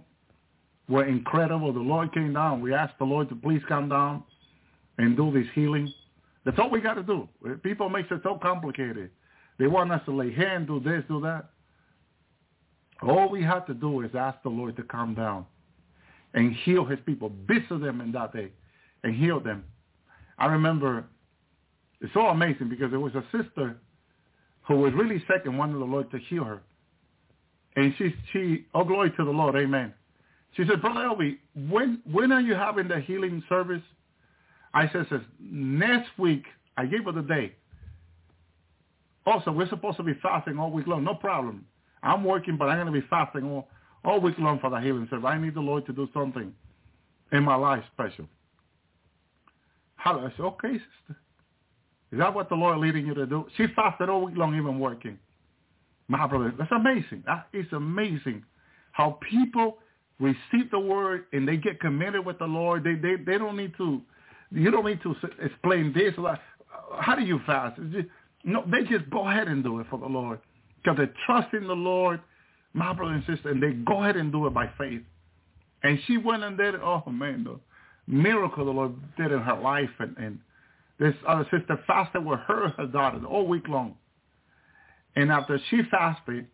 were 0.88 1.06
incredible. 1.06 1.72
The 1.72 1.78
Lord 1.80 2.12
came 2.12 2.34
down. 2.34 2.60
We 2.60 2.74
asked 2.74 2.98
the 2.98 3.04
Lord 3.04 3.28
to 3.28 3.36
please 3.36 3.62
come 3.68 3.88
down 3.88 4.24
and 4.98 5.16
do 5.16 5.32
this 5.32 5.46
healing. 5.54 5.92
That's 6.44 6.58
all 6.58 6.70
we 6.70 6.80
got 6.80 6.94
to 6.94 7.02
do. 7.02 7.28
People 7.62 7.88
make 7.88 8.10
it 8.10 8.20
so 8.22 8.38
complicated. 8.40 9.10
They 9.58 9.66
want 9.66 9.92
us 9.92 10.00
to 10.06 10.12
lay 10.12 10.32
hand, 10.32 10.66
do 10.66 10.80
this, 10.80 11.04
do 11.08 11.20
that. 11.20 11.50
All 13.02 13.28
we 13.28 13.42
have 13.42 13.66
to 13.66 13.74
do 13.74 14.00
is 14.02 14.10
ask 14.14 14.42
the 14.42 14.48
Lord 14.48 14.76
to 14.76 14.82
come 14.82 15.14
down 15.14 15.46
and 16.34 16.54
heal 16.64 16.84
his 16.84 16.98
people, 17.04 17.32
visit 17.46 17.80
them 17.80 18.00
in 18.00 18.12
that 18.12 18.32
day 18.32 18.50
and 19.04 19.14
heal 19.14 19.40
them. 19.40 19.64
I 20.38 20.46
remember 20.46 21.04
it's 22.00 22.12
so 22.14 22.26
amazing 22.28 22.68
because 22.68 22.90
there 22.90 23.00
was 23.00 23.14
a 23.14 23.24
sister 23.30 23.76
who 24.66 24.76
was 24.76 24.92
really 24.94 25.18
sick 25.20 25.42
and 25.44 25.58
wanted 25.58 25.74
the 25.74 25.84
Lord 25.84 26.10
to 26.10 26.18
heal 26.18 26.44
her. 26.44 26.62
And 27.76 27.94
she, 27.98 28.14
she, 28.32 28.66
oh 28.74 28.84
glory 28.84 29.10
to 29.10 29.24
the 29.24 29.30
Lord, 29.30 29.56
amen. 29.56 29.92
She 30.56 30.64
said, 30.68 30.80
Brother 30.80 31.00
Elvi, 31.00 31.38
when, 31.68 32.00
when 32.10 32.32
are 32.32 32.40
you 32.40 32.54
having 32.54 32.88
the 32.88 33.00
healing 33.00 33.42
service? 33.48 33.82
I 34.72 34.90
said, 34.92 35.06
says, 35.10 35.20
next 35.40 36.10
week, 36.18 36.44
I 36.76 36.86
gave 36.86 37.04
her 37.04 37.12
the 37.12 37.22
day. 37.22 37.54
Also, 39.26 39.50
we're 39.50 39.68
supposed 39.68 39.96
to 39.98 40.02
be 40.02 40.14
fasting 40.22 40.58
all 40.58 40.70
week 40.70 40.86
long. 40.86 41.04
No 41.04 41.14
problem. 41.14 41.64
I'm 42.02 42.24
working, 42.24 42.56
but 42.56 42.68
I'm 42.68 42.76
going 42.76 42.92
to 42.92 43.00
be 43.00 43.06
fasting 43.08 43.44
all, 43.44 43.68
all 44.04 44.20
week 44.20 44.36
long 44.38 44.58
for 44.60 44.70
the 44.70 44.80
healing 44.80 45.06
service. 45.10 45.26
I 45.28 45.38
need 45.38 45.54
the 45.54 45.60
Lord 45.60 45.86
to 45.86 45.92
do 45.92 46.08
something 46.14 46.52
in 47.32 47.42
my 47.42 47.56
life 47.56 47.82
special. 47.92 48.26
How 49.96 50.18
I 50.18 50.30
said, 50.36 50.44
okay, 50.44 50.72
sister. 50.72 51.20
Is 52.12 52.18
that 52.18 52.34
what 52.34 52.48
the 52.48 52.54
Lord 52.54 52.78
leading 52.78 53.06
you 53.06 53.14
to 53.14 53.26
do? 53.26 53.46
She 53.56 53.66
fasted 53.76 54.08
all 54.08 54.24
week 54.24 54.36
long, 54.36 54.56
even 54.56 54.80
working. 54.80 55.18
My 56.08 56.26
brother, 56.26 56.52
that's 56.58 56.72
amazing. 56.72 57.22
That 57.26 57.46
is 57.52 57.66
amazing 57.72 58.44
how 58.92 59.18
people 59.30 59.78
receive 60.18 60.70
the 60.72 60.78
word 60.78 61.26
and 61.32 61.46
they 61.46 61.56
get 61.56 61.78
committed 61.80 62.26
with 62.26 62.38
the 62.38 62.46
Lord. 62.46 62.82
They 62.82 62.94
they 62.94 63.14
they 63.16 63.38
don't 63.38 63.56
need 63.56 63.76
to 63.76 64.02
you 64.52 64.70
don't 64.70 64.84
need 64.84 65.00
to 65.02 65.14
explain 65.42 65.92
this. 65.92 66.14
How 66.98 67.14
do 67.14 67.22
you 67.22 67.40
fast? 67.46 67.80
Just, 67.92 68.08
no, 68.44 68.64
they 68.70 68.82
just 68.82 69.08
go 69.10 69.28
ahead 69.28 69.48
and 69.48 69.62
do 69.62 69.80
it 69.80 69.86
for 69.90 69.98
the 69.98 70.06
Lord 70.06 70.40
because 70.82 70.98
they 70.98 71.08
trust 71.26 71.54
in 71.54 71.66
the 71.66 71.74
Lord, 71.74 72.20
my 72.72 72.92
brother 72.92 73.14
and 73.14 73.24
sister, 73.26 73.50
and 73.50 73.62
they 73.62 73.72
go 73.72 74.02
ahead 74.02 74.16
and 74.16 74.32
do 74.32 74.46
it 74.46 74.54
by 74.54 74.68
faith. 74.78 75.02
And 75.82 75.98
she 76.06 76.16
went 76.16 76.42
and 76.42 76.56
did 76.56 76.74
it. 76.74 76.80
Oh 76.82 77.02
man, 77.10 77.44
the 77.44 77.58
miracle 78.06 78.64
the 78.64 78.70
Lord 78.70 78.94
did 79.16 79.32
in 79.32 79.40
her 79.40 79.60
life, 79.60 79.90
and, 79.98 80.16
and 80.18 80.38
this 80.98 81.14
other 81.26 81.44
sister 81.44 81.78
fasted 81.86 82.24
with 82.24 82.40
her 82.40 82.68
her 82.76 82.86
daughter 82.86 83.24
all 83.24 83.46
week 83.46 83.68
long. 83.68 83.94
And 85.16 85.30
after 85.30 85.58
she 85.70 85.82
fasted, 85.90 86.46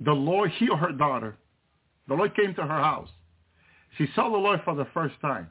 the 0.00 0.12
Lord 0.12 0.50
healed 0.52 0.78
her 0.78 0.92
daughter. 0.92 1.36
The 2.08 2.14
Lord 2.14 2.34
came 2.36 2.54
to 2.54 2.62
her 2.62 2.68
house. 2.68 3.08
She 3.98 4.06
saw 4.14 4.30
the 4.30 4.36
Lord 4.36 4.60
for 4.64 4.74
the 4.74 4.86
first 4.92 5.14
time 5.20 5.48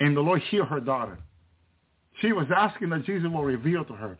and 0.00 0.16
the 0.16 0.20
Lord 0.20 0.42
healed 0.50 0.68
her 0.68 0.80
daughter. 0.80 1.18
She 2.20 2.32
was 2.32 2.46
asking 2.54 2.90
that 2.90 3.04
Jesus 3.04 3.28
will 3.30 3.44
reveal 3.44 3.84
to 3.84 3.92
her. 3.94 4.18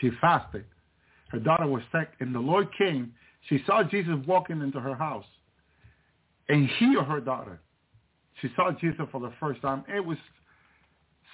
She 0.00 0.10
fasted. 0.20 0.64
Her 1.28 1.38
daughter 1.38 1.66
was 1.66 1.82
sick, 1.92 2.08
and 2.20 2.34
the 2.34 2.40
Lord 2.40 2.68
came. 2.76 3.12
She 3.48 3.62
saw 3.66 3.82
Jesus 3.84 4.14
walking 4.26 4.60
into 4.60 4.80
her 4.80 4.94
house 4.94 5.24
and 6.48 6.68
healed 6.78 7.06
her 7.06 7.20
daughter. 7.20 7.60
She 8.40 8.48
saw 8.56 8.72
Jesus 8.72 9.06
for 9.12 9.20
the 9.20 9.32
first 9.38 9.62
time. 9.62 9.84
It 9.88 10.04
was 10.04 10.18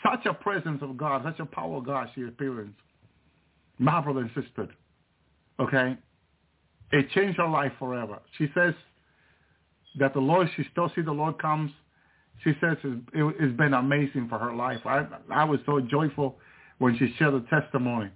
such 0.02 0.26
a 0.26 0.34
presence 0.34 0.82
of 0.82 0.97
God, 0.97 1.23
such 1.24 1.40
a 1.40 1.47
power 1.47 1.78
of 1.78 1.86
God 1.86 2.08
she 2.15 2.23
experienced. 2.23 2.78
My 3.78 4.00
brother 4.00 4.20
and 4.20 4.31
sister, 4.34 4.68
okay? 5.60 5.97
It 6.92 7.10
changed 7.10 7.39
her 7.39 7.48
life 7.48 7.73
forever. 7.78 8.20
She 8.39 8.48
says 8.55 8.74
that 9.98 10.15
the 10.15 10.20
Lord, 10.20 10.48
she 10.56 10.65
still 10.73 10.90
sees 10.94 11.05
the 11.05 11.12
Lord 11.12 11.39
comes 11.40 11.70
she 12.44 12.52
says 12.60 12.76
it's 12.82 13.56
been 13.56 13.74
amazing 13.74 14.28
for 14.28 14.39
her 14.39 14.55
life. 14.55 14.81
I 14.84 15.06
I 15.31 15.44
was 15.44 15.60
so 15.66 15.81
joyful 15.81 16.36
when 16.78 16.97
she 16.98 17.15
shared 17.18 17.34
the 17.34 17.47
testimony 17.48 18.10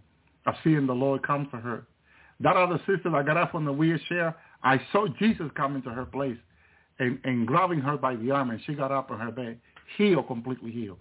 of 0.47 0.55
seeing 0.63 0.87
the 0.87 0.95
Lord 0.95 1.23
come 1.27 1.49
to 1.53 1.57
her. 1.57 1.87
That 2.41 2.57
other 2.57 2.79
sister 2.87 3.11
that 3.11 3.27
got 3.27 3.37
up 3.37 3.55
on 3.55 3.65
the 3.65 3.73
wheelchair, 3.73 4.35
I 4.63 4.81
saw 4.93 5.07
Jesus 5.19 5.51
come 5.55 5.77
into 5.77 5.91
her 5.91 6.05
place 6.05 6.39
and, 6.99 7.19
and 7.25 7.47
grabbing 7.47 7.81
her 7.81 7.97
by 7.97 8.17
the 8.17 8.31
arm, 8.31 8.51
and 8.51 8.61
she 8.67 8.75
got 8.75 8.93
up 8.93 9.11
on 9.11 9.19
her 9.21 9.31
bed, 9.31 9.59
healed, 9.97 10.27
completely 10.27 10.71
healed. 10.71 10.99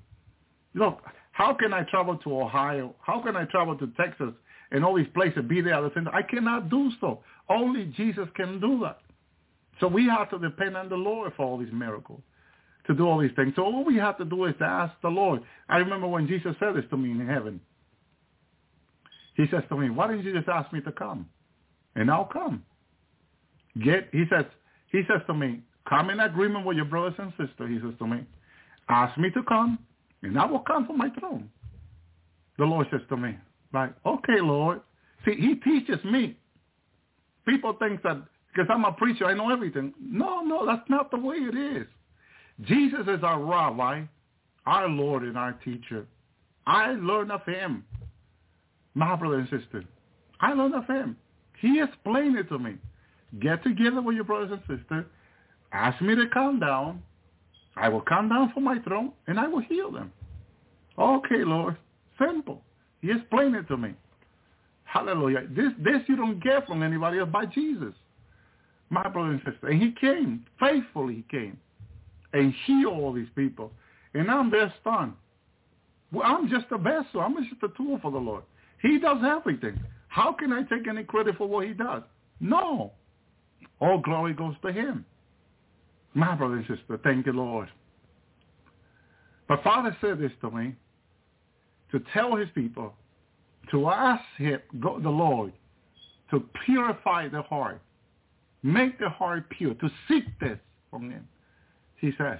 Look, 0.73 1.01
how 1.31 1.53
can 1.53 1.73
I 1.73 1.83
travel 1.83 2.17
to 2.17 2.39
Ohio? 2.41 2.95
How 3.01 3.21
can 3.21 3.35
I 3.35 3.45
travel 3.45 3.77
to 3.77 3.87
Texas 3.97 4.33
and 4.71 4.83
all 4.83 4.95
these 4.95 5.07
places, 5.13 5.43
be 5.47 5.61
there 5.61 5.73
at 5.73 5.93
the? 5.93 6.09
I 6.13 6.21
cannot 6.21 6.69
do 6.69 6.91
so. 6.99 7.19
Only 7.49 7.85
Jesus 7.97 8.27
can 8.35 8.59
do 8.59 8.79
that. 8.81 8.99
So 9.79 9.87
we 9.87 10.05
have 10.07 10.29
to 10.31 10.39
depend 10.39 10.75
on 10.75 10.89
the 10.89 10.95
Lord 10.95 11.33
for 11.35 11.45
all 11.45 11.57
these 11.57 11.71
miracles 11.71 12.21
to 12.87 12.95
do 12.95 13.07
all 13.07 13.19
these 13.19 13.31
things. 13.35 13.53
So 13.55 13.63
all 13.63 13.83
we 13.83 13.97
have 13.97 14.17
to 14.17 14.25
do 14.25 14.45
is 14.45 14.55
to 14.59 14.65
ask 14.65 14.93
the 15.01 15.09
Lord. 15.09 15.41
I 15.67 15.77
remember 15.77 16.07
when 16.07 16.27
Jesus 16.27 16.55
said 16.59 16.75
this 16.75 16.85
to 16.89 16.97
me 16.97 17.11
in 17.11 17.27
heaven. 17.27 17.59
He 19.35 19.45
says 19.51 19.63
to 19.69 19.77
me, 19.77 19.89
why 19.89 20.07
didn't 20.07 20.25
you 20.25 20.33
just 20.33 20.49
ask 20.49 20.71
me 20.73 20.81
to 20.81 20.91
come? 20.91 21.27
and 21.95 22.09
I'll 22.09 22.25
come. 22.25 22.63
Get, 23.83 24.09
he 24.11 24.23
says, 24.29 24.45
he 24.91 25.01
says 25.07 25.21
to 25.27 25.33
me, 25.33 25.61
come 25.87 26.09
in 26.09 26.19
agreement 26.19 26.65
with 26.65 26.77
your 26.77 26.85
brothers 26.85 27.13
and 27.19 27.31
sisters, 27.31 27.69
he 27.69 27.79
says 27.79 27.97
to 27.99 28.07
me. 28.07 28.25
Ask 28.89 29.17
me 29.17 29.29
to 29.31 29.43
come, 29.43 29.79
and 30.23 30.39
I 30.39 30.45
will 30.45 30.59
come 30.59 30.87
from 30.87 30.97
my 30.97 31.09
throne. 31.19 31.49
The 32.57 32.65
Lord 32.65 32.87
says 32.91 33.01
to 33.09 33.17
me, 33.17 33.37
like, 33.73 33.91
okay, 34.05 34.41
Lord. 34.41 34.81
See, 35.25 35.35
he 35.35 35.55
teaches 35.55 36.03
me. 36.05 36.37
People 37.47 37.75
think 37.79 38.01
that 38.03 38.17
because 38.51 38.69
I'm 38.73 38.85
a 38.85 38.93
preacher, 38.93 39.25
I 39.25 39.33
know 39.33 39.51
everything. 39.51 39.93
No, 40.01 40.41
no, 40.41 40.65
that's 40.65 40.89
not 40.89 41.11
the 41.11 41.19
way 41.19 41.35
it 41.35 41.55
is. 41.77 41.87
Jesus 42.63 43.01
is 43.07 43.23
our 43.23 43.41
rabbi, 43.41 44.03
our 44.65 44.89
Lord 44.89 45.23
and 45.23 45.37
our 45.37 45.53
teacher. 45.53 46.05
I 46.67 46.91
learn 46.91 47.31
of 47.31 47.43
him. 47.45 47.83
My 48.95 49.15
brother 49.15 49.39
and 49.39 49.49
sister, 49.49 49.83
I 50.41 50.53
learn 50.53 50.73
of 50.73 50.85
him. 50.87 51.15
He 51.59 51.81
explained 51.81 52.37
it 52.37 52.49
to 52.49 52.59
me. 52.59 52.75
Get 53.39 53.63
together 53.63 54.01
with 54.01 54.15
your 54.15 54.23
brothers 54.23 54.51
and 54.51 54.79
sisters. 54.79 55.05
Ask 55.71 56.01
me 56.01 56.15
to 56.15 56.27
calm 56.27 56.59
down. 56.59 57.01
I 57.75 57.89
will 57.89 58.01
come 58.01 58.29
down 58.29 58.51
from 58.53 58.63
my 58.63 58.79
throne 58.79 59.11
and 59.27 59.39
I 59.39 59.47
will 59.47 59.61
heal 59.61 59.91
them. 59.91 60.11
Okay, 60.97 61.43
Lord. 61.43 61.77
Simple. 62.17 62.61
He 63.01 63.11
explained 63.11 63.55
it 63.55 63.67
to 63.69 63.77
me. 63.77 63.93
Hallelujah. 64.83 65.43
This 65.49 65.71
this 65.77 66.01
you 66.07 66.15
don't 66.15 66.43
get 66.43 66.65
from 66.65 66.83
anybody 66.83 67.19
else 67.19 67.29
by 67.31 67.45
Jesus. 67.45 67.93
My 68.89 69.07
brother 69.07 69.29
and 69.29 69.41
sister. 69.45 69.67
And 69.67 69.81
he 69.81 69.91
came. 69.91 70.45
Faithfully 70.59 71.15
he 71.15 71.25
came. 71.29 71.57
And 72.33 72.53
heal 72.65 72.89
all 72.89 73.13
these 73.13 73.29
people. 73.35 73.71
And 74.13 74.29
I'm 74.29 74.51
their 74.51 74.73
son. 74.83 75.13
Well, 76.11 76.25
I'm 76.25 76.49
just 76.49 76.65
a 76.71 76.77
vessel. 76.77 77.21
I'm 77.21 77.35
just 77.37 77.61
a 77.63 77.75
tool 77.77 77.99
for 78.01 78.11
the 78.11 78.17
Lord. 78.17 78.43
He 78.81 78.99
does 78.99 79.17
everything. 79.25 79.79
How 80.07 80.33
can 80.33 80.51
I 80.51 80.63
take 80.63 80.87
any 80.87 81.03
credit 81.03 81.37
for 81.37 81.47
what 81.47 81.67
he 81.67 81.73
does? 81.73 82.03
No. 82.39 82.91
All 83.79 83.99
glory 83.99 84.33
goes 84.33 84.55
to 84.63 84.71
him. 84.71 85.05
My 86.13 86.35
brother 86.35 86.55
and 86.55 86.65
sister, 86.67 86.99
thank 87.03 87.25
you, 87.25 87.33
Lord. 87.33 87.69
But 89.47 89.63
Father 89.63 89.95
said 90.01 90.19
this 90.19 90.31
to 90.41 90.51
me, 90.51 90.75
to 91.91 92.01
tell 92.13 92.35
his 92.35 92.49
people, 92.53 92.93
to 93.71 93.89
ask 93.89 94.23
him, 94.37 94.59
the 94.73 95.09
Lord, 95.09 95.53
to 96.31 96.43
purify 96.65 97.27
the 97.27 97.41
heart, 97.43 97.81
make 98.63 98.99
the 98.99 99.09
heart 99.09 99.49
pure, 99.49 99.73
to 99.75 99.89
seek 100.07 100.23
this 100.39 100.57
from 100.89 101.09
him. 101.09 101.27
He 101.99 102.11
says, 102.17 102.39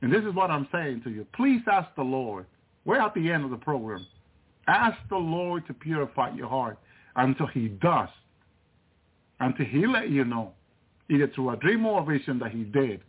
and 0.00 0.12
this 0.12 0.24
is 0.24 0.34
what 0.34 0.50
I'm 0.50 0.68
saying 0.72 1.02
to 1.04 1.10
you, 1.10 1.26
please 1.34 1.60
ask 1.70 1.88
the 1.94 2.02
Lord, 2.02 2.46
we're 2.84 3.00
at 3.00 3.14
the 3.14 3.30
end 3.30 3.44
of 3.44 3.50
the 3.50 3.56
program, 3.56 4.06
ask 4.66 4.96
the 5.08 5.16
Lord 5.16 5.66
to 5.66 5.74
purify 5.74 6.30
your 6.34 6.48
heart 6.48 6.78
until 7.16 7.46
he 7.46 7.68
does, 7.68 8.08
until 9.40 9.66
he 9.66 9.86
let 9.86 10.10
you 10.10 10.24
know, 10.24 10.52
either 11.10 11.28
through 11.34 11.50
a 11.50 11.56
dream 11.56 11.86
or 11.86 12.02
a 12.02 12.04
vision 12.04 12.38
that 12.40 12.50
he 12.50 12.64
did. 12.64 13.00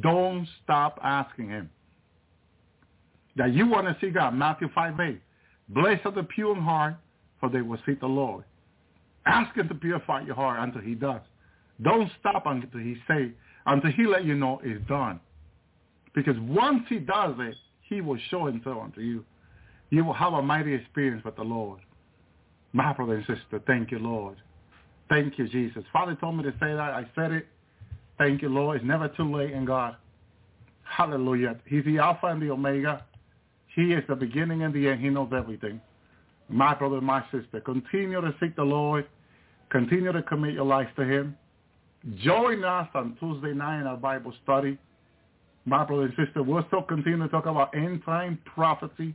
Don't 0.00 0.48
stop 0.64 0.98
asking 1.02 1.48
him. 1.48 1.70
That 3.36 3.52
you 3.52 3.66
want 3.66 3.86
to 3.86 3.96
see 4.00 4.10
God. 4.10 4.34
Matthew 4.34 4.68
5, 4.74 5.00
8. 5.00 5.20
Blessed 5.68 6.06
are 6.06 6.12
the 6.12 6.22
pure 6.22 6.56
in 6.56 6.62
heart, 6.62 6.96
for 7.40 7.48
they 7.48 7.62
will 7.62 7.78
see 7.86 7.94
the 7.94 8.06
Lord. 8.06 8.44
Ask 9.26 9.54
him 9.56 9.68
to 9.68 9.74
purify 9.74 10.22
your 10.22 10.34
heart 10.34 10.60
until 10.60 10.82
he 10.82 10.94
does. 10.94 11.20
Don't 11.80 12.10
stop 12.20 12.44
until 12.46 12.80
he 12.80 12.96
say, 13.08 13.32
until 13.66 13.90
he 13.92 14.06
let 14.06 14.24
you 14.24 14.34
know 14.34 14.60
it's 14.64 14.86
done. 14.88 15.20
Because 16.14 16.36
once 16.40 16.84
he 16.88 16.98
does 16.98 17.34
it, 17.38 17.56
he 17.82 18.00
will 18.00 18.18
show 18.30 18.46
himself 18.46 18.78
unto 18.82 19.00
you. 19.00 19.24
You 19.90 20.04
will 20.04 20.14
have 20.14 20.32
a 20.32 20.42
mighty 20.42 20.74
experience 20.74 21.24
with 21.24 21.36
the 21.36 21.42
Lord. 21.42 21.80
My 22.72 22.92
brother 22.92 23.14
and 23.14 23.26
sister, 23.26 23.62
thank 23.66 23.90
you, 23.90 23.98
Lord. 23.98 24.36
Thank 25.08 25.38
you, 25.38 25.46
Jesus. 25.48 25.84
Father 25.92 26.14
told 26.14 26.38
me 26.38 26.42
to 26.44 26.52
say 26.52 26.72
that. 26.72 26.78
I 26.78 27.06
said 27.14 27.32
it. 27.32 27.46
Thank 28.18 28.40
you, 28.40 28.48
Lord. 28.48 28.76
It's 28.76 28.86
never 28.86 29.08
too 29.08 29.30
late 29.30 29.50
in 29.50 29.64
God. 29.64 29.96
Hallelujah. 30.84 31.56
He's 31.66 31.84
the 31.84 31.98
Alpha 31.98 32.28
and 32.28 32.40
the 32.40 32.50
Omega. 32.50 33.04
He 33.74 33.92
is 33.92 34.02
the 34.08 34.16
beginning 34.16 34.62
and 34.62 34.72
the 34.72 34.88
end. 34.88 35.00
He 35.00 35.10
knows 35.10 35.30
everything. 35.36 35.80
My 36.48 36.74
brother, 36.74 37.00
my 37.00 37.22
sister, 37.30 37.60
continue 37.60 38.20
to 38.20 38.34
seek 38.40 38.56
the 38.56 38.62
Lord. 38.62 39.06
Continue 39.70 40.12
to 40.12 40.22
commit 40.22 40.54
your 40.54 40.66
life 40.66 40.88
to 40.96 41.04
him. 41.04 41.36
Join 42.16 42.64
us 42.64 42.88
on 42.94 43.16
Tuesday 43.20 43.54
night 43.54 43.80
in 43.80 43.86
our 43.86 43.96
Bible 43.96 44.32
study. 44.42 44.78
My 45.64 45.84
brother 45.84 46.04
and 46.04 46.14
sister, 46.16 46.42
we'll 46.42 46.64
still 46.66 46.82
continue 46.82 47.18
to 47.18 47.28
talk 47.28 47.46
about 47.46 47.74
end 47.74 48.02
time 48.04 48.38
prophecy. 48.44 49.14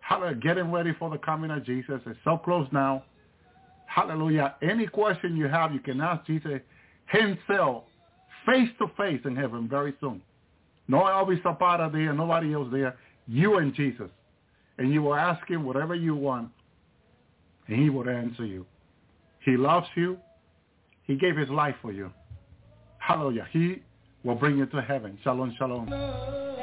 Hallelujah. 0.00 0.36
Getting 0.36 0.70
ready 0.70 0.92
for 0.98 1.10
the 1.10 1.18
coming 1.18 1.50
of 1.50 1.64
Jesus. 1.64 2.00
It's 2.06 2.18
so 2.22 2.36
close 2.36 2.68
now. 2.70 3.02
Hallelujah. 3.86 4.56
Any 4.62 4.86
question 4.86 5.36
you 5.36 5.48
have, 5.48 5.72
you 5.72 5.80
can 5.80 6.00
ask 6.00 6.26
Jesus 6.26 6.60
himself 7.08 7.84
face 8.44 8.68
to 8.78 8.88
face 8.96 9.20
in 9.24 9.34
heaven 9.34 9.68
very 9.68 9.94
soon. 10.00 10.20
No 10.88 10.98
Elvi 10.98 11.42
Zapata 11.42 11.90
there, 11.92 12.12
nobody 12.12 12.54
else 12.54 12.68
there. 12.70 12.96
You 13.26 13.56
and 13.56 13.74
Jesus. 13.74 14.10
And 14.78 14.92
you 14.92 15.02
will 15.02 15.14
ask 15.14 15.48
him 15.48 15.64
whatever 15.64 15.94
you 15.94 16.14
want, 16.14 16.50
and 17.66 17.80
he 17.82 17.88
will 17.88 18.08
answer 18.08 18.44
you. 18.44 18.66
He 19.40 19.56
loves 19.56 19.86
you. 19.96 20.18
He 21.06 21.14
gave 21.14 21.36
his 21.36 21.48
life 21.48 21.76
for 21.80 21.92
you. 21.92 22.12
Hallelujah. 22.98 23.46
He 23.52 23.82
will 24.24 24.34
bring 24.34 24.58
you 24.58 24.66
to 24.66 24.82
heaven. 24.82 25.18
Shalom, 25.22 25.54
shalom. 25.56 26.55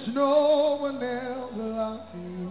There 0.00 0.08
is 0.08 0.14
no 0.14 0.78
one 0.80 1.02
else 1.02 1.52
like 1.56 2.14
you. 2.14 2.50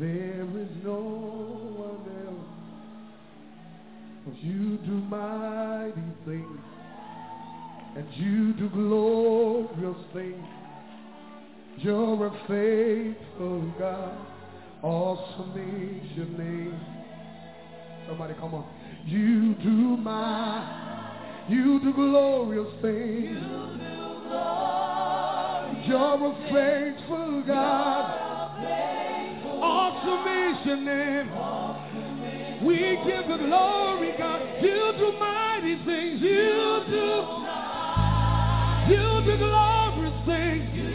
There 0.00 0.60
is 0.60 0.70
no 0.84 1.00
one 1.76 2.04
else. 2.26 2.50
'Cause 4.24 4.38
you 4.42 4.76
do 4.78 4.90
mighty 5.08 6.00
things. 6.24 6.60
And 7.96 8.06
you 8.14 8.54
do 8.54 8.68
glorious 8.70 10.04
things. 10.12 10.48
You're 11.76 12.26
a 12.26 12.30
faithful 12.48 13.60
God. 13.78 14.16
Awesome 14.82 15.52
is 15.56 16.16
your 16.16 16.26
name. 16.26 16.80
Somebody 18.08 18.34
come 18.34 18.54
on. 18.54 18.64
You 19.06 19.54
do 19.54 19.96
my, 19.96 21.44
you 21.48 21.78
do 21.80 21.92
glorious 21.92 22.72
things. 22.82 24.03
You're 25.86 26.20
a 26.24 26.34
faithful 26.50 27.42
God. 27.46 28.04
Awesome 29.62 30.26
is 30.28 30.66
your 30.66 30.76
name. 30.76 31.28
We 32.64 32.78
give 33.04 33.28
the 33.28 33.36
glory, 33.44 34.14
God. 34.16 34.40
You 34.62 34.94
do 34.98 35.12
mighty 35.18 35.76
things. 35.84 36.20
You 36.22 36.82
do. 36.88 37.24
You 38.88 39.22
do 39.24 39.36
glorious 39.38 40.18
things. 40.26 40.64
You're 40.74 40.94